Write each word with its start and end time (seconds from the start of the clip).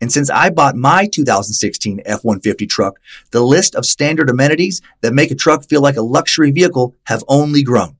And 0.00 0.12
since 0.12 0.28
I 0.30 0.50
bought 0.50 0.76
my 0.76 1.06
2016 1.06 2.02
F-150 2.04 2.68
truck, 2.68 2.98
the 3.30 3.40
list 3.40 3.74
of 3.74 3.86
standard 3.86 4.28
amenities 4.28 4.80
that 5.00 5.14
make 5.14 5.30
a 5.30 5.34
truck 5.34 5.64
feel 5.64 5.80
like 5.80 5.96
a 5.96 6.02
luxury 6.02 6.50
vehicle 6.50 6.94
have 7.04 7.24
only 7.28 7.62
grown. 7.62 7.96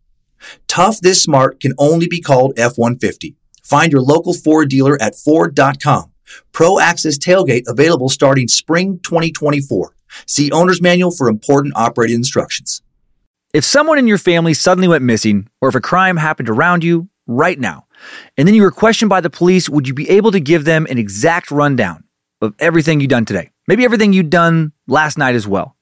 Tough 0.68 1.00
this 1.00 1.22
smart 1.22 1.60
can 1.60 1.72
only 1.78 2.06
be 2.06 2.20
called 2.20 2.58
F-150. 2.58 3.34
Find 3.64 3.90
your 3.90 4.02
local 4.02 4.34
Ford 4.34 4.68
dealer 4.68 5.00
at 5.00 5.16
Ford.com. 5.16 6.12
Pro 6.52 6.78
Access 6.78 7.18
Tailgate 7.18 7.64
available 7.66 8.08
starting 8.08 8.48
spring 8.48 8.98
2024. 9.02 9.94
See 10.26 10.50
Owner's 10.50 10.82
Manual 10.82 11.10
for 11.10 11.28
important 11.28 11.74
operating 11.76 12.16
instructions. 12.16 12.82
If 13.52 13.64
someone 13.64 13.98
in 13.98 14.06
your 14.06 14.18
family 14.18 14.54
suddenly 14.54 14.88
went 14.88 15.04
missing, 15.04 15.48
or 15.60 15.68
if 15.68 15.74
a 15.74 15.80
crime 15.80 16.16
happened 16.16 16.48
around 16.48 16.84
you 16.84 17.08
right 17.26 17.58
now, 17.58 17.85
and 18.36 18.46
then 18.46 18.54
you 18.54 18.62
were 18.62 18.70
questioned 18.70 19.08
by 19.08 19.20
the 19.20 19.30
police, 19.30 19.68
would 19.68 19.88
you 19.88 19.94
be 19.94 20.08
able 20.10 20.32
to 20.32 20.40
give 20.40 20.64
them 20.64 20.86
an 20.90 20.98
exact 20.98 21.50
rundown 21.50 22.04
of 22.40 22.54
everything 22.58 23.00
you've 23.00 23.10
done 23.10 23.24
today? 23.24 23.50
Maybe 23.68 23.84
everything 23.84 24.12
you'd 24.12 24.30
done 24.30 24.72
last 24.86 25.18
night 25.18 25.34
as 25.34 25.46
well. 25.46 25.76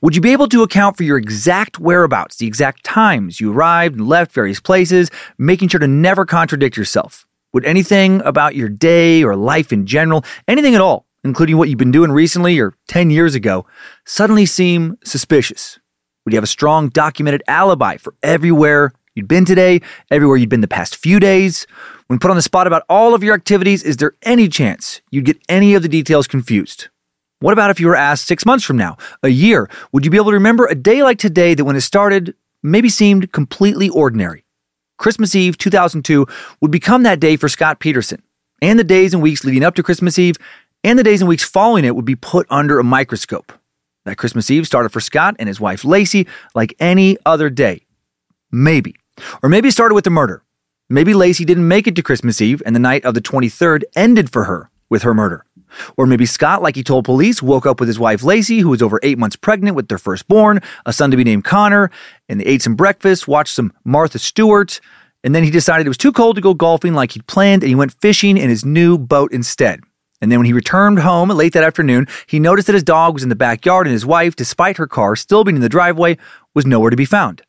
Would 0.00 0.14
you 0.14 0.22
be 0.22 0.32
able 0.32 0.48
to 0.48 0.62
account 0.62 0.96
for 0.96 1.02
your 1.02 1.18
exact 1.18 1.78
whereabouts, 1.78 2.36
the 2.36 2.46
exact 2.46 2.84
times 2.84 3.40
you 3.40 3.52
arrived 3.52 3.96
and 3.96 4.08
left 4.08 4.32
various 4.32 4.60
places, 4.60 5.10
making 5.36 5.68
sure 5.68 5.80
to 5.80 5.86
never 5.86 6.24
contradict 6.24 6.76
yourself? 6.76 7.26
Would 7.52 7.64
anything 7.64 8.22
about 8.22 8.54
your 8.54 8.68
day 8.68 9.22
or 9.22 9.36
life 9.36 9.72
in 9.72 9.86
general, 9.86 10.24
anything 10.46 10.74
at 10.74 10.80
all, 10.80 11.06
including 11.24 11.58
what 11.58 11.68
you've 11.68 11.78
been 11.78 11.90
doing 11.90 12.12
recently 12.12 12.58
or 12.58 12.74
10 12.88 13.10
years 13.10 13.34
ago, 13.34 13.66
suddenly 14.04 14.46
seem 14.46 14.96
suspicious? 15.04 15.78
Would 16.24 16.32
you 16.32 16.36
have 16.36 16.44
a 16.44 16.48
strong 16.48 16.88
documented 16.90 17.42
alibi 17.48 17.96
for 17.96 18.14
everywhere 18.22 18.92
you'd 19.18 19.28
been 19.28 19.44
today, 19.44 19.82
everywhere 20.10 20.38
you'd 20.38 20.48
been 20.48 20.62
the 20.62 20.68
past 20.68 20.96
few 20.96 21.20
days? 21.20 21.66
When 22.06 22.18
put 22.18 22.30
on 22.30 22.36
the 22.36 22.42
spot 22.42 22.66
about 22.66 22.84
all 22.88 23.14
of 23.14 23.22
your 23.22 23.34
activities, 23.34 23.82
is 23.82 23.98
there 23.98 24.14
any 24.22 24.48
chance 24.48 25.02
you'd 25.10 25.26
get 25.26 25.38
any 25.48 25.74
of 25.74 25.82
the 25.82 25.88
details 25.88 26.26
confused? 26.26 26.88
What 27.40 27.52
about 27.52 27.70
if 27.70 27.78
you 27.78 27.86
were 27.86 27.96
asked 27.96 28.26
six 28.26 28.46
months 28.46 28.64
from 28.64 28.78
now, 28.78 28.96
a 29.22 29.28
year? 29.28 29.68
Would 29.92 30.04
you 30.04 30.10
be 30.10 30.16
able 30.16 30.30
to 30.30 30.36
remember 30.36 30.66
a 30.66 30.74
day 30.74 31.02
like 31.02 31.18
today 31.18 31.54
that 31.54 31.64
when 31.64 31.76
it 31.76 31.82
started 31.82 32.34
maybe 32.62 32.88
seemed 32.88 33.32
completely 33.32 33.90
ordinary? 33.90 34.44
Christmas 34.96 35.34
Eve 35.34 35.58
2002 35.58 36.26
would 36.60 36.70
become 36.70 37.02
that 37.04 37.20
day 37.20 37.36
for 37.36 37.48
Scott 37.48 37.78
Peterson, 37.78 38.22
and 38.60 38.78
the 38.78 38.84
days 38.84 39.14
and 39.14 39.22
weeks 39.22 39.44
leading 39.44 39.62
up 39.62 39.74
to 39.74 39.82
Christmas 39.82 40.18
Eve 40.18 40.36
and 40.84 40.98
the 40.98 41.04
days 41.04 41.20
and 41.20 41.28
weeks 41.28 41.44
following 41.44 41.84
it 41.84 41.94
would 41.94 42.04
be 42.04 42.16
put 42.16 42.46
under 42.50 42.78
a 42.78 42.84
microscope. 42.84 43.52
That 44.04 44.16
Christmas 44.16 44.50
Eve 44.50 44.66
started 44.66 44.90
for 44.90 45.00
Scott 45.00 45.36
and 45.38 45.48
his 45.48 45.60
wife 45.60 45.82
Laci 45.82 46.26
like 46.54 46.74
any 46.80 47.18
other 47.26 47.50
day. 47.50 47.82
Maybe. 48.50 48.96
Or 49.42 49.48
maybe 49.48 49.68
it 49.68 49.72
started 49.72 49.94
with 49.94 50.06
a 50.06 50.10
murder. 50.10 50.42
Maybe 50.88 51.12
Laci 51.12 51.44
didn't 51.44 51.68
make 51.68 51.86
it 51.86 51.96
to 51.96 52.02
Christmas 52.02 52.40
Eve 52.40 52.62
and 52.64 52.74
the 52.74 52.80
night 52.80 53.04
of 53.04 53.14
the 53.14 53.20
23rd 53.20 53.82
ended 53.94 54.30
for 54.30 54.44
her 54.44 54.70
with 54.88 55.02
her 55.02 55.14
murder. 55.14 55.44
Or 55.96 56.06
maybe 56.06 56.24
Scott, 56.26 56.62
like 56.62 56.76
he 56.76 56.82
told 56.82 57.04
police, 57.04 57.42
woke 57.42 57.66
up 57.66 57.78
with 57.78 57.88
his 57.88 57.98
wife 57.98 58.22
Laci, 58.22 58.60
who 58.60 58.70
was 58.70 58.82
over 58.82 58.98
eight 59.02 59.18
months 59.18 59.36
pregnant 59.36 59.76
with 59.76 59.88
their 59.88 59.98
firstborn, 59.98 60.60
a 60.86 60.92
son 60.92 61.10
to 61.10 61.16
be 61.16 61.24
named 61.24 61.44
Connor, 61.44 61.90
and 62.28 62.40
they 62.40 62.44
ate 62.44 62.62
some 62.62 62.74
breakfast, 62.74 63.28
watched 63.28 63.54
some 63.54 63.72
Martha 63.84 64.18
Stewart, 64.18 64.80
and 65.24 65.34
then 65.34 65.44
he 65.44 65.50
decided 65.50 65.86
it 65.86 65.90
was 65.90 65.98
too 65.98 66.12
cold 66.12 66.36
to 66.36 66.42
go 66.42 66.54
golfing 66.54 66.94
like 66.94 67.12
he'd 67.12 67.26
planned, 67.26 67.62
and 67.62 67.68
he 67.68 67.74
went 67.74 67.92
fishing 68.00 68.38
in 68.38 68.48
his 68.48 68.64
new 68.64 68.96
boat 68.96 69.32
instead. 69.32 69.80
And 70.20 70.32
then 70.32 70.38
when 70.38 70.46
he 70.46 70.52
returned 70.52 70.98
home 70.98 71.28
late 71.28 71.52
that 71.52 71.64
afternoon, 71.64 72.08
he 72.26 72.40
noticed 72.40 72.66
that 72.66 72.72
his 72.72 72.82
dog 72.82 73.14
was 73.14 73.22
in 73.22 73.28
the 73.28 73.36
backyard 73.36 73.86
and 73.86 73.92
his 73.92 74.06
wife, 74.06 74.34
despite 74.34 74.76
her 74.76 74.86
car 74.86 75.16
still 75.16 75.44
being 75.44 75.56
in 75.56 75.62
the 75.62 75.68
driveway, 75.68 76.18
was 76.54 76.66
nowhere 76.66 76.90
to 76.90 76.96
be 76.96 77.04
found. 77.04 77.42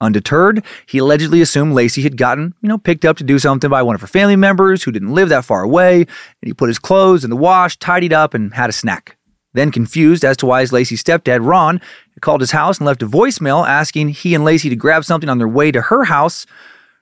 Undeterred, 0.00 0.62
he 0.86 0.98
allegedly 0.98 1.40
assumed 1.40 1.74
Laci 1.74 2.02
had 2.02 2.18
gotten, 2.18 2.54
you 2.60 2.68
know, 2.68 2.76
picked 2.76 3.06
up 3.06 3.16
to 3.16 3.24
do 3.24 3.38
something 3.38 3.70
by 3.70 3.82
one 3.82 3.94
of 3.94 4.00
her 4.02 4.06
family 4.06 4.36
members 4.36 4.82
who 4.82 4.92
didn't 4.92 5.14
live 5.14 5.30
that 5.30 5.44
far 5.44 5.62
away, 5.62 6.00
and 6.00 6.06
he 6.42 6.52
put 6.52 6.68
his 6.68 6.78
clothes 6.78 7.24
in 7.24 7.30
the 7.30 7.36
wash, 7.36 7.78
tidied 7.78 8.12
up, 8.12 8.34
and 8.34 8.52
had 8.52 8.68
a 8.68 8.74
snack. 8.74 9.16
Then, 9.54 9.72
confused 9.72 10.22
as 10.22 10.36
to 10.38 10.46
why 10.46 10.60
his 10.60 10.70
Laci's 10.70 11.02
stepdad, 11.02 11.46
Ron, 11.46 11.80
called 12.20 12.42
his 12.42 12.50
house 12.50 12.78
and 12.78 12.86
left 12.86 13.02
a 13.02 13.06
voicemail 13.06 13.66
asking 13.66 14.10
he 14.10 14.34
and 14.34 14.44
Laci 14.44 14.68
to 14.68 14.76
grab 14.76 15.04
something 15.04 15.30
on 15.30 15.38
their 15.38 15.48
way 15.48 15.72
to 15.72 15.80
her 15.80 16.04
house, 16.04 16.44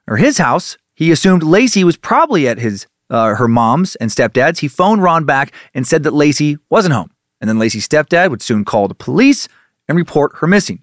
or 0.06 0.16
his 0.16 0.38
house, 0.38 0.78
he 0.94 1.11
assumed 1.11 1.43
Laci 1.43 1.82
was 1.82 1.97
probably 1.97 2.47
at 2.47 2.59
his 2.59 2.87
uh, 3.11 3.34
her 3.34 3.49
mom's 3.49 3.97
and 3.97 4.11
stepdad's. 4.11 4.61
He 4.61 4.69
phoned 4.69 5.03
Ron 5.03 5.25
back 5.25 5.53
and 5.75 5.87
said 5.87 6.05
that 6.05 6.12
Laci 6.12 6.59
wasn't 6.71 6.94
home. 6.94 7.11
And 7.41 7.49
then 7.49 7.59
Laci's 7.59 7.87
stepdad 7.87 8.31
would 8.31 8.43
soon 8.43 8.65
call 8.65 8.88
the 8.88 8.94
police 8.94 9.49
and 9.88 9.97
report 9.97 10.37
her 10.37 10.47
missing. 10.47 10.82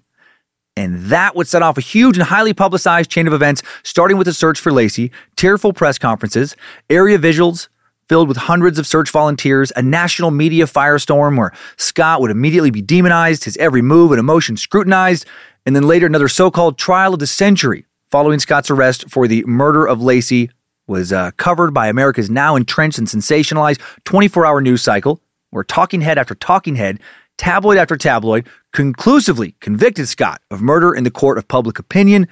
And 0.76 1.04
that 1.06 1.36
would 1.36 1.46
set 1.46 1.62
off 1.62 1.76
a 1.76 1.82
huge 1.82 2.16
and 2.16 2.26
highly 2.26 2.54
publicized 2.54 3.10
chain 3.10 3.26
of 3.26 3.32
events, 3.32 3.62
starting 3.82 4.16
with 4.16 4.26
a 4.28 4.32
search 4.32 4.58
for 4.58 4.72
Laci, 4.72 5.10
tearful 5.36 5.72
press 5.72 5.98
conferences, 5.98 6.56
area 6.88 7.18
visuals 7.18 7.68
filled 8.08 8.28
with 8.28 8.36
hundreds 8.36 8.78
of 8.78 8.86
search 8.86 9.10
volunteers, 9.10 9.72
a 9.76 9.82
national 9.82 10.30
media 10.30 10.66
firestorm 10.66 11.38
where 11.38 11.52
Scott 11.76 12.20
would 12.20 12.30
immediately 12.30 12.70
be 12.70 12.82
demonized, 12.82 13.44
his 13.44 13.56
every 13.58 13.82
move 13.82 14.12
and 14.12 14.18
emotion 14.18 14.56
scrutinized, 14.56 15.26
and 15.64 15.76
then 15.76 15.86
later 15.86 16.06
another 16.06 16.28
so 16.28 16.50
called 16.50 16.78
trial 16.78 17.14
of 17.14 17.20
the 17.20 17.26
century 17.26 17.86
following 18.10 18.38
Scott's 18.38 18.70
arrest 18.70 19.08
for 19.08 19.26
the 19.26 19.44
murder 19.46 19.86
of 19.86 20.00
Laci 20.00 20.50
was 20.86 21.12
uh, 21.12 21.30
covered 21.38 21.72
by 21.72 21.86
America's 21.86 22.28
now 22.28 22.56
entrenched 22.56 22.98
and 22.98 23.06
sensationalized 23.06 23.80
24 24.04 24.44
hour 24.44 24.60
news 24.60 24.82
cycle, 24.82 25.20
where 25.50 25.64
talking 25.64 26.00
head 26.00 26.18
after 26.18 26.34
talking 26.34 26.76
head, 26.76 27.00
tabloid 27.42 27.76
after 27.76 27.96
tabloid, 27.96 28.46
conclusively 28.72 29.56
convicted 29.58 30.06
Scott 30.06 30.40
of 30.52 30.62
murder 30.62 30.94
in 30.94 31.02
the 31.02 31.10
court 31.10 31.38
of 31.38 31.48
public 31.48 31.76
opinion. 31.80 32.28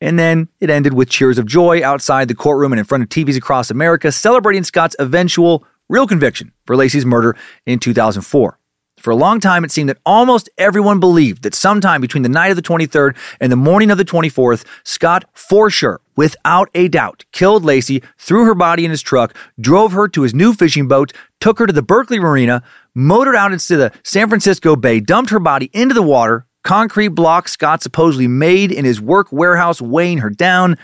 And 0.00 0.18
then 0.18 0.48
it 0.58 0.70
ended 0.70 0.94
with 0.94 1.10
cheers 1.10 1.36
of 1.36 1.44
joy 1.44 1.84
outside 1.84 2.28
the 2.28 2.34
courtroom 2.34 2.72
and 2.72 2.78
in 2.78 2.86
front 2.86 3.02
of 3.02 3.10
TVs 3.10 3.36
across 3.36 3.70
America, 3.70 4.10
celebrating 4.10 4.64
Scott's 4.64 4.96
eventual 4.98 5.64
real 5.90 6.06
conviction 6.06 6.50
for 6.66 6.76
Laci's 6.76 7.04
murder 7.04 7.36
in 7.66 7.78
2004. 7.78 8.58
For 9.04 9.10
a 9.10 9.16
long 9.16 9.38
time, 9.38 9.64
it 9.64 9.70
seemed 9.70 9.90
that 9.90 9.98
almost 10.06 10.48
everyone 10.56 10.98
believed 10.98 11.42
that 11.42 11.54
sometime 11.54 12.00
between 12.00 12.22
the 12.22 12.30
night 12.30 12.48
of 12.48 12.56
the 12.56 12.62
23rd 12.62 13.14
and 13.38 13.52
the 13.52 13.56
morning 13.56 13.90
of 13.90 13.98
the 13.98 14.04
24th, 14.04 14.64
Scott, 14.82 15.26
for 15.34 15.68
sure, 15.68 16.00
without 16.16 16.70
a 16.74 16.88
doubt, 16.88 17.26
killed 17.32 17.64
Laci, 17.64 18.02
threw 18.16 18.46
her 18.46 18.54
body 18.54 18.86
in 18.86 18.90
his 18.90 19.02
truck, 19.02 19.36
drove 19.60 19.92
her 19.92 20.08
to 20.08 20.22
his 20.22 20.32
new 20.32 20.54
fishing 20.54 20.88
boat, 20.88 21.12
took 21.38 21.58
her 21.58 21.66
to 21.66 21.72
the 21.72 21.82
Berkeley 21.82 22.18
Marina, 22.18 22.62
motored 22.94 23.36
out 23.36 23.52
into 23.52 23.76
the 23.76 23.92
San 24.02 24.28
Francisco 24.28 24.76
Bay, 24.76 25.00
dumped 25.00 25.30
her 25.30 25.40
body 25.40 25.70
into 25.72 25.94
the 25.94 26.02
water, 26.02 26.46
concrete 26.62 27.08
block 27.08 27.48
Scott 27.48 27.82
supposedly 27.82 28.28
made 28.28 28.72
in 28.72 28.84
his 28.84 29.00
work 29.00 29.32
warehouse, 29.32 29.80
weighing 29.80 30.18
her 30.18 30.30
down. 30.30 30.78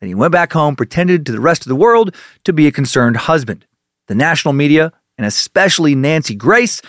Then 0.00 0.08
he 0.08 0.14
went 0.14 0.32
back 0.32 0.52
home, 0.52 0.76
pretended 0.76 1.26
to 1.26 1.32
the 1.32 1.40
rest 1.40 1.62
of 1.62 1.68
the 1.68 1.76
world 1.76 2.14
to 2.44 2.52
be 2.52 2.66
a 2.66 2.72
concerned 2.72 3.16
husband. 3.16 3.66
The 4.08 4.14
national 4.14 4.54
media, 4.54 4.92
and 5.18 5.26
especially 5.26 5.94
Nancy 5.94 6.34
Grace, 6.34 6.82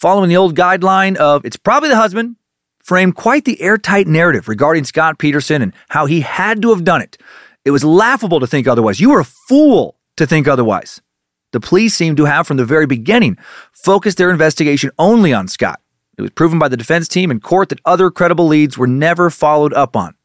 following 0.00 0.28
the 0.28 0.36
old 0.36 0.56
guideline 0.56 1.16
of 1.16 1.44
it's 1.44 1.56
probably 1.56 1.88
the 1.88 1.96
husband, 1.96 2.36
framed 2.82 3.14
quite 3.14 3.44
the 3.44 3.60
airtight 3.60 4.06
narrative 4.06 4.48
regarding 4.48 4.84
Scott 4.84 5.18
Peterson 5.18 5.62
and 5.62 5.72
how 5.88 6.06
he 6.06 6.20
had 6.20 6.60
to 6.62 6.70
have 6.70 6.84
done 6.84 7.00
it. 7.00 7.16
It 7.64 7.70
was 7.70 7.84
laughable 7.84 8.40
to 8.40 8.46
think 8.46 8.68
otherwise. 8.68 9.00
You 9.00 9.10
were 9.10 9.20
a 9.20 9.24
fool 9.24 9.96
to 10.16 10.26
think 10.26 10.46
otherwise. 10.46 11.00
The 11.54 11.60
police 11.60 11.94
seem 11.94 12.16
to 12.16 12.24
have, 12.24 12.48
from 12.48 12.56
the 12.56 12.64
very 12.64 12.84
beginning, 12.84 13.38
focused 13.70 14.18
their 14.18 14.30
investigation 14.30 14.90
only 14.98 15.32
on 15.32 15.46
Scott. 15.46 15.80
It 16.18 16.22
was 16.22 16.32
proven 16.32 16.58
by 16.58 16.66
the 16.66 16.76
defense 16.76 17.06
team 17.06 17.30
in 17.30 17.38
court 17.38 17.68
that 17.68 17.78
other 17.84 18.10
credible 18.10 18.48
leads 18.48 18.76
were 18.76 18.88
never 18.88 19.30
followed 19.30 19.72
up 19.72 19.94
on. 19.94 20.16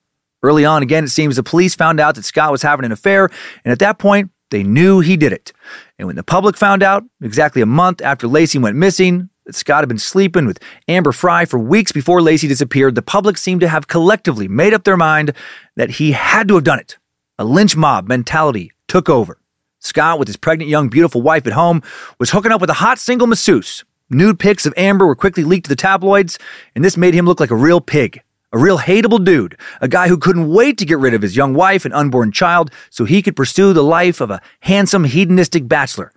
Early 0.41 0.65
on, 0.65 0.81
again, 0.81 1.03
it 1.03 1.09
seems 1.09 1.35
the 1.35 1.43
police 1.43 1.75
found 1.75 1.99
out 1.99 2.15
that 2.15 2.25
Scott 2.25 2.51
was 2.51 2.63
having 2.63 2.83
an 2.83 2.91
affair, 2.91 3.29
and 3.63 3.71
at 3.71 3.77
that 3.77 3.99
point, 3.99 4.31
they 4.49 4.63
knew 4.63 5.01
he 5.01 5.17
did 5.17 5.31
it. 5.31 5.53
And 5.99 6.07
when 6.07 6.15
the 6.15 6.23
public 6.23 6.57
found 6.57 6.81
out, 6.81 7.03
exactly 7.21 7.61
a 7.61 7.67
month 7.67 8.01
after 8.01 8.25
Laci 8.25 8.59
went 8.59 8.75
missing, 8.75 9.29
that 9.45 9.53
Scott 9.53 9.83
had 9.83 9.89
been 9.89 9.99
sleeping 9.99 10.47
with 10.47 10.59
Amber 10.87 11.11
Frey 11.11 11.45
for 11.45 11.59
weeks 11.59 11.91
before 11.91 12.21
Laci 12.21 12.47
disappeared, 12.47 12.95
the 12.95 13.03
public 13.03 13.37
seemed 13.37 13.61
to 13.61 13.69
have 13.69 13.87
collectively 13.87 14.47
made 14.47 14.73
up 14.73 14.83
their 14.83 14.97
mind 14.97 15.33
that 15.75 15.91
he 15.91 16.13
had 16.13 16.47
to 16.47 16.55
have 16.55 16.63
done 16.63 16.79
it. 16.79 16.97
A 17.37 17.45
lynch 17.45 17.75
mob 17.75 18.07
mentality 18.07 18.71
took 18.87 19.09
over. 19.09 19.37
Scott, 19.79 20.19
with 20.19 20.27
his 20.27 20.37
pregnant 20.37 20.69
young 20.69 20.89
beautiful 20.89 21.21
wife 21.21 21.47
at 21.47 21.53
home, 21.53 21.81
was 22.19 22.31
hooking 22.31 22.51
up 22.51 22.61
with 22.61 22.69
a 22.69 22.73
hot 22.73 22.99
single 22.99 23.27
masseuse. 23.27 23.83
Nude 24.09 24.39
pics 24.39 24.65
of 24.65 24.73
Amber 24.75 25.05
were 25.05 25.15
quickly 25.15 25.43
leaked 25.43 25.65
to 25.65 25.69
the 25.69 25.75
tabloids, 25.75 26.39
and 26.75 26.83
this 26.83 26.97
made 26.97 27.13
him 27.13 27.25
look 27.25 27.39
like 27.39 27.51
a 27.51 27.55
real 27.55 27.79
pig. 27.81 28.21
A 28.51 28.57
real 28.57 28.79
hateable 28.79 29.23
dude, 29.23 29.55
a 29.79 29.87
guy 29.87 30.07
who 30.07 30.17
couldn't 30.17 30.49
wait 30.49 30.79
to 30.79 30.85
get 30.85 30.97
rid 30.97 31.13
of 31.13 31.21
his 31.21 31.35
young 31.35 31.53
wife 31.53 31.85
and 31.85 31.93
unborn 31.93 32.31
child 32.31 32.71
so 32.89 33.05
he 33.05 33.21
could 33.21 33.35
pursue 33.35 33.73
the 33.73 33.83
life 33.83 34.21
of 34.21 34.31
a 34.31 34.41
handsome, 34.61 35.03
hedonistic 35.03 35.67
bachelor. 35.67 36.11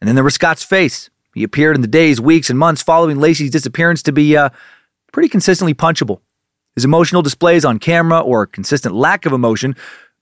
And 0.00 0.06
then 0.06 0.14
there 0.14 0.22
was 0.22 0.34
Scott's 0.34 0.62
face. 0.62 1.10
He 1.34 1.42
appeared 1.42 1.74
in 1.74 1.82
the 1.82 1.88
days, 1.88 2.20
weeks, 2.20 2.48
and 2.48 2.56
months 2.56 2.80
following 2.80 3.18
Laci's 3.18 3.50
disappearance 3.50 4.04
to 4.04 4.12
be 4.12 4.36
uh, 4.36 4.50
pretty 5.12 5.28
consistently 5.28 5.74
punchable. 5.74 6.20
His 6.76 6.84
emotional 6.84 7.22
displays 7.22 7.64
on 7.64 7.80
camera 7.80 8.20
or 8.20 8.46
consistent 8.46 8.94
lack 8.94 9.26
of 9.26 9.32
emotion 9.32 9.74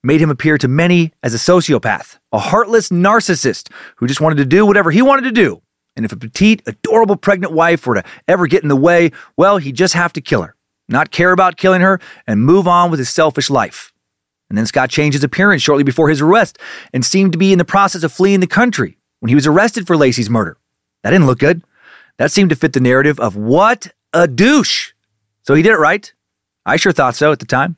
made 0.02 0.20
him 0.20 0.30
appear 0.30 0.58
to 0.58 0.68
many 0.68 1.12
as 1.22 1.34
a 1.34 1.38
sociopath, 1.38 2.18
a 2.32 2.38
heartless 2.38 2.88
narcissist 2.88 3.70
who 3.96 4.06
just 4.06 4.20
wanted 4.20 4.36
to 4.36 4.44
do 4.44 4.66
whatever 4.66 4.90
he 4.90 5.02
wanted 5.02 5.22
to 5.22 5.32
do. 5.32 5.62
And 5.94 6.04
if 6.04 6.12
a 6.12 6.16
petite, 6.16 6.62
adorable 6.66 7.16
pregnant 7.16 7.52
wife 7.52 7.86
were 7.86 7.96
to 7.96 8.04
ever 8.26 8.46
get 8.46 8.62
in 8.62 8.68
the 8.68 8.76
way, 8.76 9.12
well, 9.36 9.58
he'd 9.58 9.76
just 9.76 9.94
have 9.94 10.12
to 10.14 10.20
kill 10.20 10.42
her 10.42 10.56
not 10.92 11.10
care 11.10 11.32
about 11.32 11.56
killing 11.56 11.80
her, 11.80 12.00
and 12.26 12.40
move 12.40 12.68
on 12.68 12.90
with 12.90 12.98
his 12.98 13.10
selfish 13.10 13.50
life. 13.50 13.92
And 14.48 14.58
then 14.58 14.66
Scott 14.66 14.90
changed 14.90 15.14
his 15.14 15.24
appearance 15.24 15.62
shortly 15.62 15.84
before 15.84 16.10
his 16.10 16.20
arrest 16.20 16.58
and 16.92 17.04
seemed 17.04 17.32
to 17.32 17.38
be 17.38 17.52
in 17.52 17.58
the 17.58 17.64
process 17.64 18.02
of 18.02 18.12
fleeing 18.12 18.40
the 18.40 18.46
country 18.46 18.98
when 19.20 19.30
he 19.30 19.34
was 19.34 19.46
arrested 19.46 19.86
for 19.86 19.96
Laci's 19.96 20.28
murder. 20.28 20.58
That 21.02 21.10
didn't 21.10 21.26
look 21.26 21.38
good. 21.38 21.62
That 22.18 22.30
seemed 22.30 22.50
to 22.50 22.56
fit 22.56 22.74
the 22.74 22.80
narrative 22.80 23.18
of 23.18 23.34
what 23.34 23.88
a 24.12 24.28
douche. 24.28 24.92
So 25.44 25.54
he 25.54 25.62
did 25.62 25.72
it 25.72 25.78
right. 25.78 26.12
I 26.66 26.76
sure 26.76 26.92
thought 26.92 27.16
so 27.16 27.32
at 27.32 27.38
the 27.38 27.46
time. 27.46 27.76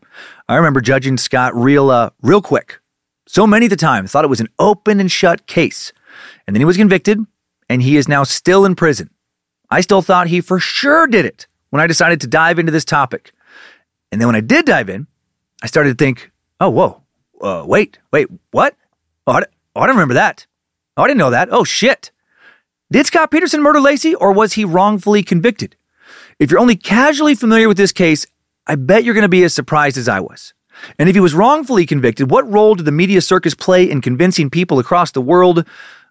I 0.48 0.56
remember 0.56 0.80
judging 0.80 1.16
Scott 1.16 1.54
real, 1.56 1.90
uh, 1.90 2.10
real 2.20 2.42
quick. 2.42 2.80
So 3.26 3.46
many 3.46 3.66
the 3.66 3.76
time 3.76 4.06
thought 4.06 4.24
it 4.24 4.28
was 4.28 4.40
an 4.40 4.50
open 4.58 5.00
and 5.00 5.10
shut 5.10 5.46
case. 5.46 5.92
And 6.46 6.54
then 6.54 6.60
he 6.60 6.66
was 6.66 6.76
convicted, 6.76 7.18
and 7.68 7.82
he 7.82 7.96
is 7.96 8.08
now 8.08 8.24
still 8.24 8.64
in 8.64 8.74
prison. 8.74 9.10
I 9.70 9.80
still 9.80 10.02
thought 10.02 10.26
he 10.26 10.40
for 10.40 10.60
sure 10.60 11.06
did 11.06 11.24
it 11.24 11.46
when 11.70 11.80
I 11.80 11.86
decided 11.86 12.20
to 12.20 12.26
dive 12.26 12.58
into 12.58 12.72
this 12.72 12.84
topic. 12.84 13.32
And 14.12 14.20
then 14.20 14.28
when 14.28 14.36
I 14.36 14.40
did 14.40 14.66
dive 14.66 14.88
in, 14.88 15.06
I 15.62 15.66
started 15.66 15.98
to 15.98 16.04
think, 16.04 16.30
oh, 16.60 16.70
whoa, 16.70 17.02
uh, 17.40 17.64
wait, 17.66 17.98
wait, 18.12 18.28
what? 18.50 18.76
Oh 19.26 19.32
I, 19.32 19.44
oh, 19.74 19.80
I 19.80 19.86
don't 19.86 19.96
remember 19.96 20.14
that. 20.14 20.46
Oh, 20.96 21.02
I 21.02 21.08
didn't 21.08 21.18
know 21.18 21.30
that. 21.30 21.48
Oh, 21.50 21.64
shit. 21.64 22.10
Did 22.92 23.06
Scott 23.06 23.30
Peterson 23.30 23.62
murder 23.62 23.80
Laci 23.80 24.14
or 24.20 24.32
was 24.32 24.52
he 24.52 24.64
wrongfully 24.64 25.22
convicted? 25.22 25.74
If 26.38 26.50
you're 26.50 26.60
only 26.60 26.76
casually 26.76 27.34
familiar 27.34 27.66
with 27.66 27.76
this 27.76 27.92
case, 27.92 28.26
I 28.66 28.76
bet 28.76 29.04
you're 29.04 29.14
going 29.14 29.22
to 29.22 29.28
be 29.28 29.44
as 29.44 29.54
surprised 29.54 29.96
as 29.96 30.08
I 30.08 30.20
was. 30.20 30.54
And 30.98 31.08
if 31.08 31.14
he 31.14 31.20
was 31.20 31.34
wrongfully 31.34 31.86
convicted, 31.86 32.30
what 32.30 32.50
role 32.50 32.74
did 32.74 32.86
the 32.86 32.92
media 32.92 33.20
circus 33.20 33.54
play 33.54 33.88
in 33.88 34.00
convincing 34.00 34.50
people 34.50 34.78
across 34.78 35.12
the 35.12 35.20
world, 35.20 35.66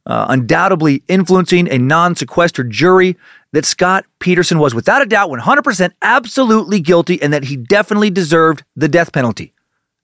uh, 0.05 0.25
undoubtedly 0.29 1.03
influencing 1.07 1.69
a 1.69 1.77
non 1.77 2.15
sequestered 2.15 2.69
jury, 2.69 3.17
that 3.51 3.65
Scott 3.65 4.05
Peterson 4.19 4.59
was 4.59 4.73
without 4.73 5.01
a 5.01 5.05
doubt 5.05 5.29
100% 5.29 5.91
absolutely 6.01 6.79
guilty 6.79 7.21
and 7.21 7.33
that 7.33 7.45
he 7.45 7.55
definitely 7.55 8.09
deserved 8.09 8.63
the 8.75 8.88
death 8.88 9.11
penalty. 9.13 9.53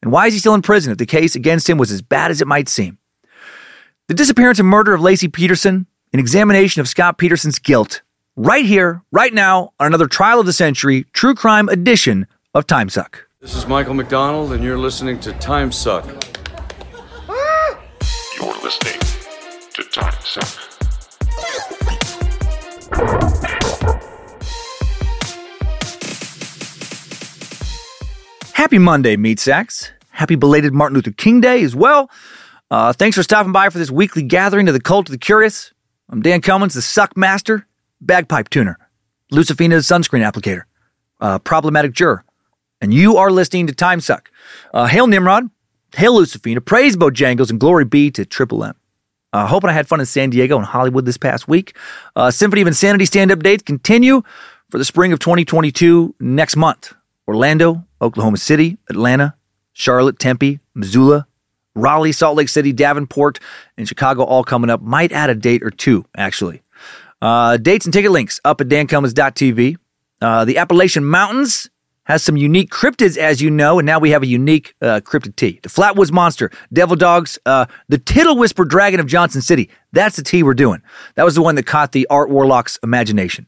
And 0.02 0.12
why 0.12 0.28
is 0.28 0.34
he 0.34 0.40
still 0.40 0.54
in 0.54 0.62
prison 0.62 0.92
if 0.92 0.98
the 0.98 1.06
case 1.06 1.36
against 1.36 1.70
him 1.70 1.78
was 1.78 1.92
as 1.92 2.02
bad 2.02 2.32
as 2.32 2.42
it 2.42 2.48
might 2.48 2.70
seem? 2.70 2.98
The 4.08 4.14
disappearance 4.14 4.60
and 4.60 4.68
murder 4.68 4.94
of 4.94 5.02
Laci 5.02 5.32
Peterson, 5.32 5.86
an 6.14 6.20
examination 6.20 6.80
of 6.80 6.88
Scott 6.88 7.18
Peterson's 7.18 7.60
guilt, 7.60 8.02
right 8.36 8.66
here, 8.66 9.04
right 9.12 9.34
now, 9.34 9.74
on 9.80 9.88
another 9.88 10.08
trial 10.08 10.40
of 10.40 10.46
the 10.46 10.54
century, 10.54 11.06
true 11.14 11.36
crime 11.36 11.70
edition 11.70 12.26
of 12.56 12.66
Time 12.66 12.90
Suck. 12.90 13.28
This 13.42 13.56
is 13.56 13.68
Michael 13.68 13.94
McDonald, 13.94 14.54
and 14.54 14.64
you're 14.64 14.78
listening 14.78 15.20
to 15.20 15.34
Time 15.34 15.72
Suck. 15.72 16.06
You're 18.36 18.56
listening 18.64 19.00
to 19.74 19.84
Time 19.92 20.14
Suck. 20.24 20.66
Happy 28.54 28.80
Monday, 28.80 29.16
Meat 29.16 29.40
Sacks. 29.40 29.92
Happy 30.10 30.36
belated 30.36 30.74
Martin 30.74 30.96
Luther 30.96 31.12
King 31.12 31.42
Day 31.42 31.64
as 31.64 31.76
well. 31.76 32.10
Uh, 32.72 32.94
thanks 32.94 33.16
for 33.16 33.24
stopping 33.24 33.52
by 33.52 33.70
for 33.70 33.78
this 33.78 33.92
weekly 33.92 34.24
gathering 34.24 34.68
of 34.68 34.74
the 34.74 34.82
cult 34.82 35.08
of 35.08 35.12
the 35.12 35.20
curious. 35.20 35.72
I'm 36.10 36.24
Dan 36.24 36.42
Cummins, 36.42 36.74
the 36.74 36.82
suck 36.82 37.16
master, 37.16 37.68
bagpipe 38.02 38.50
tuner, 38.50 38.78
Lucifina's 39.32 39.88
sunscreen 39.88 40.28
applicator, 40.30 40.64
uh, 41.22 41.38
problematic 41.40 41.94
juror. 41.94 42.26
And 42.82 42.94
you 42.94 43.18
are 43.18 43.30
listening 43.30 43.68
to 43.68 43.74
Time 43.74 44.00
Suck. 44.00 44.32
Uh, 44.74 44.86
hail 44.86 45.08
Nimrod, 45.08 45.50
hail 45.96 46.16
Lucifina, 46.16 46.64
praise 46.64 46.96
Bojangles, 46.96 47.50
and 47.50 47.60
glory 47.60 47.86
be 47.86 48.10
to 48.12 48.26
Triple 48.26 48.64
M. 48.64 48.76
Uh, 49.32 49.46
hoping 49.46 49.70
I 49.70 49.74
had 49.74 49.88
fun 49.88 50.00
in 50.00 50.06
San 50.06 50.30
Diego 50.30 50.58
and 50.58 50.66
Hollywood 50.66 51.06
this 51.06 51.18
past 51.18 51.48
week. 51.48 51.76
Uh, 52.16 52.32
Symphony 52.32 52.62
of 52.62 52.68
Insanity 52.68 53.06
stand 53.06 53.32
up 53.32 53.44
dates 53.44 53.64
continue 53.64 54.24
for 54.70 54.78
the 54.78 54.86
spring 54.86 55.14
of 55.14 55.20
2022 55.20 56.16
next 56.20 56.56
month. 56.56 56.94
Orlando, 57.28 57.86
Oklahoma 58.02 58.38
City, 58.38 58.78
Atlanta, 58.90 59.36
Charlotte, 59.74 60.18
Tempe, 60.18 60.60
Missoula, 60.74 61.28
Raleigh, 61.76 62.12
Salt 62.12 62.38
Lake 62.38 62.50
City, 62.50 62.74
Davenport, 62.74 63.40
and 63.78 63.88
Chicago 63.88 64.24
all 64.24 64.44
coming 64.44 64.70
up. 64.70 64.82
Might 64.82 65.12
add 65.12 65.30
a 65.30 65.36
date 65.36 65.62
or 65.64 65.70
two, 65.70 66.06
actually. 66.18 66.64
Uh, 67.22 67.58
dates 67.58 67.86
and 67.86 67.94
ticket 67.94 68.12
links 68.12 68.40
up 68.46 68.62
at 68.62 68.68
dancummins.tv. 68.68 69.78
Uh, 70.22 70.46
the 70.46 70.58
Appalachian 70.58 71.06
Mountains 71.06 71.70
has 72.10 72.24
some 72.24 72.36
unique 72.36 72.72
cryptids, 72.72 73.18
as 73.18 73.40
you 73.40 73.52
know, 73.52 73.78
and 73.78 73.86
now 73.86 74.00
we 74.00 74.10
have 74.10 74.24
a 74.24 74.28
unique 74.28 74.74
uh, 74.82 75.00
cryptid 75.02 75.36
tea. 75.36 75.60
The 75.62 75.70
Flatwoods 75.70 76.12
Monster, 76.12 76.50
Devil 76.74 76.96
Dogs, 76.96 77.38
uh, 77.46 77.68
the 77.88 78.00
Tittle 78.00 78.36
Whisper 78.36 78.66
Dragon 78.66 79.00
of 79.00 79.06
Johnson 79.06 79.44
City. 79.44 79.70
That's 79.94 80.16
the 80.16 80.24
tea 80.24 80.42
we're 80.42 80.56
doing. 80.56 80.82
That 81.14 81.24
was 81.24 81.36
the 81.36 81.44
one 81.44 81.54
that 81.54 81.68
caught 81.68 81.92
the 81.92 82.08
art 82.08 82.32
warlock's 82.32 82.80
imagination. 82.82 83.46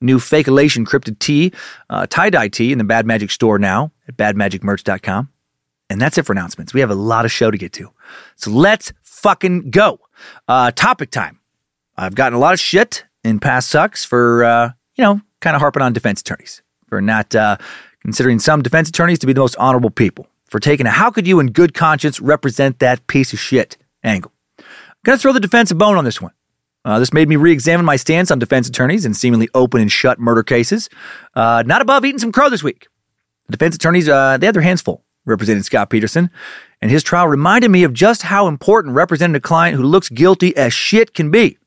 New 0.00 0.18
Fakeolation 0.18 0.84
Cryptid 0.84 1.20
Tea, 1.20 1.52
uh, 1.90 2.08
tie-dye 2.08 2.48
tea 2.48 2.72
in 2.72 2.78
the 2.78 2.84
Bad 2.84 3.06
Magic 3.06 3.30
store 3.30 3.56
now 3.56 3.92
at 4.08 4.16
badmagicmerch.com. 4.16 5.28
And 5.88 6.00
that's 6.00 6.18
it 6.18 6.26
for 6.26 6.32
announcements. 6.32 6.74
We 6.74 6.80
have 6.80 6.90
a 6.90 6.96
lot 6.96 7.24
of 7.24 7.30
show 7.30 7.52
to 7.52 7.58
get 7.58 7.72
to. 7.74 7.88
So 8.34 8.50
let's 8.50 8.92
fucking 9.04 9.70
go. 9.70 10.00
Uh, 10.48 10.72
topic 10.72 11.12
time. 11.12 11.38
I've 11.96 12.16
gotten 12.16 12.34
a 12.34 12.40
lot 12.40 12.52
of 12.52 12.58
shit 12.58 13.04
in 13.22 13.38
past 13.38 13.68
sucks 13.68 14.04
for, 14.04 14.42
uh, 14.42 14.70
you 14.96 15.04
know, 15.04 15.20
kind 15.40 15.54
of 15.54 15.60
harping 15.60 15.82
on 15.82 15.92
defense 15.92 16.20
attorneys 16.22 16.62
for 16.92 17.00
not 17.00 17.34
uh, 17.34 17.56
considering 18.02 18.38
some 18.38 18.62
defense 18.62 18.88
attorneys 18.88 19.18
to 19.20 19.26
be 19.26 19.32
the 19.32 19.40
most 19.40 19.56
honorable 19.56 19.90
people, 19.90 20.26
for 20.46 20.60
taking 20.60 20.86
a 20.86 20.90
how 20.90 21.10
could 21.10 21.26
you 21.26 21.40
in 21.40 21.48
good 21.48 21.74
conscience 21.74 22.20
represent 22.20 22.78
that 22.78 23.06
piece 23.06 23.32
of 23.32 23.38
shit 23.38 23.76
angle. 24.04 24.32
I'm 24.58 24.64
going 25.04 25.18
to 25.18 25.22
throw 25.22 25.32
the 25.32 25.40
defense 25.40 25.70
a 25.70 25.74
bone 25.74 25.96
on 25.96 26.04
this 26.04 26.20
one. 26.20 26.32
Uh, 26.84 26.98
this 26.98 27.12
made 27.12 27.28
me 27.28 27.36
re 27.36 27.52
examine 27.52 27.86
my 27.86 27.96
stance 27.96 28.30
on 28.30 28.38
defense 28.38 28.68
attorneys 28.68 29.06
in 29.06 29.14
seemingly 29.14 29.48
open 29.54 29.80
and 29.80 29.90
shut 29.90 30.18
murder 30.18 30.42
cases. 30.42 30.88
Uh, 31.34 31.62
not 31.64 31.80
above 31.80 32.04
eating 32.04 32.18
some 32.18 32.32
crow 32.32 32.48
this 32.48 32.62
week. 32.62 32.88
The 33.46 33.52
defense 33.52 33.76
attorneys, 33.76 34.08
uh, 34.08 34.36
they 34.38 34.46
had 34.46 34.54
their 34.54 34.62
hands 34.62 34.82
full 34.82 35.04
representing 35.24 35.62
Scott 35.62 35.90
Peterson, 35.90 36.30
and 36.80 36.90
his 36.90 37.04
trial 37.04 37.28
reminded 37.28 37.70
me 37.70 37.84
of 37.84 37.92
just 37.92 38.22
how 38.22 38.48
important 38.48 38.94
representing 38.94 39.36
a 39.36 39.40
client 39.40 39.76
who 39.76 39.84
looks 39.84 40.08
guilty 40.08 40.56
as 40.56 40.74
shit 40.74 41.14
can 41.14 41.30
be 41.30 41.58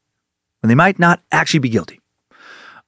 when 0.59 0.67
they 0.67 0.75
might 0.75 0.99
not 0.99 1.21
actually 1.31 1.61
be 1.61 1.69
guilty. 1.69 2.01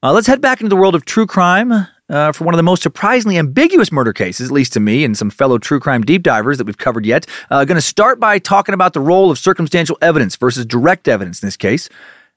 Uh, 0.04 0.12
let's 0.12 0.28
head 0.28 0.42
back 0.42 0.60
into 0.60 0.70
the 0.70 0.76
world 0.76 0.96
of 0.96 1.06
true 1.06 1.26
crime 1.26 1.88
uh, 2.10 2.32
for 2.32 2.44
one 2.44 2.54
of 2.54 2.58
the 2.58 2.64
most 2.64 2.84
surprisingly 2.84 3.38
ambiguous 3.38 3.92
murder 3.92 4.14
cases, 4.14 4.48
at 4.48 4.54
least 4.54 4.74
to 4.74 4.80
me 4.80 5.04
and 5.04 5.18
some 5.18 5.30
fellow 5.30 5.58
true 5.58 5.80
crime 5.80 6.04
deep 6.04 6.24
divers 6.24 6.58
that 6.58 6.66
we've 6.66 6.78
covered 6.78 7.06
yet. 7.06 7.26
Uh, 7.50 7.66
going 7.66 7.76
to 7.76 7.82
start 7.82 8.20
by 8.20 8.40
talking 8.40 8.74
about 8.74 8.94
the 8.94 9.00
role 9.00 9.30
of 9.32 9.38
circumstantial 9.38 9.98
evidence 10.02 10.36
versus 10.36 10.66
direct 10.66 11.08
evidence 11.08 11.42
in 11.42 11.48
this 11.48 11.58
case. 11.58 11.90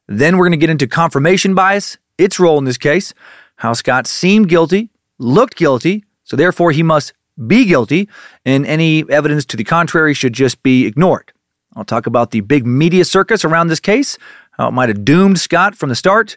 Then 0.08 0.36
we're 0.36 0.46
going 0.46 0.58
to 0.58 0.58
get 0.58 0.70
into 0.70 0.86
confirmation 0.86 1.54
bias, 1.54 1.98
its 2.18 2.40
role 2.40 2.58
in 2.58 2.64
this 2.64 2.78
case, 2.78 3.14
how 3.56 3.72
Scott 3.72 4.06
seemed 4.06 4.48
guilty, 4.48 4.90
looked 5.18 5.56
guilty, 5.56 6.04
so 6.24 6.36
therefore 6.36 6.72
he 6.72 6.82
must 6.82 7.12
be 7.46 7.64
guilty, 7.64 8.08
and 8.44 8.66
any 8.66 9.04
evidence 9.08 9.44
to 9.46 9.56
the 9.56 9.64
contrary 9.64 10.14
should 10.14 10.32
just 10.32 10.62
be 10.62 10.86
ignored. 10.86 11.32
I'll 11.76 11.84
talk 11.84 12.06
about 12.06 12.32
the 12.32 12.40
big 12.40 12.66
media 12.66 13.04
circus 13.04 13.44
around 13.44 13.68
this 13.68 13.80
case, 13.80 14.18
how 14.52 14.68
it 14.68 14.72
might 14.72 14.88
have 14.88 15.04
doomed 15.04 15.38
Scott 15.38 15.74
from 15.74 15.88
the 15.88 15.94
start. 15.94 16.36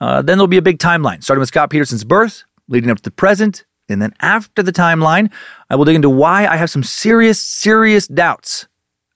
Uh, 0.00 0.22
then 0.22 0.38
there'll 0.38 0.46
be 0.46 0.56
a 0.56 0.62
big 0.62 0.78
timeline, 0.78 1.22
starting 1.22 1.40
with 1.40 1.48
Scott 1.48 1.68
Peterson's 1.68 2.04
birth, 2.04 2.44
leading 2.70 2.90
up 2.90 2.96
to 2.98 3.02
the 3.02 3.10
present. 3.10 3.66
And 3.90 4.00
then 4.00 4.14
after 4.20 4.62
the 4.62 4.72
timeline, 4.72 5.30
I 5.68 5.76
will 5.76 5.84
dig 5.84 5.96
into 5.96 6.08
why 6.08 6.46
I 6.46 6.56
have 6.56 6.70
some 6.70 6.84
serious, 6.84 7.40
serious 7.40 8.06
doubts 8.06 8.66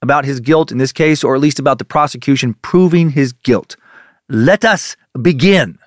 about 0.02 0.25
his 0.25 0.40
guilt 0.40 0.70
in 0.70 0.78
this 0.78 0.92
case, 0.92 1.25
or 1.25 1.34
at 1.34 1.40
least 1.40 1.58
about 1.58 1.78
the 1.78 1.84
prosecution 1.84 2.54
proving 2.54 3.08
his 3.08 3.32
guilt. 3.32 3.76
Let 4.28 4.64
us 4.64 4.96
begin. 5.23 5.78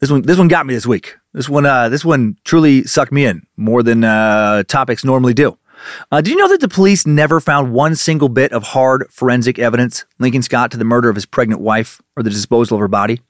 This 0.00 0.12
one, 0.12 0.22
this 0.22 0.38
one 0.38 0.46
got 0.46 0.64
me 0.64 0.74
this 0.74 0.86
week. 0.86 1.16
This 1.34 1.48
one, 1.48 1.66
uh, 1.66 1.88
this 1.88 2.04
one 2.04 2.36
truly 2.44 2.84
sucked 2.84 3.10
me 3.10 3.26
in 3.26 3.44
more 3.56 3.82
than 3.82 4.04
uh, 4.04 4.62
topics 4.62 5.04
normally 5.04 5.34
do. 5.34 5.58
Uh, 6.10 6.20
did 6.20 6.30
you 6.30 6.36
know 6.36 6.48
that 6.48 6.60
the 6.60 6.68
police 6.68 7.06
never 7.06 7.40
found 7.40 7.72
one 7.72 7.94
single 7.94 8.28
bit 8.28 8.52
of 8.52 8.62
hard 8.62 9.06
forensic 9.10 9.58
evidence 9.58 10.04
linking 10.18 10.42
Scott 10.42 10.70
to 10.70 10.76
the 10.76 10.84
murder 10.84 11.08
of 11.08 11.14
his 11.14 11.26
pregnant 11.26 11.60
wife 11.60 12.00
or 12.16 12.22
the 12.22 12.30
disposal 12.30 12.76
of 12.76 12.80
her 12.80 12.88
body? 12.88 13.20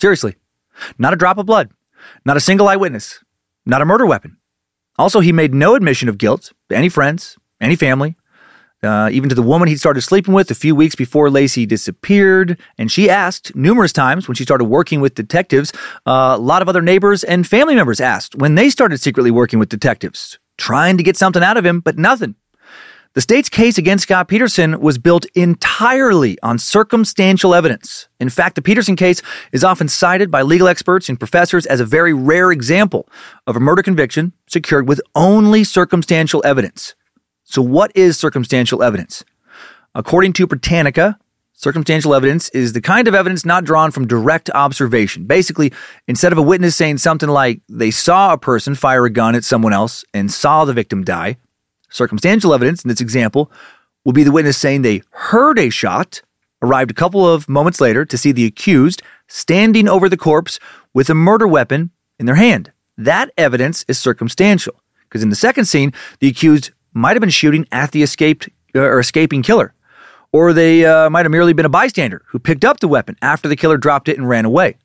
Seriously, 0.00 0.36
not 0.98 1.12
a 1.12 1.16
drop 1.16 1.38
of 1.38 1.46
blood, 1.46 1.70
not 2.24 2.36
a 2.36 2.40
single 2.40 2.68
eyewitness, 2.68 3.22
not 3.66 3.82
a 3.82 3.84
murder 3.84 4.06
weapon. 4.06 4.36
Also, 4.98 5.20
he 5.20 5.32
made 5.32 5.54
no 5.54 5.74
admission 5.74 6.08
of 6.08 6.18
guilt 6.18 6.52
to 6.68 6.76
any 6.76 6.88
friends, 6.88 7.38
any 7.60 7.76
family, 7.76 8.16
uh, 8.82 9.10
even 9.12 9.28
to 9.28 9.34
the 9.34 9.42
woman 9.42 9.68
he'd 9.68 9.78
started 9.78 10.00
sleeping 10.00 10.34
with 10.34 10.50
a 10.50 10.54
few 10.54 10.74
weeks 10.74 10.94
before 10.94 11.28
Laci 11.28 11.66
disappeared. 11.68 12.58
And 12.78 12.90
she 12.90 13.10
asked 13.10 13.54
numerous 13.54 13.92
times 13.92 14.26
when 14.26 14.34
she 14.34 14.44
started 14.44 14.64
working 14.64 15.00
with 15.00 15.14
detectives. 15.14 15.72
Uh, 16.06 16.34
a 16.36 16.38
lot 16.38 16.62
of 16.62 16.68
other 16.68 16.82
neighbors 16.82 17.24
and 17.24 17.46
family 17.46 17.74
members 17.74 18.00
asked 18.00 18.36
when 18.36 18.54
they 18.54 18.70
started 18.70 19.00
secretly 19.00 19.30
working 19.30 19.58
with 19.58 19.68
detectives, 19.68 20.38
trying 20.60 20.96
to 20.98 21.02
get 21.02 21.16
something 21.16 21.42
out 21.42 21.56
of 21.56 21.66
him, 21.66 21.80
but 21.80 21.98
nothing. 21.98 22.36
The 23.14 23.20
state's 23.20 23.48
case 23.48 23.76
against 23.76 24.04
Scott 24.04 24.28
Peterson 24.28 24.80
was 24.80 24.96
built 24.96 25.26
entirely 25.34 26.38
on 26.44 26.60
circumstantial 26.60 27.56
evidence. 27.56 28.06
In 28.20 28.28
fact, 28.28 28.54
the 28.54 28.62
Peterson 28.62 28.94
case 28.94 29.20
is 29.50 29.64
often 29.64 29.88
cited 29.88 30.30
by 30.30 30.42
legal 30.42 30.68
experts 30.68 31.08
and 31.08 31.18
professors 31.18 31.66
as 31.66 31.80
a 31.80 31.84
very 31.84 32.12
rare 32.12 32.52
example 32.52 33.08
of 33.48 33.56
a 33.56 33.60
murder 33.60 33.82
conviction 33.82 34.32
secured 34.46 34.86
with 34.86 35.00
only 35.16 35.64
circumstantial 35.64 36.40
evidence. 36.44 36.94
So, 37.42 37.62
what 37.62 37.90
is 37.96 38.16
circumstantial 38.16 38.80
evidence? 38.80 39.24
According 39.96 40.34
to 40.34 40.46
Britannica, 40.46 41.18
circumstantial 41.60 42.14
evidence 42.14 42.48
is 42.50 42.72
the 42.72 42.80
kind 42.80 43.06
of 43.06 43.14
evidence 43.14 43.44
not 43.44 43.64
drawn 43.64 43.90
from 43.90 44.06
direct 44.06 44.48
observation. 44.54 45.26
Basically, 45.26 45.72
instead 46.08 46.32
of 46.32 46.38
a 46.38 46.42
witness 46.42 46.74
saying 46.74 46.98
something 46.98 47.28
like 47.28 47.60
they 47.68 47.90
saw 47.90 48.32
a 48.32 48.38
person 48.38 48.74
fire 48.74 49.04
a 49.04 49.10
gun 49.10 49.34
at 49.34 49.44
someone 49.44 49.74
else 49.74 50.02
and 50.14 50.32
saw 50.32 50.64
the 50.64 50.72
victim 50.72 51.04
die, 51.04 51.36
circumstantial 51.90 52.54
evidence 52.54 52.82
in 52.82 52.88
this 52.88 53.02
example 53.02 53.52
will 54.06 54.14
be 54.14 54.24
the 54.24 54.32
witness 54.32 54.56
saying 54.56 54.80
they 54.80 55.02
heard 55.10 55.58
a 55.58 55.68
shot, 55.68 56.22
arrived 56.62 56.90
a 56.90 56.94
couple 56.94 57.28
of 57.28 57.46
moments 57.46 57.80
later 57.80 58.06
to 58.06 58.16
see 58.16 58.32
the 58.32 58.46
accused 58.46 59.02
standing 59.28 59.86
over 59.86 60.08
the 60.08 60.16
corpse 60.16 60.58
with 60.94 61.10
a 61.10 61.14
murder 61.14 61.46
weapon 61.46 61.90
in 62.18 62.24
their 62.24 62.36
hand. 62.36 62.72
That 62.96 63.30
evidence 63.36 63.84
is 63.86 63.98
circumstantial 63.98 64.80
because 65.04 65.22
in 65.22 65.28
the 65.28 65.36
second 65.36 65.66
scene, 65.66 65.92
the 66.20 66.28
accused 66.28 66.70
might 66.94 67.12
have 67.12 67.20
been 67.20 67.28
shooting 67.28 67.66
at 67.70 67.92
the 67.92 68.02
escaped 68.02 68.48
uh, 68.74 68.80
or 68.80 68.98
escaping 68.98 69.42
killer, 69.42 69.74
or 70.32 70.52
they 70.52 70.84
uh, 70.84 71.10
might 71.10 71.24
have 71.24 71.32
merely 71.32 71.52
been 71.52 71.66
a 71.66 71.70
bystander 71.70 72.22
who 72.28 72.38
picked 72.38 72.64
up 72.64 72.80
the 72.80 72.88
weapon 72.88 73.16
after 73.22 73.48
the 73.48 73.56
killer 73.56 73.76
dropped 73.76 74.08
it 74.08 74.16
and 74.16 74.28
ran 74.28 74.44
away. 74.44 74.76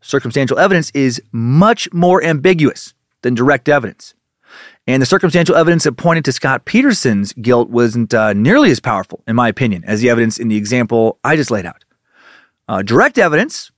Circumstantial 0.00 0.58
evidence 0.58 0.90
is 0.92 1.20
much 1.32 1.92
more 1.92 2.22
ambiguous 2.22 2.94
than 3.22 3.34
direct 3.34 3.68
evidence. 3.68 4.14
And 4.86 5.02
the 5.02 5.06
circumstantial 5.06 5.54
evidence 5.54 5.84
that 5.84 5.98
pointed 5.98 6.24
to 6.24 6.32
Scott 6.32 6.64
Peterson's 6.64 7.32
guilt 7.34 7.68
wasn't 7.68 8.14
uh, 8.14 8.32
nearly 8.32 8.70
as 8.70 8.80
powerful, 8.80 9.22
in 9.26 9.36
my 9.36 9.48
opinion, 9.48 9.84
as 9.84 10.00
the 10.00 10.08
evidence 10.08 10.38
in 10.38 10.48
the 10.48 10.56
example 10.56 11.18
I 11.22 11.36
just 11.36 11.50
laid 11.50 11.66
out. 11.66 11.84
Uh, 12.68 12.82
direct 12.82 13.18
evidence 13.18 13.70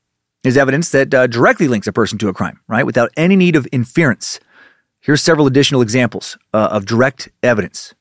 is 0.44 0.56
evidence 0.56 0.90
that 0.90 1.12
uh, 1.12 1.26
directly 1.26 1.68
links 1.68 1.86
a 1.86 1.92
person 1.92 2.16
to 2.18 2.28
a 2.28 2.32
crime, 2.32 2.60
right, 2.68 2.86
without 2.86 3.10
any 3.16 3.36
need 3.36 3.56
of 3.56 3.66
inference. 3.72 4.40
Here's 5.00 5.22
several 5.22 5.46
additional 5.46 5.82
examples 5.82 6.38
uh, 6.54 6.68
of 6.70 6.86
direct 6.86 7.28
evidence 7.42 7.94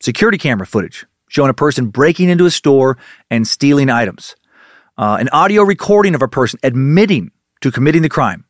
security 0.00 0.36
camera 0.36 0.66
footage 0.66 1.06
showing 1.34 1.50
a 1.50 1.54
person 1.54 1.88
breaking 1.88 2.28
into 2.28 2.46
a 2.46 2.50
store 2.50 2.96
and 3.28 3.46
stealing 3.46 3.90
items, 3.90 4.36
uh, 4.96 5.16
an 5.18 5.28
audio 5.30 5.62
recording 5.62 6.14
of 6.14 6.22
a 6.22 6.28
person 6.28 6.60
admitting 6.62 7.32
to 7.60 7.72
committing 7.72 8.02
the 8.02 8.08
crime, 8.08 8.44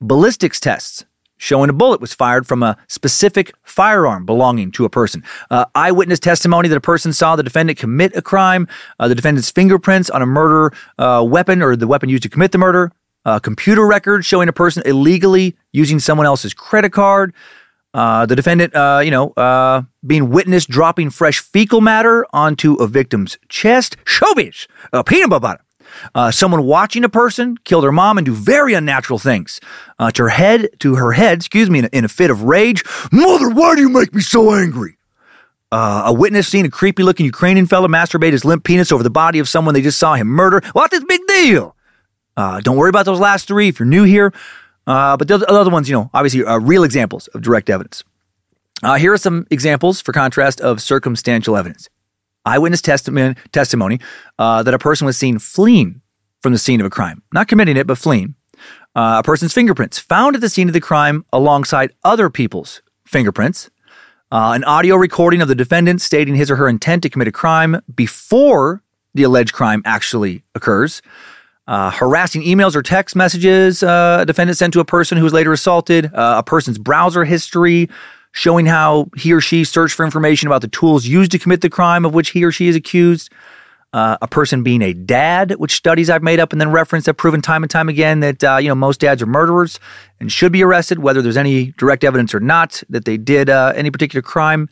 ballistics 0.00 0.58
tests 0.58 1.04
showing 1.36 1.68
a 1.68 1.72
bullet 1.74 2.00
was 2.00 2.14
fired 2.14 2.46
from 2.46 2.62
a 2.62 2.78
specific 2.88 3.52
firearm 3.64 4.24
belonging 4.24 4.70
to 4.70 4.86
a 4.86 4.88
person, 4.88 5.22
uh, 5.50 5.66
eyewitness 5.74 6.20
testimony 6.20 6.68
that 6.68 6.76
a 6.76 6.80
person 6.80 7.12
saw 7.12 7.36
the 7.36 7.42
defendant 7.42 7.78
commit 7.78 8.16
a 8.16 8.22
crime, 8.22 8.66
uh, 8.98 9.08
the 9.08 9.14
defendant's 9.14 9.50
fingerprints 9.50 10.08
on 10.08 10.22
a 10.22 10.26
murder 10.26 10.72
uh, 10.98 11.22
weapon 11.26 11.60
or 11.60 11.76
the 11.76 11.86
weapon 11.86 12.08
used 12.08 12.22
to 12.22 12.30
commit 12.30 12.52
the 12.52 12.58
murder, 12.58 12.92
a 13.26 13.40
computer 13.40 13.86
record 13.86 14.24
showing 14.24 14.48
a 14.48 14.52
person 14.52 14.82
illegally 14.86 15.54
using 15.72 15.98
someone 15.98 16.26
else's 16.26 16.54
credit 16.54 16.92
card. 16.92 17.34
Uh, 17.94 18.24
the 18.26 18.34
defendant, 18.34 18.74
uh, 18.74 19.00
you 19.04 19.10
know, 19.10 19.30
uh, 19.36 19.82
being 20.06 20.30
witnessed 20.30 20.68
dropping 20.68 21.10
fresh 21.10 21.40
fecal 21.40 21.80
matter 21.80 22.26
onto 22.32 22.74
a 22.74 22.86
victim's 22.86 23.38
chest. 23.48 23.96
Showbiz, 24.04 24.66
uh, 24.92 25.02
peanut 25.02 25.28
butter. 25.28 25.62
Uh, 26.14 26.30
someone 26.30 26.64
watching 26.64 27.04
a 27.04 27.08
person 27.08 27.56
kill 27.64 27.80
their 27.80 27.92
mom 27.92 28.16
and 28.16 28.24
do 28.24 28.34
very 28.34 28.74
unnatural 28.74 29.18
things 29.18 29.60
uh, 29.98 30.10
to 30.10 30.22
her 30.22 30.28
head, 30.30 30.68
to 30.78 30.94
her 30.94 31.12
head, 31.12 31.38
excuse 31.38 31.68
me, 31.68 31.80
in 31.80 31.84
a, 31.84 31.88
in 31.92 32.04
a 32.04 32.08
fit 32.08 32.30
of 32.30 32.44
rage. 32.44 32.82
Mother, 33.12 33.50
why 33.50 33.74
do 33.74 33.82
you 33.82 33.90
make 33.90 34.14
me 34.14 34.22
so 34.22 34.54
angry? 34.54 34.96
Uh, 35.70 36.04
a 36.06 36.12
witness 36.12 36.48
seeing 36.48 36.66
a 36.66 36.70
creepy 36.70 37.02
looking 37.02 37.24
Ukrainian 37.24 37.66
fella 37.66 37.88
masturbate 37.88 38.32
his 38.32 38.44
limp 38.44 38.64
penis 38.64 38.92
over 38.92 39.02
the 39.02 39.10
body 39.10 39.38
of 39.38 39.48
someone 39.48 39.74
they 39.74 39.82
just 39.82 39.98
saw 39.98 40.14
him 40.14 40.28
murder. 40.28 40.60
What 40.72 40.90
this 40.90 41.04
big 41.04 41.20
deal? 41.26 41.76
Uh, 42.36 42.60
don't 42.60 42.76
worry 42.76 42.90
about 42.90 43.06
those 43.06 43.20
last 43.20 43.48
three 43.48 43.68
if 43.68 43.78
you're 43.78 43.86
new 43.86 44.04
here. 44.04 44.32
Uh, 44.86 45.16
but 45.16 45.28
the 45.28 45.44
other 45.48 45.70
ones, 45.70 45.88
you 45.88 45.94
know, 45.94 46.10
obviously 46.12 46.44
are 46.44 46.60
real 46.60 46.84
examples 46.84 47.28
of 47.28 47.42
direct 47.42 47.70
evidence. 47.70 48.02
Uh, 48.82 48.96
here 48.96 49.12
are 49.12 49.18
some 49.18 49.46
examples, 49.50 50.00
for 50.00 50.12
contrast, 50.12 50.60
of 50.60 50.82
circumstantial 50.82 51.56
evidence. 51.56 51.88
Eyewitness 52.44 52.82
testimony, 52.82 53.36
testimony 53.52 54.00
uh, 54.38 54.62
that 54.64 54.74
a 54.74 54.78
person 54.78 55.06
was 55.06 55.16
seen 55.16 55.38
fleeing 55.38 56.00
from 56.40 56.52
the 56.52 56.58
scene 56.58 56.80
of 56.80 56.86
a 56.86 56.90
crime, 56.90 57.22
not 57.32 57.46
committing 57.46 57.76
it, 57.76 57.86
but 57.86 57.98
fleeing. 57.98 58.34
Uh, 58.94 59.16
a 59.20 59.22
person's 59.22 59.54
fingerprints 59.54 59.98
found 59.98 60.34
at 60.34 60.40
the 60.40 60.48
scene 60.48 60.68
of 60.68 60.74
the 60.74 60.80
crime 60.80 61.24
alongside 61.32 61.92
other 62.02 62.28
people's 62.28 62.82
fingerprints. 63.06 63.70
Uh, 64.32 64.52
an 64.54 64.64
audio 64.64 64.96
recording 64.96 65.40
of 65.40 65.48
the 65.48 65.54
defendant 65.54 66.00
stating 66.00 66.34
his 66.34 66.50
or 66.50 66.56
her 66.56 66.68
intent 66.68 67.02
to 67.02 67.08
commit 67.08 67.28
a 67.28 67.32
crime 67.32 67.80
before 67.94 68.82
the 69.14 69.22
alleged 69.22 69.52
crime 69.52 69.82
actually 69.84 70.42
occurs 70.54 71.00
uh, 71.72 71.90
harassing 71.90 72.42
emails 72.42 72.76
or 72.76 72.82
text 72.82 73.16
messages 73.16 73.82
uh, 73.82 74.18
a 74.20 74.26
defendant 74.26 74.58
sent 74.58 74.74
to 74.74 74.80
a 74.80 74.84
person 74.84 75.16
who 75.16 75.24
was 75.24 75.32
later 75.32 75.54
assaulted, 75.54 76.04
uh, 76.12 76.34
a 76.36 76.42
person's 76.42 76.76
browser 76.76 77.24
history 77.24 77.88
showing 78.32 78.66
how 78.66 79.08
he 79.16 79.32
or 79.32 79.40
she 79.40 79.64
searched 79.64 79.94
for 79.94 80.04
information 80.04 80.46
about 80.46 80.60
the 80.60 80.68
tools 80.68 81.06
used 81.06 81.32
to 81.32 81.38
commit 81.38 81.62
the 81.62 81.70
crime 81.70 82.04
of 82.04 82.12
which 82.12 82.28
he 82.28 82.44
or 82.44 82.52
she 82.52 82.68
is 82.68 82.76
accused, 82.76 83.32
uh, 83.94 84.18
a 84.20 84.28
person 84.28 84.62
being 84.62 84.82
a 84.82 84.92
dad, 84.92 85.52
which 85.52 85.72
studies 85.72 86.10
I've 86.10 86.22
made 86.22 86.40
up 86.40 86.52
and 86.52 86.60
then 86.60 86.70
referenced 86.70 87.06
have 87.06 87.16
proven 87.16 87.40
time 87.40 87.62
and 87.62 87.70
time 87.70 87.88
again 87.88 88.20
that 88.20 88.44
uh, 88.44 88.58
you 88.58 88.68
know 88.68 88.74
most 88.74 89.00
dads 89.00 89.22
are 89.22 89.26
murderers 89.26 89.80
and 90.20 90.30
should 90.30 90.52
be 90.52 90.62
arrested, 90.62 90.98
whether 90.98 91.22
there's 91.22 91.38
any 91.38 91.72
direct 91.78 92.04
evidence 92.04 92.34
or 92.34 92.40
not 92.40 92.82
that 92.90 93.06
they 93.06 93.16
did 93.16 93.48
uh, 93.48 93.72
any 93.74 93.90
particular 93.90 94.20
crime. 94.20 94.68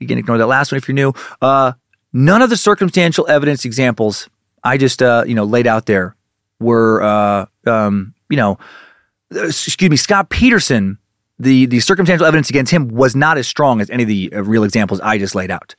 Again, 0.00 0.18
ignore 0.18 0.38
that 0.38 0.46
last 0.46 0.70
one 0.70 0.76
if 0.76 0.86
you're 0.86 0.94
new. 0.94 1.12
none 2.12 2.42
of 2.42 2.50
the 2.50 2.56
circumstantial 2.56 3.26
evidence 3.28 3.64
examples 3.64 4.28
I 4.62 4.78
just 4.78 5.00
you 5.00 5.34
know 5.34 5.44
laid 5.44 5.66
out 5.66 5.86
there 5.86 6.15
were, 6.60 7.02
uh, 7.02 7.46
um, 7.66 8.14
you 8.28 8.36
know, 8.36 8.58
excuse 9.30 9.90
me, 9.90 9.96
Scott 9.96 10.30
Peterson, 10.30 10.98
the, 11.38 11.66
the 11.66 11.80
circumstantial 11.80 12.26
evidence 12.26 12.50
against 12.50 12.72
him 12.72 12.88
was 12.88 13.14
not 13.14 13.38
as 13.38 13.46
strong 13.46 13.80
as 13.80 13.90
any 13.90 14.02
of 14.04 14.08
the 14.08 14.32
uh, 14.34 14.42
real 14.42 14.64
examples 14.64 15.00
I 15.00 15.18
just 15.18 15.34
laid 15.34 15.50
out. 15.50 15.74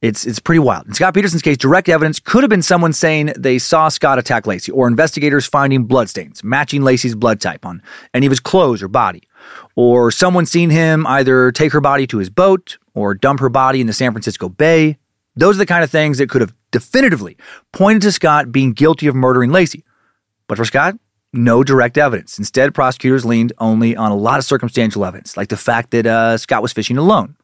It's, 0.00 0.26
it's 0.26 0.40
pretty 0.40 0.58
wild. 0.58 0.88
In 0.88 0.94
Scott 0.94 1.14
Peterson's 1.14 1.42
case, 1.42 1.56
direct 1.56 1.88
evidence 1.88 2.18
could 2.18 2.42
have 2.42 2.50
been 2.50 2.62
someone 2.62 2.92
saying 2.92 3.32
they 3.38 3.58
saw 3.58 3.88
Scott 3.88 4.18
attack 4.18 4.44
Laci, 4.44 4.74
or 4.74 4.88
investigators 4.88 5.46
finding 5.46 5.84
bloodstains 5.84 6.42
matching 6.42 6.82
Laci's 6.82 7.14
blood 7.14 7.40
type 7.40 7.64
on 7.64 7.80
any 8.12 8.26
of 8.26 8.30
his 8.30 8.40
clothes 8.40 8.82
or 8.82 8.88
body, 8.88 9.22
or 9.76 10.10
someone 10.10 10.44
seeing 10.44 10.70
him 10.70 11.06
either 11.06 11.52
take 11.52 11.72
her 11.72 11.80
body 11.80 12.08
to 12.08 12.18
his 12.18 12.30
boat 12.30 12.78
or 12.94 13.14
dump 13.14 13.38
her 13.38 13.48
body 13.48 13.80
in 13.80 13.86
the 13.86 13.92
San 13.92 14.10
Francisco 14.10 14.48
Bay. 14.48 14.98
Those 15.36 15.54
are 15.54 15.58
the 15.58 15.66
kind 15.66 15.84
of 15.84 15.90
things 15.90 16.18
that 16.18 16.28
could 16.28 16.40
have 16.40 16.54
definitively 16.72 17.36
pointed 17.72 18.02
to 18.02 18.12
Scott 18.12 18.50
being 18.50 18.72
guilty 18.72 19.06
of 19.06 19.14
murdering 19.14 19.50
Laci. 19.50 19.84
But 20.52 20.58
for 20.58 20.66
Scott, 20.66 20.96
no 21.32 21.64
direct 21.64 21.96
evidence. 21.96 22.38
Instead, 22.38 22.74
prosecutors 22.74 23.24
leaned 23.24 23.54
only 23.56 23.96
on 23.96 24.12
a 24.12 24.14
lot 24.14 24.38
of 24.38 24.44
circumstantial 24.44 25.02
evidence, 25.02 25.34
like 25.34 25.48
the 25.48 25.56
fact 25.56 25.92
that 25.92 26.04
uh, 26.04 26.36
Scott 26.36 26.60
was 26.60 26.74
fishing 26.74 26.98
alone 26.98 27.36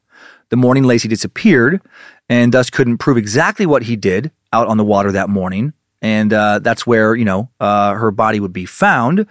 the 0.50 0.58
morning 0.58 0.84
Laci 0.84 1.08
disappeared, 1.08 1.80
and 2.28 2.52
thus 2.52 2.68
couldn't 2.68 2.98
prove 2.98 3.16
exactly 3.16 3.64
what 3.64 3.84
he 3.84 3.96
did 3.96 4.30
out 4.52 4.66
on 4.66 4.76
the 4.76 4.84
water 4.84 5.10
that 5.12 5.30
morning. 5.30 5.72
And 6.02 6.34
uh, 6.34 6.58
that's 6.58 6.86
where 6.86 7.14
you 7.14 7.24
know 7.24 7.48
uh, 7.60 7.94
her 7.94 8.10
body 8.10 8.40
would 8.40 8.52
be 8.52 8.66
found. 8.66 9.26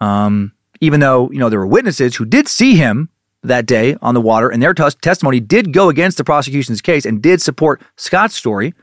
Um, 0.00 0.52
even 0.80 1.00
though 1.00 1.28
you 1.32 1.40
know 1.40 1.48
there 1.48 1.58
were 1.58 1.66
witnesses 1.66 2.14
who 2.14 2.24
did 2.24 2.46
see 2.46 2.76
him 2.76 3.08
that 3.42 3.66
day 3.66 3.96
on 4.00 4.14
the 4.14 4.20
water, 4.20 4.48
and 4.48 4.62
their 4.62 4.74
tes- 4.74 4.94
testimony 4.94 5.40
did 5.40 5.72
go 5.72 5.88
against 5.88 6.18
the 6.18 6.24
prosecution's 6.24 6.80
case 6.80 7.04
and 7.04 7.20
did 7.20 7.42
support 7.42 7.82
Scott's 7.96 8.36
story. 8.36 8.74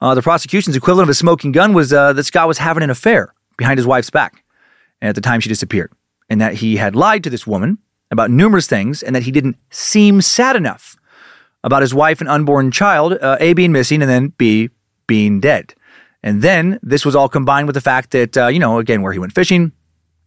Uh, 0.00 0.16
the 0.16 0.22
prosecution's 0.22 0.74
equivalent 0.74 1.08
of 1.08 1.10
a 1.10 1.14
smoking 1.14 1.52
gun 1.52 1.72
was 1.72 1.92
uh, 1.92 2.12
that 2.14 2.24
Scott 2.24 2.48
was 2.48 2.58
having 2.58 2.82
an 2.82 2.90
affair 2.90 3.32
behind 3.56 3.78
his 3.78 3.86
wife's 3.86 4.10
back 4.10 4.44
at 5.02 5.14
the 5.14 5.20
time 5.20 5.40
she 5.40 5.48
disappeared, 5.48 5.92
and 6.28 6.40
that 6.40 6.54
he 6.54 6.76
had 6.76 6.96
lied 6.96 7.24
to 7.24 7.30
this 7.30 7.46
woman 7.46 7.78
about 8.10 8.30
numerous 8.30 8.66
things, 8.66 9.02
and 9.02 9.16
that 9.16 9.24
he 9.24 9.30
didn't 9.30 9.56
seem 9.70 10.22
sad 10.22 10.56
enough 10.56 10.96
about 11.64 11.82
his 11.82 11.92
wife 11.92 12.20
and 12.20 12.30
unborn 12.30 12.70
child, 12.70 13.14
uh, 13.14 13.36
A, 13.40 13.52
being 13.52 13.72
missing, 13.72 14.00
and 14.00 14.10
then 14.10 14.28
B, 14.38 14.70
being 15.08 15.40
dead. 15.40 15.74
And 16.22 16.42
then 16.42 16.78
this 16.82 17.04
was 17.04 17.16
all 17.16 17.28
combined 17.28 17.66
with 17.66 17.74
the 17.74 17.80
fact 17.80 18.12
that, 18.12 18.36
uh, 18.36 18.46
you 18.46 18.58
know, 18.58 18.78
again, 18.78 19.02
where 19.02 19.12
he 19.12 19.18
went 19.18 19.32
fishing 19.32 19.72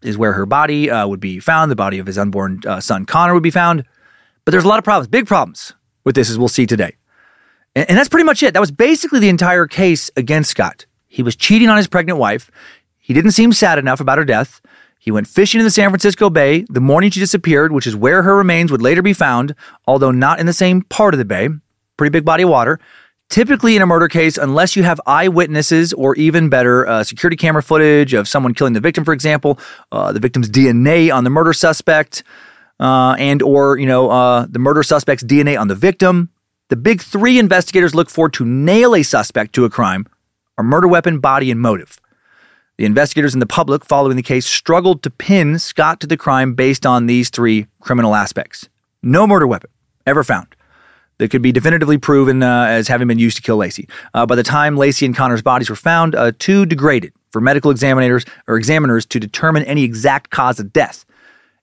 is 0.01 0.17
where 0.17 0.33
her 0.33 0.45
body 0.45 0.89
uh, 0.89 1.07
would 1.07 1.19
be 1.19 1.39
found. 1.39 1.71
The 1.71 1.75
body 1.75 1.99
of 1.99 2.05
his 2.05 2.17
unborn 2.17 2.61
uh, 2.65 2.79
son, 2.79 3.05
Connor, 3.05 3.33
would 3.33 3.43
be 3.43 3.51
found. 3.51 3.85
But 4.45 4.51
there's 4.51 4.63
a 4.63 4.67
lot 4.67 4.79
of 4.79 4.83
problems, 4.83 5.07
big 5.07 5.27
problems 5.27 5.73
with 6.03 6.15
this, 6.15 6.29
as 6.29 6.37
we'll 6.37 6.47
see 6.47 6.65
today. 6.65 6.95
And, 7.75 7.89
and 7.89 7.97
that's 7.97 8.09
pretty 8.09 8.23
much 8.23 8.43
it. 8.43 8.53
That 8.53 8.61
was 8.61 8.71
basically 8.71 9.19
the 9.19 9.29
entire 9.29 9.67
case 9.67 10.09
against 10.15 10.51
Scott. 10.51 10.85
He 11.07 11.23
was 11.23 11.35
cheating 11.35 11.69
on 11.69 11.77
his 11.77 11.87
pregnant 11.87 12.19
wife. 12.19 12.51
He 13.09 13.15
didn't 13.15 13.31
seem 13.31 13.53
sad 13.53 13.79
enough 13.79 13.99
about 13.99 14.19
her 14.19 14.23
death. 14.23 14.61
He 14.99 15.09
went 15.09 15.25
fishing 15.25 15.59
in 15.59 15.65
the 15.65 15.71
San 15.71 15.89
Francisco 15.89 16.29
Bay 16.29 16.63
the 16.69 16.79
morning 16.79 17.09
she 17.09 17.19
disappeared, 17.19 17.71
which 17.71 17.87
is 17.87 17.95
where 17.95 18.21
her 18.21 18.35
remains 18.35 18.71
would 18.71 18.83
later 18.83 19.01
be 19.01 19.13
found, 19.13 19.55
although 19.87 20.11
not 20.11 20.39
in 20.39 20.45
the 20.45 20.53
same 20.53 20.83
part 20.83 21.15
of 21.15 21.17
the 21.17 21.25
bay. 21.25 21.49
Pretty 21.97 22.11
big 22.11 22.23
body 22.23 22.43
of 22.43 22.49
water. 22.49 22.79
Typically, 23.27 23.75
in 23.75 23.81
a 23.81 23.87
murder 23.87 24.07
case, 24.07 24.37
unless 24.37 24.75
you 24.75 24.83
have 24.83 25.01
eyewitnesses 25.07 25.91
or 25.91 26.15
even 26.17 26.49
better, 26.49 26.85
uh, 26.85 27.03
security 27.03 27.35
camera 27.35 27.63
footage 27.63 28.13
of 28.13 28.27
someone 28.27 28.53
killing 28.53 28.73
the 28.73 28.79
victim, 28.79 29.03
for 29.03 29.13
example, 29.13 29.57
uh, 29.91 30.11
the 30.11 30.19
victim's 30.19 30.47
DNA 30.47 31.11
on 31.11 31.23
the 31.23 31.31
murder 31.31 31.51
suspect, 31.51 32.21
uh, 32.79 33.15
and 33.17 33.41
or 33.41 33.79
you 33.79 33.87
know 33.87 34.11
uh, 34.11 34.45
the 34.47 34.59
murder 34.59 34.83
suspect's 34.83 35.23
DNA 35.23 35.59
on 35.59 35.67
the 35.67 35.73
victim, 35.73 36.29
the 36.67 36.75
big 36.75 37.01
three 37.01 37.39
investigators 37.39 37.95
look 37.95 38.11
for 38.11 38.29
to 38.29 38.45
nail 38.45 38.93
a 38.93 39.01
suspect 39.01 39.55
to 39.55 39.65
a 39.65 39.69
crime 39.71 40.05
are 40.59 40.63
murder 40.63 40.87
weapon, 40.87 41.19
body, 41.19 41.49
and 41.49 41.59
motive. 41.59 41.99
The 42.79 42.85
investigators 42.85 43.35
and 43.35 43.41
the 43.41 43.45
public 43.45 43.83
following 43.83 44.15
the 44.15 44.23
case 44.23 44.45
struggled 44.45 45.03
to 45.03 45.09
pin 45.09 45.59
Scott 45.59 45.99
to 45.99 46.07
the 46.07 46.15
crime 46.15 46.53
based 46.53 46.85
on 46.85 47.07
these 47.07 47.29
three 47.29 47.67
criminal 47.81 48.15
aspects. 48.15 48.69
No 49.03 49.27
murder 49.27 49.45
weapon 49.45 49.69
ever 50.05 50.23
found 50.23 50.55
that 51.17 51.29
could 51.29 51.41
be 51.41 51.51
definitively 51.51 51.97
proven 51.97 52.41
uh, 52.41 52.67
as 52.69 52.87
having 52.87 53.09
been 53.09 53.19
used 53.19 53.35
to 53.35 53.43
kill 53.43 53.57
Laci. 53.57 53.89
Uh, 54.13 54.25
by 54.25 54.33
the 54.33 54.43
time 54.43 54.77
Laci 54.77 55.05
and 55.05 55.13
Connor's 55.13 55.41
bodies 55.41 55.69
were 55.69 55.75
found, 55.75 56.15
uh, 56.15 56.31
too 56.39 56.65
degraded 56.65 57.11
for 57.31 57.41
medical 57.41 57.69
examiners 57.69 58.23
or 58.47 58.55
examiners 58.55 59.05
to 59.07 59.19
determine 59.19 59.63
any 59.63 59.83
exact 59.83 60.29
cause 60.29 60.57
of 60.57 60.71
death. 60.71 61.03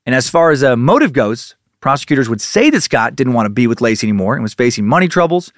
And 0.04 0.14
as 0.14 0.28
far 0.28 0.50
as 0.50 0.62
a 0.62 0.76
motive 0.76 1.14
goes, 1.14 1.56
prosecutors 1.80 2.28
would 2.28 2.42
say 2.42 2.68
that 2.68 2.82
Scott 2.82 3.16
didn't 3.16 3.32
want 3.32 3.46
to 3.46 3.50
be 3.50 3.66
with 3.66 3.78
Laci 3.78 4.04
anymore 4.04 4.34
and 4.34 4.42
was 4.42 4.52
facing 4.52 4.86
money 4.86 5.08
troubles, 5.08 5.50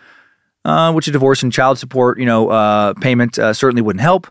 uh, 0.65 0.93
which 0.93 1.09
a 1.09 1.11
divorce 1.11 1.43
and 1.43 1.53
child 1.53 1.81
support, 1.81 2.21
you 2.21 2.27
know, 2.27 2.49
uh, 2.49 2.95
payment 2.95 3.41
uh, 3.41 3.53
certainly 3.53 3.83
wouldn't 3.83 4.03
help. 4.03 4.29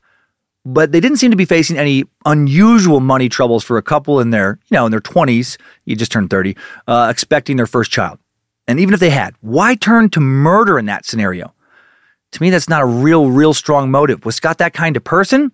But 0.69 0.91
they 0.91 1.00
didn't 1.00 1.17
seem 1.17 1.31
to 1.31 1.38
be 1.38 1.45
facing 1.45 1.77
any 1.77 2.03
unusual 2.25 3.00
money 3.00 3.29
troubles 3.29 3.63
for 3.63 3.77
a 3.77 3.81
couple 3.81 4.19
in 4.19 4.31
their, 4.31 4.59
you 4.69 4.75
know, 4.75 4.86
in 4.86 4.91
their 4.91 5.00
twenties. 5.00 5.57
You 5.86 5.95
just 5.95 6.12
turned 6.12 6.29
thirty, 6.29 6.57
uh, 6.88 7.07
expecting 7.09 7.55
their 7.55 7.67
first 7.67 7.89
child. 7.89 8.19
And 8.67 8.77
even 8.77 8.93
if 8.93 9.00
they 9.00 9.09
had, 9.09 9.33
why 9.39 9.75
turn 9.75 10.09
to 10.09 10.19
murder 10.19 10.77
in 10.77 10.86
that 10.88 11.05
scenario? 11.05 11.53
To 12.33 12.41
me, 12.41 12.50
that's 12.50 12.67
not 12.67 12.81
a 12.81 12.86
real, 12.86 13.29
real 13.29 13.53
strong 13.53 13.89
motive. 13.89 14.25
Was 14.25 14.36
Scott 14.36 14.57
that 14.57 14.74
kind 14.74 14.97
of 14.97 15.05
person? 15.05 15.53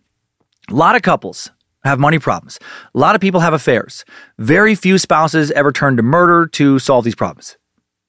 A 0.71 0.73
lot 0.73 0.95
of 0.95 1.03
couples 1.03 1.51
have 1.83 1.99
money 1.99 2.17
problems. 2.17 2.59
A 2.95 2.97
lot 2.97 3.13
of 3.13 3.21
people 3.21 3.39
have 3.41 3.53
affairs. 3.53 4.05
Very 4.39 4.73
few 4.73 4.97
spouses 4.97 5.51
ever 5.51 5.71
turn 5.71 5.95
to 5.97 6.01
murder 6.01 6.47
to 6.47 6.79
solve 6.79 7.05
these 7.05 7.13
problems. 7.13 7.55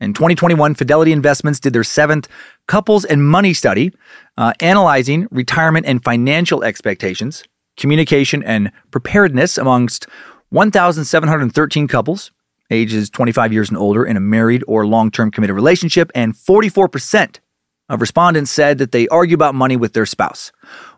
In 0.01 0.15
2021, 0.15 0.75
Fidelity 0.75 1.13
Investments 1.13 1.61
did 1.61 1.73
their 1.75 1.85
seventh 1.85 2.29
couples 2.67 3.05
and 3.05 3.27
money 3.29 3.53
study, 3.53 3.93
uh, 4.37 4.53
analyzing 4.61 5.27
retirement 5.31 5.87
and 5.87 6.03
financial 6.03 6.65
expectations, 6.65 7.45
communication, 7.77 8.43
and 8.43 8.71
preparedness 8.91 9.59
amongst 9.59 10.07
1,713 10.51 11.89
couples 11.89 12.31
ages 12.71 13.11
25 13.11 13.53
years 13.53 13.69
and 13.69 13.79
older 13.79 14.05
in 14.05 14.17
a 14.17 14.21
married 14.21 14.65
or 14.67 14.87
long 14.87 15.11
term 15.11 15.31
committed 15.31 15.55
relationship, 15.55 16.11
and 16.15 16.35
44% 16.35 17.39
of 17.89 18.01
respondents 18.01 18.51
said 18.51 18.79
that 18.79 18.93
they 18.93 19.07
argue 19.09 19.35
about 19.35 19.55
money 19.55 19.77
with 19.77 19.93
their 19.93 20.07
spouse. 20.07 20.53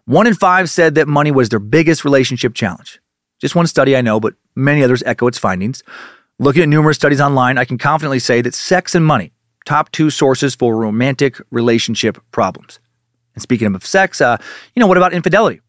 One 0.05 0.27
in 0.27 0.35
five 0.35 0.71
said 0.71 0.95
that 0.95 1.09
money 1.09 1.33
was 1.33 1.49
their 1.49 1.59
biggest 1.59 2.05
relationship 2.05 2.55
challenge. 2.55 3.01
Just 3.41 3.57
one 3.57 3.67
study 3.67 3.97
I 3.97 4.01
know, 4.01 4.21
but 4.21 4.35
many 4.55 4.83
others 4.83 5.03
echo 5.05 5.27
its 5.27 5.39
findings. 5.39 5.83
Looking 6.39 6.63
at 6.63 6.69
numerous 6.69 6.97
studies 6.97 7.21
online, 7.21 7.59
I 7.59 7.65
can 7.65 7.79
confidently 7.79 8.19
say 8.19 8.41
that 8.43 8.55
sex 8.55 8.95
and 8.95 9.05
money, 9.05 9.33
top 9.67 9.93
two 9.93 10.09
sources 10.09 10.55
for 10.55 10.75
romantic 10.77 11.39
relationship 11.51 12.19
problems. 12.31 12.81
And 13.35 13.43
speaking 13.43 13.75
of 13.75 13.85
sex, 13.85 14.23
uh, 14.23 14.39
you 14.75 14.81
know, 14.81 14.87
what 14.87 14.97
about 14.97 15.13
infidelity? 15.13 15.61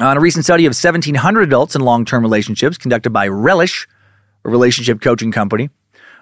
On 0.00 0.16
a 0.16 0.20
recent 0.20 0.44
study 0.44 0.66
of 0.66 0.70
1,700 0.70 1.42
adults 1.42 1.76
in 1.76 1.82
long 1.82 2.04
term 2.04 2.22
relationships 2.22 2.76
conducted 2.76 3.10
by 3.10 3.28
Relish, 3.28 3.86
a 4.44 4.50
relationship 4.50 5.00
coaching 5.00 5.30
company. 5.30 5.70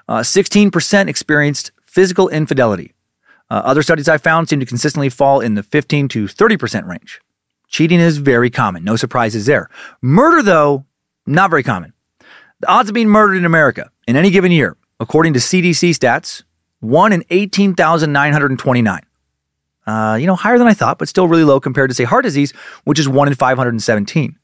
Uh, 0.06 0.18
16% 0.18 1.08
experienced 1.08 1.72
physical 1.86 2.28
infidelity. 2.28 2.92
Uh, 3.50 3.62
other 3.64 3.82
studies 3.82 4.08
I 4.08 4.18
found 4.18 4.48
seem 4.48 4.60
to 4.60 4.66
consistently 4.66 5.08
fall 5.08 5.40
in 5.40 5.54
the 5.54 5.62
15 5.62 6.08
to 6.08 6.26
30% 6.26 6.86
range. 6.86 7.20
Cheating 7.68 8.00
is 8.00 8.18
very 8.18 8.50
common, 8.50 8.84
no 8.84 8.96
surprises 8.96 9.46
there. 9.46 9.68
Murder, 10.02 10.42
though, 10.42 10.84
not 11.26 11.50
very 11.50 11.62
common. 11.62 11.92
The 12.60 12.68
odds 12.68 12.90
of 12.90 12.94
being 12.94 13.08
murdered 13.08 13.36
in 13.36 13.44
America 13.44 13.90
in 14.06 14.16
any 14.16 14.30
given 14.30 14.52
year, 14.52 14.76
according 15.00 15.32
to 15.34 15.40
CDC 15.40 15.90
stats, 15.90 16.42
1 16.84 17.12
in 17.12 17.24
18,929. 17.30 19.00
Uh, 19.86 20.16
you 20.18 20.26
know, 20.26 20.34
higher 20.34 20.58
than 20.58 20.66
I 20.66 20.74
thought, 20.74 20.98
but 20.98 21.08
still 21.08 21.28
really 21.28 21.44
low 21.44 21.60
compared 21.60 21.90
to, 21.90 21.94
say, 21.94 22.04
heart 22.04 22.24
disease, 22.24 22.52
which 22.84 22.98
is 22.98 23.08
1 23.08 23.28
in 23.28 23.34
517. 23.34 24.38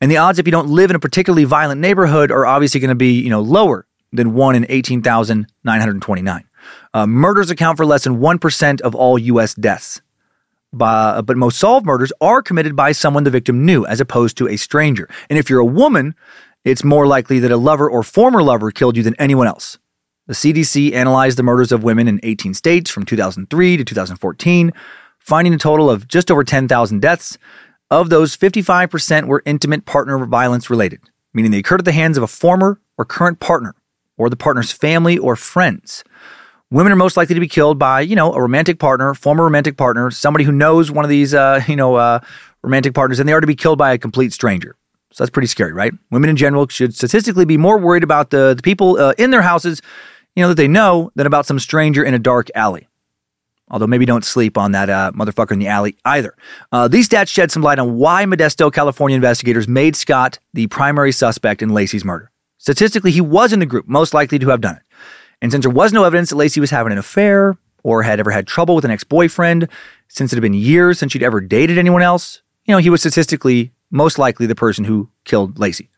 And 0.00 0.10
the 0.10 0.16
odds 0.18 0.38
if 0.38 0.46
you 0.46 0.52
don't 0.52 0.68
live 0.68 0.90
in 0.90 0.96
a 0.96 1.00
particularly 1.00 1.44
violent 1.44 1.80
neighborhood 1.80 2.30
are 2.30 2.46
obviously 2.46 2.80
going 2.80 2.90
to 2.90 2.94
be, 2.94 3.12
you 3.12 3.30
know, 3.30 3.40
lower 3.40 3.86
than 4.12 4.34
1 4.34 4.54
in 4.54 4.66
18,929. 4.68 6.44
Uh, 6.92 7.06
murders 7.06 7.50
account 7.50 7.76
for 7.76 7.86
less 7.86 8.04
than 8.04 8.18
1% 8.18 8.80
of 8.82 8.94
all 8.94 9.18
U.S. 9.18 9.54
deaths. 9.54 10.00
But 10.72 11.36
most 11.36 11.58
solved 11.58 11.86
murders 11.86 12.12
are 12.20 12.42
committed 12.42 12.74
by 12.74 12.92
someone 12.92 13.24
the 13.24 13.30
victim 13.30 13.64
knew 13.64 13.86
as 13.86 14.00
opposed 14.00 14.36
to 14.38 14.48
a 14.48 14.56
stranger. 14.56 15.08
And 15.30 15.38
if 15.38 15.48
you're 15.48 15.60
a 15.60 15.64
woman, 15.64 16.14
it's 16.64 16.82
more 16.82 17.06
likely 17.06 17.38
that 17.40 17.50
a 17.50 17.56
lover 17.56 17.88
or 17.88 18.02
former 18.02 18.42
lover 18.42 18.70
killed 18.70 18.96
you 18.96 19.02
than 19.02 19.14
anyone 19.16 19.46
else. 19.46 19.78
The 20.26 20.34
CDC 20.34 20.94
analyzed 20.94 21.36
the 21.36 21.42
murders 21.42 21.70
of 21.70 21.84
women 21.84 22.08
in 22.08 22.18
18 22.22 22.54
states 22.54 22.90
from 22.90 23.04
2003 23.04 23.76
to 23.76 23.84
2014, 23.84 24.72
finding 25.18 25.52
a 25.52 25.58
total 25.58 25.90
of 25.90 26.08
just 26.08 26.30
over 26.30 26.42
10,000 26.42 27.02
deaths 27.02 27.36
of 27.90 28.08
those, 28.08 28.34
55% 28.34 29.26
were 29.26 29.42
intimate 29.44 29.84
partner 29.84 30.24
violence 30.24 30.70
related, 30.70 31.00
meaning 31.34 31.50
they 31.50 31.58
occurred 31.58 31.80
at 31.80 31.84
the 31.84 31.92
hands 31.92 32.16
of 32.16 32.22
a 32.22 32.26
former 32.26 32.80
or 32.96 33.04
current 33.04 33.38
partner 33.38 33.74
or 34.16 34.30
the 34.30 34.36
partner's 34.36 34.72
family 34.72 35.18
or 35.18 35.36
friends. 35.36 36.02
Women 36.70 36.92
are 36.92 36.96
most 36.96 37.18
likely 37.18 37.34
to 37.34 37.40
be 37.40 37.48
killed 37.48 37.78
by, 37.78 38.00
you 38.00 38.16
know, 38.16 38.32
a 38.32 38.40
romantic 38.40 38.78
partner, 38.78 39.12
former 39.12 39.44
romantic 39.44 39.76
partner, 39.76 40.10
somebody 40.10 40.44
who 40.46 40.52
knows 40.52 40.90
one 40.90 41.04
of 41.04 41.10
these, 41.10 41.34
uh, 41.34 41.62
you 41.68 41.76
know, 41.76 41.96
uh, 41.96 42.20
romantic 42.62 42.94
partners, 42.94 43.20
and 43.20 43.28
they 43.28 43.34
are 43.34 43.42
to 43.42 43.46
be 43.46 43.54
killed 43.54 43.76
by 43.76 43.92
a 43.92 43.98
complete 43.98 44.32
stranger. 44.32 44.74
So 45.12 45.22
that's 45.22 45.30
pretty 45.30 45.46
scary, 45.46 45.72
right? 45.72 45.92
Women 46.10 46.30
in 46.30 46.36
general 46.36 46.66
should 46.66 46.94
statistically 46.94 47.44
be 47.44 47.56
more 47.56 47.78
worried 47.78 48.02
about 48.02 48.30
the, 48.30 48.54
the 48.54 48.62
people 48.62 48.98
uh, 48.98 49.12
in 49.16 49.30
their 49.30 49.42
houses, 49.42 49.80
you 50.34 50.42
know, 50.42 50.48
that 50.48 50.56
they 50.56 50.68
know 50.68 51.10
than 51.14 51.26
about 51.26 51.46
some 51.46 51.58
stranger 51.58 52.04
in 52.04 52.14
a 52.14 52.18
dark 52.18 52.48
alley. 52.54 52.88
Although 53.70 53.86
maybe 53.86 54.04
don't 54.04 54.24
sleep 54.24 54.58
on 54.58 54.72
that 54.72 54.90
uh, 54.90 55.12
motherfucker 55.14 55.52
in 55.52 55.58
the 55.58 55.68
alley 55.68 55.96
either. 56.04 56.36
Uh, 56.70 56.86
these 56.86 57.08
stats 57.08 57.28
shed 57.28 57.50
some 57.50 57.62
light 57.62 57.78
on 57.78 57.96
why 57.96 58.24
Modesto, 58.24 58.72
California 58.72 59.14
investigators 59.14 59.66
made 59.66 59.96
Scott 59.96 60.38
the 60.52 60.66
primary 60.66 61.12
suspect 61.12 61.62
in 61.62 61.70
Laci's 61.70 62.04
murder. 62.04 62.30
Statistically, 62.58 63.10
he 63.10 63.20
was 63.20 63.52
in 63.52 63.60
the 63.60 63.66
group 63.66 63.88
most 63.88 64.12
likely 64.12 64.38
to 64.38 64.48
have 64.48 64.60
done 64.60 64.76
it. 64.76 64.82
And 65.40 65.50
since 65.50 65.64
there 65.64 65.70
was 65.70 65.92
no 65.92 66.04
evidence 66.04 66.30
that 66.30 66.36
Laci 66.36 66.58
was 66.58 66.70
having 66.70 66.92
an 66.92 66.98
affair 66.98 67.56
or 67.82 68.02
had 68.02 68.20
ever 68.20 68.30
had 68.30 68.46
trouble 68.46 68.74
with 68.74 68.84
an 68.84 68.90
ex 68.90 69.04
boyfriend, 69.04 69.68
since 70.08 70.32
it 70.32 70.36
had 70.36 70.42
been 70.42 70.54
years 70.54 70.98
since 70.98 71.12
she'd 71.12 71.22
ever 71.22 71.40
dated 71.40 71.78
anyone 71.78 72.02
else, 72.02 72.42
you 72.64 72.72
know, 72.72 72.78
he 72.78 72.90
was 72.90 73.00
statistically 73.00 73.72
most 73.90 74.18
likely 74.18 74.46
the 74.46 74.54
person 74.54 74.84
who 74.84 75.10
killed 75.24 75.56
Laci. 75.56 75.88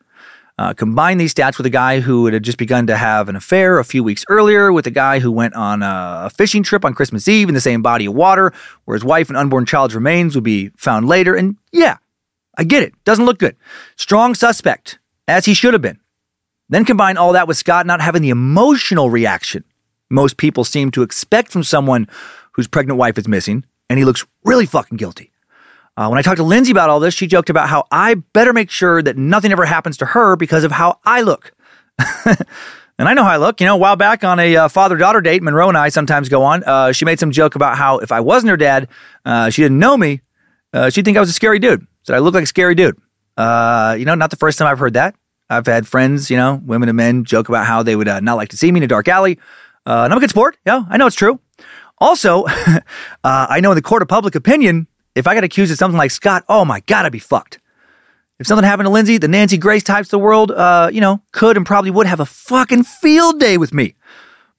Uh, 0.59 0.73
combine 0.73 1.17
these 1.17 1.33
stats 1.33 1.57
with 1.57 1.67
a 1.67 1.71
guy 1.71 1.99
who 1.99 2.25
had 2.25 2.41
just 2.43 2.57
begun 2.57 2.87
to 2.87 2.97
have 2.97 3.29
an 3.29 3.35
affair 3.35 3.77
a 3.77 3.85
few 3.85 4.03
weeks 4.03 4.25
earlier 4.27 4.71
with 4.71 4.87
a 4.87 4.91
guy 4.91 5.19
who 5.19 5.31
went 5.31 5.53
on 5.53 5.83
a 5.83 6.31
fishing 6.35 6.63
trip 6.63 6.83
on 6.83 6.95
Christmas 6.95 7.27
Eve 7.27 7.47
in 7.47 7.53
the 7.53 7.61
same 7.61 7.83
body 7.83 8.07
of 8.07 8.15
water 8.15 8.51
where 8.85 8.95
his 8.95 9.03
wife 9.03 9.29
and 9.29 9.37
unborn 9.37 9.65
child's 9.67 9.93
remains 9.93 10.33
would 10.33 10.43
be 10.43 10.69
found 10.75 11.07
later. 11.07 11.35
And 11.35 11.57
yeah, 11.71 11.97
I 12.57 12.63
get 12.63 12.81
it. 12.81 12.93
Doesn't 13.05 13.25
look 13.25 13.37
good. 13.37 13.55
Strong 13.97 14.33
suspect, 14.33 14.97
as 15.27 15.45
he 15.45 15.53
should 15.53 15.73
have 15.73 15.81
been. 15.81 15.99
Then 16.69 16.85
combine 16.85 17.17
all 17.17 17.33
that 17.33 17.47
with 17.47 17.57
Scott 17.57 17.85
not 17.85 18.01
having 18.01 18.23
the 18.23 18.31
emotional 18.31 19.11
reaction 19.11 19.63
most 20.09 20.37
people 20.37 20.63
seem 20.63 20.91
to 20.91 21.01
expect 21.01 21.51
from 21.51 21.63
someone 21.63 22.07
whose 22.53 22.67
pregnant 22.67 22.97
wife 22.97 23.17
is 23.17 23.27
missing, 23.27 23.65
and 23.89 23.99
he 23.99 24.05
looks 24.05 24.25
really 24.43 24.65
fucking 24.65 24.97
guilty. 24.97 25.31
Uh, 25.97 26.07
when 26.07 26.19
I 26.19 26.21
talked 26.21 26.37
to 26.37 26.43
Lindsay 26.43 26.71
about 26.71 26.89
all 26.89 26.99
this, 26.99 27.13
she 27.13 27.27
joked 27.27 27.49
about 27.49 27.67
how 27.67 27.85
I 27.91 28.13
better 28.13 28.53
make 28.53 28.69
sure 28.69 29.01
that 29.01 29.17
nothing 29.17 29.51
ever 29.51 29.65
happens 29.65 29.97
to 29.97 30.05
her 30.05 30.35
because 30.35 30.63
of 30.63 30.71
how 30.71 30.99
I 31.03 31.21
look. 31.21 31.51
And 32.99 33.07
I 33.07 33.13
know 33.13 33.23
how 33.23 33.31
I 33.31 33.37
look. 33.37 33.61
You 33.61 33.67
know, 33.67 33.75
a 33.75 33.77
while 33.77 33.95
back 33.95 34.23
on 34.23 34.39
a 34.39 34.55
uh, 34.55 34.67
father 34.69 34.97
daughter 34.97 35.21
date, 35.21 35.43
Monroe 35.43 35.69
and 35.69 35.77
I 35.77 35.89
sometimes 35.89 36.29
go 36.29 36.43
on. 36.43 36.63
Uh, 36.63 36.91
she 36.91 37.05
made 37.05 37.19
some 37.19 37.31
joke 37.31 37.55
about 37.55 37.77
how 37.77 37.99
if 37.99 38.11
I 38.11 38.21
wasn't 38.21 38.49
her 38.49 38.57
dad, 38.57 38.87
uh, 39.23 39.51
she 39.51 39.61
didn't 39.61 39.77
know 39.77 39.95
me, 39.95 40.21
uh, 40.73 40.89
she'd 40.89 41.05
think 41.05 41.15
I 41.15 41.19
was 41.19 41.29
a 41.29 41.33
scary 41.33 41.59
dude. 41.59 41.85
Said 42.03 42.15
I 42.15 42.19
look 42.19 42.33
like 42.33 42.43
a 42.43 42.47
scary 42.47 42.73
dude. 42.73 42.99
Uh, 43.35 43.95
you 43.99 44.05
know, 44.05 44.15
not 44.15 44.31
the 44.31 44.35
first 44.35 44.57
time 44.57 44.67
I've 44.67 44.79
heard 44.79 44.93
that. 44.93 45.15
I've 45.49 45.67
had 45.67 45.87
friends, 45.87 46.31
you 46.31 46.37
know, 46.37 46.59
women 46.65 46.89
and 46.89 46.97
men 46.97 47.23
joke 47.23 47.49
about 47.49 47.67
how 47.67 47.83
they 47.83 47.95
would 47.95 48.07
not 48.07 48.35
like 48.35 48.49
to 48.49 48.57
see 48.57 48.71
me 48.71 48.79
in 48.79 48.83
a 48.83 48.87
dark 48.87 49.07
alley. 49.07 49.37
and 49.85 50.11
I'm 50.11 50.17
a 50.17 50.19
good 50.19 50.31
sport. 50.31 50.57
Yeah, 50.65 50.83
I 50.89 50.97
know 50.97 51.05
it's 51.05 51.15
true. 51.15 51.39
Also, 51.99 52.45
I 53.23 53.59
know 53.61 53.71
in 53.71 53.75
the 53.75 53.81
court 53.81 54.01
of 54.01 54.07
public 54.07 54.33
opinion, 54.33 54.87
if 55.17 55.27
I 55.27 55.33
got 55.33 55.43
accused 55.43 55.71
of 55.71 55.77
something 55.77 55.97
like 55.97 56.11
Scott, 56.11 56.43
oh 56.47 56.63
my 56.63 56.81
God, 56.81 57.05
I'd 57.05 57.11
be 57.11 57.19
fucked. 57.19 57.59
If 58.39 58.45
something 58.45 58.63
happened 58.63 58.85
to 58.85 58.91
Lindsay, 58.91 59.17
the 59.17 59.27
Nancy 59.27 59.57
Grace 59.57 59.83
types 59.83 60.07
of 60.07 60.11
the 60.11 60.19
world, 60.19 60.51
uh, 60.51 60.91
you 60.93 61.01
know, 61.01 61.21
could 61.31 61.57
and 61.57 61.65
probably 61.65 61.89
would 61.89 62.05
have 62.05 62.19
a 62.19 62.25
fucking 62.25 62.83
field 62.83 63.39
day 63.39 63.57
with 63.57 63.73
me. 63.73 63.95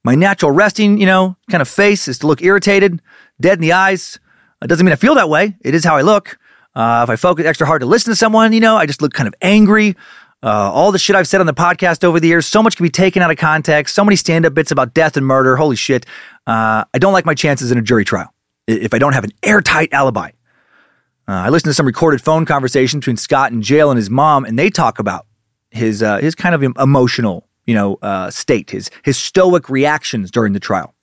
My 0.03 0.15
natural 0.15 0.51
resting, 0.51 0.99
you 0.99 1.05
know, 1.05 1.37
kind 1.49 1.61
of 1.61 1.67
face 1.67 2.07
is 2.07 2.19
to 2.19 2.27
look 2.27 2.41
irritated, 2.41 3.01
dead 3.39 3.57
in 3.57 3.61
the 3.61 3.71
eyes. 3.71 4.19
It 4.61 4.67
doesn't 4.67 4.85
mean 4.85 4.91
I 4.91 4.97
feel 4.97 5.15
that 5.15 5.29
way. 5.29 5.55
It 5.61 5.73
is 5.73 5.85
how 5.85 5.95
I 5.95 6.01
look. 6.01 6.37
Uh, 6.75 7.01
if 7.03 7.09
I 7.09 7.15
focus 7.15 7.45
extra 7.45 7.65
hard 7.65 7.81
to 7.81 7.85
listen 7.85 8.11
to 8.11 8.15
someone, 8.15 8.51
you 8.51 8.59
know, 8.59 8.75
I 8.75 8.85
just 8.85 9.01
look 9.01 9.13
kind 9.13 9.27
of 9.27 9.35
angry. 9.41 9.95
Uh, 10.43 10.71
all 10.71 10.91
the 10.91 10.99
shit 10.99 11.15
I've 11.15 11.27
said 11.27 11.41
on 11.41 11.47
the 11.47 11.53
podcast 11.53 12.03
over 12.03 12.19
the 12.19 12.27
years, 12.27 12.45
so 12.45 12.61
much 12.61 12.77
can 12.77 12.85
be 12.85 12.89
taken 12.89 13.21
out 13.21 13.31
of 13.31 13.37
context. 13.37 13.95
So 13.95 14.03
many 14.03 14.15
stand 14.15 14.45
up 14.45 14.53
bits 14.53 14.71
about 14.71 14.93
death 14.93 15.15
and 15.17 15.25
murder. 15.25 15.55
Holy 15.55 15.75
shit. 15.75 16.05
Uh, 16.47 16.83
I 16.93 16.97
don't 16.97 17.13
like 17.13 17.25
my 17.25 17.33
chances 17.33 17.71
in 17.71 17.77
a 17.77 17.81
jury 17.81 18.05
trial 18.05 18.33
if 18.67 18.93
I 18.93 18.99
don't 18.99 19.13
have 19.13 19.23
an 19.23 19.31
airtight 19.43 19.93
alibi. 19.93 20.31
Uh, 21.29 21.43
I 21.43 21.49
listened 21.49 21.69
to 21.69 21.75
some 21.75 21.85
recorded 21.85 22.23
phone 22.23 22.43
conversation 22.43 22.99
between 22.99 23.15
Scott 23.15 23.51
in 23.51 23.61
jail 23.61 23.91
and 23.91 23.97
his 23.97 24.09
mom, 24.09 24.45
and 24.45 24.57
they 24.57 24.71
talk 24.71 24.97
about 24.97 25.27
his 25.69 26.01
uh, 26.01 26.17
his 26.17 26.33
kind 26.33 26.55
of 26.55 26.63
emotional, 26.79 27.47
you 27.67 27.75
know, 27.75 27.99
uh, 28.01 28.31
state, 28.31 28.71
his 28.71 28.89
his 29.03 29.15
stoic 29.15 29.69
reactions 29.69 30.31
during 30.31 30.53
the 30.53 30.59
trial. 30.59 30.95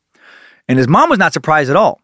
And 0.67 0.79
his 0.79 0.89
mom 0.89 1.11
was 1.11 1.21
not 1.21 1.33
surprised 1.33 1.71
at 1.71 1.77
all. 1.77 2.01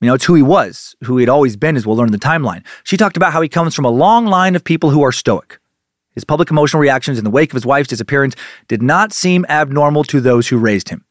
You 0.00 0.08
know, 0.08 0.14
it's 0.14 0.24
who 0.24 0.34
he 0.34 0.40
was, 0.40 0.96
who 1.04 1.18
he 1.18 1.22
had 1.22 1.28
always 1.28 1.56
been, 1.56 1.76
as 1.76 1.86
we'll 1.86 1.96
learn 1.96 2.08
in 2.08 2.12
the 2.12 2.18
timeline. 2.18 2.64
She 2.84 2.96
talked 2.96 3.18
about 3.18 3.34
how 3.34 3.42
he 3.42 3.50
comes 3.50 3.74
from 3.74 3.84
a 3.84 3.90
long 3.90 4.24
line 4.24 4.56
of 4.56 4.64
people 4.64 4.88
who 4.88 5.02
are 5.02 5.12
stoic. 5.12 5.58
His 6.14 6.24
public 6.24 6.50
emotional 6.50 6.80
reactions 6.80 7.18
in 7.18 7.24
the 7.24 7.30
wake 7.30 7.50
of 7.50 7.56
his 7.56 7.66
wife's 7.66 7.90
disappearance 7.90 8.34
did 8.68 8.80
not 8.80 9.12
seem 9.12 9.44
abnormal 9.50 10.04
to 10.04 10.22
those 10.22 10.48
who 10.48 10.56
raised 10.56 10.88
him. 10.88 11.04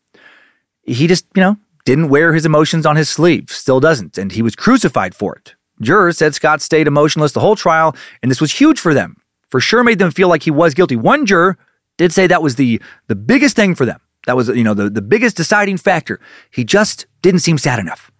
He 0.81 1.05
just, 1.05 1.27
you 1.35 1.41
know, 1.43 1.57
didn't 1.85 2.09
wear 2.09 2.33
his 2.33 2.47
emotions 2.47 2.87
on 2.87 2.95
his 2.95 3.09
sleeve, 3.09 3.51
still 3.51 3.79
doesn't, 3.79 4.17
and 4.17 4.31
he 4.31 4.41
was 4.41 4.55
crucified 4.55 5.13
for 5.13 5.35
it. 5.35 5.53
Jurors 5.81 6.17
said 6.17 6.35
Scott 6.35 6.61
stayed 6.61 6.87
emotionless 6.87 7.31
the 7.31 7.39
whole 7.39 7.55
trial, 7.55 7.95
and 8.21 8.31
this 8.31 8.41
was 8.41 8.51
huge 8.51 8.79
for 8.79 8.93
them. 8.93 9.17
For 9.49 9.59
sure 9.59 9.83
made 9.83 9.99
them 9.99 10.11
feel 10.11 10.27
like 10.27 10.43
he 10.43 10.51
was 10.51 10.73
guilty. 10.73 10.95
One 10.95 11.25
juror 11.25 11.57
did 11.97 12.11
say 12.11 12.27
that 12.27 12.41
was 12.43 12.55
the, 12.55 12.81
the 13.07 13.15
biggest 13.15 13.55
thing 13.55 13.75
for 13.75 13.85
them. 13.85 13.99
That 14.25 14.35
was, 14.35 14.49
you 14.49 14.63
know, 14.63 14.73
the, 14.73 14.89
the 14.89 15.01
biggest 15.01 15.37
deciding 15.37 15.77
factor. 15.77 16.19
He 16.51 16.65
just 16.65 17.05
didn't 17.21 17.39
seem 17.39 17.57
sad 17.57 17.79
enough. 17.79 18.11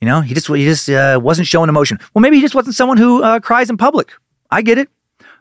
You 0.00 0.08
know, 0.08 0.20
he 0.20 0.34
just, 0.34 0.48
he 0.48 0.64
just 0.64 0.88
uh, 0.88 1.20
wasn't 1.22 1.46
showing 1.46 1.68
emotion. 1.68 1.98
Well, 2.14 2.22
maybe 2.22 2.36
he 2.36 2.42
just 2.42 2.54
wasn't 2.54 2.76
someone 2.76 2.96
who 2.96 3.22
uh, 3.22 3.40
cries 3.40 3.68
in 3.68 3.76
public. 3.76 4.12
I 4.50 4.62
get 4.62 4.78
it. 4.78 4.88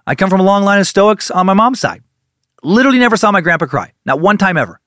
I 0.06 0.16
come 0.16 0.30
from 0.30 0.42
a 0.42 0.44
long 0.44 0.64
line 0.64 0.80
of 0.80 0.88
Stoics 0.88 1.32
on 1.32 1.46
my 1.46 1.54
mom's 1.54 1.80
side. 1.80 2.04
Literally 2.64 3.00
never 3.00 3.18
saw 3.18 3.32
my 3.32 3.42
grandpa 3.42 3.66
cry. 3.66 3.94
Not 4.06 4.20
one 4.20 4.38
time 4.38 4.58
ever. 4.58 4.80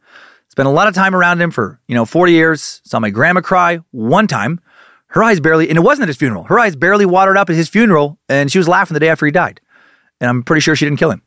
Spent 0.49 0.69
a 0.69 0.71
lot 0.71 0.89
of 0.89 0.95
time 0.95 1.15
around 1.15 1.41
him 1.41 1.51
for, 1.51 1.81
you 1.89 1.95
know, 1.95 2.05
40 2.05 2.33
years. 2.33 2.81
Saw 2.85 2.99
my 2.99 3.11
grandma 3.11 3.41
cry 3.41 3.81
one 3.91 4.27
time. 4.27 4.61
Her 5.09 5.23
eyes 5.23 5.41
barely, 5.41 5.69
and 5.69 5.79
it 5.79 5.83
wasn't 5.83 6.05
at 6.05 6.09
his 6.09 6.17
funeral. 6.17 6.45
Her 6.45 6.59
eyes 6.59 6.77
barely 6.77 7.07
watered 7.07 7.37
up 7.37 7.49
at 7.49 7.57
his 7.57 7.69
funeral, 7.69 8.19
and 8.29 8.51
she 8.51 8.59
was 8.59 8.69
laughing 8.69 8.95
the 8.95 9.01
day 9.01 9.09
after 9.09 9.27
he 9.27 9.33
died. 9.33 9.61
And 10.21 10.29
I'm 10.29 10.43
pretty 10.43 10.61
sure 10.61 10.75
she 10.75 10.85
didn't 10.85 10.99
kill 10.99 11.11
him. 11.11 11.23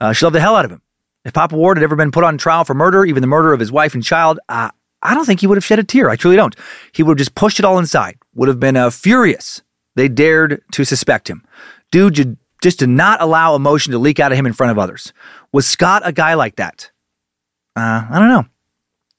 Uh, 0.00 0.12
she 0.12 0.24
loved 0.24 0.34
the 0.34 0.40
hell 0.40 0.56
out 0.56 0.64
of 0.64 0.70
him. 0.70 0.82
If 1.24 1.32
Papa 1.32 1.56
Ward 1.56 1.76
had 1.76 1.84
ever 1.84 1.94
been 1.94 2.10
put 2.10 2.24
on 2.24 2.36
trial 2.36 2.64
for 2.64 2.74
murder, 2.74 3.04
even 3.04 3.20
the 3.20 3.28
murder 3.28 3.52
of 3.52 3.60
his 3.60 3.70
wife 3.70 3.94
and 3.94 4.02
child, 4.02 4.40
uh, 4.48 4.70
I 5.02 5.14
don't 5.14 5.24
think 5.24 5.40
he 5.40 5.46
would 5.46 5.56
have 5.56 5.64
shed 5.64 5.78
a 5.78 5.84
tear. 5.84 6.10
I 6.10 6.16
truly 6.16 6.36
don't. 6.36 6.56
He 6.92 7.02
would 7.02 7.12
have 7.12 7.24
just 7.24 7.34
pushed 7.34 7.58
it 7.58 7.64
all 7.64 7.78
inside. 7.78 8.16
Would 8.34 8.48
have 8.48 8.60
been 8.60 8.76
uh, 8.76 8.90
furious. 8.90 9.62
They 9.94 10.08
dared 10.08 10.62
to 10.72 10.84
suspect 10.84 11.28
him. 11.28 11.44
Dude, 11.90 12.36
just 12.62 12.78
to 12.78 12.86
not 12.86 13.20
allow 13.20 13.54
emotion 13.54 13.92
to 13.92 13.98
leak 13.98 14.20
out 14.20 14.32
of 14.32 14.38
him 14.38 14.46
in 14.46 14.52
front 14.52 14.70
of 14.70 14.78
others. 14.78 15.12
Was 15.52 15.66
Scott 15.66 16.02
a 16.04 16.12
guy 16.12 16.34
like 16.34 16.56
that? 16.56 16.90
Uh, 17.76 18.06
I 18.10 18.18
don't 18.18 18.28
know. 18.28 18.46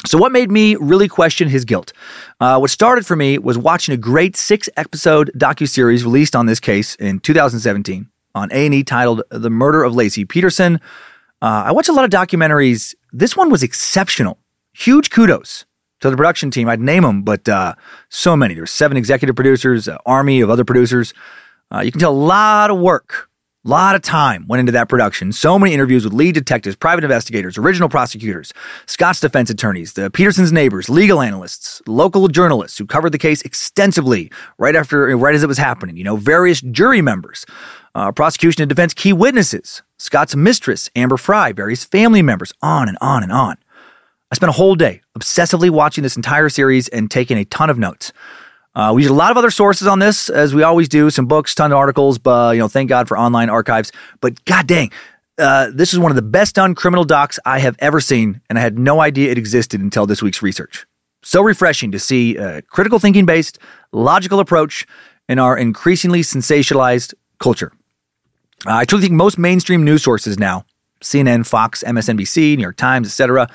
So, 0.05 0.17
what 0.17 0.33
made 0.33 0.51
me 0.51 0.75
really 0.75 1.07
question 1.07 1.47
his 1.47 1.63
guilt? 1.63 1.93
Uh, 2.39 2.57
what 2.57 2.69
started 2.69 3.05
for 3.05 3.15
me 3.15 3.37
was 3.37 3.57
watching 3.57 3.93
a 3.93 3.97
great 3.97 4.35
six-episode 4.35 5.31
docu-series 5.37 6.03
released 6.03 6.35
on 6.35 6.45
this 6.45 6.59
case 6.59 6.95
in 6.95 7.19
2017 7.19 8.09
on 8.35 8.51
A&E 8.51 8.83
titled 8.83 9.23
"The 9.29 9.49
Murder 9.49 9.83
of 9.83 9.93
Laci 9.93 10.27
Peterson." 10.27 10.81
Uh, 11.41 11.63
I 11.67 11.71
watch 11.71 11.87
a 11.87 11.93
lot 11.93 12.03
of 12.03 12.11
documentaries. 12.11 12.95
This 13.13 13.37
one 13.37 13.49
was 13.49 13.63
exceptional. 13.63 14.39
Huge 14.73 15.09
kudos 15.09 15.65
to 16.01 16.09
the 16.09 16.17
production 16.17 16.51
team. 16.51 16.67
I'd 16.67 16.81
name 16.81 17.03
them, 17.03 17.21
but 17.21 17.47
uh, 17.47 17.75
so 18.09 18.35
many. 18.35 18.55
There's 18.55 18.71
seven 18.71 18.97
executive 18.97 19.35
producers, 19.35 19.87
an 19.87 19.97
army 20.05 20.41
of 20.41 20.49
other 20.49 20.65
producers. 20.65 21.13
Uh, 21.73 21.79
you 21.79 21.91
can 21.91 22.01
tell 22.01 22.11
a 22.11 22.13
lot 22.13 22.71
of 22.71 22.77
work 22.77 23.29
a 23.65 23.69
lot 23.69 23.95
of 23.95 24.01
time 24.01 24.45
went 24.47 24.59
into 24.59 24.73
that 24.73 24.89
production. 24.89 25.31
So 25.31 25.57
many 25.57 25.73
interviews 25.73 26.03
with 26.03 26.13
lead 26.13 26.35
detectives, 26.35 26.75
private 26.75 27.05
investigators, 27.05 27.57
original 27.57 27.87
prosecutors, 27.87 28.51
Scott's 28.87 29.21
defense 29.21 29.49
attorneys, 29.49 29.93
the 29.93 30.11
Peterson's 30.11 30.51
neighbors, 30.51 30.89
legal 30.89 31.21
analysts, 31.21 31.81
local 31.87 32.27
journalists 32.27 32.77
who 32.77 32.85
covered 32.85 33.11
the 33.11 33.17
case 33.17 33.41
extensively 33.43 34.29
right 34.57 34.75
after, 34.75 35.15
right 35.15 35.33
as 35.33 35.43
it 35.43 35.47
was 35.47 35.57
happening. 35.57 35.95
You 35.95 36.03
know, 36.03 36.17
various 36.17 36.59
jury 36.59 37.01
members, 37.01 37.45
uh, 37.95 38.11
prosecution 38.11 38.63
and 38.63 38.69
defense 38.69 38.93
key 38.93 39.13
witnesses, 39.13 39.81
Scott's 39.97 40.35
mistress, 40.35 40.89
Amber 40.95 41.17
Frey, 41.17 41.53
various 41.53 41.85
family 41.85 42.21
members, 42.21 42.51
on 42.61 42.89
and 42.89 42.97
on 42.99 43.23
and 43.23 43.31
on. 43.31 43.55
I 44.29 44.35
spent 44.35 44.49
a 44.49 44.53
whole 44.53 44.75
day 44.75 45.01
obsessively 45.17 45.69
watching 45.69 46.01
this 46.01 46.17
entire 46.17 46.49
series 46.49 46.89
and 46.89 47.09
taking 47.09 47.37
a 47.37 47.45
ton 47.45 47.69
of 47.69 47.77
notes. 47.77 48.11
Uh, 48.75 48.91
we 48.95 49.03
use 49.03 49.11
a 49.11 49.13
lot 49.13 49.31
of 49.31 49.37
other 49.37 49.51
sources 49.51 49.87
on 49.87 49.99
this, 49.99 50.29
as 50.29 50.55
we 50.55 50.63
always 50.63 50.89
do. 50.89 51.09
Some 51.09 51.27
books, 51.27 51.53
ton 51.53 51.71
of 51.71 51.77
articles, 51.77 52.17
but 52.17 52.55
you 52.55 52.59
know, 52.59 52.67
thank 52.67 52.89
God 52.89 53.07
for 53.07 53.17
online 53.17 53.49
archives. 53.49 53.91
But 54.19 54.43
god 54.45 54.67
dang, 54.67 54.91
uh, 55.37 55.69
this 55.73 55.93
is 55.93 55.99
one 55.99 56.11
of 56.11 56.15
the 56.15 56.21
best 56.23 56.55
done 56.55 56.73
criminal 56.75 57.03
docs 57.03 57.39
I 57.45 57.59
have 57.59 57.75
ever 57.79 57.99
seen, 57.99 58.41
and 58.49 58.57
I 58.57 58.61
had 58.61 58.79
no 58.79 58.99
idea 58.99 59.31
it 59.31 59.37
existed 59.37 59.81
until 59.81 60.05
this 60.05 60.21
week's 60.21 60.41
research. 60.41 60.85
So 61.23 61.41
refreshing 61.41 61.91
to 61.91 61.99
see 61.99 62.35
a 62.37 62.61
critical 62.63 62.99
thinking 62.99 63.25
based, 63.25 63.59
logical 63.91 64.39
approach 64.39 64.85
in 65.29 65.39
our 65.39 65.57
increasingly 65.57 66.21
sensationalized 66.21 67.13
culture. 67.39 67.71
Uh, 68.65 68.75
I 68.75 68.85
truly 68.85 69.03
think 69.03 69.13
most 69.13 69.37
mainstream 69.37 69.83
news 69.83 70.03
sources 70.03 70.37
now, 70.37 70.65
CNN, 71.01 71.45
Fox, 71.45 71.83
MSNBC, 71.85 72.55
New 72.57 72.61
York 72.61 72.77
Times, 72.77 73.07
etc., 73.07 73.49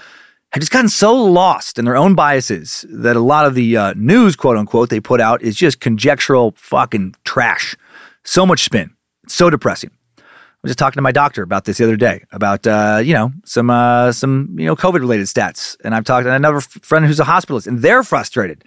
had 0.52 0.60
just 0.60 0.72
gotten 0.72 0.88
so 0.88 1.14
lost 1.14 1.78
in 1.78 1.84
their 1.84 1.96
own 1.96 2.14
biases 2.14 2.84
that 2.88 3.16
a 3.16 3.20
lot 3.20 3.44
of 3.44 3.54
the 3.54 3.76
uh, 3.76 3.94
news, 3.96 4.34
quote 4.34 4.56
unquote, 4.56 4.88
they 4.88 5.00
put 5.00 5.20
out 5.20 5.42
is 5.42 5.54
just 5.54 5.80
conjectural 5.80 6.54
fucking 6.56 7.14
trash. 7.24 7.76
So 8.24 8.46
much 8.46 8.64
spin. 8.64 8.94
It's 9.24 9.34
so 9.34 9.50
depressing. 9.50 9.90
I 10.18 10.22
was 10.62 10.70
just 10.70 10.78
talking 10.78 10.96
to 10.96 11.02
my 11.02 11.12
doctor 11.12 11.42
about 11.42 11.66
this 11.66 11.78
the 11.78 11.84
other 11.84 11.96
day 11.96 12.24
about 12.32 12.66
uh, 12.66 13.00
you 13.04 13.12
know 13.14 13.32
some 13.44 13.70
uh, 13.70 14.10
some 14.10 14.56
you 14.58 14.66
know 14.66 14.74
COVID 14.74 15.00
related 15.00 15.26
stats, 15.26 15.76
and 15.84 15.94
I've 15.94 16.04
talked 16.04 16.24
to 16.24 16.32
another 16.32 16.60
friend 16.60 17.06
who's 17.06 17.20
a 17.20 17.24
hospitalist, 17.24 17.66
and 17.66 17.80
they're 17.80 18.02
frustrated. 18.02 18.64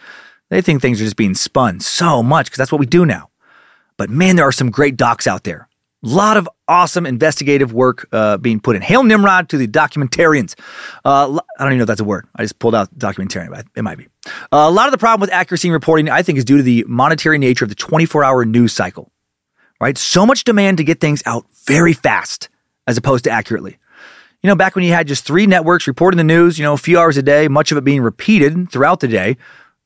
They 0.50 0.62
think 0.62 0.82
things 0.82 1.02
are 1.02 1.06
just 1.06 1.17
being 1.17 1.36
spun 1.36 1.80
so 1.80 2.24
much 2.24 2.46
because 2.46 2.58
that's 2.58 2.72
what 2.72 2.80
we 2.80 2.86
do 2.86 3.06
now. 3.06 3.30
But 3.98 4.10
man, 4.10 4.36
there 4.36 4.48
are 4.48 4.54
some 4.54 4.70
great 4.70 4.96
docs 4.96 5.28
out 5.28 5.44
there 5.44 5.67
a 6.04 6.08
lot 6.08 6.38
of 6.38 6.50
awesome 6.68 7.06
investigative 7.06 7.74
work 7.74 8.08
uh, 8.12 8.38
being 8.38 8.60
put 8.60 8.76
in. 8.76 8.82
Hail 8.82 9.04
Nimrod 9.04 9.50
to 9.50 9.58
the 9.58 9.68
documentarians. 9.68 10.60
Uh, 11.06 11.40
I 11.60 11.64
don't 11.64 11.74
even 11.74 11.78
know 11.78 11.84
if 11.84 11.88
that's 11.88 12.02
a 12.02 12.06
word. 12.06 12.28
I 12.36 12.44
just 12.44 12.60
pulled 12.60 12.74
out 12.74 12.98
documentarian, 12.98 13.52
but 13.52 13.68
it 13.76 13.84
might 13.84 13.98
be. 13.98 14.08
Uh, 14.26 14.68
a 14.68 14.72
lot 14.72 14.88
of 14.88 14.92
the 14.92 14.98
problem 14.98 15.22
with 15.22 15.32
accuracy 15.32 15.68
in 15.68 15.74
reporting, 15.74 16.10
I 16.10 16.24
think, 16.24 16.38
is 16.38 16.46
due 16.46 16.58
to 16.58 16.64
the 16.64 16.86
monetary 16.88 17.38
nature 17.38 17.66
of 17.66 17.70
the 17.70 17.76
24 17.76 18.24
hour 18.24 18.46
news 18.46 18.74
cycle, 18.74 19.12
right? 19.80 19.98
So 19.98 20.26
much 20.26 20.44
demand 20.44 20.78
to 20.78 20.84
get 20.84 21.00
things 21.00 21.22
out 21.26 21.46
very 21.66 21.94
fast 21.94 22.50
as 22.88 22.98
opposed 22.98 23.24
to 23.26 23.30
accurately. 23.30 23.78
You 24.42 24.48
know, 24.48 24.56
back 24.56 24.76
when 24.76 24.84
you 24.84 24.92
had 24.92 25.08
just 25.08 25.24
three 25.24 25.46
networks 25.46 25.86
reporting 25.86 26.18
the 26.18 26.24
news, 26.24 26.58
you 26.58 26.64
know, 26.64 26.74
a 26.74 26.78
few 26.78 26.98
hours 26.98 27.16
a 27.16 27.22
day, 27.22 27.48
much 27.48 27.72
of 27.72 27.78
it 27.78 27.84
being 27.84 28.02
repeated 28.02 28.72
throughout 28.72 29.00
the 29.00 29.08
day, 29.08 29.38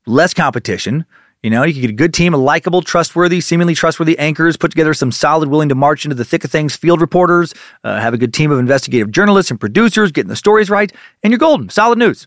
less 0.06 0.34
competition. 0.34 1.06
You 1.46 1.52
know, 1.52 1.62
you 1.62 1.76
could 1.76 1.82
get 1.82 1.90
a 1.92 1.94
good 1.94 2.12
team 2.12 2.34
of 2.34 2.40
likable, 2.40 2.82
trustworthy, 2.82 3.40
seemingly 3.40 3.76
trustworthy 3.76 4.18
anchors, 4.18 4.58
put 4.58 4.72
together 4.72 4.96
some 4.96 5.12
solid, 5.12 5.48
willing 5.48 5.70
to 5.70 5.76
march 5.76 6.04
into 6.04 6.16
the 6.16 6.26
thick 6.26 6.44
of 6.44 6.50
things 6.50 6.76
field 6.76 7.02
reporters, 7.02 7.54
uh, 7.84 8.00
have 8.00 8.16
a 8.16 8.18
good 8.18 8.34
team 8.34 8.50
of 8.50 8.58
investigative 8.58 9.12
journalists 9.12 9.52
and 9.52 9.60
producers 9.60 10.12
getting 10.12 10.30
the 10.30 10.36
stories 10.36 10.72
right, 10.72 10.92
and 11.22 11.30
you're 11.30 11.38
golden. 11.38 11.70
Solid 11.70 12.00
news. 12.00 12.26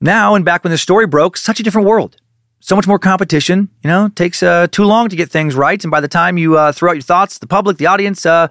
Now, 0.00 0.36
and 0.36 0.44
back 0.44 0.62
when 0.62 0.70
the 0.70 0.78
story 0.78 1.04
broke, 1.04 1.36
such 1.36 1.58
a 1.58 1.64
different 1.64 1.88
world. 1.88 2.16
So 2.60 2.76
much 2.76 2.86
more 2.86 3.00
competition. 3.00 3.68
You 3.82 3.88
know, 3.90 4.08
takes 4.10 4.40
uh, 4.40 4.68
too 4.68 4.84
long 4.84 5.08
to 5.08 5.16
get 5.16 5.28
things 5.28 5.56
right. 5.56 5.82
And 5.82 5.90
by 5.90 6.00
the 6.00 6.06
time 6.06 6.38
you 6.38 6.56
uh, 6.56 6.70
throw 6.70 6.90
out 6.90 6.92
your 6.92 7.02
thoughts, 7.02 7.38
the 7.38 7.48
public, 7.48 7.78
the 7.78 7.86
audience, 7.86 8.24
uh, 8.24 8.46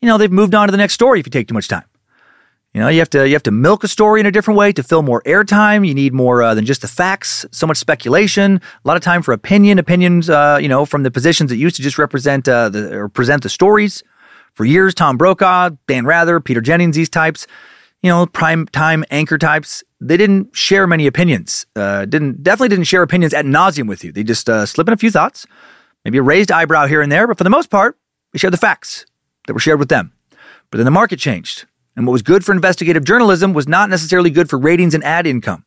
you 0.00 0.06
know, 0.06 0.18
they've 0.18 0.30
moved 0.30 0.54
on 0.54 0.68
to 0.68 0.70
the 0.70 0.78
next 0.78 0.92
story 0.92 1.18
if 1.18 1.26
you 1.26 1.30
take 1.30 1.48
too 1.48 1.54
much 1.54 1.66
time. 1.66 1.82
You 2.76 2.82
know, 2.82 2.88
you 2.88 2.98
have 2.98 3.08
to 3.08 3.26
you 3.26 3.32
have 3.32 3.42
to 3.44 3.50
milk 3.50 3.84
a 3.84 3.88
story 3.88 4.20
in 4.20 4.26
a 4.26 4.30
different 4.30 4.58
way 4.58 4.70
to 4.70 4.82
fill 4.82 5.00
more 5.00 5.22
airtime. 5.22 5.88
You 5.88 5.94
need 5.94 6.12
more 6.12 6.42
uh, 6.42 6.52
than 6.54 6.66
just 6.66 6.82
the 6.82 6.88
facts. 6.88 7.46
So 7.50 7.66
much 7.66 7.78
speculation. 7.78 8.60
A 8.84 8.86
lot 8.86 8.98
of 8.98 9.02
time 9.02 9.22
for 9.22 9.32
opinion. 9.32 9.78
Opinions, 9.78 10.28
uh, 10.28 10.58
you 10.60 10.68
know, 10.68 10.84
from 10.84 11.02
the 11.02 11.10
positions 11.10 11.48
that 11.48 11.56
used 11.56 11.76
to 11.76 11.82
just 11.82 11.96
represent 11.96 12.46
uh, 12.46 12.68
the 12.68 12.94
or 12.94 13.08
present 13.08 13.44
the 13.44 13.48
stories. 13.48 14.02
For 14.52 14.66
years, 14.66 14.92
Tom 14.92 15.16
Brokaw, 15.16 15.70
Dan 15.88 16.04
Rather, 16.04 16.38
Peter 16.38 16.60
Jennings, 16.60 16.96
these 16.96 17.08
types. 17.08 17.46
you 18.02 18.10
know, 18.10 18.26
prime 18.26 18.66
time 18.66 19.04
anchor 19.10 19.38
types, 19.38 19.82
they 20.00 20.16
didn't 20.16 20.54
share 20.54 20.86
many 20.86 21.06
opinions. 21.06 21.66
Uh, 21.74 22.04
didn't 22.04 22.42
definitely 22.42 22.68
didn't 22.68 22.84
share 22.84 23.02
opinions 23.02 23.34
at 23.34 23.44
nauseum 23.44 23.88
with 23.88 24.04
you. 24.04 24.12
They 24.12 24.22
just 24.22 24.48
uh, 24.48 24.66
slip 24.66 24.86
in 24.86 24.94
a 24.94 24.96
few 24.96 25.10
thoughts, 25.10 25.46
maybe 26.04 26.18
a 26.18 26.22
raised 26.22 26.52
eyebrow 26.52 26.86
here 26.86 27.00
and 27.00 27.10
there, 27.10 27.26
but 27.26 27.38
for 27.38 27.44
the 27.44 27.50
most 27.50 27.70
part, 27.70 27.98
they 28.32 28.38
shared 28.38 28.52
the 28.52 28.58
facts 28.58 29.06
that 29.46 29.54
were 29.54 29.60
shared 29.60 29.78
with 29.78 29.88
them. 29.88 30.12
But 30.70 30.78
then 30.78 30.84
the 30.84 30.90
market 30.90 31.18
changed, 31.18 31.64
and 31.96 32.06
what 32.06 32.12
was 32.12 32.22
good 32.22 32.44
for 32.44 32.52
investigative 32.52 33.04
journalism 33.04 33.54
was 33.54 33.66
not 33.66 33.90
necessarily 33.90 34.30
good 34.30 34.50
for 34.50 34.58
ratings 34.58 34.94
and 34.94 35.02
ad 35.02 35.26
income. 35.26 35.64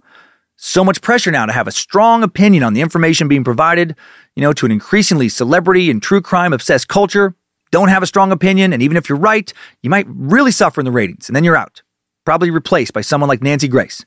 So 0.56 0.84
much 0.84 1.02
pressure 1.02 1.32
now 1.32 1.46
to 1.46 1.54
have 1.54 1.68
a 1.68 1.72
strong 1.72 2.22
opinion 2.22 2.63
on 2.63 2.74
the 2.74 2.82
information 2.82 3.28
being 3.28 3.44
provided, 3.44 3.96
you 4.36 4.42
know, 4.42 4.54
to 4.54 4.65
an 4.65 4.72
increasingly 4.72 5.30
celebrity 5.30 5.89
and 5.89 6.02
true 6.02 6.22
crime 6.22 6.54
obsessed 6.54 6.88
culture. 6.88 7.34
Don't 7.72 7.88
have 7.88 8.04
a 8.04 8.08
strong 8.08 8.32
opinion, 8.32 8.74
and 8.74 8.82
even 8.82 8.98
if 8.98 9.08
you're 9.08 9.18
right, 9.18 9.54
you 9.84 9.89
might 9.89 10.08
really 10.10 10.52
suffer 10.52 10.82
in 10.82 10.86
the 10.86 10.92
ratings, 10.92 11.30
and 11.30 11.36
then 11.36 11.44
you're 11.44 11.56
out. 11.56 11.82
Probably 12.26 12.52
replaced 12.52 12.94
by 12.94 13.02
someone 13.02 13.28
like 13.28 13.42
Nancy 13.42 13.68
Grace. 13.68 14.04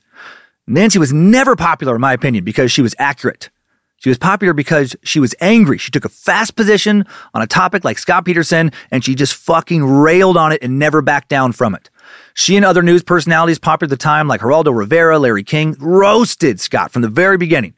Nancy 0.67 0.99
was 0.99 1.11
never 1.11 1.55
popular, 1.55 1.95
in 1.95 2.01
my 2.01 2.13
opinion, 2.13 2.43
because 2.43 2.71
she 2.71 2.81
was 2.81 2.95
accurate. 2.99 3.49
She 3.97 4.09
was 4.09 4.17
popular 4.17 4.53
because 4.53 4.95
she 5.03 5.19
was 5.19 5.33
angry. 5.39 5.77
She 5.77 5.89
took 5.89 6.03
a 6.03 6.09
fast 6.09 6.55
position 6.55 7.05
on 7.33 7.41
a 7.41 7.47
topic 7.47 7.83
like 7.85 7.97
Scott 7.97 8.25
Peterson, 8.25 8.71
and 8.91 9.03
she 9.03 9.15
just 9.15 9.33
fucking 9.33 9.83
railed 9.83 10.37
on 10.37 10.51
it 10.51 10.61
and 10.61 10.77
never 10.77 11.01
backed 11.01 11.29
down 11.29 11.53
from 11.53 11.73
it. 11.73 11.89
She 12.33 12.55
and 12.55 12.65
other 12.65 12.81
news 12.81 13.03
personalities 13.03 13.59
popular 13.59 13.87
at 13.87 13.89
the 13.91 14.03
time, 14.03 14.27
like 14.27 14.41
Geraldo 14.41 14.75
Rivera, 14.75 15.19
Larry 15.19 15.43
King, 15.43 15.75
roasted 15.79 16.59
Scott 16.59 16.91
from 16.91 17.01
the 17.01 17.09
very 17.09 17.37
beginning. 17.37 17.75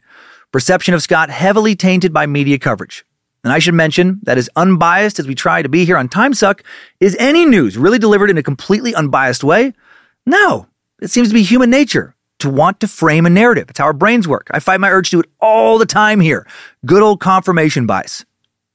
Perception 0.51 0.93
of 0.93 1.01
Scott 1.01 1.29
heavily 1.29 1.75
tainted 1.75 2.13
by 2.13 2.25
media 2.25 2.57
coverage. 2.57 3.05
And 3.43 3.51
I 3.51 3.59
should 3.59 3.73
mention 3.73 4.19
that 4.23 4.37
as 4.37 4.49
unbiased 4.55 5.19
as 5.19 5.27
we 5.27 5.35
try 5.35 5.61
to 5.61 5.69
be 5.69 5.85
here 5.85 5.97
on 5.97 6.09
Timesuck, 6.09 6.61
is 6.99 7.15
any 7.19 7.45
news 7.45 7.77
really 7.77 7.99
delivered 7.99 8.29
in 8.29 8.37
a 8.37 8.43
completely 8.43 8.95
unbiased 8.95 9.43
way? 9.43 9.73
No. 10.25 10.67
It 11.01 11.09
seems 11.09 11.27
to 11.27 11.33
be 11.33 11.43
human 11.43 11.69
nature 11.69 12.15
to 12.39 12.49
want 12.49 12.79
to 12.79 12.87
frame 12.87 13.25
a 13.25 13.29
narrative. 13.29 13.69
It's 13.69 13.79
how 13.79 13.85
our 13.85 13.93
brains 13.93 14.27
work. 14.27 14.47
I 14.51 14.59
fight 14.59 14.79
my 14.79 14.89
urge 14.89 15.09
to 15.09 15.17
do 15.17 15.19
it 15.19 15.29
all 15.41 15.77
the 15.77 15.85
time 15.85 16.21
here. 16.21 16.47
Good 16.85 17.03
old 17.03 17.19
confirmation 17.19 17.85
bias. 17.85 18.25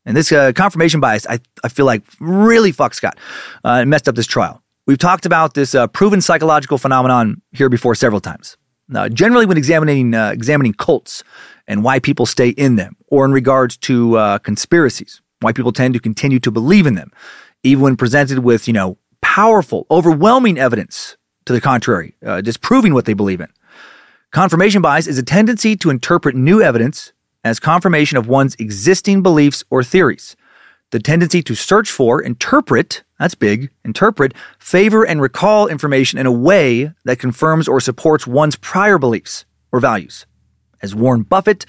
And 0.04 0.16
this 0.16 0.30
uh, 0.30 0.52
confirmation 0.52 1.00
bias, 1.00 1.26
I, 1.26 1.40
I 1.64 1.68
feel 1.68 1.86
like 1.86 2.02
really 2.20 2.72
fucked 2.72 2.96
Scott 2.96 3.18
uh, 3.64 3.84
messed 3.84 4.08
up 4.08 4.14
this 4.14 4.26
trial. 4.26 4.62
We've 4.90 4.98
talked 4.98 5.24
about 5.24 5.54
this 5.54 5.76
uh, 5.76 5.86
proven 5.86 6.20
psychological 6.20 6.76
phenomenon 6.76 7.42
here 7.52 7.68
before 7.68 7.94
several 7.94 8.20
times. 8.20 8.56
Now, 8.88 9.06
generally, 9.06 9.46
when 9.46 9.56
examining 9.56 10.14
uh, 10.16 10.30
examining 10.32 10.72
cults 10.72 11.22
and 11.68 11.84
why 11.84 12.00
people 12.00 12.26
stay 12.26 12.48
in 12.48 12.74
them, 12.74 12.96
or 13.06 13.24
in 13.24 13.30
regards 13.30 13.76
to 13.86 14.18
uh, 14.18 14.38
conspiracies, 14.38 15.22
why 15.42 15.52
people 15.52 15.70
tend 15.70 15.94
to 15.94 16.00
continue 16.00 16.40
to 16.40 16.50
believe 16.50 16.88
in 16.88 16.96
them, 16.96 17.12
even 17.62 17.84
when 17.84 17.96
presented 17.96 18.40
with 18.40 18.66
you 18.66 18.74
know 18.74 18.98
powerful, 19.20 19.86
overwhelming 19.92 20.58
evidence 20.58 21.16
to 21.44 21.52
the 21.52 21.60
contrary, 21.60 22.16
uh, 22.26 22.40
disproving 22.40 22.92
what 22.92 23.04
they 23.04 23.14
believe 23.14 23.40
in. 23.40 23.52
Confirmation 24.32 24.82
bias 24.82 25.06
is 25.06 25.18
a 25.18 25.22
tendency 25.22 25.76
to 25.76 25.90
interpret 25.90 26.34
new 26.34 26.60
evidence 26.60 27.12
as 27.44 27.60
confirmation 27.60 28.18
of 28.18 28.26
one's 28.26 28.56
existing 28.56 29.22
beliefs 29.22 29.62
or 29.70 29.84
theories 29.84 30.34
the 30.90 30.98
tendency 30.98 31.42
to 31.42 31.54
search 31.54 31.90
for, 31.90 32.20
interpret, 32.20 33.02
that's 33.18 33.34
big, 33.34 33.70
interpret, 33.84 34.34
favor, 34.58 35.06
and 35.06 35.20
recall 35.20 35.68
information 35.68 36.18
in 36.18 36.26
a 36.26 36.32
way 36.32 36.92
that 37.04 37.18
confirms 37.18 37.68
or 37.68 37.80
supports 37.80 38.26
one's 38.26 38.56
prior 38.56 38.98
beliefs 38.98 39.44
or 39.72 39.80
values. 39.80 40.26
As 40.82 40.94
Warren 40.94 41.22
Buffett, 41.22 41.66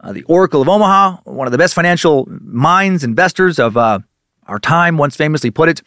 uh, 0.00 0.12
the 0.12 0.24
Oracle 0.24 0.62
of 0.62 0.68
Omaha, 0.68 1.18
one 1.24 1.46
of 1.46 1.52
the 1.52 1.58
best 1.58 1.74
financial 1.74 2.28
minds, 2.28 3.04
investors 3.04 3.58
of 3.58 3.76
uh, 3.76 4.00
our 4.46 4.58
time, 4.58 4.98
once 4.98 5.16
famously 5.16 5.50
put 5.50 5.68
it, 5.68 5.82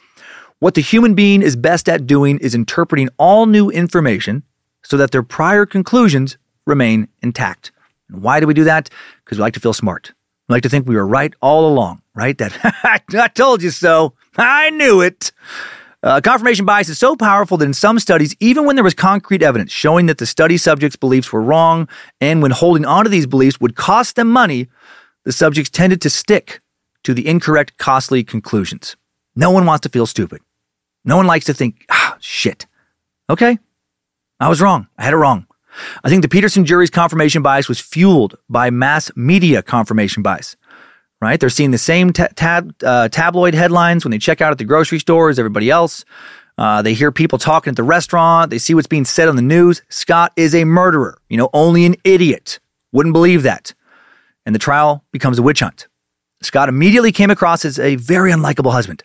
what 0.60 0.76
the 0.76 0.82
human 0.82 1.16
being 1.16 1.42
is 1.42 1.56
best 1.56 1.90
at 1.90 2.06
doing 2.06 2.38
is 2.40 2.54
interpreting 2.54 3.10
all 3.18 3.46
new 3.46 3.70
information 3.70 4.44
so 4.84 4.98
that 4.98 5.12
their 5.12 5.24
prior 5.24 5.66
conclusions 5.66 6.38
remain 6.66 7.08
intact. 7.22 7.72
And 8.10 8.22
why 8.22 8.40
do 8.40 8.48
we 8.48 8.54
do 8.54 8.64
that? 8.66 8.90
Because 9.24 9.38
we 9.38 9.42
like 9.42 9.54
to 9.54 9.60
feel 9.60 9.74
smart. 9.74 10.14
We 10.52 10.56
like 10.56 10.64
to 10.64 10.70
think 10.70 10.86
we 10.86 10.98
were 10.98 11.08
right 11.08 11.34
all 11.42 11.66
along, 11.66 12.02
right? 12.14 12.38
That 12.38 12.52
I 13.14 13.30
told 13.30 13.64
you 13.64 13.70
so. 13.70 14.16
I 14.36 14.70
knew 14.72 15.00
it. 15.00 15.32
Uh, 16.04 16.20
confirmation 16.20 16.66
bias 16.66 16.90
is 16.90 17.00
so 17.00 17.16
powerful 17.16 17.56
that 17.56 17.64
in 17.64 17.74
some 17.74 18.00
studies, 18.00 18.36
even 18.42 18.66
when 18.66 18.76
there 18.76 18.84
was 18.84 18.94
concrete 18.94 19.44
evidence 19.44 19.72
showing 19.72 20.08
that 20.08 20.18
the 20.18 20.26
study 20.26 20.58
subjects' 20.58 20.98
beliefs 20.98 21.32
were 21.32 21.42
wrong, 21.42 21.88
and 22.20 22.42
when 22.42 22.52
holding 22.52 22.84
onto 22.84 23.10
these 23.10 23.26
beliefs 23.26 23.62
would 23.62 23.78
cost 23.78 24.18
them 24.18 24.30
money, 24.30 24.68
the 25.24 25.32
subjects 25.32 25.70
tended 25.70 26.02
to 26.02 26.10
stick 26.10 26.60
to 27.06 27.14
the 27.14 27.26
incorrect, 27.30 27.78
costly 27.78 28.22
conclusions. 28.22 28.98
No 29.38 29.52
one 29.52 29.66
wants 29.66 29.84
to 29.84 29.90
feel 29.90 30.06
stupid. 30.06 30.42
No 31.06 31.16
one 31.16 31.28
likes 31.28 31.46
to 31.46 31.54
think, 31.54 31.86
ah, 31.90 32.18
shit. 32.20 32.68
Okay, 33.30 33.58
I 34.38 34.50
was 34.50 34.62
wrong. 34.62 34.90
I 34.98 35.06
had 35.06 35.14
it 35.14 35.18
wrong. 35.18 35.48
I 36.04 36.10
think 36.10 36.22
the 36.22 36.30
Peterson 36.30 36.66
jury's 36.66 36.90
confirmation 36.90 37.42
bias 37.42 37.68
was 37.68 37.80
fueled 37.80 38.38
by 38.50 38.70
mass 38.70 39.12
media 39.16 39.62
confirmation 39.62 40.24
bias. 40.24 40.56
Right? 41.22 41.40
They're 41.40 41.50
seeing 41.50 41.70
the 41.70 41.78
same 41.78 42.14
tab, 42.14 42.74
uh, 42.84 43.08
tabloid 43.10 43.54
headlines 43.54 44.04
when 44.04 44.12
they 44.12 44.18
check 44.18 44.42
out 44.42 44.52
at 44.52 44.58
the 44.58 44.66
grocery 44.66 44.98
store 44.98 45.30
as 45.30 45.38
everybody 45.38 45.70
else. 45.70 46.04
Uh, 46.58 46.82
they 46.82 46.94
hear 46.94 47.12
people 47.12 47.38
talking 47.38 47.72
at 47.72 47.76
the 47.76 47.84
restaurant. 47.84 48.50
They 48.50 48.58
see 48.58 48.74
what's 48.74 48.88
being 48.88 49.06
said 49.06 49.30
on 49.30 49.36
the 49.36 49.42
news. 49.42 49.84
Scott 49.90 50.34
is 50.36 50.56
a 50.56 50.64
murderer. 50.66 51.20
You 51.30 51.38
know, 51.38 51.50
only 51.54 51.86
an 51.86 51.96
idiot 52.04 52.60
wouldn't 52.92 53.14
believe 53.14 53.44
that. 53.44 53.74
And 54.46 54.56
the 54.56 54.60
trial 54.60 55.04
becomes 55.12 55.38
a 55.38 55.44
witch 55.44 55.60
hunt. 55.60 55.88
Scott 56.42 56.70
immediately 56.70 57.12
came 57.12 57.30
across 57.30 57.66
as 57.66 57.78
a 57.78 57.96
very 57.96 58.32
unlikable 58.32 58.72
husband, 58.72 59.04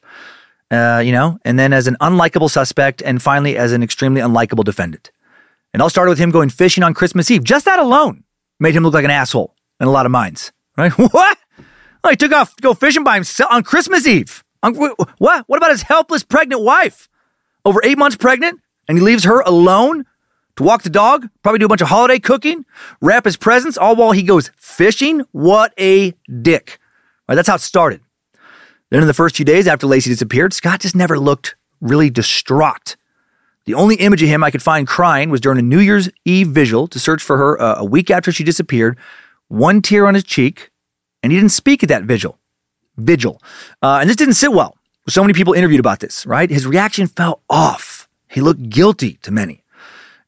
uh, 0.71 1.03
you 1.05 1.13
know, 1.13 1.39
and 1.45 1.59
then 1.59 1.73
as 1.73 1.87
an 1.87 1.97
unlikable 2.01 2.51
suspect, 2.51 3.03
and 3.03 3.23
finally 3.23 3.57
as 3.57 3.73
an 3.73 3.83
extremely 3.83 4.21
unlikable 4.21 4.65
defendant. 4.65 5.11
And 5.77 5.83
all 5.83 5.91
started 5.91 6.09
with 6.09 6.19
him 6.19 6.31
going 6.31 6.49
fishing 6.49 6.83
on 6.83 6.95
Christmas 6.95 7.31
Eve. 7.31 7.45
Just 7.45 7.67
that 7.67 7.79
alone 7.79 8.25
made 8.59 8.75
him 8.75 8.83
look 8.83 8.95
like 8.95 9.05
an 9.05 9.11
asshole 9.11 9.55
in 9.79 9.87
a 9.87 9.91
lot 9.91 10.07
of 10.07 10.11
minds. 10.11 10.51
Right? 10.75 10.91
What? 10.97 11.37
Oh, 12.03 12.09
he 12.09 12.17
took 12.17 12.33
off 12.33 12.57
to 12.57 12.63
go 12.63 12.73
fishing 12.73 13.05
by 13.05 13.17
himself 13.17 13.53
on 13.53 13.63
Christmas 13.63 14.07
Eve. 14.07 14.43
what? 14.63 15.45
What 15.47 15.57
about 15.59 15.71
his 15.71 15.83
helpless 15.83 16.23
pregnant 16.23 16.63
wife? 16.63 17.11
Over 17.67 17.83
eight 17.85 17.99
months 17.99 18.17
pregnant, 18.17 18.59
and 18.89 18.97
he 18.97 19.05
leaves 19.05 19.25
her 19.25 19.41
alone 19.41 20.07
to 20.57 20.63
walk 20.63 20.83
the 20.83 20.89
dog, 20.89 21.29
probably 21.43 21.59
do 21.59 21.67
a 21.67 21.69
bunch 21.69 21.83
of 21.83 21.89
holiday 21.89 22.21
cooking, 22.21 22.65
wrap 23.03 23.27
his 23.27 23.37
presents, 23.37 23.77
all 23.77 23.97
while 23.97 24.13
he 24.13 24.23
goes 24.23 24.51
fishing? 24.57 25.27
What 25.33 25.75
a 25.79 26.15
dick. 26.41 26.79
Right, 27.29 27.35
that's 27.35 27.49
how 27.49 27.57
it 27.57 27.61
started. 27.61 28.01
Then 28.89 29.03
in 29.03 29.09
the 29.09 29.13
first 29.13 29.37
few 29.37 29.45
days 29.45 29.67
after 29.67 29.87
Laci 29.87 30.07
disappeared, 30.07 30.55
Scott 30.55 30.81
just 30.81 30.97
never 30.97 31.19
looked 31.19 31.55
really 31.83 32.09
distraught. 32.09 32.97
The 33.67 33.75
only 33.75 33.97
image 33.97 34.23
of 34.23 34.29
him 34.29 34.45
I 34.45 34.53
could 34.53 34.63
find 34.63 34.87
crying 34.87 35.29
was 35.29 35.41
during 35.41 35.59
a 35.59 35.63
New 35.63 35.81
Year's 35.81 36.09
Eve 36.25 36.49
vigil 36.49 36.87
to 36.87 37.01
search 37.01 37.23
for 37.23 37.37
her 37.37 37.61
uh, 37.61 37.75
a 37.79 37.85
week 37.85 38.11
after 38.11 38.31
she 38.31 38.45
disappeared. 38.45 38.97
One 39.49 39.83
tear 39.83 40.07
on 40.07 40.15
his 40.15 40.25
cheek, 40.25 40.71
and 41.23 41.33
he 41.33 41.39
didn't 41.39 41.53
speak 41.53 41.83
at 41.83 41.89
that 41.89 42.05
vigil. 42.05 42.39
Vigil. 42.97 43.43
Uh, 43.83 43.99
and 44.01 44.09
this 44.09 44.17
didn't 44.17 44.35
sit 44.35 44.53
well. 44.53 44.77
So 45.09 45.21
many 45.23 45.35
people 45.35 45.53
interviewed 45.53 45.81
about 45.81 45.99
this, 45.99 46.25
right? 46.27 46.49
His 46.49 46.67
reaction 46.67 47.09
fell 47.09 47.43
off. 47.51 48.09
He 48.29 48.41
looked 48.41 48.69
guilty 48.69 49.15
to 49.23 49.33
many. 49.33 49.65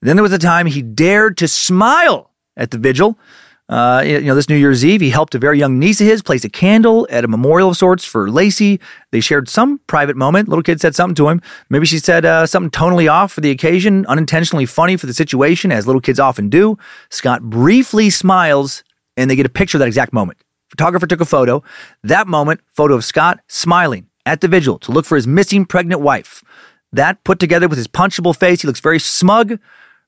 Then 0.01 0.17
there 0.17 0.23
was 0.23 0.33
a 0.33 0.39
time 0.39 0.67
he 0.67 0.83
dared 0.83 1.37
to 1.39 1.49
smile 1.49 2.31
at 2.57 2.73
the 2.73 2.79
vigil. 2.79 3.19
Uh, 3.69 4.03
you 4.05 4.21
know, 4.23 4.35
this 4.35 4.49
New 4.49 4.57
Year's 4.57 4.83
Eve, 4.83 5.03
he 5.03 5.11
helped 5.11 5.35
a 5.35 5.39
very 5.39 5.59
young 5.59 5.79
niece 5.79 6.01
of 6.01 6.07
his 6.07 6.23
place 6.23 6.43
a 6.43 6.49
candle 6.49 7.07
at 7.11 7.23
a 7.23 7.29
memorial 7.29 7.69
of 7.69 7.77
sorts 7.77 8.03
for 8.03 8.29
Laci. 8.29 8.81
They 9.13 9.21
shared 9.21 9.49
some 9.49 9.79
private 9.87 10.17
moment. 10.17 10.49
Little 10.49 10.63
kid 10.63 10.81
said 10.81 10.95
something 10.95 11.15
to 11.17 11.29
him. 11.29 11.43
Maybe 11.69 11.85
she 11.85 11.99
said 11.99 12.25
uh, 12.25 12.47
something 12.47 12.71
tonally 12.71 13.13
off 13.13 13.33
for 13.33 13.43
the 13.43 13.51
occasion, 13.51 14.07
unintentionally 14.07 14.65
funny 14.65 14.97
for 14.97 15.07
the 15.07 15.13
situation, 15.13 15.71
as 15.71 15.87
little 15.87 16.01
kids 16.01 16.19
often 16.19 16.49
do. 16.49 16.79
Scott 17.11 17.43
briefly 17.43 18.09
smiles, 18.09 18.83
and 19.19 19.31
they 19.31 19.37
get 19.37 19.45
a 19.45 19.51
picture 19.51 19.77
of 19.77 19.81
that 19.81 19.89
exact 19.89 20.15
moment. 20.15 20.39
Photographer 20.71 21.07
took 21.07 21.21
a 21.21 21.27
photo. 21.27 21.63
That 22.03 22.27
moment, 22.27 22.61
photo 22.75 22.95
of 22.95 23.05
Scott 23.05 23.41
smiling 23.49 24.07
at 24.25 24.41
the 24.41 24.49
vigil 24.49 24.79
to 24.79 24.93
look 24.93 25.05
for 25.05 25.17
his 25.17 25.27
missing 25.27 25.67
pregnant 25.67 26.01
wife. 26.01 26.43
That 26.93 27.23
put 27.25 27.39
together 27.39 27.69
with 27.69 27.77
his 27.77 27.89
punchable 27.89 28.35
face, 28.35 28.63
he 28.63 28.67
looks 28.67 28.81
very 28.81 28.99
smug, 28.99 29.59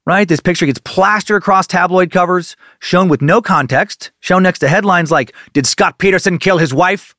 right? 0.07 0.27
This 0.29 0.41
picture 0.41 0.67
gets 0.67 0.81
plastered 0.81 1.37
across 1.37 1.67
tabloid 1.67 2.11
covers, 2.11 2.57
shown 2.81 3.09
with 3.09 3.23
no 3.23 3.41
context, 3.43 4.11
shown 4.21 4.43
next 4.43 4.61
to 4.61 4.69
headlines 4.69 5.11
like, 5.11 5.35
Did 5.53 5.67
Scott 5.67 5.99
Peterson 5.99 6.39
kill 6.39 6.59
his 6.59 6.75
wife? 6.75 7.15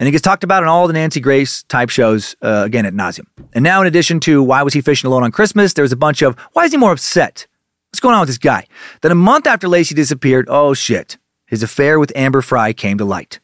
And 0.00 0.08
it 0.08 0.12
gets 0.12 0.22
talked 0.22 0.42
about 0.42 0.62
in 0.62 0.68
all 0.68 0.86
the 0.86 0.92
Nancy 0.92 1.20
Grace 1.20 1.62
type 1.64 1.88
shows, 1.88 2.34
uh, 2.42 2.62
again, 2.64 2.84
at 2.84 2.94
nauseum. 2.94 3.26
And 3.52 3.62
now, 3.62 3.80
in 3.80 3.86
addition 3.86 4.18
to 4.20 4.42
why 4.42 4.62
was 4.62 4.74
he 4.74 4.80
fishing 4.80 5.08
alone 5.08 5.22
on 5.22 5.30
Christmas, 5.30 5.74
there's 5.74 5.92
a 5.92 5.96
bunch 5.96 6.20
of 6.20 6.36
why 6.52 6.64
is 6.64 6.72
he 6.72 6.78
more 6.78 6.92
upset? 6.92 7.46
What's 7.90 8.00
going 8.00 8.14
on 8.14 8.20
with 8.20 8.28
this 8.28 8.38
guy? 8.38 8.66
Then 9.02 9.12
a 9.12 9.16
month 9.16 9.46
after 9.46 9.68
Laci 9.68 9.94
disappeared, 9.94 10.46
oh 10.50 10.74
shit, 10.74 11.16
his 11.46 11.62
affair 11.62 12.00
with 12.00 12.12
Amber 12.16 12.42
Frey 12.42 12.74
came 12.74 12.98
to 12.98 13.04
light. 13.04 13.38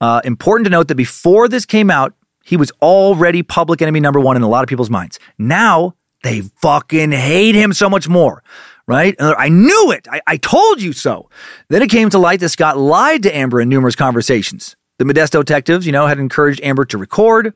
Uh, 0.00 0.20
important 0.24 0.66
to 0.66 0.70
note 0.70 0.88
that 0.88 0.94
before 0.94 1.48
this 1.48 1.64
came 1.64 1.90
out, 1.90 2.14
he 2.44 2.56
was 2.56 2.70
already 2.82 3.42
public 3.42 3.80
enemy 3.80 4.00
number 4.00 4.20
one 4.20 4.36
in 4.36 4.42
a 4.42 4.48
lot 4.48 4.62
of 4.62 4.68
people's 4.68 4.90
minds. 4.90 5.18
Now 5.38 5.94
they 6.22 6.40
fucking 6.40 7.12
hate 7.12 7.54
him 7.54 7.72
so 7.72 7.88
much 7.88 8.08
more, 8.08 8.42
right? 8.86 9.14
I 9.18 9.48
knew 9.48 9.92
it. 9.92 10.06
I, 10.10 10.20
I 10.26 10.36
told 10.36 10.80
you 10.82 10.92
so. 10.92 11.30
Then 11.68 11.82
it 11.82 11.90
came 11.90 12.10
to 12.10 12.18
light 12.18 12.40
that 12.40 12.48
Scott 12.50 12.76
lied 12.76 13.22
to 13.24 13.36
Amber 13.36 13.60
in 13.60 13.68
numerous 13.68 13.96
conversations. 13.96 14.76
The 14.98 15.04
Modesto 15.04 15.44
detectives, 15.44 15.86
you 15.86 15.92
know, 15.92 16.06
had 16.06 16.18
encouraged 16.18 16.60
Amber 16.62 16.84
to 16.86 16.98
record. 16.98 17.54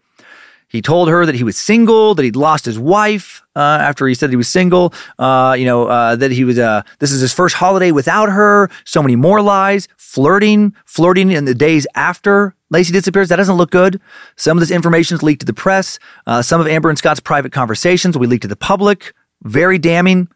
He 0.73 0.81
told 0.81 1.11
her 1.11 1.27
that 1.27 1.35
he 1.35 1.45
was 1.45 1.59
single, 1.59 2.15
that 2.15 2.23
he'd 2.23 2.35
lost 2.35 2.65
his 2.65 2.79
wife 2.79 3.43
uh, 3.55 3.79
after 3.83 4.09
he 4.09 4.15
said 4.15 4.31
he 4.31 4.37
was 4.37 4.49
single. 4.49 4.95
Uh, 5.19 5.55
you 5.57 5.67
know 5.67 5.87
uh, 5.87 6.17
that 6.17 6.33
he 6.33 6.45
was. 6.45 6.59
Uh, 6.59 6.83
this 6.99 7.13
is 7.13 7.21
his 7.21 7.35
first 7.35 7.55
holiday 7.55 7.93
without 7.93 8.31
her. 8.31 8.71
So 8.87 9.03
many 9.03 9.15
more 9.15 9.43
lies, 9.43 9.87
flirting, 9.99 10.75
flirting 10.87 11.31
in 11.31 11.45
the 11.45 11.55
days 11.55 11.87
after 11.95 12.55
Laci 12.73 12.91
disappears. 12.91 13.29
That 13.29 13.37
doesn't 13.37 13.57
look 13.57 13.71
good. 13.71 14.01
Some 14.37 14.57
of 14.57 14.61
this 14.61 14.71
information 14.71 15.15
is 15.15 15.23
leaked 15.23 15.41
to 15.41 15.47
the 15.47 15.53
press. 15.53 15.99
Uh, 16.27 16.41
some 16.41 16.59
of 16.59 16.67
Amber 16.67 16.89
and 16.89 16.97
Scott's 16.97 17.21
private 17.21 17.53
conversations 17.53 18.17
be 18.17 18.27
leaked 18.27 18.43
to 18.43 18.49
the 18.49 18.57
public. 18.57 19.13
Very 19.43 19.79
damning. 19.79 20.29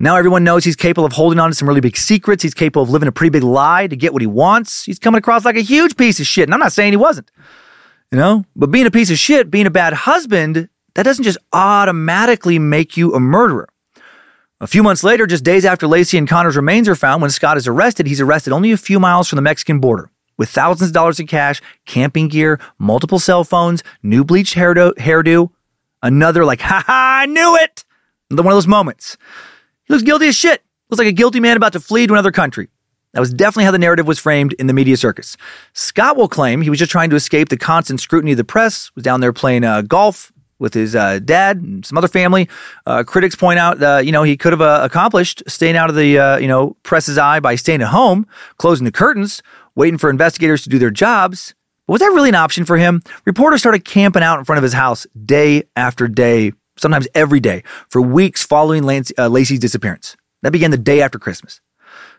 Now 0.00 0.16
everyone 0.16 0.44
knows 0.44 0.64
he's 0.64 0.76
capable 0.76 1.04
of 1.04 1.12
holding 1.12 1.40
on 1.40 1.50
to 1.50 1.54
some 1.54 1.68
really 1.68 1.82
big 1.82 1.96
secrets. 1.98 2.42
He's 2.42 2.54
capable 2.54 2.84
of 2.84 2.90
living 2.90 3.08
a 3.08 3.12
pretty 3.12 3.30
big 3.30 3.42
lie 3.42 3.86
to 3.86 3.96
get 3.96 4.14
what 4.14 4.22
he 4.22 4.26
wants. 4.26 4.84
He's 4.84 4.98
coming 4.98 5.18
across 5.18 5.44
like 5.44 5.56
a 5.56 5.60
huge 5.60 5.96
piece 5.98 6.20
of 6.20 6.26
shit. 6.26 6.44
And 6.44 6.54
I'm 6.54 6.60
not 6.60 6.72
saying 6.72 6.92
he 6.92 6.96
wasn't. 6.96 7.30
You 8.10 8.18
know? 8.18 8.44
But 8.56 8.70
being 8.70 8.86
a 8.86 8.90
piece 8.90 9.10
of 9.10 9.18
shit, 9.18 9.50
being 9.50 9.66
a 9.66 9.70
bad 9.70 9.92
husband, 9.92 10.68
that 10.94 11.02
doesn't 11.02 11.24
just 11.24 11.38
automatically 11.52 12.58
make 12.58 12.96
you 12.96 13.14
a 13.14 13.20
murderer. 13.20 13.68
A 14.60 14.66
few 14.66 14.82
months 14.82 15.04
later, 15.04 15.26
just 15.26 15.44
days 15.44 15.64
after 15.64 15.86
Laci 15.86 16.18
and 16.18 16.28
Connor's 16.28 16.56
remains 16.56 16.88
are 16.88 16.96
found, 16.96 17.22
when 17.22 17.30
Scott 17.30 17.56
is 17.56 17.68
arrested, 17.68 18.06
he's 18.06 18.20
arrested 18.20 18.52
only 18.52 18.72
a 18.72 18.76
few 18.76 18.98
miles 18.98 19.28
from 19.28 19.36
the 19.36 19.42
Mexican 19.42 19.78
border 19.78 20.10
with 20.38 20.48
thousands 20.48 20.90
of 20.90 20.94
dollars 20.94 21.20
in 21.20 21.26
cash, 21.26 21.60
camping 21.84 22.28
gear, 22.28 22.58
multiple 22.78 23.18
cell 23.18 23.44
phones, 23.44 23.82
new 24.02 24.24
bleached 24.24 24.54
hairdo, 24.54 24.94
hairdo. 24.94 25.50
Another, 26.02 26.44
like, 26.44 26.60
ha 26.62 26.82
ha, 26.86 27.18
I 27.22 27.26
knew 27.26 27.56
it! 27.56 27.84
Another 28.30 28.44
One 28.44 28.52
of 28.52 28.56
those 28.56 28.66
moments. 28.66 29.16
He 29.84 29.92
looks 29.92 30.04
guilty 30.04 30.28
as 30.28 30.36
shit. 30.36 30.62
Looks 30.88 30.98
like 30.98 31.08
a 31.08 31.12
guilty 31.12 31.40
man 31.40 31.56
about 31.56 31.74
to 31.74 31.80
flee 31.80 32.06
to 32.06 32.12
another 32.14 32.32
country. 32.32 32.68
That 33.14 33.20
was 33.20 33.32
definitely 33.32 33.64
how 33.64 33.70
the 33.70 33.78
narrative 33.78 34.06
was 34.06 34.18
framed 34.18 34.52
in 34.54 34.66
the 34.66 34.74
media 34.74 34.96
circus. 34.96 35.36
Scott 35.72 36.16
will 36.16 36.28
claim 36.28 36.60
he 36.60 36.70
was 36.70 36.78
just 36.78 36.92
trying 36.92 37.10
to 37.10 37.16
escape 37.16 37.48
the 37.48 37.56
constant 37.56 38.00
scrutiny 38.00 38.32
of 38.32 38.36
the 38.36 38.44
press, 38.44 38.90
was 38.94 39.02
down 39.02 39.20
there 39.20 39.32
playing 39.32 39.64
uh, 39.64 39.82
golf 39.82 40.30
with 40.58 40.74
his 40.74 40.94
uh, 40.94 41.18
dad 41.20 41.58
and 41.58 41.86
some 41.86 41.96
other 41.96 42.08
family. 42.08 42.48
Uh, 42.86 43.02
critics 43.04 43.34
point 43.34 43.58
out, 43.58 43.82
uh, 43.82 43.98
you 43.98 44.12
know, 44.12 44.22
he 44.22 44.36
could 44.36 44.52
have 44.52 44.60
uh, 44.60 44.80
accomplished 44.82 45.42
staying 45.46 45.76
out 45.76 45.88
of 45.88 45.96
the, 45.96 46.18
uh, 46.18 46.36
you 46.38 46.48
know, 46.48 46.76
press's 46.82 47.16
eye 47.16 47.40
by 47.40 47.54
staying 47.54 47.80
at 47.80 47.88
home, 47.88 48.26
closing 48.58 48.84
the 48.84 48.92
curtains, 48.92 49.42
waiting 49.74 49.98
for 49.98 50.10
investigators 50.10 50.62
to 50.62 50.68
do 50.68 50.78
their 50.78 50.90
jobs. 50.90 51.54
But 51.86 51.92
was 51.94 52.00
that 52.00 52.08
really 52.08 52.28
an 52.28 52.34
option 52.34 52.64
for 52.64 52.76
him? 52.76 53.02
Reporters 53.24 53.60
started 53.60 53.84
camping 53.84 54.22
out 54.22 54.38
in 54.38 54.44
front 54.44 54.58
of 54.58 54.62
his 54.62 54.72
house 54.74 55.06
day 55.24 55.62
after 55.76 56.08
day, 56.08 56.52
sometimes 56.76 57.08
every 57.14 57.40
day, 57.40 57.62
for 57.88 58.02
weeks 58.02 58.44
following 58.44 58.82
Lance, 58.82 59.12
Laci's 59.16 59.60
disappearance. 59.60 60.16
That 60.42 60.52
began 60.52 60.70
the 60.70 60.76
day 60.76 61.00
after 61.00 61.18
Christmas. 61.18 61.60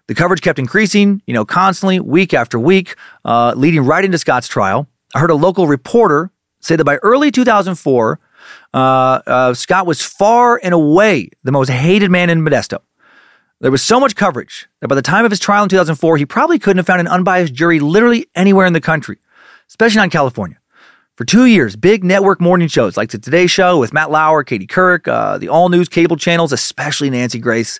The 0.09 0.15
coverage 0.15 0.41
kept 0.41 0.57
increasing, 0.57 1.21
you 1.27 1.35
know, 1.35 1.45
constantly, 1.45 1.99
week 1.99 2.33
after 2.33 2.59
week, 2.59 2.95
uh, 3.25 3.53
leading 3.55 3.85
right 3.85 4.03
into 4.03 4.17
Scott's 4.17 4.47
trial. 4.47 4.87
I 5.13 5.19
heard 5.19 5.29
a 5.29 5.35
local 5.35 5.67
reporter 5.67 6.31
say 6.61 6.75
that 6.75 6.83
by 6.83 6.95
early 7.03 7.29
2004, 7.29 8.19
uh, 8.73 8.77
uh, 8.77 9.53
Scott 9.53 9.85
was 9.85 10.01
far 10.01 10.59
and 10.63 10.73
away 10.73 11.29
the 11.43 11.51
most 11.51 11.69
hated 11.69 12.09
man 12.09 12.31
in 12.31 12.41
Modesto. 12.41 12.79
There 13.61 13.69
was 13.69 13.83
so 13.83 13.99
much 13.99 14.15
coverage 14.15 14.67
that 14.81 14.87
by 14.87 14.95
the 14.95 15.03
time 15.03 15.25
of 15.25 15.31
his 15.31 15.39
trial 15.39 15.61
in 15.61 15.69
2004, 15.69 16.17
he 16.17 16.25
probably 16.25 16.57
couldn't 16.57 16.79
have 16.79 16.87
found 16.87 17.01
an 17.01 17.07
unbiased 17.07 17.53
jury 17.53 17.79
literally 17.79 18.25
anywhere 18.33 18.65
in 18.65 18.73
the 18.73 18.81
country, 18.81 19.19
especially 19.67 19.97
not 19.97 20.05
in 20.05 20.09
California. 20.09 20.57
For 21.17 21.25
two 21.25 21.45
years, 21.45 21.75
big 21.75 22.03
network 22.03 22.41
morning 22.41 22.67
shows 22.67 22.97
like 22.97 23.11
the 23.11 23.19
Today 23.19 23.45
Show 23.45 23.77
with 23.77 23.93
Matt 23.93 24.09
Lauer, 24.09 24.43
Katie 24.43 24.65
Couric, 24.65 25.07
uh, 25.07 25.37
the 25.37 25.49
all 25.49 25.69
news 25.69 25.87
cable 25.87 26.15
channels, 26.15 26.51
especially 26.51 27.11
Nancy 27.11 27.37
Grace, 27.37 27.79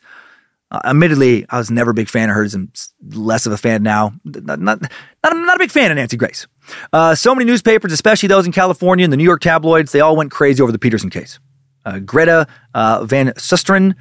uh, 0.71 0.81
admittedly, 0.85 1.45
I 1.49 1.57
was 1.57 1.71
never 1.71 1.91
a 1.91 1.93
big 1.93 2.09
fan 2.09 2.29
of 2.29 2.35
hers 2.35 2.53
and 2.53 2.69
less 3.09 3.45
of 3.45 3.51
a 3.51 3.57
fan 3.57 3.81
now. 3.81 4.13
Not, 4.23 4.59
not, 4.59 4.81
not, 4.81 4.91
not 5.23 5.55
a 5.55 5.59
big 5.59 5.71
fan 5.71 5.89
of 5.91 5.97
Nancy 5.97 6.17
Grace. 6.17 6.47
Uh, 6.93 7.15
so 7.15 7.33
many 7.33 7.45
newspapers, 7.45 7.91
especially 7.91 8.27
those 8.27 8.45
in 8.45 8.51
California 8.51 9.03
and 9.03 9.11
the 9.11 9.17
New 9.17 9.23
York 9.23 9.41
tabloids, 9.41 9.91
they 9.91 10.01
all 10.01 10.15
went 10.15 10.31
crazy 10.31 10.61
over 10.61 10.71
the 10.71 10.79
Peterson 10.79 11.09
case. 11.09 11.39
Uh, 11.85 11.99
Greta 11.99 12.47
uh, 12.75 13.03
Van 13.05 13.27
Susteren, 13.29 13.95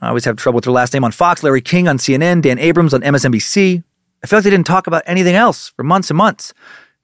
I 0.00 0.08
always 0.08 0.24
have 0.24 0.36
trouble 0.36 0.56
with 0.56 0.66
her 0.66 0.70
last 0.70 0.92
name 0.92 1.02
on 1.02 1.10
Fox, 1.10 1.42
Larry 1.42 1.60
King 1.60 1.88
on 1.88 1.98
CNN, 1.98 2.42
Dan 2.42 2.58
Abrams 2.58 2.94
on 2.94 3.00
MSNBC. 3.00 3.82
I 4.22 4.26
feel 4.26 4.38
like 4.38 4.44
they 4.44 4.50
didn't 4.50 4.66
talk 4.66 4.86
about 4.86 5.02
anything 5.06 5.34
else 5.34 5.70
for 5.70 5.82
months 5.82 6.10
and 6.10 6.16
months. 6.16 6.54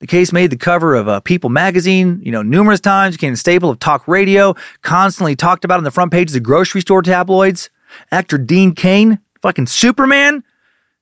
The 0.01 0.07
case 0.07 0.33
made 0.33 0.51
the 0.51 0.57
cover 0.57 0.95
of 0.95 1.09
uh, 1.09 1.21
People 1.21 1.51
magazine, 1.51 2.21
you 2.23 2.31
know, 2.31 2.43
numerous 2.43 2.81
times, 2.81 3.17
became 3.17 3.33
a 3.33 3.37
staple 3.37 3.71
of 3.71 3.79
talk 3.79 4.07
radio, 4.07 4.55
constantly 4.83 5.35
talked 5.35 5.65
about 5.65 5.79
on 5.79 5.85
the 5.85 5.91
front 5.91 6.13
pages 6.13 6.37
of 6.37 6.43
grocery 6.43 6.81
store 6.81 7.03
tabloids. 7.03 7.71
Actor 8.11 8.39
Dean 8.39 8.75
Cain, 8.75 9.19
fucking 9.41 9.67
Superman. 9.67 10.45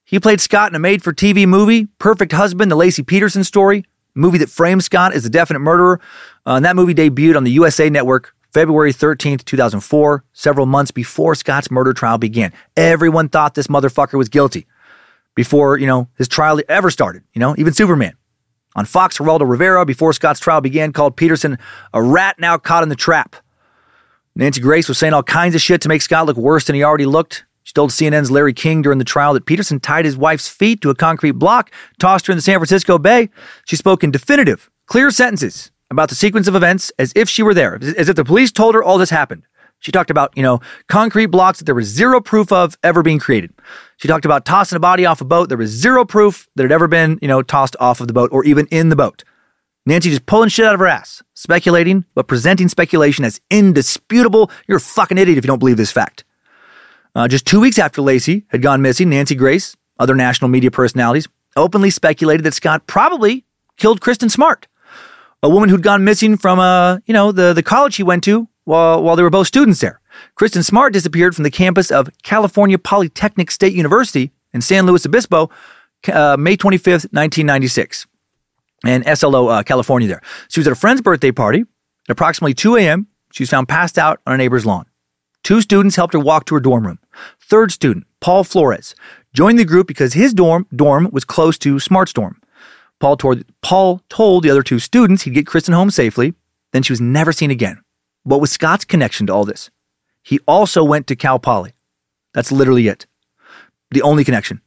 He 0.05 0.21
played 0.21 0.41
Scott 0.41 0.71
in 0.71 0.77
a 0.77 0.79
made 0.79 1.03
for 1.03 1.13
TV 1.13 1.47
movie, 1.47 1.87
Perfect 1.99 2.33
Husband, 2.33 2.71
the 2.71 2.77
Laci 2.77 3.07
Peterson 3.07 3.45
story, 3.45 3.85
movie 4.15 4.39
that 4.39 4.51
framed 4.51 4.85
Scott 4.85 5.15
as 5.15 5.23
the 5.23 5.31
definite 5.31 5.61
murderer. 5.61 6.01
Uh, 6.47 6.55
and 6.55 6.65
that 6.65 6.77
movie 6.77 6.95
debuted 6.95 7.37
on 7.37 7.45
the 7.45 7.53
USA 7.53 7.89
Network 7.89 8.35
February 8.53 8.93
13th, 8.93 9.45
2004, 9.45 10.25
several 10.33 10.67
months 10.67 10.91
before 10.91 11.35
Scott's 11.35 11.71
murder 11.71 11.95
trial 11.95 12.19
began. 12.19 12.53
Everyone 12.77 13.29
thought 13.29 13.55
this 13.55 13.69
motherfucker 13.69 14.19
was 14.19 14.29
guilty 14.29 14.67
before, 15.35 15.79
you 15.79 15.87
know, 15.87 16.09
his 16.19 16.29
trial 16.29 16.61
ever 16.69 16.91
started, 16.91 17.23
you 17.33 17.41
know, 17.41 17.55
even 17.57 17.73
Superman. 17.73 18.13
On 18.75 18.85
Fox, 18.85 19.19
Geraldo 19.19 19.49
Rivera, 19.49 19.85
before 19.85 20.13
Scott's 20.13 20.41
trial 20.41 20.61
began, 20.61 20.93
called 20.93 21.17
Peterson 21.17 21.59
a 21.93 22.03
rat 22.03 22.39
now 22.39 22.59
caught 22.59 22.83
in 22.83 22.89
the 22.89 22.97
trap. 22.97 23.37
Nancy 24.35 24.61
Grace 24.61 24.89
was 24.89 24.99
saying 24.99 25.13
all 25.13 25.23
kinds 25.23 25.55
of 25.55 25.61
shit 25.61 25.83
to 25.83 25.89
make 25.89 26.01
Scott 26.01 26.27
look 26.27 26.39
worse 26.39 26.65
than 26.65 26.75
he 26.75 26.83
already 26.83 27.05
looked. 27.05 27.45
She 27.65 27.75
told 27.75 27.91
CNN's 27.91 28.31
Larry 28.31 28.55
King 28.55 28.81
during 28.81 28.99
the 28.99 29.05
trial 29.05 29.35
that 29.35 29.47
Peterson 29.47 29.79
tied 29.79 30.05
his 30.05 30.17
wife's 30.17 30.49
feet 30.49 30.81
to 30.81 30.91
a 30.91 30.95
concrete 30.95 31.33
block, 31.33 31.71
tossed 32.01 32.27
her 32.27 32.33
in 32.33 32.39
the 32.39 32.43
San 32.43 32.59
Francisco 32.59 32.99
Bay. 32.99 33.29
She 33.67 33.77
spoke 33.77 34.03
in 34.03 34.11
definitive, 34.11 34.71
clear 34.87 35.11
sentences 35.11 35.71
about 35.91 36.09
the 36.09 36.15
sequence 36.15 36.49
of 36.49 36.57
events 36.57 36.91
as 36.99 37.13
if 37.15 37.29
she 37.29 37.43
were 37.43 37.55
there, 37.55 37.79
as 37.97 38.09
if 38.09 38.17
the 38.17 38.25
police 38.25 38.51
told 38.51 38.75
her 38.75 38.83
all 38.83 38.97
this 38.99 39.11
happened. 39.11 39.43
She 39.81 39.93
talked 39.93 40.11
about, 40.11 40.33
you 40.37 40.43
know, 40.43 40.61
concrete 40.89 41.27
blocks 41.27 41.59
that 41.59 41.65
there 41.65 41.75
was 41.75 41.89
zero 41.89 42.21
proof 42.21 42.53
of 42.53 42.79
ever 42.83 43.03
being 43.03 43.19
created. 43.19 43.53
She 43.97 44.09
talked 44.09 44.25
about 44.25 44.45
tossing 44.45 44.77
a 44.77 44.81
body 44.81 45.05
off 45.05 45.21
a 45.21 45.25
boat. 45.25 45.49
There 45.49 45.59
was 45.59 45.71
zero 45.71 46.05
proof 46.05 46.49
that 46.55 46.63
it 46.63 46.71
had 46.71 46.73
ever 46.73 46.89
been, 46.89 47.19
you 47.21 47.29
know, 47.29 47.43
tossed 47.43 47.77
off 47.81 48.01
of 48.01 48.07
the 48.07 48.13
boat 48.13 48.31
or 48.33 48.45
even 48.45 48.67
in 48.69 48.89
the 48.89 48.97
boat. 48.97 49.25
Nancy 49.85 50.11
just 50.11 50.27
pulling 50.27 50.49
shit 50.49 50.65
out 50.65 50.75
of 50.75 50.81
her 50.81 50.87
ass, 50.87 51.23
speculating, 51.35 52.05
but 52.15 52.29
presenting 52.29 52.69
speculation 52.69 53.25
as 53.25 53.41
indisputable. 53.51 54.51
You're 54.69 54.79
a 54.79 54.81
fucking 54.81 55.19
idiot 55.19 55.39
if 55.39 55.45
you 55.45 55.49
don't 55.49 55.59
believe 55.59 55.77
this 55.77 55.91
fact. 55.91 56.25
Uh, 57.15 57.27
just 57.27 57.47
two 57.47 57.61
weeks 57.61 57.79
after 57.79 58.01
Laci 58.01 58.45
had 58.49 58.63
gone 58.63 58.81
missing, 58.81 59.11
Nancy 59.11 59.35
Grace, 59.35 59.77
other 59.99 60.15
national 60.15 60.49
media 60.49 60.71
personalities, 60.71 61.27
openly 61.57 61.91
speculated 61.91 62.45
that 62.45 62.55
Scott 62.55 62.87
probably 62.87 63.45
killed 63.77 64.01
Kristen 64.01 64.29
Smart, 64.29 64.69
a 65.43 65.51
woman 65.51 65.69
who'd 65.69 65.83
gone 65.83 66.05
missing 66.05 66.37
from, 66.37 66.61
uh, 66.61 66.99
you 67.07 67.13
know, 67.13 67.33
the, 67.33 67.53
the 67.53 67.63
college 67.63 67.95
she 67.95 68.05
went 68.05 68.23
to 68.25 68.49
while, 68.65 69.03
while 69.03 69.17
they 69.17 69.23
were 69.23 69.31
both 69.31 69.49
students 69.49 69.81
there. 69.81 70.01
Kristen 70.37 70.63
Smart 70.63 70.93
disappeared 70.93 71.35
from 71.35 71.43
the 71.43 71.51
campus 71.51 71.91
of 71.91 72.09
California 72.23 72.79
Polytechnic 72.79 73.51
State 73.51 73.75
University 73.75 74.31
in 74.53 74.61
San 74.61 74.87
Luis 74.87 75.05
Obispo, 75.05 75.51
uh, 76.13 76.37
May 76.39 76.57
25th, 76.57 77.11
1996 77.13 78.07
and 78.85 79.05
SLO, 79.19 79.49
uh, 79.49 79.63
California 79.63 80.09
there. 80.09 80.23
She 80.49 80.61
was 80.61 80.67
at 80.67 80.73
a 80.73 80.77
friend's 80.77 81.03
birthday 81.03 81.33
party 81.33 81.61
at 81.61 82.11
approximately 82.11 82.55
2 82.55 82.77
a.m. 82.77 83.07
She 83.33 83.43
was 83.43 83.51
found 83.51 83.69
passed 83.69 83.99
out 83.99 84.21
on 84.27 84.35
a 84.35 84.37
neighbor's 84.37 84.67
lawn. 84.67 84.87
Two 85.43 85.61
students 85.61 85.97
helped 85.97 86.15
her 86.15 86.21
walk 86.21 86.45
to 86.47 86.55
her 86.55 86.61
dorm 86.61 86.87
room. 86.87 86.99
Third 87.41 87.73
student, 87.73 88.07
Paul 88.21 88.45
Flores, 88.45 88.95
joined 89.35 89.59
the 89.59 89.65
group 89.65 89.87
because 89.87 90.13
his 90.13 90.33
dorm, 90.33 90.67
dorm 90.75 91.09
was 91.13 91.25
close 91.25 91.59
to 91.59 91.81
Smart's 91.81 92.13
dorm. 92.13 92.41
Paul 93.01 93.17
told, 93.17 93.45
Paul 93.63 94.01
told 94.09 94.45
the 94.45 94.51
other 94.51 94.63
two 94.63 94.79
students 94.79 95.23
he'd 95.23 95.35
get 95.35 95.47
Kristen 95.47 95.75
home 95.75 95.91
safely, 95.91 96.35
then 96.73 96.83
she 96.83 96.93
was 96.93 97.01
never 97.01 97.33
seen 97.33 97.51
again. 97.51 97.83
What 98.23 98.41
was 98.41 98.53
Scott's 98.53 98.85
connection 98.85 99.27
to 99.27 99.35
all 99.35 99.45
this? 99.45 99.71
He 100.23 100.39
also 100.47 100.85
went 100.85 101.09
to 101.09 101.17
Cal 101.17 101.41
Poly. 101.41 101.73
That's 102.33 102.53
literally 102.53 102.87
it. 102.87 103.07
The 103.91 104.03
only 104.03 104.25
connection. 104.25 104.62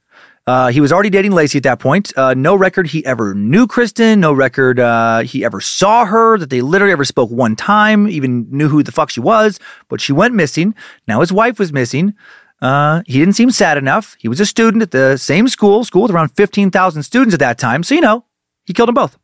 Uh, 0.47 0.67
he 0.67 0.79
was 0.79 0.91
already 0.91 1.09
dating 1.09 1.31
Laci 1.31 1.55
at 1.55 1.63
that 1.63 1.79
point. 1.79 2.15
Uh, 2.15 2.35
no 2.35 2.55
record 2.55 2.87
he 2.87 3.03
ever 3.05 3.33
knew 3.33 3.65
Kristen. 3.65 4.19
No 4.19 4.31
record 4.31 4.79
uh, 4.79 5.19
he 5.21 5.43
ever 5.43 5.59
saw 5.59 6.05
her. 6.05 6.37
That 6.37 6.51
they 6.51 6.61
literally 6.61 6.91
ever 6.91 7.05
spoke 7.05 7.31
one 7.31 7.55
time. 7.55 8.07
Even 8.07 8.47
knew 8.51 8.67
who 8.67 8.83
the 8.83 8.91
fuck 8.91 9.09
she 9.09 9.19
was. 9.19 9.59
But 9.89 10.01
she 10.01 10.13
went 10.13 10.35
missing. 10.35 10.75
Now 11.07 11.21
his 11.21 11.33
wife 11.33 11.57
was 11.57 11.73
missing. 11.73 12.13
Uh, 12.61 13.01
he 13.07 13.19
didn't 13.19 13.33
seem 13.33 13.49
sad 13.49 13.77
enough. 13.77 14.15
He 14.19 14.27
was 14.27 14.39
a 14.39 14.45
student 14.45 14.83
at 14.83 14.91
the 14.91 15.17
same 15.17 15.47
school, 15.47 15.83
school 15.83 16.03
with 16.03 16.11
around 16.11 16.29
fifteen 16.29 16.69
thousand 16.69 17.03
students 17.03 17.33
at 17.33 17.39
that 17.39 17.57
time. 17.57 17.81
So 17.81 17.95
you 17.95 18.01
know, 18.01 18.23
he 18.65 18.73
killed 18.73 18.89
them 18.89 18.95
both. 18.95 19.17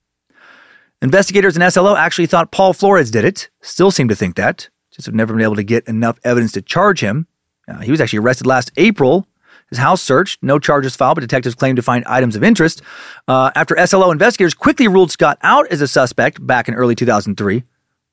Investigators 1.03 1.55
in 1.55 1.69
SLO 1.71 1.95
actually 1.95 2.27
thought 2.27 2.51
Paul 2.51 2.73
Flores 2.73 3.11
did 3.11 3.25
it. 3.25 3.49
Still 3.61 3.91
seem 3.91 4.07
to 4.07 4.15
think 4.15 4.35
that. 4.35 4.69
Just 4.91 5.05
have 5.05 5.15
never 5.15 5.33
been 5.33 5.43
able 5.43 5.55
to 5.55 5.63
get 5.63 5.87
enough 5.87 6.19
evidence 6.23 6.51
to 6.53 6.61
charge 6.61 6.99
him. 6.99 7.27
Uh, 7.67 7.79
he 7.79 7.91
was 7.91 8.01
actually 8.01 8.19
arrested 8.19 8.45
last 8.45 8.71
April 8.75 9.27
his 9.71 9.79
house 9.79 10.03
searched, 10.03 10.43
no 10.43 10.59
charges 10.59 10.95
filed, 10.95 11.15
but 11.15 11.21
detectives 11.21 11.55
claimed 11.55 11.77
to 11.77 11.81
find 11.81 12.05
items 12.05 12.35
of 12.35 12.43
interest. 12.43 12.81
Uh, 13.27 13.51
after 13.55 13.75
SLO 13.87 14.11
investigators 14.11 14.53
quickly 14.53 14.87
ruled 14.87 15.11
Scott 15.11 15.39
out 15.41 15.65
as 15.71 15.81
a 15.81 15.87
suspect 15.87 16.45
back 16.45 16.67
in 16.67 16.75
early 16.75 16.93
2003, 16.93 17.63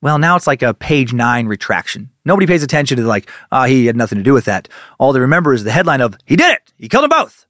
well, 0.00 0.18
now 0.20 0.36
it's 0.36 0.46
like 0.46 0.62
a 0.62 0.72
page 0.72 1.12
nine 1.12 1.48
retraction. 1.48 2.10
Nobody 2.24 2.46
pays 2.46 2.62
attention 2.62 2.96
to 2.98 3.02
like, 3.04 3.28
ah, 3.50 3.64
he 3.64 3.86
had 3.86 3.96
nothing 3.96 4.18
to 4.18 4.24
do 4.24 4.32
with 4.32 4.44
that. 4.44 4.68
All 5.00 5.12
they 5.12 5.18
remember 5.18 5.52
is 5.52 5.64
the 5.64 5.72
headline 5.72 6.00
of, 6.00 6.16
he 6.24 6.36
did 6.36 6.52
it! 6.52 6.72
He 6.78 6.88
killed 6.88 7.02
them 7.02 7.10
both! 7.10 7.46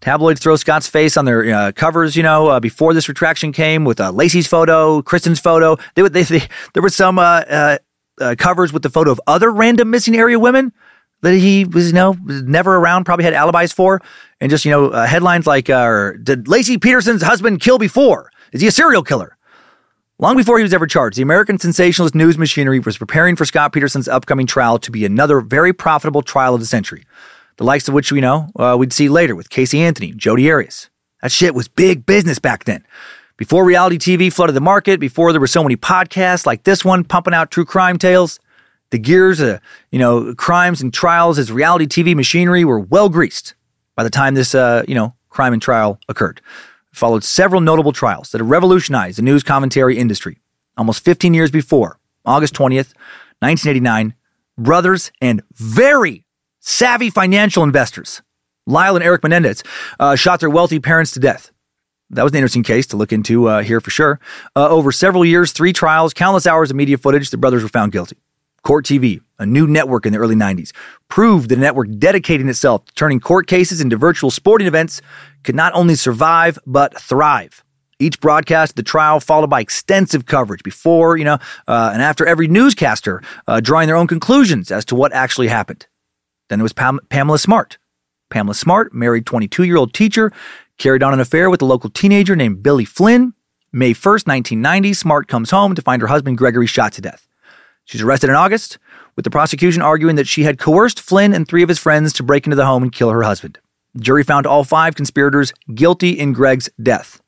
Tabloids 0.00 0.40
throw 0.40 0.56
Scott's 0.56 0.88
face 0.88 1.16
on 1.16 1.24
their 1.24 1.54
uh, 1.54 1.72
covers, 1.72 2.16
you 2.16 2.24
know, 2.24 2.48
uh, 2.48 2.60
before 2.60 2.92
this 2.92 3.08
retraction 3.08 3.52
came 3.52 3.84
with 3.84 4.00
uh, 4.00 4.10
Laci's 4.10 4.46
photo, 4.48 5.00
Kristen's 5.02 5.40
photo. 5.40 5.76
They, 5.94 6.02
they, 6.08 6.22
they, 6.24 6.42
there 6.74 6.82
were 6.82 6.90
some 6.90 7.18
uh, 7.18 7.22
uh, 7.22 7.78
uh, 8.20 8.34
covers 8.36 8.72
with 8.72 8.82
the 8.82 8.90
photo 8.90 9.12
of 9.12 9.20
other 9.26 9.50
random 9.50 9.90
missing 9.90 10.16
area 10.16 10.38
women 10.38 10.72
that 11.22 11.34
he 11.34 11.64
was, 11.64 11.88
you 11.88 11.92
know, 11.92 12.16
never 12.24 12.76
around, 12.76 13.04
probably 13.04 13.24
had 13.24 13.34
alibis 13.34 13.72
for. 13.72 14.00
And 14.40 14.50
just, 14.50 14.64
you 14.64 14.70
know, 14.70 14.90
headlines 14.90 15.46
like, 15.46 15.66
Did 15.66 16.44
Laci 16.44 16.80
Peterson's 16.80 17.22
husband 17.22 17.60
kill 17.60 17.78
before? 17.78 18.30
Is 18.52 18.60
he 18.60 18.66
a 18.66 18.72
serial 18.72 19.02
killer? 19.02 19.36
Long 20.18 20.36
before 20.36 20.56
he 20.58 20.62
was 20.62 20.72
ever 20.72 20.86
charged, 20.86 21.18
the 21.18 21.22
American 21.22 21.58
sensationalist 21.58 22.14
news 22.14 22.38
machinery 22.38 22.78
was 22.78 22.96
preparing 22.96 23.36
for 23.36 23.44
Scott 23.44 23.72
Peterson's 23.72 24.08
upcoming 24.08 24.46
trial 24.46 24.78
to 24.78 24.90
be 24.90 25.04
another 25.04 25.40
very 25.40 25.72
profitable 25.74 26.22
trial 26.22 26.54
of 26.54 26.60
the 26.60 26.66
century 26.66 27.04
the 27.56 27.64
likes 27.64 27.88
of 27.88 27.94
which 27.94 28.12
we 28.12 28.20
know 28.20 28.48
uh, 28.56 28.76
we'd 28.78 28.92
see 28.92 29.08
later 29.08 29.34
with 29.34 29.50
Casey 29.50 29.80
Anthony, 29.80 30.12
Jodi 30.12 30.50
Arias. 30.50 30.90
That 31.22 31.32
shit 31.32 31.54
was 31.54 31.68
big 31.68 32.06
business 32.06 32.38
back 32.38 32.64
then. 32.64 32.86
Before 33.36 33.64
reality 33.64 33.98
TV 33.98 34.32
flooded 34.32 34.56
the 34.56 34.60
market, 34.60 35.00
before 35.00 35.32
there 35.32 35.40
were 35.40 35.46
so 35.46 35.62
many 35.62 35.76
podcasts 35.76 36.46
like 36.46 36.64
this 36.64 36.84
one 36.84 37.04
pumping 37.04 37.34
out 37.34 37.50
true 37.50 37.64
crime 37.64 37.98
tales, 37.98 38.38
the 38.96 39.02
gears 39.02 39.40
of, 39.40 39.60
you 39.90 39.98
know, 39.98 40.34
crimes 40.34 40.80
and 40.80 40.92
trials 40.92 41.38
as 41.38 41.52
reality 41.52 41.86
TV 41.86 42.16
machinery 42.16 42.64
were 42.64 42.80
well 42.80 43.10
greased 43.10 43.54
by 43.94 44.02
the 44.02 44.08
time 44.10 44.34
this, 44.34 44.54
uh, 44.54 44.84
you 44.88 44.94
know, 44.94 45.14
crime 45.28 45.52
and 45.52 45.60
trial 45.60 46.00
occurred. 46.08 46.40
Followed 46.92 47.22
several 47.22 47.60
notable 47.60 47.92
trials 47.92 48.30
that 48.30 48.42
revolutionized 48.42 49.18
the 49.18 49.22
news 49.22 49.42
commentary 49.42 49.98
industry. 49.98 50.40
Almost 50.78 51.04
15 51.04 51.34
years 51.34 51.50
before, 51.50 51.98
August 52.24 52.54
20th, 52.54 52.94
1989, 53.40 54.14
brothers 54.56 55.12
and 55.20 55.42
very 55.52 56.24
savvy 56.60 57.10
financial 57.10 57.62
investors, 57.62 58.22
Lyle 58.66 58.96
and 58.96 59.04
Eric 59.04 59.22
Menendez, 59.22 59.62
uh, 60.00 60.16
shot 60.16 60.40
their 60.40 60.48
wealthy 60.48 60.80
parents 60.80 61.10
to 61.12 61.20
death. 61.20 61.50
That 62.10 62.22
was 62.22 62.32
an 62.32 62.38
interesting 62.38 62.62
case 62.62 62.86
to 62.88 62.96
look 62.96 63.12
into 63.12 63.46
uh, 63.46 63.62
here 63.62 63.82
for 63.82 63.90
sure. 63.90 64.20
Uh, 64.54 64.68
over 64.68 64.90
several 64.90 65.22
years, 65.22 65.52
three 65.52 65.74
trials, 65.74 66.14
countless 66.14 66.46
hours 66.46 66.70
of 66.70 66.76
media 66.76 66.96
footage, 66.96 67.28
the 67.28 67.36
brothers 67.36 67.62
were 67.62 67.68
found 67.68 67.92
guilty. 67.92 68.16
Court 68.66 68.84
TV, 68.84 69.20
a 69.38 69.46
new 69.46 69.68
network 69.68 70.06
in 70.06 70.12
the 70.12 70.18
early 70.18 70.34
90s, 70.34 70.72
proved 71.08 71.50
the 71.50 71.54
network 71.54 71.86
dedicating 72.00 72.48
itself 72.48 72.84
to 72.84 72.94
turning 72.94 73.20
court 73.20 73.46
cases 73.46 73.80
into 73.80 73.96
virtual 73.96 74.28
sporting 74.28 74.66
events 74.66 75.00
could 75.44 75.54
not 75.54 75.72
only 75.72 75.94
survive, 75.94 76.58
but 76.66 77.00
thrive. 77.00 77.62
Each 78.00 78.18
broadcast 78.20 78.74
the 78.74 78.82
trial 78.82 79.20
followed 79.20 79.50
by 79.50 79.60
extensive 79.60 80.26
coverage 80.26 80.64
before, 80.64 81.16
you 81.16 81.24
know, 81.24 81.38
uh, 81.68 81.90
and 81.92 82.02
after 82.02 82.26
every 82.26 82.48
newscaster 82.48 83.22
uh, 83.46 83.60
drawing 83.60 83.86
their 83.86 83.94
own 83.94 84.08
conclusions 84.08 84.72
as 84.72 84.84
to 84.86 84.96
what 84.96 85.12
actually 85.12 85.46
happened. 85.46 85.86
Then 86.48 86.58
there 86.58 86.64
was 86.64 86.72
Pam- 86.72 86.98
Pamela 87.08 87.38
Smart. 87.38 87.78
Pamela 88.30 88.56
Smart, 88.56 88.92
married 88.92 89.26
22 89.26 89.62
year 89.62 89.76
old 89.76 89.94
teacher, 89.94 90.32
carried 90.76 91.04
on 91.04 91.14
an 91.14 91.20
affair 91.20 91.50
with 91.50 91.62
a 91.62 91.66
local 91.66 91.88
teenager 91.88 92.34
named 92.34 92.64
Billy 92.64 92.84
Flynn. 92.84 93.32
May 93.72 93.92
1st, 93.92 94.26
1990, 94.26 94.92
Smart 94.92 95.28
comes 95.28 95.52
home 95.52 95.76
to 95.76 95.82
find 95.82 96.02
her 96.02 96.08
husband 96.08 96.36
Gregory 96.36 96.66
shot 96.66 96.90
to 96.94 97.00
death. 97.00 97.25
She's 97.86 98.02
arrested 98.02 98.30
in 98.30 98.36
August, 98.36 98.78
with 99.16 99.24
the 99.24 99.30
prosecution 99.30 99.80
arguing 99.82 100.16
that 100.16 100.28
she 100.28 100.42
had 100.42 100.58
coerced 100.58 101.00
Flynn 101.00 101.32
and 101.32 101.48
three 101.48 101.62
of 101.62 101.68
his 101.68 101.78
friends 101.78 102.12
to 102.12 102.22
break 102.22 102.46
into 102.46 102.56
the 102.56 102.66
home 102.66 102.82
and 102.82 102.92
kill 102.92 103.10
her 103.10 103.22
husband. 103.22 103.58
The 103.94 104.02
jury 104.02 104.22
found 104.22 104.46
all 104.46 104.62
five 104.62 104.94
conspirators 104.94 105.52
guilty 105.74 106.10
in 106.10 106.32
Greg's 106.32 106.68
death. 106.82 107.20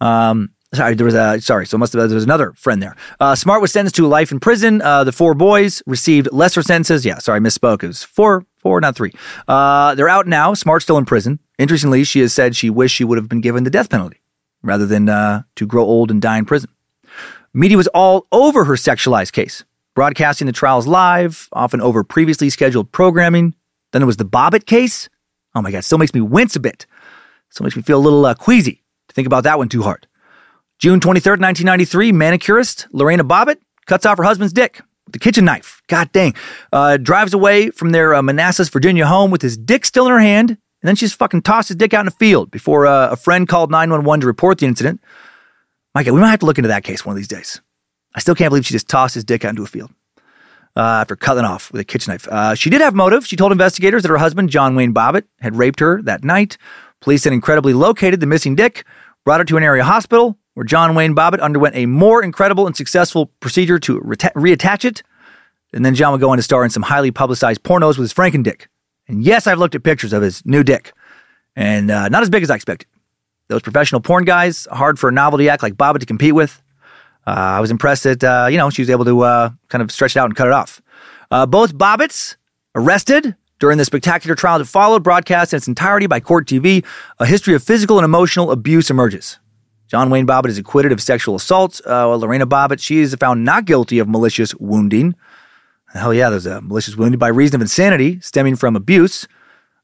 Um, 0.00 0.50
Sorry, 0.74 0.94
there 0.94 1.04
was 1.04 1.14
a 1.14 1.38
sorry. 1.42 1.66
So 1.66 1.76
must 1.76 1.92
have 1.92 2.08
there 2.08 2.14
was 2.14 2.24
another 2.24 2.54
friend 2.54 2.82
there. 2.82 2.96
Uh, 3.20 3.34
Smart 3.34 3.60
was 3.60 3.70
sentenced 3.72 3.94
to 3.96 4.06
life 4.06 4.32
in 4.32 4.40
prison. 4.40 4.80
Uh, 4.80 5.04
the 5.04 5.12
four 5.12 5.34
boys 5.34 5.82
received 5.86 6.32
lesser 6.32 6.62
sentences. 6.62 7.04
Yeah, 7.04 7.18
sorry, 7.18 7.36
I 7.36 7.40
misspoke. 7.40 7.82
It 7.82 7.88
was 7.88 8.02
four, 8.02 8.46
four, 8.56 8.80
not 8.80 8.96
three. 8.96 9.12
Uh, 9.46 9.94
they're 9.94 10.08
out 10.08 10.26
now. 10.26 10.54
Smart's 10.54 10.86
still 10.86 10.96
in 10.96 11.04
prison. 11.04 11.40
Interestingly, 11.58 12.04
she 12.04 12.20
has 12.20 12.32
said 12.32 12.56
she 12.56 12.70
wished 12.70 12.94
she 12.94 13.04
would 13.04 13.18
have 13.18 13.28
been 13.28 13.42
given 13.42 13.64
the 13.64 13.70
death 13.70 13.90
penalty 13.90 14.22
rather 14.62 14.86
than 14.86 15.10
uh, 15.10 15.42
to 15.56 15.66
grow 15.66 15.84
old 15.84 16.10
and 16.10 16.22
die 16.22 16.38
in 16.38 16.46
prison. 16.46 16.70
Media 17.52 17.76
was 17.76 17.88
all 17.88 18.26
over 18.32 18.64
her 18.64 18.74
sexualized 18.74 19.32
case, 19.32 19.64
broadcasting 19.94 20.46
the 20.46 20.52
trials 20.52 20.86
live, 20.86 21.48
often 21.52 21.80
over 21.80 22.04
previously 22.04 22.50
scheduled 22.50 22.92
programming. 22.92 23.54
Then 23.92 24.00
there 24.00 24.06
was 24.06 24.16
the 24.16 24.24
Bobbitt 24.24 24.66
case. 24.66 25.08
Oh 25.54 25.62
my 25.62 25.70
God, 25.70 25.84
still 25.84 25.98
makes 25.98 26.14
me 26.14 26.20
wince 26.20 26.56
a 26.56 26.60
bit. 26.60 26.86
Still 27.50 27.64
makes 27.64 27.76
me 27.76 27.82
feel 27.82 27.98
a 27.98 28.00
little 28.00 28.24
uh, 28.24 28.34
queasy 28.34 28.82
to 29.08 29.14
think 29.14 29.26
about 29.26 29.44
that 29.44 29.58
one 29.58 29.68
too 29.68 29.82
hard. 29.82 30.06
June 30.78 30.98
23rd, 30.98 31.40
1993, 31.40 32.12
manicurist 32.12 32.88
Lorena 32.92 33.24
Bobbitt 33.24 33.58
cuts 33.86 34.06
off 34.06 34.18
her 34.18 34.24
husband's 34.24 34.52
dick 34.52 34.80
with 35.06 35.14
a 35.14 35.18
kitchen 35.18 35.44
knife. 35.44 35.82
God 35.88 36.10
dang. 36.12 36.34
Uh, 36.72 36.96
drives 36.96 37.34
away 37.34 37.70
from 37.70 37.90
their 37.90 38.14
uh, 38.14 38.22
Manassas, 38.22 38.68
Virginia 38.68 39.06
home 39.06 39.30
with 39.30 39.42
his 39.42 39.56
dick 39.56 39.84
still 39.84 40.06
in 40.06 40.12
her 40.12 40.20
hand, 40.20 40.50
and 40.50 40.58
then 40.82 40.96
she's 40.96 41.12
fucking 41.12 41.42
tossed 41.42 41.68
his 41.68 41.76
dick 41.76 41.94
out 41.94 42.00
in 42.00 42.06
the 42.06 42.12
field 42.12 42.50
before 42.50 42.86
uh, 42.86 43.10
a 43.10 43.16
friend 43.16 43.46
called 43.46 43.70
911 43.70 44.22
to 44.22 44.26
report 44.26 44.58
the 44.58 44.66
incident. 44.66 45.00
My 45.94 46.02
God, 46.02 46.14
we 46.14 46.20
might 46.20 46.30
have 46.30 46.40
to 46.40 46.46
look 46.46 46.58
into 46.58 46.68
that 46.68 46.84
case 46.84 47.04
one 47.04 47.12
of 47.12 47.18
these 47.18 47.28
days. 47.28 47.60
I 48.14 48.20
still 48.20 48.34
can't 48.34 48.50
believe 48.50 48.66
she 48.66 48.74
just 48.74 48.88
tossed 48.88 49.14
his 49.14 49.24
dick 49.24 49.44
out 49.44 49.50
into 49.50 49.62
a 49.62 49.66
field 49.66 49.90
uh, 50.76 50.80
after 50.80 51.16
cutting 51.16 51.44
off 51.44 51.72
with 51.72 51.80
a 51.80 51.84
kitchen 51.84 52.12
knife. 52.12 52.28
Uh, 52.28 52.54
she 52.54 52.70
did 52.70 52.80
have 52.80 52.94
motive. 52.94 53.26
She 53.26 53.36
told 53.36 53.52
investigators 53.52 54.02
that 54.02 54.08
her 54.08 54.18
husband, 54.18 54.50
John 54.50 54.74
Wayne 54.74 54.94
Bobbitt, 54.94 55.24
had 55.40 55.56
raped 55.56 55.80
her 55.80 56.02
that 56.02 56.24
night. 56.24 56.58
Police 57.00 57.24
had 57.24 57.32
incredibly 57.32 57.74
located 57.74 58.20
the 58.20 58.26
missing 58.26 58.54
dick, 58.54 58.84
brought 59.24 59.40
her 59.40 59.44
to 59.44 59.56
an 59.56 59.62
area 59.62 59.84
hospital, 59.84 60.38
where 60.54 60.64
John 60.64 60.94
Wayne 60.94 61.14
Bobbitt 61.14 61.40
underwent 61.40 61.74
a 61.74 61.86
more 61.86 62.22
incredible 62.22 62.66
and 62.66 62.76
successful 62.76 63.26
procedure 63.40 63.78
to 63.80 64.00
reattach 64.00 64.84
it. 64.84 65.02
And 65.72 65.84
then 65.84 65.94
John 65.94 66.12
would 66.12 66.20
go 66.20 66.30
on 66.30 66.36
to 66.36 66.42
star 66.42 66.64
in 66.64 66.70
some 66.70 66.82
highly 66.82 67.10
publicized 67.10 67.62
pornos 67.62 67.96
with 67.98 68.04
his 68.04 68.14
Franken 68.14 68.42
dick. 68.42 68.68
And 69.08 69.24
yes, 69.24 69.46
I've 69.46 69.58
looked 69.58 69.74
at 69.74 69.82
pictures 69.82 70.12
of 70.12 70.22
his 70.22 70.44
new 70.44 70.62
dick, 70.62 70.92
and 71.56 71.90
uh, 71.90 72.08
not 72.08 72.22
as 72.22 72.30
big 72.30 72.42
as 72.42 72.50
I 72.50 72.56
expected. 72.56 72.88
Those 73.48 73.62
professional 73.62 74.00
porn 74.00 74.24
guys, 74.24 74.68
hard 74.70 74.98
for 74.98 75.08
a 75.08 75.12
novelty 75.12 75.48
act 75.48 75.62
like 75.62 75.74
Bobbitt 75.74 76.00
to 76.00 76.06
compete 76.06 76.34
with. 76.34 76.62
Uh, 77.26 77.30
I 77.30 77.60
was 77.60 77.70
impressed 77.70 78.02
that, 78.04 78.24
uh, 78.24 78.48
you 78.50 78.58
know, 78.58 78.70
she 78.70 78.82
was 78.82 78.90
able 78.90 79.04
to 79.04 79.20
uh, 79.22 79.50
kind 79.68 79.82
of 79.82 79.90
stretch 79.90 80.16
it 80.16 80.18
out 80.18 80.26
and 80.26 80.36
cut 80.36 80.48
it 80.48 80.52
off. 80.52 80.80
Both 81.30 81.74
Bobbitts 81.74 82.36
arrested 82.74 83.36
during 83.62 83.78
the 83.78 83.84
spectacular 83.84 84.34
trial 84.34 84.58
that 84.58 84.64
followed, 84.64 85.04
broadcast 85.04 85.52
in 85.52 85.56
its 85.56 85.68
entirety 85.68 86.08
by 86.08 86.18
Court 86.18 86.48
TV. 86.48 86.84
A 87.20 87.26
history 87.26 87.54
of 87.54 87.62
physical 87.62 87.96
and 87.96 88.04
emotional 88.04 88.50
abuse 88.50 88.90
emerges. 88.90 89.38
John 89.86 90.10
Wayne 90.10 90.26
Bobbitt 90.26 90.48
is 90.48 90.58
acquitted 90.58 90.90
of 90.90 91.00
sexual 91.00 91.36
assault. 91.36 91.80
Uh, 91.86 92.12
Lorena 92.16 92.46
Bobbitt, 92.46 92.80
she 92.80 92.98
is 92.98 93.14
found 93.14 93.44
not 93.44 93.64
guilty 93.64 93.98
of 94.00 94.08
malicious 94.08 94.52
wounding. 94.56 95.14
Hell 95.92 96.12
yeah, 96.12 96.28
there's 96.28 96.46
a 96.46 96.60
malicious 96.60 96.96
wounding 96.96 97.18
by 97.18 97.28
reason 97.28 97.54
of 97.54 97.60
insanity 97.60 98.18
stemming 98.20 98.56
from 98.56 98.74
abuse. 98.74 99.28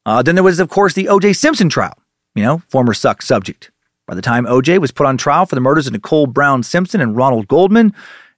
Uh, 0.04 0.22
then 0.22 0.34
there 0.34 0.42
was, 0.42 0.58
of 0.58 0.70
course, 0.70 0.94
the 0.94 1.06
O.J. 1.08 1.34
Simpson 1.34 1.68
trial, 1.68 1.96
you 2.34 2.42
know, 2.42 2.62
former 2.68 2.94
suck 2.94 3.22
subject. 3.22 3.70
By 4.08 4.14
the 4.14 4.22
time 4.22 4.46
O.J. 4.46 4.78
was 4.78 4.90
put 4.90 5.04
on 5.04 5.18
trial 5.18 5.44
for 5.44 5.54
the 5.54 5.60
murders 5.60 5.86
of 5.86 5.92
Nicole 5.92 6.26
Brown 6.26 6.62
Simpson 6.62 7.02
and 7.02 7.14
Ronald 7.14 7.46
Goldman, 7.46 7.92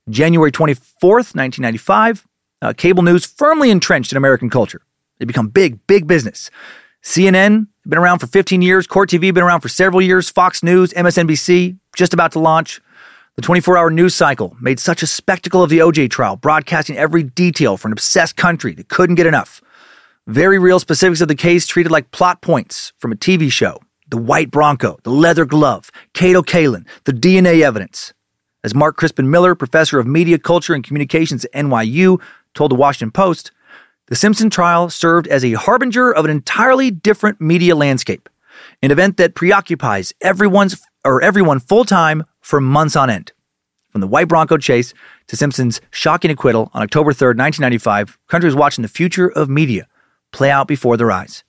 January 0.08 0.50
24th, 0.50 1.36
1995, 1.36 2.26
uh, 2.60 2.72
cable 2.76 3.04
news 3.04 3.24
firmly 3.24 3.70
entrenched 3.70 4.10
in 4.10 4.18
American 4.18 4.50
culture. 4.50 4.82
It 5.20 5.26
become 5.26 5.46
big, 5.46 5.86
big 5.86 6.08
business. 6.08 6.50
CNN 7.04 7.68
had 7.84 7.90
been 7.90 8.00
around 8.00 8.18
for 8.18 8.26
15 8.26 8.62
years. 8.62 8.88
Court 8.88 9.10
TV 9.10 9.32
been 9.32 9.44
around 9.44 9.60
for 9.60 9.68
several 9.68 10.02
years. 10.02 10.28
Fox 10.28 10.64
News, 10.64 10.92
MSNBC, 10.94 11.78
just 11.94 12.12
about 12.12 12.32
to 12.32 12.40
launch. 12.40 12.80
The 13.36 13.42
24 13.42 13.78
hour 13.78 13.90
news 13.90 14.16
cycle 14.16 14.56
made 14.60 14.80
such 14.80 15.04
a 15.04 15.06
spectacle 15.06 15.62
of 15.62 15.70
the 15.70 15.78
OJ 15.78 16.10
trial, 16.10 16.34
broadcasting 16.34 16.96
every 16.96 17.22
detail 17.22 17.76
for 17.76 17.86
an 17.86 17.92
obsessed 17.92 18.36
country 18.36 18.74
that 18.74 18.88
couldn't 18.88 19.14
get 19.14 19.26
enough. 19.26 19.62
Very 20.26 20.58
real 20.58 20.80
specifics 20.80 21.20
of 21.20 21.28
the 21.28 21.36
case 21.36 21.64
treated 21.64 21.92
like 21.92 22.10
plot 22.10 22.42
points 22.42 22.92
from 22.98 23.12
a 23.12 23.16
TV 23.16 23.52
show. 23.52 23.80
The 24.11 24.18
white 24.18 24.50
Bronco, 24.50 24.98
the 25.04 25.11
leather 25.11 25.44
glove, 25.44 25.90
Kato 26.14 26.42
Kaelin, 26.42 26.86
the 27.04 27.12
DNA 27.12 27.62
evidence. 27.62 28.12
As 28.64 28.74
Mark 28.74 28.96
Crispin 28.96 29.30
Miller, 29.30 29.54
professor 29.54 29.98
of 30.00 30.06
media 30.06 30.38
culture 30.38 30.74
and 30.74 30.84
communications 30.84 31.44
at 31.44 31.52
NYU, 31.52 32.20
told 32.52 32.72
the 32.72 32.76
Washington 32.76 33.12
Post, 33.12 33.52
the 34.08 34.16
Simpson 34.16 34.50
trial 34.50 34.90
served 34.90 35.28
as 35.28 35.44
a 35.44 35.52
harbinger 35.52 36.11
of 36.11 36.24
an 36.24 36.30
entirely 36.30 36.90
different 36.90 37.40
media 37.40 37.76
landscape, 37.76 38.28
an 38.82 38.90
event 38.90 39.16
that 39.16 39.36
preoccupies 39.36 40.12
everyone's 40.20 40.82
or 41.04 41.22
everyone 41.22 41.61
full 41.61 41.84
time 41.84 42.24
for 42.40 42.61
months 42.61 42.96
on 42.96 43.08
end. 43.08 43.32
From 43.90 44.00
the 44.00 44.08
white 44.08 44.28
Bronco 44.28 44.56
chase 44.56 44.92
to 45.28 45.36
Simpson's 45.36 45.80
shocking 45.92 46.32
acquittal 46.32 46.70
on 46.74 46.82
October 46.82 47.12
3rd, 47.12 47.38
1995, 47.38 48.18
countries 48.26 48.54
watching 48.56 48.82
the 48.82 48.88
future 48.88 49.30
of 49.30 49.48
media 49.48 49.86
play 50.32 50.50
out 50.50 50.66
before 50.66 50.96
their 50.96 51.12
eyes. 51.12 51.44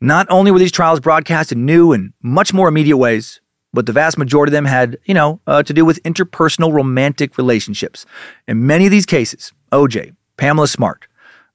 Not 0.00 0.26
only 0.28 0.50
were 0.50 0.58
these 0.58 0.72
trials 0.72 1.00
broadcast 1.00 1.52
in 1.52 1.64
new 1.64 1.92
and 1.92 2.12
much 2.22 2.52
more 2.52 2.68
immediate 2.68 2.98
ways, 2.98 3.40
but 3.72 3.86
the 3.86 3.92
vast 3.92 4.18
majority 4.18 4.50
of 4.50 4.52
them 4.52 4.64
had, 4.64 4.98
you 5.04 5.14
know, 5.14 5.40
uh, 5.46 5.62
to 5.62 5.72
do 5.72 5.84
with 5.84 6.02
interpersonal 6.02 6.72
romantic 6.72 7.36
relationships. 7.38 8.06
In 8.48 8.66
many 8.66 8.86
of 8.86 8.90
these 8.90 9.06
cases, 9.06 9.52
OJ, 9.72 10.14
Pamela 10.36 10.68
Smart, 10.68 11.06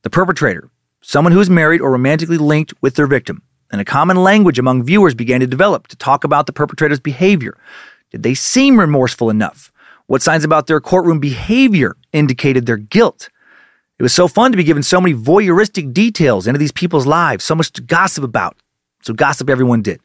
the 0.04 0.10
perpetrator, 0.10 0.70
someone 1.02 1.34
who 1.34 1.40
is 1.40 1.50
married 1.50 1.82
or 1.82 1.92
romantically 1.92 2.38
linked 2.38 2.74
with 2.82 2.96
their 2.96 3.08
victim, 3.08 3.42
and 3.72 3.80
a 3.80 3.86
common 3.86 4.18
language 4.18 4.60
among 4.60 4.84
viewers 4.84 5.16
began 5.16 5.40
to 5.40 5.48
develop 5.48 5.88
to 5.88 5.96
talk 5.96 6.24
about 6.24 6.46
the 6.46 6.54
perpetrator's 6.54 7.00
behavior. 7.00 7.58
Did 8.12 8.24
they 8.24 8.34
seem 8.34 8.80
remorseful 8.80 9.30
enough? 9.30 9.72
What 10.08 10.22
signs 10.22 10.44
about 10.44 10.68
their 10.68 10.82
courtroom 10.82 11.20
behavior 11.20 11.96
indicated 12.14 12.66
their 12.66 12.78
guilt? 12.78 13.30
It 14.02 14.04
was 14.04 14.14
so 14.14 14.28
fun 14.28 14.50
to 14.52 14.58
be 14.58 14.64
given 14.64 14.82
so 14.82 15.00
many 15.00 15.14
voyeuristic 15.14 15.94
details 15.94 16.48
into 16.48 16.58
these 16.58 16.72
people's 16.72 17.06
lives, 17.06 17.44
so 17.44 17.54
much 17.54 17.72
to 17.74 17.84
gossip 17.84 18.24
about. 18.24 18.58
so 19.04 19.14
gossip 19.14 19.48
everyone 19.48 19.84
did. 19.84 20.02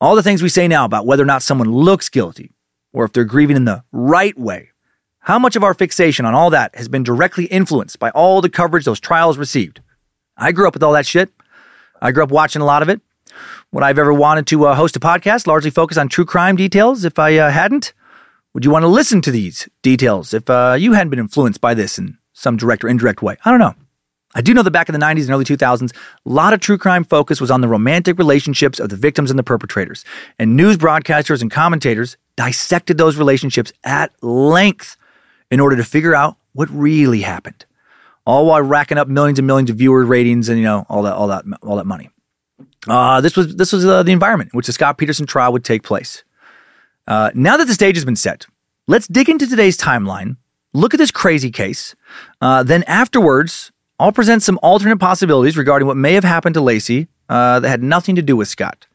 All 0.00 0.16
the 0.16 0.24
things 0.24 0.42
we 0.42 0.48
say 0.48 0.66
now 0.66 0.84
about 0.84 1.06
whether 1.06 1.22
or 1.22 1.26
not 1.26 1.44
someone 1.44 1.70
looks 1.70 2.08
guilty 2.08 2.50
or 2.92 3.04
if 3.04 3.12
they're 3.12 3.22
grieving 3.22 3.54
in 3.54 3.64
the 3.64 3.84
right 3.92 4.36
way, 4.36 4.70
how 5.20 5.38
much 5.38 5.54
of 5.54 5.62
our 5.62 5.72
fixation 5.72 6.26
on 6.26 6.34
all 6.34 6.50
that 6.50 6.74
has 6.74 6.88
been 6.88 7.04
directly 7.04 7.44
influenced 7.44 8.00
by 8.00 8.10
all 8.10 8.40
the 8.40 8.48
coverage 8.48 8.84
those 8.84 8.98
trials 8.98 9.38
received? 9.38 9.80
I 10.36 10.50
grew 10.50 10.66
up 10.66 10.74
with 10.74 10.82
all 10.82 10.94
that 10.94 11.06
shit. 11.06 11.30
I 12.00 12.10
grew 12.10 12.24
up 12.24 12.32
watching 12.32 12.60
a 12.60 12.64
lot 12.64 12.82
of 12.82 12.88
it. 12.88 13.00
Would 13.70 13.84
I 13.84 13.86
have 13.86 14.00
ever 14.00 14.12
wanted 14.12 14.48
to 14.48 14.66
uh, 14.66 14.74
host 14.74 14.96
a 14.96 15.00
podcast 15.00 15.46
largely 15.46 15.70
focused 15.70 16.00
on 16.00 16.08
true 16.08 16.24
crime 16.24 16.56
details 16.56 17.04
if 17.04 17.20
I 17.20 17.38
uh, 17.38 17.50
hadn't? 17.52 17.92
Would 18.52 18.64
you 18.64 18.72
want 18.72 18.82
to 18.82 18.88
listen 18.88 19.20
to 19.20 19.30
these 19.30 19.68
details 19.80 20.34
if 20.34 20.50
uh, 20.50 20.74
you 20.76 20.94
hadn't 20.94 21.10
been 21.10 21.20
influenced 21.20 21.60
by 21.60 21.74
this 21.74 21.98
in 21.98 22.18
some 22.32 22.56
direct 22.56 22.84
or 22.84 22.88
indirect 22.88 23.22
way? 23.22 23.36
I 23.44 23.50
don't 23.50 23.60
know. 23.60 23.74
I 24.34 24.40
do 24.40 24.54
know 24.54 24.62
that 24.62 24.70
back 24.70 24.88
in 24.88 24.98
the 24.98 25.04
90s 25.04 25.22
and 25.22 25.30
early 25.30 25.44
2000s, 25.44 25.94
a 25.94 25.96
lot 26.24 26.54
of 26.54 26.60
true 26.60 26.78
crime 26.78 27.04
focus 27.04 27.40
was 27.40 27.50
on 27.50 27.60
the 27.60 27.68
romantic 27.68 28.16
relationships 28.18 28.80
of 28.80 28.88
the 28.88 28.96
victims 28.96 29.30
and 29.30 29.38
the 29.38 29.42
perpetrators. 29.42 30.04
And 30.38 30.56
news 30.56 30.76
broadcasters 30.76 31.42
and 31.42 31.50
commentators 31.50 32.16
dissected 32.36 32.96
those 32.96 33.16
relationships 33.16 33.72
at 33.84 34.10
length 34.22 34.96
in 35.50 35.60
order 35.60 35.76
to 35.76 35.84
figure 35.84 36.14
out 36.14 36.36
what 36.54 36.70
really 36.70 37.20
happened. 37.20 37.66
All 38.24 38.46
while 38.46 38.62
racking 38.62 38.98
up 38.98 39.08
millions 39.08 39.38
and 39.38 39.46
millions 39.46 39.68
of 39.68 39.76
viewer 39.76 40.04
ratings 40.04 40.48
and 40.48 40.58
you 40.58 40.64
know 40.64 40.86
all 40.88 41.02
that 41.02 41.14
all 41.14 41.26
that 41.28 41.44
all 41.62 41.76
that 41.76 41.86
money. 41.86 42.08
Uh, 42.88 43.20
this 43.20 43.36
was 43.36 43.56
this 43.56 43.72
was 43.72 43.84
uh, 43.84 44.02
the 44.02 44.12
environment 44.12 44.50
in 44.52 44.56
which 44.56 44.66
the 44.66 44.72
Scott 44.72 44.96
Peterson 44.96 45.26
trial 45.26 45.52
would 45.52 45.64
take 45.64 45.82
place. 45.82 46.22
Uh, 47.06 47.30
now 47.34 47.56
that 47.56 47.66
the 47.66 47.74
stage 47.74 47.96
has 47.96 48.04
been 48.04 48.16
set, 48.16 48.46
let's 48.86 49.08
dig 49.08 49.28
into 49.28 49.46
today's 49.46 49.76
timeline. 49.76 50.36
Look 50.74 50.94
at 50.94 50.98
this 50.98 51.10
crazy 51.10 51.50
case. 51.50 51.94
Uh, 52.40 52.62
then 52.62 52.82
afterwards, 52.84 53.72
I'll 53.98 54.12
present 54.12 54.42
some 54.42 54.58
alternate 54.62 54.98
possibilities 54.98 55.56
regarding 55.56 55.86
what 55.86 55.96
may 55.96 56.14
have 56.14 56.24
happened 56.24 56.54
to 56.54 56.60
Laci 56.60 57.08
uh, 57.28 57.60
that 57.60 57.68
had 57.68 57.82
nothing 57.82 58.16
to 58.16 58.22
do 58.22 58.36
with 58.36 58.48
Scott. 58.48 58.86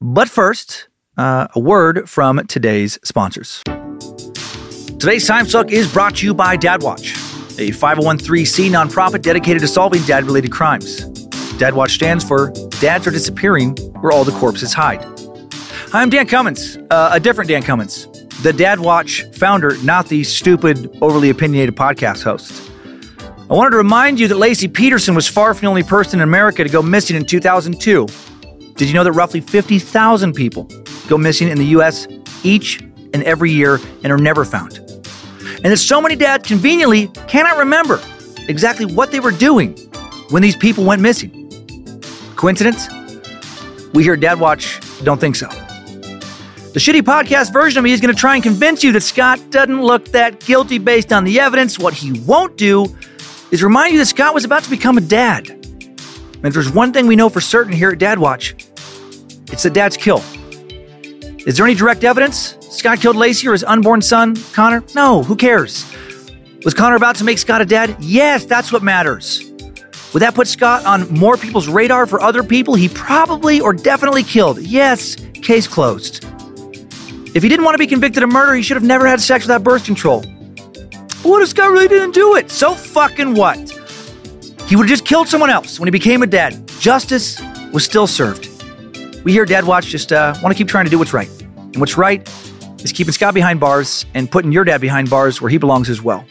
But 0.00 0.28
first, 0.28 0.88
uh, 1.16 1.48
a 1.54 1.60
word 1.60 2.08
from 2.08 2.46
today's 2.46 2.98
sponsors. 3.02 3.62
Today's 5.00 5.26
Time 5.26 5.46
Suck 5.46 5.72
is 5.72 5.92
brought 5.92 6.16
to 6.16 6.26
you 6.26 6.34
by 6.34 6.56
Dad 6.56 6.82
Watch, 6.82 7.12
a 7.58 7.70
501c 7.72 8.70
nonprofit 8.70 9.22
dedicated 9.22 9.60
to 9.62 9.68
solving 9.68 10.02
dad 10.02 10.24
related 10.24 10.52
crimes. 10.52 11.04
Dad 11.58 11.74
Watch 11.74 11.92
stands 11.92 12.24
for 12.24 12.52
Dads 12.80 13.06
Are 13.08 13.10
Disappearing 13.10 13.76
Where 14.00 14.12
All 14.12 14.24
the 14.24 14.32
Corpses 14.32 14.72
Hide. 14.72 15.02
Hi, 15.90 16.02
I'm 16.02 16.10
Dan 16.10 16.28
Cummins, 16.28 16.78
uh, 16.90 17.10
a 17.12 17.18
different 17.18 17.48
Dan 17.48 17.62
Cummins, 17.62 18.06
the 18.42 18.52
Dad 18.52 18.78
Watch 18.78 19.24
founder, 19.32 19.76
not 19.82 20.08
the 20.08 20.22
stupid, 20.22 20.96
overly 21.02 21.30
opinionated 21.30 21.74
podcast 21.76 22.22
host. 22.22 22.70
I 23.50 23.54
wanted 23.54 23.70
to 23.70 23.76
remind 23.78 24.20
you 24.20 24.28
that 24.28 24.34
Laci 24.34 24.72
Peterson 24.72 25.14
was 25.14 25.26
far 25.26 25.54
from 25.54 25.62
the 25.62 25.68
only 25.68 25.82
person 25.82 26.20
in 26.20 26.24
America 26.24 26.62
to 26.62 26.70
go 26.70 26.82
missing 26.82 27.16
in 27.16 27.24
2002. 27.24 28.06
Did 28.74 28.88
you 28.88 28.94
know 28.94 29.02
that 29.02 29.12
roughly 29.12 29.40
50,000 29.40 30.34
people 30.34 30.70
go 31.08 31.18
missing 31.18 31.48
in 31.48 31.58
the 31.58 31.64
U.S. 31.66 32.06
each 32.44 32.80
and 33.14 33.22
every 33.24 33.50
year 33.50 33.80
and 34.04 34.12
are 34.12 34.18
never 34.18 34.44
found? 34.44 34.78
And 34.78 35.72
that 35.72 35.78
so 35.78 36.00
many 36.00 36.14
dads 36.14 36.46
conveniently 36.46 37.08
cannot 37.26 37.58
remember 37.58 38.00
exactly 38.48 38.86
what 38.86 39.10
they 39.10 39.18
were 39.18 39.32
doing 39.32 39.76
when 40.30 40.42
these 40.42 40.56
people 40.56 40.84
went 40.84 41.02
missing. 41.02 41.50
Coincidence? 42.36 42.86
We 43.94 44.04
here 44.04 44.12
at 44.12 44.20
Dad 44.20 44.38
Watch 44.38 44.78
don't 45.02 45.18
think 45.18 45.34
so. 45.34 45.48
The 46.74 46.80
shitty 46.80 47.00
podcast 47.00 47.50
version 47.50 47.78
of 47.78 47.84
me 47.84 47.92
is 47.92 48.00
going 48.00 48.14
to 48.14 48.20
try 48.20 48.34
and 48.34 48.42
convince 48.42 48.84
you 48.84 48.92
that 48.92 49.00
Scott 49.00 49.50
doesn't 49.50 49.82
look 49.82 50.04
that 50.08 50.40
guilty 50.40 50.76
based 50.78 51.14
on 51.14 51.24
the 51.24 51.40
evidence. 51.40 51.78
What 51.78 51.94
he 51.94 52.20
won't 52.20 52.58
do 52.58 52.94
is 53.50 53.62
remind 53.62 53.94
you 53.94 53.98
that 53.98 54.06
Scott 54.06 54.34
was 54.34 54.44
about 54.44 54.64
to 54.64 54.70
become 54.70 54.98
a 54.98 55.00
dad. 55.00 55.48
And 55.48 56.44
if 56.44 56.52
there's 56.52 56.70
one 56.70 56.92
thing 56.92 57.06
we 57.06 57.16
know 57.16 57.30
for 57.30 57.40
certain 57.40 57.72
here 57.72 57.90
at 57.90 57.98
Dad 57.98 58.18
Watch, 58.18 58.54
it's 59.50 59.62
that 59.62 59.72
dad's 59.72 59.96
kill. 59.96 60.22
Is 61.46 61.56
there 61.56 61.64
any 61.64 61.74
direct 61.74 62.04
evidence 62.04 62.58
Scott 62.60 63.00
killed 63.00 63.16
Laci 63.16 63.48
or 63.48 63.52
his 63.52 63.64
unborn 63.64 64.02
son, 64.02 64.36
Connor? 64.52 64.84
No, 64.94 65.22
who 65.22 65.36
cares? 65.36 65.90
Was 66.66 66.74
Connor 66.74 66.96
about 66.96 67.16
to 67.16 67.24
make 67.24 67.38
Scott 67.38 67.62
a 67.62 67.64
dad? 67.64 67.96
Yes, 67.98 68.44
that's 68.44 68.70
what 68.70 68.82
matters. 68.82 69.50
Would 70.12 70.20
that 70.20 70.34
put 70.34 70.46
Scott 70.46 70.84
on 70.84 71.08
more 71.08 71.38
people's 71.38 71.66
radar 71.66 72.06
for 72.06 72.20
other 72.20 72.42
people 72.42 72.74
he 72.74 72.90
probably 72.90 73.58
or 73.58 73.72
definitely 73.72 74.22
killed? 74.22 74.60
Yes, 74.60 75.16
case 75.42 75.66
closed. 75.66 76.26
If 77.34 77.42
he 77.42 77.48
didn't 77.48 77.64
want 77.64 77.74
to 77.74 77.78
be 77.78 77.86
convicted 77.86 78.22
of 78.22 78.30
murder, 78.30 78.54
he 78.54 78.62
should 78.62 78.76
have 78.76 78.84
never 78.84 79.06
had 79.06 79.20
sex 79.20 79.44
without 79.44 79.62
birth 79.62 79.84
control. 79.84 80.22
What 81.22 81.42
if 81.42 81.48
Scott 81.48 81.70
really 81.70 81.88
didn't 81.88 82.14
do 82.14 82.36
it? 82.36 82.50
So 82.50 82.74
fucking 82.74 83.34
what? 83.34 83.58
He 84.66 84.76
would 84.76 84.84
have 84.84 84.90
just 84.90 85.04
killed 85.04 85.28
someone 85.28 85.50
else 85.50 85.78
when 85.78 85.86
he 85.86 85.90
became 85.90 86.22
a 86.22 86.26
dad. 86.26 86.66
Justice 86.80 87.40
was 87.72 87.84
still 87.84 88.06
served. 88.06 88.48
We 89.24 89.32
here 89.32 89.42
at 89.42 89.48
Dad 89.48 89.64
Watch 89.64 89.86
just 89.86 90.12
uh, 90.12 90.34
want 90.42 90.54
to 90.54 90.58
keep 90.58 90.68
trying 90.68 90.84
to 90.84 90.90
do 90.90 90.98
what's 90.98 91.12
right. 91.12 91.28
And 91.56 91.76
what's 91.76 91.98
right 91.98 92.26
is 92.82 92.92
keeping 92.92 93.12
Scott 93.12 93.34
behind 93.34 93.60
bars 93.60 94.06
and 94.14 94.30
putting 94.30 94.52
your 94.52 94.64
dad 94.64 94.80
behind 94.80 95.10
bars 95.10 95.42
where 95.42 95.50
he 95.50 95.58
belongs 95.58 95.90
as 95.90 96.00
well. 96.00 96.24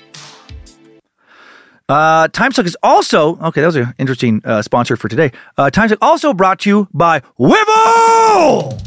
Uh, 1.89 2.27
Timesuck 2.29 2.65
is 2.65 2.77
also 2.83 3.37
okay. 3.37 3.61
That 3.61 3.67
was 3.67 3.75
an 3.77 3.93
interesting 3.97 4.41
uh, 4.43 4.61
sponsor 4.61 4.97
for 4.97 5.07
today. 5.07 5.31
Uh, 5.57 5.69
Timesuck 5.71 5.99
also 6.01 6.33
brought 6.33 6.59
to 6.61 6.69
you 6.69 6.87
by 6.93 7.21
Whipple. 7.37 8.77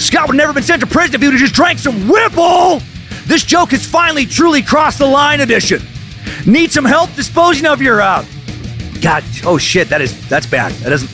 Scott 0.00 0.28
would 0.28 0.36
never 0.36 0.52
been 0.52 0.62
sent 0.62 0.80
to 0.80 0.86
prison 0.86 1.14
if 1.14 1.20
he 1.20 1.26
would 1.26 1.34
have 1.34 1.40
just 1.40 1.54
drank 1.54 1.78
some 1.78 2.08
Whipple. 2.08 2.80
This 3.26 3.42
joke 3.44 3.70
has 3.70 3.84
finally 3.86 4.24
truly 4.26 4.62
crossed 4.62 4.98
the 4.98 5.06
line 5.06 5.40
edition. 5.40 5.82
Need 6.46 6.70
some 6.72 6.84
help 6.84 7.12
disposing 7.14 7.66
of 7.66 7.82
your 7.82 8.00
uh 8.00 8.24
God, 9.02 9.24
oh 9.44 9.58
shit, 9.58 9.88
that 9.88 10.00
is 10.00 10.28
that's 10.28 10.46
bad. 10.46 10.72
That 10.72 10.90
doesn't 10.90 11.10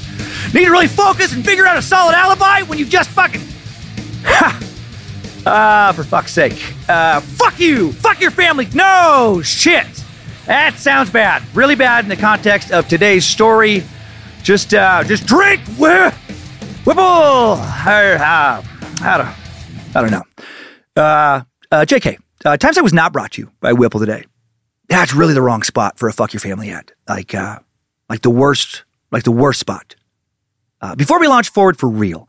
need 0.55 0.65
to 0.67 0.71
really 0.71 0.89
focus 0.89 1.33
and 1.33 1.45
figure 1.45 1.67
out 1.67 1.77
a 1.77 1.83
solid 1.83 2.15
alibi 2.15 2.63
when 2.63 2.79
you 2.79 2.85
just 2.87 3.11
fucking 3.11 3.41
Ha! 4.25 4.61
Ah, 5.45 5.93
for 5.95 6.05
fuck's 6.05 6.33
sake. 6.33 6.75
Uh 6.89 7.21
fuck 7.21 7.59
you! 7.59 7.93
Fuck 7.93 8.21
your 8.21 8.31
family! 8.31 8.69
No 8.75 9.41
shit! 9.43 9.87
That 10.47 10.75
sounds 10.77 11.11
bad. 11.11 11.43
Really 11.55 11.77
bad 11.77 12.05
in 12.05 12.09
the 12.09 12.17
context 12.17 12.73
of 12.73 12.89
today's 12.89 13.25
story. 13.25 13.85
Just 14.43 14.75
uh 14.75 15.03
just 15.05 15.27
drink 15.27 15.61
wh- 15.79 16.13
Whipple! 16.85 17.03
Uh, 17.05 18.19
uh, 18.21 18.63
I 19.05 19.19
don't, 19.19 19.97
I 19.97 20.01
don't 20.01 20.11
know. 20.11 20.23
Uh, 21.03 21.43
uh, 21.71 21.85
JK, 21.85 22.19
uh, 22.45 22.57
Times 22.57 22.79
I 22.79 22.83
was 22.83 22.93
not 22.93 23.13
brought 23.13 23.33
to 23.33 23.43
you 23.43 23.51
by 23.61 23.73
Whipple 23.73 24.01
today. 24.01 24.25
That's 24.89 25.15
really 25.15 25.35
the 25.35 25.43
wrong 25.43 25.63
spot 25.63 25.99
for 25.99 26.09
a 26.09 26.13
fuck 26.13 26.33
your 26.33 26.41
family 26.41 26.71
ad. 26.71 26.93
Like, 27.09 27.35
uh, 27.35 27.59
like 28.09 28.23
the 28.23 28.31
worst, 28.31 28.85
like 29.11 29.25
the 29.25 29.33
worst 29.33 29.61
spot. 29.61 29.97
Uh, 30.81 30.95
before 30.95 31.21
we 31.21 31.29
launch 31.29 31.49
forward 31.51 31.79
for 31.79 31.89
real, 31.89 32.29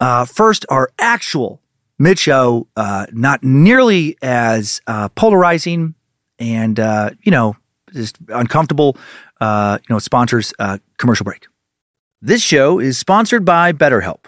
uh, 0.00 0.24
first 0.24 0.64
our 0.70 0.90
actual 0.98 1.60
mid 1.98 2.18
show, 2.18 2.66
uh, 2.76 3.06
not 3.12 3.42
nearly 3.42 4.16
as 4.22 4.80
uh, 4.86 5.08
polarizing 5.10 5.94
and 6.38 6.78
uh, 6.78 7.10
you 7.22 7.32
know 7.32 7.56
just 7.92 8.16
uncomfortable. 8.28 8.96
Uh, 9.40 9.78
you 9.88 9.94
know, 9.94 9.98
sponsors 9.98 10.52
uh, 10.58 10.78
commercial 10.96 11.24
break. 11.24 11.46
This 12.20 12.42
show 12.42 12.78
is 12.80 12.98
sponsored 12.98 13.44
by 13.44 13.72
BetterHelp. 13.72 14.24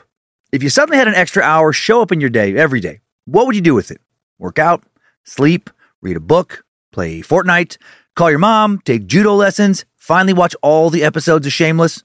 If 0.52 0.64
you 0.64 0.68
suddenly 0.68 0.98
had 0.98 1.06
an 1.06 1.14
extra 1.14 1.44
hour 1.44 1.72
show 1.72 2.02
up 2.02 2.10
in 2.10 2.20
your 2.20 2.28
day 2.28 2.56
every 2.56 2.80
day, 2.80 3.00
what 3.24 3.46
would 3.46 3.54
you 3.54 3.60
do 3.60 3.74
with 3.74 3.92
it? 3.92 4.00
Work 4.36 4.58
out, 4.58 4.82
sleep, 5.22 5.70
read 6.02 6.16
a 6.16 6.20
book, 6.20 6.64
play 6.90 7.20
Fortnite, 7.20 7.76
call 8.16 8.30
your 8.30 8.40
mom, 8.40 8.80
take 8.80 9.06
judo 9.06 9.34
lessons, 9.34 9.84
finally 9.96 10.32
watch 10.32 10.56
all 10.60 10.90
the 10.90 11.04
episodes 11.04 11.46
of 11.46 11.52
Shameless? 11.52 12.02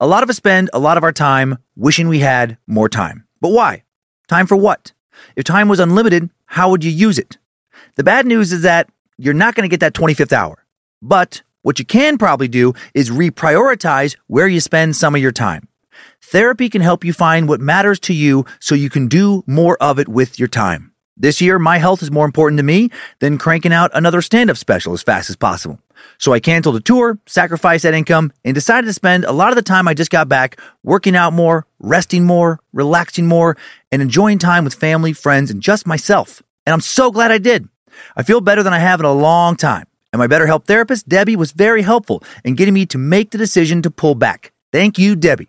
A 0.00 0.06
lot 0.06 0.22
of 0.22 0.28
us 0.28 0.36
spend 0.36 0.68
a 0.74 0.78
lot 0.78 0.98
of 0.98 1.02
our 1.02 1.12
time 1.12 1.56
wishing 1.76 2.08
we 2.08 2.18
had 2.18 2.58
more 2.66 2.90
time. 2.90 3.26
But 3.40 3.52
why? 3.52 3.84
Time 4.28 4.46
for 4.46 4.56
what? 4.56 4.92
If 5.34 5.44
time 5.44 5.68
was 5.68 5.80
unlimited, 5.80 6.28
how 6.44 6.68
would 6.68 6.84
you 6.84 6.90
use 6.90 7.18
it? 7.18 7.38
The 7.96 8.04
bad 8.04 8.26
news 8.26 8.52
is 8.52 8.62
that 8.62 8.90
you're 9.16 9.32
not 9.32 9.54
going 9.54 9.68
to 9.68 9.72
get 9.72 9.80
that 9.80 9.94
25th 9.94 10.32
hour. 10.34 10.62
But 11.00 11.40
what 11.62 11.78
you 11.78 11.86
can 11.86 12.18
probably 12.18 12.48
do 12.48 12.74
is 12.92 13.08
reprioritize 13.08 14.14
where 14.26 14.46
you 14.46 14.60
spend 14.60 14.94
some 14.94 15.14
of 15.14 15.22
your 15.22 15.32
time. 15.32 15.68
Therapy 16.22 16.68
can 16.68 16.82
help 16.82 17.04
you 17.04 17.12
find 17.12 17.48
what 17.48 17.60
matters 17.60 17.98
to 18.00 18.14
you 18.14 18.44
so 18.60 18.74
you 18.74 18.90
can 18.90 19.08
do 19.08 19.42
more 19.46 19.76
of 19.82 19.98
it 19.98 20.08
with 20.08 20.38
your 20.38 20.48
time. 20.48 20.92
This 21.16 21.40
year, 21.40 21.58
my 21.58 21.78
health 21.78 22.02
is 22.02 22.10
more 22.10 22.24
important 22.24 22.58
to 22.58 22.62
me 22.62 22.90
than 23.18 23.38
cranking 23.38 23.72
out 23.72 23.90
another 23.92 24.22
stand 24.22 24.50
up 24.50 24.56
special 24.56 24.92
as 24.92 25.02
fast 25.02 25.30
as 25.30 25.36
possible. 25.36 25.80
So 26.18 26.32
I 26.32 26.38
canceled 26.38 26.76
a 26.76 26.80
tour, 26.80 27.18
sacrificed 27.26 27.82
that 27.82 27.94
income, 27.94 28.32
and 28.44 28.54
decided 28.54 28.86
to 28.86 28.92
spend 28.92 29.24
a 29.24 29.32
lot 29.32 29.50
of 29.50 29.56
the 29.56 29.62
time 29.62 29.88
I 29.88 29.94
just 29.94 30.12
got 30.12 30.28
back 30.28 30.60
working 30.84 31.16
out 31.16 31.32
more, 31.32 31.66
resting 31.80 32.24
more, 32.24 32.60
relaxing 32.72 33.26
more, 33.26 33.56
and 33.90 34.00
enjoying 34.00 34.38
time 34.38 34.62
with 34.62 34.74
family, 34.74 35.12
friends, 35.12 35.50
and 35.50 35.60
just 35.60 35.88
myself. 35.88 36.40
And 36.66 36.72
I'm 36.72 36.80
so 36.80 37.10
glad 37.10 37.32
I 37.32 37.38
did. 37.38 37.68
I 38.16 38.22
feel 38.22 38.40
better 38.40 38.62
than 38.62 38.72
I 38.72 38.78
have 38.78 39.00
in 39.00 39.06
a 39.06 39.12
long 39.12 39.56
time. 39.56 39.86
And 40.12 40.20
my 40.20 40.28
BetterHelp 40.28 40.66
therapist, 40.66 41.08
Debbie, 41.08 41.36
was 41.36 41.52
very 41.52 41.82
helpful 41.82 42.22
in 42.44 42.54
getting 42.54 42.74
me 42.74 42.86
to 42.86 42.98
make 42.98 43.30
the 43.30 43.38
decision 43.38 43.82
to 43.82 43.90
pull 43.90 44.14
back. 44.14 44.52
Thank 44.70 44.98
you, 44.98 45.16
Debbie. 45.16 45.48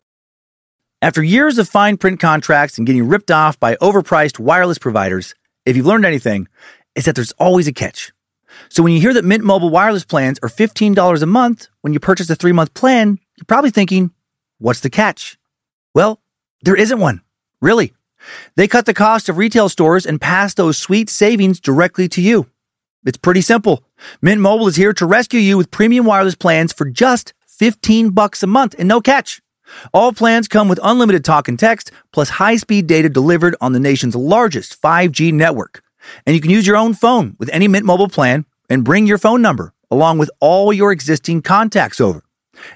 After 1.03 1.23
years 1.23 1.57
of 1.57 1.67
fine 1.67 1.97
print 1.97 2.19
contracts 2.19 2.77
and 2.77 2.85
getting 2.85 3.09
ripped 3.09 3.31
off 3.31 3.59
by 3.59 3.75
overpriced 3.77 4.37
wireless 4.37 4.77
providers, 4.77 5.33
if 5.65 5.75
you've 5.75 5.87
learned 5.87 6.05
anything, 6.05 6.47
it's 6.93 7.07
that 7.07 7.15
there's 7.15 7.31
always 7.39 7.67
a 7.67 7.73
catch. 7.73 8.13
So 8.69 8.83
when 8.83 8.93
you 8.93 9.01
hear 9.01 9.15
that 9.15 9.25
Mint 9.25 9.43
Mobile 9.43 9.71
wireless 9.71 10.05
plans 10.05 10.37
are 10.43 10.49
$15 10.49 11.23
a 11.23 11.25
month 11.25 11.69
when 11.81 11.93
you 11.93 11.99
purchase 11.99 12.29
a 12.29 12.35
three-month 12.35 12.75
plan, 12.75 13.17
you're 13.35 13.45
probably 13.47 13.71
thinking, 13.71 14.11
what's 14.59 14.81
the 14.81 14.91
catch? 14.91 15.39
Well, 15.95 16.21
there 16.61 16.75
isn't 16.75 16.99
one. 16.99 17.21
Really. 17.63 17.93
They 18.55 18.67
cut 18.67 18.85
the 18.85 18.93
cost 18.93 19.27
of 19.27 19.37
retail 19.37 19.69
stores 19.69 20.05
and 20.05 20.21
pass 20.21 20.53
those 20.53 20.77
sweet 20.77 21.09
savings 21.09 21.59
directly 21.59 22.09
to 22.09 22.21
you. 22.21 22.45
It's 23.07 23.17
pretty 23.17 23.41
simple. 23.41 23.83
Mint 24.21 24.39
Mobile 24.39 24.67
is 24.67 24.75
here 24.75 24.93
to 24.93 25.07
rescue 25.07 25.39
you 25.39 25.57
with 25.57 25.71
premium 25.71 26.05
wireless 26.05 26.35
plans 26.35 26.71
for 26.71 26.85
just 26.85 27.33
15 27.47 28.11
bucks 28.11 28.43
a 28.43 28.47
month 28.47 28.75
and 28.77 28.87
no 28.87 29.01
catch. 29.01 29.41
All 29.93 30.13
plans 30.13 30.47
come 30.47 30.67
with 30.67 30.79
unlimited 30.83 31.23
talk 31.23 31.47
and 31.47 31.57
text 31.57 31.91
plus 32.11 32.29
high-speed 32.29 32.87
data 32.87 33.09
delivered 33.09 33.55
on 33.61 33.73
the 33.73 33.79
nation's 33.79 34.15
largest 34.15 34.81
5G 34.81 35.33
network. 35.33 35.83
And 36.25 36.35
you 36.35 36.41
can 36.41 36.51
use 36.51 36.67
your 36.67 36.77
own 36.77 36.93
phone 36.93 37.35
with 37.39 37.49
any 37.49 37.67
Mint 37.67 37.85
Mobile 37.85 38.09
plan 38.09 38.45
and 38.69 38.83
bring 38.83 39.07
your 39.07 39.17
phone 39.17 39.41
number 39.41 39.73
along 39.89 40.17
with 40.17 40.31
all 40.39 40.71
your 40.71 40.91
existing 40.91 41.41
contacts 41.41 42.01
over. 42.01 42.23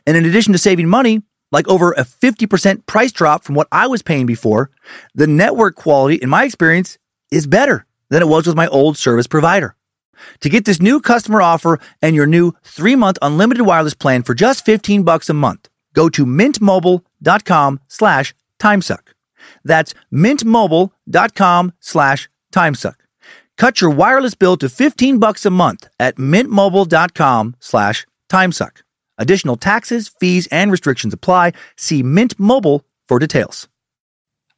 And 0.06 0.18
in 0.18 0.26
addition 0.26 0.54
to 0.54 0.60
saving 0.60 0.90
money, 0.90 1.24
like 1.52 1.68
over 1.68 1.94
a 1.94 2.04
50% 2.04 2.86
price 2.86 3.12
drop 3.12 3.44
from 3.44 3.56
what 3.56 3.68
I 3.72 3.88
was 3.88 4.02
paying 4.02 4.26
before, 4.26 4.72
the 5.14 5.28
network 5.28 5.76
quality, 5.76 6.16
in 6.16 6.30
my 6.30 6.44
experience, 6.44 6.98
is 7.32 7.48
better 7.48 7.86
than 8.10 8.22
it 8.22 8.28
was 8.28 8.48
with 8.48 8.56
my 8.56 8.68
old 8.68 8.98
service 8.98 9.28
provider. 9.28 9.76
To 10.42 10.50
get 10.50 10.66
this 10.66 10.82
new 10.82 11.00
customer 11.02 11.42
offer 11.42 11.80
and 12.02 12.16
your 12.16 12.26
new 12.26 12.54
three-month 12.64 13.18
unlimited 13.22 13.66
wireless 13.66 13.94
plan 13.94 14.24
for 14.24 14.34
just 14.34 14.66
15 14.66 15.04
bucks 15.04 15.30
a 15.30 15.34
month, 15.34 15.70
go 15.96 16.10
to 16.10 16.26
mintmobile.com 16.26 17.80
slash 17.88 18.36
timesuck. 18.60 19.14
That's 19.64 19.94
mintmobile.com 20.14 21.74
slash 21.80 22.30
timesuck. 22.54 22.96
Cut 23.58 23.82
your 23.82 23.90
wireless 23.90 24.36
bill 24.36 24.58
to 24.58 24.70
15 24.70 25.18
bucks 25.20 25.46
a 25.46 25.50
month 25.50 25.88
at 26.00 26.18
mintmobile.com 26.18 27.56
slash 27.60 28.06
timesuck. 28.30 28.82
Additional 29.18 29.56
taxes, 29.56 30.10
fees, 30.20 30.48
and 30.52 30.72
restrictions 30.72 31.14
apply. 31.14 31.54
See 31.78 32.04
Mint 32.04 32.38
Mobile 32.38 32.84
for 33.08 33.18
details. 33.18 33.68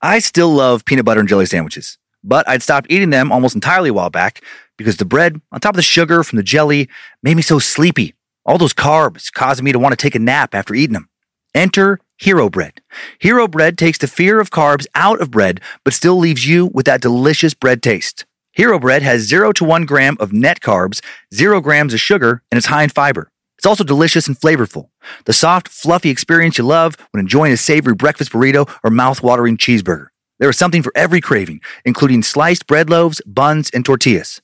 I 0.01 0.19
still 0.19 0.49
love 0.49 0.85
peanut 0.85 1.05
butter 1.05 1.19
and 1.19 1.29
jelly 1.29 1.45
sandwiches, 1.45 1.97
but 2.23 2.47
I'd 2.49 2.63
stopped 2.63 2.87
eating 2.89 3.09
them 3.09 3.31
almost 3.31 3.55
entirely 3.55 3.89
a 3.89 3.93
while 3.93 4.09
back 4.09 4.41
because 4.77 4.97
the 4.97 5.05
bread, 5.05 5.41
on 5.51 5.59
top 5.59 5.73
of 5.73 5.77
the 5.77 5.81
sugar 5.81 6.23
from 6.23 6.37
the 6.37 6.43
jelly, 6.43 6.89
made 7.23 7.35
me 7.35 7.41
so 7.41 7.59
sleepy. 7.59 8.13
All 8.45 8.57
those 8.57 8.73
carbs 8.73 9.31
causing 9.31 9.65
me 9.65 9.71
to 9.71 9.79
want 9.79 9.93
to 9.93 9.97
take 9.97 10.15
a 10.15 10.19
nap 10.19 10.55
after 10.55 10.73
eating 10.73 10.93
them. 10.93 11.09
Enter 11.57 11.99
Hero 12.19 12.51
Bread. 12.51 12.81
Hero 13.17 13.47
Bread 13.47 13.79
takes 13.79 13.97
the 13.97 14.07
fear 14.07 14.39
of 14.39 14.51
carbs 14.51 14.85
out 14.93 15.19
of 15.19 15.31
bread, 15.31 15.59
but 15.83 15.95
still 15.95 16.15
leaves 16.15 16.45
you 16.45 16.67
with 16.67 16.85
that 16.85 17.01
delicious 17.01 17.55
bread 17.55 17.81
taste. 17.81 18.27
Hero 18.51 18.77
Bread 18.77 19.01
has 19.01 19.23
0 19.23 19.53
to 19.53 19.63
1 19.63 19.85
gram 19.85 20.17
of 20.19 20.31
net 20.31 20.59
carbs, 20.59 21.01
0 21.33 21.59
grams 21.61 21.95
of 21.95 21.99
sugar, 21.99 22.43
and 22.51 22.59
it's 22.59 22.67
high 22.67 22.83
in 22.83 22.91
fiber. 22.91 23.31
It's 23.57 23.65
also 23.65 23.83
delicious 23.83 24.27
and 24.27 24.39
flavorful. 24.39 24.89
The 25.25 25.33
soft, 25.33 25.67
fluffy 25.69 26.11
experience 26.11 26.59
you 26.59 26.63
love 26.63 26.95
when 27.09 27.21
enjoying 27.21 27.53
a 27.53 27.57
savory 27.57 27.95
breakfast 27.95 28.31
burrito 28.31 28.71
or 28.83 28.91
mouth-watering 28.91 29.57
cheeseburger. 29.57 30.09
There 30.37 30.51
is 30.51 30.57
something 30.59 30.83
for 30.83 30.91
every 30.95 31.21
craving, 31.21 31.61
including 31.85 32.21
sliced 32.21 32.67
bread 32.67 32.87
loaves, 32.87 33.19
buns, 33.25 33.71
and 33.71 33.83
tortillas. 33.83 34.43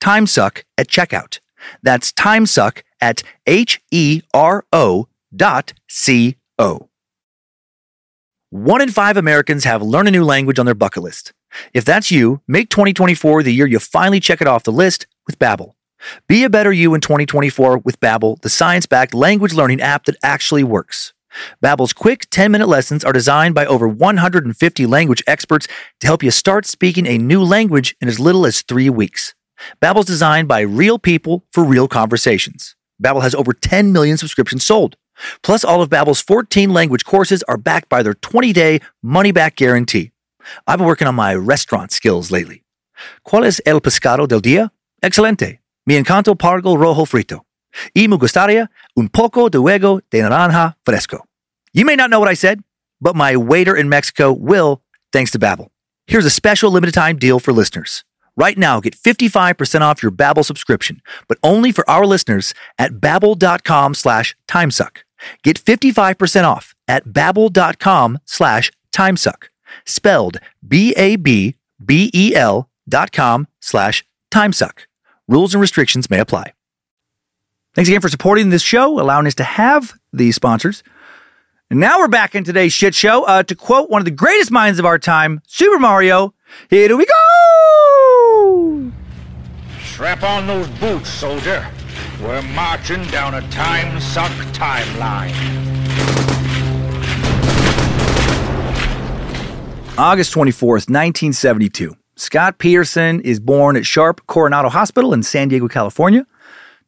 TIMESUCK 0.00 0.64
at 0.76 0.88
checkout. 0.88 1.40
That's 1.82 2.12
TIMESUCK 2.12 2.82
at 3.00 3.22
H 3.46 3.80
E 3.90 4.22
R 4.34 4.64
O 4.72 5.08
dot 5.34 5.72
C 5.88 6.36
O. 6.58 6.88
One 8.50 8.80
in 8.80 8.90
five 8.90 9.16
Americans 9.16 9.64
have 9.64 9.82
learn 9.82 10.06
a 10.06 10.10
new 10.10 10.24
language 10.24 10.58
on 10.58 10.66
their 10.66 10.74
bucket 10.74 11.02
list. 11.02 11.32
If 11.74 11.84
that's 11.84 12.10
you, 12.10 12.40
make 12.48 12.70
2024 12.70 13.42
the 13.42 13.52
year 13.52 13.66
you 13.66 13.78
finally 13.78 14.20
check 14.20 14.40
it 14.40 14.46
off 14.46 14.64
the 14.64 14.72
list 14.72 15.06
with 15.26 15.38
Babbel. 15.38 15.74
Be 16.28 16.44
a 16.44 16.50
better 16.50 16.72
you 16.72 16.94
in 16.94 17.00
2024 17.00 17.78
with 17.78 18.00
Babbel, 18.00 18.40
the 18.40 18.48
science-backed 18.48 19.14
language 19.14 19.52
learning 19.52 19.80
app 19.80 20.04
that 20.04 20.16
actually 20.22 20.62
works. 20.62 21.12
Babbel's 21.62 21.92
quick 21.92 22.30
10-minute 22.30 22.68
lessons 22.68 23.04
are 23.04 23.12
designed 23.12 23.54
by 23.54 23.66
over 23.66 23.86
150 23.86 24.86
language 24.86 25.22
experts 25.26 25.68
to 26.00 26.06
help 26.06 26.22
you 26.22 26.30
start 26.30 26.66
speaking 26.66 27.06
a 27.06 27.18
new 27.18 27.42
language 27.42 27.96
in 28.00 28.08
as 28.08 28.20
little 28.20 28.46
as 28.46 28.62
3 28.62 28.88
weeks. 28.90 29.34
Babbel's 29.80 30.06
designed 30.06 30.48
by 30.48 30.60
real 30.60 30.98
people 30.98 31.44
for 31.52 31.64
real 31.64 31.88
conversations. 31.88 32.76
Babbel 33.02 33.22
has 33.22 33.34
over 33.34 33.52
10 33.52 33.92
million 33.92 34.16
subscriptions 34.16 34.64
sold. 34.64 34.96
Plus 35.42 35.64
all 35.64 35.82
of 35.82 35.90
Babbel's 35.90 36.20
14 36.20 36.72
language 36.72 37.04
courses 37.04 37.42
are 37.44 37.56
backed 37.56 37.88
by 37.88 38.02
their 38.02 38.14
20-day 38.14 38.80
money-back 39.02 39.56
guarantee. 39.56 40.12
I've 40.66 40.78
been 40.78 40.86
working 40.86 41.08
on 41.08 41.14
my 41.14 41.34
restaurant 41.34 41.92
skills 41.92 42.30
lately. 42.30 42.64
¿Cuál 43.26 43.44
es 43.44 43.60
el 43.66 43.80
pescado 43.80 44.26
del 44.26 44.40
día? 44.40 44.70
Excelente. 45.02 45.58
Mi 45.86 45.96
encanto 45.96 46.36
pargo 46.36 46.76
rojo 46.76 47.04
frito. 47.04 47.44
Y 47.94 48.08
me 48.08 48.16
gustaría 48.16 48.68
un 48.96 49.08
poco 49.08 49.48
de 49.48 49.58
huevo 49.58 50.00
de 50.10 50.22
naranja 50.22 50.76
fresco. 50.84 51.24
You 51.72 51.84
may 51.84 51.96
not 51.96 52.10
know 52.10 52.18
what 52.18 52.28
I 52.28 52.34
said, 52.34 52.62
but 53.00 53.14
my 53.14 53.36
waiter 53.36 53.76
in 53.76 53.88
Mexico 53.88 54.32
will, 54.32 54.82
thanks 55.12 55.30
to 55.32 55.38
Babbel. 55.38 55.68
Here's 56.06 56.24
a 56.24 56.30
special 56.30 56.70
limited 56.70 56.94
time 56.94 57.16
deal 57.16 57.38
for 57.38 57.52
listeners. 57.52 58.04
Right 58.38 58.56
now, 58.56 58.78
get 58.80 58.94
55% 58.94 59.80
off 59.80 60.00
your 60.00 60.12
Babbel 60.12 60.44
subscription, 60.44 61.02
but 61.26 61.38
only 61.42 61.72
for 61.72 61.88
our 61.90 62.06
listeners 62.06 62.54
at 62.78 62.92
babbel.com 62.92 63.94
slash 63.94 64.36
timesuck. 64.46 64.98
Get 65.42 65.60
55% 65.60 66.44
off 66.44 66.72
at 66.86 67.04
babbel.com 67.06 68.20
slash 68.24 68.70
timesuck. 68.92 69.48
Spelled 69.84 70.38
B-A-B-B-E-L 70.66 71.50
dot 72.88 73.12
com 73.12 73.48
slash 73.60 74.04
timesuck. 74.30 74.78
Rules 75.26 75.52
and 75.52 75.60
restrictions 75.60 76.08
may 76.08 76.20
apply. 76.20 76.52
Thanks 77.74 77.88
again 77.88 78.00
for 78.00 78.08
supporting 78.08 78.50
this 78.50 78.62
show, 78.62 79.00
allowing 79.00 79.26
us 79.26 79.34
to 79.34 79.44
have 79.44 79.94
these 80.12 80.36
sponsors. 80.36 80.84
And 81.70 81.80
now 81.80 81.98
we're 81.98 82.06
back 82.08 82.36
in 82.36 82.44
today's 82.44 82.72
shit 82.72 82.94
show. 82.94 83.24
Uh, 83.24 83.42
to 83.42 83.56
quote 83.56 83.90
one 83.90 84.00
of 84.00 84.04
the 84.04 84.12
greatest 84.12 84.52
minds 84.52 84.78
of 84.78 84.86
our 84.86 84.98
time, 84.98 85.42
Super 85.48 85.80
Mario, 85.80 86.34
here 86.70 86.96
we 86.96 87.04
go! 87.04 87.87
Strap 89.80 90.22
on 90.22 90.46
those 90.46 90.68
boots, 90.78 91.10
soldier. 91.10 91.66
We're 92.22 92.42
marching 92.42 93.04
down 93.06 93.34
a 93.34 93.48
time 93.50 94.00
suck 94.00 94.30
timeline. 94.52 95.34
August 99.98 100.32
24th, 100.32 100.88
1972. 100.88 101.96
Scott 102.14 102.58
Peterson 102.58 103.20
is 103.20 103.40
born 103.40 103.76
at 103.76 103.84
Sharp 103.84 104.24
Coronado 104.28 104.68
Hospital 104.68 105.12
in 105.12 105.22
San 105.22 105.48
Diego, 105.48 105.66
California, 105.66 106.26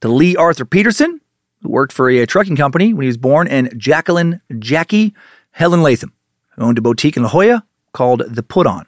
to 0.00 0.08
Lee 0.08 0.36
Arthur 0.36 0.64
Peterson, 0.64 1.20
who 1.62 1.70
worked 1.70 1.92
for 1.92 2.08
a, 2.08 2.24
trucking 2.26 2.56
company 2.56 2.92
when 2.92 3.02
he 3.02 3.08
was 3.08 3.16
born, 3.16 3.48
and 3.48 3.76
Jacqueline 3.76 4.40
Jackie 4.58 5.14
Helen 5.50 5.82
Latham, 5.82 6.12
who 6.50 6.62
owned 6.62 6.78
a 6.78 6.82
boutique 6.82 7.16
in 7.16 7.24
La 7.24 7.28
Jolla 7.28 7.64
called 7.92 8.22
The 8.28 8.42
Put 8.42 8.66
On. 8.66 8.86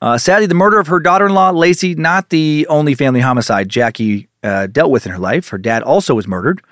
Uh, 0.00 0.18
sadly, 0.18 0.46
the 0.46 0.54
murder 0.54 0.78
of 0.78 0.86
her 0.86 1.00
daughter 1.00 1.26
in 1.26 1.34
law, 1.34 1.52
Laci, 1.52 1.96
not 1.96 2.30
the 2.30 2.66
only 2.68 2.94
family 2.94 3.20
homicide 3.20 3.68
Jackie 3.68 4.28
uh, 4.42 4.66
dealt 4.66 4.90
with 4.90 5.06
in 5.06 5.12
her 5.12 5.18
life. 5.18 5.48
Her 5.48 5.58
dad 5.58 5.82
also 5.82 6.14
was 6.14 6.26
murdered. 6.26 6.62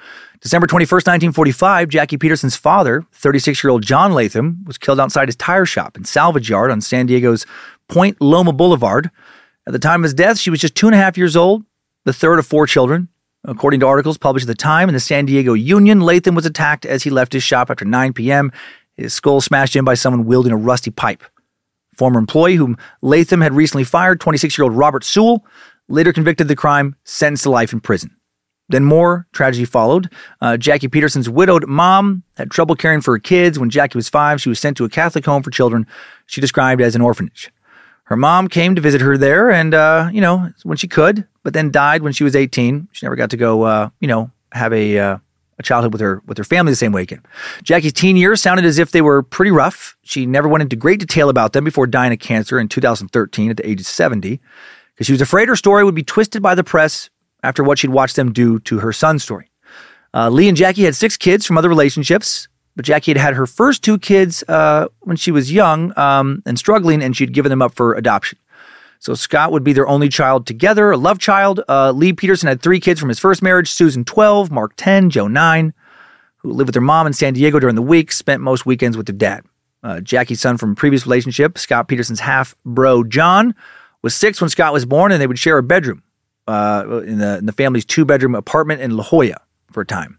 December 0.40 0.66
21st, 0.66 1.06
1945, 1.06 1.88
Jackie 1.88 2.18
Peterson's 2.18 2.56
father, 2.56 3.06
36 3.12 3.62
year 3.62 3.70
old 3.70 3.82
John 3.82 4.12
Latham, 4.12 4.64
was 4.66 4.76
killed 4.76 4.98
outside 4.98 5.28
his 5.28 5.36
tire 5.36 5.64
shop 5.64 5.96
and 5.96 6.06
salvage 6.06 6.50
yard 6.50 6.70
on 6.70 6.80
San 6.80 7.06
Diego's 7.06 7.46
Point 7.88 8.20
Loma 8.20 8.52
Boulevard. 8.52 9.10
At 9.66 9.72
the 9.72 9.78
time 9.78 10.00
of 10.00 10.04
his 10.04 10.14
death, 10.14 10.38
she 10.38 10.50
was 10.50 10.60
just 10.60 10.74
two 10.74 10.86
and 10.86 10.94
a 10.96 10.98
half 10.98 11.16
years 11.16 11.36
old, 11.36 11.64
the 12.04 12.12
third 12.12 12.40
of 12.40 12.46
four 12.46 12.66
children. 12.66 13.08
According 13.44 13.80
to 13.80 13.86
articles 13.86 14.18
published 14.18 14.44
at 14.44 14.48
the 14.48 14.54
time 14.54 14.88
in 14.88 14.94
the 14.94 15.00
San 15.00 15.26
Diego 15.26 15.52
Union, 15.52 16.00
Latham 16.00 16.34
was 16.34 16.46
attacked 16.46 16.86
as 16.86 17.04
he 17.04 17.10
left 17.10 17.32
his 17.32 17.42
shop 17.42 17.70
after 17.70 17.84
9 17.84 18.12
p.m. 18.12 18.50
His 18.96 19.14
skull 19.14 19.40
smashed 19.40 19.76
in 19.76 19.84
by 19.84 19.94
someone 19.94 20.26
wielding 20.26 20.52
a 20.52 20.56
rusty 20.56 20.90
pipe. 20.90 21.22
Former 21.97 22.18
employee 22.18 22.57
whom 22.57 22.76
Latham 23.03 23.40
had 23.40 23.55
recently 23.55 23.84
fired, 23.84 24.20
26 24.20 24.57
year 24.57 24.64
old 24.64 24.74
Robert 24.74 25.05
Sewell, 25.05 25.45
later 25.88 26.12
convicted 26.12 26.45
of 26.45 26.49
the 26.49 26.57
crime, 26.57 26.97
sentenced 27.05 27.45
to 27.45 27.51
life 27.51 27.72
in 27.72 27.80
prison. 27.80 28.16
Then 28.68 28.84
more 28.84 29.26
tragedy 29.32 29.66
followed. 29.66 30.11
Uh, 30.40 30.57
Jackie 30.57 30.88
Peterson's 30.88 31.28
widowed 31.28 31.66
mom 31.66 32.22
had 32.36 32.51
trouble 32.51 32.74
caring 32.74 33.03
for 33.03 33.14
her 33.14 33.18
kids. 33.18 33.59
When 33.59 33.68
Jackie 33.68 33.99
was 33.99 34.09
five, 34.09 34.40
she 34.40 34.49
was 34.49 34.59
sent 34.59 34.76
to 34.78 34.84
a 34.84 34.88
Catholic 34.88 35.26
home 35.26 35.43
for 35.43 35.51
children 35.51 35.86
she 36.26 36.40
described 36.40 36.80
as 36.80 36.95
an 36.95 37.03
orphanage. 37.03 37.51
Her 38.05 38.16
mom 38.16 38.49
came 38.49 38.74
to 38.74 38.80
visit 38.80 39.01
her 39.01 39.16
there, 39.16 39.51
and, 39.51 39.74
uh, 39.74 40.09
you 40.12 40.20
know, 40.20 40.51
when 40.64 40.76
she 40.76 40.88
could, 40.88 41.26
but 41.43 41.53
then 41.53 41.70
died 41.70 42.03
when 42.03 42.12
she 42.12 42.24
was 42.24 42.34
18. 42.34 42.88
She 42.93 43.07
never 43.07 43.16
got 43.16 43.30
to 43.30 43.36
go, 43.36 43.62
uh, 43.62 43.90
you 44.01 44.09
know, 44.09 44.30
have 44.53 44.72
a, 44.72 44.99
uh, 44.99 45.18
a 45.64 45.66
childhood 45.66 45.92
with 45.92 46.00
her 46.00 46.22
with 46.26 46.38
her 46.38 46.44
family 46.44 46.72
the 46.72 46.76
same 46.76 46.92
way 46.92 47.02
again. 47.02 47.22
Jackie's 47.62 47.92
teen 47.92 48.16
years 48.16 48.40
sounded 48.40 48.64
as 48.64 48.78
if 48.78 48.90
they 48.90 49.00
were 49.00 49.22
pretty 49.22 49.50
rough. 49.50 49.96
She 50.02 50.26
never 50.26 50.48
went 50.48 50.62
into 50.62 50.76
great 50.76 51.00
detail 51.00 51.28
about 51.28 51.52
them 51.52 51.64
before 51.64 51.86
dying 51.86 52.12
of 52.12 52.18
cancer 52.18 52.58
in 52.58 52.68
2013 52.68 53.50
at 53.50 53.56
the 53.56 53.68
age 53.68 53.80
of 53.80 53.86
70, 53.86 54.40
because 54.94 55.06
she 55.06 55.12
was 55.12 55.20
afraid 55.20 55.48
her 55.48 55.56
story 55.56 55.84
would 55.84 55.94
be 55.94 56.02
twisted 56.02 56.42
by 56.42 56.54
the 56.54 56.64
press 56.64 57.10
after 57.42 57.64
what 57.64 57.78
she'd 57.78 57.90
watched 57.90 58.16
them 58.16 58.32
do 58.32 58.58
to 58.60 58.78
her 58.78 58.92
son's 58.92 59.22
story. 59.22 59.50
Uh, 60.14 60.28
Lee 60.28 60.48
and 60.48 60.56
Jackie 60.56 60.84
had 60.84 60.94
six 60.94 61.16
kids 61.16 61.46
from 61.46 61.56
other 61.56 61.68
relationships, 61.68 62.48
but 62.76 62.84
Jackie 62.84 63.12
had 63.12 63.18
had 63.18 63.34
her 63.34 63.46
first 63.46 63.82
two 63.82 63.98
kids 63.98 64.44
uh, 64.48 64.88
when 65.00 65.16
she 65.16 65.30
was 65.30 65.52
young 65.52 65.96
um, 65.98 66.42
and 66.46 66.58
struggling, 66.58 67.02
and 67.02 67.16
she'd 67.16 67.32
given 67.32 67.50
them 67.50 67.62
up 67.62 67.74
for 67.74 67.94
adoption. 67.94 68.38
So 69.03 69.14
Scott 69.14 69.50
would 69.50 69.64
be 69.64 69.72
their 69.72 69.88
only 69.88 70.09
child 70.09 70.46
together, 70.46 70.92
a 70.92 70.96
love 70.96 71.18
child. 71.18 71.61
Uh, 71.68 71.90
Lee 71.90 72.12
Peterson 72.12 72.46
had 72.46 72.62
three 72.62 72.78
kids 72.78 73.00
from 73.00 73.09
his 73.09 73.18
first 73.18 73.42
marriage 73.42 73.68
Susan, 73.68 74.05
12, 74.05 74.53
Mark, 74.53 74.74
10, 74.76 75.11
Joe, 75.11 75.26
9, 75.26 75.74
who 76.36 76.53
lived 76.53 76.68
with 76.68 76.74
their 76.74 76.82
mom 76.82 77.09
in 77.09 77.12
San 77.12 77.34
Diego 77.34 77.59
during 77.59 77.74
the 77.74 77.82
week, 77.82 78.12
spent 78.12 78.40
most 78.40 78.64
weekends 78.64 78.96
with 78.96 79.07
their 79.07 79.16
dad. 79.16 79.44
Uh, 79.82 79.98
Jackie's 79.98 80.40
son 80.40 80.57
from 80.57 80.70
a 80.70 80.74
previous 80.76 81.05
relationship, 81.05 81.59
Scott 81.59 81.88
Peterson's 81.88 82.20
half 82.20 82.55
bro, 82.64 83.03
John, 83.03 83.57
was 84.03 84.14
six 84.14 84.40
when 84.40 84.50
Scott 84.50 84.72
was 84.72 84.86
born, 84.86 85.11
and 85.11 85.20
they 85.20 85.26
would 85.26 85.36
share 85.36 85.59
a 85.59 85.64
bedroom 85.64 86.05
uh, 86.46 87.03
in, 87.05 87.18
the, 87.18 87.38
in 87.38 87.46
the 87.46 87.53
family's 87.53 87.84
two 87.84 88.05
bedroom 88.05 88.36
apartment 88.36 88.82
in 88.82 88.96
La 88.96 89.03
Jolla 89.03 89.40
for 89.72 89.80
a 89.80 89.84
time. 89.84 90.16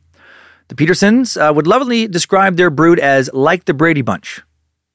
The 0.68 0.76
Petersons 0.76 1.38
uh, 1.38 1.54
would 1.56 1.68
lovingly 1.68 2.10
describe 2.10 2.58
their 2.58 2.70
brood 2.70 3.00
as 3.00 3.30
like 3.32 3.64
the 3.64 3.74
Brady 3.74 4.02
Bunch. 4.02 4.42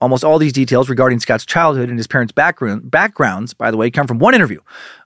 Almost 0.01 0.23
all 0.23 0.39
these 0.39 0.53
details 0.53 0.89
regarding 0.89 1.19
Scott's 1.19 1.45
childhood 1.45 1.89
and 1.89 1.99
his 1.99 2.07
parents' 2.07 2.33
background, 2.33 2.89
backgrounds, 2.89 3.53
by 3.53 3.73
the 3.73 3.77
way, 3.77 3.91
come 3.91 4.07
from 4.07 4.21
one 4.21 4.33
interview 4.33 4.61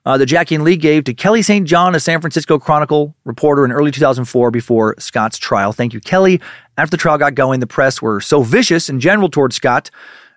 uh, 0.05 0.17
that 0.19 0.27
Jackie 0.27 0.53
and 0.53 0.63
Lee 0.63 0.77
gave 0.77 1.03
to 1.05 1.15
Kelly 1.15 1.41
St. 1.41 1.67
John, 1.67 1.95
a 1.95 1.99
San 1.99 2.21
Francisco 2.21 2.59
Chronicle 2.59 3.15
reporter 3.23 3.65
in 3.65 3.71
early 3.71 3.89
2004 3.89 4.51
before 4.51 4.95
Scott's 4.99 5.39
trial. 5.39 5.73
Thank 5.73 5.93
you, 5.93 5.99
Kelly. 5.99 6.39
After 6.77 6.91
the 6.91 7.01
trial 7.01 7.17
got 7.17 7.33
going, 7.33 7.59
the 7.59 7.67
press 7.67 8.03
were 8.03 8.21
so 8.21 8.43
vicious 8.43 8.87
in 8.87 8.99
general 8.99 9.29
towards 9.29 9.55
Scott 9.55 9.89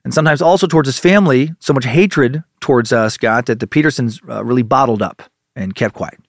and 0.04 0.14
sometimes 0.14 0.40
also 0.40 0.66
towards 0.66 0.86
his 0.86 0.98
family, 0.98 1.52
so 1.59 1.74
much 1.74 1.84
hatred 1.84 2.42
towards 2.61 2.92
uh, 2.92 3.09
Scott 3.11 3.46
that 3.46 3.61
the 3.61 3.66
Petersons 3.66 4.20
uh, 4.28 4.42
really 4.44 4.62
bottled 4.62 5.02
up 5.02 5.22
and 5.54 5.74
kept 5.74 5.94
quiet. 5.94 6.20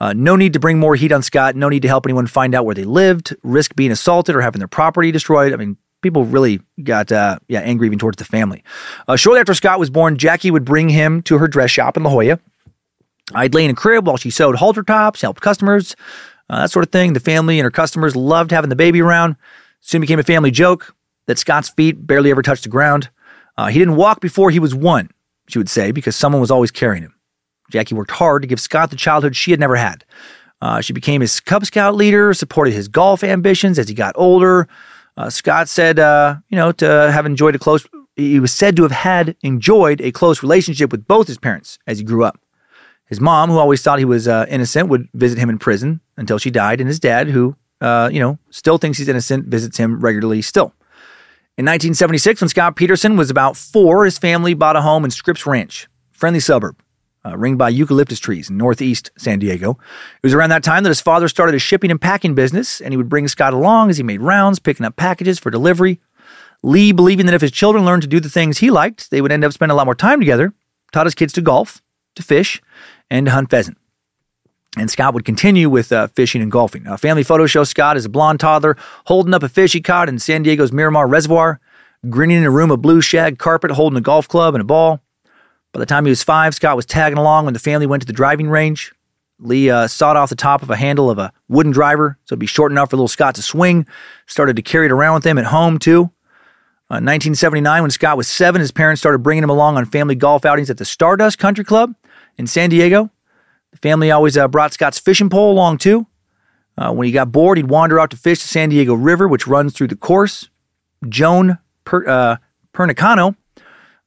Uh, 0.00 0.14
no 0.14 0.34
need 0.34 0.54
to 0.54 0.58
bring 0.58 0.78
more 0.78 0.96
heat 0.96 1.12
on 1.12 1.22
Scott. 1.22 1.54
No 1.54 1.68
need 1.68 1.82
to 1.82 1.88
help 1.88 2.06
anyone 2.06 2.26
find 2.26 2.54
out 2.54 2.64
where 2.64 2.74
they 2.74 2.84
lived, 2.84 3.36
risk 3.42 3.76
being 3.76 3.90
assaulted 3.90 4.34
or 4.34 4.40
having 4.40 4.58
their 4.58 4.68
property 4.68 5.12
destroyed. 5.12 5.52
I 5.52 5.56
mean, 5.56 5.76
people 6.02 6.24
really 6.24 6.60
got 6.82 7.12
uh, 7.12 7.38
yeah 7.48 7.60
angry 7.60 7.86
even 7.86 7.98
towards 7.98 8.16
the 8.16 8.24
family. 8.24 8.64
Uh, 9.08 9.16
shortly 9.16 9.40
after 9.40 9.54
Scott 9.54 9.78
was 9.78 9.90
born, 9.90 10.16
Jackie 10.16 10.50
would 10.50 10.64
bring 10.64 10.88
him 10.88 11.22
to 11.22 11.38
her 11.38 11.48
dress 11.48 11.70
shop 11.70 11.96
in 11.96 12.02
La 12.02 12.10
Jolla. 12.10 12.38
I'd 13.34 13.54
lay 13.54 13.64
in 13.64 13.70
a 13.70 13.74
crib 13.74 14.06
while 14.06 14.16
she 14.16 14.30
sewed 14.30 14.56
halter 14.56 14.82
tops, 14.82 15.20
helped 15.20 15.40
customers, 15.40 15.94
uh, 16.48 16.62
that 16.62 16.70
sort 16.70 16.84
of 16.84 16.90
thing. 16.90 17.12
The 17.12 17.20
family 17.20 17.58
and 17.58 17.64
her 17.64 17.70
customers 17.70 18.16
loved 18.16 18.50
having 18.50 18.70
the 18.70 18.76
baby 18.76 19.00
around. 19.00 19.36
Soon 19.80 20.00
became 20.00 20.18
a 20.18 20.24
family 20.24 20.50
joke 20.50 20.94
that 21.26 21.38
Scott's 21.38 21.68
feet 21.68 22.06
barely 22.06 22.30
ever 22.30 22.42
touched 22.42 22.64
the 22.64 22.68
ground. 22.68 23.08
Uh, 23.56 23.66
he 23.66 23.78
didn't 23.78 23.96
walk 23.96 24.20
before 24.20 24.50
he 24.50 24.58
was 24.58 24.74
one, 24.74 25.10
she 25.48 25.58
would 25.58 25.68
say, 25.68 25.92
because 25.92 26.16
someone 26.16 26.40
was 26.40 26.50
always 26.50 26.70
carrying 26.70 27.02
him. 27.02 27.14
Jackie 27.70 27.94
worked 27.94 28.10
hard 28.10 28.42
to 28.42 28.48
give 28.48 28.60
Scott 28.60 28.90
the 28.90 28.96
childhood 28.96 29.36
she 29.36 29.52
had 29.52 29.60
never 29.60 29.76
had. 29.76 30.04
Uh, 30.60 30.80
she 30.80 30.92
became 30.92 31.20
his 31.20 31.40
Cub 31.40 31.64
Scout 31.64 31.94
leader, 31.94 32.34
supported 32.34 32.74
his 32.74 32.88
golf 32.88 33.24
ambitions 33.24 33.78
as 33.78 33.88
he 33.88 33.94
got 33.94 34.14
older. 34.18 34.68
Uh, 35.20 35.28
Scott 35.28 35.68
said, 35.68 35.98
uh, 35.98 36.36
you 36.48 36.56
know, 36.56 36.72
to 36.72 36.86
have 37.12 37.26
enjoyed 37.26 37.54
a 37.54 37.58
close, 37.58 37.86
he 38.16 38.40
was 38.40 38.54
said 38.54 38.74
to 38.76 38.84
have 38.84 38.90
had 38.90 39.36
enjoyed 39.42 40.00
a 40.00 40.10
close 40.12 40.42
relationship 40.42 40.90
with 40.90 41.06
both 41.06 41.26
his 41.26 41.36
parents 41.36 41.78
as 41.86 41.98
he 41.98 42.04
grew 42.04 42.24
up. 42.24 42.40
His 43.04 43.20
mom, 43.20 43.50
who 43.50 43.58
always 43.58 43.82
thought 43.82 43.98
he 43.98 44.06
was 44.06 44.26
uh, 44.26 44.46
innocent, 44.48 44.88
would 44.88 45.10
visit 45.12 45.36
him 45.36 45.50
in 45.50 45.58
prison 45.58 46.00
until 46.16 46.38
she 46.38 46.50
died, 46.50 46.80
and 46.80 46.88
his 46.88 46.98
dad, 46.98 47.28
who, 47.28 47.54
uh, 47.82 48.08
you 48.10 48.18
know, 48.18 48.38
still 48.48 48.78
thinks 48.78 48.96
he's 48.96 49.08
innocent, 49.08 49.44
visits 49.48 49.76
him 49.76 50.00
regularly 50.00 50.40
still. 50.40 50.72
In 51.58 51.66
1976, 51.66 52.40
when 52.40 52.48
Scott 52.48 52.74
Peterson 52.74 53.18
was 53.18 53.28
about 53.28 53.58
four, 53.58 54.06
his 54.06 54.16
family 54.16 54.54
bought 54.54 54.76
a 54.76 54.80
home 54.80 55.04
in 55.04 55.10
Scripps 55.10 55.44
Ranch, 55.44 55.86
friendly 56.12 56.40
suburb 56.40 56.76
uh, 57.24 57.36
ringed 57.36 57.58
by 57.58 57.68
eucalyptus 57.68 58.18
trees 58.18 58.50
in 58.50 58.56
northeast 58.56 59.10
San 59.16 59.38
Diego. 59.38 59.72
It 59.72 60.22
was 60.22 60.34
around 60.34 60.50
that 60.50 60.64
time 60.64 60.82
that 60.84 60.90
his 60.90 61.00
father 61.00 61.28
started 61.28 61.54
a 61.54 61.58
shipping 61.58 61.90
and 61.90 62.00
packing 62.00 62.34
business, 62.34 62.80
and 62.80 62.92
he 62.92 62.96
would 62.96 63.08
bring 63.08 63.28
Scott 63.28 63.52
along 63.52 63.90
as 63.90 63.96
he 63.96 64.02
made 64.02 64.20
rounds, 64.20 64.58
picking 64.58 64.86
up 64.86 64.96
packages 64.96 65.38
for 65.38 65.50
delivery. 65.50 66.00
Lee, 66.62 66.92
believing 66.92 67.26
that 67.26 67.34
if 67.34 67.40
his 67.40 67.52
children 67.52 67.84
learned 67.84 68.02
to 68.02 68.08
do 68.08 68.20
the 68.20 68.28
things 68.28 68.58
he 68.58 68.70
liked, 68.70 69.10
they 69.10 69.20
would 69.20 69.32
end 69.32 69.44
up 69.44 69.52
spending 69.52 69.72
a 69.72 69.76
lot 69.76 69.86
more 69.86 69.94
time 69.94 70.20
together, 70.20 70.52
taught 70.92 71.06
his 71.06 71.14
kids 71.14 71.32
to 71.34 71.40
golf, 71.40 71.82
to 72.16 72.22
fish, 72.22 72.60
and 73.10 73.26
to 73.26 73.32
hunt 73.32 73.50
pheasant. 73.50 73.78
And 74.76 74.90
Scott 74.90 75.14
would 75.14 75.24
continue 75.24 75.68
with 75.68 75.90
uh, 75.90 76.08
fishing 76.08 76.42
and 76.42 76.52
golfing. 76.52 76.86
A 76.86 76.96
family 76.96 77.24
photo 77.24 77.46
shows 77.46 77.70
Scott 77.70 77.96
as 77.96 78.04
a 78.04 78.10
blonde 78.10 78.38
toddler 78.40 78.76
holding 79.06 79.34
up 79.34 79.42
a 79.42 79.48
fish 79.48 79.72
he 79.72 79.80
caught 79.80 80.08
in 80.08 80.18
San 80.18 80.42
Diego's 80.42 80.70
Miramar 80.70 81.08
Reservoir, 81.08 81.60
grinning 82.08 82.38
in 82.38 82.44
a 82.44 82.50
room 82.50 82.70
of 82.70 82.80
blue 82.80 83.00
shag 83.00 83.38
carpet, 83.38 83.72
holding 83.72 83.96
a 83.96 84.02
golf 84.02 84.28
club 84.28 84.54
and 84.54 84.62
a 84.62 84.64
ball. 84.64 85.00
By 85.72 85.80
the 85.80 85.86
time 85.86 86.04
he 86.04 86.10
was 86.10 86.22
five, 86.22 86.54
Scott 86.54 86.76
was 86.76 86.86
tagging 86.86 87.18
along 87.18 87.44
when 87.44 87.54
the 87.54 87.60
family 87.60 87.86
went 87.86 88.02
to 88.02 88.06
the 88.06 88.12
driving 88.12 88.48
range. 88.48 88.92
Lee 89.38 89.70
uh, 89.70 89.86
sawed 89.86 90.16
off 90.16 90.28
the 90.28 90.36
top 90.36 90.62
of 90.62 90.70
a 90.70 90.76
handle 90.76 91.10
of 91.10 91.18
a 91.18 91.32
wooden 91.48 91.72
driver 91.72 92.18
so 92.24 92.34
it'd 92.34 92.40
be 92.40 92.46
short 92.46 92.72
enough 92.72 92.90
for 92.90 92.96
little 92.96 93.08
Scott 93.08 93.34
to 93.36 93.42
swing. 93.42 93.86
Started 94.26 94.56
to 94.56 94.62
carry 94.62 94.86
it 94.86 94.92
around 94.92 95.14
with 95.14 95.24
him 95.24 95.38
at 95.38 95.46
home, 95.46 95.78
too. 95.78 96.10
Uh, 96.90 96.98
1979, 96.98 97.82
when 97.82 97.90
Scott 97.90 98.16
was 98.16 98.26
seven, 98.26 98.60
his 98.60 98.72
parents 98.72 99.00
started 99.00 99.18
bringing 99.18 99.44
him 99.44 99.50
along 99.50 99.76
on 99.76 99.84
family 99.86 100.16
golf 100.16 100.44
outings 100.44 100.70
at 100.70 100.76
the 100.76 100.84
Stardust 100.84 101.38
Country 101.38 101.64
Club 101.64 101.94
in 102.36 102.46
San 102.48 102.68
Diego. 102.68 103.10
The 103.70 103.78
family 103.78 104.10
always 104.10 104.36
uh, 104.36 104.48
brought 104.48 104.72
Scott's 104.72 104.98
fishing 104.98 105.30
pole 105.30 105.52
along, 105.52 105.78
too. 105.78 106.06
Uh, 106.76 106.92
when 106.92 107.06
he 107.06 107.12
got 107.12 107.30
bored, 107.30 107.58
he'd 107.58 107.70
wander 107.70 108.00
out 108.00 108.10
to 108.10 108.16
fish 108.16 108.42
the 108.42 108.48
San 108.48 108.70
Diego 108.70 108.94
River, 108.94 109.28
which 109.28 109.46
runs 109.46 109.72
through 109.72 109.86
the 109.86 109.96
course. 109.96 110.48
Joan 111.08 111.58
per, 111.84 112.06
uh, 112.08 112.36
Pernicano 112.74 113.36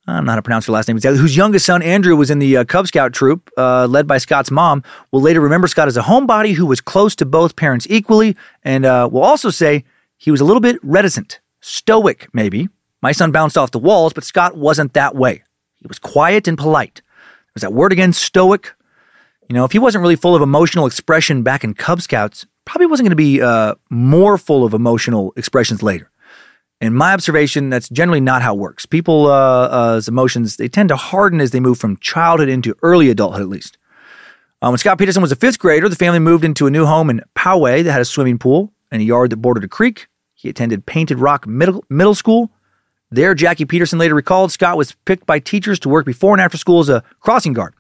I 0.06 0.18
don't 0.18 0.26
know 0.26 0.32
how 0.32 0.36
to 0.36 0.41
pronounce 0.41 0.66
her 0.66 0.74
last 0.74 0.89
name 0.89 0.99
whose 0.99 1.38
youngest 1.38 1.66
son, 1.66 1.82
Andrew, 1.82 2.16
was 2.18 2.30
in 2.30 2.39
the 2.39 2.58
uh, 2.58 2.64
Cub 2.66 2.88
Scout 2.88 3.14
troop, 3.14 3.49
uh, 3.58 3.86
led 3.88 4.06
by 4.06 4.18
Scott's 4.18 4.51
mom, 4.51 4.84
will 5.12 5.22
later 5.22 5.39
remember 5.39 5.68
Scott 5.68 5.88
as 5.88 5.95
a 5.95 6.01
homebody 6.01 6.54
who 6.54 6.66
was 6.66 6.82
close 6.82 7.16
to 7.16 7.26
both 7.26 7.56
parents 7.56 7.88
equally, 7.89 8.36
and 8.64 8.86
uh, 8.86 9.08
will 9.10 9.24
also 9.24 9.49
say 9.49 9.86
he 10.18 10.30
was 10.30 10.41
a 10.41 10.45
little 10.45 10.60
bit 10.60 10.78
reticent, 10.84 11.39
stoic, 11.62 12.28
maybe. 12.34 12.68
My 13.01 13.14
son 13.14 13.32
bounced 13.32 13.58
off 13.58 13.72
the 13.72 13.80
walls, 13.80 14.12
but 14.12 14.26
Scott 14.26 14.58
wasn't 14.58 14.93
that 14.93 15.16
way. 15.16 15.43
He 15.78 15.88
was 15.88 15.99
quiet 15.99 16.49
and 16.49 16.58
polite. 16.58 17.01
Was 17.54 17.62
that 17.62 17.74
word 17.74 17.93
again, 17.93 18.12
stoic? 18.12 18.74
You 19.47 19.54
know, 19.54 19.64
if 19.64 19.72
he 19.72 19.80
wasn't 19.80 20.01
really 20.01 20.16
full 20.18 20.36
of 20.36 20.41
emotional 20.41 20.86
expression 20.86 21.43
back 21.43 21.64
in 21.64 21.76
Cub 21.76 22.01
Scouts, 22.01 22.45
probably 22.66 22.88
wasn't 22.88 23.06
going 23.06 23.12
to 23.12 23.16
be 23.16 23.41
uh, 23.41 23.76
more 23.89 24.38
full 24.38 24.66
of 24.66 24.74
emotional 24.74 25.34
expressions 25.38 25.82
later 25.82 26.10
in 26.84 26.94
my 26.94 27.14
observation, 27.14 27.70
that's 27.70 27.88
generally 27.88 28.20
not 28.20 28.42
how 28.42 28.54
it 28.54 28.60
works. 28.60 28.86
People's 28.86 29.30
uh, 29.30 29.32
uh, 29.32 30.02
emotions, 30.06 30.58
they 30.58 30.68
tend 30.68 30.90
to 30.90 30.98
harden 30.98 31.40
as 31.40 31.52
they 31.52 31.62
move 31.62 31.78
from 31.78 31.96
childhood 31.98 32.50
into 32.50 32.76
early 32.82 33.10
adulthood, 33.10 33.42
at 33.42 33.48
least. 33.48 33.78
Um, 34.62 34.74
when 34.74 34.80
Scott 34.80 34.98
Peterson 34.98 35.22
was 35.22 35.32
a 35.32 35.38
fifth 35.38 35.60
grader, 35.60 35.88
the 35.88 35.96
family 35.96 36.20
moved 36.20 36.44
into 36.44 36.68
a 36.68 36.72
new 36.72 36.86
home 36.86 37.10
in 37.10 37.22
Poway 37.36 37.86
that 37.86 37.92
had 37.92 38.02
a 38.02 38.06
swimming 38.06 38.38
pool 38.38 38.74
and 38.92 39.02
a 39.02 39.06
yard 39.06 39.30
that 39.30 39.38
bordered 39.38 39.64
a 39.64 39.70
creek. 39.70 40.08
He 40.34 40.50
attended 40.50 40.86
Painted 40.86 41.20
Rock 41.20 41.48
Middle, 41.48 41.86
middle 41.90 42.16
School. 42.16 42.52
There, 43.12 43.34
Jackie 43.34 43.64
Peterson 43.64 43.98
later 43.98 44.14
recalled 44.14 44.52
Scott 44.52 44.76
was 44.76 44.92
picked 45.06 45.26
by 45.26 45.40
teachers 45.40 45.80
to 45.80 45.90
work 45.90 46.06
before 46.06 46.34
and 46.34 46.42
after 46.42 46.58
school 46.58 46.82
as 46.82 46.90
a 46.90 47.02
crossing 47.22 47.54
guard, 47.54 47.76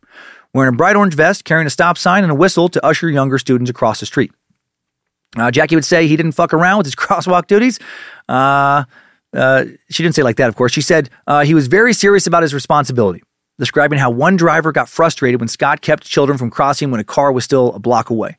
wearing 0.53 0.73
a 0.73 0.77
bright 0.77 0.95
orange 0.95 1.15
vest, 1.15 1.43
carrying 1.43 1.67
a 1.67 1.71
stop 1.71 1.97
sign 1.97 2.23
and 2.23 2.31
a 2.31 2.35
whistle 2.35 2.69
to 2.69 2.85
usher 2.85 3.09
younger 3.09 3.37
students 3.37 3.69
across 3.69 3.99
the 3.99 4.05
street. 4.05 4.31
Uh, 5.37 5.51
Jackie 5.51 5.75
would 5.75 5.85
say 5.85 6.07
he 6.07 6.15
didn't 6.15 6.33
fuck 6.33 6.53
around 6.53 6.77
with 6.77 6.85
his 6.87 6.95
crosswalk 7.03 7.47
duties. 7.47 7.79
Uh, 8.29 8.83
uh, 9.33 9.65
she 9.89 10.03
didn't 10.03 10.15
say 10.15 10.23
like 10.23 10.37
that, 10.37 10.49
of 10.49 10.55
course. 10.55 10.71
She 10.71 10.81
said 10.81 11.09
uh, 11.27 11.43
he 11.43 11.53
was 11.53 11.67
very 11.67 11.93
serious 11.93 12.27
about 12.27 12.43
his 12.43 12.53
responsibility, 12.53 13.23
describing 13.57 13.99
how 13.99 14.11
one 14.11 14.35
driver 14.35 14.71
got 14.71 14.87
frustrated 14.87 15.39
when 15.39 15.47
Scott 15.47 15.81
kept 15.81 16.03
children 16.03 16.37
from 16.37 16.49
crossing 16.51 16.91
when 16.91 16.99
a 16.99 17.03
car 17.03 17.31
was 17.31 17.43
still 17.43 17.73
a 17.73 17.79
block 17.79 18.09
away. 18.09 18.37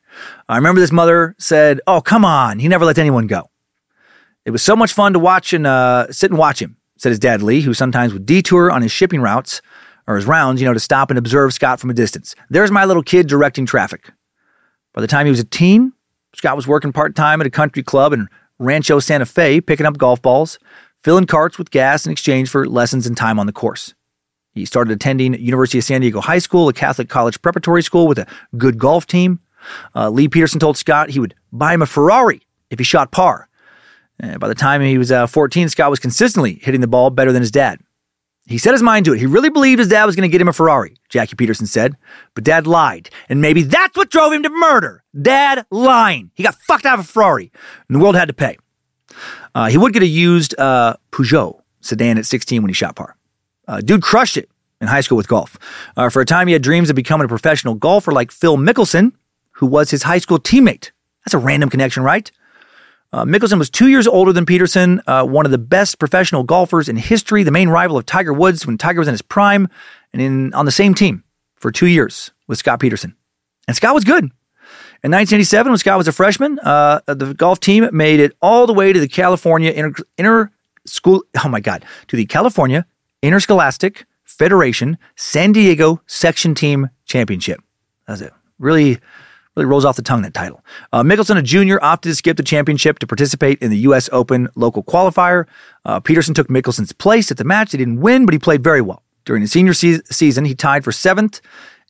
I 0.48 0.56
remember 0.56 0.80
this 0.80 0.92
mother 0.92 1.34
said, 1.38 1.80
Oh, 1.86 2.00
come 2.00 2.24
on. 2.24 2.58
He 2.60 2.68
never 2.68 2.84
let 2.84 2.98
anyone 2.98 3.26
go. 3.26 3.50
It 4.44 4.50
was 4.50 4.62
so 4.62 4.76
much 4.76 4.92
fun 4.92 5.14
to 5.14 5.18
watch 5.18 5.52
and 5.52 5.66
uh, 5.66 6.12
sit 6.12 6.30
and 6.30 6.38
watch 6.38 6.60
him, 6.60 6.76
said 6.98 7.08
his 7.08 7.18
dad 7.18 7.42
Lee, 7.42 7.62
who 7.62 7.74
sometimes 7.74 8.12
would 8.12 8.26
detour 8.26 8.70
on 8.70 8.82
his 8.82 8.92
shipping 8.92 9.20
routes 9.20 9.62
or 10.06 10.16
his 10.16 10.26
rounds, 10.26 10.60
you 10.60 10.66
know, 10.66 10.74
to 10.74 10.80
stop 10.80 11.10
and 11.10 11.18
observe 11.18 11.54
Scott 11.54 11.80
from 11.80 11.90
a 11.90 11.94
distance. 11.94 12.34
There's 12.50 12.70
my 12.70 12.84
little 12.84 13.02
kid 13.02 13.26
directing 13.26 13.64
traffic. 13.64 14.10
By 14.92 15.00
the 15.00 15.06
time 15.06 15.26
he 15.26 15.30
was 15.30 15.40
a 15.40 15.44
teen, 15.44 15.92
Scott 16.34 16.56
was 16.56 16.66
working 16.66 16.92
part 16.92 17.14
time 17.14 17.40
at 17.40 17.46
a 17.46 17.50
country 17.50 17.82
club 17.82 18.12
in 18.12 18.28
Rancho 18.58 19.00
Santa 19.00 19.26
Fe, 19.26 19.60
picking 19.60 19.86
up 19.86 19.98
golf 19.98 20.20
balls, 20.22 20.58
filling 21.02 21.26
carts 21.26 21.58
with 21.58 21.70
gas 21.70 22.06
in 22.06 22.12
exchange 22.12 22.48
for 22.48 22.66
lessons 22.66 23.06
and 23.06 23.16
time 23.16 23.38
on 23.38 23.46
the 23.46 23.52
course. 23.52 23.94
He 24.52 24.64
started 24.64 24.92
attending 24.92 25.34
University 25.34 25.78
of 25.78 25.84
San 25.84 26.00
Diego 26.00 26.20
High 26.20 26.38
School, 26.38 26.68
a 26.68 26.72
Catholic 26.72 27.08
college 27.08 27.42
preparatory 27.42 27.82
school 27.82 28.06
with 28.06 28.18
a 28.18 28.26
good 28.56 28.78
golf 28.78 29.06
team. 29.06 29.40
Uh, 29.94 30.10
Lee 30.10 30.28
Peterson 30.28 30.60
told 30.60 30.76
Scott 30.76 31.10
he 31.10 31.18
would 31.18 31.34
buy 31.52 31.74
him 31.74 31.82
a 31.82 31.86
Ferrari 31.86 32.42
if 32.70 32.78
he 32.78 32.84
shot 32.84 33.10
par. 33.10 33.48
And 34.20 34.38
by 34.38 34.46
the 34.46 34.54
time 34.54 34.80
he 34.80 34.98
was 34.98 35.10
uh, 35.10 35.26
14, 35.26 35.68
Scott 35.68 35.90
was 35.90 35.98
consistently 35.98 36.60
hitting 36.62 36.80
the 36.80 36.86
ball 36.86 37.10
better 37.10 37.32
than 37.32 37.42
his 37.42 37.50
dad. 37.50 37.80
He 38.46 38.58
set 38.58 38.72
his 38.74 38.82
mind 38.82 39.06
to 39.06 39.14
it. 39.14 39.18
He 39.18 39.26
really 39.26 39.48
believed 39.48 39.78
his 39.78 39.88
dad 39.88 40.04
was 40.04 40.14
going 40.16 40.28
to 40.28 40.32
get 40.32 40.40
him 40.40 40.48
a 40.48 40.52
Ferrari, 40.52 40.96
Jackie 41.08 41.34
Peterson 41.34 41.66
said. 41.66 41.96
But 42.34 42.44
dad 42.44 42.66
lied. 42.66 43.08
And 43.28 43.40
maybe 43.40 43.62
that's 43.62 43.96
what 43.96 44.10
drove 44.10 44.32
him 44.32 44.42
to 44.42 44.50
murder. 44.50 45.02
Dad 45.20 45.64
lying. 45.70 46.30
He 46.34 46.42
got 46.42 46.54
fucked 46.54 46.84
out 46.84 46.98
of 46.98 47.06
a 47.06 47.08
Ferrari, 47.08 47.50
and 47.88 47.96
the 47.96 48.00
world 48.00 48.16
had 48.16 48.28
to 48.28 48.34
pay. 48.34 48.58
Uh, 49.54 49.68
he 49.68 49.78
would 49.78 49.92
get 49.92 50.02
a 50.02 50.06
used 50.06 50.58
uh, 50.58 50.96
Peugeot 51.10 51.60
sedan 51.80 52.18
at 52.18 52.26
16 52.26 52.60
when 52.60 52.68
he 52.68 52.74
shot 52.74 52.96
par. 52.96 53.16
Uh, 53.66 53.80
dude 53.80 54.02
crushed 54.02 54.36
it 54.36 54.50
in 54.80 54.88
high 54.88 55.00
school 55.00 55.16
with 55.16 55.28
golf. 55.28 55.56
Uh, 55.96 56.10
for 56.10 56.20
a 56.20 56.26
time, 56.26 56.46
he 56.46 56.52
had 56.52 56.62
dreams 56.62 56.90
of 56.90 56.96
becoming 56.96 57.24
a 57.24 57.28
professional 57.28 57.74
golfer 57.74 58.12
like 58.12 58.30
Phil 58.30 58.58
Mickelson, 58.58 59.12
who 59.52 59.66
was 59.66 59.90
his 59.90 60.02
high 60.02 60.18
school 60.18 60.38
teammate. 60.38 60.90
That's 61.24 61.34
a 61.34 61.38
random 61.38 61.70
connection, 61.70 62.02
right? 62.02 62.30
Uh, 63.14 63.24
Mickelson 63.24 63.60
was 63.60 63.70
two 63.70 63.86
years 63.86 64.08
older 64.08 64.32
than 64.32 64.44
Peterson, 64.44 65.00
uh, 65.06 65.24
one 65.24 65.44
of 65.46 65.52
the 65.52 65.58
best 65.58 66.00
professional 66.00 66.42
golfers 66.42 66.88
in 66.88 66.96
history, 66.96 67.44
the 67.44 67.52
main 67.52 67.68
rival 67.68 67.96
of 67.96 68.04
Tiger 68.04 68.32
Woods 68.32 68.66
when 68.66 68.76
Tiger 68.76 68.98
was 68.98 69.06
in 69.06 69.14
his 69.14 69.22
prime, 69.22 69.68
and 70.12 70.20
in 70.20 70.52
on 70.52 70.64
the 70.64 70.72
same 70.72 70.94
team 70.94 71.22
for 71.54 71.70
two 71.70 71.86
years 71.86 72.32
with 72.48 72.58
Scott 72.58 72.80
Peterson. 72.80 73.14
And 73.68 73.76
Scott 73.76 73.94
was 73.94 74.02
good. 74.02 74.24
In 74.24 75.12
1987, 75.12 75.70
when 75.70 75.78
Scott 75.78 75.96
was 75.96 76.08
a 76.08 76.12
freshman, 76.12 76.58
uh, 76.58 77.02
the 77.06 77.34
golf 77.34 77.60
team 77.60 77.88
made 77.92 78.18
it 78.18 78.36
all 78.42 78.66
the 78.66 78.74
way 78.74 78.92
to 78.92 78.98
the 78.98 79.06
California 79.06 79.70
inter, 79.70 80.02
inter 80.18 80.50
school. 80.84 81.22
Oh 81.44 81.48
my 81.48 81.60
God, 81.60 81.84
to 82.08 82.16
the 82.16 82.26
California 82.26 82.84
Interscholastic 83.22 84.06
Federation 84.24 84.98
San 85.14 85.52
Diego 85.52 86.02
Section 86.06 86.56
Team 86.56 86.90
Championship. 87.04 87.60
That's 88.08 88.22
it. 88.22 88.32
Really 88.58 88.98
Really 89.56 89.66
rolls 89.66 89.84
off 89.84 89.94
the 89.96 90.02
tongue, 90.02 90.22
that 90.22 90.34
title. 90.34 90.64
Uh, 90.92 91.02
Mickelson, 91.02 91.36
a 91.36 91.42
junior, 91.42 91.82
opted 91.82 92.10
to 92.10 92.16
skip 92.16 92.36
the 92.36 92.42
championship 92.42 92.98
to 92.98 93.06
participate 93.06 93.60
in 93.62 93.70
the 93.70 93.78
U.S. 93.78 94.08
Open 94.12 94.48
local 94.56 94.82
qualifier. 94.82 95.46
Uh, 95.84 96.00
Peterson 96.00 96.34
took 96.34 96.48
Mickelson's 96.48 96.92
place 96.92 97.30
at 97.30 97.36
the 97.36 97.44
match. 97.44 97.70
He 97.72 97.78
didn't 97.78 98.00
win, 98.00 98.26
but 98.26 98.32
he 98.32 98.38
played 98.38 98.64
very 98.64 98.80
well. 98.80 99.02
During 99.24 99.42
his 99.42 99.52
senior 99.52 99.72
se- 99.72 100.02
season, 100.10 100.44
he 100.44 100.54
tied 100.54 100.82
for 100.82 100.90
seventh 100.90 101.40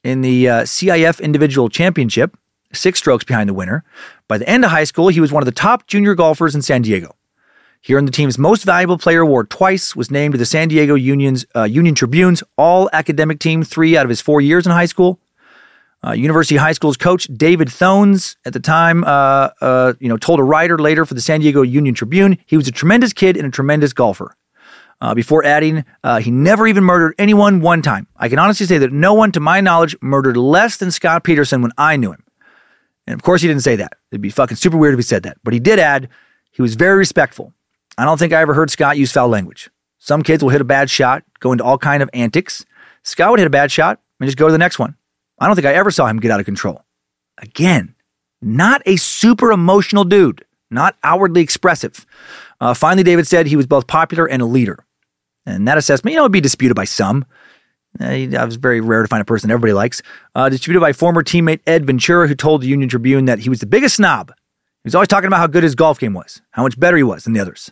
in 0.03 0.21
the 0.21 0.49
uh, 0.49 0.62
CIF 0.62 1.23
Individual 1.23 1.71
Championship, 1.71 2.37
six 2.73 2.99
strokes 2.99 3.25
behind 3.25 3.49
the 3.49 3.55
winner. 3.55 3.83
By 4.29 4.37
the 4.37 4.49
end 4.49 4.65
of 4.65 4.71
high 4.71 4.85
school, 4.85 5.09
he 5.09 5.21
was 5.21 5.33
one 5.33 5.43
of 5.43 5.47
the 5.47 5.53
top 5.53 5.87
junior 5.87 6.15
golfers 6.15 6.55
in 6.55 6.61
San 6.61 6.83
Diego. 6.83 7.17
He 7.81 7.95
earned 7.95 8.09
the 8.09 8.12
team's 8.12 8.39
Most 8.39 8.65
Valuable 8.65 8.97
Player 8.97 9.21
award 9.21 9.51
twice, 9.51 9.95
was 9.95 10.11
named 10.11 10.33
to 10.33 10.39
the 10.39 10.47
San 10.47 10.69
Diego 10.69 10.95
Union's 10.95 11.45
uh, 11.55 11.65
Union 11.65 11.95
Tribune's 11.95 12.43
All 12.57 12.89
Academic 12.93 13.41
Team 13.41 13.62
three 13.62 13.97
out 13.97 14.05
of 14.05 14.11
his 14.11 14.21
four 14.21 14.41
years 14.41 14.65
in 14.67 14.73
high 14.73 14.87
school. 14.87 15.19
Uh, 16.07 16.12
University 16.12 16.57
High 16.57 16.72
School's 16.72 16.96
coach 16.96 17.28
David 17.34 17.68
Thones 17.68 18.36
at 18.44 18.52
the 18.52 18.61
time, 18.61 19.05
uh, 19.05 19.50
uh, 19.61 19.94
you 20.00 20.09
know, 20.09 20.16
told 20.16 20.38
a 20.38 20.42
writer 20.42 20.78
later 20.78 21.07
for 21.07 21.14
the 21.14 21.20
San 21.20 21.40
Diego 21.40 21.62
Union 21.62 21.94
Tribune 21.94 22.36
he 22.46 22.57
was 22.57 22.68
a 22.68 22.72
tremendous 22.72 23.12
kid 23.12 23.36
and 23.36 23.46
a 23.46 23.50
tremendous 23.50 23.92
golfer. 23.92 24.36
Uh, 25.00 25.14
before 25.14 25.44
adding, 25.44 25.84
uh, 26.02 26.18
he 26.18 26.30
never 26.30 26.66
even 26.66 26.84
murdered 26.84 27.14
anyone 27.18 27.61
one 27.61 27.82
time. 27.82 28.07
I 28.16 28.28
can 28.28 28.38
honestly 28.38 28.66
say 28.66 28.78
that 28.78 28.92
no 28.92 29.14
one, 29.14 29.32
to 29.32 29.40
my 29.40 29.61
knowledge, 29.61 29.96
murdered 30.00 30.36
less 30.36 30.76
than 30.76 30.90
Scott 30.90 31.24
Peterson 31.24 31.62
when 31.62 31.72
I 31.76 31.96
knew 31.96 32.12
him. 32.12 32.22
And 33.07 33.14
of 33.14 33.22
course, 33.22 33.42
he 33.42 33.48
didn't 33.48 33.62
say 33.62 33.76
that. 33.76 33.92
It'd 34.11 34.22
be 34.22 34.30
fucking 34.30 34.57
super 34.57 34.76
weird 34.76 34.94
if 34.94 34.98
he 34.98 35.02
said 35.02 35.24
that. 35.24 35.38
But 35.42 35.52
he 35.52 35.61
did 35.61 35.78
add 35.78 36.09
he 36.52 36.62
was 36.62 36.74
very 36.74 36.96
respectful. 36.96 37.52
I 37.98 38.05
don't 38.05 38.18
think 38.18 38.32
I 38.32 38.40
ever 38.40 38.55
heard 38.55 38.70
Scott 38.70 38.96
use 38.96 39.12
foul 39.12 39.28
language. 39.28 39.70
Some 39.98 40.22
kids 40.22 40.42
will 40.42 40.50
hit 40.50 40.61
a 40.61 40.64
bad 40.64 40.90
shot, 40.90 41.24
go 41.40 41.52
into 41.52 41.64
all 41.64 41.78
kind 41.78 42.02
of 42.02 42.11
antics. 42.12 42.64
Scott 43.02 43.30
would 43.30 43.40
hit 43.40 43.46
a 43.46 43.50
bad 43.50 43.72
shot 43.72 44.00
and 44.20 44.26
just 44.26 44.38
go 44.38 44.46
to 44.46 44.52
the 44.52 44.59
next 44.59 44.78
one. 44.78 44.96
I 45.39 45.47
don't 45.47 45.57
think 45.57 45.66
I 45.66 45.74
ever 45.74 45.91
saw 45.91 46.07
him 46.07 46.20
get 46.20 46.30
out 46.30 46.41
of 46.41 46.47
control. 46.47 46.85
Again, 47.39 47.95
not 48.41 48.82
a 48.87 48.97
super 48.97 49.53
emotional 49.53 50.05
dude, 50.05 50.45
not 50.70 50.97
outwardly 51.03 51.41
expressive. 51.41 52.07
Uh, 52.61 52.74
finally, 52.74 53.03
David 53.03 53.26
said 53.26 53.47
he 53.47 53.57
was 53.57 53.66
both 53.66 53.87
popular 53.87 54.26
and 54.26 54.43
a 54.43 54.47
leader. 54.47 54.85
And 55.47 55.66
that 55.68 55.78
assessment, 55.78 56.12
you 56.12 56.16
know, 56.18 56.22
would 56.24 56.32
be 56.32 56.41
disputed 56.41 56.76
by 56.76 56.85
some. 56.85 57.24
Uh, 58.01 58.26
that 58.26 58.45
was 58.45 58.57
very 58.57 58.80
rare 58.80 59.03
to 59.03 59.09
find 59.09 59.20
a 59.20 59.24
person 59.24 59.51
everybody 59.51 59.72
likes. 59.72 60.03
Uh, 60.35 60.49
disputed 60.49 60.80
by 60.80 60.93
former 60.93 61.22
teammate 61.22 61.61
Ed 61.66 61.87
Ventura, 61.87 62.26
who 62.26 62.35
told 62.35 62.62
the 62.62 62.66
Union 62.66 62.89
Tribune 62.89 63.26
that 63.26 63.41
he 63.41 63.49
was 63.49 63.61
the 63.61 63.66
biggest 63.66 63.97
snob. 63.97 64.32
He 64.82 64.89
was 64.89 64.95
always 64.95 65.09
talking 65.09 65.26
about 65.26 65.39
how 65.39 65.47
good 65.47 65.62
his 65.62 65.74
golf 65.74 65.99
game 65.99 66.12
was, 66.12 66.43
how 66.51 66.62
much 66.62 66.78
better 66.78 66.97
he 66.97 67.03
was 67.03 67.24
than 67.24 67.32
the 67.32 67.41
others. 67.41 67.70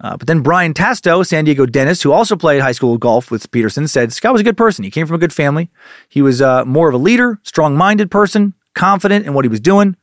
Uh, 0.00 0.16
but 0.16 0.26
then 0.26 0.40
Brian 0.40 0.72
Tasto, 0.72 1.22
San 1.22 1.44
Diego 1.44 1.66
dentist, 1.66 2.02
who 2.02 2.12
also 2.12 2.34
played 2.34 2.62
high 2.62 2.72
school 2.72 2.96
golf 2.96 3.30
with 3.30 3.50
Peterson, 3.50 3.86
said 3.86 4.12
Scott 4.12 4.32
was 4.32 4.40
a 4.40 4.44
good 4.44 4.56
person. 4.56 4.82
He 4.82 4.90
came 4.90 5.06
from 5.06 5.16
a 5.16 5.18
good 5.18 5.32
family. 5.32 5.68
He 6.08 6.22
was 6.22 6.40
uh, 6.40 6.64
more 6.64 6.88
of 6.88 6.94
a 6.94 6.98
leader, 6.98 7.38
strong 7.42 7.76
minded 7.76 8.10
person, 8.10 8.54
confident 8.74 9.26
in 9.26 9.34
what 9.34 9.44
he 9.44 9.50
was 9.50 9.60
doing. 9.60 9.96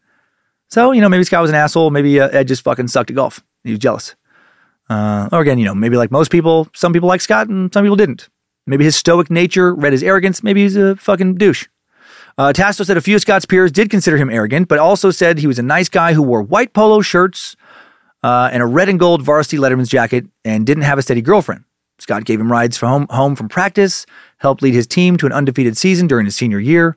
So, 0.69 0.91
you 0.91 1.01
know, 1.01 1.09
maybe 1.09 1.23
Scott 1.23 1.41
was 1.41 1.49
an 1.49 1.55
asshole. 1.55 1.89
Maybe 1.89 2.19
uh, 2.19 2.27
Ed 2.29 2.47
just 2.47 2.63
fucking 2.63 2.89
sucked 2.89 3.09
at 3.09 3.15
golf. 3.15 3.43
He 3.63 3.71
was 3.71 3.79
jealous. 3.79 4.15
Uh, 4.89 5.29
or 5.31 5.41
again, 5.41 5.57
you 5.57 5.65
know, 5.65 5.75
maybe 5.75 5.97
like 5.97 6.11
most 6.11 6.31
people, 6.31 6.67
some 6.75 6.93
people 6.93 7.09
like 7.09 7.21
Scott 7.21 7.47
and 7.47 7.73
some 7.73 7.83
people 7.83 7.95
didn't. 7.95 8.29
Maybe 8.67 8.83
his 8.83 8.95
stoic 8.95 9.31
nature 9.31 9.73
read 9.73 9.93
his 9.93 10.03
arrogance. 10.03 10.43
Maybe 10.43 10.61
he's 10.61 10.75
a 10.75 10.95
fucking 10.97 11.35
douche. 11.35 11.67
Uh, 12.37 12.53
Tasto 12.53 12.85
said 12.85 12.97
a 12.97 13.01
few 13.01 13.15
of 13.15 13.21
Scott's 13.21 13.45
peers 13.45 13.71
did 13.71 13.89
consider 13.89 14.17
him 14.17 14.29
arrogant, 14.29 14.67
but 14.67 14.77
also 14.77 15.09
said 15.09 15.39
he 15.39 15.47
was 15.47 15.57
a 15.57 15.63
nice 15.63 15.89
guy 15.89 16.13
who 16.13 16.21
wore 16.21 16.43
white 16.43 16.71
polo 16.71 17.01
shirts, 17.01 17.55
uh, 18.23 18.49
and 18.51 18.63
a 18.63 18.65
red 18.65 18.89
and 18.89 18.99
gold 18.99 19.21
varsity 19.21 19.57
Letterman's 19.57 19.89
jacket 19.89 20.25
and 20.43 20.65
didn't 20.65 20.83
have 20.83 20.97
a 20.97 21.01
steady 21.01 21.21
girlfriend. 21.21 21.63
Scott 21.99 22.25
gave 22.25 22.39
him 22.39 22.51
rides 22.51 22.77
from 22.77 22.89
home, 22.89 23.07
home 23.09 23.35
from 23.35 23.49
practice, 23.49 24.05
helped 24.37 24.61
lead 24.61 24.73
his 24.73 24.87
team 24.87 25.17
to 25.17 25.25
an 25.25 25.33
undefeated 25.33 25.77
season 25.77 26.07
during 26.07 26.25
his 26.25 26.35
senior 26.35 26.59
year. 26.59 26.95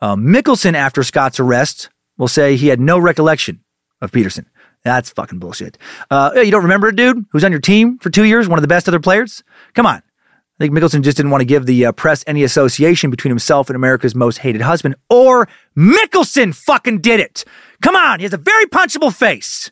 Uh, 0.00 0.16
Mickelson, 0.16 0.74
after 0.74 1.02
Scott's 1.02 1.38
arrest, 1.38 1.90
will 2.16 2.28
say 2.28 2.56
he 2.56 2.68
had 2.68 2.80
no 2.80 2.98
recollection 2.98 3.60
of 4.00 4.12
Peterson. 4.12 4.48
That's 4.82 5.10
fucking 5.10 5.40
bullshit. 5.40 5.76
Uh, 6.10 6.32
you 6.36 6.50
don't 6.50 6.62
remember 6.62 6.88
a 6.88 6.96
dude 6.96 7.26
who's 7.32 7.44
on 7.44 7.50
your 7.50 7.60
team 7.60 7.98
for 7.98 8.08
two 8.08 8.24
years, 8.24 8.48
one 8.48 8.58
of 8.58 8.62
the 8.62 8.68
best 8.68 8.88
other 8.88 9.00
players? 9.00 9.42
Come 9.74 9.84
on. 9.84 9.96
I 9.96 10.64
think 10.64 10.74
Mickelson 10.74 11.02
just 11.02 11.16
didn't 11.16 11.30
want 11.30 11.42
to 11.42 11.46
give 11.46 11.66
the 11.66 11.86
uh, 11.86 11.92
press 11.92 12.22
any 12.26 12.44
association 12.44 13.10
between 13.10 13.30
himself 13.30 13.68
and 13.68 13.76
America's 13.76 14.14
most 14.14 14.38
hated 14.38 14.60
husband, 14.60 14.94
or 15.08 15.48
Mickelson 15.76 16.54
fucking 16.54 17.00
did 17.00 17.20
it. 17.20 17.44
Come 17.80 17.96
on, 17.96 18.20
he 18.20 18.24
has 18.24 18.34
a 18.34 18.38
very 18.38 18.66
punchable 18.66 19.14
face. 19.14 19.70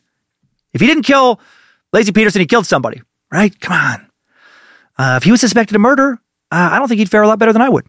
If 0.73 0.81
he 0.81 0.87
didn't 0.87 1.03
kill 1.03 1.39
Laci 1.93 2.13
Peterson, 2.13 2.39
he 2.41 2.45
killed 2.45 2.65
somebody, 2.65 3.01
right? 3.31 3.57
Come 3.59 3.73
on. 3.73 4.07
Uh, 4.97 5.15
if 5.17 5.23
he 5.23 5.31
was 5.31 5.41
suspected 5.41 5.75
of 5.75 5.81
murder, 5.81 6.19
uh, 6.51 6.69
I 6.71 6.79
don't 6.79 6.87
think 6.87 6.99
he'd 6.99 7.09
fare 7.09 7.23
a 7.23 7.27
lot 7.27 7.39
better 7.39 7.53
than 7.53 7.61
I 7.61 7.69
would. 7.69 7.85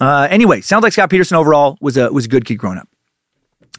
Uh, 0.00 0.26
anyway, 0.30 0.60
sounds 0.60 0.82
like 0.82 0.92
Scott 0.92 1.10
Peterson 1.10 1.36
overall 1.36 1.76
was 1.80 1.96
a 1.96 2.12
was 2.12 2.24
a 2.24 2.28
good 2.28 2.44
kid 2.44 2.56
growing 2.56 2.78
up. 2.78 2.88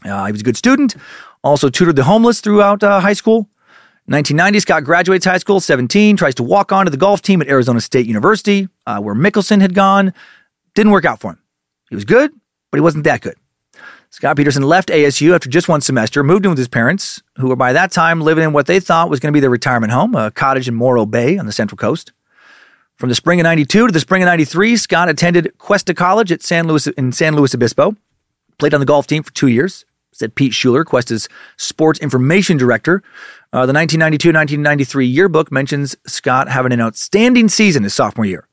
Uh, 0.04 0.26
he 0.26 0.32
was 0.32 0.40
a 0.40 0.44
good 0.44 0.56
student. 0.56 0.96
Also 1.42 1.68
tutored 1.68 1.96
the 1.96 2.04
homeless 2.04 2.40
throughout 2.40 2.82
uh, 2.82 3.00
high 3.00 3.12
school. 3.12 3.48
1990, 4.06 4.60
Scott 4.60 4.84
graduates 4.84 5.24
high 5.24 5.38
school, 5.38 5.60
17, 5.60 6.18
tries 6.18 6.34
to 6.34 6.42
walk 6.42 6.72
on 6.72 6.84
to 6.84 6.90
the 6.90 6.96
golf 6.98 7.22
team 7.22 7.40
at 7.40 7.48
Arizona 7.48 7.80
State 7.80 8.06
University, 8.06 8.68
uh, 8.86 9.00
where 9.00 9.14
Mickelson 9.14 9.62
had 9.62 9.74
gone. 9.74 10.12
Didn't 10.74 10.92
work 10.92 11.06
out 11.06 11.20
for 11.20 11.30
him. 11.32 11.38
He 11.88 11.94
was 11.94 12.04
good, 12.04 12.30
but 12.70 12.76
he 12.76 12.82
wasn't 12.82 13.04
that 13.04 13.22
good. 13.22 13.36
Scott 14.14 14.36
Peterson 14.36 14.62
left 14.62 14.90
ASU 14.90 15.34
after 15.34 15.48
just 15.48 15.68
one 15.68 15.80
semester, 15.80 16.22
moved 16.22 16.46
in 16.46 16.50
with 16.50 16.58
his 16.58 16.68
parents, 16.68 17.20
who 17.36 17.48
were 17.48 17.56
by 17.56 17.72
that 17.72 17.90
time 17.90 18.20
living 18.20 18.44
in 18.44 18.52
what 18.52 18.66
they 18.66 18.78
thought 18.78 19.10
was 19.10 19.18
going 19.18 19.32
to 19.32 19.36
be 19.36 19.40
their 19.40 19.50
retirement 19.50 19.92
home, 19.92 20.14
a 20.14 20.30
cottage 20.30 20.68
in 20.68 20.74
Morro 20.76 21.04
Bay 21.04 21.36
on 21.36 21.46
the 21.46 21.52
Central 21.52 21.76
Coast. 21.76 22.12
From 22.94 23.08
the 23.08 23.16
spring 23.16 23.40
of 23.40 23.44
92 23.44 23.88
to 23.88 23.92
the 23.92 23.98
spring 23.98 24.22
of 24.22 24.26
93, 24.26 24.76
Scott 24.76 25.08
attended 25.08 25.58
Cuesta 25.58 25.94
College 25.94 26.30
at 26.30 26.44
San 26.44 26.68
Luis, 26.68 26.86
in 26.86 27.10
San 27.10 27.34
Luis 27.34 27.56
Obispo, 27.56 27.96
played 28.58 28.72
on 28.72 28.78
the 28.78 28.86
golf 28.86 29.08
team 29.08 29.24
for 29.24 29.32
two 29.32 29.48
years, 29.48 29.84
said 30.12 30.36
Pete 30.36 30.54
Schuler, 30.54 30.84
Cuesta's 30.84 31.28
sports 31.56 31.98
information 31.98 32.56
director. 32.56 33.02
Uh, 33.52 33.66
the 33.66 33.72
1992-1993 33.72 35.12
yearbook 35.12 35.50
mentions 35.50 35.96
Scott 36.06 36.48
having 36.48 36.70
an 36.70 36.80
outstanding 36.80 37.48
season 37.48 37.82
his 37.82 37.94
sophomore 37.94 38.26
year. 38.26 38.46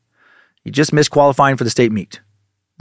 He 0.64 0.72
just 0.72 0.92
missed 0.92 1.12
qualifying 1.12 1.56
for 1.56 1.66
the 1.66 1.70
state 1.70 1.92
meet. 1.92 2.20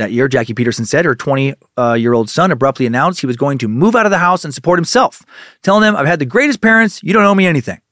That 0.01 0.12
year, 0.12 0.28
Jackie 0.28 0.55
Peterson 0.55 0.86
said 0.86 1.05
her 1.05 1.14
20 1.14 1.55
uh, 1.76 1.92
year 1.92 2.14
old 2.14 2.30
son 2.30 2.51
abruptly 2.51 2.86
announced 2.86 3.20
he 3.20 3.26
was 3.26 3.36
going 3.36 3.59
to 3.59 3.68
move 3.68 3.94
out 3.94 4.07
of 4.07 4.11
the 4.11 4.16
house 4.16 4.46
and 4.46 4.55
support 4.55 4.78
himself, 4.78 5.22
telling 5.61 5.82
them, 5.82 5.94
I've 5.94 6.07
had 6.07 6.18
the 6.18 6.24
greatest 6.24 6.62
parents, 6.62 7.03
you 7.03 7.12
don't 7.12 7.26
owe 7.26 7.34
me 7.34 7.46
anything. 7.46 7.82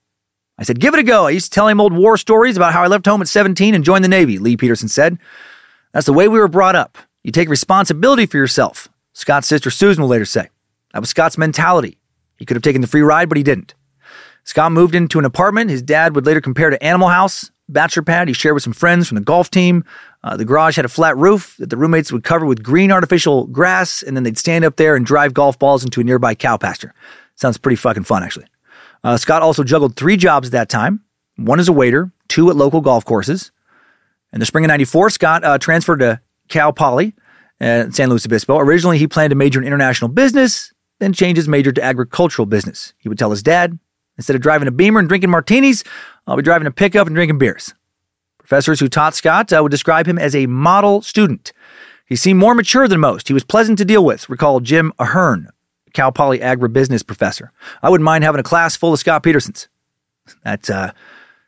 I 0.56 0.62
said, 0.62 0.80
Give 0.80 0.94
it 0.94 1.00
a 1.00 1.02
go. 1.02 1.26
I 1.26 1.32
used 1.32 1.52
to 1.52 1.54
tell 1.54 1.68
him 1.68 1.82
old 1.82 1.92
war 1.92 2.16
stories 2.16 2.56
about 2.56 2.72
how 2.72 2.82
I 2.82 2.86
left 2.86 3.04
home 3.04 3.20
at 3.20 3.28
17 3.28 3.74
and 3.74 3.84
joined 3.84 4.04
the 4.04 4.09
Navy, 4.09 4.38
Lee 4.38 4.56
Peterson 4.56 4.88
said. 4.88 5.18
That's 5.92 6.06
the 6.06 6.14
way 6.14 6.28
we 6.28 6.38
were 6.38 6.48
brought 6.48 6.76
up. 6.76 6.96
You 7.24 7.30
take 7.30 7.50
responsibility 7.50 8.24
for 8.24 8.38
yourself, 8.38 8.88
Scott's 9.12 9.46
sister 9.46 9.68
Susan 9.68 10.00
will 10.00 10.09
later 10.09 10.24
say. 10.24 10.48
That 10.94 11.00
was 11.00 11.11
Scott's 11.11 11.36
mentality. 11.36 11.98
He 12.38 12.46
could 12.46 12.56
have 12.56 12.62
taken 12.62 12.80
the 12.80 12.86
free 12.86 13.02
ride, 13.02 13.28
but 13.28 13.36
he 13.36 13.44
didn't. 13.44 13.74
Scott 14.44 14.72
moved 14.72 14.94
into 14.94 15.18
an 15.18 15.26
apartment 15.26 15.68
his 15.68 15.82
dad 15.82 16.14
would 16.14 16.24
later 16.24 16.40
compare 16.40 16.70
to 16.70 16.82
Animal 16.82 17.09
House, 17.09 17.50
bachelor 17.69 18.03
pad 18.03 18.29
he 18.29 18.35
shared 18.35 18.55
with 18.55 18.62
some 18.62 18.73
friends 18.73 19.09
from 19.09 19.16
the 19.16 19.25
golf 19.25 19.51
team. 19.51 19.85
Uh, 20.25 20.37
the 20.37 20.45
garage 20.45 20.77
had 20.77 20.85
a 20.85 20.89
flat 20.89 21.16
roof 21.16 21.57
that 21.59 21.71
the 21.71 21.77
roommates 21.77 22.12
would 22.12 22.25
cover 22.25 22.45
with 22.47 22.62
green 22.62 22.91
artificial 22.91 23.47
grass, 23.47 24.03
and 24.03 24.16
then 24.16 24.25
they'd 24.25 24.39
stand 24.39 24.64
up 24.64 24.77
there 24.77 24.97
and 24.97 25.07
drive 25.07 25.33
golf 25.35 25.59
balls 25.59 25.85
into 25.85 26.01
a 26.01 26.05
nearby 26.05 26.35
cow 26.35 26.57
pasture. 26.57 26.93
Sounds 27.37 27.59
pretty 27.59 27.77
fucking 27.77 28.05
fun, 28.05 28.23
actually. 28.23 28.47
Uh, 29.05 29.16
Scott 29.16 29.43
also 29.43 29.62
juggled 29.62 29.95
three 29.97 30.16
jobs 30.16 30.49
at 30.49 30.53
that 30.53 30.69
time 30.69 31.03
one 31.37 31.61
as 31.61 31.69
a 31.69 31.73
waiter, 31.73 32.11
two 32.27 32.51
at 32.51 32.57
local 32.57 32.81
golf 32.81 33.05
courses. 33.05 33.53
In 34.33 34.41
the 34.41 34.47
spring 34.47 34.64
of 34.64 34.69
94, 34.69 35.11
Scott 35.11 35.45
uh, 35.45 35.57
transferred 35.59 36.01
to 36.01 36.21
Cal 36.49 36.73
Poly 36.73 37.14
in 37.61 37.93
San 37.93 38.11
Luis 38.11 38.27
Obispo. 38.27 38.59
Originally, 38.59 38.99
he 38.99 39.07
planned 39.07 39.31
to 39.31 39.37
major 39.37 39.61
in 39.61 39.66
international 39.66 40.09
business, 40.09 40.73
then 40.99 41.12
changed 41.12 41.37
his 41.37 41.49
major 41.49 41.73
to 41.73 41.83
agricultural 41.83 42.47
business. 42.47 42.93
He 42.99 43.09
would 43.09 43.19
tell 43.19 43.31
his 43.31 43.43
dad, 43.43 43.79
instead 44.16 44.37
of 44.37 44.43
driving 44.43 44.69
a 44.69 44.73
Beamer 44.73 44.99
and 44.99 45.09
drinking 45.09 45.31
martinis, 45.31 45.85
I'll 46.29 46.37
be 46.37 46.43
driving 46.43 46.66
a 46.66 46.70
pickup 46.70 47.07
and 47.07 47.16
drinking 47.16 47.39
beers. 47.39 47.74
Professors 48.39 48.79
who 48.79 48.89
taught 48.89 49.14
Scott 49.14 49.53
uh, 49.53 49.62
would 49.62 49.70
describe 49.70 50.07
him 50.07 50.18
as 50.18 50.37
a 50.37 50.47
model 50.47 51.01
student. 51.01 51.53
He 52.07 52.16
seemed 52.16 52.39
more 52.39 52.55
mature 52.55 52.87
than 52.87 53.01
most. 53.01 53.29
He 53.29 53.35
was 53.35 53.45
pleasant 53.45 53.79
to 53.79 53.85
deal 53.85 54.05
with, 54.05 54.29
recalled 54.29 54.64
Jim 54.64 54.93
Ahern, 54.99 55.49
Cal 55.95 56.12
Poly 56.12 56.39
agribusiness 56.39 57.07
professor. 57.07 57.51
I 57.83 57.89
wouldn't 57.89 58.05
mind 58.05 58.24
having 58.24 58.41
a 58.41 58.45
class 58.45 58.76
full 58.76 58.93
of 58.93 58.99
Scott 58.99 59.22
Petersons. 59.22 59.68
That 60.45 60.68
uh, 60.68 60.93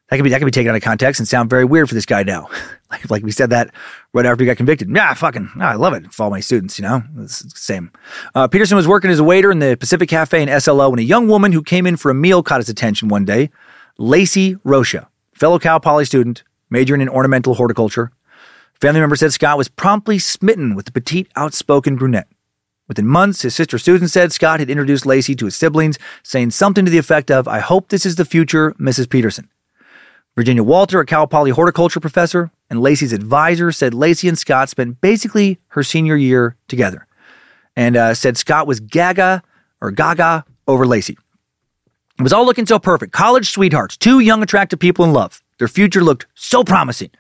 that 0.09 0.17
could 0.17 0.25
be 0.25 0.31
that 0.31 0.39
could 0.39 0.47
be 0.47 0.51
taken 0.51 0.71
out 0.71 0.77
of 0.77 0.83
context 0.83 1.21
and 1.21 1.29
sound 1.29 1.51
very 1.51 1.65
weird 1.65 1.89
for 1.89 1.95
this 1.95 2.07
guy 2.07 2.23
now. 2.23 2.49
like, 2.91 3.11
like 3.11 3.23
we 3.23 3.33
said 3.33 3.51
that 3.51 3.75
right 4.15 4.25
after 4.25 4.43
he 4.43 4.47
got 4.47 4.57
convicted. 4.57 4.89
Yeah, 4.95 5.13
fucking, 5.15 5.51
I 5.61 5.75
love 5.75 5.93
it 5.93 6.13
for 6.13 6.25
all 6.25 6.31
my 6.31 6.41
students. 6.41 6.79
You 6.79 6.85
know, 6.85 7.03
it's 7.19 7.41
the 7.41 7.51
same. 7.51 7.93
Uh, 8.35 8.49
Peterson 8.49 8.77
was 8.77 8.89
working 8.89 9.11
as 9.11 9.19
a 9.19 9.25
waiter 9.25 9.51
in 9.51 9.59
the 9.59 9.77
Pacific 9.77 10.09
Cafe 10.09 10.43
in 10.43 10.61
SLO 10.61 10.89
when 10.89 10.99
a 10.99 11.03
young 11.03 11.29
woman 11.29 11.53
who 11.53 11.63
came 11.63 11.87
in 11.87 11.97
for 11.97 12.11
a 12.11 12.15
meal 12.15 12.43
caught 12.43 12.61
his 12.61 12.71
attention 12.71 13.09
one 13.09 13.27
day. 13.27 13.51
Laci 14.01 14.59
Rocha, 14.65 15.11
fellow 15.35 15.59
Cal 15.59 15.79
Poly 15.79 16.07
student, 16.07 16.43
majoring 16.71 17.03
in 17.03 17.09
ornamental 17.11 17.53
horticulture. 17.53 18.11
Family 18.81 18.99
member 18.99 19.15
said 19.15 19.31
Scott 19.31 19.59
was 19.59 19.69
promptly 19.69 20.19
smitten 20.19 20.75
with 20.75 20.87
the 20.87 20.93
petite, 20.93 21.29
outspoken 21.37 21.97
brunette. 21.97 22.27
Within 22.89 23.07
months, 23.07 23.43
his 23.43 23.55
sister 23.55 23.77
Susan 23.77 24.09
said 24.09 24.33
Scott 24.33 24.59
had 24.59 24.71
introduced 24.71 25.05
Laci 25.05 25.37
to 25.37 25.45
his 25.45 25.55
siblings, 25.55 25.99
saying 26.23 26.53
something 26.53 26.87
to 26.87 26.91
the 26.91 26.97
effect 26.97 27.31
of, 27.31 27.47
I 27.47 27.59
hope 27.59 27.91
this 27.91 28.07
is 28.07 28.17
the 28.17 28.25
future 28.25 28.73
Mrs. 28.81 29.11
Peterson. 29.11 29.51
Virginia 30.35 30.63
Walter, 30.63 31.01
a 31.01 31.05
Cal 31.05 31.27
Poly 31.27 31.51
horticulture 31.51 32.01
professor 32.01 32.51
and 32.71 32.81
Laci's 32.81 33.13
advisor, 33.13 33.71
said 33.71 33.93
Laci 33.93 34.31
and 34.31 34.39
Scott 34.39 34.71
spent 34.71 35.03
basically 35.03 35.59
her 35.69 35.83
senior 35.83 36.17
year 36.17 36.57
together 36.69 37.07
and 37.77 37.99
uh, 37.99 38.15
said 38.15 38.39
Scott 38.39 38.67
was 38.67 38.81
gaga 38.81 39.43
or 39.83 39.91
gaga 39.91 40.47
over 40.67 40.87
Laci. 40.87 41.19
It 42.21 42.23
was 42.23 42.33
all 42.33 42.47
looking 42.47 42.67
so 42.67 42.79
perfect. 42.79 43.13
College 43.13 43.51
sweethearts, 43.51 43.97
two 43.97 44.21
young, 44.21 44.43
attractive 44.43 44.79
people 44.79 45.05
in 45.05 45.13
love. 45.13 45.43
Their 45.59 45.69
future 45.69 46.05
looked 46.05 46.27
so 46.35 46.63
promising. 46.63 47.11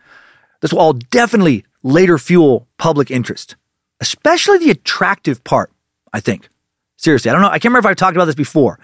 This 0.61 0.73
will 0.73 0.81
all 0.81 0.93
definitely 0.93 1.65
later 1.83 2.19
fuel 2.19 2.69
public 2.79 3.11
interest 3.11 3.57
especially 4.01 4.59
the 4.59 4.71
attractive 4.71 5.45
part, 5.45 5.71
I 6.13 6.21
think. 6.21 6.49
Seriously, 6.97 7.31
I 7.31 7.33
don't 7.33 7.43
know. 7.43 7.49
I 7.49 7.59
can't 7.59 7.67
remember 7.67 7.89
if 7.89 7.93
I 7.93 7.95
talked 7.95 8.17
about 8.17 8.25
this 8.27 8.35
before, 8.35 8.79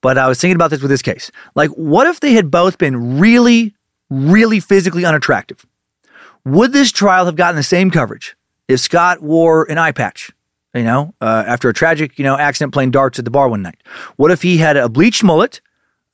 but 0.00 0.16
I 0.16 0.28
was 0.28 0.40
thinking 0.40 0.54
about 0.54 0.70
this 0.70 0.80
with 0.80 0.90
this 0.90 1.02
case. 1.02 1.30
Like, 1.54 1.70
what 1.70 2.06
if 2.06 2.20
they 2.20 2.32
had 2.32 2.50
both 2.50 2.78
been 2.78 3.18
really, 3.18 3.74
really 4.08 4.60
physically 4.60 5.04
unattractive? 5.04 5.66
Would 6.44 6.72
this 6.72 6.92
trial 6.92 7.26
have 7.26 7.36
gotten 7.36 7.56
the 7.56 7.62
same 7.62 7.90
coverage 7.90 8.36
if 8.68 8.80
Scott 8.80 9.20
wore 9.22 9.70
an 9.70 9.78
eye 9.78 9.92
patch? 9.92 10.30
You 10.74 10.84
know, 10.84 11.14
uh, 11.20 11.44
after 11.46 11.68
a 11.68 11.74
tragic, 11.74 12.16
you 12.16 12.22
know, 12.22 12.38
accident 12.38 12.72
playing 12.72 12.92
darts 12.92 13.18
at 13.18 13.24
the 13.24 13.30
bar 13.30 13.48
one 13.48 13.62
night. 13.62 13.82
What 14.16 14.30
if 14.30 14.42
he 14.42 14.58
had 14.58 14.76
a 14.76 14.88
bleached 14.88 15.24
mullet, 15.24 15.60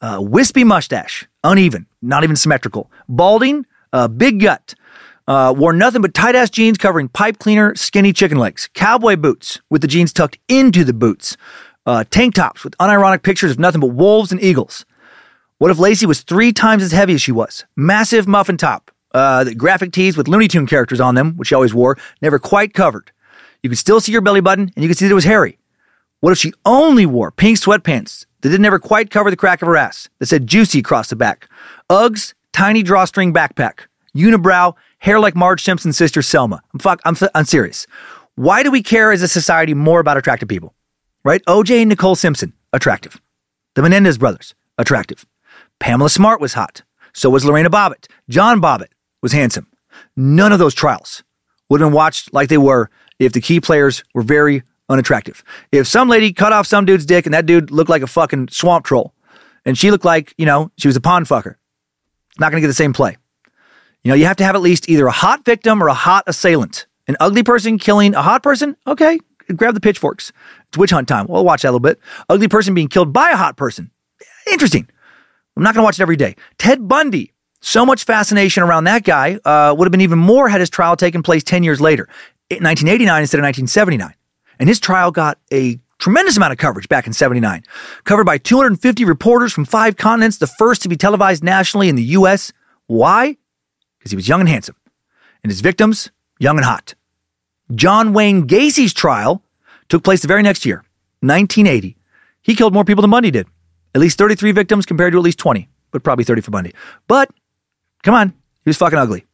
a 0.00 0.22
wispy 0.22 0.64
mustache, 0.64 1.26
uneven, 1.44 1.86
not 2.00 2.24
even 2.24 2.36
symmetrical, 2.36 2.90
balding, 3.06 3.66
a 3.92 4.08
big 4.08 4.40
gut, 4.40 4.74
uh, 5.28 5.52
wore 5.56 5.74
nothing 5.74 6.00
but 6.00 6.14
tight 6.14 6.34
ass 6.34 6.48
jeans 6.48 6.78
covering 6.78 7.08
pipe 7.08 7.38
cleaner, 7.38 7.74
skinny 7.74 8.14
chicken 8.14 8.38
legs, 8.38 8.70
cowboy 8.72 9.16
boots 9.16 9.60
with 9.68 9.82
the 9.82 9.88
jeans 9.88 10.12
tucked 10.12 10.38
into 10.48 10.84
the 10.84 10.94
boots, 10.94 11.36
uh, 11.84 12.04
tank 12.10 12.34
tops 12.34 12.64
with 12.64 12.76
unironic 12.78 13.22
pictures 13.22 13.50
of 13.50 13.58
nothing 13.58 13.80
but 13.80 13.88
wolves 13.88 14.32
and 14.32 14.42
eagles. 14.42 14.86
What 15.58 15.70
if 15.70 15.78
Laci 15.78 16.06
was 16.06 16.22
three 16.22 16.52
times 16.52 16.82
as 16.82 16.92
heavy 16.92 17.14
as 17.14 17.22
she 17.22 17.32
was? 17.32 17.64
Massive 17.76 18.26
muffin 18.26 18.56
top, 18.56 18.90
uh, 19.12 19.44
graphic 19.56 19.92
tees 19.92 20.16
with 20.16 20.28
Looney 20.28 20.48
Tune 20.48 20.66
characters 20.66 21.00
on 21.00 21.14
them, 21.14 21.34
which 21.36 21.48
she 21.48 21.54
always 21.54 21.74
wore, 21.74 21.98
never 22.20 22.38
quite 22.38 22.74
covered. 22.74 23.10
You 23.62 23.70
could 23.70 23.78
still 23.78 24.00
see 24.00 24.12
her 24.12 24.20
belly 24.20 24.40
button, 24.40 24.70
and 24.74 24.82
you 24.82 24.88
could 24.88 24.96
see 24.96 25.06
that 25.06 25.12
it 25.12 25.14
was 25.14 25.24
hairy. 25.24 25.58
What 26.20 26.32
if 26.32 26.38
she 26.38 26.52
only 26.64 27.06
wore 27.06 27.30
pink 27.30 27.58
sweatpants 27.58 28.26
that 28.40 28.48
didn't 28.48 28.64
ever 28.64 28.78
quite 28.78 29.10
cover 29.10 29.30
the 29.30 29.36
crack 29.36 29.62
of 29.62 29.68
her 29.68 29.76
ass, 29.76 30.08
that 30.18 30.26
said 30.26 30.46
juicy 30.46 30.78
across 30.78 31.08
the 31.08 31.16
back? 31.16 31.48
Uggs, 31.90 32.34
tiny 32.52 32.82
drawstring 32.82 33.32
backpack, 33.32 33.80
unibrow, 34.16 34.74
hair 34.98 35.20
like 35.20 35.36
Marge 35.36 35.62
Simpson's 35.62 35.96
sister 35.96 36.22
Selma. 36.22 36.62
I'm 36.72 36.80
fuck. 36.80 37.00
I'm, 37.04 37.16
I'm 37.34 37.44
serious. 37.44 37.86
Why 38.34 38.62
do 38.62 38.70
we 38.70 38.82
care 38.82 39.12
as 39.12 39.22
a 39.22 39.28
society 39.28 39.74
more 39.74 40.00
about 40.00 40.16
attractive 40.16 40.48
people? 40.48 40.74
Right? 41.24 41.44
OJ 41.46 41.82
and 41.82 41.88
Nicole 41.88 42.16
Simpson, 42.16 42.52
attractive. 42.72 43.20
The 43.74 43.82
Menendez 43.82 44.18
brothers, 44.18 44.54
attractive. 44.78 45.26
Pamela 45.80 46.10
Smart 46.10 46.40
was 46.40 46.54
hot. 46.54 46.82
So 47.12 47.30
was 47.30 47.44
Lorena 47.44 47.70
Bobbitt. 47.70 48.08
John 48.28 48.60
Bobbitt 48.60 48.88
was 49.22 49.32
handsome. 49.32 49.68
None 50.16 50.52
of 50.52 50.58
those 50.58 50.74
trials 50.74 51.22
would 51.68 51.80
have 51.80 51.88
been 51.88 51.94
watched 51.94 52.32
like 52.32 52.48
they 52.48 52.58
were 52.58 52.90
if 53.18 53.32
the 53.32 53.40
key 53.40 53.60
players 53.60 54.04
were 54.14 54.22
very 54.22 54.62
unattractive. 54.88 55.42
If 55.72 55.86
some 55.86 56.08
lady 56.08 56.32
cut 56.32 56.52
off 56.52 56.66
some 56.66 56.84
dude's 56.84 57.06
dick 57.06 57.26
and 57.26 57.34
that 57.34 57.46
dude 57.46 57.70
looked 57.70 57.90
like 57.90 58.02
a 58.02 58.06
fucking 58.06 58.48
swamp 58.48 58.84
troll 58.84 59.14
and 59.64 59.76
she 59.76 59.90
looked 59.90 60.04
like, 60.04 60.34
you 60.38 60.46
know, 60.46 60.70
she 60.78 60.88
was 60.88 60.96
a 60.96 61.00
pond 61.00 61.26
fucker, 61.26 61.56
not 62.38 62.50
going 62.50 62.60
to 62.60 62.64
get 62.64 62.68
the 62.68 62.74
same 62.74 62.92
play. 62.92 63.16
You 64.04 64.10
know, 64.10 64.14
you 64.14 64.26
have 64.26 64.36
to 64.36 64.44
have 64.44 64.54
at 64.54 64.60
least 64.60 64.88
either 64.88 65.06
a 65.06 65.12
hot 65.12 65.44
victim 65.44 65.82
or 65.82 65.88
a 65.88 65.94
hot 65.94 66.24
assailant. 66.26 66.86
An 67.08 67.16
ugly 67.20 67.42
person 67.42 67.78
killing 67.78 68.14
a 68.14 68.22
hot 68.22 68.42
person? 68.42 68.76
Okay, 68.86 69.18
grab 69.54 69.74
the 69.74 69.80
pitchforks. 69.80 70.32
It's 70.68 70.78
witch 70.78 70.90
hunt 70.90 71.08
time. 71.08 71.26
We'll 71.28 71.44
watch 71.44 71.62
that 71.62 71.68
a 71.68 71.72
little 71.72 71.80
bit. 71.80 71.98
Ugly 72.28 72.48
person 72.48 72.74
being 72.74 72.88
killed 72.88 73.12
by 73.12 73.30
a 73.30 73.36
hot 73.36 73.56
person. 73.56 73.90
Interesting. 74.50 74.88
I'm 75.56 75.62
not 75.62 75.74
going 75.74 75.82
to 75.82 75.84
watch 75.84 75.98
it 75.98 76.02
every 76.02 76.16
day. 76.16 76.36
Ted 76.58 76.86
Bundy. 76.86 77.32
So 77.60 77.84
much 77.84 78.04
fascination 78.04 78.62
around 78.62 78.84
that 78.84 79.02
guy 79.02 79.40
uh, 79.44 79.74
would 79.76 79.86
have 79.86 79.90
been 79.90 80.02
even 80.02 80.18
more 80.18 80.48
had 80.48 80.60
his 80.60 80.70
trial 80.70 80.94
taken 80.94 81.22
place 81.22 81.42
10 81.42 81.64
years 81.64 81.80
later, 81.80 82.08
1989 82.50 83.22
instead 83.22 83.38
of 83.38 83.44
1979. 83.44 84.14
And 84.58 84.68
his 84.68 84.80
trial 84.80 85.10
got 85.10 85.38
a 85.52 85.78
tremendous 85.98 86.36
amount 86.36 86.52
of 86.52 86.58
coverage 86.58 86.88
back 86.88 87.06
in 87.06 87.12
79, 87.12 87.64
covered 88.04 88.24
by 88.24 88.38
250 88.38 89.04
reporters 89.04 89.52
from 89.52 89.64
five 89.64 89.96
continents, 89.96 90.38
the 90.38 90.46
first 90.46 90.82
to 90.82 90.88
be 90.88 90.96
televised 90.96 91.42
nationally 91.42 91.88
in 91.88 91.96
the 91.96 92.04
U.S. 92.04 92.52
Why? 92.86 93.36
because 94.06 94.12
he 94.12 94.16
was 94.16 94.28
young 94.28 94.38
and 94.38 94.48
handsome, 94.48 94.76
and 95.42 95.50
his 95.50 95.60
victims, 95.60 96.12
young 96.38 96.58
and 96.58 96.64
hot. 96.64 96.94
John 97.74 98.12
Wayne 98.12 98.42
Gacy's 98.42 98.94
trial 98.94 99.42
took 99.88 100.04
place 100.04 100.22
the 100.22 100.28
very 100.28 100.44
next 100.44 100.64
year, 100.64 100.76
1980. 101.22 101.96
He 102.40 102.54
killed 102.54 102.72
more 102.72 102.84
people 102.84 103.02
than 103.02 103.10
Bundy 103.10 103.32
did. 103.32 103.48
At 103.96 104.00
least 104.00 104.16
33 104.16 104.52
victims 104.52 104.86
compared 104.86 105.12
to 105.12 105.18
at 105.18 105.24
least 105.24 105.38
20, 105.40 105.68
but 105.90 106.04
probably 106.04 106.24
30 106.24 106.42
for 106.42 106.52
Bundy. 106.52 106.72
But 107.08 107.30
come 108.04 108.14
on, 108.14 108.28
he 108.28 108.68
was 108.68 108.76
fucking 108.76 108.96
ugly. 108.96 109.24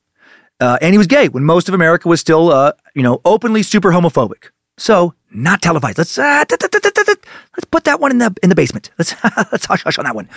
Uh, 0.62 0.78
and 0.80 0.94
he 0.94 0.98
was 0.98 1.08
gay 1.08 1.28
when 1.28 1.44
most 1.44 1.68
of 1.68 1.74
America 1.74 2.08
was 2.08 2.20
still, 2.20 2.52
uh, 2.52 2.72
you 2.94 3.02
know, 3.02 3.20
openly 3.24 3.64
super 3.64 3.90
homophobic. 3.90 4.50
So 4.78 5.12
not 5.32 5.60
televised. 5.60 5.98
Let's 5.98 6.16
uh, 6.16 6.44
let's 6.48 7.64
put 7.70 7.84
that 7.84 7.98
one 7.98 8.12
in 8.12 8.18
the 8.18 8.32
in 8.44 8.48
the 8.48 8.54
basement. 8.54 8.90
Let's 8.96 9.12
let's 9.52 9.66
hush 9.66 9.82
hush 9.82 9.98
on 9.98 10.04
that 10.04 10.14
one. 10.14 10.28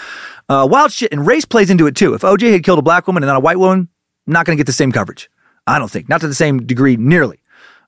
Uh, 0.49 0.67
wild 0.69 0.91
shit 0.91 1.11
and 1.11 1.27
race 1.27 1.45
plays 1.45 1.69
into 1.69 1.85
it 1.85 1.95
too. 1.95 2.15
If 2.15 2.21
OJ 2.21 2.51
had 2.51 2.63
killed 2.63 2.79
a 2.79 2.81
black 2.81 3.05
woman 3.05 3.21
and 3.21 3.27
not 3.27 3.37
a 3.37 3.39
white 3.39 3.59
woman, 3.59 3.87
not 4.25 4.47
going 4.47 4.57
to 4.57 4.59
get 4.59 4.65
the 4.65 4.73
same 4.73 4.91
coverage. 4.91 5.29
I 5.67 5.77
don't 5.77 5.89
think, 5.89 6.09
not 6.09 6.21
to 6.21 6.27
the 6.27 6.35
same 6.35 6.65
degree 6.65 6.97
nearly. 6.97 7.39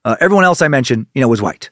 Uh, 0.06 0.16
everyone 0.20 0.46
else 0.46 0.62
I 0.62 0.68
mentioned, 0.68 1.08
you 1.16 1.22
know, 1.22 1.28
was 1.28 1.42
white. 1.42 1.72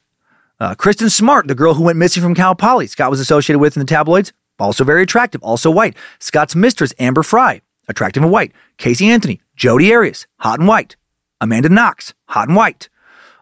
Uh, 0.59 0.73
Kristin 0.75 1.11
Smart, 1.11 1.47
the 1.47 1.55
girl 1.55 1.73
who 1.73 1.83
went 1.83 1.97
missing 1.97 2.23
from 2.23 2.35
Cal 2.35 2.55
Poly, 2.55 2.87
Scott 2.87 3.11
was 3.11 3.19
associated 3.19 3.59
with 3.59 3.75
in 3.75 3.81
the 3.81 3.87
tabloids, 3.87 4.33
also 4.59 4.83
very 4.83 5.03
attractive, 5.03 5.41
also 5.43 5.69
white. 5.69 5.95
Scott's 6.19 6.55
mistress, 6.55 6.93
Amber 6.99 7.23
Frey, 7.23 7.61
attractive 7.87 8.23
and 8.23 8.31
white. 8.31 8.51
Casey 8.77 9.07
Anthony, 9.07 9.41
Jodi 9.55 9.93
Arias, 9.93 10.27
hot 10.39 10.59
and 10.59 10.67
white. 10.67 10.95
Amanda 11.41 11.69
Knox, 11.69 12.13
hot 12.27 12.47
and 12.47 12.55
white. 12.55 12.89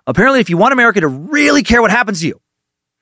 Apparently, 0.07 0.39
if 0.39 0.49
you 0.49 0.57
want 0.57 0.73
America 0.73 0.99
to 0.99 1.07
really 1.07 1.63
care 1.63 1.81
what 1.81 1.91
happens 1.91 2.21
to 2.21 2.27
you, 2.27 2.41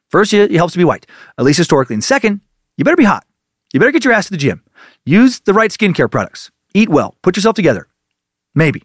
first, 0.10 0.34
it 0.34 0.52
helps 0.52 0.74
to 0.74 0.80
be 0.80 0.86
white, 0.86 1.08
at 1.38 1.46
least 1.46 1.58
historically. 1.58 1.96
And 1.96 2.04
second, 2.04 2.42
you 2.78 2.84
better 2.84 2.98
be 2.98 3.04
hot. 3.04 3.26
You 3.74 3.80
better 3.80 3.92
get 3.92 4.04
your 4.04 4.14
ass 4.14 4.26
to 4.26 4.32
the 4.32 4.38
gym. 4.38 4.64
Use 5.06 5.40
the 5.40 5.54
right 5.54 5.72
skincare 5.72 6.12
products. 6.12 6.52
Eat 6.74 6.90
well. 6.90 7.16
Put 7.22 7.36
yourself 7.36 7.56
together. 7.56 7.88
Maybe. 8.54 8.84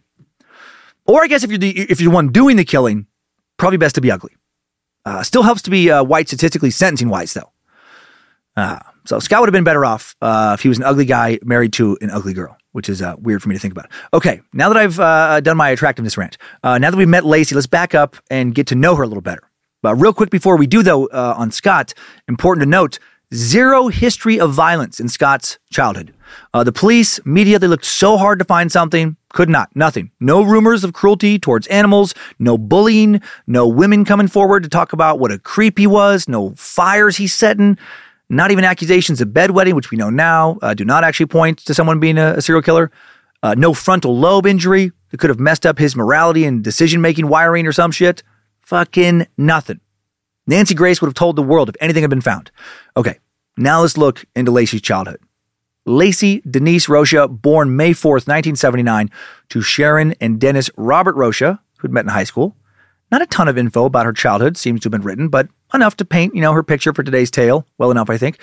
Or 1.07 1.23
I 1.23 1.27
guess 1.27 1.45
if 1.45 1.51
you're 1.51 1.59
the 1.59 1.79
if 1.91 2.01
you're 2.01 2.11
the 2.11 2.15
one 2.15 2.29
doing 2.33 2.57
the 2.57 2.65
killing, 2.65 3.07
probably 3.59 3.79
best 3.79 3.95
to 3.97 4.01
be 4.01 4.11
ugly. 4.11 4.35
Uh, 5.05 5.23
still 5.23 5.43
helps 5.43 5.63
to 5.63 5.71
be 5.71 5.91
uh, 5.91 6.03
white 6.03 6.29
statistically 6.29 6.71
sentencing 6.71 7.09
wise 7.09 7.33
though. 7.33 7.53
Uh, 8.57 8.81
so 9.07 9.19
Scott 9.19 9.41
would 9.41 9.49
have 9.49 9.53
been 9.53 9.65
better 9.65 9.85
off 9.85 10.15
uh, 10.21 10.53
if 10.55 10.63
he 10.63 10.69
was 10.69 10.79
an 10.79 10.85
ugly 10.85 11.05
guy 11.05 11.39
married 11.43 11.73
to 11.75 11.97
an 12.01 12.11
ugly 12.11 12.35
girl, 12.35 12.57
which 12.73 12.89
is 12.89 13.01
uh, 13.03 13.15
weird 13.19 13.43
for 13.43 13.49
me 13.49 13.55
to 13.55 13.61
think 13.61 13.73
about. 13.73 13.91
Okay, 14.13 14.41
now 14.53 14.69
that 14.69 14.77
I've 14.77 15.01
uh, 15.01 15.41
done 15.41 15.57
my 15.57 15.71
attractiveness 15.71 16.17
rant, 16.17 16.39
now 16.63 16.79
that 16.79 16.97
we've 16.97 17.09
met 17.09 17.25
Laci, 17.25 17.55
let's 17.55 17.67
back 17.67 17.95
up 17.95 18.17
and 18.31 18.55
get 18.55 18.67
to 18.69 18.75
know 18.75 18.95
her 18.97 19.03
a 19.03 19.07
little 19.07 19.23
better. 19.23 19.43
But 19.83 19.95
real 19.97 20.13
quick 20.13 20.31
before 20.31 20.57
we 20.57 20.67
do 20.67 20.83
though, 20.83 21.07
on 21.09 21.51
Scott, 21.51 21.95
important 22.29 22.63
to 22.63 22.69
note 22.69 22.99
Zero 23.35 23.89
history 23.89 24.39
of 24.39 24.53
violence 24.53 25.01
in 25.01 25.09
Scott's 25.09 25.59
childhood. 25.71 26.15
Uh, 26.55 26.63
the 26.63 26.71
police, 26.71 27.19
media, 27.27 27.59
they 27.59 27.67
looked 27.67 27.85
so 27.85 28.17
hard 28.17 28.39
to 28.39 28.45
find 28.45 28.71
something, 28.71 29.17
could 29.31 29.49
not, 29.49 29.75
nothing. 29.75 30.13
No 30.21 30.43
rumors 30.43 30.85
of 30.85 30.93
cruelty 30.93 31.37
towards 31.37 31.67
animals, 31.67 32.15
no 32.39 32.57
bullying, 32.57 33.21
no 33.49 33.67
women 33.67 34.05
coming 34.05 34.29
forward 34.29 34.63
to 34.63 34.69
talk 34.69 34.93
about 34.93 35.19
what 35.19 35.33
a 35.33 35.41
creep 35.41 35.77
he 35.77 35.89
was, 35.89 36.29
no 36.29 36.51
fires 36.51 37.17
he's 37.17 37.35
setting, 37.35 37.77
not 38.29 38.51
even 38.51 38.65
accusations 38.65 39.21
of 39.21 39.29
bedwetting, 39.29 39.75
which 39.75 39.91
we 39.91 39.97
know 39.97 40.11
now 40.11 40.59
uh, 40.63 40.75
do 40.75 40.85
not 40.85 41.05
actually 41.05 41.27
point 41.27 41.59
to 41.61 41.75
someone 41.75 42.01
being 42.01 42.19
a, 42.19 42.35
a 42.35 42.43
serial 42.43 42.63
killer, 42.63 42.91
uh, 43.43 43.55
no 43.57 43.73
frontal 43.73 44.19
lobe 44.19 44.47
injury, 44.47 44.93
that 45.11 45.19
could 45.19 45.31
have 45.31 45.41
messed 45.41 45.65
up 45.65 45.79
his 45.79 45.97
morality 45.97 46.45
and 46.45 46.65
decision 46.65 47.01
making 47.01 47.29
wiring 47.29 47.67
or 47.67 47.73
some 47.73 47.91
shit? 47.91 48.23
Fucking 48.63 49.27
nothing. 49.39 49.81
Nancy 50.47 50.75
Grace 50.75 51.01
would 51.01 51.09
have 51.09 51.15
told 51.15 51.37
the 51.37 51.43
world 51.43 51.69
if 51.69 51.77
anything 51.81 52.03
had 52.03 52.11
been 52.11 52.21
found. 52.21 52.51
Okay, 52.97 53.19
now 53.57 53.81
let's 53.81 53.97
look 53.97 54.25
into 54.35 54.53
Laci's 54.53 54.83
childhood. 54.83 55.21
Laci 55.87 56.43
Denise 56.51 56.89
Rocha, 56.89 57.29
born 57.29 57.77
May 57.77 57.93
4th, 57.93 58.27
1979, 58.27 59.11
to 59.51 59.63
Sharon 59.63 60.15
and 60.21 60.41
Dennis 60.41 60.69
Robert 60.77 61.15
Rocha, 61.15 61.61
who'd 61.79 61.93
met 61.93 62.05
in 62.05 62.09
high 62.09 62.25
school. 62.25 62.57
Not 63.11 63.23
a 63.23 63.27
ton 63.27 63.49
of 63.49 63.57
info 63.57 63.85
about 63.85 64.07
her 64.07 64.13
childhood 64.13 64.57
seems 64.57 64.81
to 64.81 64.87
have 64.87 64.93
been 64.93 65.03
written, 65.03 65.29
but 65.29 65.49
enough 65.73 65.97
to 65.99 66.05
paint, 66.05 66.35
you 66.35 66.41
know, 66.41 66.53
her 66.53 66.63
picture 66.63 66.93
for 66.93 67.03
today's 67.03 67.31
tale. 67.31 67.67
Well 67.79 67.91
enough, 67.91 68.11
I 68.11 68.19
think. 68.19 68.41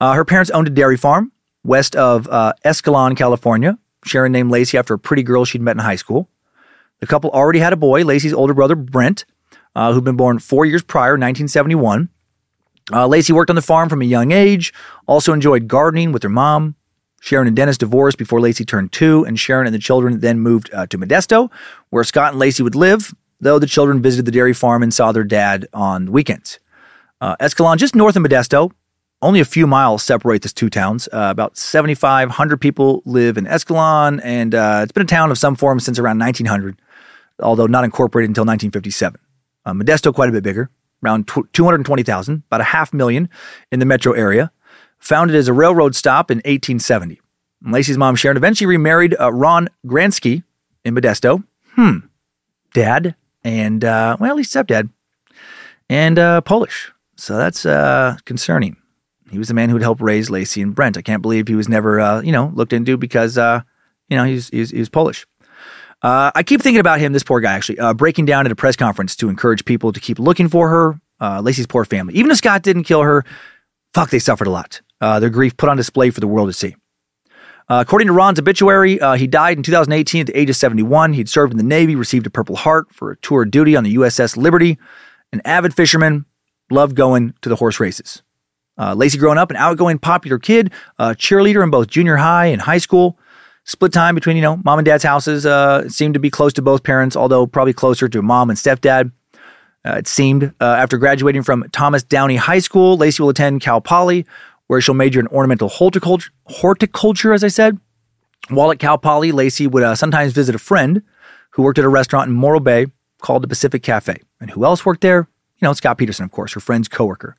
Uh, 0.00 0.12
her 0.12 0.24
parents 0.24 0.50
owned 0.50 0.68
a 0.68 0.70
dairy 0.70 0.96
farm 0.96 1.32
west 1.66 1.96
of 1.96 2.28
uh, 2.28 2.52
Escalon, 2.64 3.16
California. 3.16 3.78
Sharon 4.04 4.32
named 4.32 4.52
Laci 4.52 4.78
after 4.78 4.94
a 4.94 4.98
pretty 4.98 5.22
girl 5.22 5.44
she'd 5.44 5.60
met 5.60 5.76
in 5.76 5.80
high 5.80 5.96
school. 5.96 6.28
The 7.00 7.06
couple 7.06 7.30
already 7.30 7.58
had 7.58 7.72
a 7.72 7.76
boy, 7.76 8.04
Laci's 8.04 8.32
older 8.32 8.54
brother, 8.54 8.76
Brent, 8.76 9.24
uh, 9.74 9.92
who'd 9.92 10.04
been 10.04 10.16
born 10.16 10.38
four 10.38 10.64
years 10.64 10.82
prior, 10.82 11.12
1971. 11.12 12.08
Uh, 12.92 13.06
Laci 13.08 13.32
worked 13.32 13.50
on 13.50 13.56
the 13.56 13.62
farm 13.62 13.88
from 13.88 14.00
a 14.00 14.04
young 14.04 14.30
age, 14.30 14.72
also 15.06 15.32
enjoyed 15.32 15.66
gardening 15.66 16.12
with 16.12 16.22
her 16.22 16.28
mom. 16.28 16.76
Sharon 17.20 17.48
and 17.48 17.56
Dennis 17.56 17.76
divorced 17.76 18.16
before 18.16 18.38
Laci 18.38 18.66
turned 18.66 18.92
two, 18.92 19.24
and 19.24 19.38
Sharon 19.38 19.66
and 19.66 19.74
the 19.74 19.80
children 19.80 20.20
then 20.20 20.38
moved 20.38 20.70
uh, 20.72 20.86
to 20.86 20.98
Modesto, 20.98 21.50
where 21.90 22.04
Scott 22.04 22.32
and 22.32 22.40
Laci 22.40 22.60
would 22.60 22.76
live, 22.76 23.12
though 23.40 23.58
the 23.58 23.66
children 23.66 24.02
visited 24.02 24.24
the 24.24 24.32
dairy 24.32 24.54
farm 24.54 24.82
and 24.82 24.92
saw 24.92 25.12
their 25.12 25.24
dad 25.24 25.66
on 25.72 26.12
weekends. 26.12 26.58
Uh, 27.20 27.36
Escalon, 27.40 27.76
just 27.76 27.94
north 27.94 28.16
of 28.16 28.22
Modesto, 28.22 28.70
only 29.22 29.40
a 29.40 29.44
few 29.44 29.66
miles 29.66 30.02
separate 30.02 30.42
these 30.42 30.52
two 30.52 30.68
towns. 30.68 31.08
Uh, 31.12 31.28
about 31.30 31.56
7,500 31.56 32.60
people 32.60 33.02
live 33.06 33.38
in 33.38 33.46
Escalon, 33.46 34.20
and 34.22 34.54
uh, 34.54 34.80
it's 34.82 34.92
been 34.92 35.04
a 35.04 35.06
town 35.06 35.30
of 35.30 35.38
some 35.38 35.56
form 35.56 35.80
since 35.80 35.98
around 35.98 36.18
1900, 36.18 36.80
although 37.40 37.66
not 37.66 37.84
incorporated 37.84 38.30
until 38.30 38.42
1957. 38.42 39.20
Uh, 39.64 39.72
Modesto, 39.72 40.14
quite 40.14 40.28
a 40.28 40.32
bit 40.32 40.42
bigger, 40.42 40.70
around 41.02 41.28
220,000, 41.52 42.42
about 42.46 42.60
a 42.60 42.64
half 42.64 42.92
million 42.92 43.28
in 43.72 43.78
the 43.78 43.86
metro 43.86 44.12
area. 44.12 44.52
Founded 44.98 45.36
as 45.36 45.48
a 45.48 45.52
railroad 45.52 45.94
stop 45.94 46.30
in 46.30 46.38
1870. 46.38 47.20
Laci's 47.66 47.98
mom, 47.98 48.16
Sharon, 48.16 48.36
eventually 48.36 48.66
remarried 48.66 49.14
uh, 49.20 49.32
Ron 49.32 49.68
Grantski 49.86 50.42
in 50.84 50.94
Modesto. 50.94 51.44
Hmm. 51.72 51.98
Dad 52.72 53.14
and, 53.46 53.84
uh, 53.84 54.16
well, 54.18 54.34
least 54.34 54.52
stepdad, 54.52 54.90
and 55.88 56.18
uh, 56.18 56.40
Polish. 56.40 56.90
So 57.16 57.36
that's 57.36 57.64
uh, 57.64 58.16
concerning. 58.24 58.76
He 59.30 59.38
was 59.38 59.48
the 59.48 59.54
man 59.54 59.68
who 59.68 59.76
would 59.76 59.82
help 59.82 60.00
raise 60.00 60.28
Laci 60.28 60.62
and 60.62 60.74
Brent. 60.74 60.98
I 60.98 61.02
can't 61.02 61.22
believe 61.22 61.46
he 61.46 61.54
was 61.54 61.68
never, 61.68 62.00
uh, 62.00 62.20
you 62.22 62.32
know, 62.32 62.52
looked 62.54 62.72
into 62.72 62.96
because, 62.96 63.38
uh, 63.38 63.60
you 64.08 64.16
know, 64.16 64.24
he's, 64.24 64.48
he's, 64.48 64.70
he's 64.70 64.88
Polish. 64.88 65.26
Uh, 66.02 66.32
I 66.34 66.42
keep 66.42 66.60
thinking 66.60 66.80
about 66.80 66.98
him, 66.98 67.12
this 67.12 67.22
poor 67.22 67.40
guy, 67.40 67.54
actually, 67.54 67.78
uh, 67.78 67.94
breaking 67.94 68.26
down 68.26 68.46
at 68.46 68.52
a 68.52 68.56
press 68.56 68.74
conference 68.74 69.14
to 69.16 69.28
encourage 69.28 69.64
people 69.64 69.92
to 69.92 70.00
keep 70.00 70.18
looking 70.18 70.48
for 70.48 70.68
her. 70.68 71.00
Uh, 71.20 71.40
Laci's 71.40 71.66
poor 71.66 71.84
family. 71.84 72.14
Even 72.14 72.30
if 72.30 72.38
Scott 72.38 72.62
didn't 72.62 72.84
kill 72.84 73.02
her, 73.02 73.24
fuck, 73.94 74.10
they 74.10 74.18
suffered 74.18 74.48
a 74.48 74.50
lot. 74.50 74.80
Uh, 75.00 75.20
their 75.20 75.30
grief 75.30 75.56
put 75.56 75.68
on 75.68 75.76
display 75.76 76.10
for 76.10 76.20
the 76.20 76.26
world 76.26 76.48
to 76.48 76.52
see. 76.52 76.74
Uh, 77.68 77.82
according 77.84 78.06
to 78.06 78.12
Ron's 78.12 78.38
obituary, 78.38 79.00
uh, 79.00 79.14
he 79.14 79.26
died 79.26 79.56
in 79.56 79.62
2018 79.64 80.20
at 80.20 80.26
the 80.28 80.38
age 80.38 80.48
of 80.48 80.56
71. 80.56 81.14
He'd 81.14 81.28
served 81.28 81.52
in 81.52 81.56
the 81.56 81.64
Navy, 81.64 81.96
received 81.96 82.26
a 82.26 82.30
Purple 82.30 82.56
Heart 82.56 82.92
for 82.92 83.10
a 83.10 83.16
tour 83.16 83.42
of 83.42 83.50
duty 83.50 83.74
on 83.74 83.82
the 83.82 83.96
USS 83.96 84.36
Liberty. 84.36 84.78
An 85.32 85.42
avid 85.44 85.74
fisherman, 85.74 86.26
loved 86.70 86.94
going 86.94 87.34
to 87.42 87.48
the 87.48 87.56
horse 87.56 87.80
races. 87.80 88.22
Uh, 88.78 88.94
Laci 88.94 89.18
growing 89.18 89.38
up, 89.38 89.50
an 89.50 89.56
outgoing, 89.56 89.98
popular 89.98 90.38
kid, 90.38 90.70
a 90.98 91.10
cheerleader 91.10 91.64
in 91.64 91.70
both 91.70 91.88
junior 91.88 92.16
high 92.16 92.46
and 92.46 92.62
high 92.62 92.78
school. 92.78 93.18
Split 93.64 93.92
time 93.92 94.14
between, 94.14 94.36
you 94.36 94.42
know, 94.42 94.60
mom 94.64 94.78
and 94.78 94.86
dad's 94.86 95.02
houses. 95.02 95.44
Uh, 95.44 95.88
seemed 95.88 96.14
to 96.14 96.20
be 96.20 96.30
close 96.30 96.52
to 96.52 96.62
both 96.62 96.84
parents, 96.84 97.16
although 97.16 97.46
probably 97.46 97.72
closer 97.72 98.08
to 98.08 98.22
mom 98.22 98.48
and 98.48 98.58
stepdad. 98.58 99.10
Uh, 99.84 99.94
it 99.94 100.06
seemed 100.06 100.52
uh, 100.60 100.64
after 100.64 100.98
graduating 100.98 101.42
from 101.42 101.64
Thomas 101.72 102.02
Downey 102.02 102.36
High 102.36 102.58
School, 102.58 102.98
Laci 102.98 103.18
will 103.18 103.28
attend 103.28 103.60
Cal 103.60 103.80
Poly, 103.80 104.26
where 104.66 104.80
she'll 104.80 104.94
major 104.94 105.20
in 105.20 105.26
ornamental 105.28 105.68
horticulture, 105.68 106.30
horticulture 106.46 107.32
as 107.32 107.44
I 107.44 107.48
said. 107.48 107.78
While 108.48 108.70
at 108.70 108.78
Cal 108.78 108.98
Poly, 108.98 109.32
Laci 109.32 109.70
would 109.70 109.82
uh, 109.82 109.94
sometimes 109.94 110.32
visit 110.32 110.54
a 110.54 110.58
friend 110.58 111.02
who 111.50 111.62
worked 111.62 111.78
at 111.78 111.84
a 111.84 111.88
restaurant 111.88 112.28
in 112.28 112.34
Morro 112.34 112.60
Bay 112.60 112.86
called 113.20 113.42
the 113.42 113.48
Pacific 113.48 113.82
Cafe. 113.82 114.20
And 114.40 114.50
who 114.50 114.64
else 114.64 114.86
worked 114.86 115.00
there? 115.00 115.28
You 115.58 115.66
know, 115.66 115.72
Scott 115.72 115.98
Peterson, 115.98 116.24
of 116.24 116.30
course, 116.30 116.52
her 116.52 116.60
friend's 116.60 116.86
coworker. 116.86 117.36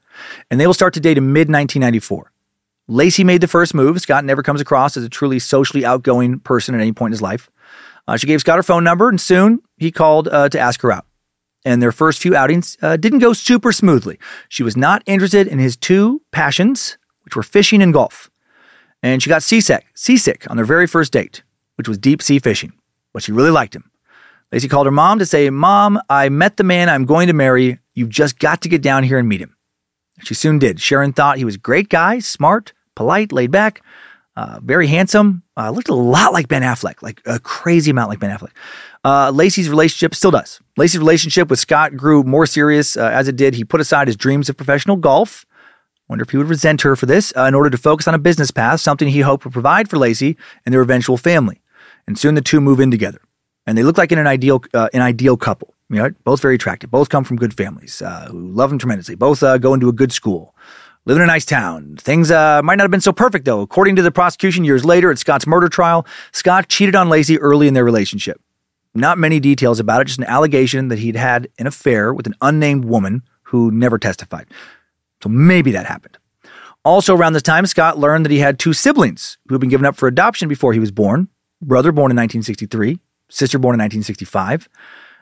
And 0.49 0.59
they 0.59 0.67
will 0.67 0.73
start 0.73 0.93
to 0.95 0.99
date 0.99 1.17
in 1.17 1.31
mid 1.31 1.49
1994. 1.49 2.31
Laci 2.89 3.25
made 3.25 3.41
the 3.41 3.47
first 3.47 3.73
move. 3.73 3.99
Scott 4.01 4.25
never 4.25 4.41
comes 4.41 4.61
across 4.61 4.97
as 4.97 5.03
a 5.03 5.09
truly 5.09 5.39
socially 5.39 5.85
outgoing 5.85 6.39
person 6.39 6.73
at 6.73 6.81
any 6.81 6.93
point 6.93 7.09
in 7.09 7.13
his 7.13 7.21
life. 7.21 7.49
Uh, 8.07 8.15
she 8.15 8.27
gave 8.27 8.39
Scott 8.39 8.55
her 8.55 8.63
phone 8.63 8.83
number, 8.83 9.09
and 9.09 9.19
soon 9.19 9.61
he 9.77 9.91
called 9.91 10.29
uh, 10.29 10.47
to 10.49 10.59
ask 10.59 10.81
her 10.81 10.91
out. 10.91 11.05
And 11.65 11.81
their 11.81 11.91
first 11.91 12.19
few 12.19 12.35
outings 12.35 12.77
uh, 12.81 12.95
didn't 12.95 13.19
go 13.19 13.33
super 13.33 13.73
smoothly. 13.73 14.17
She 14.47 14.63
was 14.63 14.77
not 14.77 15.03
interested 15.05 15.47
in 15.47 15.59
his 15.59 15.75
two 15.75 16.21
passions, 16.31 16.97
which 17.27 17.35
were 17.35 17.43
fishing 17.43 17.81
and 17.81 17.91
golf. 17.91 18.31
And 19.03 19.21
she 19.21 19.27
got 19.27 19.43
seasick, 19.43 19.85
seasick 19.95 20.49
on 20.49 20.55
their 20.55 20.65
very 20.65 20.87
first 20.87 21.11
date, 21.11 21.43
which 21.75 21.89
was 21.89 21.97
deep 21.97 22.21
sea 22.21 22.39
fishing. 22.39 22.71
But 23.11 23.21
she 23.21 23.33
really 23.33 23.51
liked 23.51 23.75
him. 23.75 23.91
Laci 24.53 24.69
called 24.69 24.87
her 24.87 24.91
mom 24.91 25.19
to 25.19 25.25
say, 25.25 25.49
Mom, 25.49 25.99
I 26.09 26.29
met 26.29 26.55
the 26.55 26.63
man 26.63 26.87
I'm 26.87 27.03
going 27.03 27.27
to 27.27 27.33
marry. 27.33 27.79
You've 27.95 28.07
just 28.07 28.39
got 28.39 28.61
to 28.61 28.69
get 28.69 28.81
down 28.81 29.03
here 29.03 29.19
and 29.19 29.27
meet 29.27 29.41
him. 29.41 29.57
She 30.23 30.35
soon 30.35 30.57
did. 30.57 30.79
Sharon 30.79 31.11
thought 31.11 31.37
he 31.37 31.43
was 31.43 31.55
a 31.55 31.59
great 31.59 31.89
guy, 31.89 32.19
smart, 32.19 32.71
polite, 32.95 33.33
laid 33.33 33.51
back, 33.51 33.81
uh, 34.37 34.61
very 34.63 34.87
handsome. 34.87 35.43
Uh, 35.57 35.69
looked 35.69 35.89
a 35.89 35.95
lot 35.95 36.31
like 36.31 36.47
Ben 36.47 36.61
Affleck, 36.61 37.01
like 37.01 37.21
a 37.25 37.39
crazy 37.39 37.91
amount 37.91 38.07
like 38.07 38.19
Ben 38.19 38.35
Affleck. 38.35 38.51
Uh, 39.03 39.33
Laci's 39.33 39.69
relationship 39.69 40.15
still 40.15 40.31
does. 40.31 40.61
Laci's 40.79 40.97
relationship 40.97 41.49
with 41.49 41.59
Scott 41.59 41.97
grew 41.97 42.23
more 42.23 42.45
serious 42.45 42.95
uh, 42.95 43.09
as 43.11 43.27
it 43.27 43.35
did. 43.35 43.53
He 43.53 43.65
put 43.65 43.81
aside 43.81 44.07
his 44.07 44.15
dreams 44.15 44.47
of 44.47 44.55
professional 44.55 44.95
golf. 44.95 45.45
Wonder 46.09 46.23
if 46.23 46.29
he 46.29 46.37
would 46.37 46.47
resent 46.47 46.81
her 46.81 46.95
for 46.95 47.05
this 47.05 47.33
uh, 47.35 47.43
in 47.43 47.53
order 47.53 47.69
to 47.69 47.77
focus 47.77 48.07
on 48.07 48.13
a 48.13 48.19
business 48.19 48.51
path, 48.51 48.79
something 48.79 49.07
he 49.07 49.21
hoped 49.21 49.43
would 49.43 49.53
provide 49.53 49.89
for 49.89 49.97
Laci 49.97 50.37
and 50.65 50.73
their 50.73 50.81
eventual 50.81 51.17
family. 51.17 51.61
And 52.07 52.17
soon 52.17 52.35
the 52.35 52.41
two 52.41 52.61
move 52.61 52.79
in 52.79 52.91
together, 52.91 53.21
and 53.65 53.77
they 53.77 53.83
look 53.83 53.97
like 53.97 54.11
an 54.13 54.25
ideal 54.25 54.63
uh, 54.73 54.89
an 54.93 55.01
ideal 55.01 55.35
couple. 55.35 55.73
You 55.89 55.97
know, 55.97 56.09
both 56.23 56.41
very 56.41 56.55
attractive. 56.55 56.91
Both 56.91 57.09
come 57.09 57.23
from 57.23 57.37
good 57.37 57.53
families 57.53 57.99
who 57.99 58.49
love 58.49 58.69
them 58.69 58.79
tremendously. 58.79 59.15
Both 59.15 59.41
go 59.41 59.73
into 59.73 59.89
a 59.89 59.93
good 59.93 60.11
school 60.11 60.53
live 61.07 61.15
in 61.15 61.23
a 61.23 61.27
nice 61.27 61.45
town. 61.45 61.95
Things 61.95 62.31
uh, 62.31 62.61
might 62.61 62.75
not 62.75 62.83
have 62.83 62.91
been 62.91 62.99
so 62.99 63.13
perfect, 63.13 63.45
though. 63.45 63.61
According 63.61 63.95
to 63.95 64.01
the 64.01 64.11
prosecution 64.11 64.65
years 64.65 64.83
later 64.83 65.09
at 65.09 65.17
Scott's 65.17 65.47
murder 65.47 65.69
trial, 65.69 66.05
Scott 66.33 66.67
cheated 66.67 66.95
on 66.95 67.07
Laci 67.07 67.37
early 67.39 67.67
in 67.69 67.73
their 67.73 67.85
relationship. 67.85 68.41
Not 68.93 69.17
many 69.17 69.39
details 69.39 69.79
about 69.79 70.01
it, 70.01 70.05
just 70.05 70.19
an 70.19 70.25
allegation 70.25 70.89
that 70.89 70.99
he'd 70.99 71.15
had 71.15 71.47
an 71.57 71.65
affair 71.65 72.13
with 72.13 72.27
an 72.27 72.35
unnamed 72.41 72.83
woman 72.83 73.23
who 73.43 73.71
never 73.71 73.97
testified. 73.97 74.47
So 75.21 75.29
maybe 75.29 75.71
that 75.71 75.85
happened. 75.85 76.17
Also, 76.85 77.15
around 77.15 77.33
this 77.33 77.43
time, 77.43 77.65
Scott 77.65 77.97
learned 77.97 78.25
that 78.25 78.31
he 78.31 78.39
had 78.39 78.59
two 78.59 78.73
siblings 78.73 79.37
who 79.47 79.55
had 79.55 79.59
been 79.59 79.69
given 79.69 79.85
up 79.85 79.95
for 79.95 80.07
adoption 80.07 80.47
before 80.47 80.73
he 80.73 80.79
was 80.79 80.91
born 80.91 81.27
brother 81.61 81.91
born 81.91 82.11
in 82.11 82.17
1963, 82.17 82.99
sister 83.29 83.57
born 83.59 83.75
in 83.75 83.79
1965. 83.79 84.69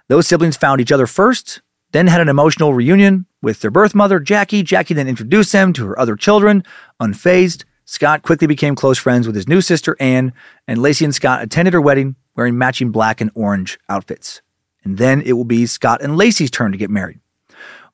Those 0.07 0.27
siblings 0.27 0.57
found 0.57 0.81
each 0.81 0.91
other 0.91 1.07
first, 1.07 1.61
then 1.91 2.07
had 2.07 2.21
an 2.21 2.29
emotional 2.29 2.73
reunion 2.73 3.25
with 3.41 3.61
their 3.61 3.71
birth 3.71 3.95
mother, 3.95 4.19
Jackie. 4.19 4.63
Jackie 4.63 4.93
then 4.93 5.07
introduced 5.07 5.51
them 5.51 5.73
to 5.73 5.85
her 5.87 5.99
other 5.99 6.15
children. 6.15 6.63
Unfazed, 7.01 7.63
Scott 7.85 8.21
quickly 8.21 8.47
became 8.47 8.75
close 8.75 8.97
friends 8.97 9.27
with 9.27 9.35
his 9.35 9.47
new 9.47 9.61
sister, 9.61 9.95
Anne, 9.99 10.33
and 10.67 10.79
Laci 10.79 11.03
and 11.03 11.15
Scott 11.15 11.41
attended 11.41 11.73
her 11.73 11.81
wedding 11.81 12.15
wearing 12.35 12.57
matching 12.57 12.91
black 12.91 13.21
and 13.21 13.31
orange 13.33 13.79
outfits. 13.87 14.41
And 14.83 14.97
then 14.97 15.21
it 15.21 15.33
will 15.33 15.45
be 15.45 15.65
Scott 15.65 16.01
and 16.01 16.13
Laci's 16.13 16.51
turn 16.51 16.71
to 16.71 16.77
get 16.77 16.89
married. 16.89 17.19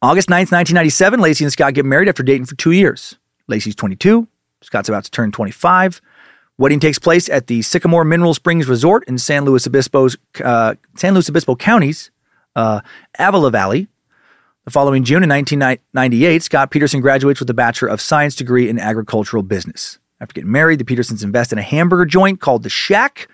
August 0.04 0.30
9th, 0.30 0.52
1997, 0.52 1.20
Laci 1.20 1.42
and 1.42 1.52
Scott 1.52 1.76
get 1.76 1.86
married 1.86 2.10
after 2.10 2.24
dating 2.24 2.46
for 2.46 2.56
two 2.56 2.72
years. 2.72 3.18
Laci's 3.48 3.76
22, 3.76 4.28
Scott's 4.64 4.90
about 4.90 5.04
to 5.04 5.12
turn 5.12 5.32
25. 5.32 6.02
Wedding 6.58 6.80
takes 6.80 6.98
place 6.98 7.30
at 7.30 7.46
the 7.46 7.62
Sycamore 7.62 8.04
Mineral 8.04 8.34
Springs 8.34 8.68
Resort 8.68 9.04
in 9.08 9.20
San 9.20 9.46
Luis 9.46 9.68
Obispo's 9.68 10.18
uh, 10.44 10.74
San 10.96 11.14
Luis 11.14 11.30
Obispo 11.30 11.56
counties, 11.56 12.10
uh, 12.56 12.82
Avila 13.20 13.52
Valley. 13.52 13.88
The 14.66 14.72
following 14.72 15.04
June 15.04 15.22
in 15.22 15.30
1998, 15.30 16.44
Scott 16.44 16.72
Peterson 16.72 17.02
graduates 17.02 17.40
with 17.40 17.50
a 17.52 17.54
Bachelor 17.54 17.90
of 17.90 18.02
Science 18.02 18.36
degree 18.36 18.70
in 18.70 18.80
agricultural 18.80 19.44
business. 19.44 20.00
After 20.20 20.34
getting 20.34 20.52
married, 20.52 20.80
the 20.80 20.86
Petersons 20.86 21.24
invest 21.24 21.52
in 21.52 21.60
a 21.60 21.64
hamburger 21.64 22.06
joint 22.06 22.42
called 22.42 22.64
The 22.64 22.70
Shack. 22.70 23.28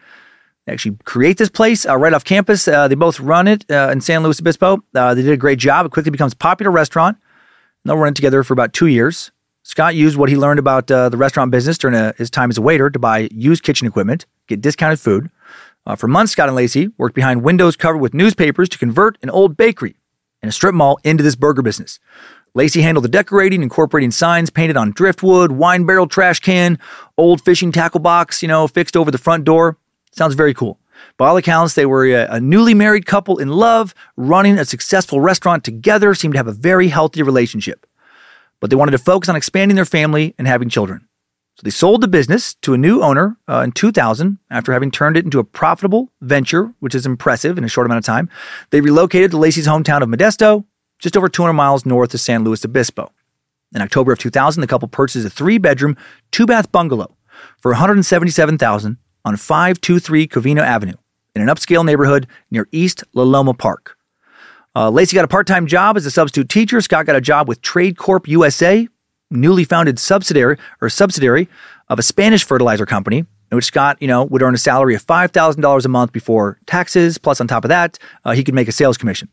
Actually 0.67 0.97
create 1.05 1.37
this 1.37 1.49
place 1.49 1.85
uh, 1.85 1.97
right 1.97 2.13
off 2.13 2.23
campus. 2.23 2.67
Uh, 2.67 2.87
they 2.87 2.95
both 2.95 3.19
run 3.19 3.47
it 3.47 3.69
uh, 3.71 3.89
in 3.91 4.01
San 4.01 4.23
Luis 4.23 4.39
Obispo. 4.39 4.83
Uh, 4.93 5.13
they 5.13 5.21
did 5.21 5.31
a 5.31 5.37
great 5.37 5.59
job. 5.59 5.85
It 5.85 5.91
quickly 5.91 6.11
becomes 6.11 6.33
a 6.33 6.37
popular 6.37 6.71
restaurant. 6.71 7.17
And 7.17 7.89
they'll 7.89 7.97
run 7.97 8.09
it 8.09 8.15
together 8.15 8.43
for 8.43 8.53
about 8.53 8.73
two 8.73 8.87
years. 8.87 9.31
Scott 9.63 9.95
used 9.95 10.17
what 10.17 10.29
he 10.29 10.37
learned 10.37 10.59
about 10.59 10.89
uh, 10.91 11.09
the 11.09 11.17
restaurant 11.17 11.51
business 11.51 11.77
during 11.77 11.95
a, 11.95 12.13
his 12.17 12.29
time 12.29 12.49
as 12.49 12.57
a 12.57 12.61
waiter 12.61 12.89
to 12.89 12.99
buy 12.99 13.29
used 13.31 13.63
kitchen 13.63 13.87
equipment, 13.87 14.25
get 14.47 14.61
discounted 14.61 14.99
food. 14.99 15.29
Uh, 15.85 15.95
for 15.95 16.07
months, 16.07 16.33
Scott 16.33 16.49
and 16.49 16.57
Laci 16.57 16.91
worked 16.97 17.15
behind 17.15 17.43
windows 17.43 17.77
covered 17.77 17.99
with 17.99 18.13
newspapers 18.13 18.67
to 18.69 18.77
convert 18.77 19.17
an 19.21 19.29
old 19.29 19.55
bakery 19.55 19.95
and 20.41 20.49
a 20.49 20.51
strip 20.51 20.75
mall 20.75 20.99
into 21.03 21.23
this 21.23 21.35
burger 21.35 21.61
business. 21.61 21.99
Laci 22.55 22.81
handled 22.81 23.03
the 23.03 23.09
decorating, 23.09 23.61
incorporating 23.61 24.11
signs 24.11 24.49
painted 24.49 24.77
on 24.77 24.91
driftwood, 24.91 25.51
wine 25.51 25.85
barrel 25.85 26.07
trash 26.07 26.39
can, 26.39 26.79
old 27.17 27.41
fishing 27.41 27.71
tackle 27.71 27.99
box, 27.99 28.41
you 28.41 28.47
know, 28.47 28.67
fixed 28.67 28.97
over 28.97 29.11
the 29.11 29.17
front 29.17 29.43
door. 29.43 29.77
Sounds 30.17 30.33
very 30.33 30.53
cool. 30.53 30.79
By 31.17 31.27
all 31.27 31.37
accounts, 31.37 31.75
they 31.75 31.85
were 31.85 32.05
a, 32.05 32.25
a 32.35 32.39
newly 32.39 32.73
married 32.73 33.05
couple 33.05 33.37
in 33.37 33.49
love, 33.49 33.93
running 34.15 34.57
a 34.57 34.65
successful 34.65 35.21
restaurant 35.21 35.63
together, 35.63 36.15
seemed 36.15 36.33
to 36.33 36.39
have 36.39 36.47
a 36.47 36.53
very 36.53 36.87
healthy 36.87 37.21
relationship. 37.21 37.85
But 38.59 38.71
they 38.71 38.75
wanted 38.75 38.93
to 38.93 38.97
focus 38.97 39.29
on 39.29 39.35
expanding 39.35 39.75
their 39.75 39.85
family 39.85 40.33
and 40.39 40.47
having 40.47 40.69
children. 40.69 41.07
So 41.55 41.61
they 41.63 41.69
sold 41.69 42.01
the 42.01 42.07
business 42.07 42.55
to 42.63 42.73
a 42.73 42.77
new 42.77 43.01
owner 43.01 43.37
uh, 43.47 43.61
in 43.61 43.71
2000 43.71 44.39
after 44.49 44.73
having 44.73 44.89
turned 44.89 45.17
it 45.17 45.25
into 45.25 45.39
a 45.39 45.43
profitable 45.43 46.11
venture, 46.21 46.73
which 46.79 46.95
is 46.95 47.05
impressive 47.05 47.57
in 47.57 47.63
a 47.63 47.69
short 47.69 47.85
amount 47.85 47.99
of 47.99 48.05
time. 48.05 48.29
They 48.71 48.81
relocated 48.81 49.31
to 49.31 49.37
Laci's 49.37 49.67
hometown 49.67 50.01
of 50.01 50.09
Modesto, 50.09 50.65
just 50.97 51.15
over 51.15 51.29
200 51.29 51.53
miles 51.53 51.85
north 51.85 52.13
of 52.13 52.19
San 52.19 52.43
Luis 52.43 52.65
Obispo. 52.65 53.11
In 53.75 53.81
October 53.81 54.13
of 54.13 54.19
2000, 54.19 54.61
the 54.61 54.67
couple 54.67 54.87
purchased 54.87 55.27
a 55.27 55.29
three-bedroom, 55.29 55.95
two-bath 56.31 56.71
bungalow 56.71 57.15
for 57.59 57.71
177,000 57.71 58.97
on 59.27 59.35
523 59.35 60.25
Covina 60.29 60.61
Avenue 60.61 60.95
in 61.35 61.41
an 61.41 61.49
upscale 61.49 61.83
neighborhood 61.83 62.27
near 62.49 62.65
East 62.71 63.03
La 63.13 63.23
Loma 63.23 63.53
Park. 63.53 63.97
Uh, 64.73 64.89
Laci 64.89 65.13
got 65.13 65.25
a 65.25 65.27
part-time 65.27 65.67
job 65.67 65.97
as 65.97 66.05
a 66.05 66.11
substitute 66.11 66.47
teacher. 66.47 66.79
Scott 66.79 67.05
got 67.05 67.17
a 67.17 67.21
job 67.21 67.49
with 67.49 67.61
Trade 67.61 67.97
Corp 67.97 68.25
USA, 68.27 68.87
newly 69.29 69.65
founded 69.65 69.99
subsidiary 69.99 70.57
or 70.79 70.89
subsidiary 70.89 71.49
of 71.89 71.99
a 71.99 72.03
Spanish 72.03 72.45
fertilizer 72.45 72.85
company, 72.85 73.17
in 73.17 73.55
which 73.55 73.65
Scott, 73.65 73.97
you 73.99 74.07
know, 74.07 74.23
would 74.23 74.41
earn 74.41 74.55
a 74.55 74.57
salary 74.57 74.95
of 74.95 75.01
five 75.01 75.31
thousand 75.31 75.61
dollars 75.61 75.85
a 75.85 75.89
month 75.89 76.13
before 76.13 76.57
taxes. 76.65 77.17
Plus, 77.17 77.41
on 77.41 77.47
top 77.47 77.65
of 77.65 77.69
that, 77.69 77.99
uh, 78.23 78.31
he 78.31 78.45
could 78.45 78.55
make 78.55 78.69
a 78.69 78.71
sales 78.71 78.97
commission. 78.97 79.27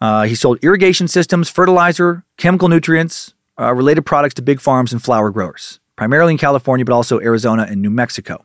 Uh, 0.00 0.24
he 0.24 0.36
sold 0.36 0.62
irrigation 0.62 1.08
systems, 1.08 1.48
fertilizer, 1.48 2.24
chemical 2.36 2.68
nutrients, 2.68 3.34
uh, 3.58 3.74
related 3.74 4.02
products 4.02 4.34
to 4.34 4.42
big 4.42 4.60
farms 4.60 4.92
and 4.92 5.02
flower 5.02 5.30
growers, 5.30 5.80
primarily 5.96 6.34
in 6.34 6.38
California, 6.38 6.84
but 6.84 6.92
also 6.92 7.18
Arizona 7.18 7.66
and 7.68 7.82
New 7.82 7.90
Mexico. 7.90 8.44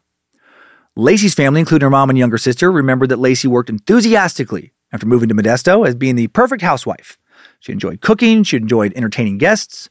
Laci's 0.97 1.33
family, 1.33 1.59
including 1.59 1.85
her 1.85 1.89
mom 1.89 2.09
and 2.09 2.19
younger 2.19 2.37
sister, 2.37 2.71
remembered 2.71 3.09
that 3.09 3.19
Laci 3.19 3.47
worked 3.47 3.69
enthusiastically 3.69 4.73
after 4.91 5.07
moving 5.07 5.29
to 5.29 5.35
Modesto 5.35 5.87
as 5.87 5.95
being 5.95 6.15
the 6.15 6.27
perfect 6.27 6.61
housewife. 6.61 7.17
She 7.59 7.71
enjoyed 7.71 8.01
cooking, 8.01 8.43
she 8.43 8.57
enjoyed 8.57 8.93
entertaining 8.95 9.37
guests, 9.37 9.89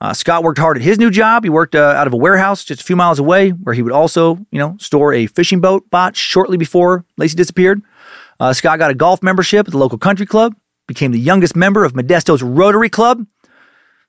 uh, 0.00 0.14
Scott 0.14 0.44
worked 0.44 0.58
hard 0.58 0.76
at 0.76 0.82
his 0.82 0.98
new 0.98 1.10
job. 1.10 1.42
He 1.42 1.50
worked 1.50 1.74
uh, 1.74 1.80
out 1.80 2.06
of 2.06 2.12
a 2.12 2.16
warehouse 2.16 2.64
just 2.64 2.80
a 2.80 2.84
few 2.84 2.94
miles 2.94 3.18
away, 3.18 3.50
where 3.50 3.74
he 3.74 3.82
would 3.82 3.92
also, 3.92 4.36
you 4.50 4.58
know, 4.58 4.76
store 4.78 5.12
a 5.12 5.26
fishing 5.26 5.60
boat 5.60 5.90
bought 5.90 6.16
shortly 6.16 6.56
before 6.56 7.04
Laci 7.20 7.34
disappeared. 7.34 7.82
Uh, 8.38 8.52
Scott 8.52 8.78
got 8.78 8.92
a 8.92 8.94
golf 8.94 9.22
membership 9.22 9.66
at 9.66 9.72
the 9.72 9.78
local 9.78 9.98
country 9.98 10.26
club, 10.26 10.54
became 10.86 11.10
the 11.10 11.18
youngest 11.18 11.56
member 11.56 11.84
of 11.84 11.94
Modesto's 11.94 12.42
Rotary 12.42 12.88
Club. 12.88 13.26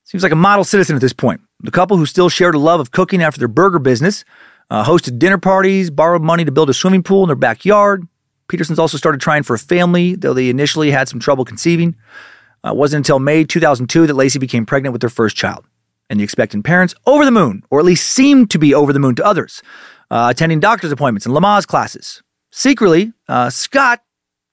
Seems 0.03 0.21
like 0.21 0.31
a 0.31 0.35
model 0.35 0.63
citizen 0.63 0.95
at 0.95 1.01
this 1.01 1.13
point. 1.13 1.41
The 1.61 1.71
couple, 1.71 1.97
who 1.97 2.05
still 2.05 2.29
shared 2.29 2.55
a 2.55 2.59
love 2.59 2.79
of 2.79 2.91
cooking 2.91 3.23
after 3.23 3.39
their 3.39 3.47
burger 3.47 3.79
business, 3.79 4.23
uh, 4.69 4.83
hosted 4.83 5.19
dinner 5.19 5.37
parties, 5.37 5.89
borrowed 5.89 6.21
money 6.21 6.45
to 6.45 6.51
build 6.51 6.69
a 6.69 6.73
swimming 6.73 7.03
pool 7.03 7.23
in 7.23 7.27
their 7.27 7.35
backyard. 7.35 8.07
Petersons 8.47 8.79
also 8.79 8.97
started 8.97 9.21
trying 9.21 9.43
for 9.43 9.53
a 9.53 9.59
family, 9.59 10.15
though 10.15 10.33
they 10.33 10.49
initially 10.49 10.91
had 10.91 11.07
some 11.07 11.19
trouble 11.19 11.45
conceiving. 11.45 11.95
Uh, 12.65 12.71
it 12.71 12.75
wasn't 12.75 12.99
until 12.99 13.19
May 13.19 13.43
2002 13.43 14.07
that 14.07 14.13
Laci 14.13 14.39
became 14.39 14.65
pregnant 14.65 14.91
with 14.93 15.01
their 15.01 15.09
first 15.09 15.35
child 15.35 15.65
and 16.09 16.19
the 16.19 16.23
expectant 16.23 16.65
parents 16.65 16.95
over 17.05 17.23
the 17.23 17.31
moon, 17.31 17.63
or 17.69 17.79
at 17.79 17.85
least 17.85 18.07
seemed 18.07 18.49
to 18.51 18.59
be 18.59 18.73
over 18.73 18.91
the 18.91 18.99
moon 18.99 19.15
to 19.15 19.25
others, 19.25 19.61
uh, 20.09 20.27
attending 20.29 20.59
doctor's 20.59 20.91
appointments 20.91 21.25
and 21.25 21.35
Lamaze 21.35 21.67
classes. 21.67 22.23
Secretly, 22.51 23.13
uh, 23.27 23.49
Scott 23.49 24.01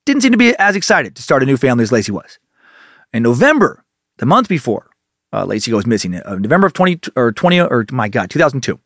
didn't 0.05 0.21
seem 0.21 0.31
to 0.31 0.37
be 0.37 0.55
as 0.57 0.75
excited 0.75 1.15
to 1.15 1.21
start 1.21 1.43
a 1.43 1.45
new 1.45 1.57
family 1.57 1.83
as 1.83 1.91
Laci 1.91 2.11
was. 2.11 2.39
In 3.11 3.23
November, 3.23 3.83
the 4.17 4.25
month 4.25 4.47
before 4.47 4.89
uh, 5.33 5.45
Laci 5.45 5.71
goes 5.71 5.85
missing, 5.85 6.15
uh, 6.15 6.35
November 6.35 6.67
of 6.67 6.73
20 6.73 6.99
or 7.15 7.31
20 7.31 7.59
or 7.59 7.85
my 7.91 8.07
God, 8.07 8.29
2002, 8.29 8.79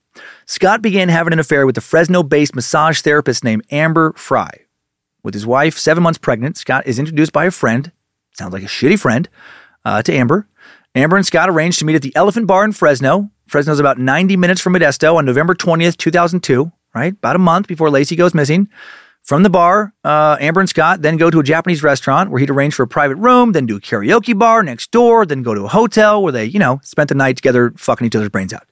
Scott 0.46 0.82
began 0.82 1.10
having 1.10 1.34
an 1.34 1.40
affair 1.40 1.66
with 1.66 1.78
a 1.78 1.82
Fresno-based 1.82 2.56
massage 2.56 3.02
therapist 3.02 3.44
named 3.44 3.66
Amber 3.72 4.14
Frey. 4.14 4.66
With 5.24 5.34
his 5.34 5.46
wife 5.46 5.78
seven 5.78 6.04
months 6.04 6.18
pregnant, 6.18 6.58
Scott 6.58 6.88
is 6.88 7.00
introduced 7.00 7.32
by 7.32 7.46
a 7.46 7.52
friend, 7.52 7.92
sounds 8.34 8.54
like 8.54 8.64
a 8.64 8.68
shitty 8.68 9.00
friend, 9.00 9.30
uh, 9.86 10.02
to 10.02 10.14
Amber, 10.14 10.48
Amber 10.94 11.16
and 11.16 11.26
Scott 11.26 11.50
arranged 11.50 11.80
to 11.80 11.86
meet 11.86 11.96
at 11.96 12.02
the 12.02 12.14
Elephant 12.18 12.48
Bar 12.48 12.66
in 12.66 12.74
Fresno. 12.74 13.32
Fresno's 13.48 13.80
about 13.80 13.98
90 13.98 14.36
minutes 14.36 14.60
from 14.60 14.74
Modesto 14.74 15.16
on 15.16 15.26
November 15.26 15.56
20th, 15.56 15.96
2002, 15.96 16.70
right? 16.94 17.14
About 17.14 17.38
a 17.38 17.40
month 17.40 17.68
before 17.68 17.88
Laci 17.88 18.18
goes 18.18 18.34
missing. 18.34 18.68
From 19.24 19.44
the 19.44 19.50
bar, 19.50 19.94
uh, 20.04 20.36
Amber 20.42 20.60
and 20.60 20.68
Scott 20.68 21.02
then 21.02 21.16
go 21.16 21.30
to 21.30 21.40
a 21.40 21.44
Japanese 21.44 21.84
restaurant 21.84 22.30
where 22.30 22.40
he'd 22.40 22.50
arrange 22.50 22.74
for 22.74 22.84
a 22.84 22.88
private 22.88 23.16
room, 23.16 23.54
then 23.54 23.68
do 23.68 23.78
a 23.78 23.80
karaoke 23.80 24.38
bar 24.38 24.64
next 24.64 24.92
door, 24.92 25.26
then 25.26 25.44
go 25.44 25.54
to 25.54 25.64
a 25.64 25.68
hotel 25.70 26.22
where 26.22 26.32
they, 26.34 26.44
you 26.44 26.60
know, 26.60 26.82
spent 26.84 27.08
the 27.08 27.16
night 27.16 27.38
together 27.38 27.72
fucking 27.78 28.08
each 28.08 28.16
other's 28.16 28.30
brains 28.30 28.52
out. 28.52 28.68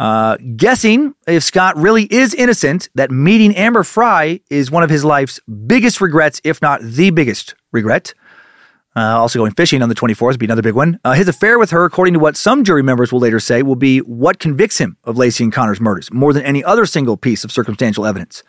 Uh, 0.00 0.36
guessing 0.56 1.14
if 1.26 1.42
Scott 1.44 1.76
really 1.76 2.04
is 2.04 2.34
innocent, 2.34 2.88
that 2.94 3.10
meeting 3.10 3.54
Amber 3.54 3.84
Frey 3.84 4.42
is 4.50 4.70
one 4.70 4.82
of 4.82 4.90
his 4.90 5.04
life's 5.04 5.38
biggest 5.66 6.00
regrets, 6.00 6.40
if 6.44 6.60
not 6.60 6.80
the 6.82 7.10
biggest 7.10 7.54
regret. 7.70 8.14
Uh, 8.94 9.18
also 9.18 9.38
going 9.38 9.52
fishing 9.52 9.82
on 9.82 9.88
the 9.88 9.94
24th 9.94 10.32
would 10.32 10.38
be 10.38 10.46
another 10.46 10.62
big 10.62 10.74
one. 10.74 10.98
Uh, 11.04 11.12
his 11.12 11.28
affair 11.28 11.58
with 11.58 11.70
her, 11.70 11.84
according 11.84 12.12
to 12.12 12.20
what 12.20 12.36
some 12.36 12.62
jury 12.62 12.82
members 12.82 13.10
will 13.10 13.20
later 13.20 13.40
say, 13.40 13.62
will 13.62 13.76
be 13.76 13.98
what 14.00 14.38
convicts 14.38 14.78
him 14.78 14.96
of 15.04 15.16
Laci 15.16 15.40
and 15.40 15.52
Connor's 15.52 15.80
murders 15.80 16.12
more 16.12 16.32
than 16.32 16.42
any 16.42 16.62
other 16.62 16.84
single 16.84 17.16
piece 17.16 17.42
of 17.42 17.50
circumstantial 17.50 18.04
evidence. 18.04 18.42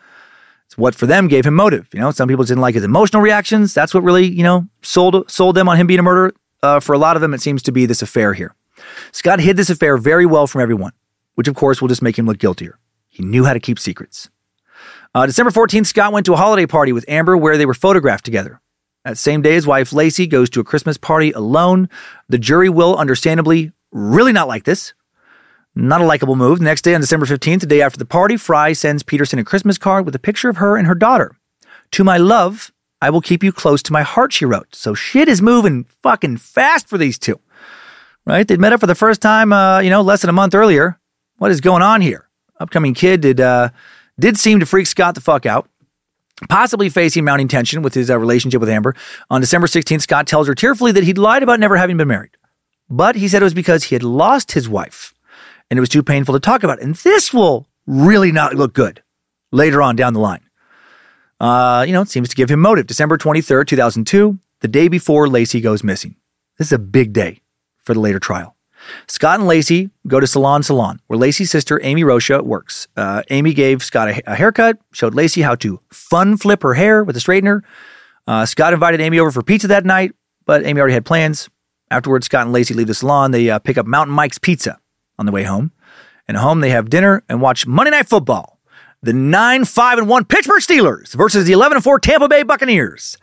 It's 0.66 0.78
what 0.78 0.96
for 0.96 1.06
them 1.06 1.28
gave 1.28 1.46
him 1.46 1.54
motive. 1.54 1.88
You 1.94 2.00
know, 2.00 2.12
some 2.12 2.28
people 2.28 2.44
didn't 2.44 2.62
like 2.62 2.76
his 2.76 2.84
emotional 2.84 3.22
reactions. 3.22 3.74
That's 3.74 3.94
what 3.94 4.04
really, 4.04 4.26
you 4.26 4.44
know, 4.44 4.68
sold 4.82 5.30
sold 5.30 5.56
them 5.56 5.70
on 5.70 5.78
him 5.78 5.88
being 5.88 6.00
a 6.00 6.04
murderer. 6.04 6.34
Uh, 6.62 6.80
for 6.80 6.94
a 6.94 6.98
lot 6.98 7.16
of 7.16 7.22
them, 7.22 7.34
it 7.34 7.42
seems 7.42 7.62
to 7.64 7.72
be 7.72 7.86
this 7.86 8.02
affair 8.02 8.34
here. 8.34 8.56
Scott 9.12 9.40
hid 9.40 9.58
this 9.58 9.70
affair 9.70 9.98
very 9.98 10.26
well 10.26 10.48
from 10.48 10.62
everyone, 10.62 10.92
which 11.36 11.48
of 11.48 11.56
course 11.56 11.82
will 11.82 11.88
just 11.88 12.02
make 12.02 12.18
him 12.18 12.26
look 12.26 12.38
guiltier. 12.38 12.78
He 13.10 13.24
knew 13.24 13.46
how 13.46 13.54
to 13.54 13.60
keep 13.60 13.80
secrets. 13.80 14.30
Uh, 15.16 15.26
December 15.26 15.52
14th, 15.52 15.86
Scott 15.86 16.12
went 16.12 16.26
to 16.26 16.34
a 16.34 16.38
holiday 16.38 16.66
party 16.66 16.92
with 16.92 17.06
Amber 17.08 17.38
where 17.38 17.58
they 17.58 17.66
were 17.66 17.76
photographed 17.76 18.26
together. 18.26 18.60
That 19.06 19.18
same 19.18 19.42
day, 19.42 19.54
his 19.54 19.68
wife 19.68 19.92
Laci 19.92 20.30
goes 20.30 20.50
to 20.52 20.60
a 20.60 20.64
Christmas 20.64 20.98
party 20.98 21.32
alone. 21.34 21.90
The 22.30 22.38
jury 22.38 22.70
will, 22.70 22.96
understandably, 22.98 23.72
really 23.92 24.32
not 24.32 24.48
like 24.48 24.64
this. 24.64 24.94
Not 25.76 26.02
a 26.02 26.06
likable 26.06 26.36
move. 26.36 26.60
The 26.60 26.66
next 26.66 26.84
day, 26.84 26.96
on 26.96 27.02
December 27.02 27.26
15th, 27.26 27.62
the 27.62 27.66
day 27.66 27.82
after 27.82 27.98
the 27.98 28.06
party, 28.06 28.38
Frey 28.38 28.74
sends 28.74 29.04
Peterson 29.04 29.40
a 29.40 29.44
Christmas 29.44 29.78
card 29.78 30.06
with 30.06 30.16
a 30.16 30.20
picture 30.20 30.50
of 30.50 30.58
her 30.58 30.78
and 30.78 30.88
her 30.88 30.96
daughter. 30.96 31.36
To 31.92 32.04
my 32.04 32.18
love, 32.18 32.72
I 33.02 33.10
will 33.10 33.22
keep 33.22 33.44
you 33.44 33.52
close 33.52 33.84
to 33.84 33.94
my 33.94 34.04
heart, 34.04 34.32
she 34.32 34.46
wrote. 34.46 34.74
So 34.74 34.94
shit 34.94 35.28
is 35.28 35.42
moving 35.42 35.86
fucking 36.02 36.38
fast 36.38 36.88
for 36.88 36.98
these 36.98 37.20
two. 37.20 37.40
Right? 38.26 38.48
They'd 38.48 38.60
met 38.60 38.72
up 38.72 38.80
for 38.80 38.88
the 38.88 38.96
first 38.96 39.22
time, 39.22 39.52
uh, 39.52 39.80
you 39.80 39.90
know, 39.90 40.02
less 40.02 40.22
than 40.22 40.30
a 40.30 40.34
month 40.34 40.56
earlier. 40.56 40.98
What 41.44 41.52
is 41.52 41.60
going 41.60 41.82
on 41.82 42.00
here? 42.00 42.30
Upcoming 42.58 42.94
kid 42.94 43.20
did, 43.20 43.42
uh, 43.42 43.72
did 44.18 44.38
seem 44.40 44.62
to 44.62 44.66
freak 44.66 44.88
Scott 44.88 45.14
the 45.14 45.20
fuck 45.20 45.46
out 45.46 45.68
possibly 46.48 46.88
facing 46.88 47.26
mounting 47.26 47.50
tension 47.50 47.82
with 47.82 47.94
his 47.94 48.10
uh, 48.10 48.18
relationship 48.18 48.62
with 48.62 48.70
Amber. 48.70 48.96
On 49.30 49.42
December 49.42 49.68
16th, 49.68 50.04
Scott 50.04 50.26
tells 50.26 50.48
her 50.48 50.56
tearfully 50.56 50.94
that 50.94 51.04
he'd 51.04 51.18
lied 51.18 51.44
about 51.44 51.60
never 51.60 51.76
having 51.76 51.98
been 51.98 52.08
married. 52.08 52.38
But 52.90 53.18
he 53.18 53.28
said 53.28 53.42
it 53.42 53.44
was 53.44 53.54
because 53.54 53.84
he 53.84 53.96
had 53.96 54.04
lost 54.04 54.54
his 54.54 54.70
wife 54.70 55.14
and 55.70 55.78
it 55.78 55.82
was 55.82 55.90
too 55.90 56.02
painful 56.02 56.32
to 56.34 56.40
talk 56.40 56.64
about. 56.64 56.82
And 56.82 56.96
this 56.96 57.34
will 57.34 57.68
really 57.88 58.32
not 58.32 58.56
look 58.56 58.72
good 58.74 59.04
later 59.52 59.82
on 59.82 59.98
down 59.98 60.14
the 60.14 60.22
line. 60.22 60.50
Uh, 61.42 61.84
you 61.86 61.92
know, 61.92 62.04
it 62.04 62.10
seems 62.10 62.30
to 62.30 62.38
give 62.38 62.50
him 62.50 62.62
motive. 62.62 62.88
December 62.88 63.18
23rd, 63.18 63.68
2002, 63.68 64.40
the 64.62 64.70
day 64.70 64.88
before 64.88 65.28
Laci 65.28 65.62
goes 65.62 65.84
missing. 65.84 66.16
This 66.58 66.68
is 66.68 66.74
a 66.74 66.80
big 66.80 67.12
day 67.12 67.42
for 67.84 67.94
the 67.94 68.00
later 68.00 68.20
trial. 68.20 68.56
Scott 69.08 69.40
and 69.40 69.50
Laci 69.50 69.90
go 70.08 70.20
to 70.20 70.28
Salon 70.28 70.64
Salon, 70.64 71.00
where 71.08 71.20
Laci's 71.20 71.52
sister, 71.52 71.80
Amy 71.84 72.04
Rocha, 72.04 72.44
works. 72.44 72.88
Uh, 72.96 73.24
Amy 73.30 73.54
gave 73.54 73.84
Scott 73.84 74.10
a, 74.10 74.32
a, 74.32 74.36
haircut, 74.36 74.78
showed 74.92 75.14
Laci 75.14 75.44
how 75.44 75.56
to 75.56 75.80
fun 75.92 76.38
flip 76.38 76.64
her 76.64 76.74
hair 76.74 77.04
with 77.04 77.18
a 77.18 77.20
straightener. 77.20 77.62
Uh, 78.28 78.46
Scott 78.46 78.74
invited 78.74 79.02
Amy 79.02 79.20
over 79.20 79.32
for 79.32 79.44
pizza 79.44 79.68
that 79.68 79.86
night, 79.86 80.14
but 80.46 80.66
Amy 80.66 80.80
already 80.80 80.94
had 80.94 81.06
plans. 81.06 81.50
Afterwards, 81.92 82.26
Scott 82.26 82.48
and 82.48 82.56
Laci 82.56 82.76
leave 82.76 82.88
the 82.88 82.94
salon. 82.94 83.32
They 83.32 83.50
uh, 83.50 83.60
pick 83.60 83.78
up 83.78 83.86
Mountain 83.86 84.16
Mike's 84.16 84.38
Pizza 84.38 84.80
on 85.20 85.26
the 85.26 85.32
way 85.32 85.44
home. 85.44 85.72
And 86.28 86.38
home, 86.38 86.62
they 86.62 86.70
have 86.70 86.90
dinner 86.90 87.24
and 87.28 87.42
watch 87.42 87.68
Monday 87.68 87.92
Night 87.92 88.08
Football. 88.08 88.60
The 89.02 89.14
9 89.14 89.66
5 89.66 89.98
and 89.98 90.08
1 90.08 90.26
Pittsburgh 90.26 90.62
Steelers 90.62 91.14
versus 91.14 91.46
the 91.46 91.52
11 91.52 91.82
4 91.82 92.00
Tampa 92.00 92.30
Bay 92.30 92.44
Buccaneers. 92.44 93.18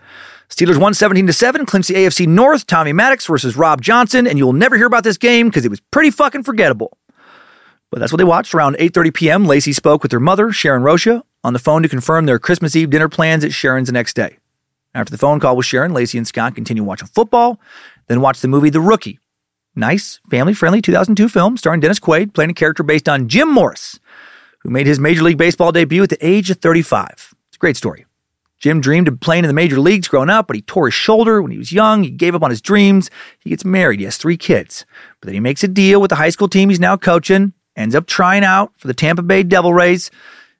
Steelers 0.51 0.79
won 0.79 0.95
17 0.95 1.29
to 1.29 1.33
7, 1.33 1.65
clinched 1.65 1.89
the 1.89 1.95
AFC 1.95 2.27
North, 2.27 2.67
Tommy 2.67 2.93
Maddox 2.93 3.27
versus 3.27 3.57
Rob 3.57 3.81
Johnson, 3.81 4.27
and 4.27 4.37
you 4.37 4.45
will 4.45 4.53
never 4.53 4.77
hear 4.77 4.87
about 4.87 5.05
this 5.05 5.17
game 5.17 5.49
because 5.49 5.65
it 5.65 5.71
was 5.71 5.81
pretty 5.81 6.11
fucking 6.11 6.43
forgettable. 6.43 6.99
But 7.91 8.01
that's 8.01 8.13
what 8.13 8.19
they 8.19 8.25
watched. 8.25 8.55
Around 8.55 8.77
8:30 8.77 9.15
p.m., 9.15 9.47
Laci 9.47 9.75
spoke 9.75 10.03
with 10.03 10.13
her 10.13 10.21
mother, 10.21 10.53
Sharon 10.53 10.83
Rocha, 10.83 11.23
on 11.45 11.53
the 11.53 11.59
phone 11.59 11.83
to 11.83 11.89
confirm 11.89 12.27
their 12.27 12.39
Christmas 12.39 12.75
Eve 12.75 12.91
dinner 12.91 13.09
plans 13.09 13.45
at 13.45 13.53
Sharon's 13.53 13.89
the 13.89 13.93
next 13.93 14.15
day. 14.15 14.39
After 14.93 15.13
the 15.13 15.19
phone 15.19 15.39
call 15.39 15.57
with 15.57 15.67
Sharon, 15.67 15.93
Laci 15.93 16.19
and 16.19 16.27
Scott 16.27 16.57
continue 16.57 16.83
watching 16.83 17.09
football, 17.09 17.61
then 18.09 18.21
watch 18.21 18.41
the 18.41 18.49
movie 18.49 18.71
The 18.71 18.81
Rookie. 18.81 19.21
Nice, 19.77 20.19
family-friendly 20.29 20.83
2002 20.83 21.29
film 21.29 21.57
starring 21.57 21.81
Dennis 21.81 22.01
Quaid, 22.01 22.35
playing 22.35 22.51
a 22.51 22.55
character 22.55 22.83
based 22.83 23.09
on 23.09 23.29
Jim 23.29 23.49
Morris, 23.49 24.01
who 24.59 24.71
made 24.71 24.89
his 24.89 24.99
Major 24.99 25.23
League 25.23 25.39
Baseball 25.39 25.71
debut 25.71 26.03
at 26.03 26.11
the 26.11 26.27
age 26.27 26.51
of 26.51 26.59
35. 26.59 27.35
It's 27.49 27.57
a 27.57 27.59
great 27.59 27.77
story. 27.77 28.05
Jim 28.61 28.81
dreamed 28.81 29.09
of 29.09 29.19
playing 29.21 29.45
in 29.45 29.49
the 29.49 29.55
major 29.55 29.81
leagues 29.81 30.07
growing 30.07 30.31
up, 30.31 30.47
but 30.47 30.55
he 30.55 30.63
tore 30.63 30.87
his 30.87 30.95
shoulder 30.95 31.41
when 31.41 31.51
he 31.51 31.59
was 31.59 31.73
young. 31.73 32.03
He 32.05 32.11
gave 32.11 32.35
up 32.35 32.43
on 32.43 32.51
his 32.51 32.61
dreams. 32.61 33.11
He 33.41 33.51
gets 33.51 33.65
married. 33.65 34.01
He 34.01 34.05
has 34.05 34.19
three 34.19 34.37
kids. 34.37 34.85
But 35.21 35.27
then 35.27 35.35
he 35.35 35.41
makes 35.41 35.65
a 35.65 35.69
deal 35.69 36.01
with 36.01 36.11
the 36.11 36.17
high 36.17 36.31
school 36.31 36.49
team 36.49 36.69
he's 36.69 36.79
now 36.79 36.97
coaching, 36.97 37.55
ends 37.75 37.95
up 37.95 38.07
trying 38.07 38.45
out 38.45 38.73
for 38.77 38.87
the 38.87 38.95
Tampa 38.95 39.23
Bay 39.23 39.43
Devil 39.43 39.73
Rays. 39.73 40.11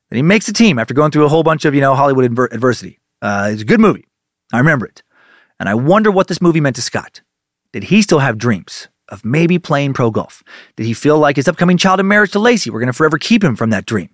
Then 0.09 0.17
he 0.17 0.23
makes 0.23 0.47
the 0.47 0.53
team 0.53 0.79
after 0.79 0.95
going 0.95 1.11
through 1.11 1.27
a 1.27 1.29
whole 1.29 1.43
bunch 1.43 1.65
of, 1.65 1.75
you 1.75 1.81
know, 1.81 1.95
Hollywood 1.95 2.25
adver- 2.25 2.53
adversity. 2.53 2.99
Uh, 3.23 3.51
it's 3.53 3.63
a 3.63 3.67
good 3.67 3.81
movie. 3.81 4.07
I 4.53 4.59
remember 4.59 4.87
it. 4.87 5.03
And 5.61 5.69
I 5.69 5.75
wonder 5.75 6.11
what 6.11 6.27
this 6.27 6.41
movie 6.41 6.61
meant 6.61 6.77
to 6.77 6.83
Scott. 6.83 7.21
Did 7.73 7.85
he 7.85 8.01
still 8.03 8.19
have 8.19 8.39
dreams 8.39 8.89
of 9.11 9.25
maybe 9.25 9.59
playing 9.59 9.93
pro 9.93 10.11
golf? 10.11 10.43
Did 10.77 10.87
he 10.87 10.95
feel 10.95 11.19
like 11.19 11.37
his 11.37 11.49
upcoming 11.49 11.77
child 11.77 12.01
of 12.01 12.07
marriage 12.07 12.33
to 12.33 12.39
Laci 12.39 12.71
were 12.71 12.81
going 12.81 12.89
to 12.89 12.95
forever 12.95 13.19
keep 13.19 13.45
him 13.45 13.57
from 13.57 13.71
that 13.71 13.85
dream? 13.85 14.09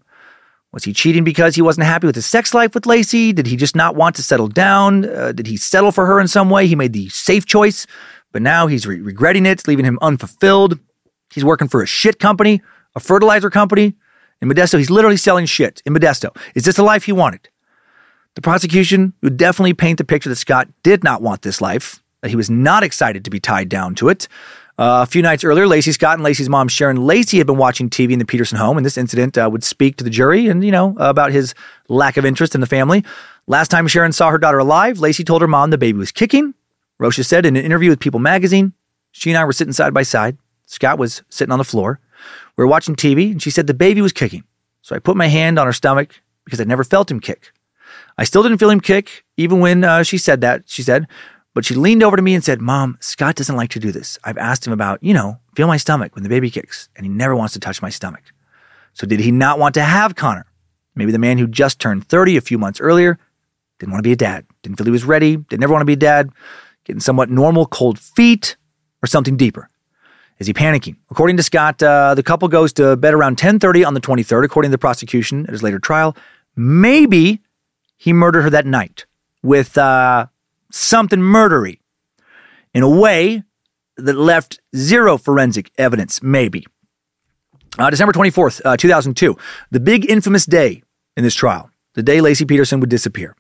Was 0.73 0.85
he 0.85 0.93
cheating 0.93 1.25
because 1.25 1.55
he 1.55 1.63
wasn't 1.63 1.87
happy 1.87 2.07
with 2.07 2.17
his 2.17 2.27
sex 2.27 2.53
life 2.53 2.75
with 2.75 2.85
Laci? 2.85 3.35
Did 3.35 3.47
he 3.47 3.57
just 3.57 3.77
not 3.77 3.97
want 3.97 4.17
to 4.17 4.23
settle 4.23 4.49
down? 4.49 5.09
Uh, 5.09 5.33
did 5.33 5.47
he 5.47 5.57
settle 5.57 5.93
for 5.93 6.07
her 6.07 6.21
in 6.21 6.29
some 6.29 6.51
way? 6.51 6.67
He 6.67 6.77
made 6.77 6.93
the 6.93 7.09
safe 7.09 7.47
choice, 7.47 7.87
but 8.33 8.43
now 8.43 8.67
he's 8.67 8.87
re- 8.87 9.01
regretting 9.01 9.47
it, 9.47 9.67
leaving 9.67 9.85
him 9.85 9.99
unfulfilled. 10.03 10.79
He's 11.33 11.45
working 11.45 11.69
for 11.69 11.83
a 11.83 11.87
shit 11.87 12.19
company, 12.19 12.61
a 12.95 13.01
fertilizer 13.01 13.51
company. 13.51 13.95
In 14.43 14.51
Modesto, 14.51 14.79
he's 14.79 14.91
literally 14.91 15.17
selling 15.17 15.47
shit 15.47 15.83
in 15.87 15.95
Modesto. 15.95 16.37
Is 16.55 16.65
this 16.65 16.77
the 16.77 16.83
life 16.83 17.05
he 17.05 17.13
wanted? 17.13 17.49
The 18.35 18.43
prosecution 18.43 19.15
would 19.23 19.39
definitely 19.39 19.73
paint 19.73 19.97
the 19.97 20.05
picture 20.05 20.29
that 20.29 20.37
Scott 20.37 20.69
did 20.83 21.03
not 21.03 21.23
want 21.23 21.41
this 21.41 21.63
life, 21.63 22.03
that 22.21 22.29
he 22.29 22.37
was 22.37 22.51
not 22.51 22.83
excited 22.83 23.25
to 23.25 23.31
be 23.31 23.41
tied 23.41 23.71
down 23.71 23.95
to 23.95 24.11
it. 24.11 24.29
Uh, 24.79 25.01
a 25.03 25.07
few 25.07 25.23
nights 25.23 25.43
earlier, 25.43 25.65
Laci 25.65 25.93
Scott 25.93 26.19
and 26.19 26.27
Laci's 26.27 26.51
mom, 26.51 26.69
Sharon 26.69 26.99
Laci, 26.99 27.39
had 27.39 27.47
been 27.47 27.57
watching 27.57 27.89
TV 27.89 28.11
in 28.11 28.19
the 28.19 28.27
Peterson 28.27 28.59
home, 28.59 28.77
and 28.77 28.85
this 28.85 28.99
incident 28.99 29.39
uh, 29.39 29.49
would 29.51 29.65
speak 29.65 29.97
to 29.97 30.05
the 30.05 30.11
jury 30.11 30.49
and, 30.49 30.63
you 30.63 30.71
know, 30.71 30.95
about 30.99 31.33
his 31.33 31.55
lack 31.89 32.19
of 32.19 32.27
interest 32.27 32.55
in 32.55 32.61
the 32.61 32.67
family. 32.67 33.03
Last 33.47 33.71
time 33.71 33.89
Sharon 33.89 34.13
saw 34.13 34.31
her 34.31 34.39
daughter 34.39 34.59
alive, 34.59 34.99
Laci 34.99 35.25
told 35.25 35.41
her 35.41 35.49
mom 35.49 35.71
the 35.71 35.79
baby 35.79 35.99
was 35.99 36.13
kicking. 36.13 36.53
Rocha 36.99 37.25
said 37.25 37.47
in 37.47 37.57
an 37.57 37.65
interview 37.65 37.89
with 37.89 38.01
People 38.01 38.21
magazine, 38.21 38.75
she 39.13 39.31
and 39.31 39.39
I 39.39 39.45
were 39.45 39.53
sitting 39.53 39.73
side 39.73 39.95
by 39.95 40.03
side. 40.03 40.37
Scott 40.67 40.99
was 40.99 41.23
sitting 41.31 41.53
on 41.53 41.59
the 41.59 41.65
floor. 41.65 42.01
We 42.57 42.65
were 42.65 42.69
watching 42.69 42.97
TV, 42.97 43.31
and 43.31 43.43
she 43.43 43.51
said 43.51 43.67
the 43.67 43.75
baby 43.75 44.03
was 44.03 44.13
kicking. 44.13 44.45
So 44.83 44.95
I 44.95 44.99
put 44.99 45.17
my 45.17 45.29
hand 45.29 45.59
on 45.59 45.67
her 45.67 45.73
stomach 45.73 46.21
because 46.45 46.61
I'd 46.61 46.69
never 46.69 46.85
felt 46.85 47.11
him 47.11 47.21
kick. 47.21 47.53
I 48.19 48.25
still 48.25 48.43
didn't 48.43 48.59
feel 48.59 48.71
him 48.71 48.81
kick, 48.81 49.25
even 49.37 49.61
when 49.61 49.85
uh, 49.85 50.03
she 50.03 50.19
said 50.19 50.41
that, 50.43 50.65
she 50.67 50.83
said. 50.83 51.07
But 51.57 51.65
she 51.65 51.75
leaned 51.75 52.03
over 52.03 52.17
to 52.17 52.23
me 52.23 52.35
and 52.35 52.45
said, 52.45 52.61
Mom, 52.61 52.99
Scott 53.01 53.35
doesn't 53.35 53.57
like 53.57 53.71
to 53.71 53.81
do 53.81 53.91
this. 53.91 54.19
I've 54.23 54.37
asked 54.37 54.67
him 54.67 54.75
about, 54.75 55.03
you 55.03 55.15
know, 55.15 55.41
feel 55.55 55.67
my 55.67 55.79
stomach 55.79 56.15
when 56.15 56.23
the 56.23 56.29
baby 56.29 56.51
kicks, 56.51 56.91
and 56.95 57.07
he 57.07 57.09
never 57.09 57.35
wants 57.35 57.55
to 57.55 57.61
touch 57.61 57.81
my 57.81 57.89
stomach. 57.89 58.21
So 58.93 59.07
did 59.07 59.21
he 59.21 59.31
not 59.31 59.59
want 59.59 59.73
to 59.77 59.83
have 59.83 60.17
Connor? 60.17 60.45
Maybe 60.95 61.13
the 61.13 61.19
man 61.19 61.39
who 61.39 61.47
just 61.47 61.79
turned 61.79 62.07
30 62.07 62.37
a 62.37 62.43
few 62.43 62.59
months 62.59 62.79
earlier 62.79 63.19
didn't 63.79 63.91
want 63.93 64.05
to 64.05 64.07
be 64.07 64.13
a 64.13 64.17
dad, 64.17 64.45
didn't 64.63 64.77
feel 64.77 64.85
he 64.85 64.91
was 64.91 65.07
ready, 65.07 65.39
didn't 65.39 65.65
ever 65.65 65.73
want 65.73 65.81
to 65.81 65.87
be 65.87 65.95
a 65.95 65.97
dad, 65.97 66.29
getting 66.85 67.01
somewhat 67.01 67.31
normal 67.31 67.65
cold 67.65 67.99
feet, 67.99 68.59
or 69.03 69.07
something 69.07 69.39
deeper. 69.39 69.71
Is 70.39 70.47
he 70.47 70.53
panicking? 70.53 70.97
According 71.11 71.39
to 71.39 71.43
Scott, 71.43 71.83
uh, 71.83 72.15
the 72.15 72.23
couple 72.23 72.49
goes 72.49 72.75
to 72.75 72.97
bed 72.97 73.15
around 73.15 73.39
10:30 73.39 73.83
on 73.83 73.95
the 73.95 74.01
23rd, 74.03 74.45
according 74.45 74.73
to 74.73 74.75
the 74.75 74.79
prosecution 74.79 75.47
at 75.47 75.53
his 75.53 75.63
later 75.63 75.79
trial. 75.79 76.15
Maybe 76.55 77.41
he 77.97 78.13
murdered 78.13 78.43
her 78.43 78.51
that 78.51 78.67
night 78.67 79.07
with 79.43 79.79
uh, 79.79 80.27
something 80.71 81.21
murdery 81.21 81.79
in 82.75 82.83
a 82.83 82.89
way 82.89 83.43
that 83.97 84.17
left 84.17 84.61
zero 84.75 85.17
forensic 85.17 85.71
evidence, 85.79 86.23
maybe. 86.23 86.67
Uh, 87.79 87.91
December 87.91 88.13
24th, 88.13 88.61
uh, 88.65 88.77
2002, 88.77 89.37
the 89.71 89.81
big 89.81 90.09
infamous 90.11 90.47
day 90.47 90.83
in 91.17 91.25
this 91.25 91.35
trial, 91.35 91.71
the 91.95 92.03
day 92.03 92.19
Laci 92.19 92.47
Peterson 92.47 92.81
would 92.81 92.91
disappear. 92.91 93.37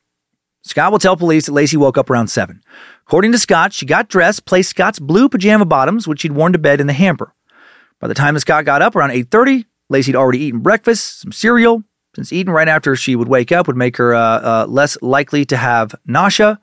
Scott 0.62 0.90
will 0.90 0.98
tell 0.98 1.16
police 1.16 1.46
that 1.46 1.52
Laci 1.52 1.76
woke 1.76 1.96
up 1.96 2.10
around 2.10 2.26
7. 2.26 2.60
According 3.06 3.32
to 3.32 3.38
Scott, 3.38 3.72
she 3.72 3.86
got 3.86 4.08
dressed, 4.08 4.46
placed 4.46 4.70
Scott's 4.70 4.98
blue 4.98 5.28
pajama 5.28 5.64
bottoms, 5.64 6.08
which 6.08 6.20
she'd 6.20 6.32
worn 6.32 6.52
to 6.52 6.58
bed, 6.58 6.80
in 6.80 6.86
the 6.86 6.92
hamper. 6.92 7.32
By 8.00 8.08
the 8.08 8.14
time 8.14 8.34
that 8.34 8.40
Scott 8.40 8.64
got 8.64 8.82
up 8.82 8.96
around 8.96 9.10
8.30, 9.10 9.64
Laci'd 9.90 10.16
already 10.16 10.40
eaten 10.40 10.60
breakfast, 10.60 11.20
some 11.20 11.32
cereal, 11.32 11.84
since 12.16 12.32
eating 12.32 12.52
right 12.52 12.68
after 12.68 12.96
she 12.96 13.14
would 13.14 13.28
wake 13.28 13.52
up 13.52 13.66
would 13.68 13.76
make 13.76 13.96
her 13.98 14.14
uh, 14.14 14.20
uh, 14.40 14.66
less 14.68 14.98
likely 15.02 15.44
to 15.44 15.56
have 15.56 15.94
nausea. 16.04 16.58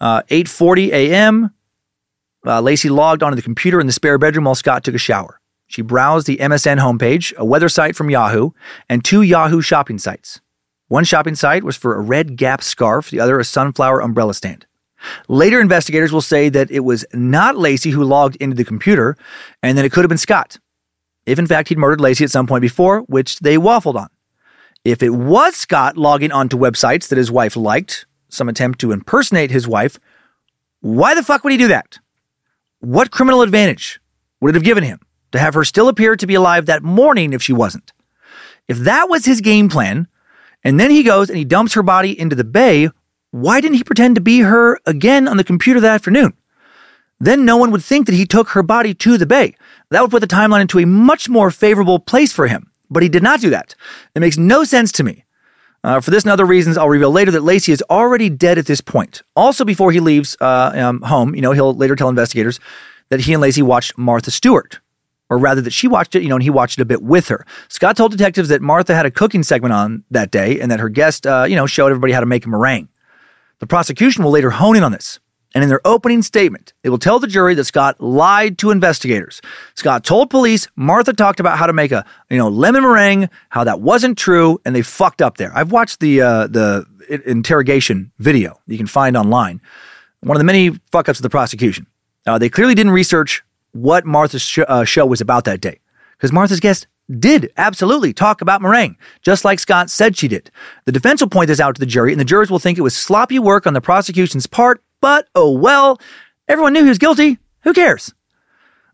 Uh, 0.00 0.22
8.40 0.22 0.88
a.m., 0.88 1.54
uh, 2.46 2.62
Laci 2.62 2.90
logged 2.90 3.22
onto 3.22 3.36
the 3.36 3.42
computer 3.42 3.80
in 3.80 3.86
the 3.86 3.92
spare 3.92 4.18
bedroom 4.18 4.44
while 4.44 4.54
Scott 4.54 4.84
took 4.84 4.94
a 4.94 4.98
shower. 4.98 5.40
She 5.66 5.82
browsed 5.82 6.26
the 6.26 6.38
MSN 6.38 6.78
homepage, 6.78 7.36
a 7.36 7.44
weather 7.44 7.68
site 7.68 7.94
from 7.94 8.10
Yahoo, 8.10 8.50
and 8.88 9.04
two 9.04 9.22
Yahoo 9.22 9.60
shopping 9.60 9.98
sites. 9.98 10.40
One 10.88 11.04
shopping 11.04 11.34
site 11.34 11.62
was 11.62 11.76
for 11.76 11.94
a 11.94 12.00
red 12.00 12.36
Gap 12.36 12.62
scarf, 12.62 13.10
the 13.10 13.20
other 13.20 13.38
a 13.38 13.44
sunflower 13.44 14.00
umbrella 14.00 14.32
stand. 14.32 14.66
Later 15.28 15.60
investigators 15.60 16.12
will 16.12 16.22
say 16.22 16.48
that 16.48 16.70
it 16.70 16.80
was 16.80 17.04
not 17.12 17.56
Laci 17.56 17.92
who 17.92 18.02
logged 18.02 18.36
into 18.36 18.56
the 18.56 18.64
computer 18.64 19.16
and 19.62 19.76
that 19.76 19.84
it 19.84 19.92
could 19.92 20.02
have 20.02 20.08
been 20.08 20.18
Scott. 20.18 20.58
If 21.26 21.38
in 21.38 21.46
fact 21.46 21.68
he'd 21.68 21.78
murdered 21.78 22.00
Laci 22.00 22.22
at 22.22 22.30
some 22.30 22.46
point 22.46 22.62
before, 22.62 23.00
which 23.02 23.38
they 23.40 23.56
waffled 23.56 23.96
on. 23.96 24.08
If 24.84 25.02
it 25.02 25.10
was 25.10 25.56
Scott 25.56 25.96
logging 25.98 26.32
onto 26.32 26.56
websites 26.56 27.08
that 27.08 27.18
his 27.18 27.30
wife 27.30 27.56
liked, 27.56 28.06
some 28.28 28.48
attempt 28.48 28.80
to 28.80 28.92
impersonate 28.92 29.50
his 29.50 29.68
wife, 29.68 29.98
why 30.80 31.14
the 31.14 31.22
fuck 31.22 31.44
would 31.44 31.52
he 31.52 31.58
do 31.58 31.68
that? 31.68 31.98
What 32.80 33.10
criminal 33.10 33.42
advantage 33.42 34.00
would 34.40 34.50
it 34.50 34.54
have 34.54 34.64
given 34.64 34.84
him 34.84 35.00
to 35.32 35.38
have 35.38 35.54
her 35.54 35.64
still 35.64 35.88
appear 35.88 36.16
to 36.16 36.26
be 36.26 36.34
alive 36.34 36.66
that 36.66 36.82
morning 36.82 37.32
if 37.32 37.42
she 37.42 37.52
wasn't? 37.52 37.92
If 38.68 38.78
that 38.78 39.08
was 39.08 39.24
his 39.24 39.40
game 39.40 39.68
plan, 39.68 40.06
and 40.62 40.78
then 40.78 40.90
he 40.90 41.02
goes 41.02 41.28
and 41.28 41.38
he 41.38 41.44
dumps 41.44 41.74
her 41.74 41.82
body 41.82 42.18
into 42.18 42.36
the 42.36 42.44
bay, 42.44 42.90
why 43.30 43.60
didn't 43.60 43.76
he 43.76 43.84
pretend 43.84 44.14
to 44.14 44.20
be 44.20 44.40
her 44.40 44.78
again 44.86 45.28
on 45.28 45.36
the 45.36 45.44
computer 45.44 45.80
that 45.80 45.94
afternoon? 45.94 46.34
Then 47.20 47.44
no 47.44 47.56
one 47.56 47.70
would 47.72 47.82
think 47.82 48.06
that 48.06 48.14
he 48.14 48.26
took 48.26 48.50
her 48.50 48.62
body 48.62 48.94
to 48.94 49.18
the 49.18 49.26
bay. 49.26 49.56
That 49.90 50.02
would 50.02 50.10
put 50.10 50.20
the 50.20 50.26
timeline 50.26 50.60
into 50.60 50.78
a 50.78 50.86
much 50.86 51.28
more 51.28 51.50
favorable 51.50 51.98
place 51.98 52.32
for 52.32 52.46
him. 52.46 52.70
But 52.90 53.02
he 53.02 53.08
did 53.08 53.22
not 53.22 53.40
do 53.40 53.50
that. 53.50 53.74
It 54.14 54.20
makes 54.20 54.38
no 54.38 54.64
sense 54.64 54.92
to 54.92 55.04
me. 55.04 55.24
Uh, 55.84 56.00
for 56.00 56.10
this 56.10 56.24
and 56.24 56.32
other 56.32 56.44
reasons, 56.44 56.76
I'll 56.76 56.88
reveal 56.88 57.10
later 57.10 57.30
that 57.30 57.42
Laci 57.42 57.72
is 57.72 57.82
already 57.88 58.28
dead 58.28 58.58
at 58.58 58.66
this 58.66 58.80
point. 58.80 59.22
Also, 59.36 59.64
before 59.64 59.92
he 59.92 60.00
leaves 60.00 60.36
uh, 60.40 60.72
um, 60.74 61.02
home, 61.02 61.34
you 61.34 61.40
know, 61.40 61.52
he'll 61.52 61.74
later 61.74 61.94
tell 61.94 62.08
investigators 62.08 62.58
that 63.10 63.20
he 63.20 63.32
and 63.32 63.42
Laci 63.42 63.62
watched 63.62 63.96
Martha 63.96 64.30
Stewart, 64.30 64.80
or 65.30 65.38
rather 65.38 65.60
that 65.60 65.72
she 65.72 65.86
watched 65.86 66.14
it, 66.14 66.22
you 66.22 66.28
know, 66.28 66.34
and 66.34 66.42
he 66.42 66.50
watched 66.50 66.78
it 66.78 66.82
a 66.82 66.84
bit 66.84 67.02
with 67.02 67.28
her. 67.28 67.46
Scott 67.68 67.96
told 67.96 68.12
detectives 68.12 68.48
that 68.48 68.60
Martha 68.60 68.94
had 68.94 69.06
a 69.06 69.10
cooking 69.10 69.42
segment 69.42 69.72
on 69.72 70.04
that 70.10 70.30
day 70.30 70.60
and 70.60 70.70
that 70.70 70.80
her 70.80 70.88
guest, 70.88 71.26
uh, 71.26 71.46
you 71.48 71.54
know, 71.54 71.66
showed 71.66 71.88
everybody 71.88 72.12
how 72.12 72.20
to 72.20 72.26
make 72.26 72.44
a 72.44 72.48
meringue. 72.48 72.88
The 73.60 73.66
prosecution 73.66 74.24
will 74.24 74.30
later 74.30 74.50
hone 74.50 74.76
in 74.76 74.82
on 74.82 74.92
this. 74.92 75.20
And 75.54 75.64
in 75.64 75.70
their 75.70 75.80
opening 75.86 76.22
statement, 76.22 76.74
they 76.82 76.90
will 76.90 76.98
tell 76.98 77.18
the 77.18 77.26
jury 77.26 77.54
that 77.54 77.64
Scott 77.64 78.00
lied 78.00 78.58
to 78.58 78.70
investigators. 78.70 79.40
Scott 79.74 80.04
told 80.04 80.28
police 80.28 80.68
Martha 80.76 81.14
talked 81.14 81.40
about 81.40 81.56
how 81.56 81.66
to 81.66 81.72
make 81.72 81.90
a, 81.90 82.04
you 82.28 82.36
know, 82.36 82.48
lemon 82.48 82.82
meringue, 82.82 83.30
how 83.48 83.64
that 83.64 83.80
wasn't 83.80 84.18
true, 84.18 84.60
and 84.66 84.76
they 84.76 84.82
fucked 84.82 85.22
up 85.22 85.38
there. 85.38 85.50
I've 85.56 85.72
watched 85.72 86.00
the 86.00 86.20
uh, 86.20 86.46
the 86.48 86.86
interrogation 87.24 88.12
video 88.18 88.60
you 88.66 88.76
can 88.76 88.86
find 88.86 89.16
online. 89.16 89.62
One 90.20 90.36
of 90.36 90.40
the 90.40 90.44
many 90.44 90.78
fuck 90.92 91.08
ups 91.08 91.18
of 91.18 91.22
the 91.22 91.30
prosecution. 91.30 91.86
Uh, 92.26 92.36
they 92.38 92.50
clearly 92.50 92.74
didn't 92.74 92.92
research 92.92 93.42
what 93.72 94.04
Martha's 94.04 94.42
sh- 94.42 94.58
uh, 94.68 94.84
show 94.84 95.06
was 95.06 95.22
about 95.22 95.44
that 95.44 95.62
day, 95.62 95.80
because 96.16 96.32
Martha's 96.32 96.60
guest 96.60 96.86
did 97.18 97.50
absolutely 97.56 98.12
talk 98.12 98.42
about 98.42 98.60
meringue, 98.60 98.96
just 99.22 99.42
like 99.42 99.58
Scott 99.58 99.88
said 99.88 100.18
she 100.18 100.28
did. 100.28 100.50
The 100.84 100.92
defense 100.92 101.22
will 101.22 101.30
point 101.30 101.48
this 101.48 101.60
out 101.60 101.74
to 101.74 101.80
the 101.80 101.86
jury, 101.86 102.12
and 102.12 102.20
the 102.20 102.24
jurors 102.24 102.50
will 102.50 102.58
think 102.58 102.76
it 102.76 102.82
was 102.82 102.94
sloppy 102.94 103.38
work 103.38 103.66
on 103.66 103.72
the 103.72 103.80
prosecution's 103.80 104.46
part, 104.46 104.82
but 105.00 105.28
oh 105.34 105.50
well, 105.50 106.00
everyone 106.46 106.72
knew 106.72 106.82
he 106.82 106.88
was 106.88 106.98
guilty. 106.98 107.38
Who 107.62 107.72
cares? 107.72 108.14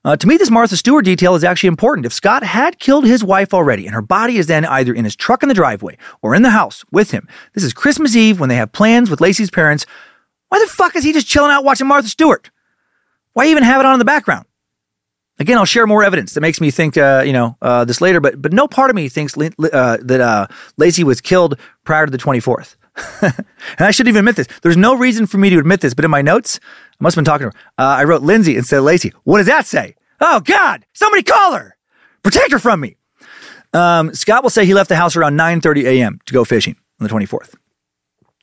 Uh, 0.04 0.16
to 0.16 0.26
me, 0.26 0.36
this 0.36 0.50
Martha 0.50 0.76
Stewart 0.76 1.04
detail 1.04 1.34
is 1.34 1.44
actually 1.44 1.68
important. 1.68 2.04
If 2.04 2.12
Scott 2.12 2.42
had 2.42 2.78
killed 2.78 3.06
his 3.06 3.24
wife 3.24 3.54
already 3.54 3.86
and 3.86 3.94
her 3.94 4.02
body 4.02 4.36
is 4.36 4.46
then 4.46 4.66
either 4.66 4.92
in 4.92 5.04
his 5.04 5.16
truck 5.16 5.42
in 5.42 5.48
the 5.48 5.54
driveway 5.54 5.96
or 6.20 6.34
in 6.34 6.42
the 6.42 6.50
house 6.50 6.84
with 6.92 7.10
him, 7.10 7.26
this 7.54 7.64
is 7.64 7.72
Christmas 7.72 8.14
Eve 8.14 8.38
when 8.38 8.50
they 8.50 8.56
have 8.56 8.70
plans 8.72 9.08
with 9.08 9.20
Laci's 9.20 9.50
parents, 9.50 9.86
why 10.50 10.58
the 10.58 10.66
fuck 10.66 10.94
is 10.94 11.04
he 11.04 11.14
just 11.14 11.26
chilling 11.26 11.50
out 11.50 11.64
watching 11.64 11.86
Martha 11.86 12.08
Stewart? 12.08 12.50
Why 13.32 13.46
even 13.46 13.62
have 13.62 13.80
it 13.80 13.86
on 13.86 13.94
in 13.94 13.98
the 13.98 14.04
background? 14.04 14.44
Again, 15.38 15.58
I'll 15.58 15.64
share 15.64 15.86
more 15.86 16.04
evidence 16.04 16.34
that 16.34 16.42
makes 16.42 16.60
me 16.60 16.70
think, 16.70 16.96
uh, 16.96 17.24
you 17.26 17.32
know, 17.32 17.56
uh, 17.60 17.84
this 17.84 18.00
later. 18.00 18.20
But 18.20 18.40
but 18.40 18.52
no 18.52 18.68
part 18.68 18.90
of 18.90 18.94
me 18.94 19.08
thinks 19.08 19.36
uh, 19.36 19.48
that 20.00 20.20
uh, 20.20 20.46
Laci 20.78 21.02
was 21.02 21.20
killed 21.20 21.58
prior 21.82 22.06
to 22.06 22.12
the 22.12 22.18
twenty 22.18 22.38
fourth. 22.38 22.76
and 23.22 23.34
I 23.78 23.90
shouldn't 23.90 24.10
even 24.10 24.20
admit 24.20 24.36
this. 24.36 24.48
There's 24.62 24.76
no 24.76 24.94
reason 24.94 25.26
for 25.26 25.38
me 25.38 25.50
to 25.50 25.58
admit 25.58 25.80
this, 25.80 25.94
but 25.94 26.04
in 26.04 26.10
my 26.10 26.22
notes, 26.22 26.60
I 26.64 26.96
must 27.00 27.16
have 27.16 27.24
been 27.24 27.30
talking 27.30 27.50
to 27.50 27.56
her. 27.56 27.64
Uh, 27.78 27.96
I 27.96 28.04
wrote 28.04 28.22
Lindsay 28.22 28.56
instead 28.56 28.78
of 28.78 28.84
Laci. 28.84 29.12
What 29.24 29.38
does 29.38 29.46
that 29.46 29.66
say? 29.66 29.96
Oh 30.20 30.40
God! 30.40 30.86
Somebody 30.92 31.22
call 31.22 31.54
her. 31.54 31.76
Protect 32.22 32.52
her 32.52 32.58
from 32.58 32.80
me. 32.80 32.96
Um, 33.72 34.14
Scott 34.14 34.42
will 34.42 34.50
say 34.50 34.64
he 34.64 34.74
left 34.74 34.88
the 34.88 34.96
house 34.96 35.16
around 35.16 35.36
9:30 35.36 35.84
a.m. 35.84 36.20
to 36.26 36.32
go 36.32 36.44
fishing 36.44 36.76
on 37.00 37.08
the 37.08 37.12
24th. 37.12 37.54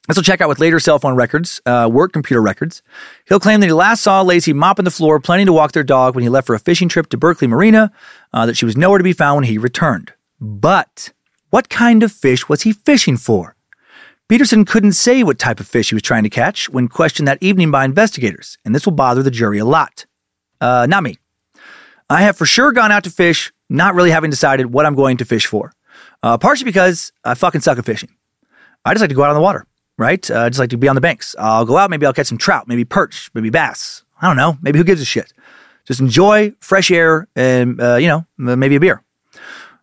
This 0.07 0.17
will 0.17 0.23
check 0.23 0.41
out 0.41 0.49
with 0.49 0.59
later 0.59 0.79
cell 0.79 0.99
phone 0.99 1.15
records, 1.15 1.61
uh, 1.65 1.87
work 1.91 2.11
computer 2.11 2.41
records. 2.41 2.81
He'll 3.27 3.39
claim 3.39 3.61
that 3.61 3.67
he 3.67 3.73
last 3.73 4.01
saw 4.01 4.23
Laci 4.23 4.53
mopping 4.53 4.83
the 4.83 4.91
floor, 4.91 5.19
planning 5.19 5.45
to 5.45 5.53
walk 5.53 5.71
their 5.71 5.83
dog 5.83 6.15
when 6.15 6.23
he 6.23 6.29
left 6.29 6.47
for 6.47 6.55
a 6.55 6.59
fishing 6.59 6.89
trip 6.89 7.07
to 7.09 7.17
Berkeley 7.17 7.47
Marina, 7.47 7.91
uh, 8.33 8.45
that 8.45 8.57
she 8.57 8.65
was 8.65 8.75
nowhere 8.75 8.97
to 8.97 9.03
be 9.03 9.13
found 9.13 9.37
when 9.37 9.43
he 9.45 9.57
returned. 9.57 10.11
But 10.41 11.13
what 11.51 11.69
kind 11.69 12.03
of 12.03 12.11
fish 12.11 12.49
was 12.49 12.63
he 12.63 12.73
fishing 12.73 13.15
for? 13.15 13.55
Peterson 14.31 14.63
couldn't 14.63 14.93
say 14.93 15.23
what 15.23 15.37
type 15.37 15.59
of 15.59 15.67
fish 15.67 15.89
he 15.89 15.95
was 15.95 16.01
trying 16.01 16.23
to 16.23 16.29
catch 16.29 16.69
when 16.69 16.87
questioned 16.87 17.27
that 17.27 17.37
evening 17.41 17.69
by 17.69 17.83
investigators, 17.83 18.57
and 18.63 18.73
this 18.73 18.85
will 18.85 18.93
bother 18.93 19.21
the 19.21 19.29
jury 19.29 19.57
a 19.57 19.65
lot. 19.65 20.05
Uh, 20.61 20.87
not 20.89 21.03
me. 21.03 21.17
I 22.09 22.21
have 22.21 22.37
for 22.37 22.45
sure 22.45 22.71
gone 22.71 22.93
out 22.93 23.03
to 23.03 23.09
fish, 23.09 23.51
not 23.69 23.93
really 23.93 24.09
having 24.09 24.29
decided 24.29 24.67
what 24.67 24.85
I'm 24.85 24.95
going 24.95 25.17
to 25.17 25.25
fish 25.25 25.47
for. 25.47 25.73
Uh, 26.23 26.37
partially 26.37 26.63
because 26.63 27.11
I 27.25 27.33
fucking 27.33 27.59
suck 27.59 27.77
at 27.77 27.83
fishing. 27.83 28.07
I 28.85 28.93
just 28.93 29.01
like 29.01 29.09
to 29.09 29.17
go 29.17 29.23
out 29.23 29.31
on 29.31 29.35
the 29.35 29.41
water, 29.41 29.67
right? 29.97 30.31
Uh, 30.31 30.43
I 30.43 30.47
just 30.47 30.59
like 30.59 30.69
to 30.69 30.77
be 30.77 30.87
on 30.87 30.95
the 30.95 31.01
banks. 31.01 31.35
I'll 31.37 31.65
go 31.65 31.75
out, 31.75 31.89
maybe 31.89 32.05
I'll 32.05 32.13
catch 32.13 32.27
some 32.27 32.37
trout, 32.37 32.69
maybe 32.69 32.85
perch, 32.85 33.29
maybe 33.33 33.49
bass. 33.49 34.05
I 34.21 34.27
don't 34.27 34.37
know. 34.37 34.57
Maybe 34.61 34.77
who 34.79 34.85
gives 34.85 35.01
a 35.01 35.05
shit? 35.05 35.33
Just 35.83 35.99
enjoy 35.99 36.53
fresh 36.61 36.89
air 36.89 37.27
and, 37.35 37.81
uh, 37.81 37.95
you 37.95 38.07
know, 38.07 38.25
maybe 38.37 38.77
a 38.77 38.79
beer. 38.79 39.03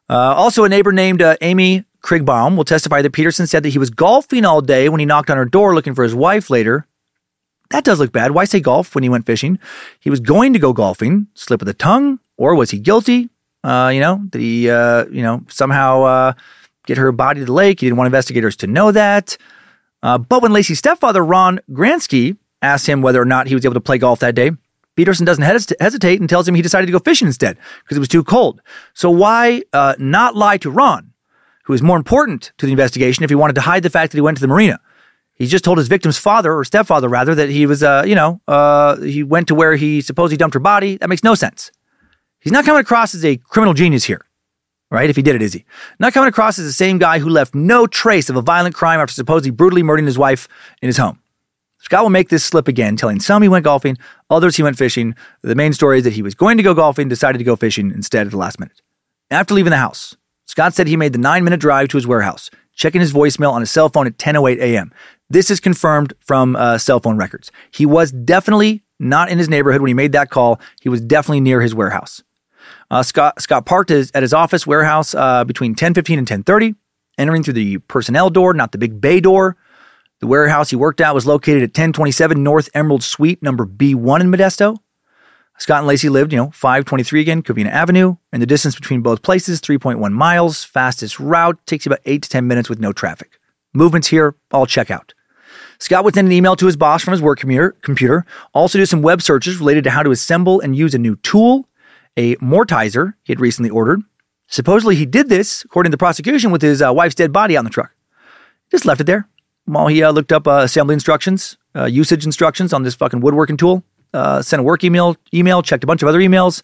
Uh, 0.08 0.32
also, 0.34 0.64
a 0.64 0.70
neighbor 0.70 0.90
named 0.90 1.20
uh, 1.20 1.36
Amy 1.42 1.84
Krigbaum 2.02 2.56
will 2.56 2.64
testify 2.64 3.02
that 3.02 3.12
Peterson 3.12 3.46
said 3.46 3.62
that 3.62 3.70
he 3.70 3.78
was 3.78 3.90
golfing 3.90 4.44
all 4.44 4.60
day 4.60 4.88
when 4.88 5.00
he 5.00 5.06
knocked 5.06 5.30
on 5.30 5.36
her 5.36 5.44
door 5.44 5.74
looking 5.74 5.94
for 5.94 6.04
his 6.04 6.14
wife 6.14 6.50
later. 6.50 6.86
That 7.70 7.84
does 7.84 7.98
look 7.98 8.12
bad. 8.12 8.30
Why 8.30 8.44
say 8.44 8.60
golf 8.60 8.94
when 8.94 9.02
he 9.02 9.10
went 9.10 9.26
fishing? 9.26 9.58
He 10.00 10.10
was 10.10 10.20
going 10.20 10.52
to 10.54 10.58
go 10.58 10.72
golfing, 10.72 11.26
slip 11.34 11.60
of 11.60 11.66
the 11.66 11.74
tongue, 11.74 12.18
or 12.36 12.54
was 12.54 12.70
he 12.70 12.78
guilty? 12.78 13.28
Uh, 13.62 13.90
you 13.92 14.00
know, 14.00 14.22
did 14.30 14.40
he, 14.40 14.70
uh, 14.70 15.06
you 15.06 15.22
know, 15.22 15.44
somehow 15.48 16.02
uh, 16.02 16.32
get 16.86 16.96
her 16.96 17.12
body 17.12 17.40
to 17.40 17.46
the 17.46 17.52
lake? 17.52 17.80
He 17.80 17.86
didn't 17.86 17.98
want 17.98 18.06
investigators 18.06 18.56
to 18.56 18.66
know 18.66 18.92
that. 18.92 19.36
Uh, 20.02 20.16
but 20.16 20.42
when 20.42 20.52
Laci's 20.52 20.78
stepfather, 20.78 21.24
Ron 21.24 21.60
Grantski, 21.70 22.36
asked 22.62 22.88
him 22.88 23.02
whether 23.02 23.20
or 23.20 23.24
not 23.24 23.46
he 23.46 23.54
was 23.54 23.64
able 23.64 23.74
to 23.74 23.80
play 23.80 23.98
golf 23.98 24.20
that 24.20 24.34
day, 24.34 24.50
Peterson 24.96 25.24
doesn't 25.24 25.44
hesitate 25.44 26.20
and 26.20 26.28
tells 26.28 26.48
him 26.48 26.54
he 26.54 26.62
decided 26.62 26.86
to 26.86 26.92
go 26.92 26.98
fishing 26.98 27.28
instead 27.28 27.56
because 27.84 27.96
it 27.96 28.00
was 28.00 28.08
too 28.08 28.24
cold. 28.24 28.60
So 28.94 29.10
why 29.10 29.62
uh, 29.72 29.94
not 29.98 30.34
lie 30.34 30.56
to 30.58 30.70
Ron, 30.70 31.12
who 31.68 31.74
is 31.74 31.82
more 31.82 31.98
important 31.98 32.50
to 32.56 32.64
the 32.64 32.72
investigation 32.72 33.22
if 33.24 33.30
he 33.30 33.36
wanted 33.36 33.52
to 33.54 33.60
hide 33.60 33.82
the 33.82 33.90
fact 33.90 34.10
that 34.10 34.16
he 34.16 34.22
went 34.22 34.38
to 34.38 34.40
the 34.40 34.48
marina? 34.48 34.80
He 35.34 35.46
just 35.46 35.64
told 35.64 35.76
his 35.76 35.86
victim's 35.86 36.16
father 36.16 36.52
or 36.52 36.64
stepfather 36.64 37.10
rather 37.10 37.34
that 37.34 37.50
he 37.50 37.66
was, 37.66 37.82
uh, 37.82 38.04
you 38.06 38.14
know, 38.14 38.40
uh, 38.48 38.96
he 38.96 39.22
went 39.22 39.48
to 39.48 39.54
where 39.54 39.76
he 39.76 40.00
supposedly 40.00 40.38
dumped 40.38 40.54
her 40.54 40.60
body. 40.60 40.96
That 40.96 41.10
makes 41.10 41.22
no 41.22 41.34
sense. 41.34 41.70
He's 42.40 42.52
not 42.52 42.64
coming 42.64 42.80
across 42.80 43.14
as 43.14 43.22
a 43.22 43.36
criminal 43.36 43.74
genius 43.74 44.04
here, 44.04 44.24
right? 44.90 45.10
If 45.10 45.16
he 45.16 45.22
did 45.22 45.36
it, 45.36 45.42
is 45.42 45.52
he? 45.52 45.66
Not 46.00 46.14
coming 46.14 46.28
across 46.28 46.58
as 46.58 46.64
the 46.64 46.72
same 46.72 46.96
guy 46.96 47.18
who 47.18 47.28
left 47.28 47.54
no 47.54 47.86
trace 47.86 48.30
of 48.30 48.36
a 48.36 48.42
violent 48.42 48.74
crime 48.74 48.98
after 48.98 49.12
supposedly 49.12 49.50
brutally 49.50 49.82
murdering 49.82 50.06
his 50.06 50.18
wife 50.18 50.48
in 50.80 50.86
his 50.86 50.96
home. 50.96 51.20
Scott 51.80 52.02
will 52.02 52.10
make 52.10 52.30
this 52.30 52.44
slip 52.44 52.66
again, 52.66 52.96
telling 52.96 53.20
some 53.20 53.42
he 53.42 53.48
went 53.48 53.64
golfing, 53.64 53.96
others 54.30 54.56
he 54.56 54.62
went 54.62 54.78
fishing. 54.78 55.14
The 55.42 55.54
main 55.54 55.72
story 55.72 55.98
is 55.98 56.04
that 56.04 56.14
he 56.14 56.22
was 56.22 56.34
going 56.34 56.56
to 56.56 56.62
go 56.62 56.74
golfing, 56.74 57.08
decided 57.08 57.38
to 57.38 57.44
go 57.44 57.54
fishing 57.54 57.92
instead 57.92 58.26
at 58.26 58.32
the 58.32 58.38
last 58.38 58.58
minute. 58.58 58.80
After 59.30 59.54
leaving 59.54 59.70
the 59.70 59.76
house, 59.76 60.16
Scott 60.48 60.72
said 60.72 60.88
he 60.88 60.96
made 60.96 61.12
the 61.12 61.18
nine 61.18 61.44
minute 61.44 61.60
drive 61.60 61.88
to 61.88 61.98
his 61.98 62.06
warehouse, 62.06 62.50
checking 62.74 63.02
his 63.02 63.12
voicemail 63.12 63.52
on 63.52 63.60
his 63.60 63.70
cell 63.70 63.90
phone 63.90 64.06
at 64.06 64.16
10:08 64.16 64.58
a.m. 64.58 64.92
This 65.28 65.50
is 65.50 65.60
confirmed 65.60 66.14
from 66.20 66.56
uh, 66.56 66.78
cell 66.78 67.00
phone 67.00 67.18
records. 67.18 67.52
He 67.70 67.84
was 67.84 68.10
definitely 68.10 68.82
not 68.98 69.28
in 69.28 69.36
his 69.36 69.50
neighborhood 69.50 69.82
when 69.82 69.88
he 69.88 69.94
made 69.94 70.12
that 70.12 70.30
call. 70.30 70.58
He 70.80 70.88
was 70.88 71.02
definitely 71.02 71.42
near 71.42 71.60
his 71.60 71.74
warehouse. 71.74 72.22
Uh, 72.90 73.02
Scott 73.02 73.40
Scott 73.42 73.66
parked 73.66 73.90
his, 73.90 74.10
at 74.14 74.22
his 74.22 74.32
office 74.32 74.66
warehouse 74.66 75.14
uh, 75.14 75.44
between 75.44 75.74
10:15 75.74 76.18
and 76.18 76.26
10:30, 76.26 76.74
entering 77.18 77.42
through 77.42 77.54
the 77.54 77.78
personnel 77.78 78.30
door, 78.30 78.54
not 78.54 78.72
the 78.72 78.78
big 78.78 79.02
bay 79.02 79.20
door. 79.20 79.56
The 80.20 80.26
warehouse 80.26 80.70
he 80.70 80.76
worked 80.76 81.02
at 81.02 81.14
was 81.14 81.26
located 81.26 81.62
at 81.62 81.68
1027 81.68 82.42
North 82.42 82.70
Emerald 82.74 83.04
Suite, 83.04 83.42
number 83.42 83.66
B1 83.66 84.20
in 84.22 84.32
Modesto. 84.32 84.78
Scott 85.58 85.82
and 85.82 85.90
Laci 85.90 86.08
lived, 86.08 86.32
you 86.32 86.38
know, 86.38 86.50
523 86.50 87.20
again, 87.20 87.42
Covina 87.42 87.70
Avenue, 87.70 88.16
and 88.32 88.40
the 88.40 88.46
distance 88.46 88.76
between 88.76 89.02
both 89.02 89.22
places, 89.22 89.60
3.1 89.60 90.12
miles. 90.12 90.62
Fastest 90.62 91.18
route 91.18 91.58
takes 91.66 91.84
you 91.84 91.90
about 91.90 92.00
8 92.04 92.22
to 92.22 92.28
10 92.28 92.46
minutes 92.46 92.68
with 92.68 92.78
no 92.78 92.92
traffic. 92.92 93.40
Movements 93.74 94.08
here, 94.08 94.36
all 94.52 94.66
check 94.66 94.90
out. 94.90 95.14
Scott 95.80 96.04
would 96.04 96.14
send 96.14 96.28
an 96.28 96.32
email 96.32 96.56
to 96.56 96.66
his 96.66 96.76
boss 96.76 97.02
from 97.02 97.12
his 97.12 97.22
work 97.22 97.40
computer, 97.40 98.24
also 98.52 98.78
do 98.78 98.86
some 98.86 99.02
web 99.02 99.20
searches 99.20 99.58
related 99.58 99.84
to 99.84 99.90
how 99.90 100.02
to 100.02 100.10
assemble 100.10 100.60
and 100.60 100.76
use 100.76 100.94
a 100.94 100.98
new 100.98 101.16
tool, 101.16 101.68
a 102.16 102.36
mortiser 102.36 103.14
he 103.22 103.32
had 103.32 103.40
recently 103.40 103.70
ordered. 103.70 104.00
Supposedly 104.46 104.96
he 104.96 105.06
did 105.06 105.28
this, 105.28 105.64
according 105.64 105.90
to 105.90 105.94
the 105.94 105.98
prosecution, 105.98 106.50
with 106.50 106.62
his 106.62 106.80
uh, 106.82 106.92
wife's 106.92 107.14
dead 107.14 107.32
body 107.32 107.56
on 107.56 107.64
the 107.64 107.70
truck. 107.70 107.92
Just 108.70 108.86
left 108.86 109.00
it 109.00 109.04
there 109.04 109.28
while 109.68 109.86
he 109.86 110.02
uh, 110.02 110.10
looked 110.10 110.32
up 110.32 110.46
uh, 110.46 110.60
assembly 110.62 110.94
instructions, 110.94 111.56
uh, 111.76 111.84
usage 111.84 112.24
instructions 112.24 112.72
on 112.72 112.82
this 112.82 112.94
fucking 112.94 113.20
woodworking 113.20 113.56
tool. 113.56 113.84
Uh, 114.14 114.42
sent 114.42 114.60
a 114.60 114.62
work 114.62 114.84
email, 114.84 115.16
email, 115.34 115.62
checked 115.62 115.84
a 115.84 115.86
bunch 115.86 116.02
of 116.02 116.08
other 116.08 116.20
emails. 116.20 116.62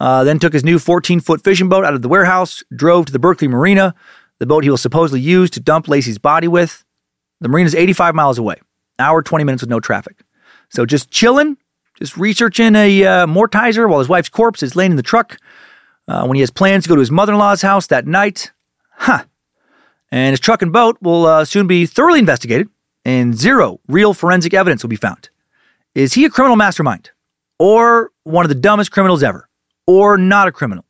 Uh, 0.00 0.24
then 0.24 0.38
took 0.38 0.52
his 0.52 0.64
new 0.64 0.78
14 0.78 1.20
foot 1.20 1.42
fishing 1.42 1.68
boat 1.68 1.84
out 1.84 1.94
of 1.94 2.02
the 2.02 2.08
warehouse, 2.08 2.62
drove 2.74 3.06
to 3.06 3.12
the 3.12 3.18
Berkeley 3.18 3.48
Marina, 3.48 3.94
the 4.38 4.46
boat 4.46 4.64
he 4.64 4.70
will 4.70 4.76
supposedly 4.76 5.20
use 5.20 5.50
to 5.50 5.60
dump 5.60 5.86
Laci's 5.86 6.18
body 6.18 6.48
with. 6.48 6.84
The 7.40 7.48
marina 7.48 7.66
is 7.66 7.74
85 7.74 8.14
miles 8.14 8.38
away, 8.38 8.56
hour 8.98 9.22
20 9.22 9.44
minutes 9.44 9.62
with 9.62 9.70
no 9.70 9.80
traffic. 9.80 10.22
So 10.68 10.84
just 10.84 11.10
chilling, 11.10 11.56
just 11.98 12.16
researching 12.16 12.74
a 12.74 13.04
uh, 13.04 13.26
mortiser 13.26 13.88
while 13.88 14.00
his 14.00 14.08
wife's 14.08 14.28
corpse 14.28 14.62
is 14.62 14.74
laying 14.74 14.92
in 14.92 14.96
the 14.96 15.02
truck. 15.02 15.38
when 16.06 16.34
he 16.34 16.40
has 16.40 16.50
plans 16.50 16.84
to 16.84 16.88
go 16.88 16.96
to 16.96 17.00
his 17.00 17.10
mother 17.10 17.32
in 17.32 17.38
law's 17.38 17.62
house 17.62 17.86
that 17.86 18.06
night, 18.06 18.52
huh? 18.90 19.24
and 20.10 20.32
his 20.32 20.40
truck 20.40 20.62
and 20.62 20.72
boat 20.72 20.96
will 21.00 21.26
uh, 21.26 21.44
soon 21.44 21.66
be 21.66 21.86
thoroughly 21.86 22.20
investigated, 22.20 22.68
and 23.04 23.36
zero 23.36 23.80
real 23.88 24.14
forensic 24.14 24.54
evidence 24.54 24.82
will 24.82 24.88
be 24.88 24.96
found. 24.96 25.28
Is 25.94 26.14
he 26.14 26.24
a 26.24 26.30
criminal 26.30 26.56
mastermind? 26.56 27.10
Or 27.58 28.10
one 28.24 28.44
of 28.44 28.48
the 28.48 28.56
dumbest 28.56 28.90
criminals 28.90 29.22
ever? 29.22 29.48
Or 29.86 30.18
not 30.18 30.48
a 30.48 30.52
criminal? 30.52 30.84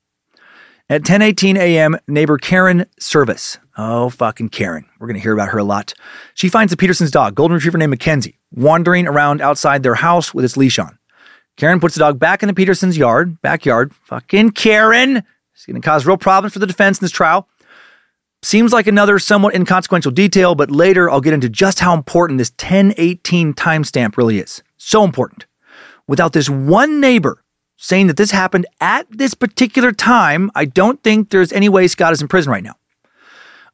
At 0.89 1.03
10:18 1.03 1.57
a.m., 1.57 1.99
neighbor 2.09 2.39
Karen 2.39 2.87
Servas. 2.99 3.59
Oh, 3.77 4.09
fucking 4.09 4.49
Karen. 4.51 4.87
We're 4.99 5.07
going 5.07 5.17
to 5.17 5.23
hear 5.23 5.35
about 5.35 5.49
her 5.51 5.59
a 5.59 5.65
lot. 5.65 5.93
She 6.35 6.49
finds 6.49 6.71
the 6.71 6.77
Peterson's 6.77 7.11
dog, 7.11 7.35
golden 7.35 7.57
retriever 7.57 7.77
named 7.77 7.91
Mackenzie, 7.91 8.39
wandering 8.53 9.07
around 9.07 9.43
outside 9.43 9.83
their 9.83 9.95
house 9.95 10.33
with 10.33 10.45
its 10.45 10.57
leash 10.57 10.79
on. 10.79 10.99
Karen 11.57 11.81
puts 11.81 11.95
the 11.95 12.01
dog 12.01 12.19
back 12.19 12.43
in 12.43 12.47
the 12.47 12.55
Peterson's 12.55 12.97
yard, 12.97 13.41
backyard. 13.43 13.95
Fucking 14.07 14.51
Karen. 14.53 15.23
It's 15.55 15.67
going 15.67 15.81
to 15.81 15.87
cause 15.87 16.07
real 16.07 16.17
problems 16.17 16.53
for 16.53 16.61
the 16.61 16.67
defense 16.67 16.99
in 16.99 17.05
this 17.05 17.13
trial. 17.13 17.49
Seems 18.43 18.73
like 18.73 18.87
another 18.87 19.19
somewhat 19.19 19.55
inconsequential 19.55 20.13
detail, 20.13 20.55
but 20.55 20.71
later 20.71 21.11
I'll 21.11 21.21
get 21.21 21.33
into 21.33 21.49
just 21.49 21.81
how 21.81 21.95
important 21.95 22.39
this 22.39 22.51
1018 22.51 23.55
timestamp 23.55 24.17
really 24.17 24.39
is. 24.39 24.63
So 24.85 25.03
important. 25.03 25.47
Without 26.07 26.35
this 26.35 26.51
one 26.51 27.01
neighbor 27.01 27.43
saying 27.79 28.07
that 28.09 28.19
this 28.19 28.33
happened 28.33 28.67
at 28.83 29.07
this 29.11 29.33
particular 29.33 29.93
time, 29.93 30.51
I 30.55 30.67
don't 30.67 31.03
think 31.03 31.31
there's 31.31 31.55
any 31.55 31.71
way 31.71 31.89
Scott 31.89 32.13
is 32.13 32.21
in 32.21 32.29
prison 32.29 32.53
right 32.53 32.63
now. 32.63 32.75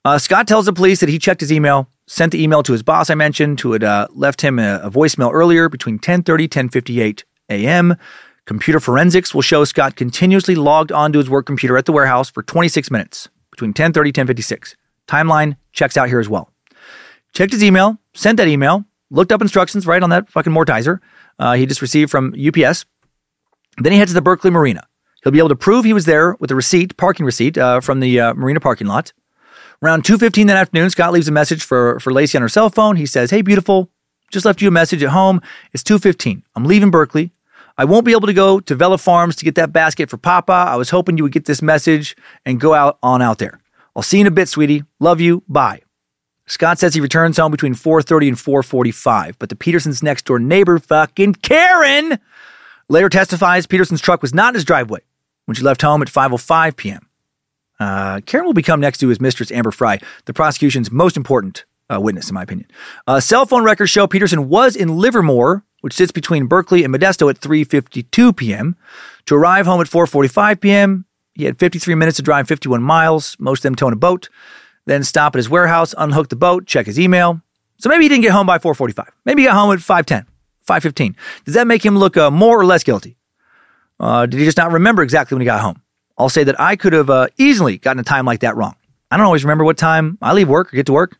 Uh, 0.05 0.19
Scott 0.19 0.47
tells 0.47 0.67
the 0.67 0.73
police 0.73 1.01
that 1.01 1.09
he 1.09 1.19
checked 1.19 1.41
his 1.41 1.51
email, 1.51 1.89
sent 2.07 2.31
the 2.31 2.41
email 2.41 2.63
to 2.63 2.73
his 2.73 2.85
boss 2.85 3.11
I 3.11 3.17
mentioned, 3.17 3.59
who 3.59 3.73
had 3.73 3.83
uh, 3.83 4.07
left 4.13 4.41
him 4.41 4.61
a, 4.61 4.77
a 4.85 4.91
voicemail 4.91 5.33
earlier 5.33 5.69
between 5.69 5.99
10:30 5.99 6.49
10:58 6.49 7.25
a.m. 7.51 7.97
Computer 8.47 8.79
forensics 8.79 9.35
will 9.35 9.43
show 9.43 9.65
Scott 9.65 9.97
continuously 9.97 10.55
logged 10.55 10.93
onto 10.93 11.19
his 11.19 11.29
work 11.29 11.45
computer 11.45 11.77
at 11.77 11.87
the 11.87 11.93
warehouse 11.93 12.31
for 12.31 12.45
26 12.45 12.89
minutes 12.91 13.29
between 13.51 13.71
1030 13.71 14.11
1056. 14.11 14.77
Timeline 15.09 15.57
checks 15.73 15.97
out 15.97 16.09
here 16.09 16.21
as 16.21 16.29
well. 16.29 16.53
Checked 17.33 17.53
his 17.53 17.65
email, 17.65 17.99
sent 18.15 18.37
that 18.37 18.47
email, 18.47 18.85
looked 19.11 19.33
up 19.33 19.43
instructions 19.43 19.87
right 19.87 20.03
on 20.03 20.11
that 20.11 20.29
fucking 20.29 20.53
mortiser 20.53 21.01
uh, 21.41 21.55
he 21.55 21.67
just 21.67 21.83
received 21.83 22.11
from 22.11 22.35
UPS. 22.35 22.85
Then 23.79 23.93
he 23.93 23.99
heads 23.99 24.11
to 24.11 24.15
the 24.15 24.23
Berkeley 24.23 24.51
Marina. 24.51 24.87
He'll 25.25 25.33
be 25.33 25.39
able 25.39 25.49
to 25.49 25.57
prove 25.57 25.85
he 25.85 25.93
was 25.93 26.05
there 26.05 26.37
with 26.39 26.51
a 26.51 26.55
receipt, 26.55 26.97
parking 26.97 27.27
receipt 27.27 27.59
uh, 27.59 27.81
from 27.81 28.01
the 28.01 28.21
uh, 28.21 28.35
marina 28.35 28.61
parking 28.61 28.87
lot. 28.87 29.13
Around 29.83 30.05
2.15 30.05 30.47
that 30.49 30.57
afternoon, 30.57 30.91
Scott 30.91 31.13
leaves 31.13 31.29
a 31.29 31.33
message 31.33 31.65
for, 31.65 31.99
for 32.01 32.13
Laci 32.13 32.37
on 32.37 32.43
her 32.43 32.49
cell 32.49 32.69
phone. 32.69 32.97
He 32.97 33.07
says, 33.07 33.31
Hey, 33.31 33.41
beautiful, 33.41 33.91
just 34.31 34.45
left 34.45 34.61
you 34.61 34.69
a 34.69 34.71
message 34.71 35.03
at 35.03 35.11
home. 35.11 35.41
It's 35.73 35.83
2.15. 35.83 36.43
I'm 36.55 36.65
leaving 36.65 36.91
Berkeley. 36.91 37.33
I 37.79 37.85
won't 37.85 38.05
be 38.05 38.13
able 38.13 38.27
to 38.27 38.35
go 38.35 38.61
to 38.61 38.75
Vela 38.75 38.99
Farms 38.99 39.37
to 39.37 39.45
get 39.45 39.55
that 39.55 39.73
basket 39.73 40.11
for 40.11 40.19
Papa. 40.19 40.53
I 40.53 40.77
was 40.77 40.91
hoping 40.91 41.17
you 41.17 41.23
would 41.23 41.33
get 41.33 41.47
this 41.47 41.63
message 41.63 42.15
and 42.45 42.61
go 42.61 42.75
out 42.75 42.99
on 43.03 43.23
out 43.23 43.39
there. 43.39 43.61
I'll 43.97 44.03
see 44.03 44.19
you 44.19 44.23
in 44.23 44.27
a 44.27 44.31
bit, 44.31 44.49
sweetie. 44.49 44.85
Love 44.99 45.21
you. 45.21 45.43
Bye. 45.49 45.81
Scott 46.51 46.79
says 46.79 46.95
he 46.95 47.01
returns 47.01 47.37
home 47.37 47.53
between 47.53 47.75
4:30 47.75 48.29
and 48.29 48.37
4:45, 48.37 49.37
but 49.39 49.49
the 49.49 49.57
Petersons' 49.57 50.03
next 50.03 50.25
door 50.25 50.39
neighbor, 50.39 50.79
fucking 50.79 51.35
Karen, 51.35 52.19
later 52.89 53.09
testifies 53.09 53.67
Peterson's 53.67 54.01
truck 54.01 54.21
was 54.21 54.35
not 54.35 54.49
in 54.49 54.55
his 54.55 54.65
driveway 54.65 55.01
when 55.47 55.55
she 55.55 55.63
left 55.63 55.83
home 55.83 56.03
at 56.03 56.09
5:05 56.09 56.77
p.m. 56.77 57.07
Uh, 57.79 58.21
Karen 58.27 58.45
will 58.45 58.53
become 58.53 58.81
next 58.81 58.99
to 58.99 59.09
his 59.09 59.21
mistress 59.21 59.53
Amber 59.53 59.71
Frey, 59.71 60.01
the 60.27 60.35
prosecution's 60.35 60.91
most 60.91 61.17
important 61.17 61.65
uh, 61.89 62.01
witness, 62.01 62.29
in 62.29 62.35
my 62.35 62.43
opinion. 62.43 62.69
Uh, 63.07 63.21
cell 63.21 63.47
phone 63.47 63.65
records 63.65 63.91
show 63.91 64.07
Peterson 64.07 64.49
was 64.49 64.77
in 64.77 64.99
Livermore 64.99 65.65
which 65.81 65.95
sits 65.95 66.13
between 66.13 66.47
Berkeley 66.47 66.85
and 66.85 66.95
Modesto 66.95 67.31
at 67.31 67.41
3:52 67.41 68.37
p.m. 68.37 68.77
To 69.27 69.35
arrive 69.35 69.67
home 69.67 69.81
at 69.81 69.87
4:45 69.87 70.61
p.m., 70.61 71.05
he 71.35 71.45
had 71.45 71.59
53 71.59 71.95
minutes 71.95 72.17
to 72.17 72.23
drive 72.23 72.49
51 72.49 72.83
miles, 72.83 73.37
most 73.39 73.61
of 73.61 73.63
them 73.63 73.75
towing 73.75 73.93
a 73.93 73.97
boat. 73.97 74.29
Then 74.91 75.05
stop 75.05 75.37
at 75.37 75.39
his 75.39 75.49
warehouse, 75.49 75.95
unhook 75.97 76.31
the 76.31 76.37
boat, 76.37 76.67
check 76.67 76.87
his 76.87 76.99
email. 76.99 77.41
So 77.79 77.89
maybe 77.89 78.03
he 78.03 78.09
didn't 78.09 78.23
get 78.23 78.33
home 78.33 78.45
by 78.45 78.59
4:45. 78.59 79.07
Maybe 79.25 79.43
he 79.43 79.47
got 79.47 79.55
home 79.55 79.73
at 79.73 79.79
5:10, 79.79 80.27
5:15. 80.67 81.15
Does 81.45 81.55
that 81.55 81.69
make 81.69 81.87
him 81.87 81.97
look 81.97 82.17
uh, 82.17 82.29
more 82.29 82.59
or 82.59 82.67
less 82.67 82.83
guilty? 82.83 83.17
Uh, 84.01 84.27
did 84.27 84.41
he 84.41 84.45
just 84.45 84.57
not 84.57 84.73
remember 84.73 85.05
exactly 85.05 85.37
when 85.37 85.43
he 85.43 85.45
got 85.45 85.61
home? 85.61 85.81
I'll 86.19 86.29
say 86.29 86.43
that 86.43 86.61
I 86.61 86.75
could 86.75 86.93
have 86.93 87.09
uh, 87.09 87.29
easily 87.39 87.79
gotten 87.79 88.01
a 88.01 88.03
time 88.03 88.25
like 88.25 88.41
that 88.41 88.57
wrong. 88.57 88.75
I 89.13 89.17
don't 89.17 89.27
always 89.27 89.45
remember 89.45 89.63
what 89.63 89.79
time 89.79 90.19
I 90.21 90.33
leave 90.33 90.49
work 90.49 90.75
or 90.75 90.77
get 90.77 90.87
to 90.87 90.93
work. 90.93 91.17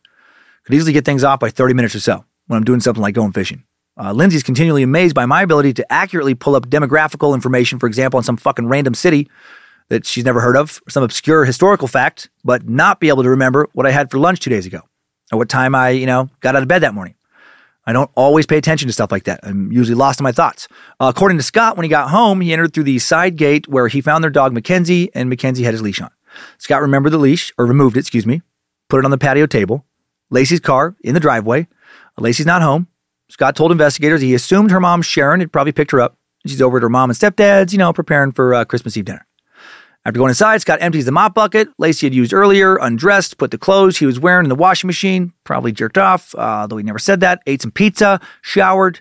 Could 0.65 0.75
easily 0.75 0.91
get 0.91 1.05
things 1.05 1.23
off 1.23 1.39
by 1.39 1.49
30 1.49 1.73
minutes 1.73 1.95
or 1.95 2.01
so 2.01 2.25
when 2.47 2.57
I'm 2.57 2.65
doing 2.65 2.81
something 2.81 3.01
like 3.01 3.15
going 3.15 3.31
fishing. 3.31 3.63
Uh, 3.97 4.11
Lindsay's 4.11 4.43
continually 4.43 4.83
amazed 4.83 5.15
by 5.15 5.25
my 5.25 5.43
ability 5.43 5.71
to 5.75 5.93
accurately 5.93 6.35
pull 6.35 6.55
up 6.57 6.67
demographical 6.67 7.33
information, 7.33 7.79
for 7.79 7.87
example, 7.87 8.17
in 8.17 8.25
some 8.25 8.35
fucking 8.35 8.67
random 8.67 8.95
city 8.95 9.29
that 9.91 10.05
she's 10.05 10.23
never 10.23 10.39
heard 10.39 10.55
of, 10.55 10.81
some 10.87 11.03
obscure 11.03 11.43
historical 11.43 11.85
fact, 11.85 12.29
but 12.45 12.65
not 12.67 13.01
be 13.01 13.09
able 13.09 13.23
to 13.23 13.29
remember 13.29 13.67
what 13.73 13.85
I 13.85 13.91
had 13.91 14.09
for 14.09 14.19
lunch 14.19 14.39
two 14.39 14.49
days 14.49 14.65
ago 14.65 14.79
or 15.33 15.37
what 15.37 15.49
time 15.49 15.75
I, 15.75 15.89
you 15.89 16.05
know, 16.05 16.29
got 16.39 16.55
out 16.55 16.61
of 16.61 16.69
bed 16.69 16.79
that 16.79 16.93
morning. 16.93 17.15
I 17.85 17.91
don't 17.91 18.09
always 18.15 18.45
pay 18.45 18.57
attention 18.57 18.87
to 18.87 18.93
stuff 18.93 19.11
like 19.11 19.25
that. 19.25 19.41
I'm 19.43 19.69
usually 19.69 19.95
lost 19.95 20.21
in 20.21 20.23
my 20.23 20.31
thoughts. 20.31 20.69
Uh, 21.01 21.11
according 21.13 21.39
to 21.39 21.43
Scott, 21.43 21.75
when 21.75 21.83
he 21.83 21.89
got 21.89 22.09
home, 22.09 22.39
he 22.39 22.53
entered 22.53 22.73
through 22.73 22.85
the 22.85 22.99
side 22.99 23.35
gate 23.35 23.67
where 23.67 23.89
he 23.89 23.99
found 23.99 24.23
their 24.23 24.31
dog 24.31 24.53
Mackenzie, 24.53 25.09
and 25.13 25.27
Mackenzie 25.27 25.63
had 25.63 25.73
his 25.73 25.81
leash 25.81 25.99
on. 25.99 26.09
Scott 26.57 26.81
remembered 26.81 27.09
the 27.09 27.17
leash, 27.17 27.51
or 27.57 27.65
removed 27.65 27.97
it, 27.97 28.01
excuse 28.01 28.25
me, 28.25 28.41
put 28.87 28.99
it 28.99 29.03
on 29.03 29.11
the 29.11 29.17
patio 29.17 29.45
table. 29.45 29.85
Laci's 30.29 30.61
car 30.61 30.95
in 31.03 31.15
the 31.15 31.19
driveway. 31.19 31.67
Laci's 32.17 32.45
not 32.45 32.61
home. 32.61 32.87
Scott 33.27 33.57
told 33.57 33.73
investigators 33.73 34.21
he 34.21 34.33
assumed 34.35 34.71
her 34.71 34.79
mom, 34.79 35.01
Sharon, 35.01 35.41
had 35.41 35.51
probably 35.51 35.73
picked 35.73 35.91
her 35.91 35.99
up. 35.99 36.17
She's 36.47 36.61
over 36.61 36.77
at 36.77 36.83
her 36.83 36.89
mom 36.89 37.09
and 37.09 37.19
stepdad's, 37.19 37.73
you 37.73 37.79
know, 37.79 37.91
preparing 37.91 38.31
for 38.31 38.53
uh, 38.53 38.63
Christmas 38.63 38.95
Eve 38.95 39.03
dinner. 39.03 39.27
After 40.03 40.17
going 40.17 40.29
inside, 40.29 40.61
Scott 40.61 40.79
empties 40.81 41.05
the 41.05 41.11
mop 41.11 41.35
bucket 41.35 41.69
Laci 41.77 42.03
had 42.03 42.13
used 42.13 42.33
earlier, 42.33 42.77
undressed, 42.77 43.37
put 43.37 43.51
the 43.51 43.57
clothes 43.57 43.97
he 43.97 44.07
was 44.07 44.19
wearing 44.19 44.45
in 44.45 44.49
the 44.49 44.55
washing 44.55 44.87
machine, 44.87 45.31
probably 45.43 45.71
jerked 45.71 45.97
off, 45.97 46.33
uh, 46.35 46.65
though 46.65 46.77
he 46.77 46.83
never 46.83 46.97
said 46.97 47.19
that, 47.19 47.41
ate 47.45 47.61
some 47.61 47.71
pizza, 47.71 48.19
showered, 48.41 48.99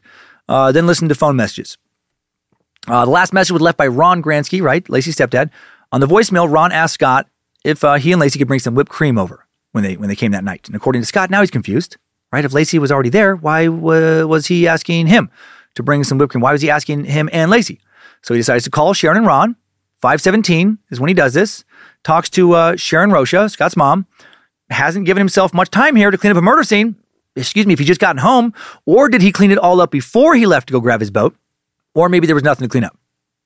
uh, 0.48 0.72
then 0.72 0.86
listened 0.86 1.08
to 1.08 1.14
phone 1.14 1.36
messages. 1.36 1.78
Uh, 2.86 3.04
the 3.04 3.10
last 3.10 3.32
message 3.32 3.52
was 3.52 3.62
left 3.62 3.78
by 3.78 3.86
Ron 3.86 4.22
Grantski, 4.22 4.60
right? 4.60 4.84
Laci's 4.86 5.16
stepdad. 5.16 5.50
On 5.92 6.00
the 6.00 6.06
voicemail, 6.06 6.50
Ron 6.50 6.70
asked 6.70 6.94
Scott 6.94 7.28
if 7.64 7.82
uh, 7.82 7.94
he 7.94 8.12
and 8.12 8.20
Laci 8.20 8.38
could 8.38 8.48
bring 8.48 8.60
some 8.60 8.74
whipped 8.74 8.90
cream 8.90 9.16
over 9.16 9.46
when 9.72 9.84
they 9.84 9.96
when 9.96 10.08
they 10.08 10.16
came 10.16 10.32
that 10.32 10.44
night. 10.44 10.66
And 10.66 10.76
according 10.76 11.02
to 11.02 11.06
Scott, 11.06 11.30
now 11.30 11.40
he's 11.40 11.50
confused, 11.50 11.96
right? 12.32 12.44
If 12.44 12.52
Laci 12.52 12.78
was 12.78 12.92
already 12.92 13.10
there, 13.10 13.36
why 13.36 13.66
w- 13.66 14.26
was 14.26 14.46
he 14.46 14.68
asking 14.68 15.06
him 15.06 15.30
to 15.74 15.82
bring 15.82 16.04
some 16.04 16.18
whipped 16.18 16.32
cream? 16.32 16.42
Why 16.42 16.52
was 16.52 16.62
he 16.62 16.70
asking 16.70 17.04
him 17.04 17.28
and 17.32 17.50
Laci? 17.50 17.78
So 18.22 18.34
he 18.34 18.40
decides 18.40 18.64
to 18.64 18.70
call 18.70 18.92
Sharon 18.92 19.16
and 19.16 19.26
Ron 19.26 19.56
517 20.00 20.78
is 20.90 21.00
when 21.00 21.08
he 21.08 21.14
does 21.14 21.34
this. 21.34 21.64
Talks 22.02 22.30
to 22.30 22.54
uh, 22.54 22.76
Sharon 22.76 23.10
Rocha, 23.10 23.48
Scott's 23.48 23.76
mom. 23.76 24.06
Hasn't 24.70 25.04
given 25.04 25.20
himself 25.20 25.52
much 25.52 25.70
time 25.70 25.96
here 25.96 26.10
to 26.10 26.18
clean 26.18 26.30
up 26.30 26.38
a 26.38 26.42
murder 26.42 26.62
scene. 26.62 26.96
Excuse 27.36 27.66
me, 27.66 27.72
if 27.72 27.78
he 27.78 27.84
just 27.84 28.00
gotten 28.00 28.18
home, 28.18 28.54
or 28.86 29.08
did 29.08 29.22
he 29.22 29.30
clean 29.32 29.50
it 29.50 29.58
all 29.58 29.80
up 29.80 29.90
before 29.90 30.34
he 30.34 30.46
left 30.46 30.68
to 30.68 30.72
go 30.72 30.80
grab 30.80 31.00
his 31.00 31.10
boat? 31.10 31.36
Or 31.94 32.08
maybe 32.08 32.26
there 32.26 32.34
was 32.34 32.44
nothing 32.44 32.66
to 32.66 32.70
clean 32.70 32.84
up. 32.84 32.96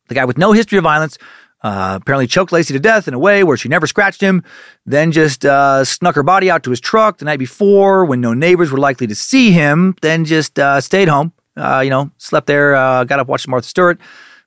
The 0.09 0.15
guy 0.15 0.25
with 0.25 0.39
no 0.39 0.53
history 0.53 0.79
of 0.79 0.85
violence 0.85 1.19
uh, 1.63 1.99
apparently 2.01 2.27
choked 2.27 2.53
Laci 2.53 2.69
to 2.69 2.79
death 2.79 3.09
in 3.09 3.15
a 3.15 3.19
way 3.19 3.43
where 3.43 3.57
she 3.57 3.69
never 3.69 3.87
scratched 3.87 4.21
him, 4.21 4.45
then 4.85 5.13
just 5.13 5.47
uh, 5.47 5.83
snuck 5.85 6.15
her 6.15 6.23
body 6.23 6.51
out 6.51 6.63
to 6.65 6.71
his 6.71 6.81
truck 6.81 7.19
the 7.19 7.25
night 7.25 7.39
before 7.39 8.05
when 8.05 8.21
no 8.21 8.35
neighbors 8.35 8.71
were 8.71 8.79
likely 8.79 9.07
to 9.07 9.15
see 9.15 9.51
him, 9.51 9.97
then 10.03 10.27
just 10.27 10.59
uh, 10.59 10.81
stayed 10.81 11.09
home. 11.09 11.33
Uh, 11.57 11.81
you 11.83 11.91
know, 11.91 12.11
slept 12.19 12.47
there, 12.47 12.75
uh, 12.75 13.05
got 13.05 13.19
up, 13.19 13.29
watched 13.29 13.49
Martha 13.49 13.67
Stewart. 13.69 13.99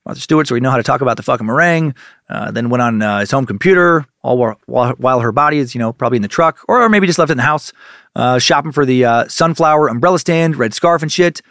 Martha 0.08 0.22
Stewart, 0.22 0.48
so 0.48 0.54
he 0.54 0.60
know 0.62 0.70
how 0.70 0.78
to 0.78 0.82
talk 0.82 1.02
about 1.02 1.18
the 1.18 1.22
fucking 1.22 1.46
meringue. 1.46 1.94
Uh, 2.30 2.50
then 2.50 2.70
went 2.70 2.80
on 2.80 3.02
uh, 3.02 3.20
his 3.20 3.30
home 3.30 3.44
computer 3.44 4.06
all 4.22 4.38
while, 4.66 4.94
while, 4.96 5.20
her 5.20 5.32
body 5.32 5.58
is, 5.58 5.74
you 5.74 5.78
know, 5.78 5.92
probably 5.92 6.16
in 6.16 6.22
the 6.22 6.28
truck, 6.28 6.64
or 6.66 6.88
maybe 6.88 7.06
just 7.06 7.18
left 7.18 7.30
in 7.30 7.36
the 7.36 7.42
house, 7.42 7.74
uh, 8.16 8.38
shopping 8.38 8.72
for 8.72 8.86
the 8.86 9.04
uh, 9.04 9.28
sunflower 9.28 9.88
umbrella 9.88 10.18
stand, 10.18 10.56
red 10.56 10.72
scarf 10.72 11.02
and 11.02 11.12
shit, 11.12 11.42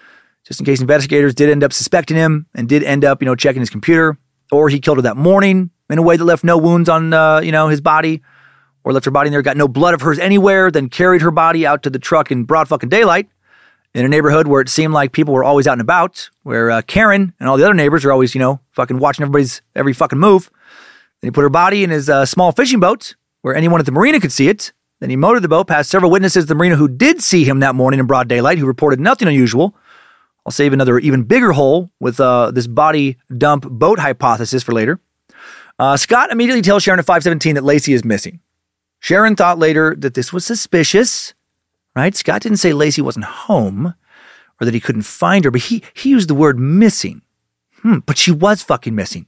just 0.43 0.59
in 0.59 0.65
case 0.65 0.81
investigators 0.81 1.35
did 1.35 1.51
end 1.51 1.63
up 1.63 1.71
suspecting 1.71 2.17
him 2.17 2.47
and 2.55 2.67
did 2.67 2.84
end 2.84 3.05
up, 3.05 3.21
you 3.21 3.27
know, 3.27 3.35
checking 3.35 3.59
his 3.61 3.69
computer, 3.69 4.17
or 4.51 4.69
he 4.69 4.79
killed 4.79 4.97
her 4.97 5.03
that 5.03 5.17
morning 5.17 5.69
in 5.91 5.99
a 5.99 6.01
way 6.01 6.17
that 6.17 6.25
left 6.25 6.43
no 6.43 6.57
wounds 6.57 6.89
on, 6.89 7.13
uh, 7.13 7.39
you 7.39 7.51
know, 7.51 7.67
his 7.67 7.79
body, 7.79 8.23
or 8.84 8.91
left 8.91 9.05
her 9.05 9.11
body 9.11 9.27
in 9.27 9.34
there, 9.34 9.43
got 9.43 9.55
no 9.55 9.67
blood 9.67 9.93
of 9.93 10.01
hers 10.01 10.17
anywhere, 10.17 10.71
then 10.71 10.89
carried 10.89 11.21
her 11.21 11.31
body 11.31 11.63
out 11.67 11.84
to 11.84 11.91
the 11.91 11.99
truck 11.99 12.31
in 12.31 12.43
broad 12.43 12.67
fucking 12.67 12.89
daylight 12.89 13.29
in 13.97 14.05
a 14.05 14.09
neighborhood 14.09 14.45
where 14.45 14.61
it 14.61 14.69
seemed 14.69 14.93
like 14.93 15.11
people 15.11 15.33
were 15.33 15.43
always 15.43 15.65
out 15.65 15.73
and 15.73 15.81
about, 15.81 16.29
where 16.43 16.69
uh, 16.69 16.83
Karen 16.83 17.33
and 17.39 17.49
all 17.49 17.57
the 17.57 17.63
other 17.63 17.73
neighbors 17.73 18.05
are 18.05 18.11
always, 18.11 18.35
you 18.35 18.39
know, 18.39 18.59
fucking 18.73 18.99
watching 18.99 19.23
everybody's 19.23 19.63
every 19.75 19.91
fucking 19.91 20.19
move. 20.19 20.51
Then 21.19 21.29
he 21.29 21.31
put 21.31 21.41
her 21.41 21.49
body 21.49 21.83
in 21.83 21.89
his 21.89 22.07
uh, 22.07 22.23
small 22.27 22.51
fishing 22.51 22.79
boat 22.79 23.15
where 23.41 23.55
anyone 23.55 23.79
at 23.79 23.87
the 23.87 23.91
marina 23.91 24.19
could 24.19 24.31
see 24.31 24.49
it. 24.49 24.71
Then 24.99 25.09
he 25.09 25.15
motored 25.15 25.41
the 25.41 25.47
boat 25.47 25.67
past 25.67 25.89
several 25.89 26.11
witnesses 26.11 26.43
at 26.43 26.47
the 26.47 26.53
marina 26.53 26.75
who 26.75 26.87
did 26.87 27.23
see 27.23 27.43
him 27.43 27.59
that 27.61 27.73
morning 27.73 27.99
in 27.99 28.05
broad 28.05 28.27
daylight, 28.27 28.59
who 28.59 28.67
reported 28.67 28.99
nothing 28.99 29.27
unusual. 29.27 29.75
I'll 30.45 30.51
save 30.51 30.73
another 30.73 30.99
even 30.99 31.23
bigger 31.23 31.51
hole 31.51 31.89
with 31.99 32.19
uh, 32.19 32.51
this 32.51 32.67
body 32.67 33.17
dump 33.35 33.67
boat 33.67 33.97
hypothesis 33.97 34.61
for 34.61 34.73
later. 34.73 34.99
Uh, 35.79 35.97
Scott 35.97 36.31
immediately 36.31 36.61
tells 36.61 36.83
Sharon 36.83 36.99
at 36.99 37.05
517 37.05 37.55
that 37.55 37.63
Laci 37.63 37.95
is 37.95 38.05
missing. 38.05 38.41
Sharon 38.99 39.35
thought 39.35 39.57
later 39.57 39.95
that 39.97 40.13
this 40.13 40.31
was 40.31 40.45
suspicious 40.45 41.33
right? 41.97 42.15
Scott 42.15 42.41
didn't 42.41 42.59
say 42.59 42.71
Laci 42.71 43.01
wasn't 43.01 43.25
home 43.25 43.93
or 44.59 44.65
that 44.65 44.73
he 44.73 44.79
couldn't 44.79 45.03
find 45.03 45.45
her, 45.45 45.51
but 45.51 45.61
he, 45.61 45.83
he 45.93 46.09
used 46.09 46.29
the 46.29 46.35
word 46.35 46.59
missing. 46.59 47.21
Hmm, 47.81 47.99
but 48.05 48.17
she 48.17 48.31
was 48.31 48.61
fucking 48.61 48.95
missing. 48.95 49.27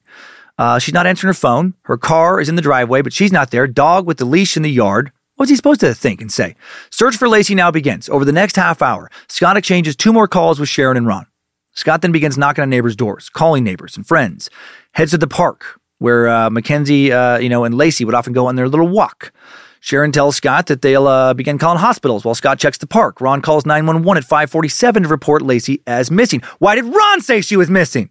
Uh, 0.58 0.80
she's 0.80 0.94
not 0.94 1.08
answering 1.08 1.30
her 1.30 1.34
phone. 1.34 1.74
Her 1.84 1.98
car 1.98 2.40
is 2.40 2.50
in 2.50 2.56
the 2.56 2.62
driveway, 2.62 3.02
but 3.02 3.14
she's 3.14 3.32
not 3.32 3.52
there. 3.52 3.68
Dog 3.68 4.06
with 4.06 4.18
the 4.18 4.26
leash 4.26 4.58
in 4.58 4.64
the 4.64 4.72
yard. 4.72 5.12
What's 5.36 5.50
he 5.50 5.56
supposed 5.56 5.80
to 5.82 5.94
think 5.94 6.22
and 6.22 6.32
say? 6.32 6.56
Search 6.90 7.16
for 7.16 7.28
Laci 7.28 7.56
now 7.56 7.72
begins. 7.72 8.10
Over 8.10 8.26
the 8.26 8.32
next 8.34 8.56
half 8.56 8.82
hour, 8.82 9.10
Scott 9.30 9.56
exchanges 9.56 9.96
two 9.96 10.12
more 10.12 10.28
calls 10.28 10.60
with 10.60 10.68
Sharon 10.68 10.98
and 10.98 11.08
Ron. 11.08 11.28
Scott 11.74 12.02
then 12.02 12.12
begins 12.12 12.38
knocking 12.38 12.62
on 12.62 12.70
neighbors' 12.70 12.96
doors, 12.96 13.30
calling 13.30 13.64
neighbors 13.64 13.96
and 13.96 14.06
friends. 14.06 14.50
Heads 14.92 15.12
to 15.12 15.18
the 15.18 15.28
park 15.28 15.80
where 16.00 16.28
uh, 16.28 16.50
Mackenzie, 16.50 17.12
uh, 17.14 17.38
you 17.38 17.48
know, 17.48 17.64
and 17.64 17.76
Laci 17.76 18.06
would 18.06 18.16
often 18.16 18.34
go 18.34 18.48
on 18.48 18.56
their 18.56 18.68
little 18.68 18.88
walk. 18.88 19.32
Sharon 19.80 20.12
tells 20.12 20.36
Scott 20.36 20.68
that 20.68 20.82
they'll 20.82 21.08
uh, 21.08 21.34
begin 21.34 21.58
calling 21.58 21.80
hospitals 21.80 22.26
while 22.26 22.36
Scott 22.36 22.60
checks 22.60 22.78
the 22.78 22.88
park. 22.88 23.22
Ron 23.22 23.42
calls 23.42 23.66
911 23.66 24.18
at 24.18 24.28
547 24.28 25.04
to 25.04 25.10
report 25.10 25.42
Laci 25.42 25.82
as 25.88 26.12
missing. 26.12 26.42
Why 26.60 26.76
did 26.76 26.86
Ron 26.86 27.22
say 27.22 27.42
she 27.42 27.56
was 27.56 27.70
missing? 27.70 28.10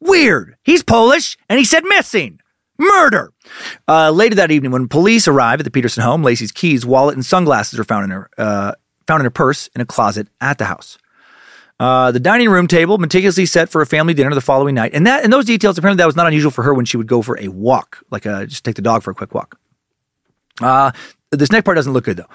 Weird. 0.00 0.56
He's 0.64 0.82
Polish 0.82 1.36
and 1.48 1.58
he 1.58 1.64
said 1.64 1.84
missing. 1.84 2.40
Murder. 2.78 3.32
Uh, 3.86 4.10
later 4.10 4.34
that 4.34 4.50
evening, 4.50 4.72
when 4.72 4.88
police 4.88 5.28
arrive 5.28 5.60
at 5.60 5.64
the 5.64 5.70
Peterson 5.70 6.02
home, 6.02 6.22
Laci's 6.22 6.50
keys, 6.50 6.84
wallet, 6.84 7.14
and 7.14 7.24
sunglasses 7.24 7.78
are 7.78 7.84
found 7.84 8.04
in 8.04 8.10
her 8.10 8.30
uh, 8.38 8.72
found 9.06 9.20
in 9.20 9.24
her 9.24 9.30
purse 9.30 9.68
in 9.74 9.80
a 9.80 9.86
closet 9.86 10.26
at 10.40 10.58
the 10.58 10.64
house. 10.64 10.98
Uh, 11.78 12.10
the 12.10 12.20
dining 12.20 12.48
room 12.48 12.66
table 12.66 12.98
meticulously 12.98 13.46
set 13.46 13.68
for 13.68 13.82
a 13.82 13.86
family 13.86 14.14
dinner 14.14 14.34
the 14.34 14.40
following 14.40 14.74
night, 14.74 14.92
and 14.94 15.06
that 15.06 15.22
and 15.22 15.32
those 15.32 15.44
details 15.44 15.78
apparently 15.78 15.98
that 15.98 16.06
was 16.06 16.16
not 16.16 16.26
unusual 16.26 16.50
for 16.50 16.62
her 16.62 16.74
when 16.74 16.84
she 16.84 16.96
would 16.96 17.06
go 17.06 17.22
for 17.22 17.38
a 17.38 17.48
walk, 17.48 18.02
like 18.10 18.26
uh, 18.26 18.46
just 18.46 18.64
take 18.64 18.76
the 18.76 18.82
dog 18.82 19.02
for 19.02 19.10
a 19.10 19.14
quick 19.14 19.34
walk. 19.34 19.58
Uh, 20.60 20.92
this 21.30 21.50
next 21.50 21.64
part 21.64 21.76
doesn't 21.76 21.92
look 21.92 22.04
good 22.04 22.16
though. 22.16 22.28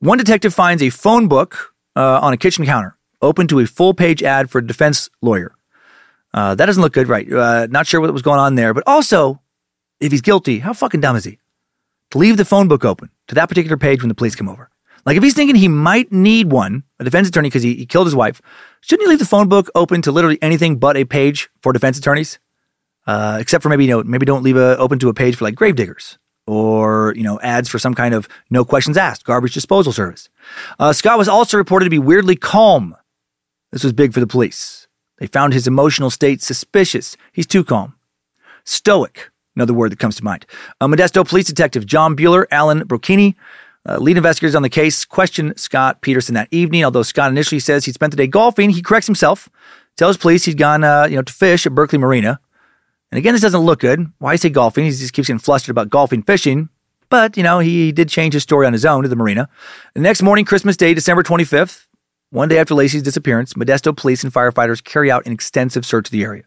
One 0.00 0.18
detective 0.18 0.52
finds 0.52 0.82
a 0.82 0.90
phone 0.90 1.28
book 1.28 1.74
uh, 1.96 2.20
on 2.20 2.32
a 2.32 2.36
kitchen 2.36 2.64
counter, 2.64 2.96
open 3.20 3.46
to 3.48 3.60
a 3.60 3.66
full 3.66 3.94
page 3.94 4.22
ad 4.22 4.50
for 4.50 4.58
a 4.58 4.66
defense 4.66 5.08
lawyer. 5.20 5.54
Uh, 6.34 6.54
that 6.54 6.66
doesn't 6.66 6.82
look 6.82 6.92
good, 6.92 7.08
right? 7.08 7.30
Uh, 7.30 7.66
not 7.70 7.86
sure 7.86 8.00
what 8.00 8.12
was 8.12 8.22
going 8.22 8.40
on 8.40 8.54
there, 8.54 8.74
but 8.74 8.82
also, 8.86 9.40
if 10.00 10.10
he's 10.10 10.22
guilty, 10.22 10.58
how 10.58 10.72
fucking 10.72 11.00
dumb 11.00 11.16
is 11.16 11.24
he 11.24 11.38
to 12.10 12.18
leave 12.18 12.36
the 12.36 12.44
phone 12.44 12.68
book 12.68 12.84
open 12.84 13.10
to 13.28 13.34
that 13.34 13.48
particular 13.48 13.76
page 13.76 14.02
when 14.02 14.08
the 14.08 14.14
police 14.14 14.34
come 14.34 14.48
over? 14.48 14.70
Like, 15.04 15.16
if 15.16 15.22
he's 15.22 15.34
thinking 15.34 15.56
he 15.56 15.68
might 15.68 16.10
need 16.12 16.50
one, 16.50 16.84
a 17.00 17.04
defense 17.04 17.28
attorney, 17.28 17.48
because 17.48 17.62
he, 17.62 17.74
he 17.74 17.86
killed 17.86 18.06
his 18.06 18.14
wife, 18.14 18.40
shouldn't 18.80 19.06
he 19.06 19.10
leave 19.10 19.18
the 19.18 19.24
phone 19.24 19.48
book 19.48 19.68
open 19.74 20.00
to 20.02 20.12
literally 20.12 20.38
anything 20.42 20.78
but 20.78 20.96
a 20.96 21.04
page 21.04 21.50
for 21.60 21.72
defense 21.72 21.98
attorneys? 21.98 22.38
Uh, 23.06 23.38
except 23.40 23.62
for 23.62 23.68
maybe, 23.68 23.84
you 23.84 23.90
know, 23.90 24.02
maybe 24.04 24.24
don't 24.24 24.44
leave 24.44 24.56
a 24.56 24.76
open 24.78 24.98
to 25.00 25.08
a 25.08 25.14
page 25.14 25.36
for 25.36 25.44
like 25.44 25.56
grave 25.56 25.74
diggers 25.74 26.18
or 26.46 27.12
you 27.16 27.22
know 27.22 27.40
ads 27.40 27.68
for 27.68 27.78
some 27.78 27.94
kind 27.94 28.14
of 28.14 28.28
no 28.50 28.64
questions 28.64 28.96
asked 28.96 29.24
garbage 29.24 29.54
disposal 29.54 29.92
service. 29.92 30.28
Uh, 30.78 30.92
Scott 30.92 31.18
was 31.18 31.28
also 31.28 31.56
reported 31.56 31.84
to 31.84 31.90
be 31.90 31.98
weirdly 31.98 32.36
calm. 32.36 32.96
This 33.70 33.84
was 33.84 33.92
big 33.92 34.12
for 34.12 34.20
the 34.20 34.26
police. 34.26 34.86
They 35.18 35.26
found 35.26 35.52
his 35.52 35.66
emotional 35.66 36.10
state 36.10 36.42
suspicious. 36.42 37.16
He's 37.32 37.46
too 37.46 37.64
calm. 37.64 37.94
Stoic, 38.64 39.30
another 39.56 39.72
word 39.72 39.92
that 39.92 39.98
comes 39.98 40.16
to 40.16 40.24
mind. 40.24 40.46
Uh, 40.80 40.88
Modesto 40.88 41.26
Police 41.26 41.46
Detective 41.46 41.86
John 41.86 42.16
Buehler, 42.16 42.46
Alan 42.50 42.86
Brocchini, 42.86 43.34
uh, 43.88 43.98
lead 43.98 44.16
investigators 44.16 44.54
on 44.54 44.62
the 44.62 44.68
case, 44.68 45.04
questioned 45.04 45.58
Scott 45.58 46.00
Peterson 46.00 46.34
that 46.34 46.48
evening. 46.50 46.84
Although 46.84 47.02
Scott 47.02 47.30
initially 47.30 47.60
says 47.60 47.84
he'd 47.84 47.94
spent 47.94 48.10
the 48.10 48.16
day 48.16 48.26
golfing, 48.26 48.70
he 48.70 48.82
corrects 48.82 49.06
himself. 49.06 49.48
Tells 49.96 50.16
police 50.16 50.44
he'd 50.44 50.58
gone, 50.58 50.84
uh, 50.84 51.04
you 51.04 51.16
know, 51.16 51.22
to 51.22 51.32
fish 51.32 51.66
at 51.66 51.74
Berkeley 51.74 51.98
Marina. 51.98 52.40
And 53.12 53.18
again, 53.18 53.34
this 53.34 53.42
doesn't 53.42 53.60
look 53.60 53.80
good. 53.80 54.10
Why 54.20 54.36
say 54.36 54.48
golfing? 54.48 54.86
He 54.86 54.90
just 54.90 55.12
keeps 55.12 55.28
getting 55.28 55.38
flustered 55.38 55.70
about 55.70 55.90
golfing, 55.90 56.22
fishing. 56.22 56.70
But, 57.10 57.36
you 57.36 57.42
know, 57.42 57.58
he 57.58 57.92
did 57.92 58.08
change 58.08 58.32
his 58.32 58.42
story 58.42 58.66
on 58.66 58.72
his 58.72 58.86
own 58.86 59.02
to 59.02 59.08
the 59.08 59.16
marina. 59.16 59.50
The 59.92 60.00
next 60.00 60.22
morning, 60.22 60.46
Christmas 60.46 60.78
Day, 60.78 60.94
December 60.94 61.22
25th, 61.22 61.84
one 62.30 62.48
day 62.48 62.58
after 62.58 62.74
Laci's 62.74 63.02
disappearance, 63.02 63.52
Modesto 63.52 63.94
police 63.94 64.24
and 64.24 64.32
firefighters 64.32 64.82
carry 64.82 65.10
out 65.10 65.26
an 65.26 65.32
extensive 65.32 65.84
search 65.84 66.08
of 66.08 66.10
the 66.10 66.24
area. 66.24 66.44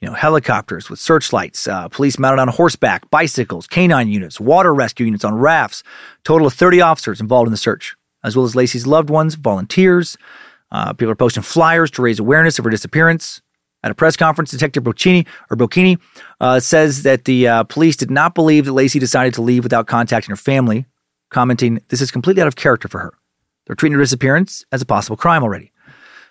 You 0.00 0.06
know, 0.06 0.14
helicopters 0.14 0.88
with 0.88 1.00
searchlights, 1.00 1.66
uh, 1.66 1.88
police 1.88 2.16
mounted 2.16 2.40
on 2.40 2.46
horseback, 2.46 3.10
bicycles, 3.10 3.66
canine 3.66 4.06
units, 4.06 4.38
water 4.38 4.72
rescue 4.72 5.06
units 5.06 5.24
on 5.24 5.34
rafts. 5.34 5.82
Total 6.22 6.46
of 6.46 6.54
30 6.54 6.80
officers 6.80 7.20
involved 7.20 7.48
in 7.48 7.50
the 7.50 7.56
search, 7.56 7.96
as 8.22 8.36
well 8.36 8.46
as 8.46 8.54
Laci's 8.54 8.86
loved 8.86 9.10
ones, 9.10 9.34
volunteers. 9.34 10.16
Uh, 10.70 10.92
people 10.92 11.10
are 11.10 11.16
posting 11.16 11.42
flyers 11.42 11.90
to 11.90 12.02
raise 12.02 12.20
awareness 12.20 12.60
of 12.60 12.64
her 12.64 12.70
disappearance. 12.70 13.42
At 13.82 13.92
a 13.92 13.94
press 13.94 14.16
conference, 14.16 14.50
Detective 14.50 14.82
Bocchini 14.82 15.26
or 15.50 15.56
Bocchini 15.56 15.98
uh, 16.40 16.58
says 16.58 17.04
that 17.04 17.24
the 17.24 17.46
uh, 17.46 17.64
police 17.64 17.96
did 17.96 18.10
not 18.10 18.34
believe 18.34 18.64
that 18.64 18.72
Laci 18.72 18.98
decided 18.98 19.34
to 19.34 19.42
leave 19.42 19.62
without 19.62 19.86
contacting 19.86 20.30
her 20.30 20.36
family, 20.36 20.84
commenting, 21.30 21.80
"This 21.88 22.00
is 22.00 22.10
completely 22.10 22.42
out 22.42 22.48
of 22.48 22.56
character 22.56 22.88
for 22.88 22.98
her. 22.98 23.14
They're 23.66 23.76
treating 23.76 23.96
her 23.96 24.02
disappearance 24.02 24.64
as 24.72 24.82
a 24.82 24.86
possible 24.86 25.16
crime 25.16 25.42
already." 25.42 25.72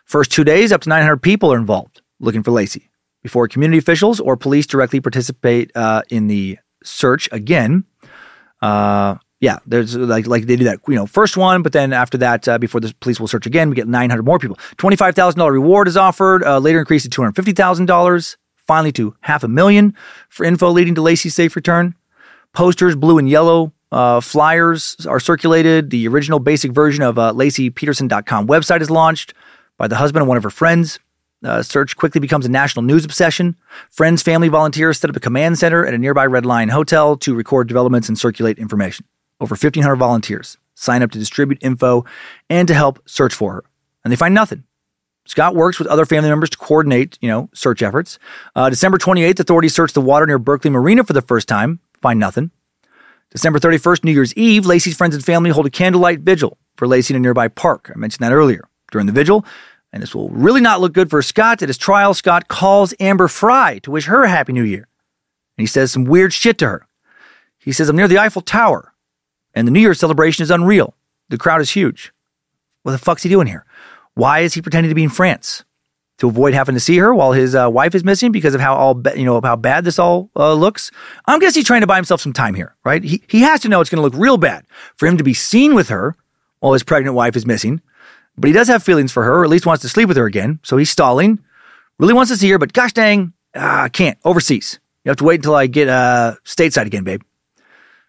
First 0.04 0.32
two 0.32 0.44
days, 0.44 0.72
up 0.72 0.82
to 0.82 0.90
900 0.90 1.22
people 1.22 1.52
are 1.52 1.58
involved 1.58 2.02
looking 2.20 2.44
for 2.44 2.52
Laci 2.52 2.90
before 3.24 3.48
community 3.48 3.78
officials 3.78 4.20
or 4.20 4.38
police 4.38 4.66
directly 4.66 5.00
participate 5.00 5.72
uh, 5.76 6.02
in 6.10 6.28
the 6.28 6.58
search 6.84 7.30
again. 7.32 7.84
Uh, 8.62 9.16
yeah, 9.40 9.60
there's 9.68 9.96
like 9.96 10.26
like 10.26 10.48
they 10.48 10.56
do 10.56 10.64
that, 10.64 10.80
you 10.88 10.96
know, 10.96 11.06
first 11.06 11.38
one, 11.38 11.62
but 11.62 11.72
then 11.72 11.94
after 11.94 12.18
that, 12.18 12.48
uh, 12.48 12.58
before 12.58 12.82
the 12.82 12.94
police 13.02 13.20
will 13.20 13.28
search 13.28 13.46
again, 13.46 13.70
we 13.70 13.76
get 13.76 13.88
900 13.88 14.24
more 14.24 14.40
people. 14.40 14.58
$25,000 14.78 15.52
reward 15.52 15.88
is 15.88 15.96
offered, 15.96 16.44
uh, 16.44 16.58
later 16.58 16.80
increased 16.80 17.10
to 17.12 17.22
$250,000, 17.22 18.38
finally 18.66 18.92
to 18.94 19.16
half 19.22 19.44
a 19.44 19.48
million 19.48 19.94
for 20.30 20.44
info 20.44 20.72
leading 20.72 20.96
to 20.96 21.02
Laci's 21.02 21.36
safe 21.36 21.56
return. 21.56 21.94
Posters, 22.54 22.96
blue 22.96 23.20
and 23.20 23.30
yellow, 23.30 23.74
uh, 23.92 24.22
flyers 24.22 25.06
are 25.08 25.20
circulated. 25.20 25.92
The 25.92 26.08
original 26.08 26.40
basic 26.40 26.72
version 26.72 27.04
of 27.04 27.20
uh, 27.20 27.32
LaciPeterson.com 27.34 28.48
website 28.48 28.82
is 28.82 28.90
launched 28.90 29.36
by 29.78 29.88
the 29.88 29.98
husband 29.98 30.24
of 30.24 30.28
one 30.28 30.38
of 30.38 30.44
her 30.44 30.50
friends. 30.50 31.00
Uh, 31.44 31.62
search 31.62 31.96
quickly 31.96 32.20
becomes 32.20 32.48
a 32.48 32.50
national 32.50 32.82
news 32.82 33.06
obsession. 33.06 33.56
Friends, 33.92 34.24
family, 34.24 34.48
volunteers 34.48 35.00
set 35.00 35.12
up 35.12 35.16
a 35.16 35.20
command 35.20 35.60
center 35.60 35.86
at 35.86 35.94
a 35.94 35.98
nearby 35.98 36.26
Red 36.26 36.48
Lion 36.48 36.70
hotel 36.70 37.16
to 37.18 37.36
record 37.36 37.68
developments 37.68 38.10
and 38.10 38.18
circulate 38.18 38.58
information. 38.58 39.06
Over 39.40 39.54
1,500 39.54 39.96
volunteers 39.96 40.58
sign 40.76 41.02
up 41.02 41.12
to 41.12 41.20
distribute 41.20 41.60
info 41.62 42.06
and 42.50 42.68
to 42.68 42.74
help 42.74 43.02
search 43.08 43.34
for 43.34 43.54
her. 43.54 43.64
And 44.04 44.12
they 44.12 44.16
find 44.16 44.34
nothing. 44.34 44.64
Scott 45.26 45.56
works 45.56 45.78
with 45.78 45.88
other 45.90 46.06
family 46.06 46.30
members 46.30 46.50
to 46.52 46.58
coordinate, 46.58 47.18
you 47.20 47.28
know, 47.28 47.50
search 47.54 47.82
efforts. 47.82 48.18
Uh, 48.56 48.70
December 48.70 48.98
28th, 48.98 49.40
authorities 49.40 49.74
search 49.74 49.94
the 49.94 50.02
water 50.02 50.26
near 50.26 50.40
Berkeley 50.40 50.72
Marina 50.72 51.04
for 51.04 51.14
the 51.14 51.22
first 51.22 51.48
time. 51.48 51.80
Find 52.02 52.20
nothing. 52.20 52.52
December 53.32 53.60
31st, 53.60 54.06
New 54.06 54.12
Year's 54.14 54.34
Eve, 54.36 54.64
Laci's 54.64 54.96
friends 54.96 55.14
and 55.14 55.26
family 55.26 55.50
hold 55.50 55.66
a 55.66 55.70
candlelight 55.70 56.22
vigil 56.22 56.58
for 56.78 56.88
Laci 56.88 57.10
in 57.10 57.18
a 57.18 57.20
nearby 57.20 57.50
park. 57.50 57.92
I 57.94 57.98
mentioned 57.98 58.26
that 58.26 58.34
earlier. 58.34 58.70
During 58.90 59.06
the 59.06 59.12
vigil, 59.12 59.46
and 59.92 60.02
this 60.02 60.16
will 60.16 60.30
really 60.30 60.62
not 60.62 60.80
look 60.80 60.94
good 60.94 61.10
for 61.10 61.22
Scott 61.22 61.62
at 61.62 61.68
his 61.68 61.78
trial, 61.78 62.14
Scott 62.14 62.48
calls 62.48 62.94
Amber 63.02 63.28
Frey 63.28 63.82
to 63.84 63.92
wish 63.92 64.06
her 64.06 64.24
a 64.24 64.30
happy 64.30 64.54
new 64.54 64.64
year. 64.64 64.88
And 65.58 65.64
he 65.64 65.66
says 65.66 65.92
some 65.92 66.06
weird 66.06 66.32
shit 66.32 66.58
to 66.60 66.68
her. 66.68 66.88
He 67.60 67.74
says, 67.74 67.90
I'm 67.90 67.98
near 67.98 68.08
the 68.08 68.20
Eiffel 68.20 68.42
Tower, 68.42 68.94
and 69.58 69.68
the 69.68 69.72
New 69.72 69.80
Year's 69.80 70.00
celebration 70.00 70.44
is 70.44 70.52
unreal. 70.52 70.96
The 71.30 71.38
crowd 71.38 71.62
is 71.62 71.72
huge. 71.72 72.14
What 72.84 72.92
the 72.92 72.98
fuck's 72.98 73.24
he 73.24 73.30
doing 73.30 73.48
here? 73.48 73.66
Why 74.14 74.40
is 74.40 74.54
he 74.54 74.62
pretending 74.62 74.90
to 74.90 74.96
be 74.96 75.04
in 75.04 75.10
France? 75.10 75.64
To 76.20 76.28
avoid 76.28 76.54
having 76.54 76.76
to 76.76 76.80
see 76.80 76.98
her 76.98 77.14
while 77.14 77.32
his 77.32 77.54
uh, 77.54 77.70
wife 77.70 77.94
is 77.94 78.04
missing 78.04 78.32
because 78.32 78.56
of 78.56 78.62
how 78.62 78.76
all 78.76 78.94
ba- 78.94 79.14
you 79.16 79.26
know 79.26 79.40
how 79.44 79.56
bad 79.56 79.84
this 79.84 80.00
all 80.00 80.32
uh, 80.36 80.54
looks. 80.54 80.90
I'm 81.26 81.40
guessing 81.40 81.60
he's 81.60 81.68
trying 81.68 81.82
to 81.82 81.88
buy 81.88 81.96
himself 81.96 82.22
some 82.22 82.34
time 82.34 82.56
here, 82.56 82.76
right? 82.84 83.04
He 83.04 83.22
he 83.30 83.42
has 83.42 83.62
to 83.62 83.70
know 83.70 83.82
it's 83.82 83.90
going 83.90 83.98
to 84.00 84.04
look 84.04 84.20
real 84.20 84.38
bad 84.38 84.66
for 84.96 85.08
him 85.08 85.18
to 85.18 85.24
be 85.24 85.36
seen 85.36 85.76
with 85.76 85.90
her 85.90 86.16
while 86.60 86.74
his 86.74 86.82
pregnant 86.84 87.16
wife 87.16 87.36
is 87.36 87.46
missing. 87.46 87.82
But 88.36 88.48
he 88.48 88.54
does 88.54 88.68
have 88.68 88.82
feelings 88.84 89.12
for 89.12 89.24
her, 89.24 89.40
or 89.40 89.44
at 89.44 89.50
least 89.50 89.66
wants 89.66 89.84
to 89.84 89.90
sleep 89.90 90.08
with 90.08 90.18
her 90.18 90.26
again. 90.26 90.60
So 90.64 90.78
he's 90.78 90.90
stalling. 90.90 91.40
Really 92.00 92.14
wants 92.14 92.32
to 92.32 92.38
see 92.38 92.50
her, 92.50 92.58
but 92.58 92.74
gosh 92.74 92.94
dang, 92.94 93.34
uh, 93.56 93.82
I 93.86 93.90
can't. 93.90 94.18
Overseas. 94.24 94.80
You 95.04 95.10
have 95.10 95.18
to 95.18 95.24
wait 95.24 95.40
until 95.40 95.56
I 95.56 95.68
get 95.68 95.88
uh, 95.88 96.36
stateside 96.46 96.86
again, 96.86 97.04
babe. 97.04 97.22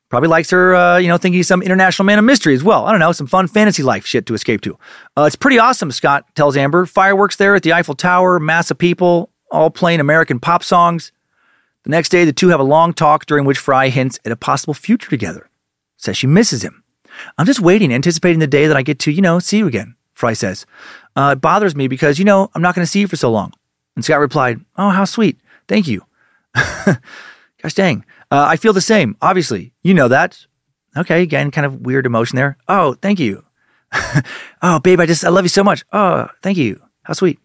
Probably 0.08 0.28
likes 0.28 0.50
her, 0.50 0.74
uh, 0.74 0.96
you 0.96 1.08
know, 1.08 1.18
thinking 1.18 1.38
he's 1.38 1.48
some 1.48 1.60
international 1.60 2.06
man 2.06 2.18
of 2.18 2.24
mystery 2.24 2.54
as 2.54 2.64
well. 2.64 2.86
I 2.86 2.92
don't 2.92 3.00
know, 3.00 3.12
some 3.12 3.26
fun 3.26 3.46
fantasy 3.46 3.82
life 3.82 4.06
shit 4.06 4.24
to 4.26 4.34
escape 4.34 4.62
to. 4.62 4.78
Uh, 5.16 5.24
it's 5.24 5.36
pretty 5.36 5.58
awesome, 5.58 5.90
Scott 5.90 6.24
tells 6.34 6.56
Amber. 6.56 6.86
Fireworks 6.86 7.36
there 7.36 7.54
at 7.54 7.62
the 7.62 7.74
Eiffel 7.74 7.94
Tower, 7.94 8.40
mass 8.40 8.70
of 8.70 8.78
people, 8.78 9.30
all 9.50 9.70
playing 9.70 10.00
American 10.00 10.40
pop 10.40 10.64
songs. 10.64 11.12
The 11.84 11.90
next 11.90 12.08
day, 12.08 12.24
the 12.24 12.32
two 12.32 12.48
have 12.48 12.60
a 12.60 12.64
long 12.64 12.94
talk 12.94 13.26
during 13.26 13.44
which 13.44 13.58
Frey 13.58 13.90
hints 13.90 14.18
at 14.24 14.32
a 14.32 14.36
possible 14.36 14.74
future 14.74 15.10
together. 15.10 15.48
Says 15.98 16.16
she 16.16 16.26
misses 16.26 16.62
him. 16.62 16.82
I'm 17.36 17.46
just 17.46 17.60
waiting, 17.60 17.92
anticipating 17.92 18.38
the 18.38 18.46
day 18.46 18.66
that 18.66 18.76
I 18.76 18.82
get 18.82 18.98
to, 19.00 19.12
you 19.12 19.20
know, 19.20 19.38
see 19.38 19.58
you 19.58 19.66
again, 19.66 19.94
Frey 20.14 20.34
says. 20.34 20.64
Uh, 21.16 21.34
it 21.36 21.40
bothers 21.40 21.76
me 21.76 21.88
because, 21.88 22.18
you 22.18 22.24
know, 22.24 22.50
I'm 22.54 22.62
not 22.62 22.74
going 22.74 22.84
to 22.84 22.90
see 22.90 23.00
you 23.00 23.08
for 23.08 23.16
so 23.16 23.30
long. 23.30 23.52
And 23.96 24.04
Scott 24.04 24.20
replied, 24.20 24.60
Oh, 24.76 24.90
how 24.90 25.04
sweet. 25.04 25.38
Thank 25.66 25.88
you. 25.88 26.04
Gosh 26.54 27.74
dang. 27.74 28.04
Uh, 28.30 28.46
I 28.48 28.56
feel 28.56 28.72
the 28.72 28.80
same, 28.80 29.16
obviously. 29.22 29.72
You 29.82 29.94
know 29.94 30.08
that. 30.08 30.46
Okay, 30.96 31.22
again, 31.22 31.50
kind 31.50 31.66
of 31.66 31.80
weird 31.80 32.06
emotion 32.06 32.36
there. 32.36 32.56
Oh, 32.68 32.94
thank 32.94 33.18
you. 33.18 33.44
oh, 34.62 34.80
babe, 34.80 35.00
I 35.00 35.06
just, 35.06 35.24
I 35.24 35.28
love 35.28 35.44
you 35.44 35.48
so 35.48 35.64
much. 35.64 35.84
Oh, 35.92 36.28
thank 36.42 36.58
you. 36.58 36.80
How 37.02 37.14
sweet. 37.14 37.38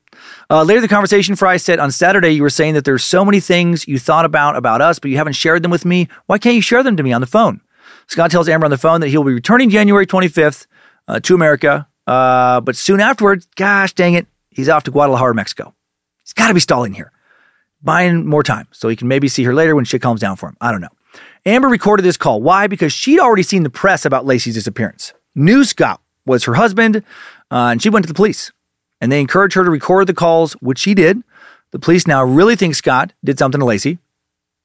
Uh, 0.49 0.63
later 0.63 0.77
in 0.77 0.81
the 0.81 0.87
conversation, 0.87 1.35
Frey 1.35 1.57
said, 1.57 1.79
on 1.79 1.91
Saturday, 1.91 2.31
you 2.31 2.41
were 2.41 2.49
saying 2.49 2.73
that 2.73 2.85
there's 2.85 3.03
so 3.03 3.23
many 3.23 3.39
things 3.39 3.87
you 3.87 3.97
thought 3.97 4.25
about 4.25 4.55
about 4.55 4.81
us, 4.81 4.99
but 4.99 5.09
you 5.09 5.17
haven't 5.17 5.33
shared 5.33 5.63
them 5.63 5.71
with 5.71 5.85
me. 5.85 6.07
Why 6.25 6.37
can't 6.37 6.55
you 6.55 6.61
share 6.61 6.83
them 6.83 6.97
to 6.97 7.03
me 7.03 7.13
on 7.13 7.21
the 7.21 7.27
phone? 7.27 7.61
Scott 8.07 8.31
tells 8.31 8.49
Amber 8.49 8.65
on 8.65 8.71
the 8.71 8.77
phone 8.77 9.01
that 9.01 9.07
he'll 9.07 9.23
be 9.23 9.33
returning 9.33 9.69
January 9.69 10.05
25th 10.05 10.67
uh, 11.07 11.19
to 11.21 11.35
America, 11.35 11.87
uh, 12.07 12.61
but 12.61 12.75
soon 12.75 12.99
afterwards, 12.99 13.47
gosh 13.55 13.93
dang 13.93 14.13
it, 14.13 14.27
he's 14.49 14.69
off 14.69 14.83
to 14.83 14.91
Guadalajara, 14.91 15.33
Mexico. 15.33 15.73
He's 16.23 16.33
got 16.33 16.49
to 16.49 16.53
be 16.53 16.59
stalling 16.59 16.93
here 16.93 17.11
buying 17.83 18.25
more 18.25 18.43
time 18.43 18.67
so 18.71 18.89
he 18.89 18.95
can 18.95 19.07
maybe 19.07 19.27
see 19.27 19.43
her 19.43 19.53
later 19.53 19.75
when 19.75 19.85
shit 19.85 20.01
calms 20.01 20.21
down 20.21 20.35
for 20.35 20.49
him. 20.49 20.57
I 20.61 20.71
don't 20.71 20.81
know. 20.81 20.89
Amber 21.45 21.67
recorded 21.67 22.03
this 22.03 22.17
call. 22.17 22.41
Why? 22.41 22.67
Because 22.67 22.93
she'd 22.93 23.19
already 23.19 23.43
seen 23.43 23.63
the 23.63 23.69
press 23.69 24.05
about 24.05 24.25
Laci's 24.25 24.53
disappearance. 24.53 25.13
Knew 25.35 25.63
Scott 25.63 26.01
was 26.25 26.45
her 26.45 26.53
husband, 26.53 26.97
uh, 27.51 27.69
and 27.71 27.81
she 27.81 27.89
went 27.89 28.05
to 28.05 28.07
the 28.07 28.13
police. 28.13 28.51
And 29.01 29.11
they 29.11 29.19
encouraged 29.19 29.55
her 29.55 29.63
to 29.65 29.69
record 29.69 30.07
the 30.07 30.13
calls, 30.13 30.53
which 30.53 30.79
she 30.79 30.93
did. 30.93 31.21
The 31.71 31.79
police 31.79 32.07
now 32.07 32.23
really 32.23 32.55
think 32.55 32.75
Scott 32.75 33.11
did 33.23 33.37
something 33.37 33.59
to 33.59 33.65
Laci. 33.65 33.97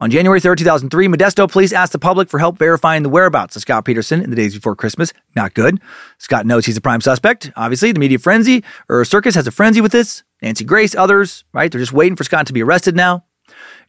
On 0.01 0.13
January 0.13 0.39
3, 0.39 0.55
2003, 0.55 1.09
Modesto 1.09 1.51
police 1.51 1.73
asked 1.73 1.91
the 1.91 1.99
public 1.99 2.29
for 2.29 2.39
help 2.39 2.57
verifying 2.57 3.03
the 3.03 3.09
whereabouts 3.09 3.57
of 3.57 3.63
Scott 3.63 3.85
Peterson 3.85 4.23
in 4.23 4.31
the 4.31 4.37
days 4.37 4.55
before 4.55 4.77
Christmas. 4.77 5.13
Not 5.35 5.55
good. 5.55 5.81
Scott 6.19 6.47
knows 6.47 6.67
he's 6.67 6.77
a 6.77 6.81
prime 6.81 7.01
suspect. 7.01 7.51
Obviously, 7.57 7.91
the 7.91 7.99
media 7.99 8.21
frenzy 8.21 8.63
or 8.89 9.05
circus 9.05 9.35
has 9.35 9.49
a 9.49 9.51
frenzy 9.51 9.81
with 9.81 9.91
this. 9.91 10.23
Nancy 10.41 10.65
Grace, 10.65 10.95
others, 10.95 11.43
right? 11.53 11.73
They're 11.73 11.81
just 11.81 11.93
waiting 11.93 12.15
for 12.15 12.23
Scott 12.23 12.47
to 12.47 12.53
be 12.53 12.63
arrested 12.63 12.95
now. 12.95 13.25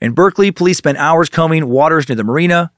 In 0.01 0.13
Berkeley, 0.13 0.49
police 0.49 0.79
spent 0.79 0.97
hours 0.97 1.29
combing 1.29 1.69
waters 1.69 2.09
near 2.09 2.15
the 2.15 2.23
marina. 2.23 2.71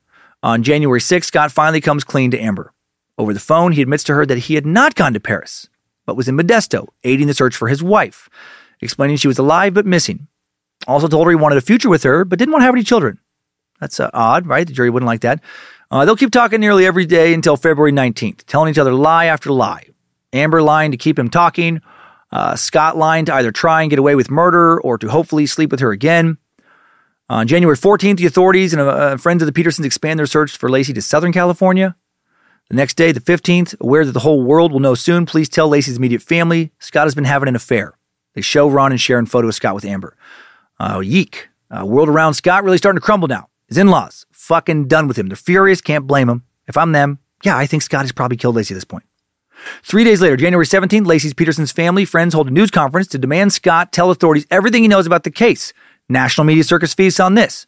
On 0.43 0.61
January 0.61 0.99
6, 0.99 1.25
Scott 1.25 1.53
finally 1.53 1.79
comes 1.79 2.03
clean 2.03 2.31
to 2.31 2.39
Amber. 2.39 2.73
Over 3.17 3.33
the 3.33 3.39
phone, 3.39 3.71
he 3.71 3.81
admits 3.81 4.03
to 4.05 4.13
her 4.13 4.25
that 4.25 4.39
he 4.39 4.55
had 4.55 4.65
not 4.65 4.95
gone 4.95 5.13
to 5.13 5.21
Paris, 5.21 5.69
but 6.05 6.17
was 6.17 6.27
in 6.27 6.35
Modesto, 6.35 6.87
aiding 7.05 7.27
the 7.27 7.33
search 7.33 7.55
for 7.55 7.69
his 7.69 7.81
wife, 7.81 8.27
explaining 8.81 9.15
she 9.15 9.29
was 9.29 9.39
alive 9.39 9.73
but 9.73 9.85
missing. 9.85 10.27
Also 10.87 11.07
told 11.07 11.25
her 11.27 11.31
he 11.31 11.35
wanted 11.35 11.57
a 11.57 11.61
future 11.61 11.89
with 11.89 12.03
her, 12.03 12.25
but 12.25 12.39
didn't 12.39 12.51
want 12.51 12.61
to 12.61 12.65
have 12.65 12.75
any 12.75 12.83
children. 12.83 13.19
That's 13.79 13.99
uh, 13.99 14.09
odd, 14.13 14.47
right? 14.47 14.65
The 14.65 14.73
jury 14.73 14.89
wouldn't 14.89 15.07
like 15.07 15.21
that. 15.21 15.41
Uh, 15.89 16.05
they'll 16.05 16.15
keep 16.15 16.31
talking 16.31 16.59
nearly 16.59 16.85
every 16.85 17.05
day 17.05 17.33
until 17.33 17.57
February 17.57 17.91
19th, 17.91 18.45
telling 18.45 18.71
each 18.71 18.77
other 18.77 18.93
lie 18.93 19.25
after 19.25 19.51
lie. 19.51 19.87
Amber 20.33 20.61
lying 20.61 20.91
to 20.91 20.97
keep 20.97 21.19
him 21.19 21.29
talking, 21.29 21.81
uh, 22.31 22.55
Scott 22.55 22.95
lying 22.95 23.25
to 23.25 23.33
either 23.33 23.51
try 23.51 23.81
and 23.81 23.89
get 23.89 23.99
away 23.99 24.15
with 24.15 24.31
murder 24.31 24.79
or 24.79 24.97
to 24.97 25.09
hopefully 25.09 25.45
sleep 25.45 25.69
with 25.69 25.81
her 25.81 25.91
again. 25.91 26.37
On 27.29 27.47
January 27.47 27.77
14th, 27.77 28.17
the 28.17 28.25
authorities 28.25 28.73
and 28.73 28.81
uh, 28.81 28.87
uh, 28.87 29.17
friends 29.17 29.41
of 29.41 29.47
the 29.47 29.53
Petersons 29.53 29.85
expand 29.85 30.19
their 30.19 30.25
search 30.25 30.57
for 30.57 30.69
Laci 30.69 30.93
to 30.93 31.01
Southern 31.01 31.33
California. 31.33 31.95
The 32.69 32.75
next 32.75 32.93
day, 32.93 33.11
the 33.11 33.19
15th, 33.19 33.77
aware 33.81 34.05
that 34.05 34.13
the 34.13 34.19
whole 34.19 34.41
world 34.41 34.71
will 34.71 34.79
know 34.79 34.95
soon, 34.95 35.25
police 35.25 35.49
tell 35.49 35.69
Laci's 35.69 35.97
immediate 35.97 36.21
family 36.21 36.71
Scott 36.79 37.05
has 37.05 37.15
been 37.15 37.25
having 37.25 37.49
an 37.49 37.55
affair. 37.55 37.97
They 38.33 38.41
show 38.41 38.69
Ron 38.69 38.91
and 38.91 39.01
Sharon 39.01 39.25
photo 39.25 39.49
of 39.49 39.55
Scott 39.55 39.75
with 39.75 39.83
Amber. 39.83 40.15
Uh, 40.81 40.99
yeek. 40.99 41.47
Uh, 41.69 41.85
world 41.85 42.09
around 42.09 42.33
Scott 42.33 42.63
really 42.63 42.77
starting 42.79 42.99
to 42.99 43.05
crumble 43.05 43.27
now. 43.27 43.47
His 43.67 43.77
in 43.77 43.87
laws, 43.87 44.25
fucking 44.31 44.87
done 44.87 45.07
with 45.07 45.15
him. 45.15 45.27
They're 45.27 45.35
furious, 45.35 45.79
can't 45.79 46.07
blame 46.07 46.27
him. 46.27 46.43
If 46.67 46.75
I'm 46.75 46.91
them, 46.91 47.19
yeah, 47.43 47.55
I 47.55 47.67
think 47.67 47.83
Scott 47.83 48.01
has 48.01 48.11
probably 48.11 48.35
killed 48.35 48.55
Laci 48.55 48.71
at 48.71 48.73
this 48.73 48.83
point. 48.83 49.03
Three 49.83 50.03
days 50.03 50.21
later, 50.21 50.35
January 50.35 50.65
17th, 50.65 51.05
Laci's 51.05 51.35
Peterson's 51.35 51.71
family 51.71 52.03
friends 52.03 52.33
hold 52.33 52.47
a 52.47 52.51
news 52.51 52.71
conference 52.71 53.07
to 53.09 53.19
demand 53.19 53.53
Scott 53.53 53.91
tell 53.91 54.09
authorities 54.09 54.47
everything 54.49 54.81
he 54.81 54.87
knows 54.87 55.05
about 55.05 55.23
the 55.23 55.29
case. 55.29 55.71
National 56.09 56.45
media 56.45 56.63
circus 56.63 56.95
feasts 56.95 57.19
on 57.19 57.35
this. 57.35 57.67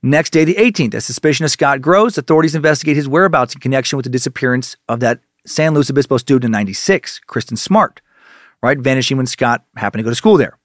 Next 0.00 0.30
day, 0.30 0.44
the 0.44 0.54
18th, 0.54 0.94
as 0.94 1.04
suspicion 1.04 1.44
of 1.44 1.50
Scott 1.50 1.80
grows, 1.80 2.16
authorities 2.16 2.54
investigate 2.54 2.94
his 2.94 3.08
whereabouts 3.08 3.54
in 3.54 3.60
connection 3.60 3.96
with 3.96 4.04
the 4.04 4.10
disappearance 4.10 4.76
of 4.88 5.00
that 5.00 5.18
San 5.44 5.74
Luis 5.74 5.90
Obispo 5.90 6.18
student 6.18 6.44
in 6.44 6.52
96, 6.52 7.20
Kristin 7.26 7.58
Smart, 7.58 8.00
right? 8.62 8.78
Vanishing 8.78 9.16
when 9.16 9.26
Scott 9.26 9.64
happened 9.76 9.98
to 9.98 10.04
go 10.04 10.10
to 10.10 10.14
school 10.14 10.36
there. 10.36 10.56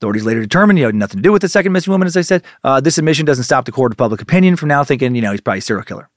Authorities 0.00 0.24
later 0.24 0.42
determined 0.42 0.78
he 0.78 0.84
had 0.84 0.94
nothing 0.94 1.18
to 1.18 1.22
do 1.22 1.32
with 1.32 1.42
the 1.42 1.48
second 1.48 1.72
missing 1.72 1.90
woman, 1.90 2.06
as 2.06 2.16
I 2.16 2.20
said. 2.20 2.44
Uh, 2.62 2.80
this 2.80 2.98
admission 2.98 3.24
doesn't 3.24 3.44
stop 3.44 3.64
the 3.64 3.72
court 3.72 3.92
of 3.92 3.98
public 3.98 4.20
opinion 4.20 4.56
from 4.56 4.68
now 4.68 4.84
thinking, 4.84 5.14
you 5.14 5.22
know, 5.22 5.30
he's 5.30 5.40
probably 5.40 5.58
a 5.58 5.62
serial 5.62 5.84
killer. 5.84 6.10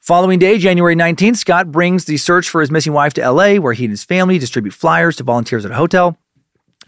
Following 0.00 0.38
day, 0.38 0.58
January 0.58 0.94
19th, 0.94 1.36
Scott 1.36 1.70
brings 1.70 2.04
the 2.04 2.16
search 2.16 2.48
for 2.48 2.60
his 2.60 2.70
missing 2.70 2.92
wife 2.92 3.14
to 3.14 3.28
LA, 3.28 3.56
where 3.56 3.72
he 3.72 3.84
and 3.84 3.92
his 3.92 4.04
family 4.04 4.38
distribute 4.38 4.72
flyers 4.72 5.16
to 5.16 5.24
volunteers 5.24 5.64
at 5.64 5.70
a 5.70 5.74
hotel. 5.74 6.16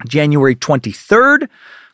January 0.07 0.55
23rd, 0.55 1.49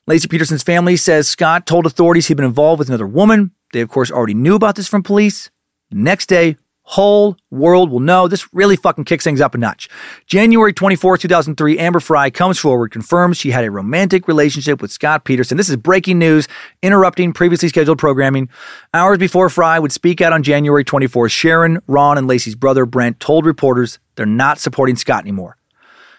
Laci 0.09 0.29
Peterson's 0.29 0.63
family 0.63 0.97
says 0.97 1.29
Scott 1.29 1.67
told 1.67 1.87
authorities 1.87 2.27
he'd 2.27 2.37
been 2.37 2.45
involved 2.45 2.79
with 2.79 2.89
another 2.89 3.07
woman. 3.07 3.53
They, 3.73 3.81
of 3.81 3.89
course, 3.89 4.11
already 4.11 4.35
knew 4.35 4.55
about 4.55 4.77
this 4.77 4.89
from 4.89 5.03
police. 5.03 5.51
Next 5.91 6.27
day, 6.27 6.57
whole 6.85 7.37
world 7.51 7.91
will 7.91 8.01
know. 8.01 8.29
This 8.29 8.53
really 8.55 8.77
fucking 8.77 9.05
kicks 9.05 9.25
things 9.25 9.41
up 9.41 9.55
a 9.55 9.59
notch. 9.59 9.89
January 10.27 10.73
24, 10.73 11.19
2003, 11.19 11.79
Amber 11.79 12.01
Frey 12.01 12.31
comes 12.31 12.59
forward, 12.59 12.93
confirms 12.93 13.39
she 13.39 13.51
had 13.51 13.65
a 13.65 13.71
romantic 13.71 14.29
relationship 14.29 14.81
with 14.81 14.93
Scott 14.93 15.25
Peterson. 15.25 15.57
This 15.57 15.71
is 15.71 15.77
breaking 15.77 16.19
news, 16.19 16.47
interrupting 16.83 17.33
previously 17.33 17.69
scheduled 17.69 17.99
programming. 17.99 18.49
Hours 18.93 19.19
before 19.19 19.49
Frey 19.49 19.79
would 19.79 19.93
speak 19.93 20.21
out 20.21 20.33
on 20.33 20.43
January 20.43 20.85
24, 20.85 21.29
Sharon, 21.31 21.81
Ron, 21.87 22.19
and 22.19 22.29
Laci's 22.29 22.55
brother, 22.55 22.87
Brent, 22.87 23.19
told 23.19 23.47
reporters 23.47 23.99
they're 24.17 24.27
not 24.27 24.59
supporting 24.59 24.97
Scott 24.97 25.23
anymore, 25.23 25.57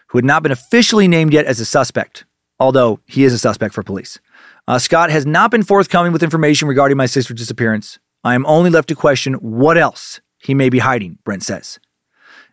who 0.08 0.18
had 0.18 0.26
not 0.26 0.44
been 0.44 0.52
officially 0.52 1.08
named 1.08 1.32
yet 1.32 1.46
as 1.46 1.60
a 1.60 1.66
suspect, 1.66 2.26
although 2.60 3.00
he 3.06 3.24
is 3.24 3.34
a 3.34 3.40
suspect 3.40 3.76
for 3.76 3.84
police. 3.84 4.20
Uh, 4.68 4.80
Scott 4.80 5.12
has 5.12 5.28
not 5.28 5.52
been 5.52 5.62
forthcoming 5.62 6.12
with 6.12 6.24
information 6.24 6.68
regarding 6.68 6.98
my 6.98 7.06
sister's 7.06 7.38
disappearance. 7.38 8.00
I 8.24 8.34
am 8.34 8.48
only 8.48 8.72
left 8.72 8.90
to 8.90 8.96
question 8.96 9.36
what 9.36 9.78
else 9.78 10.20
he 10.46 10.54
may 10.54 10.70
be 10.70 10.80
hiding, 10.80 11.18
Brent 11.24 11.44
says. 11.44 11.80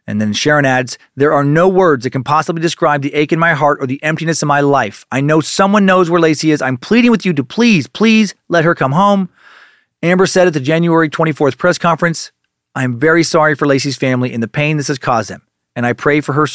And 0.07 0.21
then 0.21 0.33
Sharon 0.33 0.65
adds, 0.65 0.99
There 1.15 1.33
are 1.33 1.45
no 1.45 1.69
words 1.69 2.05
that 2.05 2.11
can 2.11 2.25
possibly 2.25 2.61
describe 2.61 3.03
the 3.03 3.15
ache 3.15 3.33
in 3.33 3.39
my 3.39 3.55
heart 3.55 3.79
or 3.81 3.87
the 3.87 4.03
emptiness 4.03 4.43
in 4.43 4.49
my 4.49 4.61
life. 4.61 5.07
I 5.13 5.21
know 5.21 5.41
someone 5.41 5.87
knows 5.87 6.11
where 6.11 6.21
Laci 6.21 6.53
is. 6.53 6.61
I'm 6.61 6.77
pleading 6.77 7.11
with 7.11 7.25
you 7.25 7.33
to 7.35 7.45
please, 7.45 7.87
please 7.87 8.35
let 8.49 8.65
her 8.65 8.75
come 8.75 8.93
home. 8.93 9.29
Amber 10.03 10.27
said 10.27 10.49
at 10.49 10.55
the 10.55 10.61
January 10.61 11.09
24th 11.09 11.57
press 11.57 11.79
conference, 11.79 12.33
I 12.75 12.83
am 12.85 12.99
very 12.99 13.23
sorry 13.23 13.55
for 13.55 13.67
Laci's 13.67 13.97
family 13.97 14.33
and 14.33 14.43
the 14.43 14.49
pain 14.49 14.77
this 14.77 14.89
has 14.89 14.99
caused 14.99 15.31
them, 15.31 15.43
and 15.77 15.87
I 15.87 15.93
pray 15.93 16.21
for 16.21 16.33
her 16.33 16.47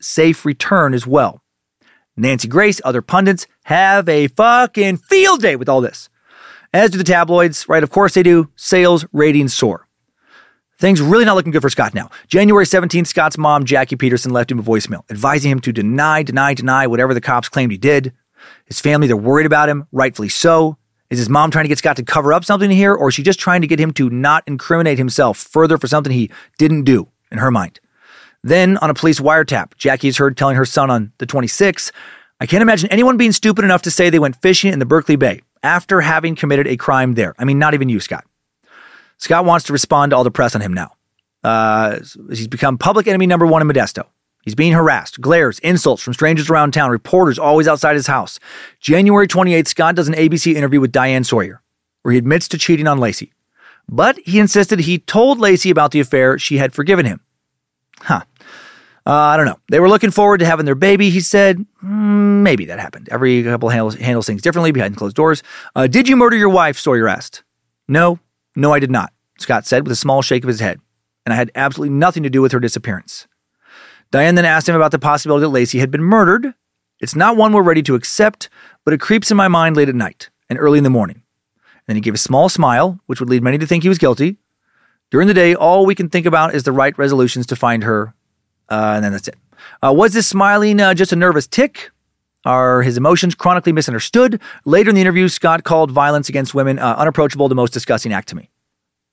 safe 0.00 0.44
return 0.44 0.94
as 0.94 1.06
well. 1.06 1.42
Nancy 2.16 2.46
Grace, 2.46 2.80
other 2.84 3.02
pundits 3.02 3.46
have 3.64 4.08
a 4.08 4.28
fucking 4.28 4.98
field 4.98 5.40
day 5.40 5.56
with 5.56 5.68
all 5.68 5.80
this. 5.80 6.10
As 6.74 6.90
do 6.90 6.98
the 6.98 7.04
tabloids, 7.04 7.68
right? 7.68 7.82
Of 7.82 7.90
course 7.90 8.14
they 8.14 8.22
do. 8.22 8.50
Sales 8.54 9.04
ratings 9.12 9.54
soar. 9.54 9.88
Things 10.82 11.00
really 11.00 11.24
not 11.24 11.36
looking 11.36 11.52
good 11.52 11.62
for 11.62 11.70
Scott 11.70 11.94
now. 11.94 12.10
January 12.26 12.64
17th, 12.64 13.06
Scott's 13.06 13.38
mom, 13.38 13.64
Jackie 13.64 13.94
Peterson, 13.94 14.32
left 14.32 14.50
him 14.50 14.58
a 14.58 14.64
voicemail 14.64 15.08
advising 15.12 15.52
him 15.52 15.60
to 15.60 15.72
deny, 15.72 16.24
deny, 16.24 16.54
deny 16.54 16.88
whatever 16.88 17.14
the 17.14 17.20
cops 17.20 17.48
claimed 17.48 17.70
he 17.70 17.78
did. 17.78 18.12
His 18.64 18.80
family, 18.80 19.06
they're 19.06 19.16
worried 19.16 19.46
about 19.46 19.68
him, 19.68 19.86
rightfully 19.92 20.28
so. 20.28 20.76
Is 21.08 21.20
his 21.20 21.28
mom 21.28 21.52
trying 21.52 21.66
to 21.66 21.68
get 21.68 21.78
Scott 21.78 21.94
to 21.98 22.02
cover 22.02 22.32
up 22.32 22.44
something 22.44 22.68
here, 22.68 22.92
or 22.94 23.10
is 23.10 23.14
she 23.14 23.22
just 23.22 23.38
trying 23.38 23.60
to 23.60 23.68
get 23.68 23.78
him 23.78 23.92
to 23.92 24.10
not 24.10 24.42
incriminate 24.48 24.98
himself 24.98 25.38
further 25.38 25.78
for 25.78 25.86
something 25.86 26.12
he 26.12 26.32
didn't 26.58 26.82
do, 26.82 27.06
in 27.30 27.38
her 27.38 27.52
mind? 27.52 27.78
Then, 28.42 28.76
on 28.78 28.90
a 28.90 28.94
police 28.94 29.20
wiretap, 29.20 29.76
Jackie 29.76 30.08
is 30.08 30.16
heard 30.16 30.36
telling 30.36 30.56
her 30.56 30.64
son 30.64 30.90
on 30.90 31.12
the 31.18 31.28
26th, 31.28 31.92
I 32.40 32.46
can't 32.46 32.60
imagine 32.60 32.90
anyone 32.90 33.16
being 33.16 33.30
stupid 33.30 33.64
enough 33.64 33.82
to 33.82 33.92
say 33.92 34.10
they 34.10 34.18
went 34.18 34.42
fishing 34.42 34.72
in 34.72 34.80
the 34.80 34.86
Berkeley 34.86 35.14
Bay 35.14 35.42
after 35.62 36.00
having 36.00 36.34
committed 36.34 36.66
a 36.66 36.76
crime 36.76 37.14
there. 37.14 37.36
I 37.38 37.44
mean, 37.44 37.60
not 37.60 37.72
even 37.72 37.88
you, 37.88 38.00
Scott. 38.00 38.24
Scott 39.22 39.44
wants 39.44 39.66
to 39.66 39.72
respond 39.72 40.10
to 40.10 40.16
all 40.16 40.24
the 40.24 40.32
press 40.32 40.56
on 40.56 40.60
him 40.60 40.74
now. 40.74 40.96
Uh, 41.44 42.00
he's 42.28 42.48
become 42.48 42.76
public 42.76 43.06
enemy 43.06 43.24
number 43.24 43.46
one 43.46 43.62
in 43.62 43.68
Modesto. 43.68 44.06
He's 44.42 44.56
being 44.56 44.72
harassed, 44.72 45.20
glares, 45.20 45.60
insults 45.60 46.02
from 46.02 46.12
strangers 46.12 46.50
around 46.50 46.72
town, 46.72 46.90
reporters 46.90 47.38
always 47.38 47.68
outside 47.68 47.94
his 47.94 48.08
house. 48.08 48.40
January 48.80 49.28
28th, 49.28 49.68
Scott 49.68 49.94
does 49.94 50.08
an 50.08 50.14
ABC 50.14 50.54
interview 50.56 50.80
with 50.80 50.90
Diane 50.90 51.22
Sawyer, 51.22 51.62
where 52.02 52.10
he 52.10 52.18
admits 52.18 52.48
to 52.48 52.58
cheating 52.58 52.88
on 52.88 52.98
Laci. 52.98 53.30
But 53.88 54.18
he 54.24 54.40
insisted 54.40 54.80
he 54.80 54.98
told 54.98 55.38
Laci 55.38 55.70
about 55.70 55.92
the 55.92 56.00
affair 56.00 56.36
she 56.36 56.58
had 56.58 56.74
forgiven 56.74 57.06
him. 57.06 57.20
Huh. 58.00 58.22
Uh, 59.06 59.12
I 59.12 59.36
don't 59.36 59.46
know. 59.46 59.60
They 59.70 59.78
were 59.78 59.88
looking 59.88 60.10
forward 60.10 60.38
to 60.38 60.46
having 60.46 60.66
their 60.66 60.74
baby, 60.74 61.10
he 61.10 61.20
said. 61.20 61.64
Mm, 61.84 62.42
maybe 62.42 62.64
that 62.64 62.80
happened. 62.80 63.08
Every 63.12 63.44
couple 63.44 63.68
handles, 63.68 63.94
handles 63.94 64.26
things 64.26 64.42
differently 64.42 64.72
behind 64.72 64.96
closed 64.96 65.14
doors. 65.14 65.44
Uh, 65.76 65.86
did 65.86 66.08
you 66.08 66.16
murder 66.16 66.36
your 66.36 66.48
wife? 66.48 66.76
Sawyer 66.76 67.06
asked. 67.06 67.44
No, 67.86 68.18
no, 68.54 68.72
I 68.72 68.78
did 68.78 68.90
not, 68.90 69.12
Scott 69.38 69.66
said 69.66 69.84
with 69.84 69.92
a 69.92 69.96
small 69.96 70.22
shake 70.22 70.44
of 70.44 70.48
his 70.48 70.60
head. 70.60 70.80
And 71.24 71.32
I 71.32 71.36
had 71.36 71.50
absolutely 71.54 71.94
nothing 71.94 72.22
to 72.24 72.30
do 72.30 72.42
with 72.42 72.52
her 72.52 72.60
disappearance. 72.60 73.28
Diane 74.10 74.34
then 74.34 74.44
asked 74.44 74.68
him 74.68 74.76
about 74.76 74.90
the 74.90 74.98
possibility 74.98 75.46
that 75.46 75.52
Laci 75.52 75.80
had 75.80 75.90
been 75.90 76.02
murdered. 76.02 76.54
It's 77.00 77.16
not 77.16 77.36
one 77.36 77.52
we're 77.52 77.62
ready 77.62 77.82
to 77.84 77.94
accept, 77.94 78.48
but 78.84 78.92
it 78.92 79.00
creeps 79.00 79.30
in 79.30 79.36
my 79.36 79.48
mind 79.48 79.76
late 79.76 79.88
at 79.88 79.94
night 79.94 80.30
and 80.50 80.58
early 80.58 80.78
in 80.78 80.84
the 80.84 80.90
morning. 80.90 81.16
And 81.16 81.82
then 81.86 81.96
he 81.96 82.02
gave 82.02 82.14
a 82.14 82.18
small 82.18 82.48
smile, 82.48 83.00
which 83.06 83.20
would 83.20 83.30
lead 83.30 83.42
many 83.42 83.58
to 83.58 83.66
think 83.66 83.82
he 83.82 83.88
was 83.88 83.98
guilty. 83.98 84.36
During 85.10 85.28
the 85.28 85.34
day, 85.34 85.54
all 85.54 85.86
we 85.86 85.94
can 85.94 86.08
think 86.08 86.26
about 86.26 86.54
is 86.54 86.62
the 86.62 86.72
right 86.72 86.96
resolutions 86.96 87.46
to 87.46 87.56
find 87.56 87.84
her, 87.84 88.14
uh, 88.68 88.92
and 88.96 89.04
then 89.04 89.12
that's 89.12 89.28
it. 89.28 89.36
Uh, 89.82 89.92
was 89.92 90.12
this 90.12 90.26
smiling 90.26 90.80
uh, 90.80 90.94
just 90.94 91.12
a 91.12 91.16
nervous 91.16 91.46
tick? 91.46 91.90
Are 92.44 92.82
his 92.82 92.96
emotions 92.96 93.34
chronically 93.34 93.72
misunderstood? 93.72 94.40
Later 94.64 94.90
in 94.90 94.94
the 94.94 95.00
interview, 95.00 95.28
Scott 95.28 95.64
called 95.64 95.90
violence 95.90 96.28
against 96.28 96.54
women 96.54 96.78
uh, 96.78 96.94
unapproachable, 96.98 97.48
the 97.48 97.54
most 97.54 97.72
disgusting 97.72 98.12
act 98.12 98.28
to 98.28 98.36
me. 98.36 98.50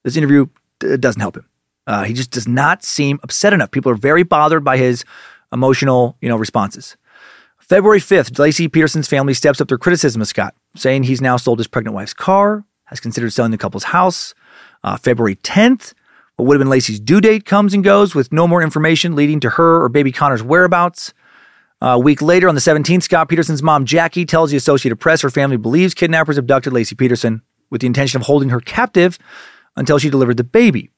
This 0.04 0.18
interview 0.18 0.48
d- 0.80 0.98
doesn't 0.98 1.22
help 1.22 1.38
him. 1.38 1.46
Uh, 1.86 2.04
he 2.04 2.14
just 2.14 2.32
does 2.32 2.48
not 2.48 2.84
seem 2.84 3.20
upset 3.24 3.54
enough. 3.54 3.72
People 3.72 3.92
are 3.92 3.96
very 3.96 4.24
bothered 4.24 4.64
by 4.64 4.78
his 4.78 5.06
emotional, 5.52 6.18
you 6.22 6.30
know, 6.30 6.38
responses. 6.38 6.98
February 7.60 8.00
5th, 8.00 8.32
Laci 8.32 8.72
Peterson's 8.72 9.08
family 9.08 9.34
steps 9.34 9.62
up 9.62 9.68
their 9.68 9.78
criticism 9.78 10.22
of 10.22 10.28
Scott, 10.28 10.56
saying 10.76 11.04
he's 11.04 11.22
now 11.22 11.38
sold 11.38 11.60
his 11.60 11.68
pregnant 11.68 11.94
wife's 11.94 12.16
car, 12.16 12.64
has 12.86 13.00
considered 13.00 13.32
selling 13.32 13.52
the 13.52 13.58
couple's 13.60 13.84
house. 13.86 14.34
Uh, 14.84 14.98
February 14.98 15.36
10th, 15.38 15.94
what 16.36 16.46
would 16.46 16.60
have 16.60 16.66
been 16.66 16.72
Laci's 16.72 17.00
due 17.00 17.22
date 17.22 17.46
comes 17.46 17.74
and 17.74 17.84
goes 17.84 18.16
with 18.16 18.32
no 18.32 18.48
more 18.48 18.64
information 18.64 19.16
leading 19.16 19.40
to 19.42 19.52
her 19.52 19.84
or 19.84 19.90
baby 19.90 20.12
Connor's 20.12 20.42
whereabouts. 20.42 21.14
A 21.82 21.98
week 21.98 22.22
later, 22.22 22.50
on 22.50 22.56
the 22.56 22.62
17th, 22.62 23.04
Scott 23.04 23.30
Peterson's 23.30 23.64
mom, 23.64 23.86
Jackie, 23.86 24.26
tells 24.26 24.52
the 24.52 24.58
Associated 24.58 24.98
Press 24.98 25.22
her 25.22 25.30
family 25.30 25.56
believes 25.56 25.94
kidnappers 25.94 26.38
abducted 26.38 26.74
Laci 26.74 26.98
Peterson 26.98 27.42
with 27.70 27.82
the 27.82 27.88
intention 27.88 28.20
of 28.20 28.28
holding 28.28 28.50
her 28.50 28.60
captive 28.60 29.18
until 29.78 29.98
she 29.98 30.10
delivered 30.10 30.36
the 30.36 30.44
baby. 30.44 30.90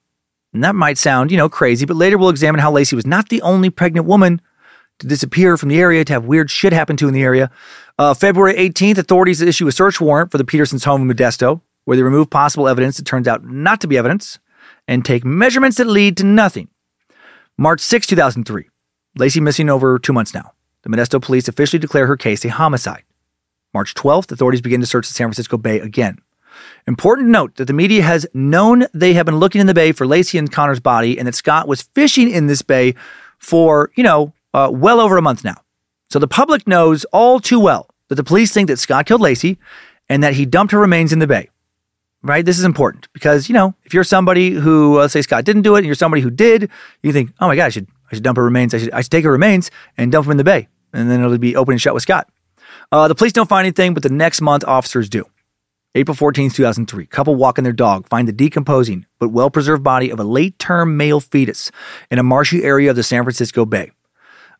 And 0.53 0.63
that 0.63 0.73
might 0.73 0.97
sound, 0.97 1.29
you 1.29 1.37
know, 1.37 1.49
crazy, 1.49 1.85
but 1.85 1.95
later 1.95 2.17
we'll 2.17 2.29
examine 2.29 2.59
how 2.59 2.71
Laci 2.71 2.93
was 2.93 3.05
not 3.05 3.29
the 3.29 3.41
only 3.43 3.69
pregnant 3.69 4.07
woman 4.07 4.41
to 4.99 5.07
disappear 5.07 5.55
from 5.55 5.69
the 5.69 5.79
area, 5.79 6.03
to 6.03 6.13
have 6.13 6.25
weird 6.25 6.49
shit 6.49 6.73
happen 6.73 6.97
to 6.97 7.07
in 7.07 7.13
the 7.13 7.23
area. 7.23 7.51
Uh, 7.99 8.13
February 8.13 8.55
18th, 8.55 8.97
authorities 8.97 9.41
issue 9.41 9.67
a 9.67 9.71
search 9.71 10.01
warrant 10.01 10.31
for 10.31 10.37
the 10.39 10.43
Petersons' 10.43 10.83
home 10.83 11.07
in 11.07 11.15
Modesto, 11.15 11.61
where 11.85 11.95
they 11.95 12.03
remove 12.03 12.29
possible 12.29 12.67
evidence 12.67 12.97
that 12.97 13.05
turns 13.05 13.27
out 13.27 13.45
not 13.45 13.81
to 13.81 13.87
be 13.87 13.97
evidence 13.97 14.39
and 14.87 15.05
take 15.05 15.23
measurements 15.23 15.77
that 15.77 15.87
lead 15.87 16.17
to 16.17 16.23
nothing. 16.23 16.69
March 17.57 17.81
6, 17.81 18.07
2003. 18.07 18.67
Laci 19.19 19.41
missing 19.41 19.69
over 19.69 19.99
two 19.99 20.13
months 20.13 20.33
now. 20.33 20.53
The 20.83 20.89
Modesto 20.89 21.21
police 21.21 21.47
officially 21.47 21.79
declare 21.79 22.07
her 22.07 22.17
case 22.17 22.43
a 22.45 22.49
homicide. 22.49 23.03
March 23.73 23.93
12th, 23.93 24.31
authorities 24.31 24.61
begin 24.61 24.81
to 24.81 24.87
search 24.87 25.07
the 25.07 25.13
San 25.13 25.27
Francisco 25.27 25.57
Bay 25.57 25.79
again. 25.79 26.19
Important 26.87 27.29
note 27.29 27.55
that 27.55 27.65
the 27.65 27.73
media 27.73 28.01
has 28.01 28.25
known 28.33 28.85
they 28.93 29.13
have 29.13 29.25
been 29.25 29.37
looking 29.37 29.61
in 29.61 29.67
the 29.67 29.73
bay 29.73 29.91
for 29.91 30.05
Laci 30.05 30.37
and 30.37 30.51
Connor's 30.51 30.79
body 30.79 31.17
and 31.17 31.27
that 31.27 31.35
Scott 31.35 31.67
was 31.67 31.83
fishing 31.83 32.29
in 32.29 32.47
this 32.47 32.61
bay 32.61 32.95
for, 33.37 33.91
you 33.95 34.03
know, 34.03 34.33
uh, 34.53 34.69
well 34.71 34.99
over 34.99 35.17
a 35.17 35.21
month 35.21 35.43
now. 35.43 35.55
So 36.09 36.19
the 36.19 36.27
public 36.27 36.67
knows 36.67 37.05
all 37.05 37.39
too 37.39 37.59
well 37.59 37.87
that 38.09 38.15
the 38.15 38.23
police 38.23 38.51
think 38.51 38.67
that 38.67 38.79
Scott 38.79 39.05
killed 39.05 39.21
Laci 39.21 39.57
and 40.09 40.23
that 40.23 40.33
he 40.33 40.45
dumped 40.45 40.73
her 40.73 40.79
remains 40.79 41.13
in 41.13 41.19
the 41.19 41.27
bay. 41.27 41.49
Right? 42.23 42.45
This 42.45 42.59
is 42.59 42.65
important 42.65 43.07
because, 43.13 43.49
you 43.49 43.53
know, 43.53 43.73
if 43.83 43.93
you're 43.95 44.03
somebody 44.03 44.51
who, 44.51 44.99
uh, 44.99 45.07
say 45.07 45.23
Scott 45.23 45.43
didn't 45.43 45.63
do 45.63 45.75
it 45.75 45.79
and 45.79 45.87
you're 45.87 45.95
somebody 45.95 46.21
who 46.21 46.29
did, 46.29 46.69
you 47.01 47.11
think, 47.11 47.31
oh 47.39 47.47
my 47.47 47.55
God, 47.55 47.65
I 47.65 47.69
should, 47.69 47.87
I 48.11 48.15
should 48.15 48.23
dump 48.23 48.37
her 48.37 48.43
remains. 48.43 48.73
I 48.73 48.79
should, 48.79 48.91
I 48.91 49.01
should 49.01 49.11
take 49.11 49.23
her 49.23 49.31
remains 49.31 49.71
and 49.97 50.11
dump 50.11 50.25
them 50.25 50.31
in 50.31 50.37
the 50.37 50.43
bay. 50.43 50.67
And 50.93 51.09
then 51.09 51.23
it'll 51.23 51.37
be 51.37 51.55
open 51.55 51.73
and 51.73 51.81
shut 51.81 51.93
with 51.93 52.03
Scott. 52.03 52.29
Uh, 52.91 53.07
the 53.07 53.15
police 53.15 53.33
don't 53.33 53.49
find 53.49 53.65
anything, 53.65 53.93
but 53.93 54.03
the 54.03 54.09
next 54.09 54.41
month 54.41 54.63
officers 54.65 55.09
do. 55.09 55.25
April 55.93 56.15
14, 56.15 56.51
2003. 56.51 57.05
Couple 57.07 57.35
walking 57.35 57.63
their 57.63 57.73
dog 57.73 58.07
find 58.07 58.27
the 58.27 58.33
decomposing 58.33 59.05
but 59.19 59.29
well 59.29 59.49
preserved 59.49 59.83
body 59.83 60.09
of 60.09 60.19
a 60.19 60.23
late 60.23 60.57
term 60.57 60.95
male 60.95 61.19
fetus 61.19 61.71
in 62.09 62.17
a 62.17 62.23
marshy 62.23 62.63
area 62.63 62.89
of 62.89 62.95
the 62.95 63.03
San 63.03 63.23
Francisco 63.23 63.65
Bay. 63.65 63.91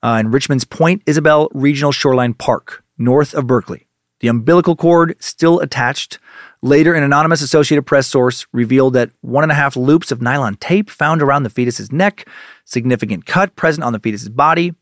Uh, 0.04 0.18
in 0.20 0.32
Richmond's 0.32 0.66
Point 0.66 1.04
Isabel 1.06 1.48
Regional 1.54 1.92
Shoreline 1.92 2.34
Park, 2.34 2.84
north 2.98 3.34
of 3.34 3.48
Berkeley. 3.48 3.88
The 4.20 4.28
umbilical 4.28 4.76
cord 4.76 5.16
still 5.20 5.60
attached. 5.60 6.20
Later, 6.62 6.94
an 6.94 7.04
anonymous 7.04 7.42
Associated 7.42 7.84
Press 7.84 8.08
source 8.08 8.46
revealed 8.54 8.94
that 8.94 9.10
one 9.22 9.44
and 9.44 9.52
a 9.52 9.56
half 9.56 9.76
loops 9.76 10.12
of 10.12 10.22
nylon 10.22 10.56
tape 10.58 10.90
found 10.90 11.22
around 11.22 11.44
the 11.44 11.50
fetus's 11.50 11.92
neck, 11.92 12.28
significant 12.72 13.26
cut 13.26 13.56
present 13.56 13.84
on 13.84 13.94
the 13.94 14.00
fetus's 14.00 14.30
body. 14.30 14.74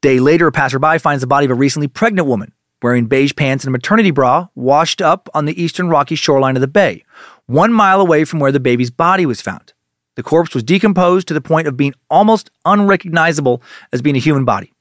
Day 0.00 0.20
later, 0.20 0.46
a 0.46 0.52
passerby 0.52 0.98
finds 0.98 1.20
the 1.20 1.26
body 1.26 1.44
of 1.44 1.50
a 1.50 1.54
recently 1.54 1.88
pregnant 1.88 2.28
woman 2.28 2.52
wearing 2.82 3.06
beige 3.06 3.34
pants 3.34 3.64
and 3.64 3.68
a 3.68 3.72
maternity 3.72 4.10
bra, 4.10 4.46
washed 4.54 5.02
up 5.02 5.28
on 5.34 5.44
the 5.44 5.60
eastern 5.60 5.88
rocky 5.88 6.14
shoreline 6.14 6.56
of 6.56 6.60
the 6.60 6.68
bay, 6.68 7.04
one 7.46 7.72
mile 7.72 8.00
away 8.00 8.24
from 8.24 8.38
where 8.38 8.52
the 8.52 8.60
baby's 8.60 8.90
body 8.90 9.26
was 9.26 9.40
found. 9.40 9.72
The 10.16 10.22
corpse 10.22 10.54
was 10.54 10.64
decomposed 10.64 11.28
to 11.28 11.34
the 11.34 11.40
point 11.40 11.68
of 11.68 11.76
being 11.76 11.94
almost 12.10 12.50
unrecognizable 12.64 13.62
as 13.92 14.02
being 14.02 14.16
a 14.16 14.20
human 14.20 14.44
body. 14.44 14.72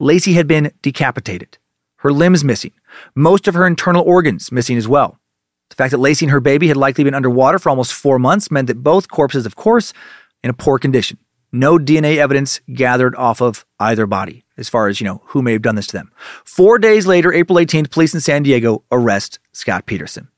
Laci 0.00 0.34
had 0.34 0.46
been 0.46 0.72
decapitated, 0.82 1.58
her 1.96 2.12
limbs 2.12 2.44
missing, 2.44 2.72
most 3.14 3.48
of 3.48 3.54
her 3.54 3.66
internal 3.66 4.04
organs 4.04 4.52
missing 4.52 4.76
as 4.76 4.88
well. 4.88 5.18
The 5.70 5.76
fact 5.76 5.90
that 5.90 5.98
Laci 5.98 6.22
and 6.22 6.30
her 6.30 6.40
baby 6.40 6.68
had 6.68 6.76
likely 6.76 7.04
been 7.04 7.14
underwater 7.14 7.58
for 7.58 7.68
almost 7.68 7.92
four 7.92 8.18
months 8.18 8.50
meant 8.50 8.68
that 8.68 8.82
both 8.82 9.08
corpses, 9.08 9.44
of 9.44 9.56
course, 9.56 9.92
in 10.42 10.50
a 10.50 10.54
poor 10.54 10.78
condition. 10.78 11.18
No 11.52 11.78
DNA 11.78 12.18
evidence 12.18 12.60
gathered 12.72 13.14
off 13.16 13.40
of 13.40 13.64
either 13.80 14.06
body 14.06 14.44
as 14.58 14.68
far 14.68 14.88
as, 14.88 15.00
you 15.00 15.06
know, 15.06 15.22
who 15.26 15.40
may 15.40 15.52
have 15.52 15.62
done 15.62 15.76
this 15.76 15.86
to 15.86 15.96
them. 15.96 16.12
Four 16.44 16.78
days 16.78 17.06
later, 17.06 17.32
April 17.32 17.58
18th, 17.58 17.90
police 17.90 18.12
in 18.12 18.20
San 18.20 18.42
Diego 18.42 18.82
arrest 18.90 19.38
Scott 19.52 19.86
Peterson. 19.86 20.28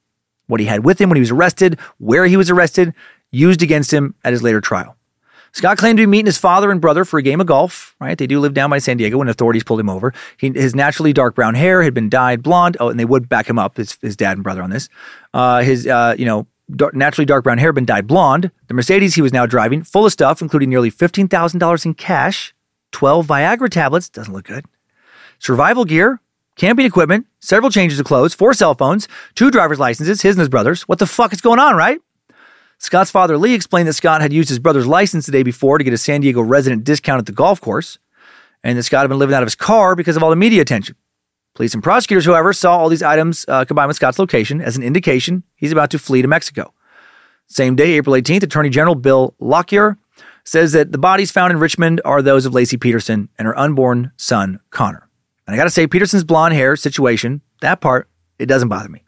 What 0.46 0.60
he 0.60 0.66
had 0.66 0.84
with 0.84 1.00
him 1.00 1.08
when 1.08 1.16
he 1.16 1.20
was 1.20 1.30
arrested, 1.30 1.78
where 1.98 2.26
he 2.26 2.36
was 2.36 2.50
arrested, 2.50 2.94
used 3.30 3.62
against 3.62 3.92
him 3.92 4.14
at 4.24 4.32
his 4.32 4.42
later 4.42 4.60
trial. 4.60 4.96
Scott 5.52 5.78
claimed 5.78 5.96
to 5.96 6.02
be 6.02 6.06
meeting 6.06 6.26
his 6.26 6.38
father 6.38 6.70
and 6.70 6.80
brother 6.80 7.04
for 7.04 7.18
a 7.18 7.22
game 7.22 7.40
of 7.40 7.46
golf, 7.46 7.96
right? 8.00 8.16
They 8.16 8.28
do 8.28 8.38
live 8.38 8.54
down 8.54 8.70
by 8.70 8.78
San 8.78 8.96
Diego 8.96 9.18
when 9.18 9.28
authorities 9.28 9.64
pulled 9.64 9.80
him 9.80 9.90
over. 9.90 10.14
He, 10.36 10.50
his 10.50 10.76
naturally 10.76 11.12
dark 11.12 11.34
brown 11.34 11.54
hair 11.54 11.82
had 11.82 11.92
been 11.92 12.08
dyed 12.08 12.42
blonde. 12.42 12.76
Oh, 12.78 12.88
and 12.88 13.00
they 13.00 13.04
would 13.04 13.28
back 13.28 13.48
him 13.48 13.58
up, 13.58 13.76
his, 13.76 13.98
his 14.00 14.16
dad 14.16 14.36
and 14.36 14.44
brother 14.44 14.62
on 14.62 14.70
this. 14.70 14.88
Uh, 15.34 15.62
his, 15.62 15.88
uh, 15.88 16.14
you 16.16 16.24
know, 16.24 16.46
dark, 16.76 16.94
naturally 16.94 17.26
dark 17.26 17.44
brown 17.44 17.58
hair 17.58 17.72
been 17.72 17.84
dyed 17.84 18.06
blonde. 18.06 18.50
The 18.68 18.74
Mercedes 18.74 19.14
he 19.14 19.22
was 19.22 19.32
now 19.32 19.46
driving, 19.46 19.82
full 19.82 20.06
of 20.06 20.12
stuff, 20.12 20.42
including 20.42 20.70
nearly 20.70 20.90
$15,000 20.90 21.86
in 21.86 21.94
cash, 21.94 22.54
12 22.92 23.26
Viagra 23.26 23.68
tablets, 23.68 24.08
doesn't 24.08 24.32
look 24.32 24.46
good, 24.46 24.64
survival 25.38 25.84
gear, 25.84 26.20
camping 26.56 26.86
equipment, 26.86 27.26
several 27.40 27.70
changes 27.70 27.98
of 27.98 28.06
clothes, 28.06 28.34
four 28.34 28.52
cell 28.54 28.74
phones, 28.74 29.08
two 29.34 29.50
driver's 29.50 29.78
licenses, 29.78 30.22
his 30.22 30.34
and 30.34 30.40
his 30.40 30.48
brother's. 30.48 30.82
What 30.82 30.98
the 30.98 31.06
fuck 31.06 31.32
is 31.32 31.40
going 31.40 31.58
on, 31.58 31.76
right? 31.76 32.00
Scott's 32.78 33.10
father, 33.10 33.36
Lee, 33.36 33.54
explained 33.54 33.86
that 33.88 33.92
Scott 33.92 34.22
had 34.22 34.32
used 34.32 34.48
his 34.48 34.58
brother's 34.58 34.86
license 34.86 35.26
the 35.26 35.32
day 35.32 35.42
before 35.42 35.76
to 35.76 35.84
get 35.84 35.92
a 35.92 35.98
San 35.98 36.22
Diego 36.22 36.40
resident 36.40 36.84
discount 36.84 37.18
at 37.18 37.26
the 37.26 37.32
golf 37.32 37.60
course, 37.60 37.98
and 38.64 38.78
that 38.78 38.82
Scott 38.84 39.02
had 39.02 39.08
been 39.08 39.18
living 39.18 39.34
out 39.34 39.42
of 39.42 39.46
his 39.46 39.54
car 39.54 39.94
because 39.94 40.16
of 40.16 40.22
all 40.22 40.30
the 40.30 40.36
media 40.36 40.62
attention. 40.62 40.96
Police 41.60 41.74
and 41.74 41.82
prosecutors, 41.82 42.24
however, 42.24 42.54
saw 42.54 42.78
all 42.78 42.88
these 42.88 43.02
items 43.02 43.44
uh, 43.46 43.66
combined 43.66 43.88
with 43.88 43.96
Scott's 43.96 44.18
location 44.18 44.62
as 44.62 44.78
an 44.78 44.82
indication 44.82 45.42
he's 45.56 45.72
about 45.72 45.90
to 45.90 45.98
flee 45.98 46.22
to 46.22 46.26
Mexico. 46.26 46.72
Same 47.48 47.76
day, 47.76 47.98
April 47.98 48.16
18th, 48.16 48.44
Attorney 48.44 48.70
General 48.70 48.94
Bill 48.94 49.34
Lockyer 49.38 49.98
says 50.42 50.72
that 50.72 50.90
the 50.90 50.96
bodies 50.96 51.30
found 51.30 51.52
in 51.52 51.58
Richmond 51.58 52.00
are 52.06 52.22
those 52.22 52.46
of 52.46 52.54
Laci 52.54 52.80
Peterson 52.80 53.28
and 53.38 53.44
her 53.44 53.58
unborn 53.58 54.10
son, 54.16 54.58
Connor. 54.70 55.06
And 55.46 55.52
I 55.54 55.58
gotta 55.58 55.68
say, 55.68 55.86
Peterson's 55.86 56.24
blonde 56.24 56.54
hair 56.54 56.76
situation, 56.76 57.42
that 57.60 57.82
part, 57.82 58.08
it 58.38 58.46
doesn't 58.46 58.70
bother 58.70 58.88
me. 58.88 59.04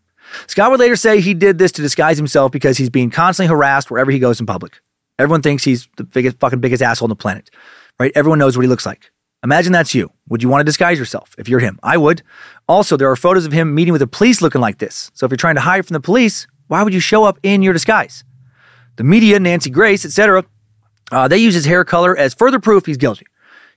Scott 0.47 0.71
would 0.71 0.81
later 0.81 0.97
say 0.97 1.23
he 1.23 1.33
did 1.33 1.57
this 1.57 1.73
to 1.73 1.81
disguise 1.81 2.19
himself 2.19 2.53
because 2.53 2.77
he's 2.77 2.91
being 2.91 3.09
constantly 3.09 3.49
harassed 3.49 3.91
wherever 3.91 4.11
he 4.11 4.19
goes 4.19 4.41
in 4.41 4.45
public. 4.45 4.83
Everyone 5.19 5.41
thinks 5.41 5.65
he's 5.65 5.89
the 5.97 6.05
biggest, 6.05 6.39
fucking 6.39 6.61
biggest 6.61 6.83
asshole 6.83 7.07
on 7.07 7.09
the 7.09 7.17
planet, 7.17 7.49
right? 7.99 8.13
Everyone 8.15 8.39
knows 8.39 8.59
what 8.59 8.63
he 8.63 8.69
looks 8.69 8.85
like. 8.85 9.11
Imagine 9.45 9.73
that's 9.73 9.95
you. 9.95 10.11
Would 10.29 10.43
you 10.43 10.49
want 10.49 10.61
to 10.61 10.65
disguise 10.65 10.99
yourself 10.99 11.35
if 11.37 11.49
you're 11.49 11.61
him? 11.61 11.79
I 11.83 11.97
would. 11.97 12.23
Also, 12.69 12.97
there 12.97 13.11
are 13.11 13.17
photos 13.17 13.45
of 13.45 13.53
him 13.53 13.75
meeting 13.75 13.93
with 13.93 14.01
the 14.01 14.07
police 14.07 14.41
looking 14.41 14.61
like 14.61 14.79
this. 14.79 15.11
So 15.15 15.27
if 15.27 15.33
you're 15.33 15.37
trying 15.37 15.57
to 15.57 15.61
hide 15.61 15.85
from 15.85 15.95
the 15.95 16.01
police, 16.01 16.47
why 16.69 16.83
would 16.83 16.95
you 16.95 17.01
show 17.01 17.25
up 17.25 17.39
in 17.43 17.63
your 17.63 17.73
disguise? 17.73 18.25
The 18.97 19.05
media, 19.05 19.41
Nancy 19.41 19.71
Grace, 19.71 20.05
etc., 20.05 20.45
uh, 21.11 21.29
they 21.29 21.39
use 21.39 21.55
his 21.55 21.67
hair 21.67 21.85
color 21.85 22.17
as 22.17 22.35
further 22.35 22.59
proof 22.59 22.87
he's 22.87 22.97
guilty. 22.97 23.27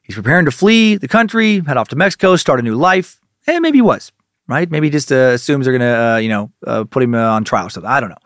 He's 0.04 0.16
preparing 0.16 0.46
to 0.46 0.52
flee 0.52 0.98
the 0.98 1.08
country, 1.08 1.62
head 1.62 1.78
off 1.78 1.90
to 1.90 1.96
Mexico, 1.96 2.36
start 2.36 2.60
a 2.60 2.64
new 2.64 2.76
life. 2.76 3.20
And 3.48 3.62
maybe 3.62 3.80
he 3.80 3.82
was, 3.82 4.12
right? 4.48 4.70
Maybe 4.70 4.88
he 4.88 4.92
just 4.92 5.12
uh, 5.12 5.34
assumes 5.34 5.66
they're 5.66 5.78
to, 5.78 5.86
uh, 5.86 6.18
you 6.18 6.30
know, 6.30 6.52
uh, 6.66 6.84
put 6.84 7.04
him 7.04 7.16
uh, 7.16 7.20
on 7.20 7.44
trial 7.44 7.68
or 7.68 7.70
something. 7.70 7.90
I 7.90 8.00
don't 8.00 8.10
know. 8.10 8.18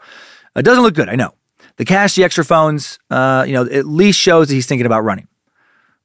It 0.56 0.64
doesn't 0.64 0.84
look 0.84 0.94
good, 0.94 1.10
I 1.10 1.16
know. 1.16 1.34
The 1.78 1.86
cash, 1.86 2.16
the 2.16 2.26
extra 2.26 2.44
phones, 2.44 3.00
uh, 3.10 3.46
you 3.48 3.54
know, 3.54 3.66
at 3.66 3.88
least 3.88 4.20
shows 4.20 4.50
that 4.50 4.54
he's 4.54 4.68
thinking 4.68 4.86
about 4.86 5.04
running. 5.04 5.28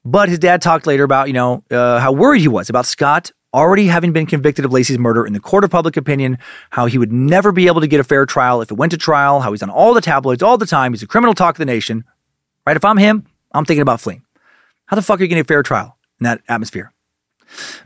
But 0.05 0.29
his 0.29 0.39
dad 0.39 0.61
talked 0.61 0.85
later 0.85 1.03
about, 1.03 1.27
you 1.27 1.33
know, 1.33 1.63
uh, 1.71 1.99
how 1.99 2.11
worried 2.11 2.41
he 2.41 2.47
was 2.47 2.69
about 2.69 2.85
Scott 2.85 3.31
already 3.55 3.87
having 3.87 4.11
been 4.11 4.25
convicted 4.25 4.65
of 4.65 4.71
Laci's 4.71 4.99
murder 4.99 5.25
in 5.25 5.33
the 5.33 5.39
court 5.39 5.63
of 5.63 5.71
public 5.71 5.95
opinion, 5.97 6.37
how 6.71 6.85
he 6.85 6.97
would 6.97 7.11
never 7.11 7.51
be 7.53 7.67
able 7.67 7.79
to 7.81 7.87
get 7.87 8.01
a 8.01 8.03
fair 8.03 8.25
trial 8.25 8.61
if 8.61 8.69
it 8.69 8.75
went 8.75 8.91
to 8.91 8.97
trial, 8.97 9.39
how 9.39 9.51
he's 9.51 9.63
on 9.63 9.69
all 9.69 9.93
the 9.93 10.01
tabloids 10.01 10.43
all 10.43 10.57
the 10.57 10.65
time. 10.65 10.91
He's 10.91 11.01
a 11.01 11.07
criminal 11.07 11.33
talk 11.33 11.55
of 11.55 11.59
the 11.59 11.65
nation. 11.65 12.03
Right? 12.67 12.75
If 12.75 12.83
I'm 12.83 12.97
him, 12.97 13.25
I'm 13.53 13.65
thinking 13.65 13.81
about 13.81 14.01
fleeing. 14.01 14.23
How 14.87 14.95
the 14.95 15.01
fuck 15.01 15.19
are 15.19 15.23
you 15.23 15.29
getting 15.29 15.41
a 15.41 15.45
fair 15.45 15.63
trial 15.63 15.97
in 16.19 16.25
that 16.25 16.41
atmosphere? 16.47 16.91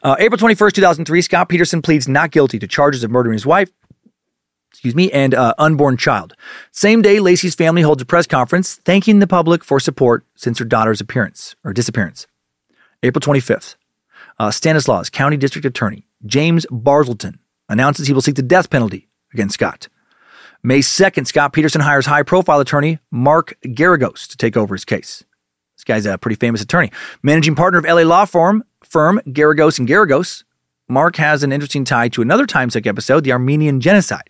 Uh, 0.01 0.15
April 0.19 0.39
21st, 0.39 0.73
2003, 0.73 1.21
Scott 1.21 1.49
Peterson 1.49 1.81
pleads 1.81 2.07
not 2.07 2.31
guilty 2.31 2.57
to 2.59 2.67
charges 2.67 3.03
of 3.03 3.11
murdering 3.11 3.33
his 3.33 3.45
wife, 3.45 3.69
excuse 4.79 4.95
me, 4.95 5.11
and 5.11 5.33
uh, 5.33 5.53
unborn 5.57 5.97
child. 5.97 6.35
Same 6.71 7.01
day, 7.01 7.19
Laci's 7.19 7.53
family 7.53 7.81
holds 7.81 8.01
a 8.01 8.05
press 8.05 8.25
conference 8.25 8.75
thanking 8.85 9.19
the 9.19 9.27
public 9.27 9.61
for 9.61 9.77
support 9.77 10.25
since 10.35 10.57
her 10.57 10.63
daughter's 10.63 11.01
appearance 11.01 11.57
or 11.65 11.73
disappearance. 11.73 12.27
April 13.03 13.19
25th, 13.19 13.75
uh, 14.39 14.51
Stanislaus 14.51 15.09
County 15.09 15.35
District 15.35 15.65
Attorney 15.65 16.07
James 16.25 16.65
Brazelton 16.67 17.39
announces 17.67 18.07
he 18.07 18.13
will 18.13 18.21
seek 18.21 18.35
the 18.35 18.41
death 18.41 18.69
penalty 18.69 19.09
against 19.33 19.55
Scott. 19.55 19.89
May 20.63 20.79
2nd, 20.79 21.27
Scott 21.27 21.51
Peterson 21.51 21.81
hires 21.81 22.05
high 22.05 22.23
profile 22.23 22.61
attorney 22.61 22.99
Mark 23.11 23.57
Geragos 23.65 24.29
to 24.29 24.37
take 24.37 24.55
over 24.55 24.75
his 24.75 24.85
case. 24.85 25.25
This 25.75 25.83
guy's 25.83 26.05
a 26.05 26.17
pretty 26.17 26.35
famous 26.35 26.61
attorney. 26.61 26.89
Managing 27.21 27.55
partner 27.55 27.79
of 27.79 27.85
LA 27.85 28.03
law 28.03 28.23
firm, 28.23 28.63
firm 28.81 29.19
Geragos 29.27 29.77
and 29.77 29.89
Geragos, 29.89 30.45
Mark 30.87 31.17
has 31.17 31.43
an 31.43 31.51
interesting 31.51 31.83
tie 31.83 32.07
to 32.07 32.21
another 32.21 32.45
TimeSuck 32.47 32.87
episode, 32.87 33.25
the 33.25 33.33
Armenian 33.33 33.81
Genocide. 33.81 34.29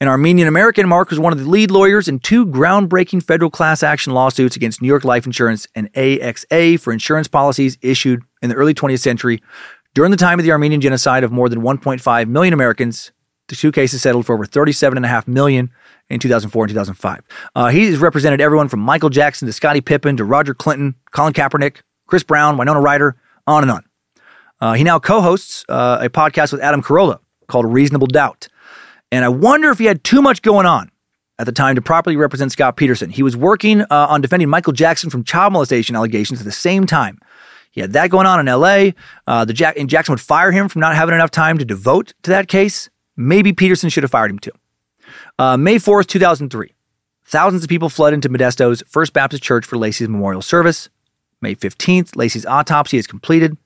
An 0.00 0.06
Armenian 0.06 0.46
American, 0.46 0.88
Mark 0.88 1.10
was 1.10 1.18
one 1.18 1.32
of 1.32 1.40
the 1.40 1.50
lead 1.50 1.72
lawyers 1.72 2.06
in 2.06 2.20
two 2.20 2.46
groundbreaking 2.46 3.20
federal 3.20 3.50
class 3.50 3.82
action 3.82 4.14
lawsuits 4.14 4.54
against 4.54 4.80
New 4.80 4.86
York 4.86 5.04
Life 5.04 5.26
Insurance 5.26 5.66
and 5.74 5.92
AXA 5.94 6.78
for 6.78 6.92
insurance 6.92 7.26
policies 7.26 7.76
issued 7.82 8.22
in 8.40 8.48
the 8.48 8.54
early 8.54 8.74
20th 8.74 9.00
century 9.00 9.42
during 9.94 10.12
the 10.12 10.16
time 10.16 10.38
of 10.38 10.44
the 10.44 10.52
Armenian 10.52 10.80
genocide 10.80 11.24
of 11.24 11.32
more 11.32 11.48
than 11.48 11.62
1.5 11.62 12.28
million 12.28 12.54
Americans. 12.54 13.10
The 13.48 13.56
two 13.56 13.72
cases 13.72 14.00
settled 14.00 14.24
for 14.24 14.34
over 14.34 14.46
37.5 14.46 15.26
million 15.26 15.70
in 16.10 16.20
2004 16.20 16.64
and 16.64 16.70
2005. 16.70 17.20
Uh, 17.56 17.66
he's 17.68 17.98
represented 17.98 18.40
everyone 18.40 18.68
from 18.68 18.78
Michael 18.78 19.10
Jackson 19.10 19.46
to 19.46 19.52
Scottie 19.52 19.80
Pippen 19.80 20.16
to 20.18 20.24
Roger 20.24 20.54
Clinton, 20.54 20.94
Colin 21.10 21.32
Kaepernick, 21.32 21.78
Chris 22.06 22.22
Brown, 22.22 22.56
Winona 22.56 22.80
Ryder, 22.80 23.16
on 23.48 23.64
and 23.64 23.72
on. 23.72 23.84
Uh, 24.60 24.74
he 24.74 24.84
now 24.84 25.00
co-hosts 25.00 25.64
uh, 25.68 25.98
a 26.02 26.08
podcast 26.08 26.52
with 26.52 26.60
Adam 26.60 26.82
Carolla 26.82 27.18
called 27.48 27.66
Reasonable 27.66 28.06
Doubt. 28.06 28.46
And 29.10 29.24
I 29.24 29.28
wonder 29.28 29.70
if 29.70 29.78
he 29.78 29.86
had 29.86 30.04
too 30.04 30.20
much 30.22 30.42
going 30.42 30.66
on 30.66 30.90
at 31.38 31.46
the 31.46 31.52
time 31.52 31.76
to 31.76 31.82
properly 31.82 32.16
represent 32.16 32.52
Scott 32.52 32.76
Peterson. 32.76 33.10
He 33.10 33.22
was 33.22 33.36
working 33.36 33.82
uh, 33.82 33.86
on 33.90 34.20
defending 34.20 34.48
Michael 34.48 34.72
Jackson 34.72 35.08
from 35.08 35.24
child 35.24 35.52
molestation 35.52 35.96
allegations 35.96 36.40
at 36.40 36.44
the 36.44 36.52
same 36.52 36.86
time. 36.86 37.18
He 37.70 37.80
had 37.80 37.92
that 37.92 38.10
going 38.10 38.26
on 38.26 38.40
in 38.40 38.46
LA. 38.46 38.90
Uh, 39.26 39.44
the 39.44 39.52
Jack- 39.52 39.78
and 39.78 39.88
Jackson 39.88 40.12
would 40.12 40.20
fire 40.20 40.50
him 40.50 40.68
from 40.68 40.80
not 40.80 40.96
having 40.96 41.14
enough 41.14 41.30
time 41.30 41.58
to 41.58 41.64
devote 41.64 42.12
to 42.22 42.30
that 42.30 42.48
case. 42.48 42.88
Maybe 43.16 43.52
Peterson 43.52 43.88
should 43.90 44.02
have 44.02 44.10
fired 44.10 44.30
him 44.30 44.38
too. 44.38 44.52
Uh, 45.38 45.56
May 45.56 45.76
4th, 45.76 46.06
2003. 46.06 46.74
Thousands 47.24 47.62
of 47.62 47.68
people 47.68 47.88
flood 47.88 48.14
into 48.14 48.28
Modesto's 48.28 48.82
First 48.88 49.12
Baptist 49.12 49.42
Church 49.42 49.66
for 49.66 49.76
Laci's 49.76 50.08
memorial 50.08 50.42
service. 50.42 50.88
May 51.40 51.54
15th, 51.54 52.16
Laci's 52.16 52.46
autopsy 52.46 52.96
is 52.96 53.06
completed. 53.06 53.56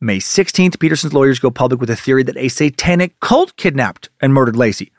May 0.00 0.18
16th, 0.18 0.78
Peterson's 0.78 1.12
lawyers 1.12 1.40
go 1.40 1.50
public 1.50 1.80
with 1.80 1.90
a 1.90 1.96
theory 1.96 2.22
that 2.22 2.36
a 2.36 2.48
satanic 2.48 3.18
cult 3.20 3.56
kidnapped 3.56 4.10
and 4.20 4.32
murdered 4.32 4.54
Laci. 4.54 4.90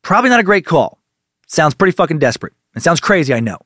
Probably 0.00 0.30
not 0.30 0.40
a 0.40 0.44
great 0.44 0.64
call. 0.64 0.98
Sounds 1.46 1.74
pretty 1.74 1.94
fucking 1.94 2.18
desperate. 2.18 2.54
It 2.74 2.82
sounds 2.82 3.00
crazy, 3.00 3.34
I 3.34 3.40
know. 3.40 3.58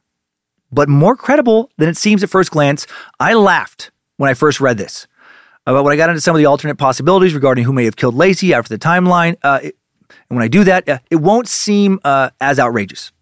But 0.73 0.89
more 0.89 1.15
credible 1.15 1.71
than 1.79 1.89
it 1.89 1.97
seems 1.97 2.25
at 2.25 2.31
first 2.31 2.51
glance. 2.51 2.87
I 3.21 3.35
laughed 3.35 3.93
when 4.17 4.29
I 4.29 4.35
first 4.35 4.61
read 4.61 4.77
this. 4.77 5.07
But 5.65 5.85
when 5.85 5.93
I 5.93 5.97
got 5.97 6.09
into 6.09 6.21
some 6.21 6.35
of 6.35 6.39
the 6.39 6.47
alternate 6.47 6.77
possibilities 6.77 7.35
regarding 7.35 7.65
who 7.65 7.73
may 7.73 7.85
have 7.85 7.97
killed 7.97 8.17
Laci 8.17 8.53
after 8.53 8.77
the 8.77 8.79
timeline, 8.79 9.37
uh, 9.43 9.61
it, 9.63 9.77
and 10.29 10.37
when 10.37 10.43
I 10.43 10.49
do 10.49 10.65
that, 10.65 10.89
uh, 10.89 10.99
it 11.11 11.17
won't 11.17 11.49
seem 11.49 12.01
uh, 12.03 12.31
as 12.41 12.59
outrageous. 12.59 13.13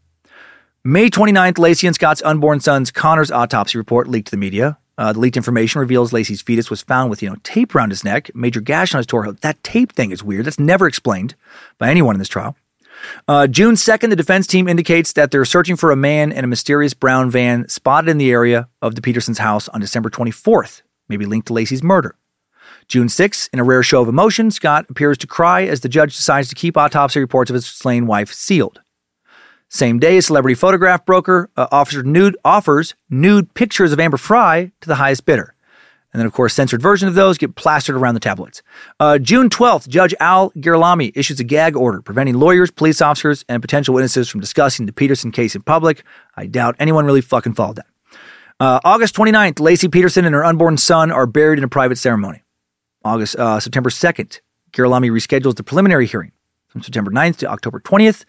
May 0.82 1.08
29th, 1.08 1.54
Laci 1.54 1.86
and 1.86 1.94
Scott's 1.94 2.22
unborn 2.22 2.60
son's 2.60 2.90
Connor's 2.90 3.30
autopsy 3.30 3.78
report 3.78 4.08
leaked 4.08 4.28
to 4.28 4.30
the 4.32 4.36
media. 4.36 4.78
Uh, 4.96 5.12
the 5.12 5.18
leaked 5.18 5.36
information 5.36 5.80
reveals 5.80 6.12
Laci's 6.12 6.42
fetus 6.42 6.70
was 6.70 6.82
found 6.82 7.10
with, 7.10 7.22
you 7.22 7.28
know, 7.28 7.36
tape 7.42 7.74
around 7.74 7.90
his 7.90 8.04
neck, 8.04 8.30
major 8.34 8.60
gash 8.60 8.94
on 8.94 8.98
his 8.98 9.06
torso. 9.06 9.32
That 9.32 9.62
tape 9.64 9.92
thing 9.92 10.12
is 10.12 10.22
weird. 10.22 10.46
That's 10.46 10.58
never 10.58 10.86
explained 10.86 11.34
by 11.78 11.90
anyone 11.90 12.14
in 12.14 12.20
this 12.20 12.28
trial. 12.28 12.56
Uh, 13.26 13.46
June 13.46 13.74
2nd, 13.74 14.10
the 14.10 14.16
defense 14.16 14.46
team 14.46 14.68
indicates 14.68 15.12
that 15.14 15.30
they're 15.30 15.44
searching 15.44 15.76
for 15.76 15.90
a 15.90 15.96
man 15.96 16.32
in 16.32 16.44
a 16.44 16.48
mysterious 16.48 16.94
brown 16.94 17.30
van 17.30 17.68
spotted 17.68 18.08
in 18.08 18.18
the 18.18 18.30
area 18.30 18.68
of 18.80 18.94
the 18.94 19.02
Petersons' 19.02 19.38
house 19.38 19.68
on 19.70 19.80
December 19.80 20.10
24th, 20.10 20.82
maybe 21.08 21.26
linked 21.26 21.48
to 21.48 21.52
Laci's 21.52 21.82
murder. 21.82 22.16
June 22.88 23.08
6th, 23.08 23.48
in 23.52 23.58
a 23.58 23.64
rare 23.64 23.82
show 23.82 24.02
of 24.02 24.08
emotion, 24.08 24.50
Scott 24.50 24.86
appears 24.88 25.18
to 25.18 25.26
cry 25.26 25.64
as 25.64 25.80
the 25.80 25.88
judge 25.88 26.16
decides 26.16 26.48
to 26.48 26.54
keep 26.54 26.76
autopsy 26.76 27.18
reports 27.18 27.50
of 27.50 27.54
his 27.54 27.66
slain 27.66 28.06
wife 28.06 28.32
sealed. 28.32 28.80
Same 29.74 29.98
day, 29.98 30.18
a 30.18 30.22
celebrity 30.22 30.54
photograph 30.54 31.04
broker 31.04 31.50
uh, 31.56 31.66
offers 31.72 32.04
nude 32.04 32.36
offers 32.44 32.94
nude 33.10 33.52
pictures 33.54 33.90
of 33.90 33.98
Amber 33.98 34.16
Frey 34.16 34.70
to 34.80 34.88
the 34.88 34.94
highest 34.94 35.26
bidder. 35.26 35.56
And 36.12 36.20
then, 36.20 36.26
of 36.26 36.32
course, 36.32 36.54
censored 36.54 36.80
version 36.80 37.08
of 37.08 37.16
those 37.16 37.38
get 37.38 37.56
plastered 37.56 37.96
around 37.96 38.14
the 38.14 38.20
tabloids. 38.20 38.62
Uh, 39.00 39.18
June 39.18 39.50
12th, 39.50 39.88
Judge 39.88 40.14
Al 40.20 40.52
Girolami 40.52 41.10
issues 41.16 41.40
a 41.40 41.44
gag 41.44 41.74
order 41.74 42.00
preventing 42.00 42.36
lawyers, 42.36 42.70
police 42.70 43.02
officers, 43.02 43.44
and 43.48 43.60
potential 43.60 43.94
witnesses 43.94 44.28
from 44.28 44.40
discussing 44.40 44.86
the 44.86 44.92
Peterson 44.92 45.32
case 45.32 45.56
in 45.56 45.62
public. 45.62 46.04
I 46.36 46.46
doubt 46.46 46.76
anyone 46.78 47.04
really 47.04 47.20
fucking 47.20 47.54
followed 47.54 47.78
that. 47.78 47.86
Uh, 48.60 48.78
August 48.84 49.16
29th, 49.16 49.54
Laci 49.54 49.90
Peterson 49.90 50.24
and 50.24 50.36
her 50.36 50.44
unborn 50.44 50.76
son 50.76 51.10
are 51.10 51.26
buried 51.26 51.58
in 51.58 51.64
a 51.64 51.68
private 51.68 51.98
ceremony. 51.98 52.44
August, 53.04 53.34
uh, 53.34 53.58
September 53.58 53.90
2nd, 53.90 54.38
Girolami 54.70 55.10
reschedules 55.10 55.56
the 55.56 55.64
preliminary 55.64 56.06
hearing 56.06 56.30
from 56.68 56.80
September 56.80 57.10
9th 57.10 57.38
to 57.38 57.48
October 57.48 57.80
20th 57.80 58.24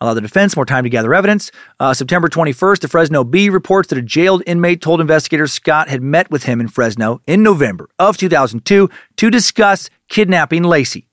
allow 0.00 0.14
the 0.14 0.20
defense 0.20 0.56
more 0.56 0.64
time 0.64 0.84
to 0.84 0.90
gather 0.90 1.14
evidence. 1.14 1.50
Uh, 1.78 1.94
September 1.94 2.28
21st, 2.28 2.80
the 2.80 2.88
Fresno 2.88 3.24
Bee 3.24 3.50
reports 3.50 3.88
that 3.88 3.98
a 3.98 4.02
jailed 4.02 4.42
inmate 4.46 4.80
told 4.80 5.00
investigators 5.00 5.52
Scott 5.52 5.88
had 5.88 6.02
met 6.02 6.30
with 6.30 6.44
him 6.44 6.60
in 6.60 6.68
Fresno 6.68 7.20
in 7.26 7.42
November 7.42 7.88
of 7.98 8.16
2002 8.16 8.88
to 9.16 9.30
discuss 9.30 9.90
kidnapping 10.08 10.62
Laci. 10.62 11.06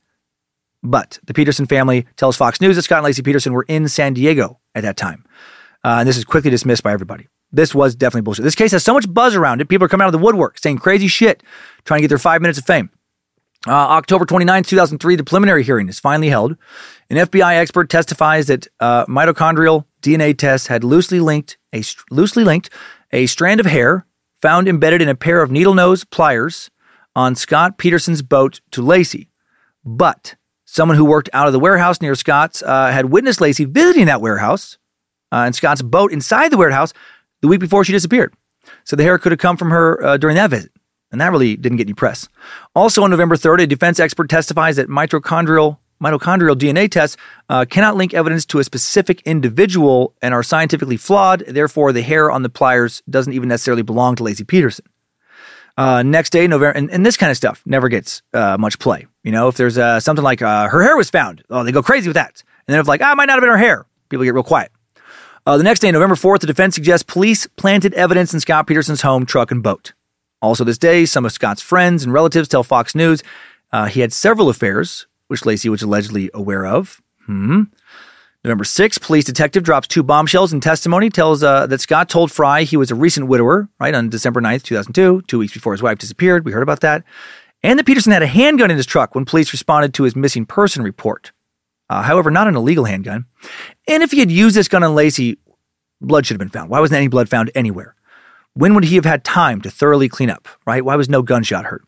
But 0.83 1.19
the 1.25 1.33
Peterson 1.33 1.65
family 1.65 2.05
tells 2.15 2.37
Fox 2.37 2.61
News 2.61 2.75
that 2.75 2.83
Scott 2.83 3.03
and 3.03 3.13
Laci 3.13 3.23
Peterson 3.23 3.53
were 3.53 3.65
in 3.67 3.87
San 3.87 4.13
Diego 4.13 4.59
at 4.75 4.83
that 4.83 4.97
time. 4.97 5.25
Uh, 5.83 5.97
and 5.99 6.07
this 6.07 6.17
is 6.17 6.25
quickly 6.25 6.51
dismissed 6.51 6.83
by 6.83 6.93
everybody. 6.93 7.27
This 7.51 7.73
was 7.73 7.95
definitely 7.95 8.21
bullshit. 8.21 8.43
This 8.43 8.55
case 8.55 8.71
has 8.71 8.83
so 8.83 8.93
much 8.93 9.11
buzz 9.11 9.35
around 9.35 9.61
it. 9.61 9.69
People 9.69 9.85
are 9.85 9.89
coming 9.89 10.03
out 10.03 10.13
of 10.13 10.19
the 10.19 10.25
woodwork 10.25 10.57
saying 10.57 10.79
crazy 10.79 11.07
shit, 11.07 11.43
trying 11.85 11.99
to 11.99 12.01
get 12.01 12.09
their 12.09 12.17
five 12.17 12.41
minutes 12.41 12.59
of 12.59 12.65
fame. 12.65 12.89
Uh, 13.65 13.71
October 13.71 14.25
29, 14.25 14.63
2003, 14.63 15.15
the 15.15 15.23
preliminary 15.23 15.63
hearing 15.63 15.89
is 15.89 15.99
finally 15.99 16.29
held. 16.29 16.57
An 17.09 17.17
FBI 17.17 17.55
expert 17.55 17.89
testifies 17.89 18.47
that 18.47 18.67
uh, 18.79 19.05
mitochondrial 19.05 19.85
DNA 20.01 20.37
tests 20.37 20.67
had 20.67 20.83
loosely 20.83 21.19
linked 21.19 21.57
a 21.73 21.83
loosely 22.11 22.43
linked 22.43 22.69
a 23.11 23.25
strand 23.27 23.59
of 23.59 23.65
hair 23.65 24.05
found 24.41 24.67
embedded 24.67 25.01
in 25.01 25.09
a 25.09 25.15
pair 25.15 25.41
of 25.41 25.49
needle 25.49 25.73
nose 25.73 26.03
pliers 26.03 26.69
on 27.15 27.33
Scott 27.35 27.77
Peterson's 27.77 28.21
boat 28.21 28.61
to 28.71 28.81
Laci. 28.81 29.27
But 29.85 30.35
someone 30.65 30.97
who 30.97 31.05
worked 31.05 31.29
out 31.33 31.47
of 31.47 31.53
the 31.53 31.59
warehouse 31.59 32.01
near 32.01 32.13
Scott's 32.13 32.61
uh, 32.61 32.91
had 32.91 33.05
witnessed 33.05 33.39
Laci 33.39 33.65
visiting 33.65 34.05
that 34.05 34.21
warehouse 34.21 34.77
uh, 35.31 35.43
and 35.45 35.55
Scott's 35.55 35.81
boat 35.81 36.11
inside 36.11 36.51
the 36.51 36.57
warehouse 36.57 36.93
the 37.41 37.47
week 37.47 37.59
before 37.61 37.85
she 37.85 37.93
disappeared. 37.93 38.33
So 38.83 38.95
the 38.95 39.03
hair 39.03 39.17
could 39.17 39.31
have 39.31 39.39
come 39.39 39.55
from 39.55 39.71
her 39.71 40.03
uh, 40.03 40.17
during 40.17 40.35
that 40.35 40.49
visit. 40.49 40.71
And 41.11 41.21
that 41.21 41.31
really 41.31 41.55
didn't 41.55 41.77
get 41.77 41.87
any 41.87 41.93
press. 41.93 42.27
Also 42.75 43.01
on 43.01 43.09
November 43.09 43.37
3rd, 43.37 43.63
a 43.63 43.67
defense 43.67 43.99
expert 43.99 44.29
testifies 44.29 44.75
that 44.75 44.89
mitochondrial 44.89 45.77
mitochondrial 46.01 46.55
DNA 46.55 46.89
tests 46.89 47.17
uh, 47.49 47.65
cannot 47.65 47.95
link 47.95 48.13
evidence 48.13 48.45
to 48.47 48.59
a 48.59 48.63
specific 48.63 49.21
individual 49.21 50.13
and 50.21 50.33
are 50.33 50.43
scientifically 50.43 50.97
flawed. 50.97 51.43
Therefore, 51.47 51.91
the 51.91 52.01
hair 52.01 52.31
on 52.31 52.43
the 52.43 52.49
pliers 52.49 53.01
doesn't 53.09 53.33
even 53.33 53.49
necessarily 53.49 53.81
belong 53.81 54.15
to 54.15 54.23
Laci 54.23 54.45
Peterson. 54.45 54.85
Uh, 55.77 56.01
next 56.01 56.31
day, 56.31 56.47
November, 56.47 56.75
and, 56.75 56.89
and, 56.89 57.05
this 57.05 57.17
kind 57.17 57.29
of 57.29 57.37
stuff 57.37 57.61
never 57.63 57.87
gets 57.87 58.23
uh, 58.33 58.57
much 58.59 58.79
play. 58.79 59.05
You 59.23 59.31
know, 59.31 59.47
if 59.47 59.57
there's 59.57 59.77
uh, 59.77 59.99
something 59.99 60.23
like 60.23 60.41
uh, 60.41 60.67
her 60.69 60.81
hair 60.81 60.97
was 60.97 61.11
found, 61.11 61.43
oh, 61.51 61.63
they 61.63 61.71
go 61.71 61.83
crazy 61.83 62.09
with 62.09 62.15
that. 62.15 62.41
And 62.67 62.73
then 62.73 62.79
if 62.79 62.87
like, 62.87 63.01
ah, 63.03 63.13
might 63.15 63.25
not 63.25 63.33
have 63.33 63.41
been 63.41 63.51
her 63.51 63.57
hair, 63.57 63.85
people 64.09 64.23
get 64.23 64.33
real 64.33 64.41
quiet. 64.41 64.71
Uh, 65.45 65.55
the 65.55 65.63
next 65.63 65.79
day, 65.79 65.91
November 65.91 66.15
4th, 66.15 66.39
the 66.39 66.47
defense 66.47 66.75
suggests 66.75 67.03
police 67.03 67.47
planted 67.55 67.93
evidence 67.93 68.33
in 68.33 68.39
Scott 68.39 68.67
Peterson's 68.67 69.01
home, 69.01 69.25
truck, 69.25 69.51
and 69.51 69.61
boat. 69.61 69.93
Also, 70.41 70.63
this 70.63 70.77
day, 70.77 71.05
some 71.05 71.25
of 71.25 71.31
Scott's 71.31 71.61
friends 71.61 72.03
and 72.03 72.11
relatives 72.11 72.47
tell 72.47 72.63
Fox 72.63 72.93
News 72.93 73.23
uh, 73.71 73.85
he 73.85 74.01
had 74.01 74.13
several 74.13 74.49
affairs, 74.49 75.06
which 75.27 75.41
Laci 75.41 75.69
was 75.69 75.81
allegedly 75.81 76.29
aware 76.33 76.65
of. 76.65 77.01
Hmm. 77.25 77.63
November 78.43 78.63
6th, 78.63 79.01
police 79.01 79.25
detective 79.25 79.63
drops 79.63 79.87
two 79.87 80.03
bombshells 80.03 80.53
in 80.53 80.61
testimony, 80.61 81.09
tells 81.09 81.43
uh, 81.43 81.67
that 81.67 81.81
Scott 81.81 82.07
told 82.07 82.31
Frey 82.31 82.63
he 82.63 82.77
was 82.77 82.91
a 82.91 82.95
recent 82.95 83.27
widower, 83.27 83.67
right, 83.79 83.93
on 83.93 84.09
December 84.09 84.39
9th, 84.39 84.63
2002, 84.63 85.23
two 85.27 85.39
weeks 85.39 85.53
before 85.53 85.73
his 85.73 85.81
wife 85.83 85.97
disappeared. 85.97 86.45
We 86.45 86.51
heard 86.51 86.63
about 86.63 86.79
that. 86.81 87.03
And 87.63 87.77
that 87.77 87.85
Peterson 87.85 88.13
had 88.13 88.23
a 88.23 88.27
handgun 88.27 88.71
in 88.71 88.77
his 88.77 88.85
truck 88.85 89.15
when 89.15 89.25
police 89.25 89.51
responded 89.51 89.93
to 89.95 90.03
his 90.03 90.15
missing 90.15 90.45
person 90.45 90.83
report. 90.83 91.31
Uh, 91.89 92.03
however, 92.03 92.29
not 92.29 92.47
an 92.47 92.55
illegal 92.55 92.85
handgun. 92.85 93.25
And 93.87 94.03
if 94.03 94.11
he 94.11 94.19
had 94.19 94.31
used 94.31 94.55
this 94.55 94.67
gun 94.67 94.83
on 94.83 94.95
Laci, 94.95 95.37
blood 95.99 96.25
should 96.25 96.35
have 96.35 96.39
been 96.39 96.49
found. 96.49 96.69
Why 96.69 96.79
wasn't 96.79 96.97
any 96.97 97.07
blood 97.07 97.29
found 97.29 97.51
anywhere? 97.55 97.95
When 98.53 98.75
would 98.75 98.85
he 98.85 98.95
have 98.95 99.05
had 99.05 99.23
time 99.23 99.61
to 99.61 99.69
thoroughly 99.69 100.09
clean 100.09 100.29
up, 100.29 100.47
right? 100.65 100.83
Why 100.85 100.95
was 100.95 101.09
no 101.09 101.21
gunshot 101.21 101.65
heard? 101.65 101.83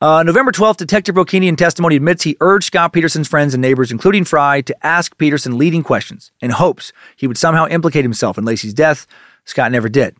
Uh, 0.00 0.22
November 0.22 0.52
12th, 0.52 0.76
Detective 0.76 1.16
Brocchini 1.16 1.48
in 1.48 1.56
testimony 1.56 1.96
admits 1.96 2.22
he 2.22 2.36
urged 2.40 2.66
Scott 2.66 2.92
Peterson's 2.92 3.26
friends 3.26 3.52
and 3.52 3.60
neighbors, 3.60 3.90
including 3.90 4.24
Frey, 4.24 4.62
to 4.62 4.86
ask 4.86 5.18
Peterson 5.18 5.58
leading 5.58 5.82
questions 5.82 6.30
in 6.40 6.50
hopes 6.50 6.92
he 7.16 7.26
would 7.26 7.36
somehow 7.36 7.66
implicate 7.66 8.04
himself 8.04 8.38
in 8.38 8.44
Laci's 8.44 8.72
death. 8.72 9.08
Scott 9.44 9.72
never 9.72 9.88
did. 9.88 10.16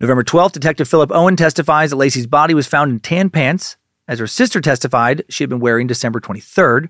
November 0.00 0.22
12th, 0.22 0.52
Detective 0.52 0.88
Philip 0.88 1.10
Owen 1.10 1.34
testifies 1.34 1.90
that 1.90 1.96
Laci's 1.96 2.28
body 2.28 2.54
was 2.54 2.68
found 2.68 2.92
in 2.92 3.00
tan 3.00 3.30
pants, 3.30 3.76
as 4.06 4.20
her 4.20 4.28
sister 4.28 4.60
testified 4.60 5.24
she 5.28 5.42
had 5.42 5.50
been 5.50 5.58
wearing 5.58 5.88
December 5.88 6.20
23rd. 6.20 6.88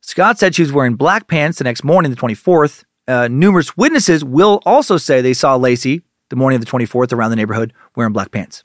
Scott 0.00 0.40
said 0.40 0.56
she 0.56 0.62
was 0.62 0.72
wearing 0.72 0.96
black 0.96 1.28
pants 1.28 1.58
the 1.58 1.64
next 1.64 1.84
morning, 1.84 2.10
the 2.10 2.16
24th. 2.16 2.82
Uh, 3.06 3.28
numerous 3.28 3.76
witnesses 3.76 4.24
will 4.24 4.60
also 4.66 4.96
say 4.96 5.20
they 5.20 5.34
saw 5.34 5.56
Laci 5.56 6.02
the 6.30 6.36
morning 6.36 6.60
of 6.60 6.64
the 6.64 6.70
24th 6.70 7.12
around 7.12 7.30
the 7.30 7.36
neighborhood 7.36 7.72
wearing 7.94 8.12
black 8.12 8.32
pants. 8.32 8.64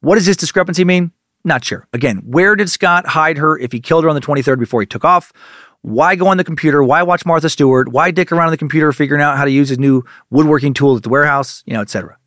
What 0.00 0.16
does 0.16 0.26
this 0.26 0.36
discrepancy 0.36 0.84
mean? 0.84 1.12
Not 1.46 1.64
sure. 1.64 1.86
Again, 1.92 2.22
where 2.26 2.56
did 2.56 2.68
Scott 2.68 3.06
hide 3.06 3.38
her 3.38 3.56
if 3.56 3.70
he 3.70 3.78
killed 3.78 4.02
her 4.02 4.10
on 4.10 4.16
the 4.16 4.20
23rd 4.20 4.58
before 4.58 4.80
he 4.80 4.86
took 4.86 5.04
off? 5.04 5.32
Why 5.82 6.16
go 6.16 6.26
on 6.26 6.38
the 6.38 6.44
computer? 6.44 6.82
Why 6.82 7.04
watch 7.04 7.24
Martha 7.24 7.48
Stewart? 7.48 7.88
Why 7.88 8.10
dick 8.10 8.32
around 8.32 8.46
on 8.46 8.50
the 8.50 8.56
computer 8.56 8.92
figuring 8.92 9.22
out 9.22 9.36
how 9.36 9.44
to 9.44 9.50
use 9.52 9.68
his 9.68 9.78
new 9.78 10.04
woodworking 10.28 10.74
tool 10.74 10.96
at 10.96 11.04
the 11.04 11.08
warehouse? 11.08 11.62
You 11.64 11.74
know, 11.74 11.82
etc. 11.82 12.18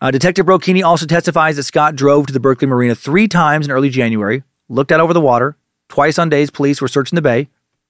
Uh, 0.00 0.12
Detective 0.12 0.46
Brocchini 0.46 0.84
also 0.84 1.06
testifies 1.06 1.56
that 1.56 1.64
Scott 1.64 1.96
drove 1.96 2.28
to 2.28 2.32
the 2.32 2.38
Berkeley 2.38 2.68
Marina 2.68 2.94
three 2.94 3.26
times 3.26 3.66
in 3.66 3.72
early 3.72 3.90
January, 3.90 4.44
looked 4.68 4.92
out 4.92 5.00
over 5.00 5.12
the 5.12 5.20
water. 5.20 5.56
Twice 5.88 6.16
on 6.16 6.28
days, 6.28 6.48
police 6.48 6.80
were 6.80 6.86
searching 6.86 7.16
the 7.16 7.22
bay. 7.22 7.48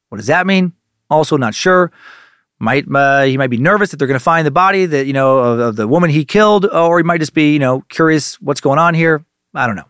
What 0.08 0.16
does 0.16 0.28
that 0.28 0.46
mean? 0.46 0.72
Also, 1.10 1.36
not 1.36 1.54
sure. 1.54 1.92
Might 2.58 2.86
uh, 2.90 3.24
he 3.24 3.36
might 3.36 3.50
be 3.50 3.58
nervous 3.58 3.90
that 3.90 3.98
they're 3.98 4.08
going 4.08 4.18
to 4.18 4.24
find 4.24 4.46
the 4.46 4.50
body 4.50 4.86
that 4.86 5.06
you 5.06 5.12
know 5.12 5.36
of, 5.36 5.58
of 5.58 5.76
the 5.76 5.86
woman 5.86 6.08
he 6.08 6.24
killed, 6.24 6.64
or 6.64 6.98
he 6.98 7.02
might 7.04 7.18
just 7.18 7.34
be 7.34 7.52
you 7.52 7.58
know 7.58 7.82
curious 7.90 8.40
what's 8.40 8.62
going 8.62 8.78
on 8.78 8.94
here. 8.94 9.22
I 9.54 9.66
don't 9.66 9.76
know. 9.76 9.84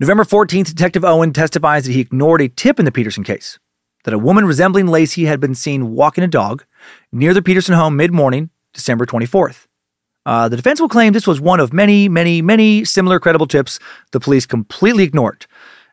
November 0.00 0.24
14th, 0.24 0.66
Detective 0.66 1.04
Owen 1.04 1.32
testifies 1.32 1.84
that 1.84 1.92
he 1.92 2.00
ignored 2.00 2.40
a 2.40 2.48
tip 2.48 2.78
in 2.78 2.84
the 2.84 2.92
Peterson 2.92 3.24
case 3.24 3.58
that 4.04 4.14
a 4.14 4.18
woman 4.18 4.46
resembling 4.46 4.86
Laci 4.86 5.26
had 5.26 5.40
been 5.40 5.54
seen 5.54 5.92
walking 5.92 6.24
a 6.24 6.28
dog 6.28 6.64
near 7.12 7.34
the 7.34 7.42
Peterson 7.42 7.74
home 7.74 7.96
mid 7.96 8.12
morning, 8.12 8.50
December 8.72 9.06
24th. 9.06 9.66
Uh, 10.24 10.48
the 10.48 10.56
defense 10.56 10.80
will 10.80 10.88
claim 10.88 11.12
this 11.12 11.26
was 11.26 11.40
one 11.40 11.60
of 11.60 11.72
many, 11.72 12.08
many, 12.08 12.42
many 12.42 12.84
similar 12.84 13.18
credible 13.18 13.46
tips 13.46 13.78
the 14.12 14.20
police 14.20 14.46
completely 14.46 15.04
ignored. 15.04 15.46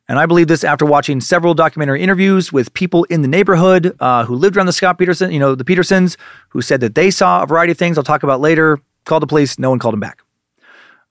And 0.08 0.20
I 0.20 0.26
believe 0.26 0.48
this 0.48 0.64
after 0.64 0.86
watching 0.86 1.20
several 1.20 1.54
documentary 1.54 2.02
interviews 2.02 2.54
with 2.54 2.74
people 2.74 3.06
in 3.06 3.22
the 3.22 3.28
neighborhood 3.28 3.96
uh, 4.00 4.26
who 4.26 4.36
lived 4.36 4.56
around 4.56 4.68
the 4.68 4.74
Scott 4.74 5.00
Peterson, 5.00 5.32
you 5.32 5.40
know, 5.40 5.56
the 5.56 5.66
Petersons, 5.66 6.16
who 6.50 6.62
said 6.62 6.80
that 6.82 6.96
they 6.96 7.10
saw 7.10 7.44
a 7.44 7.48
variety 7.48 7.72
of 7.72 7.78
things 7.78 7.98
I'll 7.98 8.04
talk 8.04 8.24
about 8.24 8.40
later. 8.40 8.80
Called 9.06 9.24
the 9.24 9.28
police, 9.28 9.58
no 9.58 9.70
one 9.70 9.80
called 9.80 9.94
them 9.94 10.00
back. 10.00 10.20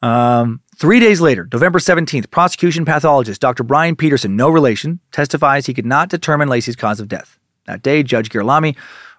Um, 0.02 0.60
Three 0.76 0.98
days 0.98 1.20
later, 1.20 1.48
November 1.52 1.78
17th, 1.78 2.30
prosecution 2.30 2.84
pathologist 2.84 3.40
Dr. 3.40 3.62
Brian 3.62 3.94
Peterson, 3.94 4.34
no 4.34 4.48
relation, 4.48 4.98
testifies 5.12 5.66
he 5.66 5.74
could 5.74 5.86
not 5.86 6.08
determine 6.08 6.48
Laci's 6.48 6.74
cause 6.74 6.98
of 6.98 7.06
death. 7.06 7.38
That 7.66 7.82
day, 7.82 8.02
Judge 8.02 8.28
Girolami 8.28 8.76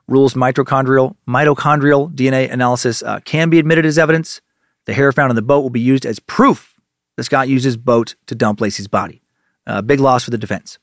rules 0.07 0.33
mitochondrial, 0.33 1.15
mitochondrial 1.27 2.13
DNA 2.13 2.51
analysis 2.51 3.01
uh, 3.03 3.21
can 3.21 3.49
be 3.49 3.57
admitted 3.57 3.85
as 3.85 3.97
evidence. 3.97 4.41
The 4.83 4.93
hair 4.93 5.13
found 5.13 5.31
in 5.31 5.37
the 5.37 5.41
boat 5.41 5.61
will 5.61 5.69
be 5.69 5.79
used 5.79 6.05
as 6.05 6.19
proof 6.19 6.75
that 7.15 7.23
Scott 7.23 7.47
used 7.47 7.63
his 7.63 7.77
boat 7.77 8.15
to 8.27 8.35
dump 8.35 8.59
Laci's 8.59 8.89
body. 8.89 9.21
Uh, 9.65 9.81
big 9.81 10.01
loss 10.01 10.25
for 10.25 10.31
the 10.31 10.37
defense. 10.37 10.77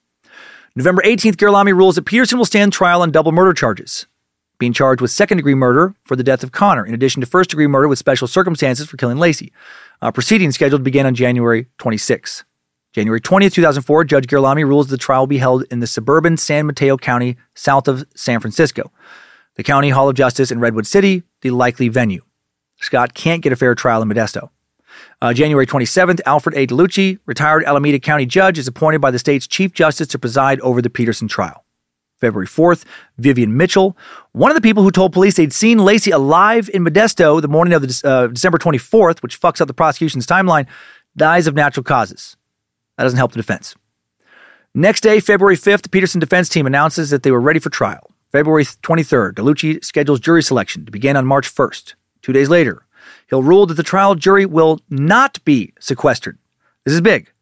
November 0.75 1.03
18th, 1.03 1.37
Girolami 1.37 1.75
rules 1.75 1.97
that 1.97 2.07
Peterson 2.07 2.39
will 2.39 2.47
stand 2.47 2.73
trial 2.73 3.03
on 3.03 3.11
double 3.11 3.31
murder 3.31 3.53
charges, 3.53 4.07
being 4.59 4.73
charged 4.73 5.03
with 5.03 5.11
second 5.11 5.37
degree 5.37 5.55
murder 5.55 5.95
for 6.05 6.17
the 6.17 6.25
death 6.25 6.43
of 6.43 6.53
Connor, 6.53 6.87
in 6.87 6.95
addition 6.95 7.21
to 7.21 7.27
first 7.27 7.51
degree 7.51 7.67
murder 7.67 7.89
with 7.89 7.99
special 7.99 8.27
circumstances 8.27 8.89
for 8.89 8.97
killing 8.97 9.19
Laci. 9.19 9.51
Uh, 10.03 10.11
proceedings 10.11 10.57
scheduled 10.57 10.81
to 10.81 10.85
begin 10.85 11.07
on 11.07 11.15
January 11.15 11.67
26. 11.79 12.45
January 12.93 13.21
20th, 13.21 13.53
2004, 13.53 14.05
Judge 14.05 14.27
Girolami 14.27 14.67
rules 14.67 14.89
the 14.89 14.99
trial 14.99 15.23
will 15.23 15.27
be 15.29 15.39
held 15.39 15.63
in 15.71 15.79
the 15.79 15.87
suburban 15.87 16.37
San 16.37 16.67
Mateo 16.67 16.97
County, 16.97 17.37
south 17.55 17.87
of 17.87 18.05
San 18.15 18.41
Francisco. 18.41 18.91
The 19.55 19.63
County 19.63 19.91
Hall 19.91 20.09
of 20.09 20.17
Justice 20.17 20.51
in 20.51 20.59
Redwood 20.59 20.87
City, 20.87 21.23
the 21.41 21.51
likely 21.51 21.89
venue. 21.89 22.23
Scott 22.81 23.15
can't 23.15 23.43
get 23.43 23.53
a 23.53 23.57
fair 23.57 23.77
trial 23.77 24.03
in 24.03 24.09
Modesto. 24.09 24.51
Uh, 25.23 25.33
January 25.33 25.67
27th, 25.67 26.21
Alfred 26.27 26.57
A. 26.57 26.67
Delucchi, 26.67 27.19
retired 27.25 27.65
Alameda 27.65 28.01
County 28.01 28.27
judge, 28.27 28.59
is 28.59 28.67
appointed 28.67 29.01
by 29.01 29.13
the 29.13 29.19
state's 29.21 29.47
Chief 29.47 29.73
Justice 29.73 30.09
to 30.09 30.19
preside 30.19 30.61
over 30.61 30.83
the 30.83 30.91
Peterson 30.91 31.29
trial. 31.29 31.65
February 32.23 32.47
4th, 32.47 32.85
Vivian 33.19 33.57
Mitchell, 33.57 33.97
one 34.31 34.53
of 34.53 34.55
the 34.55 34.61
people 34.61 34.85
who 34.85 34.93
told 34.93 35.13
police 35.13 35.35
they'd 35.35 35.53
seen 35.53 35.79
Laci 35.79 36.13
alive 36.15 36.71
in 36.73 36.85
Modesto 36.85 37.43
the 37.43 37.49
morning 37.49 37.75
of 37.75 37.83
the, 37.83 38.09
uh, 38.09 38.29
December 38.29 38.59
24th, 38.59 39.25
which 39.25 39.41
fucks 39.41 39.61
up 39.61 39.67
the 39.67 39.75
prosecution's 39.75 40.25
timeline, 40.25 40.69
dies 41.17 41.49
of 41.49 41.55
natural 41.55 41.83
causes. 41.83 42.37
That 42.97 43.05
doesn't 43.05 43.17
help 43.17 43.33
the 43.33 43.39
defense. 43.39 43.75
Next 44.73 45.01
day, 45.01 45.19
February 45.19 45.57
5th, 45.57 45.83
the 45.83 45.89
Peterson 45.89 46.21
defense 46.21 46.49
team 46.49 46.65
announces 46.65 47.11
that 47.11 47.25
they 47.25 47.33
were 47.33 47.41
ready 47.41 47.59
for 47.59 47.71
trial. 47.71 48.13
February 48.31 48.65
23rd, 48.65 49.33
Delucchi 49.35 49.85
schedules 49.85 50.21
jury 50.21 50.45
selection 50.45 50.87
to 50.87 50.93
begin 50.93 51.17
on 51.17 51.27
March 51.27 51.53
1st. 51.53 51.95
Two 52.23 52.33
days 52.33 52.49
later, 52.49 52.87
he'll 53.29 53.43
rule 53.43 53.67
that 53.67 53.75
the 53.75 53.83
trial 53.83 54.15
jury 54.15 54.47
will 54.47 54.81
not 54.89 55.45
be 55.45 55.75
sequestered. 55.81 56.39
This 56.85 56.95
is 56.95 57.01
big. 57.01 57.33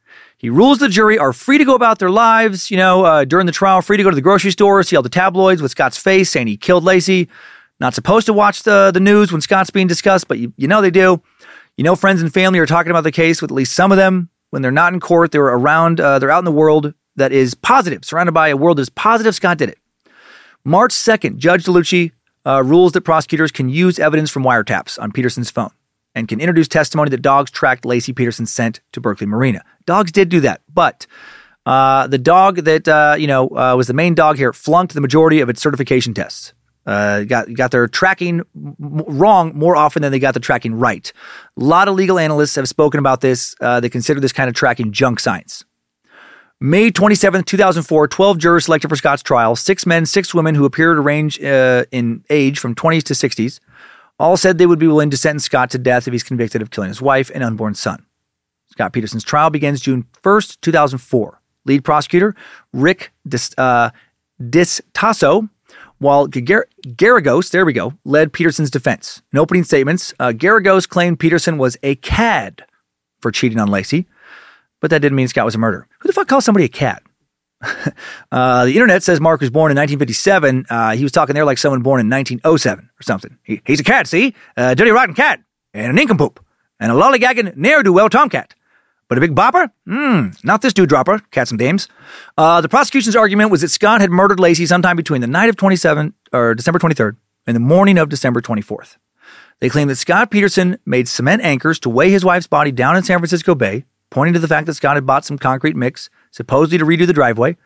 He 0.40 0.48
rules 0.48 0.78
the 0.78 0.88
jury 0.88 1.18
are 1.18 1.34
free 1.34 1.58
to 1.58 1.66
go 1.66 1.74
about 1.74 1.98
their 1.98 2.08
lives, 2.08 2.70
you 2.70 2.78
know, 2.78 3.04
uh, 3.04 3.24
during 3.26 3.44
the 3.44 3.52
trial, 3.52 3.82
free 3.82 3.98
to 3.98 4.02
go 4.02 4.08
to 4.08 4.14
the 4.14 4.22
grocery 4.22 4.50
store, 4.50 4.82
see 4.82 4.96
all 4.96 5.02
the 5.02 5.10
tabloids 5.10 5.60
with 5.60 5.70
Scott's 5.70 5.98
face 5.98 6.30
saying 6.30 6.46
he 6.46 6.56
killed 6.56 6.82
Laci. 6.82 7.28
Not 7.78 7.92
supposed 7.92 8.24
to 8.24 8.32
watch 8.32 8.62
the, 8.62 8.90
the 8.90 9.00
news 9.00 9.32
when 9.32 9.42
Scott's 9.42 9.68
being 9.68 9.86
discussed, 9.86 10.28
but 10.28 10.38
you, 10.38 10.54
you 10.56 10.66
know 10.66 10.80
they 10.80 10.90
do. 10.90 11.20
You 11.76 11.84
know, 11.84 11.94
friends 11.94 12.22
and 12.22 12.32
family 12.32 12.58
are 12.58 12.64
talking 12.64 12.88
about 12.88 13.04
the 13.04 13.12
case 13.12 13.42
with 13.42 13.50
at 13.50 13.54
least 13.54 13.74
some 13.74 13.92
of 13.92 13.98
them. 13.98 14.30
When 14.48 14.62
they're 14.62 14.70
not 14.70 14.94
in 14.94 15.00
court, 15.00 15.30
they're 15.30 15.44
around, 15.44 16.00
uh, 16.00 16.18
they're 16.18 16.30
out 16.30 16.38
in 16.38 16.46
the 16.46 16.52
world 16.52 16.94
that 17.16 17.32
is 17.32 17.52
positive, 17.52 18.02
surrounded 18.02 18.32
by 18.32 18.48
a 18.48 18.56
world 18.56 18.78
that 18.78 18.82
is 18.82 18.88
positive. 18.88 19.34
Scott 19.34 19.58
did 19.58 19.68
it. 19.68 19.78
March 20.64 20.92
2nd, 20.92 21.36
Judge 21.36 21.64
Delucchi 21.64 22.12
uh, 22.46 22.62
rules 22.64 22.92
that 22.92 23.02
prosecutors 23.02 23.52
can 23.52 23.68
use 23.68 23.98
evidence 23.98 24.30
from 24.30 24.44
wiretaps 24.44 24.98
on 24.98 25.12
Peterson's 25.12 25.50
phone 25.50 25.70
and 26.14 26.28
can 26.28 26.40
introduce 26.40 26.68
testimony 26.68 27.10
that 27.10 27.22
dogs 27.22 27.50
tracked 27.50 27.84
Laci 27.84 28.14
Peterson 28.14 28.46
scent 28.46 28.80
to 28.92 29.00
Berkeley 29.00 29.26
Marina. 29.26 29.64
Dogs 29.86 30.12
did 30.12 30.28
do 30.28 30.40
that, 30.40 30.62
but 30.72 31.06
uh, 31.66 32.06
the 32.06 32.18
dog 32.18 32.56
that 32.56 32.88
uh, 32.88 33.16
you 33.18 33.26
know 33.26 33.48
uh, 33.48 33.74
was 33.76 33.86
the 33.86 33.94
main 33.94 34.14
dog 34.14 34.36
here 34.36 34.52
flunked 34.52 34.94
the 34.94 35.00
majority 35.00 35.40
of 35.40 35.48
its 35.48 35.60
certification 35.60 36.14
tests. 36.14 36.52
Uh, 36.86 37.24
got 37.24 37.52
got 37.54 37.70
their 37.70 37.86
tracking 37.86 38.42
wrong 38.54 39.52
more 39.54 39.76
often 39.76 40.02
than 40.02 40.10
they 40.10 40.18
got 40.18 40.34
the 40.34 40.40
tracking 40.40 40.74
right. 40.74 41.12
A 41.56 41.62
lot 41.62 41.88
of 41.88 41.94
legal 41.94 42.18
analysts 42.18 42.54
have 42.56 42.68
spoken 42.68 42.98
about 42.98 43.20
this. 43.20 43.54
Uh, 43.60 43.80
they 43.80 43.90
consider 43.90 44.18
this 44.18 44.32
kind 44.32 44.48
of 44.48 44.54
tracking 44.54 44.90
junk 44.90 45.20
science. 45.20 45.64
May 46.62 46.90
27th, 46.90 47.46
2004, 47.46 48.08
12 48.08 48.38
jurors 48.38 48.64
selected 48.66 48.88
for 48.88 48.96
Scott's 48.96 49.22
trial, 49.22 49.56
six 49.56 49.86
men, 49.86 50.04
six 50.04 50.34
women 50.34 50.54
who 50.54 50.66
appeared 50.66 50.98
to 50.98 51.00
range 51.00 51.42
uh, 51.42 51.84
in 51.90 52.22
age 52.28 52.58
from 52.58 52.74
20s 52.74 53.02
to 53.04 53.14
60s. 53.14 53.60
All 54.20 54.36
said 54.36 54.58
they 54.58 54.66
would 54.66 54.78
be 54.78 54.86
willing 54.86 55.08
to 55.10 55.16
sentence 55.16 55.44
Scott 55.44 55.70
to 55.70 55.78
death 55.78 56.06
if 56.06 56.12
he's 56.12 56.22
convicted 56.22 56.60
of 56.60 56.70
killing 56.70 56.88
his 56.88 57.00
wife 57.00 57.30
and 57.34 57.42
unborn 57.42 57.74
son. 57.74 58.04
Scott 58.70 58.92
Peterson's 58.92 59.24
trial 59.24 59.48
begins 59.48 59.80
June 59.80 60.04
1st, 60.22 60.60
2004. 60.60 61.40
Lead 61.64 61.84
prosecutor 61.84 62.34
Rick 62.74 63.12
Dis, 63.26 63.50
uh, 63.56 63.88
Distaso 64.38 65.48
while 66.00 66.26
Gar- 66.26 66.68
Geragos, 66.86 67.50
there 67.50 67.64
we 67.64 67.72
go, 67.72 67.94
led 68.04 68.32
Peterson's 68.34 68.70
defense. 68.70 69.22
In 69.32 69.38
opening 69.38 69.64
statements, 69.64 70.12
uh, 70.20 70.32
Geragos 70.36 70.86
claimed 70.86 71.18
Peterson 71.18 71.56
was 71.56 71.78
a 71.82 71.94
cad 71.96 72.62
for 73.20 73.30
cheating 73.30 73.58
on 73.58 73.68
Laci, 73.68 74.04
but 74.80 74.90
that 74.90 75.00
didn't 75.00 75.16
mean 75.16 75.28
Scott 75.28 75.46
was 75.46 75.54
a 75.54 75.58
murderer. 75.58 75.88
Who 76.00 76.08
the 76.08 76.12
fuck 76.12 76.28
calls 76.28 76.44
somebody 76.44 76.66
a 76.66 76.68
cad? 76.68 77.00
uh, 78.32 78.64
the 78.64 78.72
internet 78.72 79.02
says 79.02 79.20
Mark 79.20 79.40
was 79.40 79.50
born 79.50 79.70
in 79.70 79.76
1957. 79.76 80.66
Uh, 80.70 80.92
he 80.96 81.02
was 81.02 81.12
talking 81.12 81.34
there 81.34 81.44
like 81.44 81.58
someone 81.58 81.82
born 81.82 82.00
in 82.00 82.08
1907 82.08 82.84
or 82.84 83.02
something. 83.02 83.36
He, 83.42 83.60
he's 83.66 83.80
a 83.80 83.84
cat, 83.84 84.06
see? 84.06 84.34
A 84.56 84.74
dirty, 84.74 84.90
rotten 84.90 85.14
cat, 85.14 85.40
and 85.74 85.86
an 85.86 85.94
nincompoop, 85.94 86.44
and 86.78 86.90
a 86.90 86.94
lollygagging, 86.94 87.56
ne'er-do-well 87.56 88.08
tomcat. 88.08 88.54
But 89.08 89.18
a 89.18 89.20
big 89.20 89.34
bopper? 89.34 89.70
Mmm, 89.88 90.42
not 90.44 90.62
this 90.62 90.72
dude 90.72 90.88
dropper, 90.88 91.20
cats 91.32 91.50
and 91.50 91.58
dames. 91.58 91.88
Uh, 92.38 92.60
the 92.60 92.68
prosecution's 92.68 93.16
argument 93.16 93.50
was 93.50 93.60
that 93.60 93.70
Scott 93.70 94.00
had 94.00 94.10
murdered 94.10 94.38
Laci 94.38 94.66
sometime 94.68 94.96
between 94.96 95.20
the 95.20 95.26
night 95.26 95.48
of 95.48 95.56
27 95.56 96.14
or 96.32 96.54
December 96.54 96.78
23rd 96.78 97.16
and 97.46 97.56
the 97.56 97.60
morning 97.60 97.98
of 97.98 98.08
December 98.08 98.40
24th. 98.40 98.98
They 99.58 99.68
claimed 99.68 99.90
that 99.90 99.96
Scott 99.96 100.30
Peterson 100.30 100.78
made 100.86 101.08
cement 101.08 101.42
anchors 101.42 101.80
to 101.80 101.90
weigh 101.90 102.10
his 102.10 102.24
wife's 102.24 102.46
body 102.46 102.70
down 102.70 102.96
in 102.96 103.02
San 103.02 103.18
Francisco 103.18 103.56
Bay, 103.56 103.84
pointing 104.10 104.34
to 104.34 104.40
the 104.40 104.48
fact 104.48 104.66
that 104.66 104.74
Scott 104.74 104.96
had 104.96 105.06
bought 105.06 105.24
some 105.24 105.38
concrete 105.38 105.74
mix, 105.74 106.08
supposedly 106.30 106.78
to 106.78 106.84
redo 106.84 107.06
the 107.06 107.12
driveway. 107.12 107.56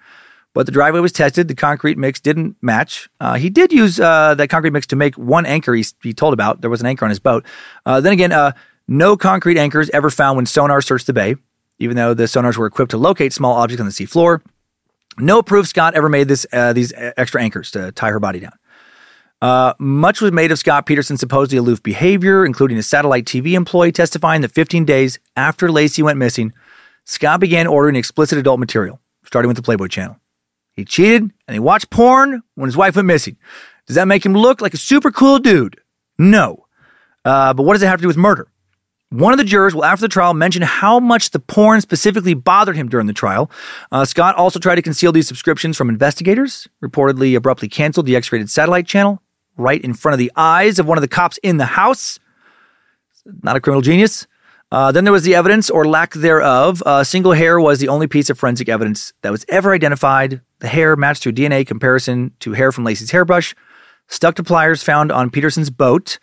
But 0.52 0.66
the 0.66 0.72
driveway 0.72 1.00
was 1.00 1.10
tested. 1.10 1.48
The 1.48 1.54
concrete 1.54 1.98
mix 1.98 2.20
didn't 2.20 2.56
match. 2.62 3.08
Uh, 3.18 3.34
he 3.34 3.50
did 3.50 3.72
use 3.72 3.98
uh, 3.98 4.34
that 4.36 4.48
concrete 4.48 4.70
mix 4.70 4.86
to 4.88 4.96
make 4.96 5.16
one 5.16 5.46
anchor 5.46 5.74
he, 5.74 5.84
he, 6.02 6.12
told 6.12 6.32
about. 6.32 6.60
There 6.60 6.70
was 6.70 6.80
an 6.80 6.86
anchor 6.86 7.04
on 7.04 7.10
his 7.10 7.18
boat. 7.18 7.44
Uh, 7.84 8.00
then 8.00 8.12
again, 8.12 8.30
uh, 8.30 8.52
no 8.86 9.16
concrete 9.16 9.58
anchors 9.58 9.90
ever 9.90 10.10
found 10.10 10.36
when 10.36 10.46
sonar 10.46 10.80
searched 10.80 11.08
the 11.08 11.12
bay, 11.12 11.34
even 11.80 11.96
though 11.96 12.14
the 12.14 12.24
sonars 12.24 12.56
were 12.56 12.66
equipped 12.66 12.92
to 12.92 12.98
locate 12.98 13.32
small 13.32 13.54
objects 13.54 13.80
on 13.80 13.86
the 13.86 13.92
seafloor. 13.92 14.42
No 15.18 15.42
proof 15.42 15.66
Scott 15.66 15.94
ever 15.94 16.08
made 16.08 16.28
this 16.28 16.46
uh, 16.52 16.72
these 16.72 16.92
extra 16.96 17.42
anchors 17.42 17.70
to 17.72 17.92
tie 17.92 18.10
her 18.10 18.20
body 18.20 18.40
down. 18.40 18.52
Uh, 19.42 19.74
much 19.78 20.20
was 20.20 20.32
made 20.32 20.50
of 20.50 20.58
Scott 20.58 20.86
Peterson's 20.86 21.20
supposedly 21.20 21.58
aloof 21.58 21.82
behavior, 21.82 22.46
including 22.46 22.78
a 22.78 22.82
satellite 22.82 23.26
TV 23.26 23.52
employee 23.52 23.92
testifying 23.92 24.40
that 24.40 24.52
15 24.52 24.84
days 24.84 25.18
after 25.36 25.68
Laci 25.68 26.02
went 26.02 26.18
missing, 26.18 26.52
Scott 27.04 27.40
began 27.40 27.66
ordering 27.66 27.96
explicit 27.96 28.38
adult 28.38 28.60
material, 28.60 29.00
starting 29.24 29.48
with 29.48 29.56
the 29.56 29.62
Playboy 29.62 29.88
channel. 29.88 30.18
He 30.72 30.84
cheated 30.84 31.22
and 31.46 31.54
he 31.54 31.58
watched 31.58 31.90
porn 31.90 32.42
when 32.54 32.66
his 32.66 32.76
wife 32.76 32.96
went 32.96 33.06
missing. 33.06 33.36
Does 33.86 33.96
that 33.96 34.08
make 34.08 34.24
him 34.24 34.32
look 34.32 34.60
like 34.60 34.74
a 34.74 34.78
super 34.78 35.10
cool 35.10 35.38
dude? 35.38 35.80
No. 36.18 36.66
Uh, 37.24 37.54
but 37.54 37.62
what 37.64 37.74
does 37.74 37.82
it 37.82 37.86
have 37.86 37.98
to 37.98 38.02
do 38.02 38.08
with 38.08 38.16
murder? 38.16 38.48
One 39.10 39.32
of 39.32 39.38
the 39.38 39.44
jurors 39.44 39.74
will, 39.74 39.84
after 39.84 40.02
the 40.02 40.08
trial, 40.08 40.34
mention 40.34 40.62
how 40.62 40.98
much 40.98 41.30
the 41.30 41.38
porn 41.38 41.80
specifically 41.80 42.34
bothered 42.34 42.74
him 42.74 42.88
during 42.88 43.06
the 43.06 43.12
trial. 43.12 43.50
Uh, 43.92 44.04
Scott 44.04 44.34
also 44.34 44.58
tried 44.58 44.74
to 44.74 44.82
conceal 44.82 45.12
these 45.12 45.28
subscriptions 45.28 45.76
from 45.76 45.88
investigators, 45.88 46.66
reportedly 46.82 47.36
abruptly 47.36 47.68
canceled 47.68 48.06
the 48.06 48.16
X 48.16 48.32
rated 48.32 48.50
satellite 48.50 48.86
channel 48.86 49.22
right 49.56 49.80
in 49.82 49.94
front 49.94 50.14
of 50.14 50.18
the 50.18 50.32
eyes 50.36 50.78
of 50.78 50.86
one 50.86 50.98
of 50.98 51.02
the 51.02 51.08
cops 51.08 51.38
in 51.38 51.58
the 51.58 51.64
house. 51.64 52.18
Not 53.42 53.56
a 53.56 53.60
criminal 53.60 53.82
genius. 53.82 54.26
Uh, 54.74 54.90
then 54.90 55.04
there 55.04 55.12
was 55.12 55.22
the 55.22 55.36
evidence 55.36 55.70
or 55.70 55.86
lack 55.86 56.12
thereof. 56.14 56.82
Uh, 56.84 57.04
single 57.04 57.30
hair 57.30 57.60
was 57.60 57.78
the 57.78 57.86
only 57.86 58.08
piece 58.08 58.28
of 58.28 58.36
forensic 58.36 58.68
evidence 58.68 59.12
that 59.22 59.30
was 59.30 59.44
ever 59.48 59.72
identified. 59.72 60.40
The 60.58 60.66
hair 60.66 60.96
matched 60.96 61.22
through 61.22 61.34
DNA 61.34 61.64
comparison 61.64 62.32
to 62.40 62.54
hair 62.54 62.72
from 62.72 62.84
Laci's 62.84 63.12
hairbrush, 63.12 63.54
stuck 64.08 64.34
to 64.34 64.42
pliers 64.42 64.82
found 64.82 65.12
on 65.12 65.30
Peterson's 65.30 65.70
boat. 65.70 66.18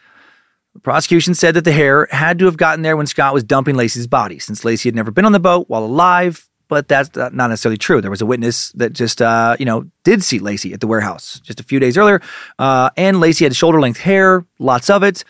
The 0.73 0.81
prosecution 0.81 1.33
said 1.33 1.53
that 1.53 1.63
the 1.63 1.71
hair 1.71 2.09
had 2.11 2.39
to 2.39 2.45
have 2.45 2.57
gotten 2.57 2.81
there 2.81 2.97
when 2.97 3.07
Scott 3.07 3.33
was 3.33 3.45
dumping 3.45 3.75
Laci's 3.75 4.05
body, 4.05 4.37
since 4.37 4.65
Laci 4.65 4.83
had 4.83 4.95
never 4.95 5.11
been 5.11 5.23
on 5.23 5.31
the 5.31 5.39
boat 5.39 5.69
while 5.69 5.85
alive. 5.85 6.49
But 6.67 6.89
that's 6.89 7.15
not 7.15 7.33
necessarily 7.33 7.77
true. 7.77 8.01
There 8.01 8.11
was 8.11 8.21
a 8.21 8.25
witness 8.25 8.73
that 8.73 8.91
just, 8.91 9.21
uh, 9.21 9.55
you 9.59 9.65
know, 9.65 9.85
did 10.03 10.25
see 10.25 10.41
Laci 10.41 10.73
at 10.73 10.81
the 10.81 10.87
warehouse 10.87 11.39
just 11.39 11.61
a 11.61 11.63
few 11.63 11.79
days 11.79 11.97
earlier, 11.97 12.21
uh, 12.59 12.89
and 12.97 13.17
Laci 13.17 13.43
had 13.43 13.55
shoulder 13.55 13.79
length 13.79 13.99
hair, 14.01 14.45
lots 14.59 14.89
of 14.89 15.03
it. 15.03 15.23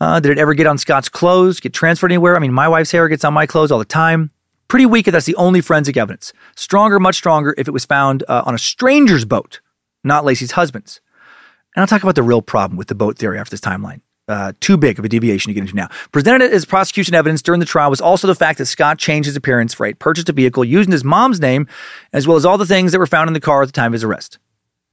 Uh, 0.00 0.20
did 0.20 0.32
it 0.32 0.38
ever 0.38 0.54
get 0.54 0.66
on 0.66 0.78
Scott's 0.78 1.08
clothes? 1.08 1.60
Get 1.60 1.72
transferred 1.72 2.12
anywhere? 2.12 2.36
I 2.36 2.38
mean, 2.38 2.52
my 2.52 2.68
wife's 2.68 2.90
hair 2.90 3.08
gets 3.08 3.24
on 3.24 3.34
my 3.34 3.46
clothes 3.46 3.72
all 3.72 3.78
the 3.78 3.84
time. 3.84 4.30
Pretty 4.68 4.86
weak 4.86 5.08
if 5.08 5.12
that's 5.12 5.26
the 5.26 5.36
only 5.36 5.60
forensic 5.60 5.96
evidence. 5.96 6.32
Stronger, 6.56 6.98
much 6.98 7.16
stronger 7.16 7.54
if 7.56 7.68
it 7.68 7.70
was 7.70 7.84
found 7.84 8.24
uh, 8.28 8.42
on 8.44 8.54
a 8.54 8.58
stranger's 8.58 9.24
boat, 9.24 9.60
not 10.04 10.24
Laci's 10.24 10.52
husband's. 10.52 11.00
And 11.74 11.82
I'll 11.82 11.86
talk 11.86 12.02
about 12.02 12.14
the 12.14 12.22
real 12.22 12.42
problem 12.42 12.76
with 12.76 12.88
the 12.88 12.94
boat 12.94 13.16
theory 13.18 13.38
after 13.38 13.50
this 13.50 13.60
timeline 13.60 14.00
uh, 14.28 14.52
too 14.60 14.76
big 14.76 14.98
of 14.98 15.04
a 15.04 15.08
deviation 15.08 15.50
to 15.50 15.54
get 15.54 15.62
into 15.62 15.74
now. 15.74 15.88
Presented 16.12 16.52
as 16.52 16.64
prosecution 16.64 17.14
evidence 17.14 17.42
during 17.42 17.60
the 17.60 17.66
trial 17.66 17.90
was 17.90 18.00
also 18.00 18.26
the 18.26 18.34
fact 18.34 18.58
that 18.58 18.66
Scott 18.66 18.98
changed 18.98 19.26
his 19.26 19.36
appearance, 19.36 19.78
right? 19.78 19.98
Purchased 19.98 20.28
a 20.28 20.32
vehicle 20.32 20.64
using 20.64 20.92
his 20.92 21.04
mom's 21.04 21.40
name, 21.40 21.68
as 22.12 22.26
well 22.26 22.36
as 22.36 22.44
all 22.44 22.58
the 22.58 22.66
things 22.66 22.92
that 22.92 22.98
were 22.98 23.06
found 23.06 23.28
in 23.28 23.34
the 23.34 23.40
car 23.40 23.62
at 23.62 23.68
the 23.68 23.72
time 23.72 23.88
of 23.88 23.94
his 23.94 24.04
arrest. 24.04 24.38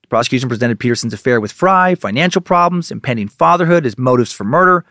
The 0.04 0.08
prosecution 0.08 0.50
presented 0.50 0.80
Peterson's 0.80 1.14
affair 1.14 1.42
with 1.42 1.52
Frey, 1.52 1.96
financial 1.96 2.42
problems, 2.42 2.92
impending 2.92 3.28
fatherhood 3.28 3.86
as 3.86 3.98
motives 3.98 4.32
for 4.32 4.44
murder, 4.44 4.86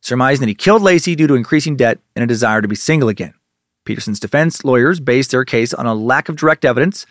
surmising 0.00 0.40
that 0.40 0.48
he 0.48 0.54
killed 0.54 0.82
Laci 0.82 1.16
due 1.16 1.26
to 1.26 1.34
increasing 1.34 1.76
debt 1.76 1.98
and 2.16 2.22
a 2.22 2.26
desire 2.26 2.60
to 2.60 2.68
be 2.68 2.74
single 2.74 3.08
again. 3.08 3.34
Peterson's 3.84 4.20
defense 4.20 4.64
lawyers 4.64 5.00
based 5.00 5.30
their 5.30 5.44
case 5.44 5.72
on 5.72 5.86
a 5.86 5.94
lack 5.94 6.28
of 6.28 6.36
direct 6.36 6.64
evidence, 6.64 7.06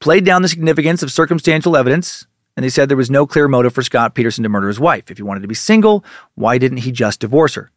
played 0.00 0.24
down 0.24 0.42
the 0.42 0.48
significance 0.48 1.02
of 1.02 1.12
circumstantial 1.12 1.76
evidence, 1.76 2.26
and 2.56 2.64
they 2.64 2.70
said 2.70 2.88
there 2.88 2.96
was 2.96 3.10
no 3.10 3.26
clear 3.26 3.48
motive 3.48 3.74
for 3.74 3.82
Scott 3.82 4.14
Peterson 4.14 4.42
to 4.42 4.48
murder 4.48 4.68
his 4.68 4.80
wife. 4.80 5.10
If 5.10 5.18
he 5.18 5.22
wanted 5.22 5.40
to 5.40 5.48
be 5.48 5.54
single, 5.54 6.04
why 6.34 6.58
didn't 6.58 6.78
he 6.78 6.92
just 6.92 7.20
divorce 7.20 7.54
her? 7.54 7.70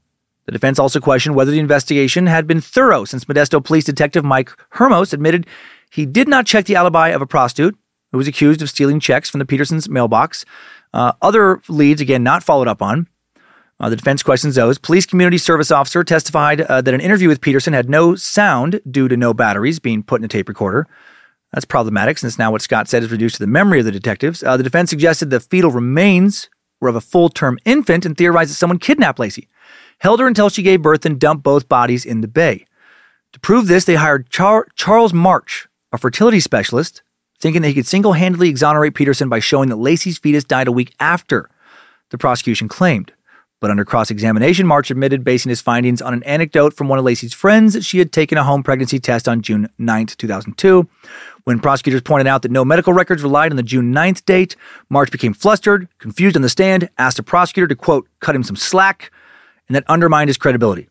The 0.45 0.53
defense 0.53 0.79
also 0.79 0.99
questioned 0.99 1.35
whether 1.35 1.51
the 1.51 1.59
investigation 1.59 2.25
had 2.25 2.47
been 2.47 2.61
thorough 2.61 3.05
since 3.05 3.25
Modesto 3.25 3.63
Police 3.63 3.83
Detective 3.83 4.25
Mike 4.25 4.51
Hermos 4.71 5.13
admitted 5.13 5.45
he 5.91 6.05
did 6.05 6.27
not 6.27 6.45
check 6.45 6.65
the 6.65 6.75
alibi 6.75 7.09
of 7.09 7.21
a 7.21 7.27
prostitute 7.27 7.77
who 8.11 8.17
was 8.17 8.27
accused 8.27 8.61
of 8.61 8.69
stealing 8.69 8.99
checks 8.99 9.29
from 9.29 9.39
the 9.39 9.45
Petersons' 9.45 9.89
mailbox. 9.89 10.45
Uh, 10.93 11.13
other 11.21 11.61
leads, 11.67 12.01
again, 12.01 12.23
not 12.23 12.43
followed 12.43 12.67
up 12.67 12.81
on. 12.81 13.07
Uh, 13.79 13.89
the 13.89 13.95
defense 13.95 14.23
questions 14.23 14.55
those. 14.55 14.77
Police 14.77 15.05
community 15.05 15.37
service 15.37 15.71
officer 15.71 16.03
testified 16.03 16.61
uh, 16.61 16.81
that 16.81 16.93
an 16.93 16.99
interview 16.99 17.29
with 17.29 17.39
Peterson 17.39 17.73
had 17.73 17.89
no 17.89 18.15
sound 18.15 18.81
due 18.89 19.07
to 19.07 19.15
no 19.15 19.33
batteries 19.33 19.79
being 19.79 20.03
put 20.03 20.19
in 20.19 20.25
a 20.25 20.27
tape 20.27 20.49
recorder. 20.49 20.85
That's 21.53 21.65
problematic 21.65 22.17
since 22.17 22.37
now 22.37 22.51
what 22.51 22.61
Scott 22.61 22.87
said 22.87 23.03
is 23.03 23.11
reduced 23.11 23.35
to 23.35 23.43
the 23.43 23.47
memory 23.47 23.79
of 23.79 23.85
the 23.85 23.91
detectives. 23.91 24.43
Uh, 24.43 24.57
the 24.57 24.63
defense 24.63 24.89
suggested 24.89 25.29
the 25.29 25.39
fetal 25.39 25.71
remains 25.71 26.49
were 26.79 26.89
of 26.89 26.95
a 26.95 27.01
full 27.01 27.29
term 27.29 27.57
infant 27.65 28.05
and 28.05 28.17
theorized 28.17 28.51
that 28.51 28.55
someone 28.55 28.79
kidnapped 28.79 29.19
Laci, 29.19 29.47
held 29.99 30.19
her 30.19 30.27
until 30.27 30.49
she 30.49 30.63
gave 30.63 30.81
birth, 30.81 31.05
and 31.05 31.19
dumped 31.19 31.43
both 31.43 31.69
bodies 31.69 32.05
in 32.05 32.21
the 32.21 32.27
bay. 32.27 32.65
To 33.33 33.39
prove 33.39 33.67
this, 33.67 33.85
they 33.85 33.95
hired 33.95 34.29
Char- 34.29 34.67
Charles 34.75 35.13
March, 35.13 35.67
a 35.91 35.97
fertility 35.97 36.39
specialist, 36.39 37.01
thinking 37.39 37.61
that 37.61 37.69
he 37.69 37.73
could 37.73 37.87
single 37.87 38.13
handedly 38.13 38.49
exonerate 38.49 38.95
Peterson 38.95 39.29
by 39.29 39.39
showing 39.39 39.69
that 39.69 39.77
Laci's 39.77 40.17
fetus 40.17 40.43
died 40.43 40.67
a 40.67 40.71
week 40.71 40.93
after 40.99 41.49
the 42.09 42.17
prosecution 42.17 42.67
claimed. 42.67 43.13
But 43.61 43.71
under 43.71 43.83
cross 43.83 44.09
examination, 44.09 44.65
March 44.65 44.89
admitted 44.89 45.25
basing 45.25 45.49
his 45.49 45.59
findings 45.59 46.01
on 46.01 46.13
an 46.13 46.23
anecdote 46.23 46.73
from 46.73 46.87
one 46.87 46.97
of 46.97 47.03
Laci's 47.03 47.33
friends 47.33 47.73
that 47.73 47.83
she 47.83 47.99
had 47.99 48.13
taken 48.13 48.37
a 48.37 48.43
home 48.43 48.63
pregnancy 48.63 48.99
test 48.99 49.27
on 49.27 49.41
June 49.41 49.67
9, 49.77 50.05
2002. 50.07 50.87
When 51.43 51.59
prosecutors 51.59 52.01
pointed 52.01 52.27
out 52.27 52.41
that 52.43 52.51
no 52.51 52.63
medical 52.63 52.93
records 52.93 53.21
relied 53.21 53.51
on 53.51 53.57
the 53.57 53.63
June 53.63 53.93
9th 53.93 54.23
date, 54.23 54.55
March 54.89 55.11
became 55.11 55.33
flustered, 55.33 55.89
confused 55.97 56.37
on 56.37 56.41
the 56.41 56.49
stand, 56.49 56.89
asked 56.97 57.19
a 57.19 57.23
prosecutor 57.23 57.67
to, 57.67 57.75
quote, 57.75 58.07
cut 58.21 58.35
him 58.35 58.43
some 58.43 58.55
slack, 58.55 59.11
and 59.67 59.75
that 59.75 59.83
undermined 59.89 60.29
his 60.29 60.37
credibility. 60.37 60.87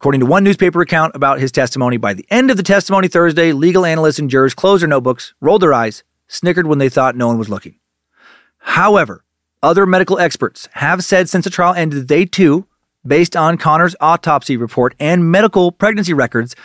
According 0.00 0.20
to 0.20 0.26
one 0.26 0.44
newspaper 0.44 0.80
account 0.80 1.14
about 1.14 1.40
his 1.40 1.52
testimony, 1.52 1.98
by 1.98 2.14
the 2.14 2.24
end 2.30 2.50
of 2.50 2.56
the 2.56 2.62
testimony 2.62 3.06
Thursday, 3.06 3.52
legal 3.52 3.84
analysts 3.84 4.18
and 4.18 4.30
jurors 4.30 4.54
closed 4.54 4.80
their 4.80 4.88
notebooks, 4.88 5.34
rolled 5.42 5.60
their 5.60 5.74
eyes, 5.74 6.04
snickered 6.26 6.66
when 6.66 6.78
they 6.78 6.88
thought 6.88 7.16
no 7.16 7.26
one 7.26 7.36
was 7.36 7.50
looking. 7.50 7.74
However, 8.60 9.26
other 9.62 9.84
medical 9.84 10.18
experts 10.18 10.70
have 10.72 11.04
said 11.04 11.28
since 11.28 11.44
the 11.44 11.50
trial 11.50 11.74
ended 11.74 12.08
they 12.08 12.24
too, 12.24 12.66
based 13.06 13.36
on 13.36 13.58
Connor's 13.58 13.94
autopsy 14.00 14.56
report 14.56 14.94
and 14.98 15.30
medical 15.30 15.70
pregnancy 15.70 16.14
records, 16.14 16.56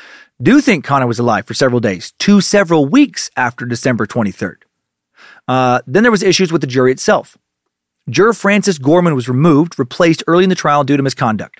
do 0.41 0.61
think 0.61 0.85
Connor 0.85 1.05
was 1.05 1.19
alive 1.19 1.45
for 1.45 1.53
several 1.53 1.81
days 1.81 2.13
to 2.19 2.39
several 2.39 2.85
weeks 2.85 3.29
after 3.35 3.65
December 3.65 4.07
23rd. 4.07 4.59
Uh, 5.45 5.81
then 5.85 6.03
there 6.03 6.11
was 6.11 6.23
issues 6.23 6.53
with 6.53 6.61
the 6.61 6.67
jury 6.67 6.93
itself. 6.93 7.37
Juror 8.09 8.31
Francis 8.31 8.77
Gorman 8.77 9.13
was 9.13 9.27
removed, 9.27 9.77
replaced 9.77 10.23
early 10.25 10.45
in 10.45 10.49
the 10.49 10.55
trial 10.55 10.85
due 10.85 10.95
to 10.95 11.03
misconduct. 11.03 11.59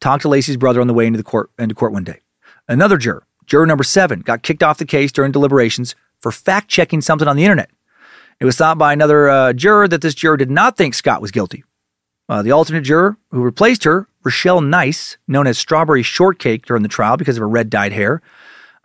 Talked 0.00 0.22
to 0.22 0.28
Laci's 0.28 0.56
brother 0.56 0.80
on 0.80 0.86
the 0.86 0.94
way 0.94 1.06
into 1.06 1.18
the 1.18 1.22
court 1.22 1.50
into 1.58 1.74
court 1.74 1.92
one 1.92 2.04
day. 2.04 2.20
Another 2.68 2.96
juror, 2.96 3.26
juror 3.46 3.66
number 3.66 3.84
seven, 3.84 4.20
got 4.20 4.42
kicked 4.42 4.62
off 4.62 4.78
the 4.78 4.86
case 4.86 5.12
during 5.12 5.32
deliberations 5.32 5.94
for 6.20 6.32
fact 6.32 6.68
checking 6.68 7.00
something 7.00 7.28
on 7.28 7.36
the 7.36 7.44
internet. 7.44 7.70
It 8.40 8.46
was 8.46 8.56
thought 8.56 8.78
by 8.78 8.92
another 8.92 9.28
uh, 9.28 9.52
juror 9.52 9.88
that 9.88 10.00
this 10.00 10.14
juror 10.14 10.36
did 10.36 10.50
not 10.50 10.76
think 10.76 10.94
Scott 10.94 11.20
was 11.20 11.30
guilty. 11.30 11.64
Uh, 12.28 12.42
the 12.42 12.52
alternate 12.52 12.82
juror 12.82 13.18
who 13.30 13.42
replaced 13.42 13.84
her, 13.84 14.08
Richelle 14.22 14.60
Nice, 14.60 15.18
known 15.28 15.46
as 15.46 15.58
Strawberry 15.58 16.02
Shortcake 16.02 16.64
during 16.64 16.82
the 16.82 16.88
trial 16.88 17.16
because 17.16 17.36
of 17.36 17.40
her 17.40 17.48
red 17.48 17.68
dyed 17.68 17.92
hair, 17.92 18.22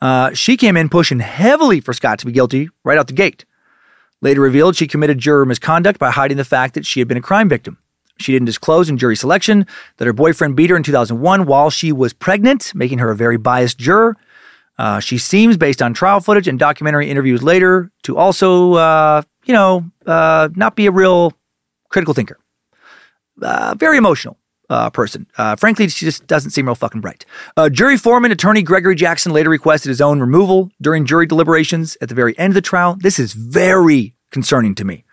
uh, 0.02 0.34
she 0.34 0.58
came 0.58 0.76
in 0.76 0.90
pushing 0.90 1.20
heavily 1.20 1.80
for 1.80 1.94
Scott 1.94 2.20
to 2.20 2.26
be 2.26 2.32
guilty 2.32 2.70
right 2.84 2.98
out 2.98 3.08
the 3.08 3.14
gate. 3.14 3.46
Later 4.22 4.42
revealed 4.42 4.76
she 4.76 4.88
committed 4.88 5.20
juror 5.20 5.46
misconduct 5.46 6.00
by 6.00 6.12
hiding 6.12 6.38
the 6.38 6.46
fact 6.46 6.74
that 6.74 6.86
she 6.86 7.00
had 7.00 7.08
been 7.08 7.18
a 7.18 7.22
crime 7.22 7.48
victim. 7.48 7.78
She 8.18 8.32
didn't 8.32 8.46
disclose 8.46 8.90
in 8.90 8.98
jury 8.98 9.16
selection 9.16 9.68
that 9.98 10.06
her 10.06 10.14
boyfriend 10.14 10.56
beat 10.56 10.70
her 10.70 10.76
in 10.76 10.84
2001 10.84 11.46
while 11.46 11.70
she 11.70 11.92
was 11.92 12.14
pregnant, 12.14 12.74
making 12.74 13.00
her 13.00 13.12
a 13.12 13.16
very 13.16 13.38
biased 13.38 13.78
juror. 13.78 14.16
Uh, 14.78 15.00
she 15.00 15.18
seems, 15.18 15.58
based 15.58 15.82
on 15.82 15.94
trial 15.94 16.20
footage 16.20 16.48
and 16.48 16.60
documentary 16.60 17.10
interviews 17.10 17.42
later, 17.42 17.92
to 18.04 18.18
also 18.18 18.74
uh, 18.74 19.22
you 19.46 19.54
know, 19.54 19.86
uh, 20.06 20.50
not 20.56 20.76
be 20.76 20.88
a 20.88 20.92
real 20.92 21.34
critical 21.90 22.14
thinker. 22.14 22.38
Uh, 23.42 23.76
very 23.78 23.98
emotional 23.98 24.38
uh, 24.70 24.90
person. 24.90 25.28
Uh, 25.38 25.56
frankly, 25.56 25.88
she 25.88 26.06
just 26.06 26.26
doesn't 26.28 26.52
seem 26.52 26.66
real 26.66 26.76
fucking 26.76 27.02
bright. 27.02 27.26
Jury 27.72 27.98
foreman 27.98 28.32
attorney 28.32 28.64
Gregory 28.64 28.96
Jackson 28.96 29.32
later 29.32 29.50
requested 29.50 29.90
his 29.90 30.02
own 30.02 30.20
removal 30.20 30.72
during 30.82 31.06
jury 31.06 31.26
deliberations 31.26 31.96
at 32.02 32.10
the 32.10 32.16
very 32.16 32.38
end 32.38 32.52
of 32.52 32.56
the 32.56 32.62
trial. 32.62 32.98
This 33.00 33.20
is 33.20 33.34
very 33.34 34.16
concerning 34.32 34.76
to 34.76 34.84
me. 34.84 35.05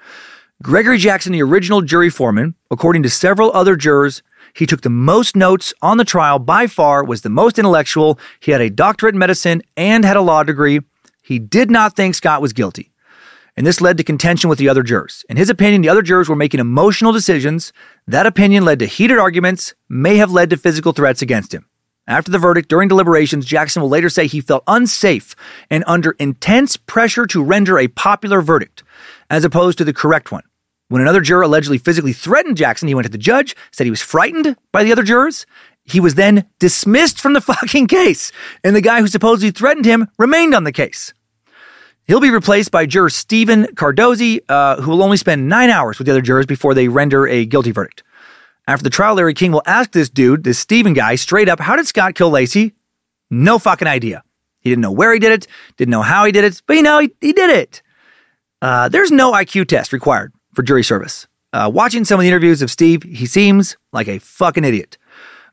Gregory 0.63 0.97
Jackson, 0.97 1.33
the 1.33 1.43
original 1.43 1.83
jury 1.83 2.09
foreman, 2.09 2.55
according 2.71 3.03
to 3.03 3.11
several 3.11 3.51
other 3.53 3.75
jurors, 3.75 4.23
he 4.55 4.65
took 4.65 4.83
the 4.83 4.91
most 4.91 5.35
notes 5.35 5.75
on 5.83 5.97
the 5.97 6.05
trial 6.05 6.39
by 6.39 6.69
far, 6.69 7.03
was 7.03 7.23
the 7.23 7.31
most 7.31 7.59
intellectual. 7.59 8.17
He 8.39 8.53
had 8.53 8.61
a 8.61 8.71
doctorate 8.71 9.17
in 9.17 9.19
medicine 9.19 9.63
and 9.77 10.05
had 10.05 10.17
a 10.17 10.21
law 10.21 10.45
degree. 10.45 10.79
He 11.21 11.41
did 11.41 11.69
not 11.69 11.97
think 11.97 12.15
Scott 12.15 12.41
was 12.41 12.53
guilty. 12.53 12.93
And 13.57 13.67
this 13.67 13.81
led 13.81 13.97
to 13.99 14.05
contention 14.05 14.49
with 14.49 14.61
the 14.61 14.69
other 14.69 14.85
jurors. 14.85 15.25
In 15.29 15.37
his 15.37 15.51
opinion, 15.51 15.83
the 15.83 15.89
other 15.89 16.01
jurors 16.01 16.29
were 16.29 16.37
making 16.37 16.61
emotional 16.61 17.13
decisions. 17.13 17.73
That 18.07 18.27
opinion 18.27 18.65
led 18.65 18.79
to 18.79 18.87
heated 18.87 19.19
arguments, 19.19 19.75
may 19.89 20.17
have 20.19 20.31
led 20.31 20.51
to 20.51 20.57
physical 20.57 20.93
threats 20.93 21.23
against 21.23 21.53
him. 21.53 21.67
After 22.07 22.31
the 22.31 22.39
verdict, 22.39 22.69
during 22.69 22.89
deliberations, 22.89 23.47
Jackson 23.47 23.83
will 23.83 23.89
later 23.89 24.09
say 24.09 24.29
he 24.29 24.41
felt 24.41 24.63
unsafe 24.69 25.35
and 25.71 25.83
under 25.89 26.13
intense 26.13 26.77
pressure 26.77 27.27
to 27.27 27.43
render 27.43 27.81
a 27.81 27.89
popular 27.89 28.43
verdict, 28.43 28.85
as 29.29 29.45
opposed 29.45 29.79
to 29.79 29.85
the 29.85 29.93
correct 29.93 30.31
one. 30.31 30.43
When 30.93 31.01
another 31.01 31.23
juror 31.23 31.41
allegedly 31.41 31.79
physically 31.79 32.13
threatened 32.13 32.59
Jackson, 32.59 32.87
he 32.87 32.95
went 32.95 33.07
to 33.07 33.11
the 33.11 33.17
judge, 33.17 33.57
said 33.71 33.85
he 33.85 33.91
was 33.91 34.03
frightened 34.03 34.59
by 34.73 34.85
the 34.85 34.93
other 34.93 35.03
jurors. 35.03 35.47
He 35.85 36.01
was 36.01 36.17
then 36.17 36.45
dismissed 36.59 37.19
from 37.19 37.33
the 37.33 37.41
fucking 37.51 37.87
case, 37.87 38.31
and 38.63 38.77
the 38.77 38.83
guy 38.83 39.01
who 39.01 39.07
supposedly 39.07 39.53
threatened 39.53 39.87
him 39.87 40.09
remained 40.19 40.55
on 40.55 40.65
the 40.65 40.71
case. 40.71 41.15
He'll 42.05 42.21
be 42.21 42.29
replaced 42.29 42.71
by 42.71 42.85
juror 42.85 43.09
Stephen 43.09 43.69
Cardosi, 43.75 44.41
uh, 44.51 44.83
who 44.83 44.91
will 44.91 45.03
only 45.03 45.17
spend 45.17 45.49
nine 45.49 45.71
hours 45.71 45.97
with 45.97 46.05
the 46.05 46.13
other 46.13 46.21
jurors 46.21 46.45
before 46.45 46.75
they 46.75 46.89
render 46.89 47.27
a 47.27 47.47
guilty 47.47 47.71
verdict. 47.71 48.03
After 48.69 48.85
the 48.85 48.91
trial, 48.91 49.15
Larry 49.15 49.33
King 49.33 49.53
will 49.53 49.63
ask 49.65 49.93
this 49.93 50.11
dude, 50.11 50.45
this 50.45 50.59
Stephen 50.59 50.93
guy, 50.93 51.15
straight 51.15 51.49
up, 51.49 51.59
how 51.59 51.75
did 51.75 51.87
Scott 51.87 52.15
kill 52.15 52.31
Laci? 52.31 52.75
No 53.31 53.59
fucking 53.59 53.89
idea. 53.89 54.23
He 54.61 54.69
didn't 54.69 54.83
know 54.83 54.93
where 54.93 55.15
he 55.15 55.19
did 55.19 55.33
it, 55.33 55.47
didn't 55.79 55.93
know 55.93 56.03
how 56.03 56.27
he 56.27 56.33
did 56.33 56.45
it, 56.45 56.61
but 56.67 56.77
you 56.77 56.83
know, 56.83 56.99
he, 56.99 57.11
he 57.23 57.33
did 57.33 57.49
it. 57.49 57.81
Uh, 58.61 58.91
there's 58.91 59.11
no 59.11 59.33
IQ 59.33 59.69
test 59.69 59.95
required 59.95 60.35
for 60.55 60.63
jury 60.63 60.85
service. 60.85 61.27
Uh, 61.53 61.71
watching 61.73 62.05
some 62.05 62.19
of 62.19 62.23
the 62.23 62.29
interviews 62.29 62.63
of 62.63 62.71
Steve, 62.71 63.03
he 63.03 63.27
seems 63.27 63.77
like 63.93 64.09
a 64.09 64.19
fucking 64.19 64.65
idiot. 64.65 64.97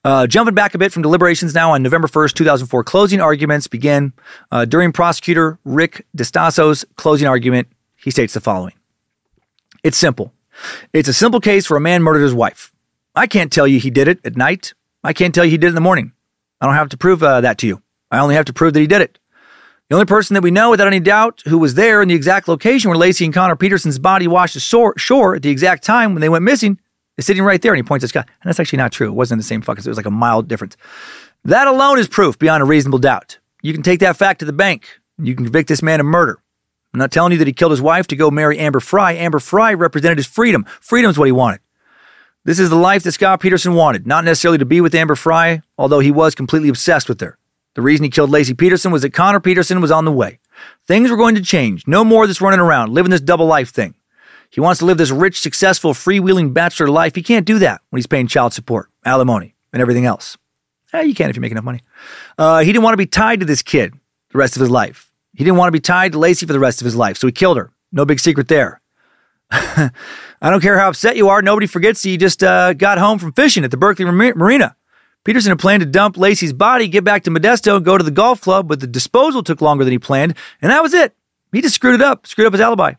Uh, 0.05 0.25
jumping 0.25 0.55
back 0.55 0.73
a 0.73 0.77
bit 0.77 0.93
from 0.93 1.01
deliberations 1.01 1.53
now 1.53 1.71
on 1.71 1.83
November 1.83 2.07
1st, 2.07 2.33
2004, 2.33 2.83
closing 2.85 3.19
arguments 3.19 3.67
begin. 3.67 4.13
Uh, 4.51 4.63
during 4.63 4.93
prosecutor 4.93 5.59
Rick 5.65 6.05
Distaso's 6.15 6.85
closing 6.95 7.27
argument, 7.27 7.67
he 7.97 8.09
states 8.09 8.33
the 8.33 8.39
following 8.39 8.73
It's 9.83 9.97
simple. 9.97 10.33
It's 10.93 11.09
a 11.09 11.13
simple 11.13 11.41
case 11.41 11.65
for 11.65 11.75
a 11.75 11.81
man 11.81 12.01
murdered 12.01 12.23
his 12.23 12.33
wife. 12.33 12.71
I 13.13 13.27
can't 13.27 13.51
tell 13.51 13.67
you 13.67 13.79
he 13.79 13.89
did 13.89 14.07
it 14.07 14.19
at 14.25 14.37
night. 14.37 14.73
I 15.03 15.11
can't 15.11 15.35
tell 15.35 15.43
you 15.43 15.51
he 15.51 15.57
did 15.57 15.67
it 15.67 15.69
in 15.69 15.75
the 15.75 15.81
morning. 15.81 16.13
I 16.61 16.65
don't 16.65 16.75
have 16.75 16.89
to 16.89 16.97
prove 16.97 17.21
uh, 17.21 17.41
that 17.41 17.57
to 17.59 17.67
you. 17.67 17.81
I 18.11 18.19
only 18.19 18.35
have 18.35 18.45
to 18.45 18.53
prove 18.53 18.73
that 18.73 18.79
he 18.79 18.87
did 18.87 19.01
it. 19.01 19.18
The 19.89 19.95
only 19.95 20.05
person 20.05 20.35
that 20.35 20.43
we 20.43 20.51
know 20.51 20.69
without 20.69 20.85
any 20.85 20.99
doubt 20.99 21.41
who 21.47 21.57
was 21.57 21.73
there 21.73 22.03
in 22.03 22.09
the 22.09 22.13
exact 22.13 22.47
location 22.47 22.91
where 22.91 22.99
Laci 22.99 23.25
and 23.25 23.33
Connor 23.33 23.55
Peterson's 23.55 23.97
body 23.97 24.27
washed 24.27 24.55
ashore 24.55 24.93
shore 24.99 25.33
at 25.35 25.41
the 25.41 25.49
exact 25.49 25.83
time 25.83 26.13
when 26.13 26.21
they 26.21 26.29
went 26.29 26.43
missing 26.43 26.79
is 27.17 27.25
sitting 27.25 27.41
right 27.41 27.59
there. 27.59 27.73
And 27.73 27.79
he 27.79 27.87
points 27.87 28.03
at 28.03 28.09
Scott. 28.09 28.27
And 28.27 28.49
that's 28.49 28.59
actually 28.59 28.77
not 28.77 28.91
true. 28.91 29.07
It 29.07 29.15
wasn't 29.15 29.39
the 29.39 29.47
same 29.47 29.63
fucking, 29.63 29.83
it 29.83 29.87
was 29.87 29.97
like 29.97 30.05
a 30.05 30.11
mild 30.11 30.47
difference. 30.47 30.77
That 31.43 31.65
alone 31.65 31.97
is 31.97 32.07
proof 32.07 32.37
beyond 32.37 32.61
a 32.61 32.67
reasonable 32.67 32.99
doubt. 32.99 33.39
You 33.63 33.73
can 33.73 33.81
take 33.81 33.99
that 34.01 34.15
fact 34.15 34.41
to 34.41 34.45
the 34.45 34.53
bank. 34.53 34.99
You 35.17 35.33
can 35.33 35.45
convict 35.45 35.67
this 35.67 35.81
man 35.81 35.99
of 35.99 36.05
murder. 36.05 36.37
I'm 36.93 36.99
not 36.99 37.11
telling 37.11 37.31
you 37.31 37.39
that 37.39 37.47
he 37.47 37.53
killed 37.53 37.71
his 37.71 37.81
wife 37.81 38.05
to 38.07 38.15
go 38.15 38.29
marry 38.29 38.59
Amber 38.59 38.79
Frey. 38.79 39.17
Amber 39.17 39.39
Frey 39.39 39.73
represented 39.73 40.19
his 40.19 40.27
freedom. 40.27 40.65
Freedom 40.81 41.09
is 41.09 41.17
what 41.17 41.25
he 41.25 41.31
wanted. 41.31 41.61
This 42.45 42.59
is 42.59 42.69
the 42.69 42.75
life 42.75 43.01
that 43.03 43.13
Scott 43.13 43.39
Peterson 43.39 43.73
wanted, 43.73 44.05
not 44.05 44.23
necessarily 44.23 44.59
to 44.59 44.65
be 44.65 44.81
with 44.81 44.93
Amber 44.93 45.15
Frey, 45.15 45.63
although 45.79 45.99
he 45.99 46.11
was 46.11 46.35
completely 46.35 46.69
obsessed 46.69 47.09
with 47.09 47.19
her. 47.21 47.38
The 47.79 47.83
reason 47.83 48.03
he 48.03 48.09
killed 48.09 48.29
Laci 48.29 48.57
Peterson 48.57 48.91
was 48.91 49.03
that 49.03 49.13
Connor 49.13 49.39
Peterson 49.39 49.79
was 49.79 49.89
on 49.89 50.03
the 50.03 50.11
way. 50.11 50.39
Things 50.85 51.09
were 51.09 51.15
going 51.15 51.35
to 51.35 51.41
change. 51.41 51.87
No 51.87 52.03
more 52.03 52.23
of 52.23 52.27
this 52.29 52.41
running 52.41 52.59
around, 52.59 52.91
living 52.91 53.09
this 53.09 53.21
double 53.21 53.45
life 53.45 53.69
thing. 53.69 53.95
He 54.49 54.59
wants 54.59 54.79
to 54.79 54.85
live 54.85 54.97
this 54.97 55.11
rich, 55.11 55.39
successful, 55.39 55.93
freewheeling 55.93 56.53
bachelor 56.53 56.89
life. 56.89 57.15
He 57.15 57.23
can't 57.23 57.45
do 57.45 57.57
that 57.59 57.79
when 57.89 57.97
he's 57.97 58.05
paying 58.05 58.27
child 58.27 58.51
support, 58.51 58.89
alimony, 59.05 59.55
and 59.71 59.81
everything 59.81 60.05
else. 60.05 60.37
Eh, 60.91 61.03
you 61.03 61.15
can 61.15 61.29
if 61.29 61.37
you 61.37 61.41
make 61.41 61.53
enough 61.53 61.63
money. 61.63 61.79
Uh, 62.37 62.59
he 62.59 62.65
didn't 62.65 62.83
want 62.83 62.95
to 62.95 62.97
be 62.97 63.05
tied 63.05 63.39
to 63.39 63.45
this 63.45 63.61
kid 63.61 63.93
the 64.31 64.37
rest 64.37 64.57
of 64.57 64.59
his 64.59 64.69
life. 64.69 65.09
He 65.33 65.45
didn't 65.45 65.55
want 65.55 65.69
to 65.69 65.71
be 65.71 65.79
tied 65.79 66.11
to 66.11 66.17
Laci 66.17 66.45
for 66.45 66.51
the 66.51 66.59
rest 66.59 66.81
of 66.81 66.85
his 66.85 66.97
life, 66.97 67.15
so 67.15 67.27
he 67.27 67.31
killed 67.31 67.55
her. 67.55 67.71
No 67.93 68.03
big 68.03 68.19
secret 68.19 68.49
there. 68.49 68.81
I 69.51 69.89
don't 70.41 70.59
care 70.59 70.77
how 70.77 70.89
upset 70.89 71.15
you 71.15 71.29
are. 71.29 71.41
Nobody 71.41 71.65
forgets 71.65 72.03
he 72.03 72.17
just 72.17 72.43
uh, 72.43 72.73
got 72.73 72.97
home 72.97 73.19
from 73.19 73.31
fishing 73.31 73.63
at 73.63 73.71
the 73.71 73.77
Berkeley 73.77 74.03
Marina. 74.03 74.75
Peterson 75.23 75.51
had 75.51 75.59
planned 75.59 75.81
to 75.81 75.85
dump 75.85 76.17
Laci's 76.17 76.53
body, 76.53 76.87
get 76.87 77.03
back 77.03 77.23
to 77.23 77.31
Modesto, 77.31 77.75
and 77.75 77.85
go 77.85 77.97
to 77.97 78.03
the 78.03 78.11
golf 78.11 78.41
club, 78.41 78.67
but 78.67 78.79
the 78.79 78.87
disposal 78.87 79.43
took 79.43 79.61
longer 79.61 79.83
than 79.83 79.91
he 79.91 79.99
planned, 79.99 80.35
and 80.61 80.71
that 80.71 80.81
was 80.81 80.93
it. 80.93 81.15
He 81.51 81.61
just 81.61 81.75
screwed 81.75 81.95
it 81.95 82.01
up, 82.01 82.25
screwed 82.25 82.47
up 82.47 82.53
his 82.53 82.61
alibi. 82.61 82.93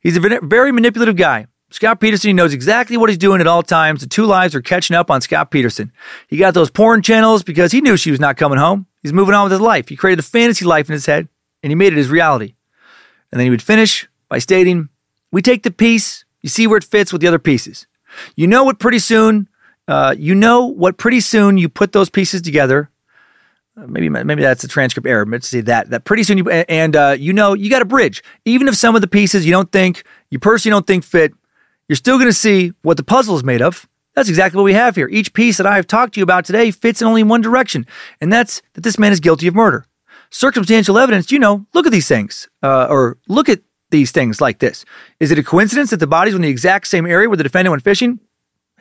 He's 0.00 0.16
a 0.16 0.40
very 0.42 0.72
manipulative 0.72 1.16
guy. 1.16 1.46
Scott 1.70 2.00
Peterson 2.00 2.28
he 2.28 2.32
knows 2.34 2.52
exactly 2.52 2.96
what 2.96 3.08
he's 3.08 3.18
doing 3.18 3.40
at 3.40 3.46
all 3.46 3.62
times. 3.62 4.00
The 4.00 4.06
two 4.06 4.26
lives 4.26 4.54
are 4.54 4.60
catching 4.60 4.96
up 4.96 5.10
on 5.10 5.20
Scott 5.20 5.50
Peterson. 5.50 5.92
He 6.28 6.36
got 6.36 6.54
those 6.54 6.70
porn 6.70 7.02
channels 7.02 7.42
because 7.42 7.72
he 7.72 7.80
knew 7.80 7.96
she 7.96 8.10
was 8.10 8.20
not 8.20 8.36
coming 8.36 8.58
home. 8.58 8.86
He's 9.02 9.12
moving 9.12 9.34
on 9.34 9.44
with 9.44 9.52
his 9.52 9.60
life. 9.60 9.88
He 9.88 9.96
created 9.96 10.18
a 10.18 10.26
fantasy 10.26 10.64
life 10.64 10.88
in 10.88 10.92
his 10.92 11.06
head 11.06 11.28
and 11.62 11.70
he 11.70 11.74
made 11.74 11.92
it 11.92 11.96
his 11.96 12.10
reality. 12.10 12.54
And 13.30 13.38
then 13.38 13.46
he 13.46 13.50
would 13.50 13.62
finish 13.62 14.06
by 14.28 14.38
stating, 14.38 14.90
We 15.30 15.40
take 15.40 15.62
the 15.62 15.70
piece, 15.70 16.24
you 16.42 16.48
see 16.48 16.66
where 16.66 16.78
it 16.78 16.84
fits 16.84 17.12
with 17.12 17.22
the 17.22 17.28
other 17.28 17.38
pieces. 17.38 17.86
You 18.36 18.46
know 18.46 18.64
what 18.64 18.78
pretty 18.78 18.98
soon, 18.98 19.48
uh, 19.88 20.14
you 20.18 20.34
know 20.34 20.66
what 20.66 20.96
pretty 20.96 21.20
soon 21.20 21.58
you 21.58 21.68
put 21.68 21.92
those 21.92 22.08
pieces 22.08 22.42
together 22.42 22.90
maybe 23.76 24.08
maybe 24.08 24.42
that's 24.42 24.64
a 24.64 24.68
transcript 24.68 25.06
error. 25.06 25.24
Let's 25.26 25.48
say 25.48 25.60
that 25.62 25.90
that 25.90 26.04
pretty 26.04 26.22
soon 26.24 26.38
you 26.38 26.50
and 26.50 26.94
uh, 26.94 27.16
you 27.18 27.32
know 27.32 27.54
you 27.54 27.70
got 27.70 27.82
a 27.82 27.86
bridge. 27.86 28.22
Even 28.44 28.68
if 28.68 28.74
some 28.76 28.94
of 28.94 29.00
the 29.00 29.08
pieces 29.08 29.46
you 29.46 29.52
don't 29.52 29.70
think 29.72 30.04
you 30.30 30.38
personally 30.38 30.74
don't 30.74 30.86
think 30.86 31.04
fit, 31.04 31.32
you're 31.88 31.96
still 31.96 32.16
going 32.16 32.28
to 32.28 32.34
see 32.34 32.72
what 32.82 32.96
the 32.96 33.02
puzzle 33.02 33.36
is 33.36 33.44
made 33.44 33.62
of. 33.62 33.88
That's 34.14 34.28
exactly 34.28 34.58
what 34.58 34.64
we 34.64 34.74
have 34.74 34.94
here. 34.94 35.08
Each 35.08 35.32
piece 35.32 35.56
that 35.56 35.66
I 35.66 35.76
have 35.76 35.86
talked 35.86 36.14
to 36.14 36.20
you 36.20 36.24
about 36.24 36.44
today 36.44 36.70
fits 36.70 37.00
in 37.00 37.08
only 37.08 37.22
one 37.22 37.40
direction, 37.40 37.86
and 38.20 38.32
that's 38.32 38.60
that 38.74 38.82
this 38.82 38.98
man 38.98 39.12
is 39.12 39.20
guilty 39.20 39.46
of 39.46 39.54
murder. 39.54 39.86
Circumstantial 40.30 40.98
evidence, 40.98 41.30
you 41.30 41.38
know, 41.38 41.66
look 41.72 41.86
at 41.86 41.92
these 41.92 42.08
things, 42.08 42.48
uh, 42.62 42.86
or 42.88 43.18
look 43.28 43.48
at 43.48 43.60
these 43.90 44.10
things 44.10 44.40
like 44.40 44.58
this. 44.58 44.84
Is 45.20 45.30
it 45.30 45.38
a 45.38 45.42
coincidence 45.42 45.90
that 45.90 45.98
the 45.98 46.06
bodies 46.06 46.34
were 46.34 46.38
in 46.38 46.42
the 46.42 46.48
exact 46.48 46.86
same 46.86 47.06
area 47.06 47.28
where 47.28 47.36
the 47.36 47.42
defendant 47.42 47.72
went 47.72 47.84
fishing? 47.84 48.20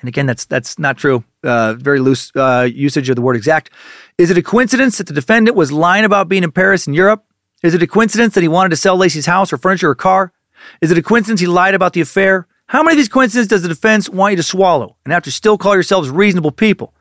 And 0.02 0.08
again, 0.08 0.26
that's 0.26 0.46
that's 0.46 0.78
not 0.78 0.98
true. 0.98 1.24
Uh, 1.44 1.76
very 1.76 2.00
loose 2.00 2.32
uh, 2.36 2.68
usage 2.72 3.10
of 3.10 3.16
the 3.16 3.22
word 3.22 3.36
exact. 3.36 3.70
Is 4.18 4.30
it 4.30 4.38
a 4.38 4.42
coincidence 4.44 4.98
that 4.98 5.08
the 5.08 5.14
defendant 5.14 5.56
was 5.56 5.72
lying 5.72 6.06
about 6.06 6.28
being 6.28 6.44
in 6.44 6.52
Paris 6.52 6.88
and 6.88 6.96
Europe? 6.96 7.24
Is 7.64 7.74
it 7.76 7.84
a 7.84 7.88
coincidence 7.88 8.34
that 8.34 8.42
he 8.42 8.48
wanted 8.48 8.70
to 8.70 8.76
sell 8.76 8.98
Laci's 8.98 9.28
house 9.28 9.54
or 9.54 9.58
furniture 9.58 9.90
or 9.90 9.96
car? 9.96 10.34
Is 10.82 10.92
it 10.92 10.98
a 10.98 11.04
coincidence 11.04 11.40
he 11.40 11.48
lied 11.48 11.76
about 11.76 11.94
the 11.94 12.02
affair? 12.02 12.48
How 12.66 12.82
many 12.82 12.94
of 12.94 12.98
these 12.98 13.10
coincidences 13.10 13.48
does 13.48 13.62
the 13.62 13.68
defense 13.68 14.10
want 14.10 14.32
you 14.32 14.38
to 14.38 14.44
swallow 14.44 14.96
and 15.04 15.14
have 15.14 15.24
to 15.24 15.32
still 15.32 15.58
call 15.58 15.74
yourselves 15.74 16.10
reasonable 16.10 16.52
people? 16.52 16.94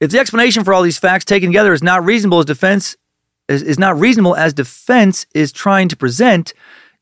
If 0.00 0.10
the 0.12 0.20
explanation 0.20 0.62
for 0.62 0.72
all 0.72 0.82
these 0.82 0.98
facts 0.98 1.24
taken 1.24 1.48
together 1.48 1.72
is 1.72 1.82
not 1.82 2.04
reasonable 2.04 2.38
as 2.38 2.44
defense 2.44 2.96
is, 3.48 3.62
is 3.62 3.78
not 3.78 3.98
reasonable 3.98 4.36
as 4.36 4.54
defense 4.54 5.26
is 5.34 5.50
trying 5.50 5.88
to 5.88 5.96
present, 5.96 6.52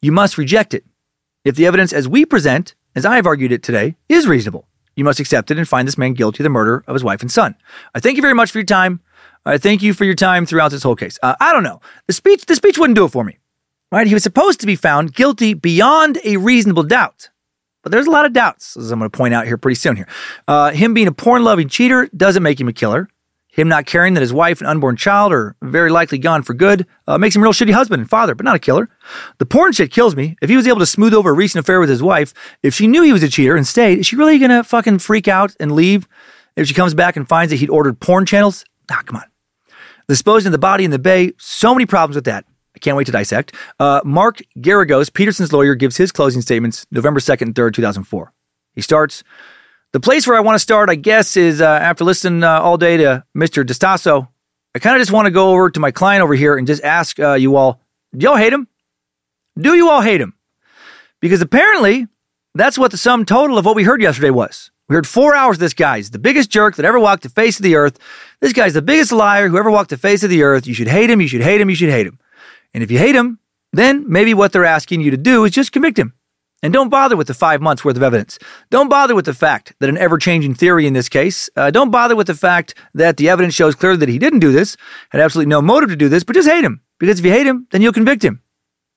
you 0.01 0.13
must 0.13 0.39
reject 0.39 0.73
it. 0.73 0.85
If 1.45 1.57
the 1.57 1.67
evidence 1.67 1.93
as 1.93 2.09
we 2.09 2.25
present, 2.25 2.75
as 2.95 3.05
I 3.05 3.17
have 3.17 3.27
argued 3.27 3.53
it 3.53 3.63
today, 3.63 3.97
is 4.09 4.27
reasonable, 4.27 4.67
you 4.97 5.05
must 5.05 5.21
accept 5.21 5.51
it 5.51 5.59
and 5.59 5.69
find 5.69 5.87
this 5.87 5.99
man 5.99 6.15
guilty 6.15 6.43
of 6.43 6.45
the 6.45 6.51
murder 6.51 6.83
of 6.87 6.95
his 6.95 7.05
wife 7.05 7.21
and 7.21 7.31
son. 7.31 7.55
I 7.95 8.01
thank 8.01 8.17
you 8.17 8.23
very 8.23 8.35
much 8.35 8.51
for 8.51 8.59
your 8.59 8.65
time. 8.67 9.01
I 9.45 9.59
thank 9.59 9.83
you 9.83 9.95
for 9.95 10.05
your 10.05 10.15
time 10.15 10.45
throughout 10.45 10.73
this 10.73 10.83
whole 10.83 10.97
case. 10.97 11.19
Uh, 11.23 11.37
I 11.41 11.53
don't 11.53 11.63
know. 11.63 11.81
The 12.09 12.13
speech, 12.13 12.47
the 12.47 12.57
speech 12.57 12.79
wouldn't 12.79 12.97
do 12.97 13.05
it 13.05 13.13
for 13.13 13.23
me. 13.23 13.39
Right? 13.93 14.09
He 14.09 14.15
was 14.15 14.25
supposed 14.25 14.59
to 14.61 14.67
be 14.67 14.75
found 14.75 15.15
guilty 15.15 15.55
beyond 15.55 16.19
a 16.25 16.39
reasonable 16.39 16.83
doubt. 16.83 17.31
But 17.85 17.93
there's 17.93 18.09
a 18.09 18.11
lot 18.11 18.27
of 18.27 18.33
doubts, 18.33 18.77
as 18.77 18.91
I'm 18.91 18.99
going 18.99 19.09
to 19.09 19.17
point 19.17 19.33
out 19.33 19.47
here 19.47 19.57
pretty 19.57 19.77
soon 19.77 19.95
here. 19.95 20.09
Uh, 20.49 20.73
him 20.73 20.93
being 20.93 21.07
a 21.07 21.13
porn 21.13 21.45
loving 21.45 21.69
cheater 21.69 22.09
doesn't 22.17 22.43
make 22.43 22.61
him 22.61 22.67
a 22.67 22.73
killer. 22.73 23.09
Him 23.57 23.69
not 23.69 23.87
caring 23.87 24.13
that 24.13 24.21
his 24.21 24.35
wife 24.35 24.61
and 24.61 24.69
unborn 24.69 24.97
child 24.97 25.33
are 25.33 25.57
very 25.63 25.89
likely 25.89 26.19
gone 26.19 26.43
for 26.43 26.53
good 26.53 26.87
uh, 27.07 27.17
makes 27.17 27.35
him 27.35 27.41
a 27.41 27.45
real 27.45 27.55
shitty 27.55 27.73
husband 27.73 28.01
and 28.01 28.11
father, 28.11 28.35
but 28.35 28.45
not 28.45 28.55
a 28.55 28.59
killer. 28.59 28.87
The 29.39 29.47
porn 29.47 29.73
shit 29.73 29.91
kills 29.91 30.15
me. 30.15 30.37
If 30.43 30.51
he 30.51 30.57
was 30.57 30.67
able 30.67 30.81
to 30.81 30.87
smooth 30.87 31.15
over 31.15 31.31
a 31.31 31.33
recent 31.33 31.65
affair 31.65 31.81
with 31.81 31.89
his 31.89 32.03
wife, 32.03 32.35
if 32.63 32.75
she 32.75 32.87
knew 32.87 33.03
he 33.03 33.15
was 33.15 33.23
a 33.23 33.31
cheater 33.31 33.57
and 33.57 33.67
stayed, 33.67 34.01
is 34.01 34.07
she 34.07 34.17
really 34.17 34.39
gonna 34.39 34.63
fucking 34.63 34.99
freak 34.99 35.27
out 35.27 35.57
and 35.59 35.73
leave 35.73 36.07
if 36.55 36.69
she 36.69 36.75
comes 36.75 36.93
back 36.93 37.17
and 37.17 37.27
finds 37.27 37.51
that 37.51 37.57
he'd 37.57 37.71
ordered 37.71 37.99
porn 37.99 38.27
channels? 38.27 38.63
Ah, 38.91 39.03
come 39.07 39.17
on. 39.17 39.25
Disposing 40.07 40.49
of 40.49 40.53
the 40.53 40.59
body 40.59 40.85
in 40.85 40.91
the 40.91 40.99
bay, 40.99 41.33
so 41.39 41.75
many 41.75 41.87
problems 41.87 42.15
with 42.15 42.27
that. 42.27 42.45
I 42.75 42.79
can't 42.79 42.95
wait 42.95 43.07
to 43.07 43.13
dissect. 43.13 43.55
Uh, 43.81 44.03
Mark 44.05 44.43
Geragos, 44.59 45.11
Peterson's 45.11 45.55
lawyer, 45.55 45.75
gives 45.75 45.97
his 45.97 46.13
closing 46.13 46.43
statements 46.43 46.87
November 46.91 47.21
2nd 47.21 47.41
and 47.41 47.55
3rd, 47.55 47.73
2004. 47.73 48.33
He 48.75 48.83
starts, 48.83 49.25
the 49.97 50.01
place 50.01 50.27
where 50.27 50.37
I 50.37 50.41
want 50.41 50.57
to 50.57 50.59
start, 50.59 50.91
I 50.91 50.95
guess, 50.95 51.39
is 51.39 51.63
uh, 51.63 51.65
after 51.65 52.05
listening 52.05 52.45
uh, 52.45 52.61
all 52.61 52.77
day 52.77 52.99
to 52.99 53.25
Mr. 53.35 53.65
Distaso, 53.65 54.29
I 54.75 54.79
kind 54.79 54.95
of 54.95 55.01
just 55.01 55.11
want 55.11 55.25
to 55.25 55.31
go 55.31 55.53
over 55.53 55.71
to 55.71 55.81
my 55.81 55.91
client 55.91 56.23
over 56.23 56.35
here 56.35 56.59
and 56.59 56.67
just 56.67 56.85
ask 56.85 57.19
uh, 57.19 57.33
you 57.33 57.57
all, 57.57 57.81
do 58.15 58.25
y'all 58.25 58.37
hate 58.37 58.53
him? 58.53 58.69
Do 59.59 59.75
you 59.75 59.89
all 59.89 60.03
hate 60.03 60.21
him? 60.21 60.35
Because 61.23 61.41
apparently, 61.41 62.09
that's 62.55 62.77
what 62.77 62.91
the 62.91 62.99
sum 62.99 63.25
total 63.25 63.57
of 63.57 63.65
what 63.65 63.75
we 63.75 63.85
heard 63.85 64.03
yesterday 64.03 64.29
was. 64.29 64.71
We 64.91 64.97
heard 64.97 65.07
four 65.07 65.35
hours 65.35 65.57
this 65.57 65.73
guy's 65.73 66.11
the 66.11 66.19
biggest 66.19 66.51
jerk 66.51 66.77
that 66.77 66.85
ever 66.85 67.01
walked 67.01 67.23
the 67.23 67.31
face 67.31 67.59
of 67.59 67.63
the 67.63 67.77
earth. 67.77 67.99
This 68.43 68.53
guy's 68.53 68.75
the 68.75 68.83
biggest 68.83 69.13
liar 69.13 69.49
who 69.49 69.57
ever 69.57 69.71
walked 69.71 69.89
the 69.89 69.97
face 69.97 70.23
of 70.23 70.29
the 70.29 70.43
earth. 70.43 70.67
You 70.67 70.75
should 70.75 70.89
hate 70.89 71.09
him. 71.09 71.23
You 71.23 71.29
should 71.29 71.41
hate 71.41 71.63
him. 71.63 71.71
You 71.71 71.77
should 71.77 71.89
hate 71.89 72.07
him. 72.07 72.19
And 72.75 72.83
if 72.83 72.91
you 72.91 72.99
hate 72.99 73.15
him, 73.15 73.39
then 73.73 74.05
maybe 74.07 74.35
what 74.35 74.53
they're 74.53 74.67
asking 74.67 75.01
you 75.01 75.11
to 75.13 75.17
do 75.17 75.47
is 75.47 75.53
just 75.53 75.73
convict 75.73 75.99
him. 75.99 76.13
And 76.63 76.73
don't 76.73 76.89
bother 76.89 77.17
with 77.17 77.27
the 77.27 77.35
five 77.35 77.61
months 77.61 77.85
worth 77.85 77.97
of 77.97 78.03
evidence. 78.03 78.39
Don't 78.71 78.89
bother 78.89 79.15
with 79.15 79.27
the 79.27 79.35
fact 79.35 79.75
that 79.79 79.89
an 79.89 79.99
ever 79.99 80.19
changing 80.19 80.55
theory 80.55 80.87
in 80.87 80.95
this 80.95 81.09
case. 81.09 81.51
Uh, 81.55 81.71
don't 81.71 81.91
bother 81.91 82.17
with 82.17 82.27
the 82.27 82.35
fact 82.35 82.75
that 82.95 83.19
the 83.19 83.29
evidence 83.29 83.55
shows 83.55 83.75
clearly 83.75 83.99
that 83.99 84.09
he 84.09 84.19
didn't 84.19 84.41
do 84.41 84.53
this, 84.53 84.77
had 85.11 85.21
absolutely 85.21 85.51
no 85.51 85.61
motive 85.61 85.91
to 85.91 85.97
do 85.97 86.09
this, 86.09 86.25
but 86.25 86.35
just 86.35 86.49
hate 86.49 86.65
him. 86.65 86.81
Because 86.99 87.19
if 87.19 87.25
you 87.25 87.31
hate 87.31 87.47
him, 87.47 87.67
then 87.71 87.83
you'll 87.83 87.93
convict 87.93 88.25
him. 88.25 88.41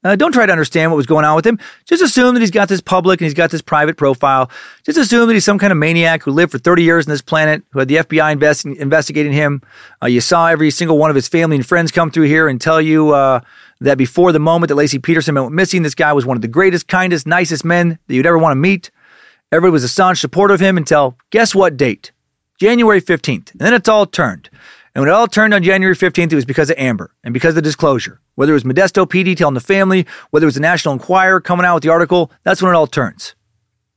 Uh, 0.03 0.15
don't 0.15 0.31
try 0.31 0.45
to 0.45 0.51
understand 0.51 0.91
what 0.91 0.95
was 0.95 1.05
going 1.05 1.25
on 1.25 1.35
with 1.35 1.45
him. 1.45 1.59
Just 1.85 2.01
assume 2.01 2.33
that 2.33 2.39
he's 2.39 2.51
got 2.51 2.69
this 2.69 2.79
public 2.79 3.19
and 3.19 3.25
he's 3.25 3.33
got 3.33 3.51
this 3.51 3.61
private 3.61 3.97
profile. 3.97 4.49
Just 4.83 4.97
assume 4.97 5.27
that 5.27 5.33
he's 5.33 5.43
some 5.43 5.59
kind 5.59 5.71
of 5.71 5.77
maniac 5.77 6.23
who 6.23 6.31
lived 6.31 6.53
for 6.53 6.57
30 6.57 6.83
years 6.83 7.05
on 7.05 7.11
this 7.11 7.21
planet, 7.21 7.63
who 7.71 7.79
had 7.79 7.89
the 7.89 7.97
FBI 7.97 8.31
invest- 8.31 8.65
investigating 8.65 9.33
him. 9.33 9.61
Uh, 10.01 10.07
you 10.07 10.21
saw 10.21 10.47
every 10.47 10.71
single 10.71 10.97
one 10.97 11.09
of 11.09 11.15
his 11.15 11.27
family 11.27 11.57
and 11.57 11.65
friends 11.65 11.91
come 11.91 12.11
through 12.11 12.27
here 12.27 12.47
and 12.47 12.61
tell 12.61 12.79
you 12.81 13.13
uh, 13.13 13.41
that 13.81 13.97
before 13.97 14.31
the 14.31 14.39
moment 14.39 14.69
that 14.69 14.75
Laci 14.75 15.03
Peterson 15.03 15.35
went 15.35 15.51
missing, 15.51 15.83
this 15.83 15.95
guy 15.95 16.13
was 16.13 16.25
one 16.25 16.37
of 16.37 16.41
the 16.41 16.47
greatest, 16.47 16.87
kindest, 16.87 17.27
nicest 17.27 17.65
men 17.65 17.99
that 18.07 18.15
you'd 18.15 18.25
ever 18.25 18.37
want 18.37 18.51
to 18.51 18.55
meet. 18.55 18.91
Everybody 19.51 19.71
was 19.71 19.83
a 19.83 19.89
staunch 19.89 20.19
supporter 20.19 20.53
of 20.53 20.61
him 20.61 20.77
until 20.77 21.17
guess 21.31 21.53
what 21.53 21.75
date? 21.75 22.11
January 22.59 23.01
15th. 23.01 23.51
And 23.51 23.59
then 23.59 23.73
it's 23.73 23.89
all 23.89 24.05
turned. 24.05 24.49
And 24.99 25.05
when 25.05 25.13
it 25.13 25.17
all 25.17 25.29
turned 25.29 25.53
on 25.53 25.63
January 25.63 25.95
15th, 25.95 26.33
it 26.33 26.35
was 26.35 26.43
because 26.43 26.69
of 26.69 26.77
Amber 26.77 27.15
and 27.23 27.33
because 27.33 27.51
of 27.51 27.55
the 27.55 27.61
disclosure. 27.61 28.19
Whether 28.35 28.51
it 28.51 28.55
was 28.55 28.65
Modesto 28.65 29.07
PD 29.07 29.33
telling 29.33 29.53
the 29.53 29.61
family, 29.61 30.05
whether 30.31 30.43
it 30.43 30.49
was 30.49 30.55
the 30.55 30.59
National 30.59 30.93
Enquirer 30.93 31.39
coming 31.39 31.65
out 31.65 31.75
with 31.75 31.83
the 31.83 31.89
article, 31.89 32.33
that's 32.43 32.61
when 32.61 32.73
it 32.73 32.75
all 32.75 32.85
turns. 32.85 33.33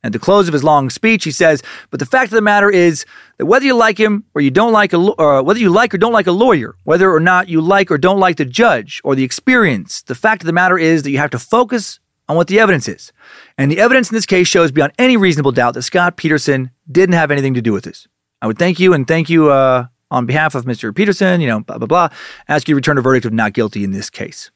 At 0.05 0.13
the 0.13 0.21
close 0.21 0.47
of 0.47 0.53
his 0.53 0.63
long 0.63 0.91
speech, 0.91 1.25
he 1.25 1.33
says, 1.33 1.61
"But 1.91 1.99
the 1.99 2.07
fact 2.07 2.31
of 2.31 2.37
the 2.37 2.41
matter 2.41 2.71
is 2.71 3.05
that 3.39 3.47
whether 3.47 3.65
you 3.65 3.75
like 3.75 3.99
him 3.99 4.23
or 4.35 4.43
you 4.43 4.53
don't 4.53 4.71
like 4.71 4.93
a, 4.93 4.97
or 4.97 5.43
whether 5.43 5.59
you 5.59 5.71
like 5.71 5.93
or 5.93 5.99
don't 5.99 6.13
like 6.13 6.29
a 6.29 6.31
lawyer, 6.31 6.77
whether 6.85 7.13
or 7.13 7.19
not 7.19 7.49
you 7.49 7.61
like 7.61 7.91
or 7.91 7.99
don't 7.99 8.21
like 8.21 8.37
the 8.37 8.45
judge 8.45 9.01
or 9.03 9.17
the 9.17 9.25
experience, 9.25 10.03
the 10.03 10.15
fact 10.15 10.43
of 10.43 10.47
the 10.47 10.53
matter 10.53 10.79
is 10.79 11.03
that 11.03 11.11
you 11.11 11.19
have 11.19 11.31
to 11.31 11.39
focus 11.41 11.99
on 12.29 12.37
what 12.37 12.47
the 12.47 12.61
evidence 12.61 12.87
is, 12.87 13.13
and 13.59 13.73
the 13.73 13.81
evidence 13.81 14.09
in 14.09 14.15
this 14.15 14.25
case 14.25 14.47
shows 14.47 14.71
beyond 14.71 14.93
any 15.01 15.17
reasonable 15.17 15.51
doubt 15.51 15.75
that 15.75 15.83
Scott 15.83 16.17
Peterson 16.17 16.71
didn't 16.89 17.17
have 17.17 17.33
anything 17.33 17.55
to 17.55 17.61
do 17.61 17.73
with 17.73 17.83
this. 17.83 18.07
I 18.41 18.47
would 18.47 18.59
thank 18.59 18.79
you 18.79 18.93
and 18.93 19.05
thank 19.05 19.29
you 19.29 19.51
uh, 19.51 19.87
on 20.13 20.27
behalf 20.27 20.55
of 20.55 20.65
Mr. 20.65 20.95
Peterson. 20.95 21.41
You 21.41 21.49
know, 21.49 21.61
blah 21.61 21.79
blah 21.79 21.87
blah. 21.87 22.09
Ask 22.49 22.69
you 22.69 22.75
to 22.75 22.77
return 22.77 22.99
a 22.99 23.03
verdict 23.03 23.27
of 23.27 23.33
not 23.33 23.53
guilty 23.53 23.83
in 23.83 23.91
this 23.91 24.11
case." 24.11 24.51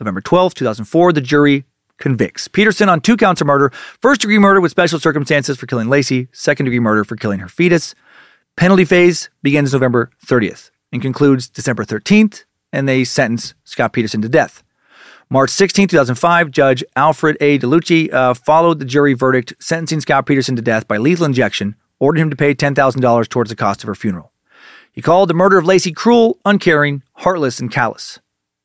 November 0.00 0.20
12, 0.20 0.54
2004, 0.54 1.12
the 1.12 1.20
jury 1.20 1.64
convicts 1.98 2.48
Peterson 2.48 2.88
on 2.88 3.00
two 3.00 3.16
counts 3.16 3.40
of 3.40 3.46
murder 3.46 3.70
first 4.00 4.20
degree 4.20 4.38
murder 4.38 4.60
with 4.60 4.70
special 4.70 4.98
circumstances 4.98 5.56
for 5.56 5.66
killing 5.66 5.88
Laci, 5.88 6.28
second 6.32 6.64
degree 6.64 6.80
murder 6.80 7.04
for 7.04 7.16
killing 7.16 7.40
her 7.40 7.48
fetus. 7.48 7.94
Penalty 8.56 8.84
phase 8.84 9.30
begins 9.42 9.72
November 9.72 10.10
30th 10.26 10.70
and 10.92 11.02
concludes 11.02 11.48
December 11.48 11.84
13th, 11.84 12.44
and 12.72 12.88
they 12.88 13.04
sentence 13.04 13.54
Scott 13.64 13.92
Peterson 13.92 14.22
to 14.22 14.28
death. 14.28 14.62
March 15.30 15.50
16, 15.50 15.88
2005, 15.88 16.50
Judge 16.50 16.82
Alfred 16.96 17.36
A. 17.40 17.58
Delucchi 17.58 18.12
uh, 18.12 18.32
followed 18.32 18.78
the 18.78 18.84
jury 18.86 19.12
verdict, 19.12 19.52
sentencing 19.60 20.00
Scott 20.00 20.24
Peterson 20.24 20.56
to 20.56 20.62
death 20.62 20.88
by 20.88 20.96
lethal 20.96 21.26
injection, 21.26 21.76
ordered 22.00 22.20
him 22.20 22.30
to 22.30 22.36
pay 22.36 22.54
$10,000 22.54 23.28
towards 23.28 23.50
the 23.50 23.56
cost 23.56 23.82
of 23.82 23.88
her 23.88 23.94
funeral. 23.94 24.32
He 24.98 25.02
called 25.02 25.30
the 25.30 25.34
murder 25.34 25.56
of 25.56 25.64
Laci 25.64 25.94
cruel, 25.94 26.40
uncaring, 26.44 27.04
heartless, 27.12 27.60
and 27.60 27.70
callous. 27.70 28.18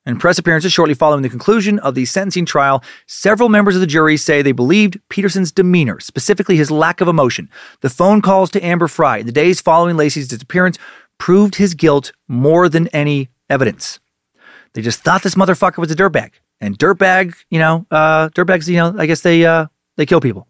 In 0.08 0.18
press 0.18 0.40
appearances 0.40 0.74
shortly 0.74 0.96
following 0.96 1.22
the 1.22 1.30
conclusion 1.30 1.78
of 1.78 1.94
the 1.94 2.06
sentencing 2.06 2.48
trial, 2.48 2.84
several 3.06 3.50
members 3.50 3.76
of 3.76 3.82
the 3.82 3.86
jury 3.86 4.18
say 4.18 4.42
they 4.42 4.52
believed 4.52 5.00
Peterson's 5.10 5.52
demeanor, 5.52 6.00
specifically 6.00 6.58
his 6.58 6.72
lack 6.72 7.02
of 7.02 7.08
emotion, 7.08 7.52
the 7.82 7.90
phone 7.92 8.20
calls 8.20 8.50
to 8.50 8.66
Amber 8.66 8.88
Frey, 8.88 9.22
the 9.22 9.32
days 9.32 9.62
following 9.62 9.96
Laci's 9.96 10.28
disappearance, 10.28 10.80
proved 11.20 11.54
his 11.54 11.76
guilt 11.76 12.14
more 12.28 12.68
than 12.68 12.88
any 12.88 13.30
evidence. 13.48 14.00
They 14.74 14.82
just 14.82 15.02
thought 15.02 15.22
this 15.22 15.36
motherfucker 15.36 15.78
was 15.78 15.92
a 15.92 15.96
dirtbag. 15.96 16.32
And 16.60 16.80
dirtbag, 16.80 17.36
you 17.52 17.60
know, 17.60 17.86
uh, 17.92 18.30
dirtbags, 18.30 18.68
you 18.68 18.78
know, 18.78 18.96
I 18.98 19.06
guess 19.06 19.22
they 19.22 19.46
uh, 19.46 19.68
they 19.98 20.08
kill 20.08 20.20
people. 20.20 20.48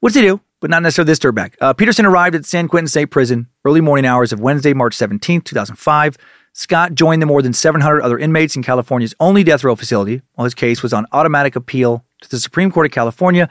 What 0.00 0.08
does 0.08 0.20
he 0.20 0.22
do? 0.22 0.40
But 0.66 0.70
not 0.72 0.82
necessarily 0.82 1.12
this 1.12 1.20
dirtbag. 1.20 1.54
Uh, 1.60 1.72
Peterson 1.74 2.04
arrived 2.04 2.34
at 2.34 2.44
San 2.44 2.66
Quentin 2.66 2.88
State 2.88 3.06
Prison 3.06 3.46
early 3.64 3.80
morning 3.80 4.04
hours 4.04 4.32
of 4.32 4.40
Wednesday, 4.40 4.72
March 4.72 4.94
17, 4.94 5.42
2005. 5.42 6.16
Scott 6.54 6.96
joined 6.96 7.22
the 7.22 7.26
more 7.26 7.40
than 7.40 7.52
700 7.52 8.02
other 8.02 8.18
inmates 8.18 8.56
in 8.56 8.64
California's 8.64 9.14
only 9.20 9.44
death 9.44 9.62
row 9.62 9.76
facility 9.76 10.22
while 10.34 10.44
his 10.44 10.54
case 10.54 10.82
was 10.82 10.92
on 10.92 11.06
automatic 11.12 11.54
appeal 11.54 12.04
to 12.20 12.28
the 12.28 12.40
Supreme 12.40 12.72
Court 12.72 12.84
of 12.84 12.90
California. 12.90 13.48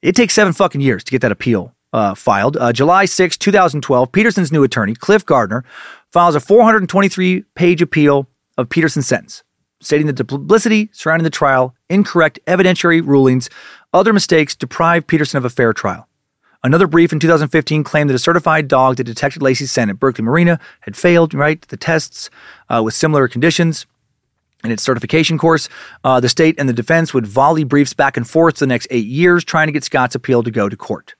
It 0.00 0.16
takes 0.16 0.32
seven 0.32 0.54
fucking 0.54 0.80
years 0.80 1.04
to 1.04 1.10
get 1.10 1.20
that 1.20 1.32
appeal 1.32 1.74
uh, 1.92 2.14
filed. 2.14 2.56
Uh, 2.56 2.72
July 2.72 3.04
6, 3.04 3.36
2012, 3.36 4.10
Peterson's 4.10 4.50
new 4.50 4.64
attorney, 4.64 4.94
Cliff 4.94 5.26
Gardner, 5.26 5.66
files 6.12 6.34
a 6.34 6.40
423 6.40 7.44
page 7.54 7.82
appeal 7.82 8.26
of 8.56 8.70
Peterson's 8.70 9.06
sentence, 9.06 9.42
stating 9.82 10.06
that 10.06 10.16
the 10.16 10.24
publicity 10.24 10.88
surrounding 10.94 11.24
the 11.24 11.28
trial, 11.28 11.74
incorrect 11.90 12.38
evidentiary 12.46 13.06
rulings, 13.06 13.50
other 13.92 14.14
mistakes 14.14 14.56
deprived 14.56 15.06
Peterson 15.06 15.36
of 15.36 15.44
a 15.44 15.50
fair 15.50 15.74
trial. 15.74 16.08
Another 16.64 16.86
brief 16.86 17.12
in 17.12 17.20
2015 17.20 17.84
claimed 17.84 18.08
that 18.08 18.14
a 18.14 18.18
certified 18.18 18.68
dog 18.68 18.96
that 18.96 19.04
detected 19.04 19.42
Laci's 19.42 19.70
scent 19.70 19.90
at 19.90 20.00
Berkeley 20.00 20.24
Marina 20.24 20.58
had 20.80 20.96
failed, 20.96 21.34
right, 21.34 21.60
the 21.68 21.76
tests 21.76 22.30
uh, 22.70 22.82
with 22.82 22.94
similar 22.94 23.28
conditions 23.28 23.84
in 24.64 24.70
its 24.70 24.82
certification 24.82 25.36
course. 25.36 25.68
Uh, 26.04 26.20
the 26.20 26.28
state 26.30 26.54
and 26.58 26.66
the 26.66 26.72
defense 26.72 27.12
would 27.12 27.26
volley 27.26 27.64
briefs 27.64 27.92
back 27.92 28.16
and 28.16 28.26
forth 28.26 28.56
the 28.56 28.66
next 28.66 28.88
eight 28.90 29.04
years, 29.04 29.44
trying 29.44 29.68
to 29.68 29.72
get 29.72 29.84
Scott's 29.84 30.14
appeal 30.14 30.42
to 30.42 30.50
go 30.50 30.70
to 30.70 30.76
court. 30.76 31.14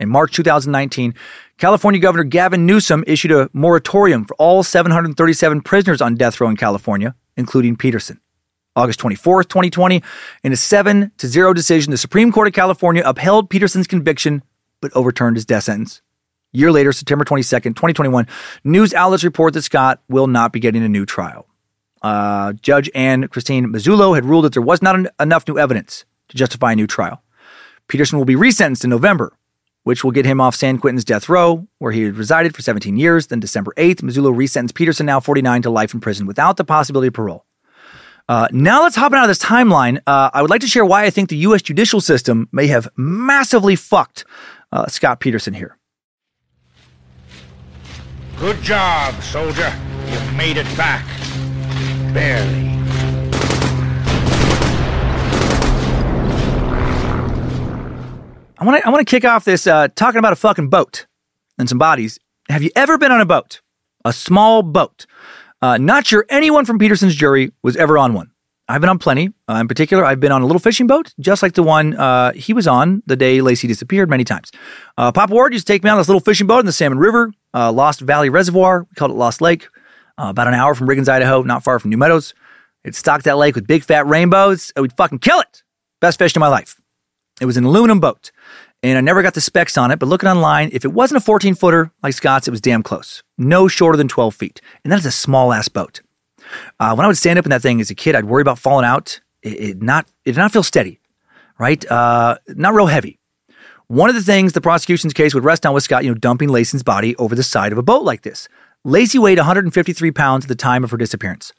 In 0.00 0.08
March 0.08 0.32
2019, 0.32 1.14
California 1.58 2.00
Governor 2.00 2.24
Gavin 2.24 2.66
Newsom 2.66 3.04
issued 3.06 3.30
a 3.30 3.48
moratorium 3.52 4.24
for 4.24 4.34
all 4.34 4.64
737 4.64 5.60
prisoners 5.60 6.02
on 6.02 6.16
death 6.16 6.40
row 6.40 6.48
in 6.48 6.56
California, 6.56 7.14
including 7.36 7.76
Peterson. 7.76 8.20
August 8.74 8.98
24th, 8.98 9.48
2020, 9.48 10.02
in 10.42 10.52
a 10.52 10.56
7 10.56 11.12
to 11.18 11.28
0 11.28 11.52
decision, 11.52 11.92
the 11.92 11.96
Supreme 11.96 12.32
Court 12.32 12.48
of 12.48 12.54
California 12.54 13.02
upheld 13.04 13.48
Peterson's 13.48 13.86
conviction 13.86 14.42
but 14.80 14.92
overturned 14.94 15.36
his 15.36 15.44
death 15.44 15.64
sentence. 15.64 16.02
Year 16.52 16.72
later, 16.72 16.92
September 16.92 17.24
22nd, 17.24 17.76
2021, 17.76 18.26
news 18.64 18.94
outlets 18.94 19.24
report 19.24 19.52
that 19.54 19.62
Scott 19.62 20.00
will 20.08 20.26
not 20.26 20.52
be 20.52 20.60
getting 20.60 20.82
a 20.82 20.88
new 20.88 21.04
trial. 21.04 21.46
Uh, 22.00 22.52
Judge 22.54 22.90
Anne 22.94 23.28
Christine 23.28 23.66
Massullo 23.66 24.14
had 24.14 24.24
ruled 24.24 24.44
that 24.44 24.52
there 24.54 24.62
was 24.62 24.80
not 24.80 24.94
en- 24.94 25.08
enough 25.20 25.46
new 25.46 25.58
evidence 25.58 26.04
to 26.28 26.36
justify 26.36 26.72
a 26.72 26.76
new 26.76 26.86
trial. 26.86 27.22
Peterson 27.88 28.18
will 28.18 28.24
be 28.24 28.36
resentenced 28.36 28.84
in 28.84 28.90
November, 28.90 29.32
which 29.82 30.04
will 30.04 30.10
get 30.10 30.26
him 30.26 30.40
off 30.40 30.54
San 30.54 30.78
Quentin's 30.78 31.04
death 31.04 31.28
row, 31.28 31.66
where 31.78 31.92
he 31.92 32.02
had 32.02 32.16
resided 32.16 32.54
for 32.54 32.62
17 32.62 32.96
years. 32.96 33.26
Then 33.26 33.40
December 33.40 33.72
8th, 33.76 34.02
Massullo 34.02 34.34
resentenced 34.34 34.74
Peterson, 34.74 35.06
now 35.06 35.20
49, 35.20 35.62
to 35.62 35.70
life 35.70 35.92
in 35.92 36.00
prison 36.00 36.26
without 36.26 36.56
the 36.56 36.64
possibility 36.64 37.08
of 37.08 37.14
parole. 37.14 37.44
Uh, 38.28 38.46
now 38.52 38.82
let's 38.82 38.94
hop 38.94 39.14
out 39.14 39.24
of 39.24 39.28
this 39.28 39.38
timeline. 39.38 39.98
Uh, 40.06 40.30
I 40.34 40.42
would 40.42 40.50
like 40.50 40.60
to 40.60 40.66
share 40.66 40.84
why 40.84 41.04
I 41.04 41.10
think 41.10 41.30
the 41.30 41.36
U.S. 41.38 41.62
judicial 41.62 42.02
system 42.02 42.46
may 42.52 42.66
have 42.66 42.86
massively 42.94 43.74
fucked 43.74 44.26
uh, 44.72 44.86
Scott 44.86 45.20
Peterson 45.20 45.54
here. 45.54 45.76
Good 48.38 48.62
job, 48.62 49.20
soldier. 49.22 49.72
You 50.06 50.36
made 50.36 50.56
it 50.56 50.66
back. 50.76 51.04
Barely. 52.14 52.68
I 58.60 58.64
want 58.64 58.80
to 58.80 58.86
I 58.86 58.90
want 58.90 59.06
to 59.06 59.10
kick 59.10 59.24
off 59.24 59.44
this 59.44 59.66
uh, 59.66 59.88
talking 59.94 60.18
about 60.18 60.32
a 60.32 60.36
fucking 60.36 60.68
boat 60.68 61.06
and 61.58 61.68
some 61.68 61.78
bodies. 61.78 62.18
Have 62.48 62.62
you 62.62 62.70
ever 62.74 62.98
been 62.98 63.12
on 63.12 63.20
a 63.20 63.26
boat? 63.26 63.60
A 64.04 64.12
small 64.12 64.62
boat. 64.62 65.06
Uh, 65.60 65.76
not 65.78 66.06
sure 66.06 66.24
anyone 66.28 66.64
from 66.64 66.78
Peterson's 66.78 67.14
jury 67.14 67.52
was 67.62 67.76
ever 67.76 67.98
on 67.98 68.14
one. 68.14 68.30
I've 68.68 68.80
been 68.82 68.90
on 68.90 68.98
plenty. 68.98 69.32
Uh, 69.48 69.54
in 69.54 69.68
particular, 69.68 70.04
I've 70.04 70.20
been 70.20 70.32
on 70.32 70.42
a 70.42 70.46
little 70.46 70.60
fishing 70.60 70.86
boat, 70.86 71.14
just 71.18 71.42
like 71.42 71.54
the 71.54 71.62
one 71.62 71.96
uh, 71.96 72.32
he 72.32 72.52
was 72.52 72.66
on 72.66 73.02
the 73.06 73.16
day 73.16 73.38
Laci 73.38 73.66
disappeared 73.66 74.10
many 74.10 74.24
times. 74.24 74.52
Uh, 74.98 75.10
Papa 75.10 75.32
Ward 75.32 75.54
used 75.54 75.66
to 75.66 75.72
take 75.72 75.82
me 75.82 75.90
on 75.90 75.96
this 75.96 76.08
little 76.08 76.20
fishing 76.20 76.46
boat 76.46 76.60
in 76.60 76.66
the 76.66 76.72
Salmon 76.72 76.98
River, 76.98 77.32
uh, 77.54 77.72
Lost 77.72 78.00
Valley 78.00 78.28
Reservoir. 78.28 78.86
We 78.90 78.94
called 78.94 79.10
it 79.10 79.14
Lost 79.14 79.40
Lake, 79.40 79.68
uh, 80.18 80.26
about 80.28 80.48
an 80.48 80.54
hour 80.54 80.74
from 80.74 80.86
Riggins, 80.86 81.08
Idaho, 81.08 81.42
not 81.42 81.64
far 81.64 81.78
from 81.78 81.90
New 81.90 81.96
Meadows. 81.96 82.34
It 82.84 82.94
stocked 82.94 83.24
that 83.24 83.38
lake 83.38 83.54
with 83.54 83.66
big 83.66 83.84
fat 83.84 84.06
rainbows. 84.06 84.70
We'd 84.76 84.92
fucking 84.92 85.20
kill 85.20 85.40
it. 85.40 85.62
Best 86.00 86.18
fish 86.18 86.36
in 86.36 86.40
my 86.40 86.48
life. 86.48 86.78
It 87.40 87.46
was 87.46 87.56
an 87.56 87.64
aluminum 87.64 88.00
boat, 88.00 88.32
and 88.82 88.98
I 88.98 89.00
never 89.00 89.22
got 89.22 89.34
the 89.34 89.40
specs 89.40 89.78
on 89.78 89.90
it, 89.90 89.98
but 89.98 90.06
looking 90.06 90.28
online, 90.28 90.70
if 90.72 90.84
it 90.84 90.92
wasn't 90.92 91.18
a 91.18 91.24
14 91.24 91.54
footer 91.54 91.90
like 92.02 92.14
Scott's, 92.14 92.46
it 92.46 92.50
was 92.50 92.60
damn 92.60 92.82
close. 92.82 93.22
No 93.38 93.66
shorter 93.66 93.96
than 93.96 94.08
12 94.08 94.34
feet. 94.34 94.60
And 94.84 94.92
that 94.92 94.98
is 94.98 95.06
a 95.06 95.10
small 95.10 95.52
ass 95.52 95.68
boat. 95.68 96.02
Uh, 96.80 96.94
when 96.94 97.04
I 97.04 97.08
would 97.08 97.16
stand 97.16 97.38
up 97.38 97.46
in 97.46 97.50
that 97.50 97.62
thing 97.62 97.80
as 97.80 97.90
a 97.90 97.94
kid, 97.94 98.14
I'd 98.14 98.24
worry 98.26 98.42
about 98.42 98.58
falling 98.58 98.84
out. 98.84 99.20
It, 99.42 99.60
it 99.60 99.82
not 99.82 100.06
it 100.24 100.32
did 100.32 100.38
not 100.38 100.52
feel 100.52 100.62
steady, 100.62 101.00
right? 101.58 101.88
Uh, 101.90 102.38
not 102.48 102.74
real 102.74 102.86
heavy. 102.86 103.18
One 103.86 104.10
of 104.10 104.14
the 104.14 104.22
things 104.22 104.52
the 104.52 104.60
prosecution's 104.60 105.14
case 105.14 105.34
would 105.34 105.44
rest 105.44 105.64
on 105.64 105.72
was 105.72 105.84
Scott, 105.84 106.04
you 106.04 106.10
know, 106.10 106.14
dumping 106.14 106.50
Laci's 106.50 106.82
body 106.82 107.16
over 107.16 107.34
the 107.34 107.42
side 107.42 107.72
of 107.72 107.78
a 107.78 107.82
boat 107.82 108.02
like 108.04 108.22
this. 108.22 108.48
Laci 108.86 109.18
weighed 109.18 109.38
153 109.38 110.10
pounds 110.12 110.44
at 110.44 110.48
the 110.48 110.54
time 110.54 110.84
of 110.84 110.90
her 110.90 110.96
disappearance. 110.98 111.52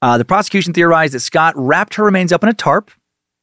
Uh, 0.00 0.16
the 0.16 0.24
prosecution 0.24 0.72
theorized 0.72 1.12
that 1.12 1.20
Scott 1.20 1.54
wrapped 1.56 1.96
her 1.96 2.04
remains 2.04 2.32
up 2.32 2.42
in 2.42 2.48
a 2.48 2.54
tarp 2.54 2.90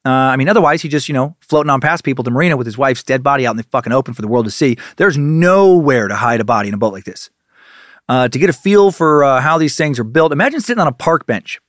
Uh, 0.05 0.09
I 0.09 0.37
mean, 0.37 0.47
otherwise, 0.49 0.81
he 0.83 0.89
just, 0.89 1.09
you 1.09 1.13
know, 1.13 1.35
floating 1.41 1.69
on 1.69 1.81
past 1.81 2.03
people 2.03 2.23
to 2.23 2.31
Marina 2.31 2.57
with 2.57 2.67
his 2.67 2.77
wife's 2.77 3.03
dead 3.03 3.23
body 3.23 3.47
out 3.47 3.51
in 3.51 3.57
the 3.57 3.63
fucking 3.63 3.91
open 3.91 4.13
for 4.13 4.21
the 4.21 4.27
world 4.27 4.45
to 4.45 4.51
see. 4.51 4.77
There's 4.97 5.17
nowhere 5.17 6.07
to 6.07 6.15
hide 6.15 6.39
a 6.41 6.45
body 6.45 6.69
in 6.69 6.75
a 6.75 6.77
boat 6.77 6.93
like 6.93 7.05
this. 7.05 7.29
Uh, 8.07 8.27
to 8.27 8.37
get 8.37 8.49
a 8.49 8.53
feel 8.53 8.91
for 8.91 9.23
uh, 9.23 9.41
how 9.41 9.57
these 9.57 9.75
things 9.75 9.97
are 9.99 10.03
built, 10.03 10.31
imagine 10.31 10.61
sitting 10.61 10.79
on 10.79 10.87
a 10.87 10.91
park 10.91 11.25
bench, 11.25 11.59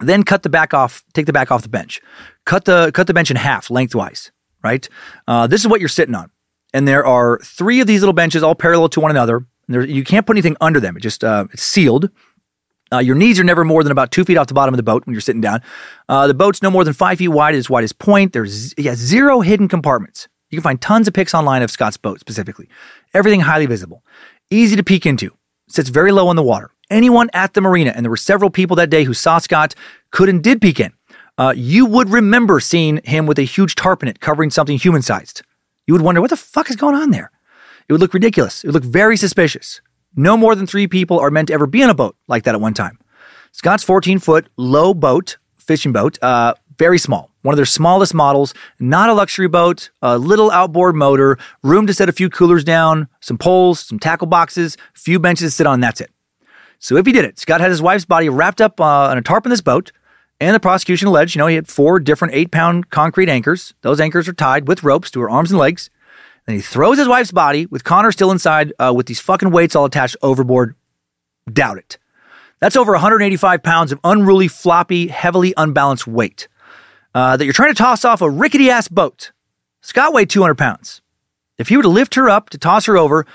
then 0.00 0.22
cut 0.22 0.42
the 0.42 0.50
back 0.50 0.74
off, 0.74 1.02
take 1.14 1.24
the 1.24 1.32
back 1.32 1.50
off 1.50 1.62
the 1.62 1.68
bench, 1.68 2.02
cut 2.44 2.66
the 2.66 2.90
cut 2.92 3.06
the 3.06 3.14
bench 3.14 3.30
in 3.30 3.36
half 3.36 3.70
lengthwise. 3.70 4.30
Right, 4.62 4.88
uh, 5.28 5.46
this 5.46 5.60
is 5.60 5.68
what 5.68 5.80
you're 5.80 5.88
sitting 5.88 6.14
on, 6.14 6.30
and 6.72 6.86
there 6.88 7.04
are 7.04 7.38
three 7.44 7.80
of 7.80 7.86
these 7.86 8.00
little 8.00 8.14
benches 8.14 8.42
all 8.42 8.54
parallel 8.54 8.88
to 8.90 9.00
one 9.00 9.10
another. 9.10 9.46
There, 9.68 9.84
you 9.84 10.04
can't 10.04 10.26
put 10.26 10.36
anything 10.36 10.56
under 10.60 10.80
them; 10.80 10.96
it 10.96 11.00
just 11.00 11.24
uh, 11.24 11.46
it's 11.52 11.62
sealed. 11.62 12.10
Uh, 12.92 12.98
your 12.98 13.14
knees 13.14 13.40
are 13.40 13.44
never 13.44 13.64
more 13.64 13.82
than 13.82 13.92
about 13.92 14.10
two 14.10 14.24
feet 14.24 14.36
off 14.36 14.46
the 14.46 14.54
bottom 14.54 14.74
of 14.74 14.76
the 14.76 14.82
boat 14.82 15.04
when 15.06 15.14
you're 15.14 15.20
sitting 15.20 15.40
down. 15.40 15.62
Uh, 16.08 16.26
the 16.26 16.34
boat's 16.34 16.62
no 16.62 16.70
more 16.70 16.84
than 16.84 16.92
five 16.92 17.18
feet 17.18 17.28
wide 17.28 17.54
at 17.54 17.58
its 17.58 17.68
widest 17.68 17.98
point. 17.98 18.32
There's 18.32 18.74
yeah, 18.78 18.94
zero 18.94 19.40
hidden 19.40 19.68
compartments. 19.68 20.28
You 20.50 20.58
can 20.58 20.62
find 20.62 20.80
tons 20.80 21.08
of 21.08 21.14
pics 21.14 21.34
online 21.34 21.62
of 21.62 21.70
Scott's 21.70 21.96
boat 21.96 22.20
specifically. 22.20 22.68
Everything 23.12 23.40
highly 23.40 23.66
visible, 23.66 24.04
easy 24.50 24.76
to 24.76 24.84
peek 24.84 25.06
into. 25.06 25.30
Sits 25.68 25.88
very 25.88 26.12
low 26.12 26.30
in 26.30 26.36
the 26.36 26.42
water. 26.42 26.70
Anyone 26.90 27.30
at 27.32 27.54
the 27.54 27.60
marina, 27.60 27.92
and 27.94 28.04
there 28.04 28.10
were 28.10 28.16
several 28.16 28.50
people 28.50 28.76
that 28.76 28.90
day 28.90 29.04
who 29.04 29.14
saw 29.14 29.38
Scott, 29.38 29.74
could 30.10 30.28
and 30.28 30.42
did 30.42 30.60
peek 30.60 30.80
in. 30.80 30.92
Uh, 31.36 31.52
you 31.56 31.86
would 31.86 32.10
remember 32.10 32.60
seeing 32.60 33.00
him 33.04 33.26
with 33.26 33.38
a 33.38 33.42
huge 33.42 33.74
tarp 33.74 34.02
in 34.02 34.08
it 34.08 34.20
covering 34.20 34.50
something 34.50 34.78
human 34.78 35.02
sized. 35.02 35.42
You 35.86 35.94
would 35.94 36.02
wonder 36.02 36.20
what 36.20 36.30
the 36.30 36.36
fuck 36.36 36.70
is 36.70 36.76
going 36.76 36.94
on 36.94 37.10
there. 37.10 37.30
It 37.88 37.92
would 37.92 38.00
look 38.00 38.14
ridiculous. 38.14 38.62
It 38.62 38.68
would 38.68 38.74
look 38.74 38.84
very 38.84 39.16
suspicious. 39.16 39.80
No 40.16 40.36
more 40.36 40.54
than 40.54 40.66
three 40.66 40.86
people 40.86 41.18
are 41.18 41.30
meant 41.30 41.48
to 41.48 41.54
ever 41.54 41.66
be 41.66 41.82
in 41.82 41.90
a 41.90 41.94
boat 41.94 42.16
like 42.28 42.44
that 42.44 42.54
at 42.54 42.60
one 42.60 42.74
time. 42.74 42.98
Scott's 43.52 43.82
14 43.82 44.18
foot 44.18 44.48
low 44.56 44.94
boat, 44.94 45.38
fishing 45.56 45.92
boat, 45.92 46.22
uh, 46.22 46.54
very 46.78 46.98
small. 46.98 47.30
One 47.44 47.52
of 47.52 47.56
their 47.56 47.66
smallest 47.66 48.14
models, 48.14 48.54
not 48.80 49.10
a 49.10 49.12
luxury 49.12 49.48
boat, 49.48 49.90
a 50.00 50.16
little 50.16 50.50
outboard 50.50 50.94
motor, 50.94 51.36
room 51.62 51.86
to 51.86 51.92
set 51.92 52.08
a 52.08 52.12
few 52.12 52.30
coolers 52.30 52.64
down, 52.64 53.06
some 53.20 53.36
poles, 53.36 53.80
some 53.80 53.98
tackle 53.98 54.26
boxes, 54.26 54.78
a 54.96 54.98
few 54.98 55.18
benches 55.18 55.52
to 55.52 55.54
sit 55.54 55.66
on, 55.66 55.78
that's 55.78 56.00
it. 56.00 56.10
So 56.78 56.96
if 56.96 57.04
he 57.04 57.12
did 57.12 57.26
it, 57.26 57.38
Scott 57.38 57.60
had 57.60 57.68
his 57.68 57.82
wife's 57.82 58.06
body 58.06 58.30
wrapped 58.30 58.62
up 58.62 58.80
uh, 58.80 59.10
on 59.10 59.18
a 59.18 59.22
tarp 59.22 59.44
in 59.44 59.50
this 59.50 59.60
boat, 59.60 59.92
and 60.40 60.54
the 60.54 60.60
prosecution 60.60 61.06
alleged, 61.06 61.34
you 61.34 61.38
know, 61.38 61.46
he 61.46 61.54
had 61.54 61.68
four 61.68 62.00
different 62.00 62.32
eight 62.32 62.50
pound 62.50 62.88
concrete 62.88 63.28
anchors. 63.28 63.74
Those 63.82 64.00
anchors 64.00 64.26
are 64.26 64.32
tied 64.32 64.66
with 64.66 64.82
ropes 64.82 65.10
to 65.10 65.20
her 65.20 65.28
arms 65.28 65.50
and 65.50 65.60
legs. 65.60 65.90
Then 66.46 66.56
he 66.56 66.62
throws 66.62 66.96
his 66.96 67.08
wife's 67.08 67.30
body 67.30 67.66
with 67.66 67.84
Connor 67.84 68.12
still 68.12 68.32
inside 68.32 68.72
uh, 68.78 68.94
with 68.96 69.04
these 69.04 69.20
fucking 69.20 69.50
weights 69.50 69.76
all 69.76 69.84
attached 69.84 70.16
overboard. 70.22 70.76
Doubt 71.52 71.76
it. 71.76 71.98
That's 72.60 72.74
over 72.74 72.92
185 72.92 73.62
pounds 73.62 73.92
of 73.92 74.00
unruly, 74.02 74.48
floppy, 74.48 75.08
heavily 75.08 75.52
unbalanced 75.58 76.06
weight 76.06 76.48
uh, 77.14 77.36
that 77.36 77.44
you're 77.44 77.52
trying 77.52 77.72
to 77.72 77.78
toss 77.78 78.04
off 78.04 78.20
a 78.20 78.30
rickety 78.30 78.70
ass 78.70 78.88
boat. 78.88 79.32
Scott 79.80 80.12
weighed 80.12 80.30
200 80.30 80.56
pounds. 80.56 81.00
If 81.58 81.70
you 81.70 81.78
were 81.78 81.82
to 81.82 81.88
lift 81.88 82.14
her 82.16 82.28
up 82.28 82.50
to 82.50 82.58
toss 82.58 82.86
her 82.86 82.96
over, 82.96 83.26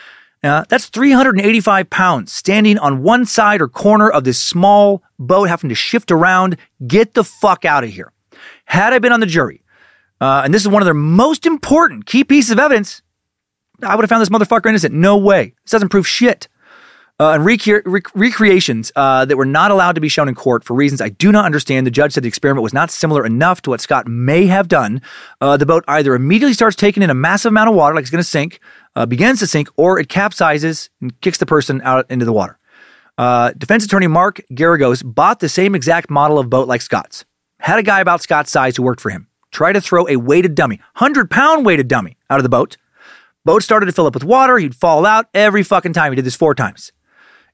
uh, 0.44 0.66
that's 0.70 0.88
385 0.88 1.90
pounds 1.90 2.32
standing 2.32 2.78
on 2.78 3.04
one 3.04 3.26
side 3.26 3.62
or 3.62 3.68
corner 3.68 4.10
of 4.10 4.24
this 4.24 4.42
small 4.42 5.04
boat, 5.18 5.50
having 5.50 5.70
to 5.70 5.76
shift 5.76 6.12
around. 6.12 6.58
Get 6.86 7.14
the 7.14 7.24
fuck 7.24 7.66
out 7.66 7.84
of 7.84 7.90
here. 7.90 8.12
Had 8.66 8.94
I 8.94 9.00
been 9.00 9.12
on 9.12 9.20
the 9.20 9.26
jury, 9.26 9.64
uh, 10.22 10.42
and 10.44 10.54
this 10.54 10.62
is 10.62 10.68
one 10.68 10.82
of 10.82 10.86
their 10.86 10.94
most 10.94 11.46
important 11.46 12.06
key 12.06 12.24
pieces 12.24 12.52
of 12.52 12.60
evidence, 12.60 13.02
I 13.84 13.96
would 13.96 14.04
have 14.04 14.10
found 14.10 14.22
this 14.22 14.30
motherfucker 14.30 14.68
innocent. 14.68 14.94
No 14.94 15.18
way. 15.18 15.54
This 15.64 15.72
doesn't 15.72 15.90
prove 15.90 16.08
shit. 16.08 16.48
Uh, 17.22 17.34
and 17.34 17.44
rec- 17.44 17.86
rec- 17.86 18.16
recreations 18.16 18.94
uh, 18.96 19.26
that 19.26 19.36
were 19.36 19.46
not 19.46 19.72
allowed 19.72 19.94
to 19.94 20.00
be 20.00 20.08
shown 20.08 20.30
in 20.30 20.36
court 20.36 20.64
for 20.64 20.74
reasons 20.74 21.02
I 21.02 21.10
do 21.10 21.34
not 21.34 21.44
understand. 21.44 21.86
The 21.86 21.92
judge 21.92 22.14
said 22.14 22.24
the 22.24 22.30
experiment 22.30 22.64
was 22.64 22.74
not 22.74 22.90
similar 22.92 23.26
enough 23.26 23.62
to 23.64 23.72
what 23.72 23.82
Scott 23.82 24.08
may 24.08 24.46
have 24.46 24.70
done. 24.70 25.02
Uh, 25.42 25.58
the 25.58 25.66
boat 25.66 25.84
either 25.90 26.16
immediately 26.16 26.54
starts 26.54 26.78
taking 26.78 27.04
in 27.04 27.10
a 27.10 27.14
massive 27.14 27.52
amount 27.52 27.70
of 27.70 27.76
water, 27.76 27.94
like 27.94 28.04
it's 28.04 28.12
going 28.12 28.24
to 28.24 28.30
sink, 28.30 28.62
uh, 28.96 29.06
begins 29.06 29.40
to 29.40 29.48
sink, 29.48 29.68
or 29.76 30.00
it 30.00 30.08
capsizes 30.08 30.90
and 31.02 31.20
kicks 31.20 31.40
the 31.40 31.46
person 31.46 31.82
out 31.84 32.10
into 32.10 32.24
the 32.24 32.32
water. 32.32 32.58
Uh, 33.18 33.52
defense 33.58 33.84
attorney 33.84 34.08
Mark 34.08 34.40
Geragos 34.54 35.04
bought 35.04 35.42
the 35.42 35.50
same 35.50 35.76
exact 35.76 36.10
model 36.10 36.40
of 36.40 36.50
boat 36.50 36.70
like 36.70 36.82
Scott's. 36.82 37.26
Had 37.60 37.80
a 37.80 37.84
guy 37.84 38.00
about 38.00 38.22
Scott's 38.22 38.50
size 38.50 38.78
who 38.78 38.84
worked 38.84 39.02
for 39.02 39.10
him. 39.10 39.28
Try 39.52 39.74
to 39.74 39.82
throw 39.82 40.08
a 40.08 40.16
weighted 40.16 40.56
dummy, 40.56 40.78
100 40.96 41.30
pound 41.30 41.66
weighted 41.66 41.90
dummy, 41.90 42.16
out 42.30 42.40
of 42.40 42.44
the 42.44 42.50
boat. 42.50 42.78
Boat 43.44 43.62
started 43.62 43.88
to 43.88 43.92
fill 43.92 44.08
up 44.08 44.14
with 44.14 44.24
water. 44.24 44.58
He'd 44.58 44.74
fall 44.76 45.06
out 45.06 45.26
every 45.34 45.64
fucking 45.64 45.92
time. 45.92 46.14
He 46.14 46.16
did 46.16 46.24
this 46.24 46.36
four 46.36 46.56
times. 46.56 46.94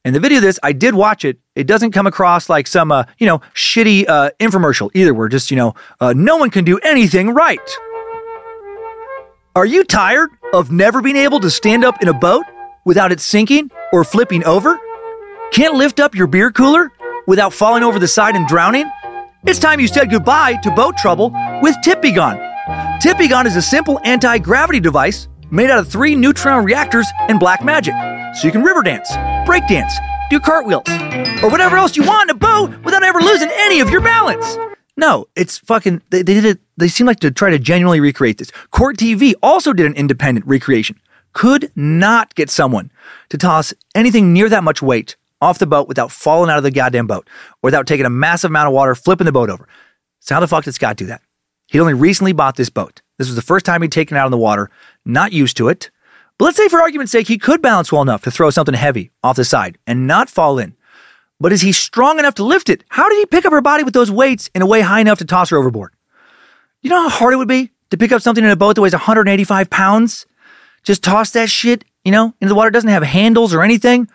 In 0.05 0.13
the 0.13 0.19
video 0.19 0.37
of 0.37 0.43
this, 0.43 0.59
I 0.61 0.71
did 0.71 0.93
watch 0.93 1.25
it. 1.25 1.39
It 1.55 1.65
doesn't 1.65 1.91
come 1.91 2.05
across 2.05 2.47
like 2.47 2.67
some, 2.67 2.91
uh, 2.91 3.05
you 3.17 3.25
know, 3.25 3.39
shitty 3.55 4.07
uh, 4.07 4.29
infomercial 4.39 4.91
either, 4.93 5.15
where 5.15 5.27
just, 5.27 5.49
you 5.49 5.57
know, 5.57 5.73
uh, 5.99 6.13
no 6.15 6.37
one 6.37 6.51
can 6.51 6.63
do 6.63 6.77
anything 6.83 7.31
right. 7.31 7.59
Are 9.55 9.65
you 9.65 9.83
tired 9.83 10.29
of 10.53 10.71
never 10.71 11.01
being 11.01 11.15
able 11.15 11.39
to 11.39 11.49
stand 11.49 11.83
up 11.83 12.03
in 12.03 12.07
a 12.07 12.13
boat 12.13 12.43
without 12.85 13.11
it 13.11 13.19
sinking 13.19 13.71
or 13.91 14.03
flipping 14.03 14.43
over? 14.45 14.79
Can't 15.51 15.73
lift 15.73 15.99
up 15.99 16.13
your 16.13 16.27
beer 16.27 16.51
cooler 16.51 16.91
without 17.25 17.51
falling 17.51 17.81
over 17.81 17.97
the 17.97 18.07
side 18.07 18.35
and 18.35 18.47
drowning? 18.47 18.87
It's 19.47 19.57
time 19.57 19.79
you 19.79 19.87
said 19.87 20.11
goodbye 20.11 20.57
to 20.61 20.69
boat 20.69 20.97
trouble 20.97 21.31
with 21.63 21.75
Tippygon. 21.83 22.37
Tippygon 23.01 23.47
is 23.47 23.55
a 23.55 23.61
simple 23.61 23.99
anti 24.03 24.37
gravity 24.37 24.79
device 24.79 25.29
made 25.49 25.71
out 25.71 25.79
of 25.79 25.87
three 25.87 26.15
neutron 26.15 26.63
reactors 26.63 27.07
and 27.27 27.39
black 27.39 27.63
magic, 27.63 27.93
so 28.35 28.47
you 28.47 28.51
can 28.51 28.63
river 28.63 28.81
dance 28.81 29.15
break 29.45 29.67
dance, 29.67 29.93
do 30.29 30.39
cartwheels, 30.39 30.89
or 31.41 31.49
whatever 31.49 31.77
else 31.77 31.95
you 31.95 32.03
want 32.03 32.29
in 32.29 32.35
a 32.35 32.39
boat 32.39 32.75
without 32.83 33.03
ever 33.03 33.21
losing 33.21 33.49
any 33.53 33.79
of 33.79 33.89
your 33.89 34.01
balance. 34.01 34.57
No, 34.97 35.27
it's 35.35 35.57
fucking. 35.59 36.01
They, 36.09 36.23
they 36.23 36.33
did 36.33 36.45
it. 36.45 36.59
They 36.77 36.87
seem 36.87 37.07
like 37.07 37.19
to 37.19 37.31
try 37.31 37.51
to 37.51 37.59
genuinely 37.59 37.99
recreate 37.99 38.37
this. 38.37 38.51
Court 38.71 38.97
TV 38.97 39.33
also 39.43 39.71
did 39.71 39.85
an 39.85 39.93
independent 39.93 40.45
recreation. 40.47 40.99
Could 41.33 41.71
not 41.75 42.33
get 42.35 42.49
someone 42.49 42.91
to 43.29 43.37
toss 43.37 43.73
anything 43.93 44.33
near 44.33 44.49
that 44.49 44.63
much 44.63 44.81
weight 44.81 45.15
off 45.41 45.59
the 45.59 45.67
boat 45.67 45.87
without 45.87 46.11
falling 46.11 46.49
out 46.49 46.57
of 46.57 46.63
the 46.63 46.71
goddamn 46.71 47.07
boat 47.07 47.27
or 47.61 47.67
without 47.67 47.87
taking 47.87 48.05
a 48.05 48.09
massive 48.09 48.51
amount 48.51 48.67
of 48.67 48.73
water, 48.73 48.95
flipping 48.95 49.25
the 49.25 49.33
boat 49.33 49.49
over. 49.49 49.67
So 50.21 50.33
how 50.33 50.39
the 50.39 50.47
fuck 50.47 50.63
did 50.63 50.73
Scott 50.73 50.95
do 50.95 51.07
that? 51.07 51.21
He'd 51.67 51.81
only 51.81 51.93
recently 51.93 52.31
bought 52.31 52.55
this 52.55 52.69
boat. 52.69 53.01
This 53.17 53.27
was 53.27 53.35
the 53.35 53.41
first 53.41 53.65
time 53.65 53.81
he'd 53.81 53.91
taken 53.91 54.15
it 54.15 54.19
out 54.19 54.25
on 54.25 54.31
the 54.31 54.37
water, 54.37 54.69
not 55.03 55.33
used 55.33 55.57
to 55.57 55.67
it. 55.67 55.91
But 56.37 56.45
let's 56.45 56.57
say, 56.57 56.67
for 56.67 56.81
argument's 56.81 57.11
sake, 57.11 57.27
he 57.27 57.37
could 57.37 57.61
balance 57.61 57.91
well 57.91 58.01
enough 58.01 58.23
to 58.23 58.31
throw 58.31 58.49
something 58.49 58.75
heavy 58.75 59.11
off 59.23 59.37
the 59.37 59.45
side 59.45 59.77
and 59.87 60.05
not 60.05 60.29
fall 60.29 60.59
in. 60.59 60.75
But 61.39 61.53
is 61.53 61.61
he 61.61 61.71
strong 61.71 62.19
enough 62.19 62.35
to 62.35 62.43
lift 62.43 62.69
it? 62.69 62.83
How 62.89 63.09
did 63.09 63.17
he 63.17 63.25
pick 63.25 63.45
up 63.45 63.53
her 63.53 63.61
body 63.61 63.83
with 63.83 63.93
those 63.93 64.11
weights 64.11 64.49
in 64.53 64.61
a 64.61 64.65
way 64.65 64.81
high 64.81 64.99
enough 64.99 65.19
to 65.19 65.25
toss 65.25 65.49
her 65.49 65.57
overboard? 65.57 65.93
You 66.81 66.89
know 66.89 67.03
how 67.03 67.09
hard 67.09 67.33
it 67.33 67.37
would 67.37 67.47
be 67.47 67.71
to 67.89 67.97
pick 67.97 68.11
up 68.11 68.21
something 68.21 68.43
in 68.43 68.49
a 68.49 68.55
boat 68.55 68.75
that 68.75 68.81
weighs 68.81 68.93
185 68.93 69.69
pounds? 69.69 70.25
Just 70.83 71.03
toss 71.03 71.31
that 71.31 71.49
shit, 71.49 71.83
you 72.03 72.11
know, 72.11 72.33
into 72.39 72.49
the 72.49 72.55
water. 72.55 72.69
It 72.69 72.73
doesn't 72.73 72.89
have 72.89 73.03
handles 73.03 73.53
or 73.53 73.63
anything. 73.63 74.07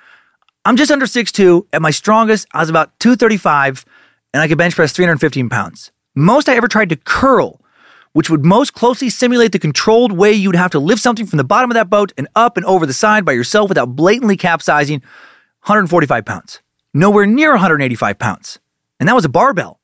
I'm 0.64 0.76
just 0.76 0.90
under 0.90 1.06
6'2. 1.06 1.66
At 1.72 1.82
my 1.82 1.90
strongest, 1.90 2.46
I 2.52 2.60
was 2.60 2.70
about 2.70 2.98
235, 3.00 3.84
and 4.32 4.42
I 4.42 4.48
could 4.48 4.58
bench 4.58 4.74
press 4.74 4.92
315 4.92 5.48
pounds. 5.48 5.90
Most 6.14 6.48
I 6.48 6.54
ever 6.54 6.68
tried 6.68 6.90
to 6.90 6.96
curl 6.96 7.59
which 8.12 8.30
would 8.30 8.44
most 8.44 8.74
closely 8.74 9.08
simulate 9.08 9.52
the 9.52 9.58
controlled 9.58 10.12
way 10.12 10.32
you'd 10.32 10.56
have 10.56 10.70
to 10.72 10.78
lift 10.78 11.02
something 11.02 11.26
from 11.26 11.36
the 11.36 11.44
bottom 11.44 11.70
of 11.70 11.74
that 11.74 11.90
boat 11.90 12.12
and 12.18 12.28
up 12.34 12.56
and 12.56 12.66
over 12.66 12.86
the 12.86 12.92
side 12.92 13.24
by 13.24 13.32
yourself 13.32 13.68
without 13.68 13.94
blatantly 13.96 14.36
capsizing 14.36 15.00
145 15.62 16.24
pounds. 16.24 16.60
Nowhere 16.92 17.26
near 17.26 17.50
185 17.50 18.18
pounds. 18.18 18.58
And 18.98 19.08
that 19.08 19.14
was 19.14 19.24
a 19.24 19.28
barbell. 19.28 19.80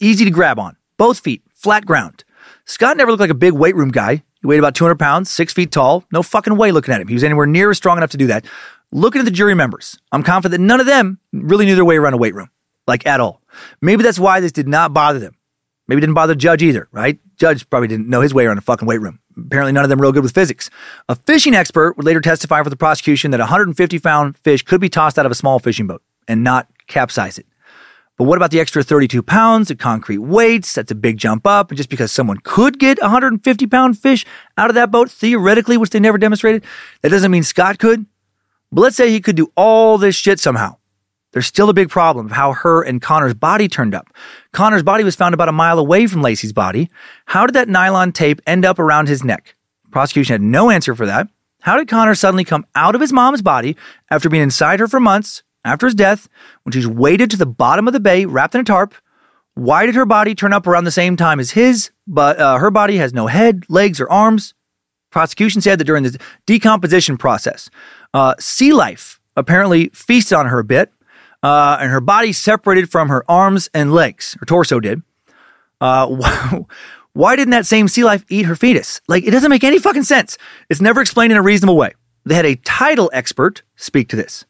Easy 0.00 0.24
to 0.24 0.30
grab 0.30 0.58
on. 0.58 0.76
Both 0.96 1.20
feet, 1.20 1.42
flat 1.54 1.84
ground. 1.86 2.24
Scott 2.64 2.96
never 2.96 3.10
looked 3.10 3.20
like 3.20 3.30
a 3.30 3.34
big 3.34 3.52
weight 3.52 3.76
room 3.76 3.90
guy. 3.90 4.22
He 4.40 4.46
weighed 4.46 4.58
about 4.58 4.74
200 4.74 4.98
pounds, 4.98 5.30
six 5.30 5.52
feet 5.52 5.72
tall. 5.72 6.04
No 6.12 6.22
fucking 6.22 6.56
way 6.56 6.72
looking 6.72 6.94
at 6.94 7.00
him. 7.00 7.08
He 7.08 7.14
was 7.14 7.24
anywhere 7.24 7.46
near 7.46 7.74
strong 7.74 7.96
enough 7.96 8.10
to 8.10 8.16
do 8.16 8.28
that. 8.28 8.44
Looking 8.90 9.20
at 9.20 9.24
the 9.24 9.30
jury 9.30 9.54
members, 9.54 9.98
I'm 10.12 10.22
confident 10.22 10.60
that 10.60 10.64
none 10.64 10.80
of 10.80 10.86
them 10.86 11.18
really 11.32 11.66
knew 11.66 11.74
their 11.74 11.84
way 11.84 11.96
around 11.96 12.14
a 12.14 12.18
weight 12.18 12.34
room, 12.34 12.50
like 12.86 13.06
at 13.06 13.20
all. 13.20 13.42
Maybe 13.82 14.02
that's 14.02 14.18
why 14.18 14.40
this 14.40 14.52
did 14.52 14.68
not 14.68 14.94
bother 14.94 15.18
them. 15.18 15.34
Maybe 15.88 16.02
didn't 16.02 16.14
bother 16.14 16.34
the 16.34 16.38
judge 16.38 16.62
either, 16.62 16.88
right? 16.92 17.18
Judge 17.36 17.68
probably 17.70 17.88
didn't 17.88 18.08
know 18.08 18.20
his 18.20 18.34
way 18.34 18.44
around 18.44 18.58
a 18.58 18.60
fucking 18.60 18.86
weight 18.86 19.00
room. 19.00 19.18
Apparently, 19.36 19.72
none 19.72 19.84
of 19.84 19.90
them 19.90 20.00
real 20.00 20.12
good 20.12 20.22
with 20.22 20.34
physics. 20.34 20.68
A 21.08 21.14
fishing 21.14 21.54
expert 21.54 21.96
would 21.96 22.04
later 22.04 22.20
testify 22.20 22.62
for 22.62 22.70
the 22.70 22.76
prosecution 22.76 23.30
that 23.30 23.40
a 23.40 23.44
150 23.44 23.98
pound 23.98 24.36
fish 24.38 24.62
could 24.62 24.80
be 24.80 24.90
tossed 24.90 25.18
out 25.18 25.26
of 25.26 25.32
a 25.32 25.34
small 25.34 25.58
fishing 25.58 25.86
boat 25.86 26.02
and 26.28 26.44
not 26.44 26.68
capsize 26.86 27.38
it. 27.38 27.46
But 28.18 28.24
what 28.24 28.36
about 28.36 28.50
the 28.50 28.58
extra 28.58 28.82
32 28.82 29.22
pounds 29.22 29.70
of 29.70 29.78
concrete 29.78 30.18
weights? 30.18 30.74
That's 30.74 30.90
a 30.90 30.96
big 30.96 31.18
jump 31.18 31.46
up. 31.46 31.70
And 31.70 31.76
just 31.76 31.88
because 31.88 32.10
someone 32.10 32.38
could 32.42 32.80
get 32.80 32.98
a 32.98 33.02
150 33.02 33.66
pound 33.68 33.96
fish 33.96 34.26
out 34.56 34.70
of 34.70 34.74
that 34.74 34.90
boat, 34.90 35.08
theoretically, 35.08 35.76
which 35.76 35.90
they 35.90 36.00
never 36.00 36.18
demonstrated, 36.18 36.64
that 37.02 37.10
doesn't 37.10 37.30
mean 37.30 37.44
Scott 37.44 37.78
could. 37.78 38.06
But 38.72 38.82
let's 38.82 38.96
say 38.96 39.10
he 39.10 39.20
could 39.20 39.36
do 39.36 39.52
all 39.56 39.96
this 39.96 40.16
shit 40.16 40.40
somehow. 40.40 40.77
There's 41.32 41.46
still 41.46 41.68
a 41.68 41.74
big 41.74 41.90
problem 41.90 42.26
of 42.26 42.32
how 42.32 42.52
her 42.52 42.82
and 42.82 43.02
Connor's 43.02 43.34
body 43.34 43.68
turned 43.68 43.94
up. 43.94 44.08
Connor's 44.52 44.82
body 44.82 45.04
was 45.04 45.16
found 45.16 45.34
about 45.34 45.48
a 45.48 45.52
mile 45.52 45.78
away 45.78 46.06
from 46.06 46.22
Laci's 46.22 46.52
body. 46.52 46.90
How 47.26 47.46
did 47.46 47.54
that 47.54 47.68
nylon 47.68 48.12
tape 48.12 48.40
end 48.46 48.64
up 48.64 48.78
around 48.78 49.08
his 49.08 49.22
neck? 49.22 49.54
Prosecution 49.90 50.34
had 50.34 50.42
no 50.42 50.70
answer 50.70 50.94
for 50.94 51.06
that. 51.06 51.28
How 51.60 51.76
did 51.76 51.88
Connor 51.88 52.14
suddenly 52.14 52.44
come 52.44 52.66
out 52.74 52.94
of 52.94 53.00
his 53.00 53.12
mom's 53.12 53.42
body 53.42 53.76
after 54.10 54.28
being 54.28 54.42
inside 54.42 54.80
her 54.80 54.88
for 54.88 55.00
months 55.00 55.42
after 55.64 55.86
his 55.86 55.94
death 55.94 56.28
when 56.62 56.72
she's 56.72 56.86
weighted 56.86 57.30
to 57.30 57.36
the 57.36 57.46
bottom 57.46 57.86
of 57.86 57.92
the 57.92 58.00
bay 58.00 58.24
wrapped 58.24 58.54
in 58.54 58.60
a 58.60 58.64
tarp? 58.64 58.94
Why 59.54 59.86
did 59.86 59.96
her 59.96 60.06
body 60.06 60.34
turn 60.34 60.52
up 60.52 60.66
around 60.66 60.84
the 60.84 60.92
same 60.92 61.16
time 61.16 61.40
as 61.40 61.50
his, 61.50 61.90
but 62.06 62.38
uh, 62.38 62.58
her 62.58 62.70
body 62.70 62.96
has 62.98 63.12
no 63.12 63.26
head, 63.26 63.64
legs, 63.68 64.00
or 64.00 64.08
arms? 64.10 64.54
Prosecution 65.10 65.60
said 65.60 65.80
that 65.80 65.84
during 65.84 66.04
the 66.04 66.18
decomposition 66.46 67.16
process, 67.16 67.68
uh, 68.14 68.34
sea 68.38 68.72
life 68.72 69.20
apparently 69.36 69.88
feasted 69.88 70.38
on 70.38 70.46
her 70.46 70.60
a 70.60 70.64
bit, 70.64 70.92
uh, 71.42 71.78
and 71.80 71.90
her 71.90 72.00
body 72.00 72.32
separated 72.32 72.90
from 72.90 73.08
her 73.08 73.24
arms 73.30 73.68
and 73.74 73.92
legs. 73.92 74.36
Her 74.40 74.46
torso 74.46 74.80
did. 74.80 75.02
Uh, 75.80 76.62
why 77.12 77.36
didn't 77.36 77.50
that 77.50 77.66
same 77.66 77.88
sea 77.88 78.04
life 78.04 78.24
eat 78.28 78.46
her 78.46 78.56
fetus? 78.56 79.00
Like, 79.08 79.24
it 79.24 79.30
doesn't 79.30 79.50
make 79.50 79.64
any 79.64 79.78
fucking 79.78 80.04
sense. 80.04 80.38
It's 80.68 80.80
never 80.80 81.00
explained 81.00 81.32
in 81.32 81.38
a 81.38 81.42
reasonable 81.42 81.76
way. 81.76 81.92
They 82.24 82.34
had 82.34 82.46
a 82.46 82.56
tidal 82.56 83.10
expert 83.12 83.62
speak 83.76 84.08
to 84.10 84.16
this. 84.16 84.44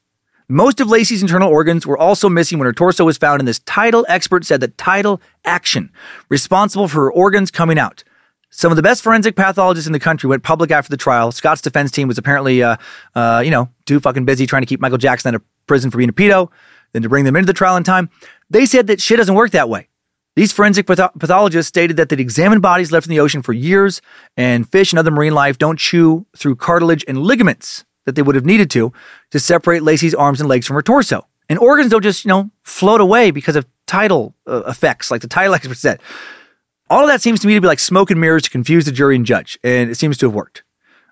Most 0.49 0.81
of 0.81 0.89
Laci's 0.89 1.21
internal 1.21 1.51
organs 1.51 1.87
were 1.87 1.99
also 1.99 2.31
missing 2.31 2.59
when 2.59 2.65
her 2.65 2.73
torso 2.73 3.05
was 3.05 3.19
found, 3.19 3.41
and 3.41 3.47
this 3.47 3.59
tidal 3.61 4.07
expert 4.09 4.47
said 4.47 4.61
that 4.61 4.79
tidal 4.79 5.21
action 5.45 5.93
responsible 6.31 6.89
for 6.89 7.03
her 7.03 7.13
organs 7.13 7.51
coming 7.51 7.79
out. 7.79 8.03
Some 8.51 8.73
of 8.73 8.77
the 8.77 8.83
best 8.83 9.03
forensic 9.03 9.37
pathologists 9.37 9.87
in 9.87 9.93
the 9.93 10.01
country 10.01 10.27
went 10.27 10.43
public 10.43 10.71
after 10.71 10.89
the 10.89 10.97
trial. 10.97 11.33
Scott's 11.33 11.61
defense 11.61 11.91
team 11.91 12.09
was 12.09 12.17
apparently, 12.17 12.63
uh, 12.63 12.77
uh, 13.15 13.43
you 13.45 13.51
know, 13.51 13.69
too 13.85 14.01
fucking 14.01 14.25
busy 14.25 14.47
trying 14.47 14.63
to 14.63 14.67
keep 14.67 14.81
Michael 14.81 14.97
Jackson 14.97 15.29
out 15.29 15.35
of 15.35 15.43
prison 15.67 15.91
for 15.91 15.99
being 15.99 16.09
a 16.09 16.15
pedo, 16.15 16.51
than 16.93 17.03
to 17.03 17.09
bring 17.09 17.25
them 17.25 17.37
into 17.37 17.47
the 17.47 17.53
trial 17.53 17.77
in 17.77 17.85
time. 17.85 18.11
They 18.51 18.67
said 18.67 18.87
that 18.87 19.01
shit 19.01 19.19
doesn't 19.19 19.35
work 19.35 19.51
that 19.53 19.69
way. 19.69 19.89
These 20.37 20.53
forensic 20.53 20.87
pathologists 20.87 21.69
stated 21.69 21.97
that 21.97 22.11
they'd 22.11 22.21
examined 22.21 22.63
bodies 22.63 22.93
left 22.93 23.07
in 23.07 23.11
the 23.11 23.19
ocean 23.19 23.43
for 23.43 23.53
years, 23.53 24.01
and 24.37 24.71
fish 24.71 24.93
and 24.93 24.99
other 24.99 25.11
marine 25.11 25.35
life 25.35 25.59
don't 25.59 25.79
chew 25.79 26.27
through 26.37 26.57
cartilage 26.57 27.05
and 27.09 27.19
ligaments 27.19 27.85
that 28.07 28.15
they 28.15 28.23
would 28.23 28.37
have 28.37 28.47
needed 28.47 28.71
to 28.71 28.93
to 29.33 29.41
separate 29.41 29.83
Laci's 29.83 30.15
arms 30.15 30.41
and 30.41 30.49
legs 30.49 30.67
from 30.67 30.77
her 30.77 30.83
torso. 30.83 31.27
And 31.49 31.59
organs 31.59 31.91
don't 31.91 32.03
just, 32.03 32.25
you 32.25 32.29
know, 32.29 32.51
float 32.63 33.01
away 33.01 33.31
because 33.31 33.57
of 33.57 33.67
tidal 33.87 34.35
uh, 34.47 34.63
effects, 34.67 35.11
like 35.11 35.23
the 35.23 35.29
tidal 35.29 35.55
expert 35.55 35.77
said. 35.77 36.01
All 36.89 37.03
of 37.03 37.09
that 37.09 37.21
seems 37.21 37.41
to 37.41 37.47
me 37.47 37.55
to 37.55 37.61
be 37.61 37.67
like 37.67 37.81
smoke 37.81 38.11
and 38.11 38.21
mirrors 38.21 38.45
to 38.45 38.51
confuse 38.51 38.85
the 38.85 38.93
jury 38.93 39.17
and 39.17 39.27
judge, 39.27 39.59
and 39.65 39.91
it 39.91 39.97
seems 39.97 40.17
to 40.19 40.27
have 40.27 40.35
worked. 40.35 40.63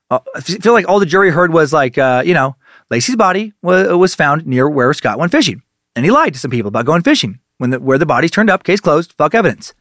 Uh, 0.09 0.21
I 0.35 0.41
feel 0.41 0.73
like 0.73 0.89
all 0.89 1.01
the 1.01 1.07
jury 1.07 1.31
heard 1.31 1.53
was 1.53 1.73
like, 1.73 1.99
uh, 1.99 2.23
you 2.25 2.33
know, 2.33 2.55
Laci's 2.91 3.17
body 3.17 3.53
was, 3.61 3.89
was 3.89 4.15
found 4.15 4.47
near 4.47 4.69
where 4.69 4.93
Scott 4.95 5.19
went 5.19 5.33
fishing, 5.33 5.63
and 5.97 6.05
he 6.05 6.11
lied 6.11 6.35
to 6.35 6.39
some 6.39 6.51
people 6.51 6.69
about 6.69 6.87
going 6.87 7.03
fishing 7.03 7.41
when 7.59 7.71
the, 7.71 7.81
where 7.81 7.99
the 7.99 8.07
bodies 8.07 8.31
turned 8.31 8.51
up. 8.51 8.63
Case 8.63 8.81
closed. 8.81 9.15
Fuck 9.15 9.35
evidence. 9.35 9.75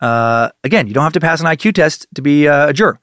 Uh, 0.00 0.50
again, 0.64 0.88
you 0.88 0.94
don't 0.94 1.04
have 1.04 1.12
to 1.12 1.20
pass 1.20 1.40
an 1.40 1.46
IQ 1.46 1.74
test 1.74 2.06
to 2.14 2.22
be 2.22 2.48
uh, 2.48 2.70
a 2.70 2.72
juror. 2.72 2.98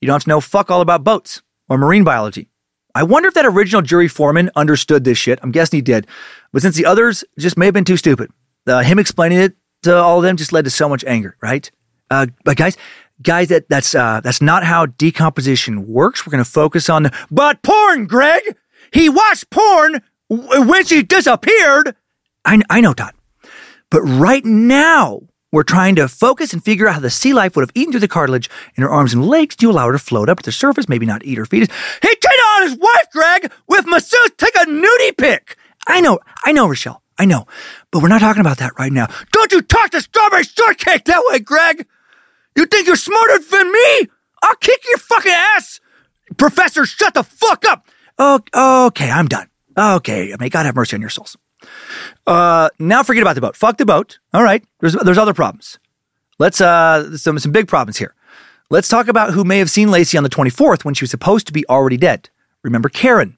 You 0.00 0.06
don't 0.06 0.14
have 0.14 0.24
to 0.24 0.28
know 0.28 0.40
fuck 0.40 0.70
all 0.70 0.82
about 0.82 1.02
boats 1.02 1.42
or 1.68 1.78
marine 1.78 2.04
biology. 2.04 2.48
I 2.94 3.02
wonder 3.02 3.26
if 3.26 3.34
that 3.34 3.46
original 3.46 3.82
jury 3.82 4.06
foreman 4.06 4.50
understood 4.54 5.02
this 5.02 5.18
shit. 5.18 5.40
I'm 5.42 5.50
guessing 5.50 5.78
he 5.78 5.82
did, 5.82 6.06
but 6.52 6.62
since 6.62 6.76
the 6.76 6.86
others 6.86 7.24
just 7.38 7.56
may 7.58 7.64
have 7.64 7.74
been 7.74 7.84
too 7.84 7.96
stupid, 7.96 8.30
uh, 8.68 8.82
him 8.82 9.00
explaining 9.00 9.38
it 9.38 9.56
to 9.82 9.96
all 9.96 10.18
of 10.18 10.22
them 10.22 10.36
just 10.36 10.52
led 10.52 10.64
to 10.66 10.70
so 10.70 10.88
much 10.88 11.04
anger, 11.04 11.36
right? 11.42 11.68
Uh, 12.10 12.26
but 12.44 12.56
guys, 12.56 12.76
guys, 13.20 13.48
that 13.48 13.68
that's 13.68 13.94
uh, 13.96 14.20
that's 14.20 14.40
not 14.40 14.62
how 14.62 14.86
decomposition 14.86 15.88
works. 15.88 16.24
We're 16.24 16.30
going 16.30 16.44
to 16.44 16.50
focus 16.50 16.88
on 16.88 17.04
the 17.04 17.12
but 17.30 17.62
porn, 17.62 18.06
Greg. 18.06 18.42
He 18.92 19.08
watched 19.08 19.50
porn 19.50 20.02
when 20.34 20.84
she 20.84 21.02
disappeared. 21.02 21.94
I, 22.44 22.60
I 22.70 22.80
know, 22.80 22.92
Todd. 22.92 23.14
But 23.90 24.02
right 24.02 24.44
now, 24.44 25.20
we're 25.52 25.62
trying 25.62 25.94
to 25.96 26.08
focus 26.08 26.52
and 26.52 26.64
figure 26.64 26.88
out 26.88 26.94
how 26.94 27.00
the 27.00 27.10
sea 27.10 27.32
life 27.32 27.54
would 27.54 27.62
have 27.62 27.70
eaten 27.74 27.92
through 27.92 28.00
the 28.00 28.08
cartilage 28.08 28.50
in 28.74 28.82
her 28.82 28.90
arms 28.90 29.14
and 29.14 29.24
legs 29.26 29.54
to 29.56 29.70
allow 29.70 29.86
her 29.86 29.92
to 29.92 29.98
float 29.98 30.28
up 30.28 30.38
to 30.38 30.44
the 30.44 30.52
surface, 30.52 30.88
maybe 30.88 31.06
not 31.06 31.24
eat 31.24 31.38
her 31.38 31.46
fetus. 31.46 31.68
He 32.02 32.08
cheated 32.08 32.40
on 32.56 32.62
his 32.62 32.76
wife, 32.76 33.06
Greg, 33.12 33.52
with 33.68 33.86
masseuse. 33.86 34.32
Take 34.36 34.56
a 34.56 34.66
nudie 34.66 35.16
pic. 35.16 35.56
I 35.86 36.00
know, 36.00 36.18
I 36.44 36.52
know, 36.52 36.66
Richelle. 36.66 37.02
I 37.18 37.24
know. 37.26 37.46
But 37.92 38.02
we're 38.02 38.08
not 38.08 38.20
talking 38.20 38.40
about 38.40 38.58
that 38.58 38.76
right 38.78 38.90
now. 38.90 39.06
Don't 39.30 39.52
you 39.52 39.62
talk 39.62 39.90
to 39.90 40.00
strawberry 40.00 40.42
shortcake 40.42 41.04
that 41.04 41.22
way, 41.28 41.38
Greg. 41.38 41.86
You 42.56 42.66
think 42.66 42.88
you're 42.88 42.96
smarter 42.96 43.38
than 43.38 43.70
me? 43.70 44.08
I'll 44.42 44.56
kick 44.56 44.80
your 44.88 44.98
fucking 44.98 45.32
ass. 45.32 45.80
Professor, 46.36 46.84
shut 46.84 47.14
the 47.14 47.22
fuck 47.22 47.64
up. 47.64 47.86
Oh, 48.18 48.40
okay, 48.88 49.10
I'm 49.10 49.28
done. 49.28 49.48
Okay, 49.76 50.34
may 50.38 50.48
God 50.48 50.66
have 50.66 50.76
mercy 50.76 50.96
on 50.96 51.00
your 51.00 51.10
souls. 51.10 51.36
Uh, 52.26 52.68
now 52.78 53.02
forget 53.02 53.22
about 53.22 53.34
the 53.34 53.40
boat. 53.40 53.56
Fuck 53.56 53.78
the 53.78 53.86
boat. 53.86 54.18
All 54.32 54.42
right, 54.42 54.62
there's 54.80 54.94
there's 54.94 55.18
other 55.18 55.34
problems. 55.34 55.78
Let's 56.38 56.60
uh 56.60 57.16
some 57.16 57.38
some 57.38 57.52
big 57.52 57.68
problems 57.68 57.96
here. 57.96 58.14
Let's 58.70 58.88
talk 58.88 59.08
about 59.08 59.32
who 59.32 59.44
may 59.44 59.58
have 59.58 59.70
seen 59.70 59.88
Laci 59.88 60.16
on 60.16 60.24
the 60.24 60.30
24th 60.30 60.84
when 60.84 60.94
she 60.94 61.04
was 61.04 61.10
supposed 61.10 61.46
to 61.46 61.52
be 61.52 61.64
already 61.68 61.96
dead. 61.96 62.30
Remember 62.62 62.88
Karen, 62.88 63.36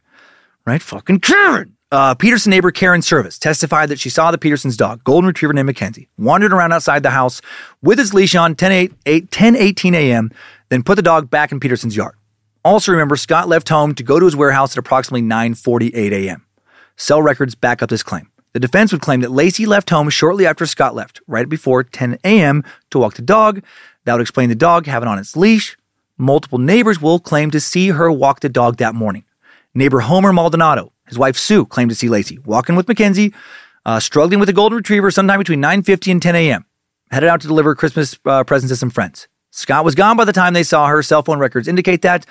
right? 0.64 0.80
Fucking 0.80 1.20
Karen. 1.20 1.76
Uh, 1.92 2.14
Peterson 2.14 2.50
neighbor 2.50 2.70
Karen 2.72 3.00
Servas 3.00 3.38
testified 3.38 3.88
that 3.90 4.00
she 4.00 4.10
saw 4.10 4.30
the 4.30 4.38
Peterson's 4.38 4.76
dog, 4.76 5.04
golden 5.04 5.28
retriever 5.28 5.52
named 5.52 5.66
Mackenzie, 5.66 6.08
wandered 6.18 6.52
around 6.52 6.72
outside 6.72 7.02
the 7.02 7.10
house 7.10 7.40
with 7.80 7.98
his 7.98 8.12
leash 8.12 8.34
on 8.34 8.54
10, 8.56 8.72
8, 8.72 8.92
8, 9.06 9.30
10 9.30 9.56
18 9.56 9.94
a.m., 9.94 10.32
then 10.68 10.82
put 10.82 10.96
the 10.96 11.02
dog 11.02 11.30
back 11.30 11.52
in 11.52 11.60
Peterson's 11.60 11.96
yard. 11.96 12.16
Also 12.66 12.90
remember, 12.90 13.14
Scott 13.14 13.46
left 13.46 13.68
home 13.68 13.94
to 13.94 14.02
go 14.02 14.18
to 14.18 14.24
his 14.24 14.34
warehouse 14.34 14.72
at 14.72 14.78
approximately 14.78 15.22
9.48 15.22 16.10
a.m. 16.10 16.44
Cell 16.96 17.22
records 17.22 17.54
back 17.54 17.80
up 17.80 17.88
this 17.88 18.02
claim. 18.02 18.28
The 18.54 18.58
defense 18.58 18.90
would 18.90 19.00
claim 19.00 19.20
that 19.20 19.30
Laci 19.30 19.68
left 19.68 19.88
home 19.88 20.10
shortly 20.10 20.48
after 20.48 20.66
Scott 20.66 20.92
left, 20.92 21.20
right 21.28 21.48
before 21.48 21.84
10 21.84 22.18
a.m., 22.24 22.64
to 22.90 22.98
walk 22.98 23.14
the 23.14 23.22
dog. 23.22 23.62
That 24.02 24.14
would 24.14 24.20
explain 24.20 24.48
the 24.48 24.56
dog 24.56 24.86
having 24.86 25.08
on 25.08 25.16
its 25.16 25.36
leash. 25.36 25.78
Multiple 26.18 26.58
neighbors 26.58 27.00
will 27.00 27.20
claim 27.20 27.52
to 27.52 27.60
see 27.60 27.90
her 27.90 28.10
walk 28.10 28.40
the 28.40 28.48
dog 28.48 28.78
that 28.78 28.96
morning. 28.96 29.22
Neighbor 29.72 30.00
Homer 30.00 30.32
Maldonado, 30.32 30.92
his 31.06 31.20
wife 31.20 31.36
Sue, 31.36 31.66
claimed 31.66 31.90
to 31.90 31.94
see 31.94 32.08
Laci 32.08 32.44
walking 32.44 32.74
with 32.74 32.88
Mackenzie, 32.88 33.32
uh, 33.84 34.00
struggling 34.00 34.40
with 34.40 34.48
a 34.48 34.52
golden 34.52 34.78
retriever 34.78 35.12
sometime 35.12 35.38
between 35.38 35.62
9.50 35.62 36.10
and 36.10 36.20
10 36.20 36.34
a.m., 36.34 36.66
headed 37.12 37.28
out 37.28 37.40
to 37.42 37.46
deliver 37.46 37.76
Christmas 37.76 38.18
uh, 38.24 38.42
presents 38.42 38.72
to 38.72 38.76
some 38.76 38.90
friends. 38.90 39.28
Scott 39.56 39.86
was 39.86 39.94
gone 39.94 40.18
by 40.18 40.24
the 40.26 40.34
time 40.34 40.52
they 40.52 40.62
saw 40.62 40.86
her. 40.86 41.02
Cell 41.02 41.22
phone 41.22 41.38
records 41.38 41.66
indicate 41.66 42.02
that. 42.02 42.26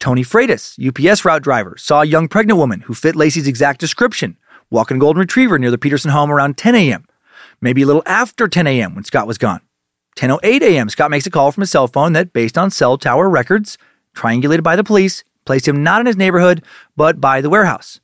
Tony 0.00 0.22
Freitas, 0.22 0.78
UPS 0.78 1.24
route 1.24 1.42
driver, 1.42 1.76
saw 1.76 2.02
a 2.02 2.06
young 2.06 2.28
pregnant 2.28 2.58
woman 2.58 2.80
who 2.80 2.94
fit 2.94 3.16
Laci's 3.16 3.48
exact 3.48 3.80
description, 3.80 4.36
walking 4.70 4.98
a 4.98 5.00
golden 5.00 5.20
retriever 5.20 5.58
near 5.58 5.70
the 5.70 5.78
Peterson 5.78 6.10
home 6.10 6.30
around 6.30 6.56
10 6.56 6.74
a.m., 6.74 7.04
maybe 7.60 7.82
a 7.82 7.86
little 7.86 8.02
after 8.06 8.46
10 8.46 8.66
a.m. 8.66 8.94
when 8.94 9.04
Scott 9.04 9.26
was 9.26 9.38
gone. 9.38 9.60
10.08 10.16 10.62
a.m., 10.62 10.88
Scott 10.88 11.10
makes 11.10 11.26
a 11.26 11.30
call 11.30 11.52
from 11.52 11.62
his 11.62 11.70
cell 11.70 11.88
phone 11.88 12.12
that, 12.12 12.32
based 12.32 12.56
on 12.56 12.70
cell 12.70 12.96
tower 12.98 13.28
records, 13.28 13.78
triangulated 14.14 14.62
by 14.62 14.76
the 14.76 14.84
police, 14.84 15.24
placed 15.44 15.66
him 15.66 15.82
not 15.82 16.00
in 16.00 16.06
his 16.06 16.16
neighborhood, 16.16 16.62
but 16.96 17.20
by 17.20 17.40
the 17.40 17.50
warehouse. 17.50 18.00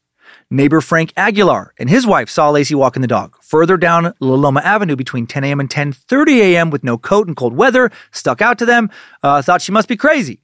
Neighbor 0.50 0.80
Frank 0.80 1.12
Aguilar 1.16 1.74
and 1.78 1.90
his 1.90 2.06
wife 2.06 2.28
saw 2.28 2.52
Laci 2.52 2.74
walking 2.74 3.02
the 3.02 3.08
dog 3.08 3.36
further 3.42 3.76
down 3.76 4.14
La 4.20 4.34
Loma 4.34 4.60
Avenue 4.60 4.96
between 4.96 5.26
10 5.26 5.42
a.m. 5.44 5.60
and 5.60 5.68
10:30 5.68 6.38
a.m. 6.38 6.70
with 6.70 6.84
no 6.84 6.96
coat 6.98 7.26
and 7.26 7.36
cold 7.36 7.54
weather. 7.54 7.90
Stuck 8.12 8.40
out 8.40 8.58
to 8.58 8.66
them. 8.66 8.90
Uh, 9.22 9.42
thought 9.42 9.62
she 9.62 9.72
must 9.72 9.88
be 9.88 9.96
crazy. 9.96 10.43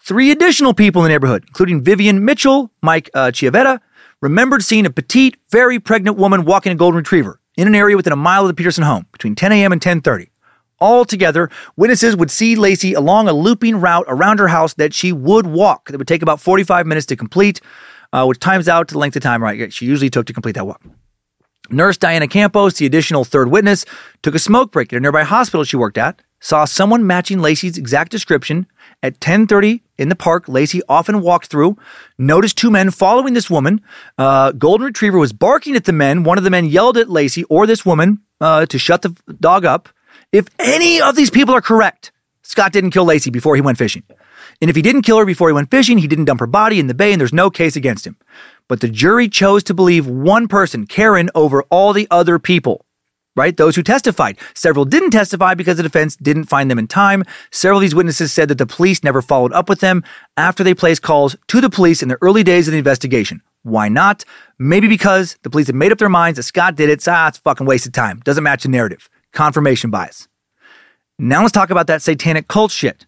Three 0.00 0.30
additional 0.30 0.74
people 0.74 1.02
in 1.02 1.04
the 1.04 1.14
neighborhood, 1.14 1.44
including 1.46 1.82
Vivian 1.82 2.24
Mitchell, 2.24 2.70
Mike 2.82 3.10
uh, 3.14 3.26
Chiavetta, 3.26 3.80
remembered 4.20 4.64
seeing 4.64 4.86
a 4.86 4.90
petite, 4.90 5.36
very 5.50 5.78
pregnant 5.78 6.16
woman 6.16 6.44
walking 6.44 6.72
a 6.72 6.74
golden 6.74 6.98
retriever 6.98 7.40
in 7.56 7.66
an 7.66 7.74
area 7.74 7.96
within 7.96 8.12
a 8.12 8.16
mile 8.16 8.42
of 8.42 8.48
the 8.48 8.54
Peterson 8.54 8.84
home 8.84 9.06
between 9.12 9.34
10 9.34 9.52
a.m. 9.52 9.72
and 9.72 9.80
10:30. 9.80 10.28
Altogether, 10.80 11.50
witnesses 11.76 12.16
would 12.16 12.30
see 12.30 12.54
Laci 12.54 12.94
along 12.96 13.28
a 13.28 13.32
looping 13.32 13.80
route 13.80 14.04
around 14.06 14.38
her 14.38 14.46
house 14.46 14.74
that 14.74 14.94
she 14.94 15.12
would 15.12 15.46
walk. 15.46 15.88
That 15.88 15.98
would 15.98 16.06
take 16.06 16.22
about 16.22 16.40
45 16.40 16.86
minutes 16.86 17.06
to 17.06 17.16
complete 17.16 17.60
uh, 18.12 18.24
which 18.24 18.38
times 18.38 18.68
out 18.68 18.88
to 18.88 18.94
the 18.94 18.98
length 18.98 19.16
of 19.16 19.22
time 19.22 19.42
right 19.42 19.72
she 19.72 19.86
usually 19.86 20.10
took 20.10 20.26
to 20.26 20.32
complete 20.32 20.54
that 20.54 20.66
walk. 20.66 20.82
Nurse 21.70 21.98
Diana 21.98 22.28
Campos, 22.28 22.74
the 22.74 22.86
additional 22.86 23.24
third 23.24 23.50
witness, 23.50 23.84
took 24.22 24.34
a 24.34 24.38
smoke 24.38 24.72
break 24.72 24.92
at 24.92 24.96
a 24.96 25.00
nearby 25.00 25.22
hospital 25.22 25.64
she 25.64 25.76
worked 25.76 25.98
at, 25.98 26.22
saw 26.40 26.64
someone 26.64 27.06
matching 27.06 27.38
Laci's 27.38 27.76
exact 27.76 28.10
description 28.10 28.66
at 29.02 29.20
10:30 29.20 29.82
in 29.96 30.08
the 30.08 30.16
park. 30.16 30.46
Laci 30.46 30.80
often 30.88 31.20
walked 31.20 31.46
through. 31.46 31.76
Noticed 32.18 32.56
two 32.56 32.70
men 32.70 32.90
following 32.90 33.34
this 33.34 33.50
woman. 33.50 33.80
Uh, 34.16 34.52
Golden 34.52 34.86
Retriever 34.86 35.18
was 35.18 35.32
barking 35.32 35.76
at 35.76 35.84
the 35.84 35.92
men. 35.92 36.24
One 36.24 36.38
of 36.38 36.44
the 36.44 36.50
men 36.50 36.66
yelled 36.66 36.96
at 36.96 37.08
Laci 37.08 37.44
or 37.48 37.66
this 37.66 37.84
woman 37.84 38.20
uh, 38.40 38.66
to 38.66 38.78
shut 38.78 39.02
the 39.02 39.14
dog 39.40 39.64
up. 39.64 39.88
If 40.32 40.46
any 40.58 41.00
of 41.00 41.16
these 41.16 41.30
people 41.30 41.54
are 41.54 41.60
correct, 41.60 42.12
Scott 42.42 42.72
didn't 42.72 42.90
kill 42.90 43.04
Lacey 43.04 43.30
before 43.30 43.54
he 43.54 43.60
went 43.60 43.78
fishing. 43.78 44.02
And 44.60 44.70
if 44.70 44.76
he 44.76 44.82
didn't 44.82 45.02
kill 45.02 45.18
her 45.18 45.24
before 45.24 45.48
he 45.48 45.54
went 45.54 45.70
fishing, 45.70 45.98
he 45.98 46.08
didn't 46.08 46.24
dump 46.24 46.40
her 46.40 46.46
body 46.46 46.80
in 46.80 46.86
the 46.86 46.94
bay 46.94 47.12
and 47.12 47.20
there's 47.20 47.32
no 47.32 47.50
case 47.50 47.76
against 47.76 48.06
him. 48.06 48.16
But 48.68 48.80
the 48.80 48.88
jury 48.88 49.28
chose 49.28 49.62
to 49.64 49.74
believe 49.74 50.06
one 50.06 50.48
person, 50.48 50.86
Karen, 50.86 51.30
over 51.34 51.62
all 51.64 51.92
the 51.92 52.08
other 52.10 52.38
people. 52.38 52.84
Right? 53.38 53.56
Those 53.56 53.76
who 53.76 53.84
testified. 53.84 54.36
Several 54.54 54.84
didn't 54.84 55.12
testify 55.12 55.54
because 55.54 55.76
the 55.76 55.84
defense 55.84 56.16
didn't 56.16 56.46
find 56.46 56.68
them 56.68 56.78
in 56.78 56.88
time. 56.88 57.24
Several 57.52 57.78
of 57.78 57.82
these 57.82 57.94
witnesses 57.94 58.32
said 58.32 58.48
that 58.48 58.58
the 58.58 58.66
police 58.66 59.04
never 59.04 59.22
followed 59.22 59.52
up 59.52 59.68
with 59.68 59.78
them 59.78 60.02
after 60.36 60.64
they 60.64 60.74
placed 60.74 61.02
calls 61.02 61.36
to 61.46 61.60
the 61.60 61.70
police 61.70 62.02
in 62.02 62.08
the 62.08 62.18
early 62.20 62.42
days 62.42 62.66
of 62.66 62.72
the 62.72 62.78
investigation. 62.78 63.40
Why 63.62 63.88
not? 63.88 64.24
Maybe 64.58 64.88
because 64.88 65.36
the 65.44 65.50
police 65.50 65.68
had 65.68 65.76
made 65.76 65.92
up 65.92 65.98
their 65.98 66.08
minds 66.08 66.36
that 66.36 66.42
Scott 66.42 66.74
did 66.74 66.90
it. 66.90 67.00
So, 67.00 67.12
ah, 67.12 67.28
it's 67.28 67.38
fucking 67.38 67.66
wasted 67.66 67.94
time. 67.94 68.20
Doesn't 68.24 68.42
match 68.42 68.64
the 68.64 68.68
narrative. 68.68 69.08
Confirmation 69.32 69.90
bias. 69.90 70.26
Now 71.18 71.42
let's 71.42 71.52
talk 71.52 71.70
about 71.70 71.86
that 71.86 72.02
satanic 72.02 72.48
cult 72.48 72.72
shit 72.72 73.06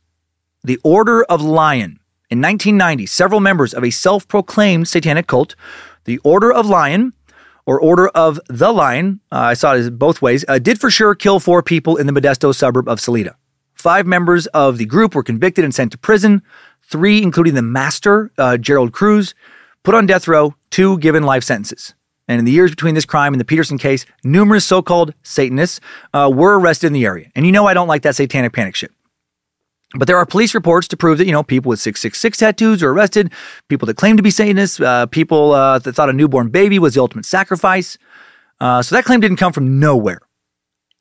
the 0.63 0.79
Order 0.85 1.25
of 1.25 1.43
Lion. 1.43 1.99
In 2.31 2.41
1990, 2.41 3.07
several 3.07 3.41
members 3.41 3.75
of 3.75 3.83
a 3.83 3.91
self 3.91 4.29
proclaimed 4.29 4.87
satanic 4.87 5.27
cult, 5.27 5.57
the 6.05 6.19
Order 6.19 6.53
of 6.53 6.67
Lion, 6.67 7.13
or 7.67 7.81
Order 7.81 8.09
of 8.09 8.41
the 8.49 8.73
line, 8.73 9.21
uh, 9.33 9.39
I 9.39 9.55
saw 9.55 9.75
it 9.75 9.99
both 9.99 10.23
ways, 10.23 10.45
uh, 10.49 10.59
did 10.59 10.81
for 10.81 10.91
sure 10.91 11.15
kill 11.15 11.41
four 11.41 11.63
people 11.63 11.97
in 11.97 12.07
the 12.07 12.13
Modesto 12.13 12.55
suburb 12.55 12.89
of 12.89 13.01
Salida. 13.01 13.37
Five 13.75 14.07
members 14.07 14.47
of 14.49 14.79
the 14.79 14.87
group 14.87 15.15
were 15.15 15.23
convicted 15.23 15.65
and 15.65 15.75
sent 15.75 15.93
to 15.93 15.99
prison. 15.99 16.43
Three, 16.83 17.23
including 17.23 17.55
the 17.55 17.63
master, 17.63 18.31
uh, 18.37 18.57
Gerald 18.57 18.93
Cruz, 18.93 19.35
put 19.85 19.95
on 19.95 20.07
death 20.07 20.29
row, 20.29 20.55
two 20.71 20.99
given 20.99 21.23
life 21.23 21.45
sentences. 21.45 21.95
And 22.29 22.39
in 22.39 22.45
the 22.45 22.53
years 22.53 22.71
between 22.71 22.95
this 22.95 23.05
crime 23.05 23.33
and 23.33 23.41
the 23.41 23.45
Peterson 23.45 23.79
case, 23.79 24.07
numerous 24.23 24.65
so 24.65 24.83
called 24.83 25.15
Satanists 25.23 25.81
uh, 26.15 26.31
were 26.33 26.59
arrested 26.59 26.89
in 26.89 26.93
the 26.93 27.05
area. 27.05 27.31
And 27.35 27.47
you 27.47 27.53
know 27.53 27.67
I 27.67 27.75
don't 27.75 27.89
like 27.89 28.03
that 28.03 28.17
satanic 28.17 28.53
panic 28.53 28.77
shit. 28.77 28.93
But 29.95 30.07
there 30.07 30.17
are 30.17 30.27
police 30.27 30.55
reports 30.55 30.87
to 30.89 30.97
prove 30.97 31.19
that, 31.19 31.27
you 31.27 31.33
know, 31.33 31.43
people 31.43 31.71
with 31.71 31.81
666 31.81 32.39
tattoos 32.39 32.83
are 32.83 32.91
arrested, 32.91 33.33
people 33.69 33.87
that 33.87 33.97
claim 33.97 34.17
to 34.17 34.23
be 34.23 34.31
Satanists, 34.31 34.81
uh, 34.81 35.07
people 35.07 35.53
uh, 35.53 35.81
that 35.81 35.95
thought 35.95 36.09
a 36.09 36.13
newborn 36.13 36.49
baby 36.49 36.79
was 36.79 36.95
the 36.95 37.01
ultimate 37.01 37.25
sacrifice. 37.25 37.99
Uh, 38.61 38.83
so 38.83 38.95
that 38.95 39.05
claim 39.05 39.21
didn't 39.21 39.39
come 39.39 39.53
from 39.53 39.81
nowhere. 39.81 40.21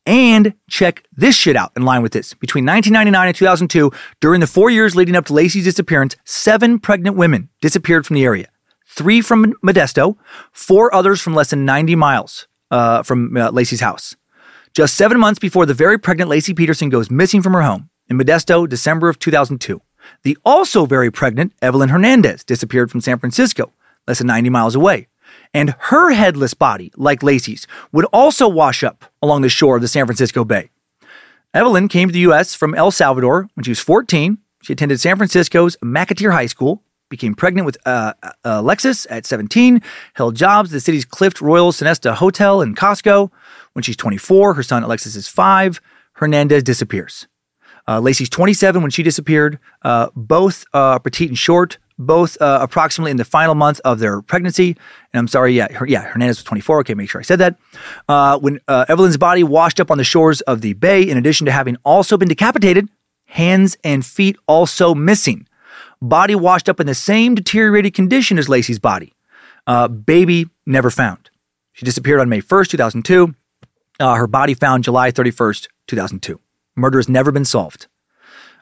And 0.05 0.55
check 0.69 1.03
this 1.15 1.35
shit 1.35 1.55
out 1.55 1.71
in 1.75 1.83
line 1.83 2.01
with 2.01 2.13
this. 2.13 2.33
Between 2.33 2.65
1999 2.65 3.27
and 3.27 3.35
2002, 3.35 3.91
during 4.21 4.39
the 4.39 4.47
four 4.47 4.71
years 4.71 4.95
leading 4.95 5.15
up 5.15 5.25
to 5.27 5.33
Laci's 5.33 5.65
disappearance, 5.65 6.15
seven 6.25 6.79
pregnant 6.79 7.15
women 7.15 7.49
disappeared 7.61 8.07
from 8.07 8.15
the 8.15 8.25
area. 8.25 8.47
Three 8.87 9.21
from 9.21 9.53
Modesto, 9.63 10.17
four 10.51 10.93
others 10.95 11.21
from 11.21 11.35
less 11.35 11.51
than 11.51 11.63
90 11.63 11.95
miles 11.95 12.47
uh, 12.71 13.03
from 13.03 13.37
uh, 13.37 13.51
Laci's 13.51 13.81
house. 13.81 14.15
Just 14.73 14.95
seven 14.95 15.19
months 15.19 15.37
before 15.37 15.67
the 15.67 15.75
very 15.75 15.99
pregnant 15.99 16.31
Laci 16.31 16.55
Peterson 16.55 16.89
goes 16.89 17.11
missing 17.11 17.43
from 17.43 17.53
her 17.53 17.61
home 17.61 17.89
in 18.09 18.17
Modesto, 18.17 18.67
December 18.67 19.09
of 19.09 19.19
2002, 19.19 19.81
the 20.23 20.37
also 20.43 20.85
very 20.85 21.11
pregnant 21.11 21.53
Evelyn 21.61 21.89
Hernandez 21.89 22.43
disappeared 22.43 22.89
from 22.89 23.01
San 23.01 23.19
Francisco, 23.19 23.71
less 24.07 24.17
than 24.17 24.27
90 24.27 24.49
miles 24.49 24.75
away 24.75 25.07
and 25.53 25.75
her 25.79 26.11
headless 26.11 26.53
body, 26.53 26.91
like 26.95 27.21
Laci's, 27.21 27.67
would 27.91 28.05
also 28.05 28.47
wash 28.47 28.83
up 28.83 29.05
along 29.21 29.41
the 29.41 29.49
shore 29.49 29.75
of 29.75 29.81
the 29.81 29.87
San 29.87 30.05
Francisco 30.05 30.43
Bay. 30.43 30.69
Evelyn 31.53 31.87
came 31.87 32.09
to 32.09 32.13
the 32.13 32.19
U.S. 32.21 32.53
from 32.53 32.75
El 32.75 32.91
Salvador 32.91 33.49
when 33.55 33.63
she 33.63 33.71
was 33.71 33.79
14. 33.79 34.37
She 34.61 34.73
attended 34.73 34.99
San 34.99 35.17
Francisco's 35.17 35.75
McAteer 35.77 36.31
High 36.31 36.45
School, 36.45 36.83
became 37.09 37.33
pregnant 37.33 37.65
with 37.65 37.77
uh, 37.87 38.13
uh, 38.21 38.31
Alexis 38.43 39.07
at 39.09 39.25
17, 39.25 39.81
held 40.13 40.35
jobs 40.35 40.69
at 40.69 40.73
the 40.73 40.79
city's 40.79 41.05
Clift 41.05 41.41
Royal 41.41 41.71
Sonesta 41.71 42.13
Hotel 42.13 42.61
and 42.61 42.77
Costco. 42.77 43.31
When 43.73 43.81
she's 43.81 43.97
24, 43.97 44.53
her 44.55 44.63
son 44.63 44.83
Alexis 44.83 45.15
is 45.15 45.27
five. 45.27 45.81
Hernandez 46.13 46.63
disappears. 46.63 47.27
Uh, 47.89 47.99
Laci's 47.99 48.29
27 48.29 48.83
when 48.83 48.91
she 48.91 49.01
disappeared. 49.01 49.57
Uh, 49.81 50.09
both 50.15 50.63
uh, 50.75 50.99
petite 50.99 51.29
and 51.29 51.37
short, 51.37 51.79
both 51.97 52.39
uh, 52.39 52.59
approximately 52.61 53.09
in 53.09 53.17
the 53.17 53.25
final 53.25 53.55
month 53.55 53.81
of 53.83 53.97
their 53.97 54.21
pregnancy. 54.21 54.77
And 55.11 55.21
I'm 55.21 55.27
sorry, 55.27 55.53
yeah, 55.53 55.73
her, 55.73 55.87
yeah, 55.87 56.01
Hernandez 56.01 56.37
was 56.37 56.43
24. 56.43 56.81
Okay, 56.81 56.93
make 56.93 57.09
sure 57.09 57.19
I 57.19 57.23
said 57.23 57.39
that. 57.39 57.57
Uh, 58.07 58.37
when 58.37 58.59
uh, 58.67 58.85
Evelyn's 58.87 59.17
body 59.17 59.43
washed 59.43 59.79
up 59.79 59.89
on 59.89 59.97
the 59.97 60.03
shores 60.03 60.41
of 60.41 60.61
the 60.61 60.73
bay, 60.73 61.01
in 61.01 61.17
addition 61.17 61.45
to 61.45 61.51
having 61.51 61.77
also 61.83 62.15
been 62.15 62.27
decapitated, 62.27 62.87
hands 63.25 63.75
and 63.83 64.05
feet 64.05 64.37
also 64.47 64.93
missing. 64.93 65.47
Body 65.99 66.35
washed 66.35 66.69
up 66.69 66.79
in 66.79 66.85
the 66.85 66.93
same 66.93 67.33
deteriorated 67.33 67.95
condition 67.95 68.37
as 68.37 68.47
Laci's 68.47 68.79
body. 68.79 69.13
Baby 70.05 70.47
never 70.67 70.91
found. 70.91 71.31
She 71.73 71.85
disappeared 71.85 72.19
on 72.19 72.29
May 72.29 72.41
1st, 72.41 72.69
2002. 72.69 73.33
Uh, 73.99 74.13
her 74.13 74.27
body 74.27 74.53
found 74.53 74.83
July 74.83 75.11
31st, 75.11 75.67
2002. 75.87 76.39
Murder 76.79 76.99
has 76.99 77.09
never 77.09 77.31
been 77.31 77.45
solved. 77.45 77.87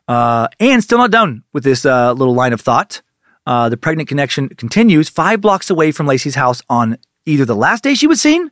Uh, 0.08 0.48
and 0.60 0.84
still 0.84 0.98
not 0.98 1.12
done 1.12 1.44
with 1.54 1.64
this 1.64 1.86
little 1.86 2.34
line 2.34 2.54
of 2.54 2.62
thought. 2.62 3.02
Uh, 3.46 3.70
the 3.70 3.78
pregnant 3.78 4.10
connection 4.10 4.50
continues 4.50 5.08
five 5.08 5.40
blocks 5.40 5.70
away 5.70 5.92
from 5.92 6.06
Laci's 6.06 6.36
house 6.36 6.62
on 6.70 6.98
either 7.26 7.46
the 7.46 7.56
last 7.56 7.82
day 7.82 7.96
she 7.96 8.08
was 8.08 8.22
seen 8.22 8.52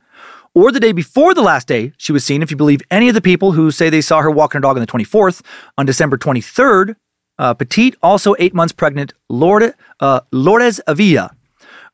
or 0.53 0.71
the 0.71 0.79
day 0.79 0.93
before 0.93 1.33
the 1.33 1.41
last 1.41 1.67
day 1.67 1.91
she 1.97 2.13
was 2.13 2.23
seen, 2.23 2.41
if 2.41 2.49
you 2.49 2.57
believe 2.57 2.81
any 2.89 3.09
of 3.09 3.13
the 3.13 3.21
people 3.21 3.51
who 3.51 3.71
say 3.71 3.89
they 3.89 4.01
saw 4.01 4.21
her 4.21 4.31
walking 4.31 4.59
her 4.59 4.61
dog 4.61 4.77
on 4.77 4.81
the 4.81 4.87
24th. 4.87 5.41
On 5.77 5.85
December 5.85 6.17
23rd, 6.17 6.95
uh, 7.37 7.53
Petite, 7.53 7.95
also 8.01 8.35
eight 8.39 8.53
months 8.53 8.73
pregnant, 8.73 9.13
Lord, 9.29 9.73
uh, 9.99 10.21
Lourdes 10.31 10.79
Avila, 10.87 11.35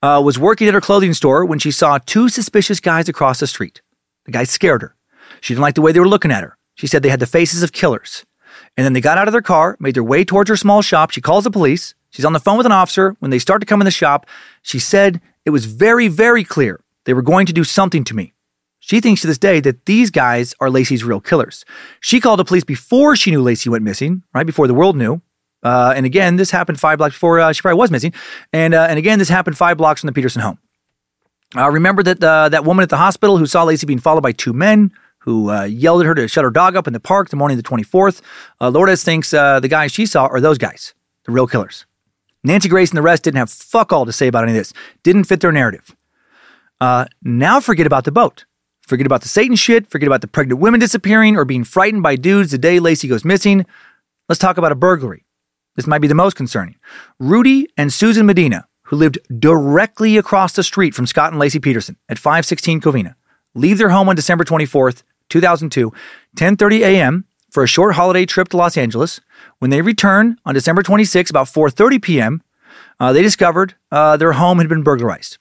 uh, 0.03 0.21
was 0.23 0.37
working 0.37 0.67
at 0.67 0.75
her 0.75 0.81
clothing 0.81 1.15
store 1.15 1.43
when 1.43 1.57
she 1.57 1.71
saw 1.71 1.97
two 1.97 2.29
suspicious 2.29 2.79
guys 2.79 3.09
across 3.09 3.39
the 3.39 3.47
street. 3.47 3.81
The 4.25 4.31
guys 4.31 4.51
scared 4.51 4.83
her. 4.83 4.95
She 5.41 5.55
didn't 5.55 5.63
like 5.63 5.75
the 5.75 5.81
way 5.81 5.91
they 5.91 5.99
were 5.99 6.07
looking 6.07 6.31
at 6.31 6.43
her. 6.43 6.55
She 6.75 6.87
said 6.87 7.03
they 7.03 7.09
had 7.09 7.19
the 7.19 7.27
faces 7.27 7.63
of 7.63 7.71
killers. 7.71 8.25
And 8.77 8.85
then 8.85 8.93
they 8.93 9.01
got 9.01 9.17
out 9.17 9.27
of 9.27 9.31
their 9.31 9.41
car, 9.41 9.77
made 9.79 9.95
their 9.95 10.03
way 10.03 10.23
towards 10.23 10.49
her 10.49 10.57
small 10.57 10.81
shop. 10.81 11.11
She 11.11 11.21
calls 11.21 11.43
the 11.43 11.51
police. 11.51 11.93
She's 12.09 12.25
on 12.25 12.33
the 12.33 12.39
phone 12.39 12.57
with 12.57 12.65
an 12.65 12.71
officer. 12.71 13.15
When 13.19 13.31
they 13.31 13.39
start 13.39 13.61
to 13.61 13.65
come 13.65 13.81
in 13.81 13.85
the 13.85 13.91
shop, 13.91 14.25
she 14.61 14.79
said 14.79 15.21
it 15.45 15.49
was 15.51 15.65
very, 15.65 16.07
very 16.07 16.43
clear 16.43 16.83
they 17.05 17.13
were 17.13 17.21
going 17.21 17.45
to 17.45 17.53
do 17.53 17.63
something 17.63 18.03
to 18.05 18.15
me. 18.15 18.33
She 18.79 18.99
thinks 18.99 19.21
to 19.21 19.27
this 19.27 19.37
day 19.37 19.59
that 19.61 19.85
these 19.85 20.09
guys 20.09 20.55
are 20.59 20.67
Laci's 20.67 21.03
real 21.03 21.21
killers. 21.21 21.65
She 21.99 22.19
called 22.19 22.39
the 22.39 22.45
police 22.45 22.63
before 22.63 23.15
she 23.15 23.29
knew 23.29 23.43
Laci 23.43 23.67
went 23.67 23.83
missing, 23.83 24.23
right 24.33 24.45
before 24.45 24.67
the 24.67 24.73
world 24.73 24.97
knew. 24.97 25.21
Uh, 25.63 25.93
and 25.95 26.05
again, 26.05 26.37
this 26.37 26.49
happened 26.49 26.79
five 26.79 26.97
blocks 26.97 27.13
before 27.13 27.39
uh, 27.39 27.53
she 27.53 27.61
probably 27.61 27.77
was 27.77 27.91
missing. 27.91 28.13
And 28.51 28.73
uh, 28.73 28.87
and 28.89 28.97
again, 28.97 29.19
this 29.19 29.29
happened 29.29 29.57
five 29.57 29.77
blocks 29.77 30.01
from 30.01 30.07
the 30.07 30.13
Peterson 30.13 30.41
home. 30.41 30.57
Uh, 31.55 31.69
remember 31.69 32.01
that 32.01 32.23
uh, 32.23 32.49
that 32.49 32.65
woman 32.65 32.81
at 32.81 32.89
the 32.89 32.97
hospital 32.97 33.37
who 33.37 33.45
saw 33.45 33.65
Laci 33.65 33.85
being 33.85 33.99
followed 33.99 34.21
by 34.21 34.31
two 34.31 34.53
men 34.53 34.91
who 35.21 35.49
uh, 35.49 35.63
yelled 35.63 36.01
at 36.01 36.07
her 36.07 36.15
to 36.15 36.27
shut 36.27 36.43
her 36.43 36.51
dog 36.51 36.75
up 36.75 36.87
in 36.87 36.93
the 36.93 36.99
park 36.99 37.29
the 37.29 37.35
morning 37.35 37.57
of 37.57 37.63
the 37.63 37.69
24th. 37.69 38.21
Uh, 38.59 38.69
Lourdes 38.69 39.03
thinks 39.03 39.31
the 39.31 39.67
guys 39.69 39.91
she 39.91 40.05
saw 40.05 40.25
are 40.27 40.41
those 40.41 40.57
guys, 40.57 40.93
the 41.25 41.31
real 41.31 41.47
killers. 41.47 41.85
Nancy 42.43 42.69
Grace 42.69 42.89
and 42.89 42.97
the 42.97 43.03
rest 43.03 43.23
didn't 43.23 43.37
have 43.37 43.51
fuck 43.51 43.93
all 43.93 44.05
to 44.05 44.11
say 44.11 44.27
about 44.27 44.43
any 44.43 44.53
of 44.53 44.57
this. 44.57 44.73
Didn't 45.03 45.25
fit 45.25 45.41
their 45.41 45.51
narrative. 45.51 45.95
Uh, 46.79 47.05
now 47.21 47.59
forget 47.59 47.85
about 47.85 48.05
the 48.05 48.11
boat. 48.11 48.45
Forget 48.81 49.05
about 49.05 49.21
the 49.21 49.27
Satan 49.27 49.55
shit. 49.55 49.89
Forget 49.89 50.07
about 50.07 50.21
the 50.21 50.27
pregnant 50.27 50.59
women 50.59 50.79
disappearing 50.79 51.37
or 51.37 51.45
being 51.45 51.63
frightened 51.63 52.01
by 52.01 52.15
dudes 52.15 52.51
the 52.51 52.57
day 52.57 52.79
Laci 52.79 53.07
goes 53.07 53.23
missing. 53.23 53.65
Let's 54.27 54.39
talk 54.39 54.57
about 54.57 54.71
a 54.71 54.75
burglary. 54.75 55.25
This 55.75 55.87
might 55.87 56.01
be 56.01 56.07
the 56.07 56.15
most 56.15 56.35
concerning. 56.35 56.75
Rudy 57.19 57.67
and 57.77 57.93
Susan 57.93 58.25
Medina, 58.25 58.65
who 58.83 58.95
lived 58.95 59.19
directly 59.39 60.17
across 60.17 60.53
the 60.53 60.63
street 60.63 60.95
from 60.95 61.05
Scott 61.05 61.31
and 61.31 61.41
Laci 61.41 61.61
Peterson 61.61 61.95
at 62.09 62.17
516 62.19 62.81
Covina, 62.81 63.15
leave 63.53 63.77
their 63.77 63.89
home 63.89 64.09
on 64.09 64.15
December 64.15 64.43
24th, 64.43 65.03
2002, 65.31 65.91
10:30 66.37 66.79
a.m. 66.81 67.25
for 67.49 67.63
a 67.63 67.67
short 67.67 67.95
holiday 67.95 68.25
trip 68.25 68.49
to 68.49 68.57
Los 68.57 68.77
Angeles. 68.77 69.19
When 69.59 69.71
they 69.71 69.81
returned 69.81 70.39
on 70.45 70.53
December 70.53 70.83
26, 70.83 71.29
about 71.29 71.47
4:30 71.47 72.01
p.m., 72.01 72.43
uh, 72.99 73.11
they 73.13 73.23
discovered 73.23 73.75
uh, 73.91 74.17
their 74.17 74.33
home 74.33 74.59
had 74.59 74.69
been 74.69 74.83
burglarized. 74.83 75.37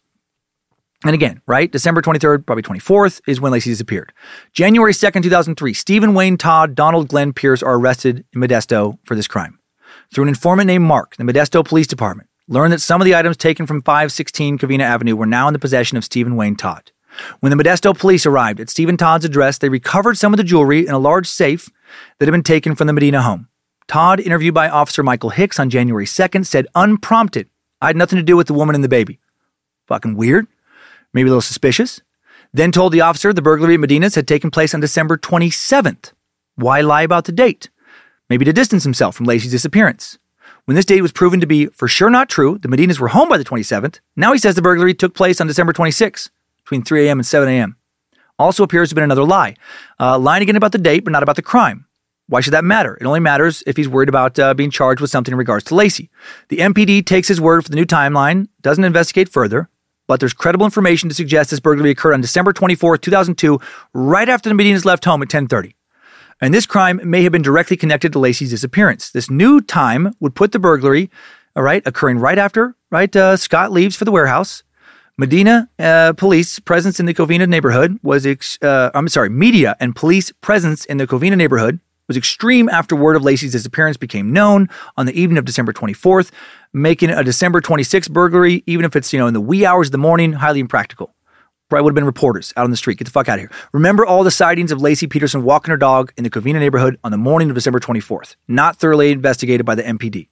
And 1.04 1.14
again, 1.14 1.40
right, 1.46 1.70
December 1.70 2.02
23rd, 2.02 2.44
probably 2.44 2.62
24th 2.62 3.22
is 3.26 3.40
when 3.40 3.52
Laci 3.52 3.64
disappeared. 3.64 4.12
January 4.52 4.92
2nd, 4.92 5.22
2003, 5.22 5.72
Stephen 5.72 6.12
Wayne 6.12 6.36
Todd, 6.36 6.74
Donald 6.74 7.08
Glenn 7.08 7.32
Pierce 7.32 7.62
are 7.62 7.76
arrested 7.76 8.24
in 8.34 8.40
Modesto 8.40 8.98
for 9.04 9.14
this 9.14 9.26
crime. 9.26 9.58
Through 10.12 10.24
an 10.24 10.28
informant 10.28 10.66
named 10.66 10.84
Mark, 10.84 11.16
the 11.16 11.24
Modesto 11.24 11.64
Police 11.64 11.86
Department 11.86 12.28
learned 12.48 12.72
that 12.72 12.80
some 12.80 13.00
of 13.00 13.06
the 13.06 13.14
items 13.14 13.36
taken 13.36 13.66
from 13.66 13.80
516 13.80 14.58
Covina 14.58 14.82
Avenue 14.82 15.16
were 15.16 15.24
now 15.24 15.48
in 15.48 15.54
the 15.54 15.58
possession 15.58 15.96
of 15.96 16.04
Stephen 16.04 16.36
Wayne 16.36 16.56
Todd. 16.56 16.90
When 17.40 17.56
the 17.56 17.62
Modesto 17.62 17.96
police 17.96 18.26
arrived 18.26 18.60
at 18.60 18.70
Stephen 18.70 18.96
Todd's 18.96 19.24
address, 19.24 19.58
they 19.58 19.68
recovered 19.68 20.18
some 20.18 20.32
of 20.32 20.38
the 20.38 20.44
jewelry 20.44 20.86
in 20.86 20.94
a 20.94 20.98
large 20.98 21.26
safe 21.28 21.70
that 22.18 22.26
had 22.26 22.32
been 22.32 22.42
taken 22.42 22.74
from 22.74 22.86
the 22.86 22.92
Medina 22.92 23.22
home. 23.22 23.48
Todd, 23.88 24.20
interviewed 24.20 24.54
by 24.54 24.68
Officer 24.68 25.02
Michael 25.02 25.30
Hicks 25.30 25.58
on 25.58 25.70
January 25.70 26.06
2nd, 26.06 26.46
said 26.46 26.66
unprompted, 26.74 27.48
I 27.80 27.88
had 27.88 27.96
nothing 27.96 28.18
to 28.18 28.22
do 28.22 28.36
with 28.36 28.46
the 28.46 28.54
woman 28.54 28.74
and 28.74 28.84
the 28.84 28.88
baby. 28.88 29.18
Fucking 29.86 30.14
weird. 30.14 30.46
Maybe 31.12 31.28
a 31.28 31.30
little 31.30 31.40
suspicious. 31.40 32.00
Then 32.52 32.72
told 32.72 32.92
the 32.92 33.00
officer 33.00 33.32
the 33.32 33.42
burglary 33.42 33.74
at 33.74 33.80
Medina's 33.80 34.14
had 34.14 34.28
taken 34.28 34.50
place 34.50 34.74
on 34.74 34.80
December 34.80 35.16
27th. 35.16 36.12
Why 36.56 36.80
lie 36.80 37.02
about 37.02 37.24
the 37.24 37.32
date? 37.32 37.70
Maybe 38.28 38.44
to 38.44 38.52
distance 38.52 38.84
himself 38.84 39.16
from 39.16 39.26
Laci's 39.26 39.50
disappearance. 39.50 40.18
When 40.66 40.76
this 40.76 40.84
date 40.84 41.02
was 41.02 41.10
proven 41.10 41.40
to 41.40 41.46
be 41.46 41.66
for 41.66 41.88
sure 41.88 42.10
not 42.10 42.28
true, 42.28 42.58
the 42.58 42.68
Medinas 42.68 43.00
were 43.00 43.08
home 43.08 43.28
by 43.28 43.38
the 43.38 43.44
27th. 43.44 43.98
Now 44.14 44.32
he 44.32 44.38
says 44.38 44.54
the 44.54 44.62
burglary 44.62 44.94
took 44.94 45.14
place 45.14 45.40
on 45.40 45.46
December 45.46 45.72
26th, 45.72 46.30
between 46.70 46.84
3 46.84 47.08
a.m. 47.08 47.18
and 47.18 47.26
7 47.26 47.48
a.m. 47.48 47.76
Also 48.38 48.62
appears 48.62 48.88
to 48.88 48.92
have 48.92 48.96
been 48.96 49.04
another 49.04 49.24
lie. 49.24 49.56
Uh, 49.98 50.18
lying 50.18 50.42
again 50.42 50.56
about 50.56 50.72
the 50.72 50.78
date, 50.78 51.04
but 51.04 51.10
not 51.10 51.22
about 51.22 51.36
the 51.36 51.42
crime. 51.42 51.86
Why 52.28 52.40
should 52.40 52.54
that 52.54 52.64
matter? 52.64 52.96
It 53.00 53.06
only 53.06 53.18
matters 53.18 53.64
if 53.66 53.76
he's 53.76 53.88
worried 53.88 54.08
about 54.08 54.38
uh, 54.38 54.54
being 54.54 54.70
charged 54.70 55.00
with 55.00 55.10
something 55.10 55.32
in 55.32 55.38
regards 55.38 55.64
to 55.64 55.74
Laci. 55.74 56.08
The 56.48 56.58
MPD 56.58 57.04
takes 57.04 57.26
his 57.26 57.40
word 57.40 57.64
for 57.64 57.70
the 57.70 57.76
new 57.76 57.84
timeline, 57.84 58.46
doesn't 58.62 58.84
investigate 58.84 59.28
further, 59.28 59.68
but 60.06 60.20
there's 60.20 60.32
credible 60.32 60.64
information 60.64 61.08
to 61.08 61.14
suggest 61.14 61.50
this 61.50 61.58
burglary 61.58 61.90
occurred 61.90 62.14
on 62.14 62.20
December 62.20 62.52
24, 62.52 62.98
2002, 62.98 63.58
right 63.92 64.28
after 64.28 64.48
the 64.48 64.54
Medinas 64.54 64.84
left 64.84 65.04
home 65.04 65.22
at 65.22 65.26
1030. 65.26 65.74
And 66.40 66.54
this 66.54 66.66
crime 66.66 67.00
may 67.02 67.24
have 67.24 67.32
been 67.32 67.42
directly 67.42 67.76
connected 67.76 68.12
to 68.12 68.20
Laci's 68.20 68.50
disappearance. 68.50 69.10
This 69.10 69.28
new 69.28 69.60
time 69.60 70.14
would 70.20 70.36
put 70.36 70.52
the 70.52 70.60
burglary, 70.60 71.10
all 71.56 71.64
right, 71.64 71.82
occurring 71.84 72.20
right 72.20 72.38
after, 72.38 72.76
right, 72.92 73.14
uh, 73.14 73.36
Scott 73.36 73.72
leaves 73.72 73.96
for 73.96 74.04
the 74.04 74.12
warehouse. 74.12 74.62
Medina 75.20 75.68
uh, 75.78 76.14
police 76.14 76.58
presence 76.60 76.98
in 76.98 77.04
the 77.04 77.12
Covina 77.12 77.46
neighborhood 77.46 78.00
was, 78.02 78.24
ex- 78.24 78.58
uh, 78.62 78.90
I'm 78.94 79.06
sorry, 79.08 79.28
media 79.28 79.76
and 79.78 79.94
police 79.94 80.32
presence 80.40 80.86
in 80.86 80.96
the 80.96 81.06
Covina 81.06 81.36
neighborhood 81.36 81.78
was 82.08 82.16
extreme 82.16 82.70
after 82.70 82.96
word 82.96 83.16
of 83.16 83.22
Laci's 83.22 83.52
disappearance 83.52 83.98
became 83.98 84.32
known 84.32 84.70
on 84.96 85.04
the 85.04 85.12
evening 85.12 85.36
of 85.36 85.44
December 85.44 85.74
24th, 85.74 86.30
making 86.72 87.10
a 87.10 87.22
December 87.22 87.60
26th 87.60 88.10
burglary, 88.10 88.64
even 88.64 88.86
if 88.86 88.96
it's, 88.96 89.12
you 89.12 89.18
know, 89.18 89.26
in 89.26 89.34
the 89.34 89.42
wee 89.42 89.66
hours 89.66 89.88
of 89.88 89.92
the 89.92 89.98
morning, 89.98 90.32
highly 90.32 90.58
impractical. 90.58 91.14
Probably 91.68 91.84
would 91.84 91.90
have 91.90 91.96
been 91.96 92.06
reporters 92.06 92.54
out 92.56 92.64
on 92.64 92.70
the 92.70 92.78
street. 92.78 92.96
Get 92.96 93.04
the 93.04 93.10
fuck 93.10 93.28
out 93.28 93.34
of 93.34 93.40
here. 93.40 93.50
Remember 93.74 94.06
all 94.06 94.24
the 94.24 94.30
sightings 94.30 94.72
of 94.72 94.78
Laci 94.78 95.08
Peterson 95.08 95.42
walking 95.42 95.70
her 95.70 95.76
dog 95.76 96.14
in 96.16 96.24
the 96.24 96.30
Covina 96.30 96.60
neighborhood 96.60 96.98
on 97.04 97.12
the 97.12 97.18
morning 97.18 97.50
of 97.50 97.54
December 97.54 97.78
24th, 97.78 98.36
not 98.48 98.76
thoroughly 98.76 99.12
investigated 99.12 99.66
by 99.66 99.74
the 99.74 99.82
MPD. 99.82 100.28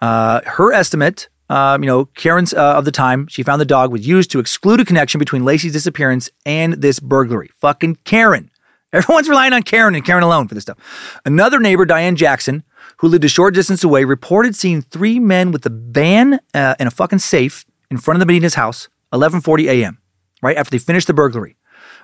Uh, 0.00 0.42
her 0.46 0.72
estimate, 0.72 1.28
um, 1.52 1.82
you 1.82 1.86
know, 1.86 2.06
Karen's 2.06 2.54
uh, 2.54 2.78
of 2.78 2.86
the 2.86 2.90
time, 2.90 3.26
she 3.26 3.42
found 3.42 3.60
the 3.60 3.66
dog 3.66 3.92
was 3.92 4.06
used 4.06 4.30
to 4.30 4.38
exclude 4.38 4.80
a 4.80 4.86
connection 4.86 5.18
between 5.18 5.42
Laci's 5.42 5.74
disappearance 5.74 6.30
and 6.46 6.72
this 6.72 6.98
burglary. 6.98 7.50
Fucking 7.56 7.96
Karen. 8.04 8.50
Everyone's 8.94 9.28
relying 9.28 9.52
on 9.52 9.62
Karen 9.62 9.94
and 9.94 10.02
Karen 10.02 10.22
alone 10.22 10.48
for 10.48 10.54
this 10.54 10.62
stuff. 10.62 10.78
Another 11.26 11.60
neighbor, 11.60 11.84
Diane 11.84 12.16
Jackson, 12.16 12.62
who 12.96 13.08
lived 13.08 13.24
a 13.24 13.28
short 13.28 13.52
distance 13.52 13.84
away, 13.84 14.04
reported 14.04 14.56
seeing 14.56 14.80
three 14.80 15.20
men 15.20 15.52
with 15.52 15.66
a 15.66 15.70
van 15.70 16.40
uh, 16.54 16.74
and 16.78 16.86
a 16.86 16.90
fucking 16.90 17.18
safe 17.18 17.66
in 17.90 17.98
front 17.98 18.16
of 18.16 18.20
the 18.20 18.26
Medina's 18.26 18.54
house, 18.54 18.88
11:40 19.12 19.68
a.m. 19.68 19.98
Right 20.42 20.56
after 20.56 20.70
they 20.70 20.78
finished 20.78 21.06
the 21.06 21.14
burglary, 21.14 21.58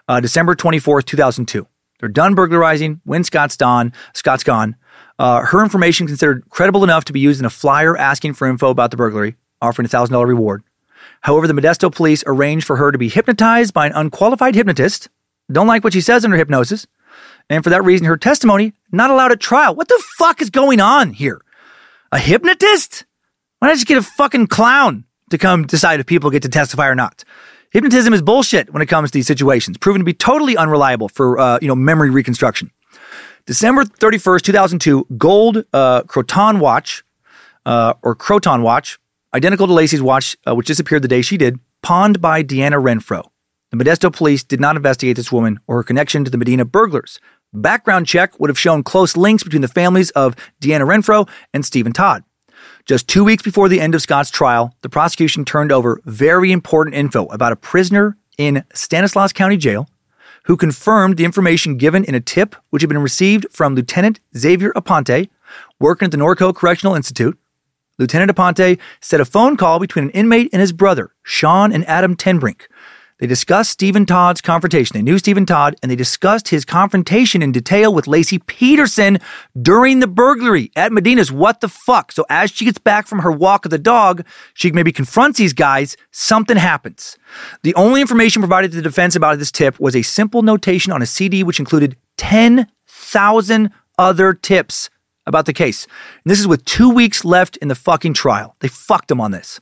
uh, 0.08 0.20
December 0.20 0.56
24th, 0.56 1.06
2002. 1.06 1.66
They're 2.00 2.10
done 2.10 2.34
burglarizing. 2.34 3.00
When 3.04 3.24
Scott's 3.24 3.56
gone, 3.56 3.94
Scott's 4.12 4.44
gone. 4.44 4.76
Uh, 5.18 5.40
her 5.40 5.62
information 5.62 6.06
considered 6.06 6.48
credible 6.48 6.84
enough 6.84 7.04
to 7.06 7.12
be 7.12 7.20
used 7.20 7.40
in 7.40 7.46
a 7.46 7.50
flyer 7.50 7.96
asking 7.96 8.34
for 8.34 8.48
info 8.48 8.70
about 8.70 8.90
the 8.90 8.96
burglary, 8.96 9.36
offering 9.60 9.86
a 9.86 9.88
thousand 9.88 10.12
dollar 10.12 10.26
reward. 10.26 10.62
However, 11.20 11.46
the 11.46 11.54
Modesto 11.54 11.92
police 11.92 12.22
arranged 12.26 12.66
for 12.66 12.76
her 12.76 12.92
to 12.92 12.98
be 12.98 13.08
hypnotized 13.08 13.74
by 13.74 13.86
an 13.86 13.92
unqualified 13.94 14.54
hypnotist. 14.54 15.08
Don't 15.50 15.66
like 15.66 15.82
what 15.82 15.92
she 15.92 16.00
says 16.00 16.24
under 16.24 16.36
hypnosis. 16.36 16.86
And 17.50 17.64
for 17.64 17.70
that 17.70 17.84
reason, 17.84 18.06
her 18.06 18.16
testimony 18.16 18.74
not 18.92 19.10
allowed 19.10 19.32
at 19.32 19.40
trial. 19.40 19.74
What 19.74 19.88
the 19.88 20.02
fuck 20.18 20.40
is 20.40 20.50
going 20.50 20.80
on 20.80 21.12
here? 21.12 21.42
A 22.12 22.18
hypnotist? 22.18 23.04
Why 23.58 23.68
not 23.68 23.74
just 23.74 23.86
get 23.86 23.98
a 23.98 24.02
fucking 24.02 24.46
clown 24.48 25.04
to 25.30 25.38
come 25.38 25.66
decide 25.66 25.98
if 26.00 26.06
people 26.06 26.30
get 26.30 26.42
to 26.42 26.48
testify 26.48 26.86
or 26.86 26.94
not? 26.94 27.24
Hypnotism 27.70 28.14
is 28.14 28.22
bullshit 28.22 28.72
when 28.72 28.82
it 28.82 28.86
comes 28.86 29.10
to 29.10 29.18
these 29.18 29.26
situations, 29.26 29.76
proven 29.78 30.00
to 30.00 30.04
be 30.04 30.14
totally 30.14 30.56
unreliable 30.56 31.08
for 31.08 31.38
uh, 31.38 31.58
you 31.60 31.68
know 31.68 31.74
memory 31.74 32.10
reconstruction. 32.10 32.70
December 33.48 33.84
31st, 33.86 34.42
2002, 34.42 35.06
gold 35.16 35.64
uh, 35.72 36.02
Croton 36.02 36.60
watch, 36.60 37.02
uh, 37.64 37.94
or 38.02 38.14
Croton 38.14 38.60
watch, 38.60 38.98
identical 39.32 39.66
to 39.66 39.72
Laci's 39.72 40.02
watch, 40.02 40.36
uh, 40.46 40.54
which 40.54 40.66
disappeared 40.66 41.00
the 41.00 41.08
day 41.08 41.22
she 41.22 41.38
did, 41.38 41.58
pawned 41.82 42.20
by 42.20 42.44
Deanna 42.44 42.78
Renfro. 42.78 43.30
The 43.70 43.78
Modesto 43.78 44.12
police 44.12 44.44
did 44.44 44.60
not 44.60 44.76
investigate 44.76 45.16
this 45.16 45.32
woman 45.32 45.60
or 45.66 45.76
her 45.76 45.82
connection 45.82 46.26
to 46.26 46.30
the 46.30 46.36
Medina 46.36 46.66
burglars. 46.66 47.20
Background 47.54 48.06
check 48.06 48.38
would 48.38 48.50
have 48.50 48.58
shown 48.58 48.82
close 48.82 49.16
links 49.16 49.42
between 49.42 49.62
the 49.62 49.68
families 49.68 50.10
of 50.10 50.36
Deanna 50.60 50.86
Renfro 50.86 51.26
and 51.54 51.64
Stephen 51.64 51.94
Todd. 51.94 52.24
Just 52.84 53.08
two 53.08 53.24
weeks 53.24 53.42
before 53.42 53.70
the 53.70 53.80
end 53.80 53.94
of 53.94 54.02
Scott's 54.02 54.30
trial, 54.30 54.74
the 54.82 54.90
prosecution 54.90 55.46
turned 55.46 55.72
over 55.72 56.02
very 56.04 56.52
important 56.52 56.96
info 56.96 57.24
about 57.28 57.52
a 57.52 57.56
prisoner 57.56 58.18
in 58.36 58.62
Stanislaus 58.74 59.32
County 59.32 59.56
Jail 59.56 59.88
who 60.48 60.56
confirmed 60.56 61.16
the 61.16 61.24
information 61.26 61.76
given 61.76 62.02
in 62.04 62.14
a 62.14 62.20
tip 62.20 62.56
which 62.70 62.82
had 62.82 62.88
been 62.88 62.98
received 62.98 63.46
from 63.52 63.74
Lieutenant 63.74 64.18
Xavier 64.36 64.72
Aponte, 64.72 65.28
working 65.78 66.06
at 66.06 66.10
the 66.10 66.16
Norco 66.16 66.54
Correctional 66.54 66.96
Institute. 66.96 67.38
Lieutenant 67.98 68.34
Aponte 68.34 68.78
said 69.00 69.20
a 69.20 69.26
phone 69.26 69.58
call 69.58 69.78
between 69.78 70.06
an 70.06 70.10
inmate 70.12 70.48
and 70.52 70.60
his 70.60 70.72
brother, 70.72 71.14
Sean 71.22 71.70
and 71.70 71.86
Adam 71.86 72.16
Tenbrink, 72.16 72.62
they 73.18 73.26
discussed 73.26 73.70
Stephen 73.70 74.06
Todd's 74.06 74.40
confrontation. 74.40 74.94
They 74.94 75.02
knew 75.02 75.18
Stephen 75.18 75.44
Todd 75.44 75.76
and 75.82 75.90
they 75.90 75.96
discussed 75.96 76.48
his 76.48 76.64
confrontation 76.64 77.42
in 77.42 77.52
detail 77.52 77.92
with 77.92 78.06
Laci 78.06 78.44
Peterson 78.46 79.18
during 79.60 79.98
the 79.98 80.06
burglary 80.06 80.70
at 80.76 80.92
Medina's. 80.92 81.32
What 81.32 81.60
the 81.60 81.68
fuck? 81.68 82.12
So 82.12 82.24
as 82.30 82.50
she 82.50 82.64
gets 82.64 82.78
back 82.78 83.06
from 83.06 83.20
her 83.20 83.32
walk 83.32 83.64
of 83.64 83.70
the 83.70 83.78
dog, 83.78 84.24
she 84.54 84.70
maybe 84.70 84.92
confronts 84.92 85.38
these 85.38 85.52
guys. 85.52 85.96
Something 86.12 86.56
happens. 86.56 87.18
The 87.62 87.74
only 87.74 88.00
information 88.00 88.40
provided 88.40 88.70
to 88.70 88.76
the 88.76 88.82
defense 88.82 89.16
about 89.16 89.38
this 89.38 89.50
tip 89.50 89.78
was 89.80 89.96
a 89.96 90.02
simple 90.02 90.42
notation 90.42 90.92
on 90.92 91.02
a 91.02 91.06
CD 91.06 91.42
which 91.42 91.58
included 91.58 91.96
10,000 92.18 93.70
other 93.98 94.32
tips 94.32 94.90
about 95.26 95.46
the 95.46 95.52
case. 95.52 95.86
And 96.24 96.30
this 96.30 96.40
is 96.40 96.48
with 96.48 96.64
two 96.64 96.88
weeks 96.88 97.24
left 97.24 97.56
in 97.58 97.68
the 97.68 97.74
fucking 97.74 98.14
trial. 98.14 98.56
They 98.60 98.68
fucked 98.68 99.10
him 99.10 99.20
on 99.20 99.32
this. 99.32 99.60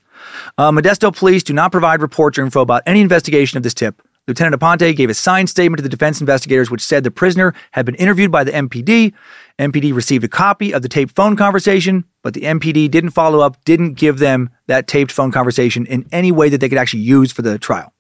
Uh, 0.58 0.70
Modesto 0.70 1.14
police 1.14 1.42
do 1.42 1.52
not 1.52 1.72
provide 1.72 2.00
reports 2.00 2.38
or 2.38 2.44
info 2.44 2.60
about 2.60 2.82
any 2.86 3.00
investigation 3.00 3.56
of 3.56 3.62
this 3.62 3.74
tip. 3.74 4.02
Lieutenant 4.28 4.60
Aponte 4.60 4.96
gave 4.96 5.08
a 5.08 5.14
signed 5.14 5.48
statement 5.48 5.78
to 5.78 5.82
the 5.82 5.88
defense 5.88 6.20
investigators, 6.20 6.68
which 6.68 6.80
said 6.80 7.04
the 7.04 7.12
prisoner 7.12 7.54
had 7.70 7.86
been 7.86 7.94
interviewed 7.94 8.32
by 8.32 8.42
the 8.42 8.50
MPD. 8.50 9.12
MPD 9.58 9.94
received 9.94 10.24
a 10.24 10.28
copy 10.28 10.74
of 10.74 10.82
the 10.82 10.88
taped 10.88 11.14
phone 11.14 11.36
conversation, 11.36 12.04
but 12.22 12.34
the 12.34 12.40
MPD 12.40 12.90
didn't 12.90 13.10
follow 13.10 13.40
up, 13.40 13.64
didn't 13.64 13.94
give 13.94 14.18
them 14.18 14.50
that 14.66 14.88
taped 14.88 15.12
phone 15.12 15.30
conversation 15.30 15.86
in 15.86 16.06
any 16.10 16.32
way 16.32 16.48
that 16.48 16.58
they 16.60 16.68
could 16.68 16.78
actually 16.78 17.02
use 17.02 17.30
for 17.30 17.42
the 17.42 17.56
trial. 17.56 17.92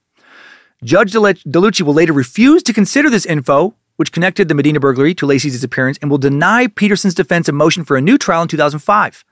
Judge 0.82 1.12
Delucchi 1.12 1.82
will 1.82 1.94
later 1.94 2.12
refuse 2.12 2.62
to 2.64 2.72
consider 2.72 3.08
this 3.08 3.24
info, 3.24 3.74
which 3.94 4.12
connected 4.12 4.48
the 4.48 4.54
Medina 4.54 4.80
burglary 4.80 5.14
to 5.14 5.26
Laci's 5.26 5.52
disappearance, 5.52 5.96
and 6.02 6.10
will 6.10 6.18
deny 6.18 6.66
Peterson's 6.66 7.14
defense 7.14 7.48
a 7.48 7.52
motion 7.52 7.84
for 7.84 7.96
a 7.96 8.00
new 8.00 8.18
trial 8.18 8.42
in 8.42 8.48
2005. 8.48 9.24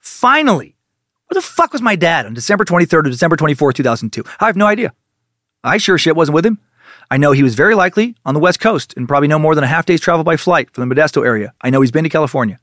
Finally, 0.00 0.73
where 1.34 1.40
the 1.40 1.46
fuck 1.46 1.72
was 1.72 1.82
my 1.82 1.96
dad 1.96 2.26
on 2.26 2.34
December 2.34 2.64
23rd 2.64 3.06
or 3.06 3.10
December 3.10 3.36
24th, 3.36 3.74
2002? 3.74 4.24
I 4.40 4.46
have 4.46 4.56
no 4.56 4.66
idea. 4.66 4.92
I 5.64 5.78
sure 5.78 5.98
shit 5.98 6.14
wasn't 6.14 6.34
with 6.34 6.46
him. 6.46 6.60
I 7.10 7.16
know 7.16 7.32
he 7.32 7.42
was 7.42 7.54
very 7.54 7.74
likely 7.74 8.14
on 8.24 8.34
the 8.34 8.40
West 8.40 8.60
Coast 8.60 8.94
and 8.96 9.08
probably 9.08 9.28
no 9.28 9.38
more 9.38 9.54
than 9.54 9.64
a 9.64 9.66
half 9.66 9.84
day's 9.84 10.00
travel 10.00 10.24
by 10.24 10.36
flight 10.36 10.70
from 10.72 10.88
the 10.88 10.94
Modesto 10.94 11.26
area. 11.26 11.52
I 11.60 11.70
know 11.70 11.80
he's 11.80 11.90
been 11.90 12.04
to 12.04 12.10
California. 12.10 12.58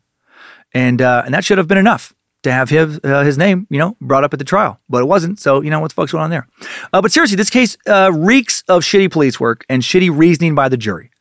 And, 0.74 1.02
uh, 1.02 1.24
and 1.26 1.34
that 1.34 1.44
should 1.44 1.58
have 1.58 1.68
been 1.68 1.78
enough 1.78 2.14
to 2.44 2.52
have 2.52 2.70
his, 2.70 3.00
uh, 3.04 3.24
his 3.24 3.38
name, 3.38 3.68
you 3.70 3.78
know, 3.78 3.98
brought 4.00 4.24
up 4.24 4.34
at 4.34 4.40
the 4.40 4.46
trial. 4.46 4.80
But 4.90 5.02
it 5.02 5.06
wasn't. 5.06 5.40
So, 5.40 5.62
you 5.62 5.70
know, 5.70 5.80
what 5.80 5.90
the 5.90 5.96
fuck's 5.96 6.14
going 6.14 6.24
on 6.24 6.30
there? 6.30 6.48
Uh, 6.94 7.02
but 7.02 7.12
seriously, 7.12 7.36
this 7.36 7.50
case 7.50 7.78
uh, 7.88 8.12
reeks 8.14 8.64
of 8.68 8.84
shitty 8.84 9.12
police 9.12 9.40
work 9.40 9.66
and 9.68 9.84
shitty 9.84 10.10
reasoning 10.16 10.56
by 10.56 10.70
the 10.70 10.78
jury. 10.78 11.12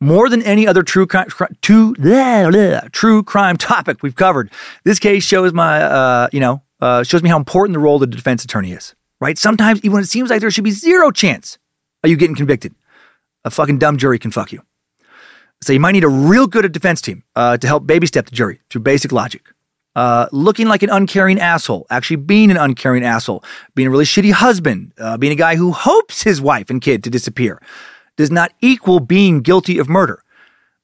More 0.00 0.28
than 0.28 0.42
any 0.42 0.66
other 0.66 0.82
true 0.82 1.06
crime, 1.06 1.28
true, 1.62 1.94
blah, 1.94 2.50
blah, 2.50 2.80
true 2.92 3.22
crime 3.22 3.56
topic 3.56 4.02
we've 4.02 4.14
covered, 4.14 4.50
this 4.84 4.98
case 4.98 5.24
shows 5.24 5.52
my, 5.52 5.82
uh, 5.82 6.28
you 6.32 6.40
know, 6.40 6.62
uh, 6.80 7.02
shows 7.02 7.22
me 7.22 7.28
how 7.28 7.36
important 7.36 7.74
the 7.74 7.80
role 7.80 7.96
of 7.96 8.00
the 8.00 8.06
defense 8.06 8.44
attorney 8.44 8.72
is, 8.72 8.94
right? 9.20 9.38
Sometimes, 9.38 9.80
even 9.80 9.92
when 9.92 10.02
it 10.02 10.08
seems 10.08 10.30
like 10.30 10.40
there 10.40 10.50
should 10.50 10.64
be 10.64 10.70
zero 10.70 11.10
chance 11.10 11.58
of 12.02 12.10
you 12.10 12.16
getting 12.16 12.36
convicted, 12.36 12.74
a 13.44 13.50
fucking 13.50 13.78
dumb 13.78 13.96
jury 13.96 14.18
can 14.18 14.30
fuck 14.30 14.52
you. 14.52 14.62
So 15.60 15.72
you 15.72 15.80
might 15.80 15.92
need 15.92 16.04
a 16.04 16.08
real 16.08 16.46
good 16.46 16.70
defense 16.72 17.00
team 17.00 17.24
uh, 17.34 17.56
to 17.56 17.66
help 17.66 17.86
baby 17.86 18.06
step 18.06 18.26
the 18.26 18.30
jury 18.34 18.60
through 18.70 18.82
basic 18.82 19.10
logic. 19.10 19.42
Uh, 19.96 20.28
looking 20.30 20.68
like 20.68 20.84
an 20.84 20.90
uncaring 20.90 21.40
asshole, 21.40 21.84
actually 21.90 22.16
being 22.16 22.52
an 22.52 22.56
uncaring 22.56 23.02
asshole, 23.04 23.42
being 23.74 23.88
a 23.88 23.90
really 23.90 24.04
shitty 24.04 24.30
husband, 24.30 24.92
uh, 24.98 25.16
being 25.16 25.32
a 25.32 25.36
guy 25.36 25.56
who 25.56 25.72
hopes 25.72 26.22
his 26.22 26.40
wife 26.40 26.70
and 26.70 26.80
kid 26.80 27.02
to 27.02 27.10
disappear, 27.10 27.60
does 28.16 28.30
not 28.30 28.52
equal 28.60 29.00
being 29.00 29.40
guilty 29.40 29.78
of 29.78 29.88
murder. 29.88 30.22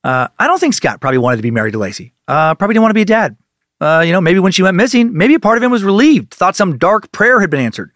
Uh, 0.02 0.26
I 0.38 0.48
don't 0.48 0.58
think 0.58 0.74
Scott 0.74 1.00
probably 1.00 1.18
wanted 1.18 1.36
to 1.36 1.42
be 1.42 1.52
married 1.52 1.72
to 1.72 1.78
Laci. 1.78 2.12
Uh, 2.26 2.54
probably 2.56 2.74
didn't 2.74 2.82
want 2.82 2.90
to 2.90 2.94
be 2.94 3.02
a 3.02 3.06
dad. 3.06 3.36
Uh, 3.80 4.02
you 4.06 4.12
know, 4.12 4.20
maybe 4.20 4.38
when 4.38 4.52
she 4.52 4.62
went 4.62 4.76
missing, 4.76 5.16
maybe 5.16 5.34
a 5.34 5.40
part 5.40 5.56
of 5.56 5.62
him 5.62 5.70
was 5.70 5.84
relieved, 5.84 6.32
thought 6.32 6.56
some 6.56 6.78
dark 6.78 7.10
prayer 7.12 7.40
had 7.40 7.50
been 7.50 7.60
answered. 7.60 7.92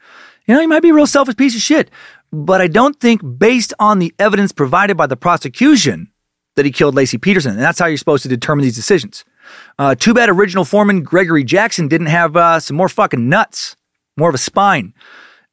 You 0.47 0.55
know, 0.55 0.61
he 0.61 0.67
might 0.67 0.83
be 0.83 0.91
a 0.91 0.95
real 0.95 1.07
selfish 1.07 1.37
piece 1.37 1.55
of 1.55 1.61
shit. 1.61 1.91
But 2.33 2.61
I 2.61 2.67
don't 2.67 2.99
think, 3.01 3.23
based 3.39 3.73
on 3.79 3.99
the 3.99 4.15
evidence 4.19 4.53
provided 4.53 4.97
by 4.97 5.07
the 5.07 5.17
prosecution, 5.17 6.11
that 6.59 6.67
he 6.67 6.73
killed 6.73 6.97
Laci 6.97 7.21
Peterson. 7.21 7.53
And 7.53 7.61
that's 7.61 7.79
how 7.79 7.87
you're 7.87 7.97
supposed 7.97 8.25
to 8.25 8.29
determine 8.29 8.65
these 8.65 8.75
decisions. 8.75 9.25
Uh, 9.79 9.95
too 9.95 10.13
bad 10.13 10.29
original 10.29 10.65
foreman 10.65 11.05
Gregory 11.05 11.45
Jackson 11.45 11.87
didn't 11.87 12.09
have 12.09 12.37
uh, 12.37 12.59
some 12.59 12.77
more 12.77 12.89
fucking 12.89 13.29
nuts, 13.29 13.77
more 14.17 14.29
of 14.29 14.35
a 14.35 14.39
spine. 14.39 14.93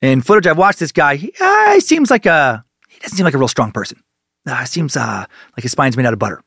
In 0.01 0.21
footage 0.21 0.47
I've 0.47 0.57
watched, 0.57 0.79
this 0.79 0.91
guy, 0.91 1.15
he, 1.15 1.31
uh, 1.39 1.73
he 1.75 1.79
seems 1.79 2.09
like 2.09 2.25
a, 2.25 2.65
he 2.89 2.99
doesn't 2.99 3.15
seem 3.15 3.23
like 3.23 3.35
a 3.35 3.37
real 3.37 3.47
strong 3.47 3.71
person. 3.71 4.01
Uh, 4.47 4.65
seems 4.65 4.97
uh, 4.97 5.25
like 5.55 5.63
his 5.63 5.71
spine's 5.71 5.95
made 5.95 6.07
out 6.07 6.13
of 6.13 6.19
butter. 6.19 6.43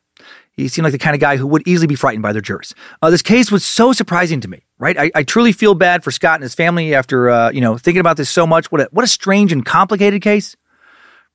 He 0.59 0.67
seemed 0.67 0.83
like 0.83 0.91
the 0.91 0.99
kind 0.99 1.15
of 1.15 1.21
guy 1.21 1.37
who 1.37 1.47
would 1.47 1.67
easily 1.67 1.87
be 1.87 1.95
frightened 1.95 2.23
by 2.23 2.33
their 2.33 2.41
jurors. 2.41 2.75
Uh, 3.01 3.09
this 3.09 3.21
case 3.21 3.51
was 3.51 3.65
so 3.65 3.93
surprising 3.93 4.41
to 4.41 4.47
me, 4.47 4.65
right? 4.77 4.97
I, 4.97 5.11
I 5.15 5.23
truly 5.23 5.51
feel 5.53 5.73
bad 5.73 6.03
for 6.03 6.11
Scott 6.11 6.35
and 6.35 6.43
his 6.43 6.53
family 6.53 6.93
after, 6.93 7.29
uh, 7.29 7.51
you 7.51 7.61
know, 7.61 7.77
thinking 7.77 8.01
about 8.01 8.17
this 8.17 8.29
so 8.29 8.45
much. 8.45 8.71
What 8.71 8.81
a, 8.81 8.89
what 8.91 9.05
a 9.05 9.07
strange 9.07 9.51
and 9.51 9.65
complicated 9.65 10.21
case. 10.21 10.55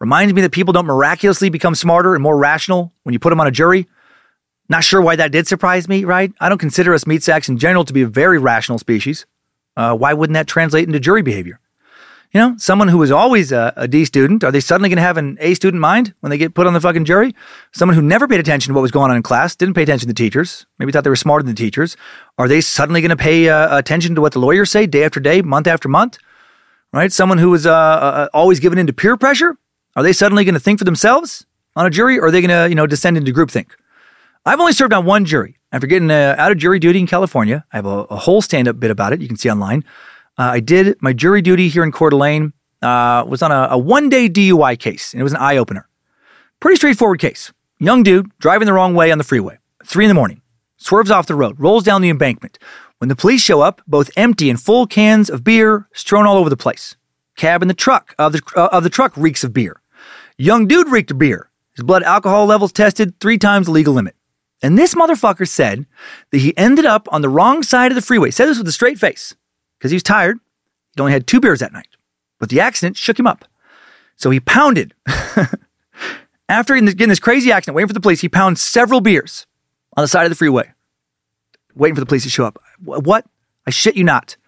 Reminds 0.00 0.34
me 0.34 0.42
that 0.42 0.52
people 0.52 0.72
don't 0.72 0.86
miraculously 0.86 1.48
become 1.48 1.74
smarter 1.74 2.14
and 2.14 2.22
more 2.22 2.36
rational 2.36 2.92
when 3.04 3.12
you 3.12 3.18
put 3.18 3.30
them 3.30 3.40
on 3.40 3.46
a 3.46 3.50
jury. 3.50 3.86
Not 4.68 4.84
sure 4.84 5.00
why 5.00 5.16
that 5.16 5.32
did 5.32 5.46
surprise 5.46 5.88
me, 5.88 6.04
right? 6.04 6.32
I 6.40 6.48
don't 6.48 6.58
consider 6.58 6.92
us 6.92 7.06
meat 7.06 7.22
sacks 7.22 7.48
in 7.48 7.58
general 7.58 7.84
to 7.84 7.92
be 7.92 8.02
a 8.02 8.06
very 8.06 8.38
rational 8.38 8.78
species. 8.78 9.24
Uh, 9.76 9.96
why 9.96 10.12
wouldn't 10.12 10.34
that 10.34 10.46
translate 10.46 10.86
into 10.86 11.00
jury 11.00 11.22
behavior? 11.22 11.60
You 12.34 12.40
know, 12.40 12.56
someone 12.58 12.88
who 12.88 12.98
was 12.98 13.12
always 13.12 13.52
a, 13.52 13.72
a 13.76 13.86
D 13.86 14.04
student, 14.04 14.42
are 14.42 14.50
they 14.50 14.58
suddenly 14.58 14.88
going 14.88 14.96
to 14.96 15.02
have 15.02 15.16
an 15.16 15.38
A 15.40 15.54
student 15.54 15.80
mind 15.80 16.14
when 16.18 16.30
they 16.30 16.36
get 16.36 16.52
put 16.52 16.66
on 16.66 16.72
the 16.72 16.80
fucking 16.80 17.04
jury? 17.04 17.32
Someone 17.72 17.94
who 17.94 18.02
never 18.02 18.26
paid 18.26 18.40
attention 18.40 18.70
to 18.70 18.74
what 18.74 18.82
was 18.82 18.90
going 18.90 19.12
on 19.12 19.16
in 19.16 19.22
class, 19.22 19.54
didn't 19.54 19.74
pay 19.74 19.84
attention 19.84 20.08
to 20.08 20.12
the 20.12 20.18
teachers, 20.18 20.66
maybe 20.80 20.90
thought 20.90 21.04
they 21.04 21.10
were 21.10 21.16
smarter 21.16 21.44
than 21.44 21.54
the 21.54 21.56
teachers. 21.56 21.96
Are 22.36 22.48
they 22.48 22.60
suddenly 22.60 23.00
going 23.00 23.10
to 23.10 23.16
pay 23.16 23.48
uh, 23.48 23.78
attention 23.78 24.16
to 24.16 24.20
what 24.20 24.32
the 24.32 24.40
lawyers 24.40 24.68
say 24.68 24.84
day 24.84 25.04
after 25.04 25.20
day, 25.20 25.42
month 25.42 25.68
after 25.68 25.88
month? 25.88 26.18
Right? 26.92 27.12
Someone 27.12 27.38
who 27.38 27.50
was 27.50 27.66
uh, 27.66 27.72
uh, 27.72 28.28
always 28.34 28.58
given 28.58 28.80
into 28.80 28.92
peer 28.92 29.16
pressure, 29.16 29.56
are 29.94 30.02
they 30.02 30.12
suddenly 30.12 30.44
going 30.44 30.54
to 30.54 30.60
think 30.60 30.80
for 30.80 30.84
themselves 30.84 31.46
on 31.76 31.86
a 31.86 31.90
jury, 31.90 32.18
or 32.18 32.26
are 32.26 32.30
they 32.32 32.40
going 32.40 32.50
to, 32.50 32.68
you 32.68 32.74
know, 32.74 32.88
descend 32.88 33.16
into 33.16 33.32
groupthink? 33.32 33.68
I've 34.44 34.58
only 34.58 34.72
served 34.72 34.92
on 34.92 35.04
one 35.04 35.24
jury. 35.24 35.60
After 35.70 35.86
getting 35.86 36.10
uh, 36.10 36.34
out 36.36 36.50
of 36.50 36.58
jury 36.58 36.80
duty 36.80 36.98
in 36.98 37.06
California, 37.06 37.64
I 37.72 37.76
have 37.76 37.86
a, 37.86 38.00
a 38.10 38.16
whole 38.16 38.42
stand-up 38.42 38.80
bit 38.80 38.90
about 38.90 39.12
it. 39.12 39.20
You 39.20 39.28
can 39.28 39.36
see 39.36 39.50
online. 39.50 39.84
Uh, 40.38 40.42
I 40.42 40.60
did 40.60 40.96
my 41.00 41.12
jury 41.12 41.42
duty 41.42 41.68
here 41.68 41.84
in 41.84 41.92
Coeur 41.92 42.10
d'Alene 42.10 42.52
uh, 42.82 43.24
was 43.26 43.42
on 43.42 43.52
a, 43.52 43.68
a 43.70 43.78
one 43.78 44.08
day 44.08 44.28
DUI 44.28 44.78
case, 44.78 45.12
and 45.12 45.20
it 45.20 45.24
was 45.24 45.32
an 45.32 45.38
eye 45.38 45.56
opener. 45.56 45.88
Pretty 46.60 46.76
straightforward 46.76 47.20
case. 47.20 47.52
Young 47.78 48.02
dude 48.02 48.30
driving 48.38 48.66
the 48.66 48.72
wrong 48.72 48.94
way 48.94 49.10
on 49.10 49.18
the 49.18 49.24
freeway, 49.24 49.58
three 49.84 50.04
in 50.04 50.08
the 50.08 50.14
morning, 50.14 50.42
swerves 50.76 51.10
off 51.10 51.26
the 51.26 51.34
road, 51.34 51.58
rolls 51.58 51.84
down 51.84 52.02
the 52.02 52.10
embankment. 52.10 52.58
When 52.98 53.08
the 53.08 53.16
police 53.16 53.42
show 53.42 53.60
up, 53.60 53.82
both 53.86 54.10
empty 54.16 54.48
and 54.48 54.60
full 54.60 54.86
cans 54.86 55.28
of 55.28 55.44
beer 55.44 55.88
strewn 55.92 56.26
all 56.26 56.36
over 56.36 56.48
the 56.48 56.56
place. 56.56 56.96
Cab 57.36 57.62
in 57.62 57.68
the 57.68 57.74
truck 57.74 58.14
of 58.18 58.32
the 58.32 58.42
uh, 58.56 58.68
of 58.70 58.84
the 58.84 58.90
truck 58.90 59.16
reeks 59.16 59.44
of 59.44 59.52
beer. 59.52 59.80
Young 60.38 60.66
dude 60.66 60.88
reeked 60.88 61.10
of 61.10 61.18
beer. 61.18 61.50
His 61.76 61.84
blood 61.84 62.02
alcohol 62.04 62.46
levels 62.46 62.72
tested 62.72 63.18
three 63.18 63.38
times 63.38 63.66
the 63.66 63.72
legal 63.72 63.94
limit. 63.94 64.14
And 64.62 64.78
this 64.78 64.94
motherfucker 64.94 65.48
said 65.48 65.86
that 66.30 66.38
he 66.38 66.56
ended 66.56 66.86
up 66.86 67.08
on 67.10 67.22
the 67.22 67.28
wrong 67.28 67.62
side 67.62 67.90
of 67.90 67.96
the 67.96 68.02
freeway. 68.02 68.30
Said 68.30 68.46
this 68.46 68.58
with 68.58 68.68
a 68.68 68.72
straight 68.72 68.98
face 68.98 69.34
because 69.84 69.92
he 69.92 69.96
was 69.96 70.02
tired. 70.02 70.38
He'd 70.96 71.02
only 71.02 71.12
had 71.12 71.26
two 71.26 71.40
beers 71.40 71.60
that 71.60 71.74
night, 71.74 71.88
but 72.38 72.48
the 72.48 72.58
accident 72.58 72.96
shook 72.96 73.18
him 73.18 73.26
up. 73.26 73.44
So 74.16 74.30
he 74.30 74.40
pounded. 74.40 74.94
After 76.48 76.74
getting 76.80 77.10
this 77.10 77.20
crazy 77.20 77.52
accident, 77.52 77.76
waiting 77.76 77.88
for 77.88 77.92
the 77.92 78.00
police, 78.00 78.22
he 78.22 78.30
pounds 78.30 78.62
several 78.62 79.02
beers 79.02 79.46
on 79.94 80.02
the 80.02 80.08
side 80.08 80.24
of 80.24 80.30
the 80.30 80.36
freeway, 80.36 80.72
waiting 81.74 81.94
for 81.94 82.00
the 82.00 82.06
police 82.06 82.22
to 82.22 82.30
show 82.30 82.46
up. 82.46 82.58
What? 82.82 83.26
I 83.66 83.70
shit 83.70 83.94
you 83.94 84.04
not. 84.04 84.38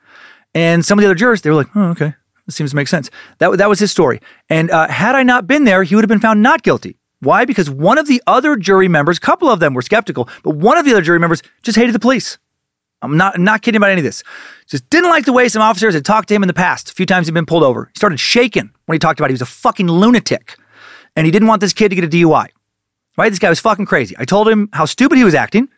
And 0.55 0.83
some 0.87 0.99
of 0.99 1.03
the 1.03 1.07
other 1.07 1.15
jurors, 1.15 1.43
they 1.43 1.51
were 1.51 1.57
like, 1.57 1.69
oh, 1.77 1.91
okay. 1.91 2.15
This 2.47 2.57
seems 2.57 2.71
to 2.71 2.77
make 2.77 2.89
sense. 2.89 3.11
That, 3.37 3.59
that 3.59 3.69
was 3.69 3.79
his 3.79 3.91
story. 3.91 4.23
And 4.49 4.71
uh, 4.71 4.89
had 4.89 5.17
I 5.17 5.23
not 5.23 5.47
been 5.47 5.65
there, 5.65 5.83
he 5.83 5.95
would 5.97 6.05
have 6.05 6.09
been 6.09 6.19
found 6.19 6.43
not 6.43 6.63
guilty. 6.63 6.97
Why? 7.21 7.45
Because 7.45 7.69
one 7.69 7.99
of 7.99 8.07
the 8.07 8.23
other 8.27 8.57
jury 8.57 8.89
members, 8.89 9.19
a 9.19 9.21
couple 9.21 9.51
of 9.51 9.61
them 9.61 9.75
were 9.75 9.83
skeptical, 9.83 10.31
but 10.43 10.55
one 10.57 10.79
of 10.79 10.87
the 10.87 10.93
other 10.93 11.03
jury 11.03 11.19
members 11.19 11.43
just 11.63 11.77
hated 11.77 11.95
the 11.95 11.99
police. 11.99 12.39
I'm 13.13 13.17
not 13.17 13.39
not 13.39 13.63
kidding 13.63 13.77
about 13.77 13.91
any 13.91 14.01
of 14.01 14.05
this. 14.05 14.23
Just 14.67 14.89
didn't 14.91 15.11
like 15.11 15.25
the 15.25 15.33
way 15.33 15.49
some 15.49 15.63
officers 15.63 15.95
had 15.95 16.05
talked 16.05 16.29
to 16.29 16.35
him 16.35 16.43
in 16.43 16.47
the 16.47 16.55
past. 16.55 16.91
A 16.91 16.95
few 16.95 17.07
times 17.07 17.27
he'd 17.27 17.35
been 17.35 17.47
pulled 17.47 17.63
over. 17.63 17.91
He 17.93 17.99
started 17.99 18.21
shaking 18.21 18.71
when 18.87 18.95
he 18.95 18.99
talked 18.99 19.21
about 19.21 19.27
it. 19.27 19.31
he 19.31 19.35
was 19.35 19.43
a 19.43 19.47
fucking 19.47 19.89
lunatic, 19.89 20.59
and 21.15 21.25
he 21.25 21.33
didn't 21.33 21.49
want 21.49 21.61
this 21.61 21.73
kid 21.73 21.91
to 21.91 21.95
get 21.95 22.05
a 22.05 22.09
DUI. 22.09 22.49
Right? 23.17 23.31
This 23.31 23.39
guy 23.39 23.49
was 23.49 23.61
fucking 23.61 23.87
crazy. 23.87 24.15
I 24.19 24.25
told 24.25 24.49
him 24.49 24.69
how 24.73 24.85
stupid 24.85 25.17
he 25.17 25.25
was 25.25 25.35
acting. 25.35 25.69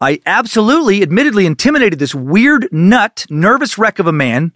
I 0.00 0.20
absolutely, 0.24 1.02
admittedly 1.02 1.44
intimidated 1.44 1.98
this 1.98 2.14
weird 2.14 2.68
nut, 2.72 3.26
nervous 3.28 3.76
wreck 3.76 3.98
of 3.98 4.06
a 4.06 4.12
man 4.12 4.52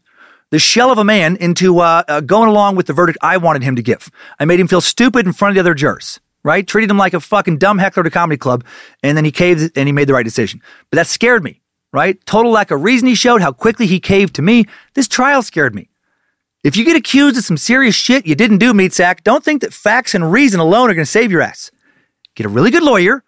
the 0.54 0.58
shell 0.60 0.92
of 0.92 0.98
a 0.98 1.04
man 1.04 1.34
into 1.36 1.80
uh, 1.80 2.04
uh, 2.06 2.20
going 2.20 2.48
along 2.48 2.76
with 2.76 2.86
the 2.86 2.92
verdict 2.92 3.18
I 3.20 3.38
wanted 3.38 3.64
him 3.64 3.74
to 3.74 3.82
give. 3.82 4.08
I 4.38 4.44
made 4.44 4.60
him 4.60 4.68
feel 4.68 4.80
stupid 4.80 5.26
in 5.26 5.32
front 5.32 5.50
of 5.50 5.54
the 5.56 5.60
other 5.60 5.74
jurors, 5.74 6.20
right? 6.44 6.64
Treated 6.64 6.88
him 6.88 6.96
like 6.96 7.12
a 7.12 7.18
fucking 7.18 7.58
dumb 7.58 7.78
heckler 7.78 8.02
at 8.02 8.06
a 8.06 8.10
comedy 8.10 8.36
club, 8.36 8.64
and 9.02 9.16
then 9.16 9.24
he 9.24 9.32
caved 9.32 9.76
and 9.76 9.88
he 9.88 9.92
made 9.92 10.08
the 10.08 10.14
right 10.14 10.24
decision. 10.24 10.62
But 10.90 10.96
that 10.96 11.08
scared 11.08 11.42
me, 11.42 11.60
right? 11.94 12.18
Total 12.26 12.52
lack 12.52 12.70
of 12.70 12.82
reason 12.82 13.08
he 13.08 13.14
showed, 13.14 13.40
how 13.40 13.52
quickly 13.52 13.86
he 13.86 14.00
caved 14.00 14.34
to 14.34 14.42
me. 14.42 14.66
This 14.92 15.08
trial 15.08 15.42
scared 15.42 15.74
me. 15.74 15.88
If 16.62 16.76
you 16.76 16.84
get 16.84 16.96
accused 16.96 17.38
of 17.38 17.44
some 17.44 17.56
serious 17.56 17.94
shit 17.94 18.26
you 18.26 18.34
didn't 18.34 18.58
do, 18.58 18.74
meat 18.74 18.92
sack, 18.92 19.24
don't 19.24 19.44
think 19.44 19.62
that 19.62 19.72
facts 19.72 20.14
and 20.14 20.30
reason 20.30 20.60
alone 20.60 20.90
are 20.90 20.94
going 20.94 21.06
to 21.06 21.10
save 21.10 21.30
your 21.30 21.40
ass. 21.40 21.70
Get 22.34 22.46
a 22.46 22.50
really 22.50 22.70
good 22.70 22.82
lawyer 22.82 23.22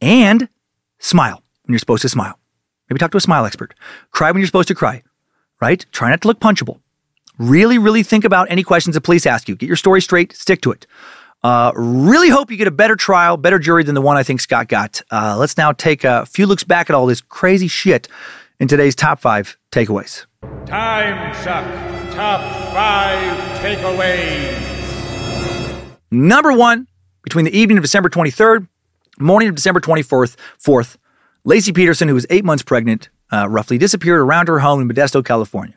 and 0.00 0.48
smile 0.98 1.42
when 1.64 1.74
you're 1.74 1.78
supposed 1.78 2.02
to 2.02 2.08
smile. 2.08 2.38
Maybe 2.88 2.98
talk 2.98 3.10
to 3.10 3.18
a 3.18 3.20
smile 3.20 3.44
expert. 3.44 3.74
Cry 4.12 4.30
when 4.30 4.40
you're 4.40 4.46
supposed 4.46 4.68
to 4.68 4.74
cry 4.74 5.02
right? 5.60 5.84
Try 5.92 6.10
not 6.10 6.22
to 6.22 6.28
look 6.28 6.40
punchable. 6.40 6.80
Really, 7.38 7.78
really 7.78 8.02
think 8.02 8.24
about 8.24 8.50
any 8.50 8.62
questions 8.62 8.94
the 8.94 9.00
police 9.00 9.26
ask 9.26 9.48
you. 9.48 9.56
Get 9.56 9.66
your 9.66 9.76
story 9.76 10.00
straight, 10.00 10.34
stick 10.34 10.62
to 10.62 10.72
it. 10.72 10.86
Uh, 11.46 11.70
really 11.76 12.28
hope 12.28 12.50
you 12.50 12.56
get 12.56 12.66
a 12.66 12.72
better 12.72 12.96
trial, 12.96 13.36
better 13.36 13.60
jury 13.60 13.84
than 13.84 13.94
the 13.94 14.00
one 14.00 14.16
I 14.16 14.24
think 14.24 14.40
Scott 14.40 14.66
got. 14.66 15.00
Uh, 15.12 15.36
let's 15.38 15.56
now 15.56 15.70
take 15.70 16.02
a 16.02 16.26
few 16.26 16.44
looks 16.44 16.64
back 16.64 16.90
at 16.90 16.96
all 16.96 17.06
this 17.06 17.20
crazy 17.20 17.68
shit 17.68 18.08
in 18.58 18.66
today's 18.66 18.96
top 18.96 19.20
five 19.20 19.56
takeaways. 19.70 20.26
Time 20.66 21.32
suck. 21.36 21.64
Top 22.12 22.40
five 22.74 23.38
takeaways. 23.60 24.60
Number 26.10 26.52
one, 26.52 26.88
between 27.22 27.44
the 27.44 27.56
evening 27.56 27.78
of 27.78 27.84
December 27.84 28.08
23rd, 28.08 28.66
morning 29.20 29.48
of 29.48 29.54
December 29.54 29.78
24th, 29.78 30.34
4th, 30.60 30.96
Laci 31.46 31.72
Peterson, 31.72 32.08
who 32.08 32.14
was 32.14 32.26
eight 32.28 32.44
months 32.44 32.64
pregnant, 32.64 33.08
uh, 33.32 33.48
roughly 33.48 33.78
disappeared 33.78 34.18
around 34.20 34.48
her 34.48 34.58
home 34.58 34.80
in 34.80 34.88
Modesto, 34.88 35.24
California. 35.24 35.76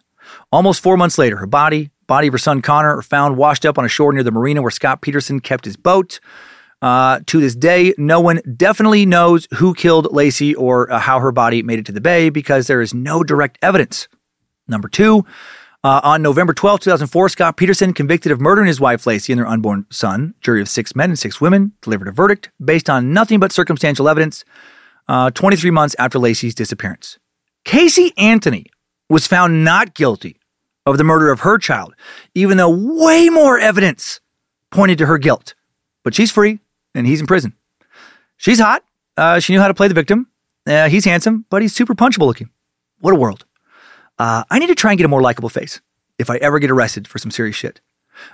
Almost 0.51 0.81
four 0.81 0.98
months 0.98 1.19
later, 1.19 1.38
her 1.38 1.45
body, 1.45 1.91
body 2.09 2.27
of 2.27 2.33
her 2.33 2.38
son 2.38 2.61
Connor, 2.61 2.97
are 2.97 3.01
found 3.01 3.38
washed 3.38 3.65
up 3.65 3.77
on 3.77 3.85
a 3.85 3.88
shore 3.88 4.11
near 4.11 4.23
the 4.23 4.31
marina 4.31 4.61
where 4.61 4.71
Scott 4.71 5.01
Peterson 5.01 5.39
kept 5.39 5.63
his 5.63 5.77
boat. 5.77 6.19
Uh, 6.81 7.19
to 7.27 7.39
this 7.39 7.55
day, 7.55 7.93
no 7.97 8.19
one 8.19 8.41
definitely 8.57 9.05
knows 9.05 9.47
who 9.55 9.73
killed 9.73 10.05
Laci 10.07 10.55
or 10.57 10.91
uh, 10.91 10.99
how 10.99 11.19
her 11.19 11.31
body 11.31 11.61
made 11.61 11.77
it 11.77 11.85
to 11.85 11.91
the 11.91 12.01
bay 12.01 12.29
because 12.29 12.67
there 12.67 12.81
is 12.81 12.93
no 12.93 13.23
direct 13.23 13.57
evidence. 13.61 14.07
Number 14.67 14.88
two, 14.88 15.25
uh, 15.83 16.01
on 16.03 16.21
November 16.21 16.53
12, 16.53 16.79
2004, 16.81 17.29
Scott 17.29 17.57
Peterson, 17.57 17.93
convicted 17.93 18.31
of 18.31 18.41
murdering 18.41 18.67
his 18.67 18.79
wife 18.79 19.03
Laci 19.03 19.29
and 19.29 19.39
their 19.39 19.47
unborn 19.47 19.85
son, 19.91 20.33
jury 20.41 20.61
of 20.61 20.69
six 20.69 20.95
men 20.95 21.09
and 21.09 21.19
six 21.19 21.39
women, 21.39 21.73
delivered 21.81 22.07
a 22.07 22.11
verdict 22.11 22.49
based 22.63 22.89
on 22.89 23.13
nothing 23.13 23.39
but 23.39 23.51
circumstantial 23.51 24.09
evidence 24.09 24.43
uh, 25.07 25.29
23 25.31 25.71
months 25.71 25.95
after 25.99 26.17
Laci's 26.17 26.55
disappearance. 26.55 27.19
Casey 27.65 28.13
Anthony 28.17 28.65
was 29.09 29.27
found 29.27 29.63
not 29.63 29.93
guilty 29.93 30.39
of 30.90 30.98
the 30.98 31.03
murder 31.03 31.32
of 31.32 31.42
her 31.42 31.58
child, 31.58 31.95
even 32.35 32.58
though 32.58 32.69
way 32.69 33.30
more 33.30 33.59
evidence 33.59 34.19
pointed 34.72 34.98
to 35.00 35.06
her 35.06 35.18
guilt. 35.18 35.56
But 36.03 36.16
she's 36.16 36.32
free 36.32 36.59
and 36.95 37.06
he's 37.06 37.22
in 37.22 37.27
prison. 37.27 37.53
She's 38.38 38.59
hot. 38.59 38.84
Uh, 39.18 39.40
she 39.40 39.53
knew 39.53 39.59
how 39.59 39.68
to 39.68 39.74
play 39.74 39.88
the 39.88 39.93
victim. 39.93 40.27
Uh, 40.66 40.90
he's 40.90 41.06
handsome, 41.06 41.45
but 41.50 41.61
he's 41.61 41.74
super 41.74 41.93
punchable 41.93 42.27
looking. 42.27 42.50
What 43.00 43.14
a 43.14 43.18
world. 43.18 43.45
Uh, 44.18 44.43
I 44.50 44.59
need 44.59 44.68
to 44.68 44.76
try 44.76 44.92
and 44.92 44.98
get 44.98 45.06
a 45.06 45.09
more 45.09 45.22
likable 45.22 45.50
face 45.50 45.82
if 46.18 46.30
I 46.30 46.38
ever 46.38 46.59
get 46.59 46.72
arrested 46.72 47.08
for 47.08 47.18
some 47.18 47.32
serious 47.32 47.56
shit. 47.56 47.82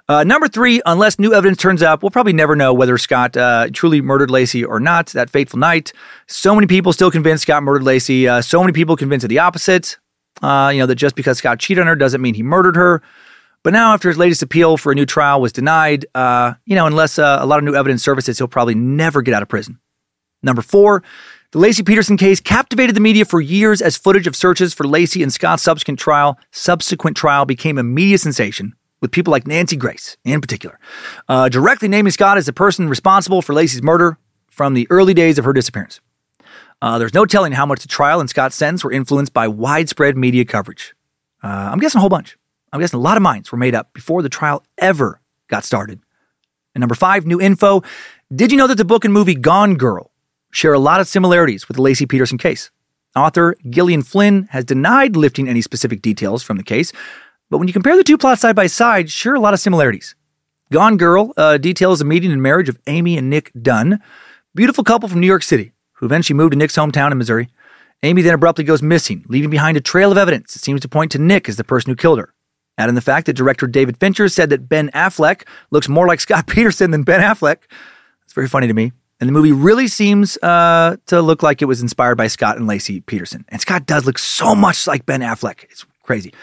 Uh, 0.09 0.24
number 0.24 0.48
three, 0.48 0.82
unless 0.85 1.19
new 1.19 1.34
evidence 1.34 1.59
turns 1.59 1.84
up, 1.84 2.01
we'll 2.01 2.09
probably 2.09 2.34
never 2.34 2.56
know 2.56 2.74
whether 2.74 2.98
Scott 2.98 3.38
uh, 3.38 3.67
truly 3.72 4.01
murdered 4.01 4.30
Laci 4.30 4.67
or 4.67 4.80
not 4.80 5.08
that 5.08 5.30
fateful 5.30 5.59
night. 5.59 5.93
So 6.27 6.56
many 6.56 6.66
people 6.66 6.92
still 6.92 7.11
convinced 7.11 7.43
Scott 7.43 7.61
murdered 7.61 7.84
Laci. 7.84 8.27
Uh, 8.27 8.42
so 8.42 8.61
many 8.61 8.74
people 8.74 8.95
convinced 8.95 9.24
of 9.24 9.30
the 9.30 9.40
opposite. 9.40 9.98
Uh, 10.41 10.72
you 10.73 10.80
know, 10.80 10.85
that 10.85 10.95
just 10.95 11.15
because 11.15 11.38
Scott 11.38 11.59
cheated 11.59 11.81
on 11.81 11.88
her 11.88 11.95
doesn't 11.95 12.22
mean 12.22 12.33
he 12.33 12.43
murdered 12.43 12.75
her. 12.75 13.01
But 13.64 13.73
now, 13.73 13.93
after 13.93 14.09
his 14.09 14.17
latest 14.17 14.43
appeal 14.43 14.77
for 14.77 14.91
a 14.91 14.95
new 14.95 15.05
trial 15.07 15.41
was 15.41 15.51
denied, 15.51 16.05
uh, 16.14 16.53
you 16.65 16.75
know, 16.75 16.85
unless 16.85 17.17
uh, 17.17 17.39
a 17.41 17.45
lot 17.45 17.57
of 17.57 17.65
new 17.65 17.73
evidence 17.73 18.03
surfaces, 18.03 18.38
he'll 18.38 18.47
probably 18.47 18.75
never 18.75 19.22
get 19.23 19.33
out 19.33 19.41
of 19.41 19.47
prison. 19.49 19.80
Number 20.43 20.61
four, 20.61 21.01
the 21.51 21.59
Laci 21.59 21.85
Peterson 21.85 22.17
case 22.17 22.39
captivated 22.39 22.95
the 22.95 22.99
media 22.99 23.25
for 23.25 23.41
years 23.41 23.81
as 23.81 23.97
footage 23.97 24.27
of 24.27 24.35
searches 24.35 24.73
for 24.73 24.83
Laci 24.83 25.23
and 25.23 25.33
Scott's 25.33 25.64
subsequent 25.64 25.99
trial, 25.99 26.38
subsequent 26.51 27.17
trial 27.17 27.45
became 27.45 27.77
a 27.77 27.83
media 27.83 28.17
sensation 28.17 28.75
with 29.01 29.11
people 29.11 29.31
like 29.31 29.47
Nancy 29.47 29.75
Grace 29.75 30.17
in 30.25 30.41
particular, 30.41 30.80
uh, 31.27 31.49
directly 31.49 31.88
naming 31.88 32.11
Scott 32.11 32.38
as 32.38 32.45
the 32.45 32.53
person 32.53 32.88
responsible 32.88 33.41
for 33.41 33.53
Laci's 33.53 33.81
murder 33.81 34.17
from 34.49 34.73
the 34.73 34.85
early 34.89 35.14
days 35.14 35.39
of 35.39 35.45
her 35.45 35.53
disappearance. 35.53 36.01
Uh, 36.81 36.99
there's 36.99 37.13
no 37.13 37.25
telling 37.25 37.51
how 37.51 37.65
much 37.65 37.81
the 37.81 37.87
trial 37.87 38.19
and 38.19 38.29
Scott's 38.29 38.55
sentence 38.55 38.83
were 38.83 38.91
influenced 38.91 39.33
by 39.33 39.47
widespread 39.47 40.17
media 40.17 40.45
coverage. 40.45 40.93
Uh, 41.43 41.69
I'm 41.71 41.79
guessing 41.79 41.99
a 41.99 42.01
whole 42.01 42.09
bunch. 42.09 42.37
I'm 42.73 42.79
guessing 42.79 42.99
a 42.99 43.03
lot 43.03 43.17
of 43.17 43.23
minds 43.23 43.51
were 43.51 43.57
made 43.57 43.75
up 43.75 43.93
before 43.93 44.21
the 44.21 44.29
trial 44.29 44.63
ever 44.77 45.21
got 45.47 45.63
started. 45.63 46.01
And 46.73 46.81
number 46.81 46.95
five, 46.95 47.25
new 47.25 47.39
info. 47.39 47.83
Did 48.33 48.51
you 48.51 48.57
know 48.57 48.67
that 48.67 48.77
the 48.77 48.85
book 48.85 49.05
and 49.05 49.13
movie 49.13 49.35
Gone 49.35 49.75
Girl 49.75 50.11
share 50.51 50.73
a 50.73 50.79
lot 50.79 50.99
of 50.99 51.07
similarities 51.07 51.67
with 51.67 51.77
the 51.77 51.83
Laci 51.83 52.07
Peterson 52.07 52.37
case? 52.37 52.69
Author 53.15 53.55
Gillian 53.69 54.01
Flynn 54.01 54.49
has 54.51 54.65
denied 54.65 55.15
lifting 55.15 55.47
any 55.47 55.61
specific 55.61 56.01
details 56.01 56.43
from 56.43 56.57
the 56.57 56.63
case, 56.63 56.91
but 57.49 57.59
when 57.59 57.67
you 57.67 57.73
compare 57.73 57.95
the 57.95 58.03
two 58.03 58.17
plots 58.17 58.41
side 58.41 58.55
by 58.55 58.67
side, 58.67 59.09
sure, 59.09 59.35
a 59.35 59.39
lot 59.39 59.53
of 59.53 59.59
similarities. 59.61 60.15
Gone 60.71 60.97
Girl 60.97 61.31
uh, 61.37 61.57
details 61.57 61.99
the 61.99 62.05
meeting 62.05 62.31
and 62.31 62.41
marriage 62.41 62.67
of 62.67 62.77
Amy 62.87 63.17
and 63.17 63.29
Nick 63.29 63.51
Dunne, 63.61 64.01
beautiful 64.53 64.83
couple 64.83 65.07
from 65.07 65.21
New 65.21 65.27
York 65.27 65.43
City, 65.43 65.71
who 66.06 66.14
eventually 66.14 66.38
moved 66.38 66.51
to 66.51 66.58
Nick's 66.58 66.75
hometown 66.75 67.11
in 67.11 67.17
Missouri. 67.17 67.50
Amy 68.03 68.22
then 68.22 68.35
abruptly 68.35 68.64
goes 68.64 68.84
missing, 68.84 69.25
leaving 69.27 69.50
behind 69.50 69.75
a 69.75 69.82
trail 69.82 70.11
of 70.11 70.17
evidence 70.19 70.53
that 70.53 70.59
seems 70.59 70.82
to 70.82 70.88
point 70.88 71.11
to 71.14 71.17
Nick 71.17 71.50
as 71.50 71.58
the 71.58 71.64
person 71.64 71.90
who 71.90 71.95
killed 71.95 72.19
her. 72.19 72.34
Add 72.77 72.90
in 72.90 72.95
the 72.95 73.01
fact 73.01 73.25
that 73.25 73.34
director 73.34 73.66
David 73.66 73.98
Fincher 73.98 74.30
said 74.30 74.51
that 74.51 74.69
Ben 74.69 74.90
Affleck 74.92 75.48
looks 75.72 75.90
more 75.90 76.08
like 76.08 76.19
Scott 76.19 76.45
Peterson 76.48 76.92
than 76.92 77.03
Ben 77.03 77.22
Affleck. 77.22 77.64
It's 78.24 78.34
very 78.34 78.48
funny 78.48 78.67
to 78.67 78.74
me. 78.74 78.92
And 79.19 79.27
the 79.27 79.34
movie 79.34 79.53
really 79.53 79.88
seems 79.88 80.38
uh, 80.43 80.98
to 81.08 81.22
look 81.22 81.42
like 81.42 81.61
it 81.61 81.66
was 81.66 81.82
inspired 81.82 82.16
by 82.16 82.27
Scott 82.27 82.58
and 82.58 82.69
Laci 82.69 83.03
Peterson. 83.06 83.45
And 83.48 83.61
Scott 83.61 83.85
does 83.88 84.06
look 84.06 84.19
so 84.19 84.53
much 84.53 84.85
like 84.85 85.06
Ben 85.06 85.22
Affleck. 85.22 85.64
It's 85.64 85.85
Crazy. 86.06 86.35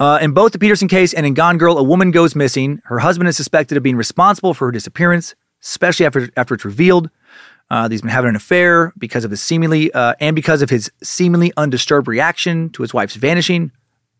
Uh, 0.00 0.18
in 0.20 0.32
both 0.32 0.50
the 0.50 0.58
Peterson 0.58 0.88
case 0.88 1.14
and 1.14 1.24
in 1.24 1.34
Gone 1.34 1.56
Girl, 1.56 1.78
a 1.78 1.84
woman 1.84 2.10
goes 2.10 2.34
missing. 2.34 2.82
Her 2.86 2.98
husband 2.98 3.28
is 3.28 3.36
suspected 3.36 3.76
of 3.76 3.84
being 3.84 3.96
responsible 3.96 4.54
for 4.54 4.66
her 4.66 4.72
disappearance, 4.72 5.36
especially 5.62 6.04
after, 6.04 6.28
after 6.36 6.54
it's 6.54 6.64
revealed. 6.64 7.10
Uh, 7.70 7.88
he's 7.88 8.02
been 8.02 8.10
having 8.10 8.28
an 8.28 8.36
affair 8.36 8.92
because 8.98 9.24
of 9.24 9.30
the 9.30 9.36
seemingly 9.36 9.92
uh, 9.92 10.14
and 10.20 10.36
because 10.36 10.62
of 10.62 10.70
his 10.70 10.90
seemingly 11.02 11.52
undisturbed 11.56 12.08
reaction 12.08 12.70
to 12.70 12.82
his 12.82 12.92
wife's 12.94 13.16
vanishing. 13.16 13.72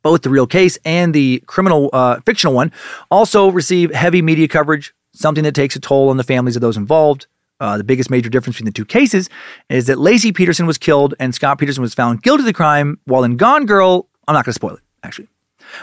Both 0.02 0.22
the 0.22 0.30
real 0.30 0.46
case 0.46 0.78
and 0.84 1.14
the 1.14 1.42
criminal 1.46 1.90
uh, 1.92 2.20
fictional 2.26 2.54
one 2.54 2.72
also 3.10 3.50
receive 3.50 3.92
heavy 3.92 4.20
media 4.22 4.48
coverage, 4.48 4.94
something 5.12 5.44
that 5.44 5.54
takes 5.54 5.76
a 5.76 5.80
toll 5.80 6.10
on 6.10 6.16
the 6.16 6.24
families 6.24 6.56
of 6.56 6.62
those 6.62 6.76
involved. 6.76 7.26
Uh, 7.60 7.78
the 7.78 7.84
biggest 7.84 8.10
major 8.10 8.28
difference 8.28 8.56
between 8.56 8.66
the 8.66 8.72
two 8.72 8.84
cases 8.84 9.30
is 9.70 9.86
that 9.86 9.96
Laci 9.96 10.34
Peterson 10.34 10.66
was 10.66 10.76
killed 10.76 11.14
and 11.20 11.34
Scott 11.34 11.58
Peterson 11.58 11.82
was 11.82 11.94
found 11.94 12.22
guilty 12.22 12.42
of 12.42 12.46
the 12.46 12.52
crime, 12.52 12.98
while 13.04 13.24
in 13.24 13.36
Gone 13.36 13.64
Girl, 13.64 14.08
I'm 14.26 14.34
not 14.34 14.44
going 14.44 14.52
to 14.52 14.54
spoil 14.54 14.74
it 14.74 14.82
actually. 15.02 15.28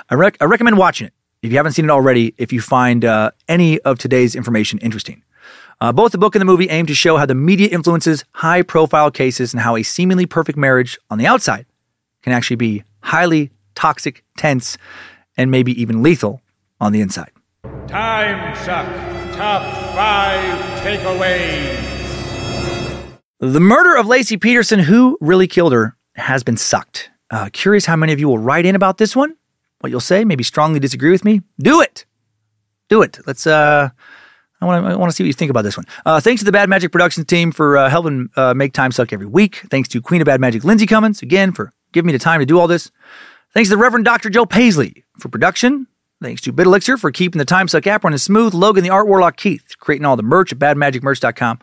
I, 0.10 0.16
rec- 0.16 0.38
I 0.42 0.46
recommend 0.46 0.78
watching 0.78 1.08
it. 1.08 1.14
if 1.42 1.52
you 1.52 1.58
haven't 1.58 1.72
seen 1.72 1.86
it 1.86 1.92
already, 1.92 2.36
if 2.38 2.52
you 2.52 2.62
find 2.62 3.06
uh, 3.06 3.32
any 3.48 3.80
of 3.82 3.98
today's 3.98 4.36
information 4.36 4.80
interesting. 4.80 5.24
Uh, 5.82 5.92
both 5.92 6.12
the 6.12 6.18
book 6.20 6.36
and 6.36 6.42
the 6.42 6.46
movie 6.46 6.70
aim 6.70 6.86
to 6.86 6.94
show 6.94 7.18
how 7.18 7.26
the 7.26 7.34
media 7.34 7.68
influences 7.68 8.24
high 8.34 8.62
profile 8.62 9.10
cases 9.10 9.52
and 9.52 9.62
how 9.62 9.76
a 9.76 9.82
seemingly 9.82 10.28
perfect 10.28 10.56
marriage 10.56 10.96
on 11.10 11.18
the 11.18 11.26
outside 11.26 11.66
can 12.22 12.34
actually 12.34 12.56
be 12.56 12.84
highly 13.02 13.50
toxic, 13.74 14.24
tense, 14.38 14.78
and 15.38 15.50
maybe 15.50 15.82
even 15.82 16.04
lethal 16.04 16.40
on 16.80 16.92
the 16.92 17.02
inside. 17.02 17.32
Time 17.88 18.56
Suck 18.58 18.86
Top 19.36 19.64
5 19.96 20.82
Takeaways. 20.82 21.90
The 23.40 23.60
murder 23.60 23.96
of 23.96 24.06
Laci 24.06 24.40
Peterson, 24.40 24.82
who 24.82 25.18
really 25.20 25.48
killed 25.48 25.74
her, 25.74 25.98
has 26.14 26.44
been 26.44 26.58
sucked. 26.58 27.10
Uh, 27.32 27.50
curious 27.52 27.88
how 27.88 27.96
many 27.96 28.14
of 28.14 28.20
you 28.20 28.28
will 28.28 28.38
write 28.38 28.68
in 28.68 28.76
about 28.76 29.00
this 29.00 29.16
one? 29.16 29.36
What 29.80 29.90
you'll 29.90 30.00
say? 30.00 30.26
Maybe 30.26 30.44
strongly 30.44 30.80
disagree 30.80 31.10
with 31.10 31.26
me? 31.26 31.42
Do 31.60 31.82
it! 31.82 32.06
Do 32.88 33.02
it. 33.02 33.18
Let's, 33.26 33.48
uh, 33.48 33.90
I 34.62 34.66
want 34.66 34.86
to 34.86 34.92
I 34.92 34.96
want 34.96 35.12
to 35.12 35.16
see 35.16 35.24
what 35.24 35.28
you 35.28 35.34
think 35.34 35.50
about 35.50 35.64
this 35.64 35.76
one. 35.76 35.86
Uh, 36.06 36.20
thanks 36.20 36.42
to 36.42 36.46
the 36.46 36.52
Bad 36.52 36.70
Magic 36.70 36.92
production 36.92 37.26
team 37.26 37.52
for 37.52 37.78
uh, 37.78 37.90
helping 37.90 38.30
uh, 38.36 38.54
make 38.54 38.74
Time 38.74 38.92
Suck 38.92 39.12
every 39.12 39.26
week. 39.26 39.64
Thanks 39.70 39.90
to 39.90 40.02
Queen 40.02 40.22
of 40.22 40.26
Bad 40.26 40.40
Magic, 40.40 40.64
Lindsay 40.64 40.86
Cummins, 40.86 41.22
again, 41.22 41.52
for 41.52 41.72
giving 41.92 42.08
me 42.08 42.14
the 42.14 42.20
time 42.20 42.40
to 42.40 42.46
do 42.46 42.60
all 42.60 42.68
this. 42.68 42.92
Thanks 43.54 43.70
to 43.70 43.76
the 43.76 43.82
Reverend 43.82 44.06
Dr. 44.06 44.30
Joe 44.30 44.46
Paisley 44.46 45.04
for 45.20 45.30
production. 45.30 45.88
Thanks 46.22 46.42
to 46.42 46.52
Bit 46.52 46.68
Elixir 46.68 46.98
for 46.98 47.12
keeping 47.12 47.40
the 47.40 47.46
Time 47.46 47.68
Suck 47.68 47.88
app 47.88 48.04
running 48.04 48.20
smooth. 48.20 48.54
Logan, 48.54 48.84
the 48.84 48.92
Art 48.92 49.08
Warlock 49.08 49.38
Keith, 49.38 49.76
creating 49.80 50.06
all 50.06 50.16
the 50.16 50.24
merch 50.24 50.52
at 50.52 50.60
badmagicmerch.com 50.60 51.60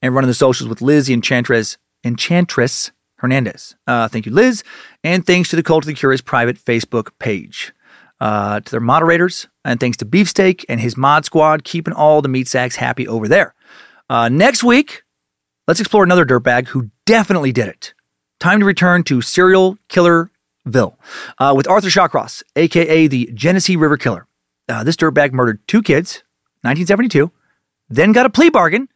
and 0.00 0.14
running 0.14 0.28
the 0.28 0.34
socials 0.34 0.68
with 0.68 0.80
Liz, 0.80 1.10
Enchantress, 1.10 1.76
Enchantress 2.04 2.92
Hernandez. 3.16 3.74
Uh, 3.86 4.06
thank 4.06 4.26
you, 4.26 4.32
Liz. 4.32 4.62
And 5.02 5.26
thanks 5.26 5.48
to 5.50 5.56
the 5.56 5.62
Cult 5.62 5.84
of 5.84 5.88
the 5.88 5.94
Curious 5.94 6.20
private 6.20 6.56
Facebook 6.56 7.10
page. 7.18 7.72
Uh, 8.18 8.60
to 8.60 8.70
their 8.70 8.80
moderators, 8.80 9.46
and 9.62 9.78
thanks 9.78 9.98
to 9.98 10.06
Beefsteak 10.06 10.64
and 10.70 10.80
his 10.80 10.96
mod 10.96 11.26
squad, 11.26 11.64
keeping 11.64 11.92
all 11.92 12.22
the 12.22 12.28
meat 12.28 12.48
sacks 12.48 12.74
happy 12.74 13.06
over 13.06 13.28
there. 13.28 13.54
Uh, 14.08 14.30
next 14.30 14.64
week, 14.64 15.02
let's 15.68 15.80
explore 15.80 16.02
another 16.02 16.24
dirtbag 16.24 16.68
who 16.68 16.90
definitely 17.04 17.52
did 17.52 17.68
it. 17.68 17.92
Time 18.40 18.60
to 18.60 18.64
return 18.64 19.02
to 19.04 19.20
serial 19.20 19.76
killerville 19.90 20.96
uh, 21.38 21.52
with 21.56 21.68
Arthur 21.68 21.88
Shawcross, 21.88 22.42
aka 22.56 23.06
the 23.06 23.30
Genesee 23.34 23.76
River 23.76 23.96
Killer. 23.96 24.26
Uh, 24.68 24.82
this 24.82 24.96
dirtbag 24.96 25.32
murdered 25.32 25.60
two 25.68 25.82
kids, 25.82 26.22
1972, 26.62 27.30
then 27.88 28.12
got 28.12 28.26
a 28.26 28.30
plea 28.30 28.50
bargain, 28.50 28.88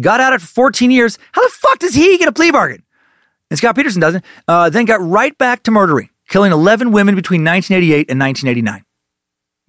got 0.00 0.20
out 0.20 0.32
after 0.32 0.46
14 0.46 0.90
years. 0.90 1.18
How 1.32 1.42
the 1.42 1.52
fuck 1.52 1.78
does 1.78 1.94
he 1.94 2.18
get 2.18 2.28
a 2.28 2.32
plea 2.32 2.50
bargain? 2.50 2.84
And 3.50 3.58
Scott 3.58 3.76
Peterson 3.76 4.00
doesn't. 4.00 4.24
Uh, 4.46 4.70
then 4.70 4.84
got 4.84 5.00
right 5.00 5.36
back 5.38 5.62
to 5.64 5.70
murdering, 5.70 6.10
killing 6.28 6.52
11 6.52 6.92
women 6.92 7.14
between 7.14 7.42
1988 7.42 8.10
and 8.10 8.20
1989. 8.20 8.84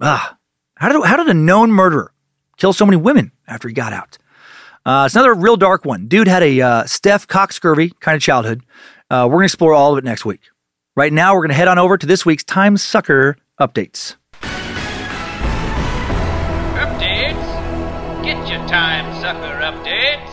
Ah, 0.02 0.38
how 0.76 0.90
did, 0.90 1.04
how 1.06 1.18
did 1.18 1.28
a 1.28 1.34
known 1.34 1.72
murderer 1.72 2.14
kill 2.58 2.74
so 2.74 2.86
many 2.86 2.98
women 2.98 3.32
after 3.48 3.68
he 3.68 3.74
got 3.74 3.94
out? 3.94 4.18
Uh, 4.86 5.04
it's 5.06 5.16
another 5.16 5.34
real 5.34 5.58
dark 5.58 5.84
one. 5.86 6.08
Dude 6.08 6.28
had 6.28 6.44
a 6.44 6.62
uh, 6.62 6.86
Steph 6.86 7.28
cock 7.28 7.52
scurvy 7.52 7.92
kind 8.00 8.16
of 8.16 8.22
childhood. 8.22 8.64
Uh, 9.10 9.26
we're 9.26 9.38
going 9.38 9.44
to 9.44 9.52
explore 9.52 9.74
all 9.74 9.92
of 9.94 9.98
it 9.98 10.04
next 10.04 10.26
week. 10.26 10.42
Right 10.96 11.12
now, 11.12 11.34
we're 11.34 11.42
going 11.42 11.50
to 11.50 11.56
head 11.56 11.68
on 11.68 11.78
over 11.80 11.98
to 11.98 12.06
this 12.06 12.26
week's 12.26 12.44
Time 12.44 12.78
Sucker 12.78 13.38
updates. 13.60 14.16
Updates? 16.74 18.24
Get 18.24 18.48
your 18.48 18.66
time 18.68 19.22
sucker 19.22 19.60
updates. 19.62 20.28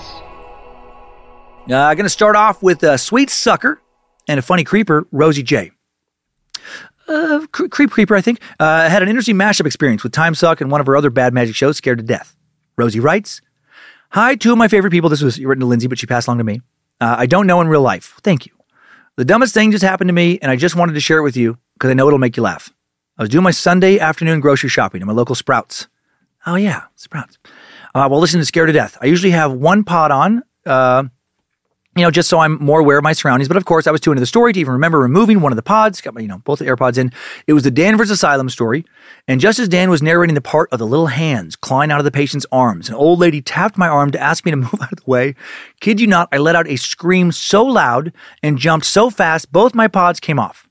Uh, 1.69 1.75
I'm 1.75 1.97
going 1.97 2.05
to 2.05 2.09
start 2.09 2.37
off 2.37 2.63
with 2.63 2.83
a 2.83 2.99
sweet 2.99 3.31
sucker 3.31 3.81
and 4.29 4.39
a 4.39 4.43
funny 4.43 4.65
creeper, 4.65 5.07
Rosie 5.11 5.43
J. 5.43 5.73
Uh, 7.09 7.47
creep 7.53 7.91
creeper, 7.91 8.17
I 8.17 8.21
think, 8.21 8.41
uh, 8.59 8.89
had 8.89 9.03
an 9.03 9.09
interesting 9.09 9.37
mashup 9.37 9.67
experience 9.67 10.03
with 10.03 10.13
Time 10.13 10.35
Suck 10.35 10.61
and 10.61 10.71
one 10.71 10.81
of 10.81 10.87
her 10.87 10.97
other 10.97 11.11
bad 11.11 11.33
magic 11.33 11.55
shows, 11.55 11.77
Scared 11.77 11.99
to 11.99 12.05
Death. 12.05 12.37
Rosie 12.77 13.01
writes, 13.01 13.41
Hi, 14.11 14.35
two 14.35 14.53
of 14.53 14.59
my 14.59 14.69
favorite 14.69 14.91
people. 14.91 15.09
This 15.11 15.23
was 15.23 15.39
written 15.39 15.61
to 15.61 15.67
Lindsay, 15.67 15.89
but 15.89 15.99
she 15.99 16.07
passed 16.07 16.27
along 16.29 16.39
to 16.39 16.45
me. 16.45 16.61
Uh, 17.01 17.17
I 17.19 17.27
don't 17.27 17.47
know 17.47 17.61
in 17.61 17.69
real 17.69 17.83
life. 17.83 18.19
Thank 18.23 18.47
you. 18.47 18.53
The 19.17 19.25
dumbest 19.25 19.55
thing 19.55 19.71
just 19.71 19.85
happened 19.85 20.09
to 20.09 20.15
me, 20.15 20.39
and 20.43 20.51
I 20.51 20.57
just 20.57 20.77
wanted 20.77 20.93
to 20.95 21.01
share 21.01 21.19
it 21.19 21.23
with 21.23 21.37
you 21.37 21.59
because 21.75 21.91
I 21.91 21.95
know 21.95 22.07
it'll 22.07 22.19
make 22.19 22.37
you 22.37 22.43
laugh. 22.43 22.73
I 23.19 23.23
was 23.23 23.31
doing 23.31 23.45
my 23.45 23.51
Sunday 23.51 23.99
afternoon 23.99 24.41
grocery 24.41 24.69
shopping 24.69 25.01
at 25.01 25.07
my 25.07 25.13
local 25.13 25.35
Sprouts. 25.35 25.89
Oh, 26.45 26.57
yeah, 26.57 26.83
Sprouts. 26.97 27.39
Uh, 27.95 28.09
well, 28.11 28.21
listen 28.21 28.41
to 28.41 28.47
Scared 28.47 28.69
to 28.69 28.73
Death. 28.73 28.99
I 29.01 29.07
usually 29.07 29.31
have 29.31 29.53
one 29.53 29.85
pod 29.85 30.11
on, 30.11 30.43
uh, 30.67 31.05
you 31.97 32.03
know, 32.03 32.11
just 32.11 32.29
so 32.29 32.41
I'm 32.41 32.63
more 32.63 32.81
aware 32.81 32.99
of 32.99 33.05
my 33.05 33.15
surroundings. 33.15 33.49
But 33.49 33.57
of 33.57 33.65
course, 33.65 33.87
I 33.87 33.91
was 33.91 34.03
too 34.03 34.13
into 34.13 34.21
the 34.21 34.27
story 34.27 34.53
to 34.53 34.61
even 34.61 34.75
remember 34.75 34.99
removing 34.99 35.41
one 35.41 35.51
of 35.51 35.57
the 35.57 35.63
pods. 35.63 36.01
Got 36.01 36.15
my, 36.15 36.21
you 36.21 36.29
know, 36.29 36.39
both 36.39 36.59
the 36.59 36.67
AirPods 36.67 36.99
in. 36.99 37.11
It 37.47 37.55
was 37.55 37.63
the 37.63 37.71
Danvers 37.71 38.11
Asylum 38.11 38.51
story. 38.51 38.85
And 39.27 39.41
just 39.41 39.59
as 39.59 39.69
Dan 39.69 39.89
was 39.89 40.03
narrating 40.03 40.35
the 40.35 40.43
part 40.43 40.71
of 40.73 40.79
the 40.79 40.87
little 40.87 41.07
hands 41.07 41.57
clawing 41.57 41.91
out 41.91 41.99
of 41.99 42.05
the 42.05 42.11
patient's 42.11 42.47
arms, 42.53 42.89
an 42.89 42.95
old 42.95 43.19
lady 43.19 43.41
tapped 43.41 43.79
my 43.79 43.89
arm 43.89 44.11
to 44.11 44.21
ask 44.21 44.45
me 44.45 44.51
to 44.51 44.57
move 44.59 44.75
out 44.81 44.93
of 44.93 44.99
the 44.99 45.11
way. 45.11 45.35
Kid 45.81 46.01
you 46.01 46.07
not, 46.07 46.29
I 46.33 46.37
let 46.37 46.55
out 46.55 46.69
a 46.69 46.77
scream 46.77 47.33
so 47.33 47.65
loud 47.65 48.13
and 48.43 48.59
jumped 48.59 48.87
so 48.87 49.09
fast, 49.09 49.51
both 49.51 49.75
my 49.75 49.89
pods 49.89 50.21
came 50.21 50.39
off. 50.39 50.69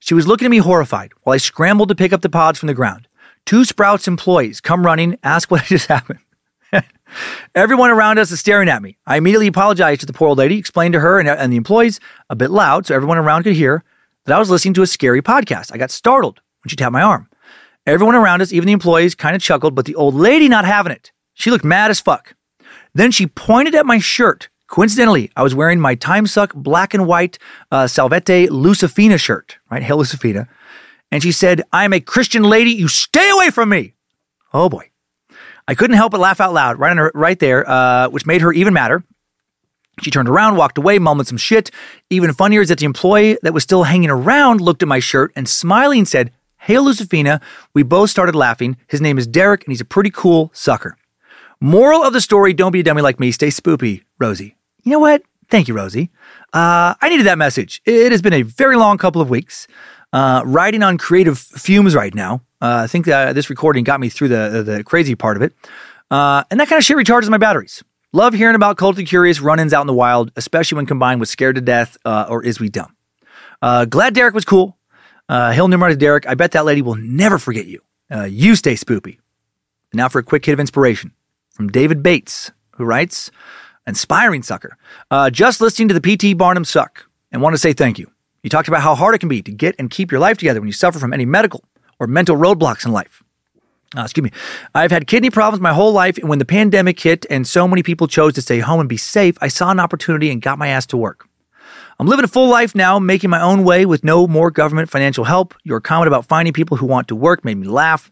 She 0.00 0.14
was 0.14 0.26
looking 0.26 0.46
at 0.46 0.50
me 0.50 0.58
horrified 0.58 1.12
while 1.22 1.34
I 1.34 1.38
scrambled 1.38 1.88
to 1.88 1.94
pick 1.94 2.12
up 2.12 2.22
the 2.22 2.28
pods 2.28 2.58
from 2.58 2.66
the 2.66 2.74
ground. 2.74 3.08
Two 3.44 3.64
Sprouts 3.64 4.08
employees 4.08 4.60
come 4.60 4.84
running, 4.84 5.16
ask 5.22 5.50
what 5.50 5.64
just 5.66 5.86
happened. 5.86 6.18
Everyone 7.54 7.90
around 7.90 8.18
us 8.18 8.30
is 8.30 8.40
staring 8.40 8.68
at 8.68 8.82
me. 8.82 8.98
I 9.06 9.16
immediately 9.16 9.46
apologized 9.46 10.00
to 10.00 10.06
the 10.06 10.12
poor 10.12 10.28
old 10.28 10.38
lady, 10.38 10.58
explained 10.58 10.92
to 10.94 11.00
her 11.00 11.18
and, 11.18 11.28
and 11.28 11.52
the 11.52 11.56
employees 11.56 12.00
a 12.30 12.36
bit 12.36 12.50
loud 12.50 12.86
so 12.86 12.94
everyone 12.94 13.18
around 13.18 13.44
could 13.44 13.56
hear 13.56 13.84
that 14.24 14.34
I 14.34 14.38
was 14.38 14.50
listening 14.50 14.74
to 14.74 14.82
a 14.82 14.86
scary 14.86 15.22
podcast. 15.22 15.72
I 15.72 15.78
got 15.78 15.90
startled 15.90 16.40
when 16.62 16.68
she 16.68 16.76
tapped 16.76 16.92
my 16.92 17.02
arm. 17.02 17.28
Everyone 17.86 18.16
around 18.16 18.42
us, 18.42 18.52
even 18.52 18.66
the 18.66 18.72
employees, 18.72 19.14
kind 19.14 19.36
of 19.36 19.42
chuckled, 19.42 19.74
but 19.74 19.84
the 19.84 19.94
old 19.94 20.14
lady 20.14 20.48
not 20.48 20.64
having 20.64 20.92
it. 20.92 21.12
She 21.34 21.50
looked 21.50 21.64
mad 21.64 21.90
as 21.90 22.00
fuck. 22.00 22.34
Then 22.94 23.12
she 23.12 23.26
pointed 23.26 23.74
at 23.74 23.86
my 23.86 23.98
shirt. 23.98 24.48
Coincidentally, 24.66 25.30
I 25.36 25.44
was 25.44 25.54
wearing 25.54 25.78
my 25.80 25.94
Time 25.94 26.26
Suck 26.26 26.52
black 26.52 26.94
and 26.94 27.06
white 27.06 27.38
uh, 27.70 27.86
Salvete 27.86 28.48
Lucifina 28.48 29.20
shirt, 29.20 29.58
right? 29.70 29.82
Hail 29.82 29.98
Lucifina. 29.98 30.48
And 31.12 31.22
she 31.22 31.30
said, 31.30 31.62
I 31.72 31.84
am 31.84 31.92
a 31.92 32.00
Christian 32.00 32.42
lady. 32.42 32.72
You 32.72 32.88
stay 32.88 33.30
away 33.30 33.50
from 33.50 33.68
me. 33.68 33.94
Oh 34.52 34.68
boy. 34.68 34.90
I 35.68 35.74
couldn't 35.74 35.96
help 35.96 36.12
but 36.12 36.20
laugh 36.20 36.40
out 36.40 36.52
loud 36.52 36.78
right 36.78 36.96
her, 36.96 37.10
right 37.14 37.38
there, 37.38 37.68
uh, 37.68 38.08
which 38.08 38.26
made 38.26 38.40
her 38.40 38.52
even 38.52 38.74
madder. 38.74 39.04
She 40.02 40.10
turned 40.10 40.28
around, 40.28 40.56
walked 40.56 40.78
away, 40.78 40.98
mumbled 40.98 41.26
some 41.26 41.38
shit. 41.38 41.70
Even 42.10 42.32
funnier 42.34 42.60
is 42.60 42.68
that 42.68 42.78
the 42.78 42.84
employee 42.84 43.38
that 43.42 43.54
was 43.54 43.62
still 43.62 43.84
hanging 43.84 44.10
around 44.10 44.60
looked 44.60 44.82
at 44.82 44.88
my 44.88 44.98
shirt 44.98 45.32
and 45.34 45.48
smiling 45.48 46.04
said, 46.04 46.32
Hail 46.58 46.84
Lucifina. 46.84 47.40
We 47.74 47.82
both 47.82 48.10
started 48.10 48.34
laughing. 48.34 48.76
His 48.88 49.00
name 49.00 49.18
is 49.18 49.26
Derek, 49.26 49.64
and 49.64 49.72
he's 49.72 49.80
a 49.80 49.86
pretty 49.86 50.10
cool 50.10 50.50
sucker. 50.52 50.96
Moral 51.60 52.02
of 52.02 52.12
the 52.12 52.20
story 52.20 52.52
don't 52.52 52.72
be 52.72 52.80
a 52.80 52.82
dummy 52.82 53.02
like 53.02 53.18
me. 53.18 53.32
Stay 53.32 53.48
spoopy, 53.48 54.02
Rosie. 54.18 54.56
You 54.82 54.92
know 54.92 54.98
what? 54.98 55.22
Thank 55.48 55.68
you, 55.68 55.74
Rosie. 55.74 56.10
Uh, 56.52 56.94
I 57.00 57.08
needed 57.08 57.26
that 57.26 57.38
message. 57.38 57.80
It 57.86 58.12
has 58.12 58.20
been 58.20 58.32
a 58.32 58.42
very 58.42 58.76
long 58.76 58.98
couple 58.98 59.22
of 59.22 59.30
weeks. 59.30 59.68
Uh, 60.16 60.42
riding 60.46 60.82
on 60.82 60.96
creative 60.96 61.38
fumes 61.38 61.94
right 61.94 62.14
now. 62.14 62.40
Uh, 62.62 62.84
I 62.84 62.86
think 62.86 63.06
uh, 63.06 63.34
this 63.34 63.50
recording 63.50 63.84
got 63.84 64.00
me 64.00 64.08
through 64.08 64.28
the, 64.28 64.62
the 64.64 64.82
crazy 64.82 65.14
part 65.14 65.36
of 65.36 65.42
it. 65.42 65.52
Uh, 66.10 66.42
and 66.50 66.58
that 66.58 66.68
kind 66.68 66.78
of 66.78 66.84
shit 66.86 66.96
recharges 66.96 67.28
my 67.28 67.36
batteries. 67.36 67.84
Love 68.14 68.32
hearing 68.32 68.56
about 68.56 68.78
Cult 68.78 68.98
of 68.98 69.06
Curious 69.06 69.42
run 69.42 69.60
ins 69.60 69.74
out 69.74 69.82
in 69.82 69.86
the 69.86 69.92
wild, 69.92 70.32
especially 70.34 70.76
when 70.76 70.86
combined 70.86 71.20
with 71.20 71.28
Scared 71.28 71.56
to 71.56 71.60
Death 71.60 71.98
uh, 72.06 72.24
or 72.30 72.42
Is 72.42 72.58
We 72.58 72.70
Dumb. 72.70 72.96
Uh, 73.60 73.84
glad 73.84 74.14
Derek 74.14 74.34
was 74.34 74.46
cool. 74.46 74.78
Uh, 75.28 75.52
Hail 75.52 75.68
Nimrod 75.68 75.90
to 75.90 75.96
Derek. 75.96 76.26
I 76.26 76.34
bet 76.34 76.52
that 76.52 76.64
lady 76.64 76.80
will 76.80 76.94
never 76.94 77.36
forget 77.36 77.66
you. 77.66 77.82
Uh, 78.10 78.24
you 78.24 78.56
stay 78.56 78.72
spoopy. 78.72 79.18
Now 79.92 80.08
for 80.08 80.20
a 80.20 80.22
quick 80.22 80.46
hit 80.46 80.54
of 80.54 80.60
inspiration 80.60 81.12
from 81.50 81.68
David 81.68 82.02
Bates, 82.02 82.50
who 82.76 82.86
writes, 82.86 83.30
Inspiring 83.86 84.42
sucker. 84.42 84.78
Uh, 85.10 85.28
just 85.28 85.60
listening 85.60 85.88
to 85.88 85.98
the 85.98 86.16
PT 86.16 86.38
Barnum 86.38 86.64
suck 86.64 87.06
and 87.30 87.42
want 87.42 87.52
to 87.52 87.58
say 87.58 87.74
thank 87.74 87.98
you. 87.98 88.10
You 88.42 88.50
talked 88.50 88.68
about 88.68 88.82
how 88.82 88.94
hard 88.94 89.14
it 89.14 89.18
can 89.18 89.28
be 89.28 89.42
to 89.42 89.50
get 89.50 89.74
and 89.78 89.90
keep 89.90 90.10
your 90.10 90.20
life 90.20 90.38
together 90.38 90.60
when 90.60 90.68
you 90.68 90.72
suffer 90.72 90.98
from 90.98 91.12
any 91.12 91.24
medical 91.24 91.64
or 91.98 92.06
mental 92.06 92.36
roadblocks 92.36 92.84
in 92.84 92.92
life. 92.92 93.22
Uh, 93.96 94.02
excuse 94.02 94.24
me. 94.24 94.30
I've 94.74 94.90
had 94.90 95.06
kidney 95.06 95.30
problems 95.30 95.60
my 95.60 95.72
whole 95.72 95.92
life, 95.92 96.18
and 96.18 96.28
when 96.28 96.38
the 96.38 96.44
pandemic 96.44 96.98
hit 97.00 97.24
and 97.30 97.46
so 97.46 97.68
many 97.68 97.82
people 97.82 98.08
chose 98.08 98.34
to 98.34 98.42
stay 98.42 98.58
home 98.58 98.80
and 98.80 98.88
be 98.88 98.96
safe, 98.96 99.36
I 99.40 99.48
saw 99.48 99.70
an 99.70 99.80
opportunity 99.80 100.30
and 100.30 100.42
got 100.42 100.58
my 100.58 100.68
ass 100.68 100.86
to 100.86 100.96
work. 100.96 101.28
I'm 101.98 102.06
living 102.06 102.24
a 102.24 102.28
full 102.28 102.48
life 102.48 102.74
now, 102.74 102.98
making 102.98 103.30
my 103.30 103.40
own 103.40 103.64
way 103.64 103.86
with 103.86 104.04
no 104.04 104.26
more 104.26 104.50
government 104.50 104.90
financial 104.90 105.24
help. 105.24 105.54
Your 105.64 105.80
comment 105.80 106.08
about 106.08 106.26
finding 106.26 106.52
people 106.52 106.76
who 106.76 106.84
want 106.84 107.08
to 107.08 107.16
work 107.16 107.44
made 107.44 107.56
me 107.56 107.68
laugh. 107.68 108.10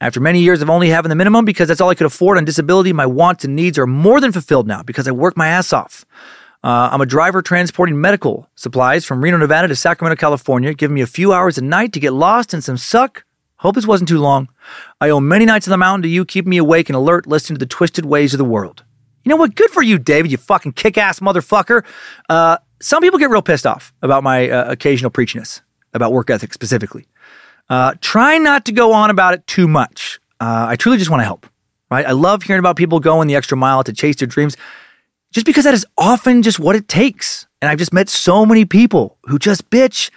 After 0.00 0.20
many 0.20 0.40
years 0.40 0.62
of 0.62 0.70
only 0.70 0.88
having 0.88 1.10
the 1.10 1.14
minimum 1.14 1.44
because 1.44 1.68
that's 1.68 1.82
all 1.82 1.90
I 1.90 1.94
could 1.94 2.06
afford 2.06 2.38
on 2.38 2.46
disability, 2.46 2.94
my 2.94 3.04
wants 3.04 3.44
and 3.44 3.54
needs 3.54 3.78
are 3.78 3.86
more 3.86 4.20
than 4.20 4.32
fulfilled 4.32 4.66
now 4.66 4.82
because 4.82 5.06
I 5.06 5.10
work 5.10 5.36
my 5.36 5.48
ass 5.48 5.74
off. 5.74 6.06
Uh, 6.62 6.90
I'm 6.92 7.00
a 7.00 7.06
driver 7.06 7.40
transporting 7.40 8.00
medical 8.00 8.48
supplies 8.54 9.06
from 9.06 9.22
Reno, 9.22 9.38
Nevada 9.38 9.68
to 9.68 9.76
Sacramento, 9.76 10.20
California, 10.20 10.74
giving 10.74 10.94
me 10.94 11.00
a 11.00 11.06
few 11.06 11.32
hours 11.32 11.56
a 11.56 11.62
night 11.62 11.92
to 11.94 12.00
get 12.00 12.12
lost 12.12 12.52
in 12.52 12.60
some 12.60 12.76
suck. 12.76 13.24
Hope 13.56 13.74
this 13.74 13.86
wasn't 13.86 14.08
too 14.08 14.18
long. 14.18 14.48
I 15.00 15.08
owe 15.08 15.20
many 15.20 15.46
nights 15.46 15.66
on 15.66 15.70
the 15.70 15.78
mountain 15.78 16.02
to 16.02 16.08
you, 16.08 16.24
keeping 16.24 16.50
me 16.50 16.58
awake 16.58 16.88
and 16.88 16.96
alert, 16.96 17.26
listening 17.26 17.56
to 17.56 17.64
the 17.64 17.68
twisted 17.68 18.04
ways 18.04 18.34
of 18.34 18.38
the 18.38 18.44
world. 18.44 18.84
You 19.24 19.30
know 19.30 19.36
what? 19.36 19.54
Good 19.54 19.70
for 19.70 19.82
you, 19.82 19.98
David, 19.98 20.30
you 20.30 20.36
fucking 20.36 20.72
kick 20.72 20.98
ass 20.98 21.20
motherfucker. 21.20 21.84
Uh, 22.28 22.58
some 22.80 23.02
people 23.02 23.18
get 23.18 23.30
real 23.30 23.42
pissed 23.42 23.66
off 23.66 23.92
about 24.02 24.22
my 24.22 24.48
uh, 24.50 24.70
occasional 24.70 25.10
preachiness, 25.10 25.60
about 25.94 26.12
work 26.12 26.30
ethic 26.30 26.52
specifically. 26.52 27.06
Uh, 27.70 27.94
try 28.00 28.36
not 28.36 28.64
to 28.66 28.72
go 28.72 28.92
on 28.92 29.10
about 29.10 29.32
it 29.32 29.46
too 29.46 29.68
much. 29.68 30.20
Uh, 30.40 30.66
I 30.68 30.76
truly 30.76 30.98
just 30.98 31.10
want 31.10 31.20
to 31.20 31.24
help, 31.24 31.46
right? 31.90 32.04
I 32.04 32.12
love 32.12 32.42
hearing 32.42 32.60
about 32.60 32.76
people 32.76 32.98
going 32.98 33.28
the 33.28 33.36
extra 33.36 33.56
mile 33.56 33.84
to 33.84 33.92
chase 33.92 34.16
their 34.16 34.26
dreams 34.26 34.56
just 35.32 35.46
because 35.46 35.64
that 35.64 35.74
is 35.74 35.86
often 35.96 36.42
just 36.42 36.58
what 36.58 36.76
it 36.76 36.88
takes. 36.88 37.46
And 37.62 37.70
I've 37.70 37.78
just 37.78 37.92
met 37.92 38.08
so 38.08 38.46
many 38.46 38.64
people 38.64 39.18
who 39.24 39.38
just 39.38 39.68
bitch 39.70 40.10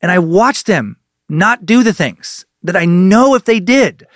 and 0.00 0.10
I 0.10 0.18
watch 0.18 0.64
them 0.64 0.96
not 1.28 1.66
do 1.66 1.82
the 1.82 1.92
things 1.92 2.44
that 2.62 2.76
I 2.76 2.84
know 2.84 3.34
if 3.34 3.44
they 3.44 3.60
did 3.60 4.06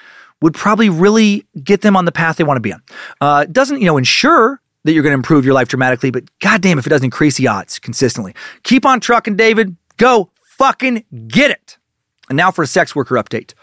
would 0.41 0.55
probably 0.55 0.89
really 0.89 1.47
get 1.62 1.81
them 1.81 1.97
on 1.97 2.05
the 2.05 2.12
path 2.12 2.36
they 2.36 2.44
want 2.44 2.57
to 2.57 2.60
be 2.60 2.73
on. 2.73 2.83
Uh, 3.20 3.44
it 3.44 3.52
doesn't, 3.52 3.81
you 3.81 3.86
know, 3.86 3.97
ensure 3.97 4.60
that 4.84 4.92
you're 4.92 5.02
going 5.02 5.12
to 5.12 5.18
improve 5.18 5.44
your 5.44 5.55
life 5.55 5.68
dramatically, 5.68 6.10
but 6.10 6.24
goddamn 6.41 6.78
if 6.78 6.86
it 6.86 6.91
doesn't 6.91 7.07
increase 7.07 7.36
the 7.36 7.49
odds 7.49 7.78
consistently. 7.78 8.34
Keep 8.62 8.84
on 8.84 9.00
trucking, 9.00 9.36
David. 9.36 9.76
Go 9.97 10.31
fucking 10.42 11.05
get 11.28 11.50
it. 11.50 11.78
And 12.28 12.36
now 12.36 12.50
for 12.50 12.62
a 12.62 12.66
sex 12.66 12.94
worker 12.94 13.15
update. 13.15 13.55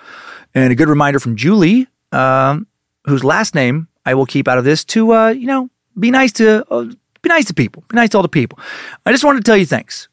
And 0.54 0.72
a 0.72 0.76
good 0.76 0.90
reminder 0.90 1.20
from 1.20 1.36
Julie, 1.36 1.88
um, 2.12 2.68
whose 3.06 3.24
last 3.24 3.54
name 3.54 3.88
I 4.06 4.16
will 4.16 4.26
keep 4.26 4.48
out 4.48 4.58
of 4.58 4.64
this, 4.64 4.84
to, 4.86 5.14
uh, 5.14 5.30
you 5.30 5.48
know, 5.48 5.70
be 6.00 6.12
nice 6.12 6.32
to 6.34 6.66
uh, 6.72 6.86
be 7.22 7.30
nice 7.30 7.46
to 7.46 7.54
people. 7.54 7.84
Be 7.90 7.96
nice 7.96 8.10
to 8.10 8.18
all 8.18 8.24
the 8.24 8.30
people. 8.30 8.60
I 9.06 9.12
just 9.12 9.24
wanted 9.24 9.40
to 9.40 9.50
tell 9.50 9.58
you 9.58 9.66
thanks. 9.66 10.08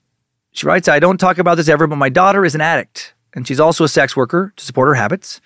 She 0.52 0.66
writes, 0.66 0.88
I 0.88 0.98
don't 0.98 1.18
talk 1.18 1.38
about 1.38 1.56
this 1.56 1.68
ever, 1.68 1.86
but 1.86 1.96
my 1.96 2.08
daughter 2.08 2.44
is 2.44 2.54
an 2.54 2.60
addict, 2.60 3.14
and 3.34 3.46
she's 3.46 3.60
also 3.60 3.84
a 3.84 3.88
sex 3.88 4.16
worker 4.16 4.52
to 4.56 4.64
support 4.64 4.88
her 4.88 4.94
habits. 4.94 5.40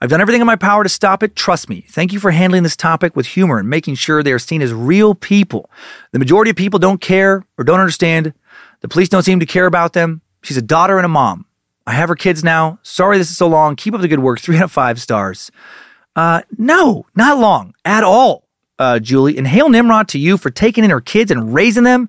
I've 0.00 0.10
done 0.10 0.20
everything 0.20 0.40
in 0.40 0.46
my 0.46 0.56
power 0.56 0.82
to 0.82 0.88
stop 0.88 1.22
it. 1.22 1.34
Trust 1.34 1.68
me. 1.68 1.86
Thank 1.88 2.12
you 2.12 2.20
for 2.20 2.30
handling 2.30 2.62
this 2.62 2.76
topic 2.76 3.16
with 3.16 3.26
humor 3.26 3.58
and 3.58 3.70
making 3.70 3.94
sure 3.94 4.22
they 4.22 4.32
are 4.32 4.38
seen 4.38 4.60
as 4.60 4.72
real 4.72 5.14
people. 5.14 5.70
The 6.12 6.18
majority 6.18 6.50
of 6.50 6.56
people 6.56 6.78
don't 6.78 7.00
care 7.00 7.44
or 7.56 7.64
don't 7.64 7.80
understand. 7.80 8.34
The 8.80 8.88
police 8.88 9.08
don't 9.08 9.22
seem 9.22 9.40
to 9.40 9.46
care 9.46 9.66
about 9.66 9.94
them. 9.94 10.20
She's 10.42 10.58
a 10.58 10.62
daughter 10.62 10.98
and 10.98 11.06
a 11.06 11.08
mom. 11.08 11.46
I 11.86 11.92
have 11.92 12.08
her 12.08 12.16
kids 12.16 12.44
now. 12.44 12.78
Sorry 12.82 13.18
this 13.18 13.30
is 13.30 13.36
so 13.36 13.46
long. 13.46 13.76
Keep 13.76 13.94
up 13.94 14.00
the 14.02 14.08
good 14.08 14.18
work. 14.18 14.40
Three 14.40 14.58
out 14.58 14.64
of 14.64 14.72
five 14.72 15.00
stars. 15.00 15.50
Uh, 16.16 16.42
no, 16.58 17.06
not 17.16 17.38
long 17.38 17.74
at 17.84 18.04
all, 18.04 18.43
uh, 18.78 18.98
Julie. 18.98 19.36
And 19.36 19.46
hail 19.46 19.68
Nimrod 19.68 20.08
to 20.08 20.18
you 20.18 20.36
for 20.36 20.50
taking 20.50 20.84
in 20.84 20.90
her 20.90 21.00
kids 21.00 21.30
and 21.30 21.54
raising 21.54 21.84
them. 21.84 22.08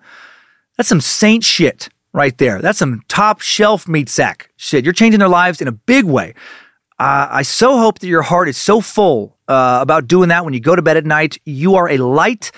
That's 0.77 0.89
some 0.89 1.01
saint 1.01 1.43
shit 1.43 1.89
right 2.13 2.37
there. 2.37 2.61
That's 2.61 2.79
some 2.79 3.03
top 3.07 3.41
shelf 3.41 3.87
meat 3.87 4.09
sack 4.09 4.49
shit. 4.55 4.83
You're 4.83 4.93
changing 4.93 5.19
their 5.19 5.29
lives 5.29 5.61
in 5.61 5.67
a 5.67 5.71
big 5.71 6.05
way. 6.05 6.33
Uh, 6.97 7.27
I 7.29 7.41
so 7.41 7.77
hope 7.77 7.99
that 7.99 8.07
your 8.07 8.21
heart 8.21 8.47
is 8.47 8.57
so 8.57 8.79
full 8.79 9.37
uh, 9.47 9.79
about 9.81 10.07
doing 10.07 10.29
that 10.29 10.45
when 10.45 10.53
you 10.53 10.61
go 10.61 10.75
to 10.75 10.81
bed 10.81 10.97
at 10.97 11.05
night. 11.05 11.37
You 11.45 11.75
are 11.75 11.89
a 11.89 11.97
light 11.97 12.51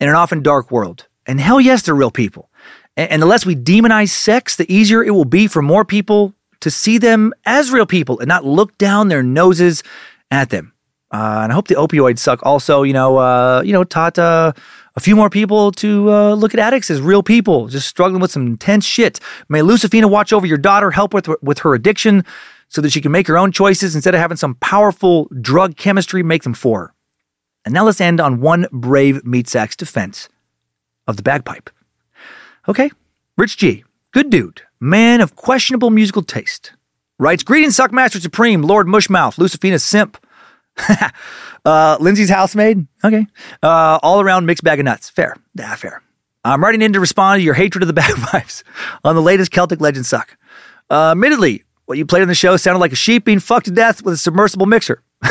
in 0.00 0.08
an 0.08 0.16
often 0.16 0.42
dark 0.42 0.70
world. 0.70 1.06
And 1.26 1.40
hell 1.40 1.60
yes, 1.60 1.82
they're 1.82 1.94
real 1.94 2.10
people. 2.10 2.50
And, 2.96 3.10
and 3.12 3.22
the 3.22 3.26
less 3.26 3.46
we 3.46 3.54
demonize 3.54 4.10
sex, 4.10 4.56
the 4.56 4.70
easier 4.72 5.02
it 5.02 5.12
will 5.12 5.24
be 5.24 5.46
for 5.46 5.62
more 5.62 5.84
people 5.84 6.34
to 6.60 6.70
see 6.70 6.98
them 6.98 7.32
as 7.46 7.70
real 7.70 7.86
people 7.86 8.18
and 8.18 8.28
not 8.28 8.44
look 8.44 8.76
down 8.78 9.08
their 9.08 9.22
noses 9.22 9.82
at 10.30 10.50
them. 10.50 10.73
Uh, 11.14 11.42
and 11.44 11.52
I 11.52 11.54
hope 11.54 11.68
the 11.68 11.76
opioids 11.76 12.18
suck 12.18 12.40
also, 12.42 12.82
you 12.82 12.92
know, 12.92 13.18
uh, 13.18 13.62
you 13.64 13.72
know, 13.72 13.84
taught 13.84 14.18
uh, 14.18 14.52
a 14.96 15.00
few 15.00 15.14
more 15.14 15.30
people 15.30 15.70
to 15.70 16.12
uh, 16.12 16.34
look 16.34 16.52
at 16.54 16.58
addicts 16.58 16.90
as 16.90 17.00
real 17.00 17.22
people, 17.22 17.68
just 17.68 17.86
struggling 17.86 18.20
with 18.20 18.32
some 18.32 18.48
intense 18.48 18.84
shit. 18.84 19.20
May 19.48 19.60
Lucifina 19.60 20.10
watch 20.10 20.32
over 20.32 20.44
your 20.44 20.58
daughter, 20.58 20.90
help 20.90 21.14
with 21.14 21.28
with 21.40 21.60
her 21.60 21.72
addiction, 21.72 22.24
so 22.66 22.80
that 22.80 22.90
she 22.90 23.00
can 23.00 23.12
make 23.12 23.28
her 23.28 23.38
own 23.38 23.52
choices 23.52 23.94
instead 23.94 24.16
of 24.16 24.20
having 24.20 24.36
some 24.36 24.56
powerful 24.56 25.28
drug 25.40 25.76
chemistry 25.76 26.24
make 26.24 26.42
them 26.42 26.52
for 26.52 26.80
her. 26.80 26.94
And 27.64 27.72
now 27.72 27.84
let's 27.84 28.00
end 28.00 28.20
on 28.20 28.40
one 28.40 28.66
brave 28.72 29.24
meat 29.24 29.46
sack's 29.46 29.76
defense 29.76 30.28
of 31.06 31.16
the 31.16 31.22
bagpipe. 31.22 31.70
Okay, 32.66 32.90
Rich 33.38 33.58
G, 33.58 33.84
good 34.10 34.30
dude, 34.30 34.62
man 34.80 35.20
of 35.20 35.36
questionable 35.36 35.90
musical 35.90 36.22
taste, 36.24 36.72
writes 37.20 37.44
Greetings, 37.44 37.76
Suckmaster 37.76 38.20
Supreme, 38.20 38.62
Lord 38.62 38.88
Mushmouth, 38.88 39.36
Lucifina 39.36 39.80
Simp. 39.80 40.16
uh, 41.64 41.96
Lindsay's 42.00 42.30
housemaid. 42.30 42.86
Okay. 43.04 43.26
Uh, 43.62 43.98
all 44.02 44.20
around 44.20 44.46
mixed 44.46 44.64
bag 44.64 44.80
of 44.80 44.84
nuts. 44.84 45.10
Fair. 45.10 45.36
Yeah, 45.54 45.74
fair. 45.76 46.02
I'm 46.44 46.62
writing 46.62 46.82
in 46.82 46.92
to 46.92 47.00
respond 47.00 47.40
to 47.40 47.44
your 47.44 47.54
hatred 47.54 47.82
of 47.82 47.86
the 47.86 47.92
bagpipes 47.94 48.64
on 49.02 49.14
the 49.14 49.22
latest 49.22 49.50
Celtic 49.50 49.80
Legend 49.80 50.04
suck. 50.06 50.36
Uh, 50.90 51.12
admittedly, 51.12 51.64
what 51.86 51.98
you 51.98 52.04
played 52.04 52.22
on 52.22 52.28
the 52.28 52.34
show 52.34 52.56
sounded 52.56 52.80
like 52.80 52.92
a 52.92 52.96
sheep 52.96 53.24
being 53.24 53.40
fucked 53.40 53.66
to 53.66 53.72
death 53.72 54.02
with 54.02 54.14
a 54.14 54.18
submersible 54.18 54.66
mixer. 54.66 55.02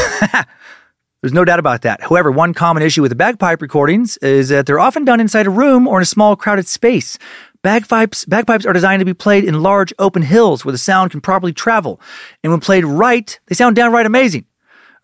There's 1.22 1.34
no 1.34 1.46
doubt 1.46 1.60
about 1.60 1.84
that. 1.84 2.02
However, 2.02 2.32
one 2.32 2.54
common 2.54 2.84
issue 2.84 3.02
with 3.02 3.10
the 3.10 3.16
bagpipe 3.16 3.62
recordings 3.62 4.18
is 4.18 4.50
that 4.50 4.66
they're 4.66 4.80
often 4.80 5.06
done 5.06 5.22
inside 5.22 5.48
a 5.48 5.52
room 5.52 5.88
or 5.88 5.98
in 5.98 6.02
a 6.02 6.06
small 6.06 6.36
crowded 6.36 6.68
space. 6.68 7.18
Bagpipes, 7.62 8.26
bagpipes 8.26 8.66
are 8.66 8.74
designed 8.74 9.00
to 9.00 9.06
be 9.06 9.14
played 9.14 9.46
in 9.46 9.64
large 9.64 9.94
open 10.00 10.22
hills 10.22 10.66
where 10.66 10.74
the 10.74 10.78
sound 10.78 11.12
can 11.12 11.22
properly 11.22 11.54
travel. 11.54 12.02
And 12.44 12.52
when 12.52 12.60
played 12.60 12.84
right, 12.84 13.40
they 13.48 13.56
sound 13.56 13.78
downright 13.78 14.06
amazing. 14.06 14.46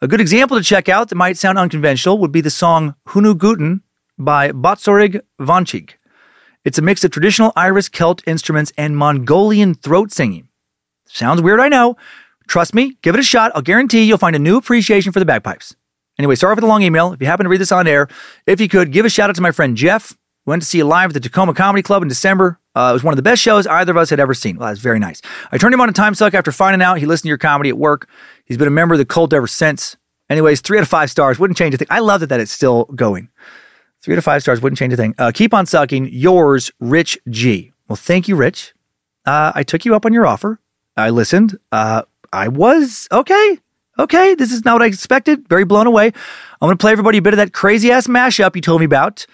A 0.01 0.07
good 0.07 0.21
example 0.21 0.55
to 0.55 0.63
check 0.63 0.87
out 0.87 1.09
that 1.09 1.15
might 1.15 1.37
sound 1.37 1.57
unconventional 1.57 2.19
would 2.19 2.31
be 2.31 2.39
the 2.39 2.49
song 2.49 2.95
Hunu 3.09 3.37
Guten 3.37 3.81
by 4.17 4.49
Batzorig 4.53 5.19
Vaanchig. 5.41 5.91
It's 6.63 6.77
a 6.77 6.81
mix 6.81 7.03
of 7.03 7.11
traditional 7.11 7.51
Irish 7.57 7.89
Celt 7.91 8.23
instruments 8.25 8.71
and 8.77 8.95
Mongolian 8.95 9.73
throat 9.73 10.13
singing. 10.13 10.47
Sounds 11.05 11.41
weird, 11.41 11.59
I 11.59 11.67
know. 11.67 11.97
Trust 12.47 12.73
me, 12.73 12.97
give 13.01 13.13
it 13.13 13.19
a 13.19 13.23
shot. 13.23 13.51
I'll 13.53 13.61
guarantee 13.61 14.03
you'll 14.03 14.17
find 14.17 14.37
a 14.37 14.39
new 14.39 14.55
appreciation 14.55 15.11
for 15.11 15.19
the 15.19 15.25
bagpipes. 15.25 15.75
Anyway, 16.17 16.35
sorry 16.35 16.55
for 16.55 16.61
the 16.61 16.67
long 16.67 16.81
email. 16.81 17.11
If 17.11 17.19
you 17.19 17.27
happen 17.27 17.43
to 17.43 17.49
read 17.49 17.59
this 17.59 17.73
on 17.73 17.85
air, 17.85 18.07
if 18.45 18.61
you 18.61 18.69
could, 18.69 18.93
give 18.93 19.05
a 19.05 19.09
shout 19.09 19.29
out 19.29 19.35
to 19.35 19.41
my 19.41 19.51
friend 19.51 19.75
Jeff. 19.75 20.15
We 20.45 20.51
went 20.51 20.61
to 20.61 20.67
see 20.67 20.77
you 20.77 20.85
live 20.85 21.09
at 21.09 21.13
the 21.13 21.19
Tacoma 21.19 21.53
Comedy 21.53 21.83
Club 21.83 22.01
in 22.03 22.07
December. 22.07 22.57
Uh, 22.73 22.89
it 22.91 22.93
was 22.93 23.03
one 23.03 23.11
of 23.11 23.17
the 23.17 23.21
best 23.23 23.41
shows 23.41 23.67
either 23.67 23.91
of 23.91 23.97
us 23.97 24.09
had 24.09 24.21
ever 24.21 24.33
seen. 24.33 24.57
Well, 24.57 24.69
that's 24.69 24.79
very 24.79 24.99
nice. 24.99 25.21
I 25.51 25.57
turned 25.57 25.73
him 25.73 25.81
on 25.81 25.87
to 25.87 25.93
Time 25.93 26.15
Suck 26.15 26.33
after 26.33 26.51
finding 26.51 26.81
out 26.81 26.97
he 26.97 27.05
listened 27.05 27.23
to 27.23 27.27
your 27.27 27.37
comedy 27.37 27.69
at 27.69 27.77
work. 27.77 28.07
He's 28.49 28.57
been 28.57 28.67
a 28.67 28.71
member 28.71 28.95
of 28.95 28.97
the 28.97 29.05
cult 29.05 29.31
ever 29.31 29.47
since. 29.47 29.95
Anyways, 30.29 30.61
three 30.61 30.77
out 30.77 30.81
of 30.81 30.89
five 30.89 31.09
stars. 31.09 31.39
Wouldn't 31.39 31.57
change 31.57 31.73
a 31.73 31.77
thing. 31.77 31.87
I 31.89 31.99
love 31.99 32.19
that, 32.19 32.27
that 32.27 32.39
it's 32.39 32.51
still 32.51 32.85
going. 32.95 33.29
Three 34.01 34.15
out 34.15 34.17
of 34.17 34.23
five 34.23 34.41
stars. 34.41 34.61
Wouldn't 34.61 34.77
change 34.77 34.91
a 34.91 34.97
thing. 34.97 35.15
Uh, 35.17 35.31
keep 35.33 35.53
on 35.53 35.65
sucking. 35.65 36.09
Yours, 36.11 36.71
Rich 36.79 37.17
G. 37.29 37.71
Well, 37.87 37.95
thank 37.95 38.27
you, 38.27 38.35
Rich. 38.35 38.73
Uh, 39.25 39.51
I 39.55 39.63
took 39.63 39.85
you 39.85 39.95
up 39.95 40.05
on 40.05 40.13
your 40.13 40.27
offer. 40.27 40.59
I 40.97 41.11
listened. 41.11 41.57
Uh, 41.71 42.03
I 42.33 42.47
was 42.47 43.07
okay. 43.11 43.59
Okay, 43.97 44.33
this 44.35 44.51
is 44.51 44.63
not 44.63 44.75
what 44.75 44.81
I 44.81 44.85
expected. 44.85 45.47
Very 45.49 45.65
blown 45.65 45.85
away. 45.85 46.11
I'm 46.61 46.69
to 46.69 46.77
play 46.77 46.91
everybody 46.91 47.17
a 47.17 47.21
bit 47.21 47.33
of 47.33 47.37
that 47.37 47.53
crazy 47.53 47.91
ass 47.91 48.07
mashup 48.07 48.55
you 48.55 48.61
told 48.61 48.81
me 48.81 48.85
about. 48.85 49.25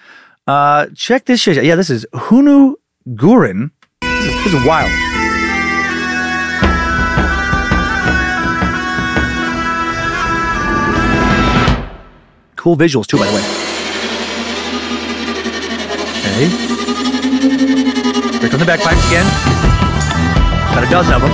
Uh, 0.47 0.87
check 0.95 1.25
this 1.25 1.39
shit. 1.39 1.63
Yeah, 1.63 1.75
this 1.75 1.89
is 1.89 2.05
Hunu 2.13 2.73
Gurin. 3.09 3.71
This 4.01 4.25
is, 4.25 4.43
this 4.43 4.53
is 4.53 4.65
wild. 4.65 5.14
Cool 12.65 12.77
visuals 12.77 13.05
too, 13.05 13.17
by 13.19 13.27
the 13.27 13.31
way. 13.31 13.41
Okay. 16.17 16.49
Here 18.39 18.49
come 18.49 18.59
the 18.59 18.65
bagpipes 18.65 19.05
again. 19.05 19.27
Got 20.73 20.83
a 20.83 20.89
dozen 20.89 21.13
of 21.13 21.21
them. 21.21 21.29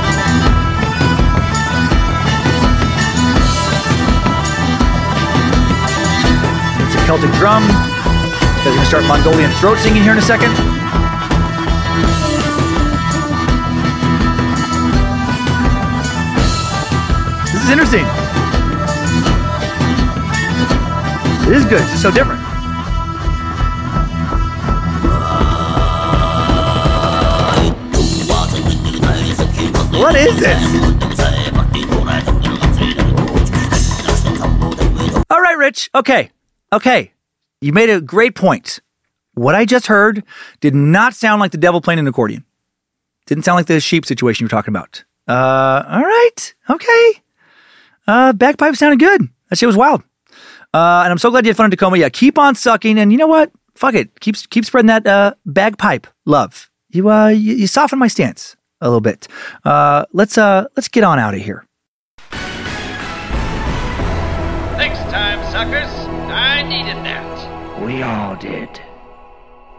It's 6.84 6.96
a 6.96 7.06
Celtic 7.06 7.32
drum. 7.40 7.64
Guys 7.64 8.68
are 8.68 8.76
gonna 8.76 8.86
start 8.86 9.06
Mongolian 9.06 9.52
throat 9.52 9.78
singing 9.78 10.04
here 10.04 10.12
in 10.12 10.18
a 10.18 10.22
second. 10.22 10.52
This 17.54 17.64
is 17.64 17.70
interesting. 17.70 18.21
It 21.52 21.58
is 21.58 21.66
good. 21.66 21.82
It's 21.82 22.02
so 22.02 22.12
different. 22.12 22.40
What 30.00 30.16
is 30.16 30.40
this? 30.40 30.64
All 35.30 35.42
right, 35.42 35.58
Rich. 35.58 35.90
Okay. 35.94 36.32
Okay. 36.72 37.12
You 37.60 37.74
made 37.74 37.90
a 37.90 38.00
great 38.00 38.34
point. 38.36 38.80
What 39.34 39.54
I 39.54 39.66
just 39.66 39.88
heard 39.88 40.24
did 40.62 40.74
not 40.74 41.14
sound 41.14 41.42
like 41.42 41.52
the 41.52 41.58
devil 41.58 41.82
playing 41.82 42.00
an 42.00 42.08
accordion. 42.08 42.46
Didn't 43.26 43.44
sound 43.44 43.58
like 43.58 43.66
the 43.66 43.82
sheep 43.82 44.06
situation 44.06 44.46
you 44.46 44.46
were 44.46 44.52
talking 44.52 44.72
about. 44.72 45.04
Uh, 45.28 45.84
all 45.86 46.02
right. 46.02 46.56
Okay. 46.70 47.22
Uh, 48.08 48.32
bagpipe 48.32 48.78
sounded 48.78 49.00
good. 49.00 49.28
That 49.50 49.58
shit 49.58 49.68
was 49.68 49.76
wild. 49.76 50.02
Uh, 50.74 51.02
and 51.04 51.12
I'm 51.12 51.18
so 51.18 51.30
glad 51.30 51.46
you 51.46 51.50
had 51.50 51.58
fun 51.58 51.66
in 51.66 51.72
Tacoma. 51.72 51.98
Yeah, 51.98 52.10
keep 52.10 52.38
on 52.38 52.56
sucking. 52.56 52.98
And 52.98 53.12
you 53.12 53.18
know 53.18 53.28
what? 53.28 53.52
Fuck 53.76 53.94
it. 53.96 54.20
Keep, 54.20 54.36
keep 54.50 54.66
spreading 54.66 54.88
that, 54.88 55.06
uh, 55.08 55.34
bagpipe 55.46 56.08
love. 56.26 56.70
You, 56.90 57.10
uh, 57.10 57.28
you, 57.28 57.56
you 57.56 57.68
soften 57.68 58.00
my 58.00 58.08
stance 58.08 58.56
a 58.80 58.88
little 58.88 59.02
bit. 59.02 59.28
Uh, 59.64 60.06
let's, 60.14 60.38
uh, 60.38 60.66
let's 60.76 60.88
get 60.88 61.04
on 61.04 61.20
out 61.20 61.34
of 61.34 61.42
here. 61.42 61.66
Next 64.78 65.00
time, 65.12 65.40
suckers. 65.52 65.90
I 66.32 66.64
needed 66.64 66.98
that. 67.06 67.82
We 67.82 68.02
all 68.02 68.36
did. 68.36 68.70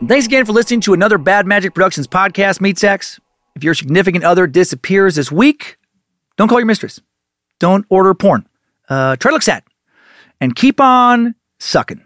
Thanks 0.07 0.27
again 0.27 0.45
for 0.45 0.53
listening 0.53 0.81
to 0.83 0.95
another 0.95 1.17
Bad 1.19 1.47
Magic 1.47 1.75
Productions 1.75 2.07
podcast, 2.07 2.61
Meat 2.61 2.79
Sacks. 2.79 3.21
If 3.55 3.63
your 3.65 3.75
significant 3.75 4.25
other 4.25 4.47
disappears 4.47 5.15
this 5.15 5.31
week, 5.31 5.77
don't 6.37 6.49
call 6.49 6.59
your 6.59 6.67
mistress. 6.67 7.01
don't 7.59 7.87
order 7.89 8.13
porn. 8.15 8.47
Uh, 8.89 9.17
try 9.17 9.31
to 9.31 9.35
look 9.35 9.43
sad 9.43 9.63
and 10.43 10.55
keep 10.57 10.81
on 10.81 11.37
sucking. 11.61 12.03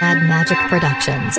Mad 0.00 0.18
Magic 0.28 0.58
Productions. 0.66 1.38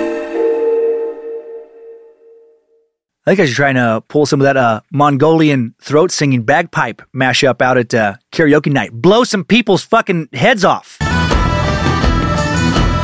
I 3.26 3.32
think 3.32 3.40
I 3.40 3.44
should 3.44 3.56
try 3.56 3.68
and 3.68 3.76
uh, 3.76 4.00
pull 4.00 4.24
some 4.24 4.40
of 4.40 4.44
that 4.44 4.56
uh, 4.56 4.80
Mongolian 4.90 5.74
throat 5.82 6.10
singing 6.10 6.44
bagpipe 6.44 7.02
mashup 7.14 7.60
out 7.60 7.76
at 7.76 7.92
uh, 7.92 8.14
karaoke 8.32 8.72
night. 8.72 8.90
Blow 8.92 9.24
some 9.24 9.44
people's 9.44 9.82
fucking 9.82 10.30
heads 10.32 10.64
off. 10.64 10.96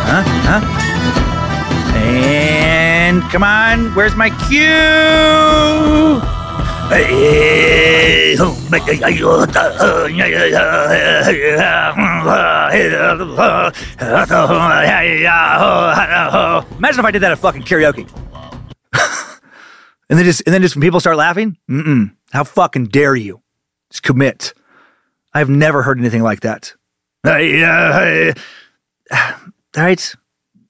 Huh? 0.09 0.23
Huh? 0.25 0.63
And 1.99 2.66
come 3.31 3.43
on, 3.43 3.95
where's 3.95 4.15
my 4.15 4.31
cue? 4.49 6.21
Imagine 16.79 17.01
if 17.01 17.05
I 17.07 17.11
did 17.11 17.23
that 17.23 17.33
at 17.33 17.39
fucking 17.39 17.63
karaoke. 17.63 18.09
And 20.09 20.19
then 20.19 20.25
just 20.25 20.43
and 20.47 20.55
then 20.55 20.63
just 20.63 20.77
when 20.77 20.83
people 20.83 21.01
start 21.01 21.17
laughing, 21.17 21.57
mm-mm, 21.69 22.15
how 22.33 22.45
fucking 22.45 22.87
dare 22.87 23.17
you? 23.17 23.43
Just 23.91 24.03
commit. 24.03 24.55
I've 25.35 25.49
never 25.51 25.83
heard 25.83 25.99
anything 25.99 26.23
like 26.23 26.41
that. 26.41 26.75
All 29.11 29.23
right. 29.77 30.15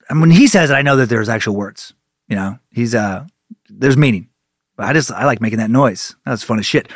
And 0.09 0.21
when 0.21 0.31
he 0.31 0.47
says 0.47 0.71
it, 0.71 0.75
I 0.75 0.83
know 0.83 0.97
that 0.97 1.09
there's 1.09 1.29
actual 1.29 1.55
words. 1.55 1.93
You 2.29 2.37
know, 2.37 2.59
he's 2.71 2.95
uh 2.95 3.27
there's 3.69 3.97
meaning. 3.97 4.29
But 4.77 4.87
I 4.87 4.93
just 4.93 5.11
I 5.11 5.25
like 5.25 5.41
making 5.41 5.59
that 5.59 5.71
noise. 5.71 6.17
That's 6.25 6.43
fun 6.43 6.59
as 6.59 6.67
shit. 6.67 6.93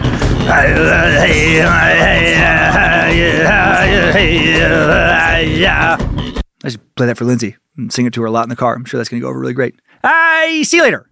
I 6.62 6.68
should 6.68 6.94
play 6.94 7.06
that 7.06 7.16
for 7.16 7.24
Lindsay 7.24 7.56
and 7.76 7.92
sing 7.92 8.06
it 8.06 8.12
to 8.14 8.20
her 8.22 8.26
a 8.26 8.30
lot 8.30 8.42
in 8.42 8.48
the 8.48 8.56
car. 8.56 8.74
I'm 8.74 8.84
sure 8.84 8.98
that's 8.98 9.08
gonna 9.08 9.20
go 9.20 9.28
over 9.28 9.38
really 9.38 9.54
great. 9.54 9.76
I 10.04 10.62
see 10.62 10.78
you 10.78 10.82
later. 10.82 11.08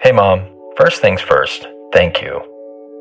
Hey, 0.00 0.12
Mom. 0.12 0.54
First 0.76 1.00
things 1.00 1.20
first, 1.20 1.66
thank 1.92 2.22
you. 2.22 2.40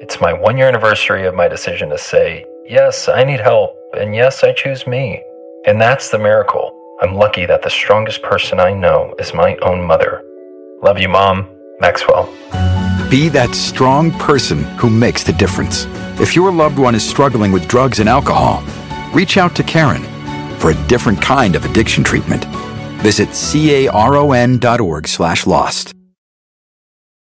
It's 0.02 0.20
my 0.20 0.34
one 0.34 0.58
year 0.58 0.68
anniversary 0.68 1.28
of 1.28 1.36
my 1.36 1.48
decision 1.48 1.90
to 1.90 1.98
say, 2.00 2.44
yes, 2.66 3.08
I 3.08 3.24
need 3.24 3.40
help, 3.40 3.78
and 3.96 4.16
yes, 4.16 4.44
I 4.44 4.52
choose 4.54 4.88
me. 4.88 5.24
And 5.68 5.80
that's 5.80 6.10
the 6.10 6.18
miracle. 6.18 6.72
I'm 7.00 7.14
lucky 7.14 7.46
that 7.46 7.62
the 7.62 7.70
strongest 7.70 8.24
person 8.24 8.60
I 8.60 8.74
know 8.74 9.14
is 9.20 9.32
my 9.34 9.56
own 9.58 9.86
mother. 9.86 10.24
Love 10.82 11.00
you, 11.00 11.08
Mom. 11.08 11.48
Maxwell. 11.80 12.26
Be 13.10 13.30
that 13.30 13.54
strong 13.54 14.12
person 14.14 14.64
who 14.80 14.90
makes 14.90 15.24
the 15.24 15.34
difference. 15.34 15.86
If 16.20 16.36
your 16.36 16.52
loved 16.52 16.80
one 16.80 16.96
is 16.96 17.08
struggling 17.08 17.52
with 17.52 17.68
drugs 17.68 18.00
and 18.00 18.10
alcohol, 18.10 18.64
reach 19.14 19.38
out 19.38 19.56
to 19.58 19.64
Caron 19.64 20.02
for 20.58 20.72
a 20.72 20.88
different 20.88 21.22
kind 21.22 21.56
of 21.56 21.66
addiction 21.66 22.04
treatment. 22.04 22.46
Visit 23.04 23.30
caron.org 23.30 25.08
slash 25.08 25.46
lost. 25.46 25.94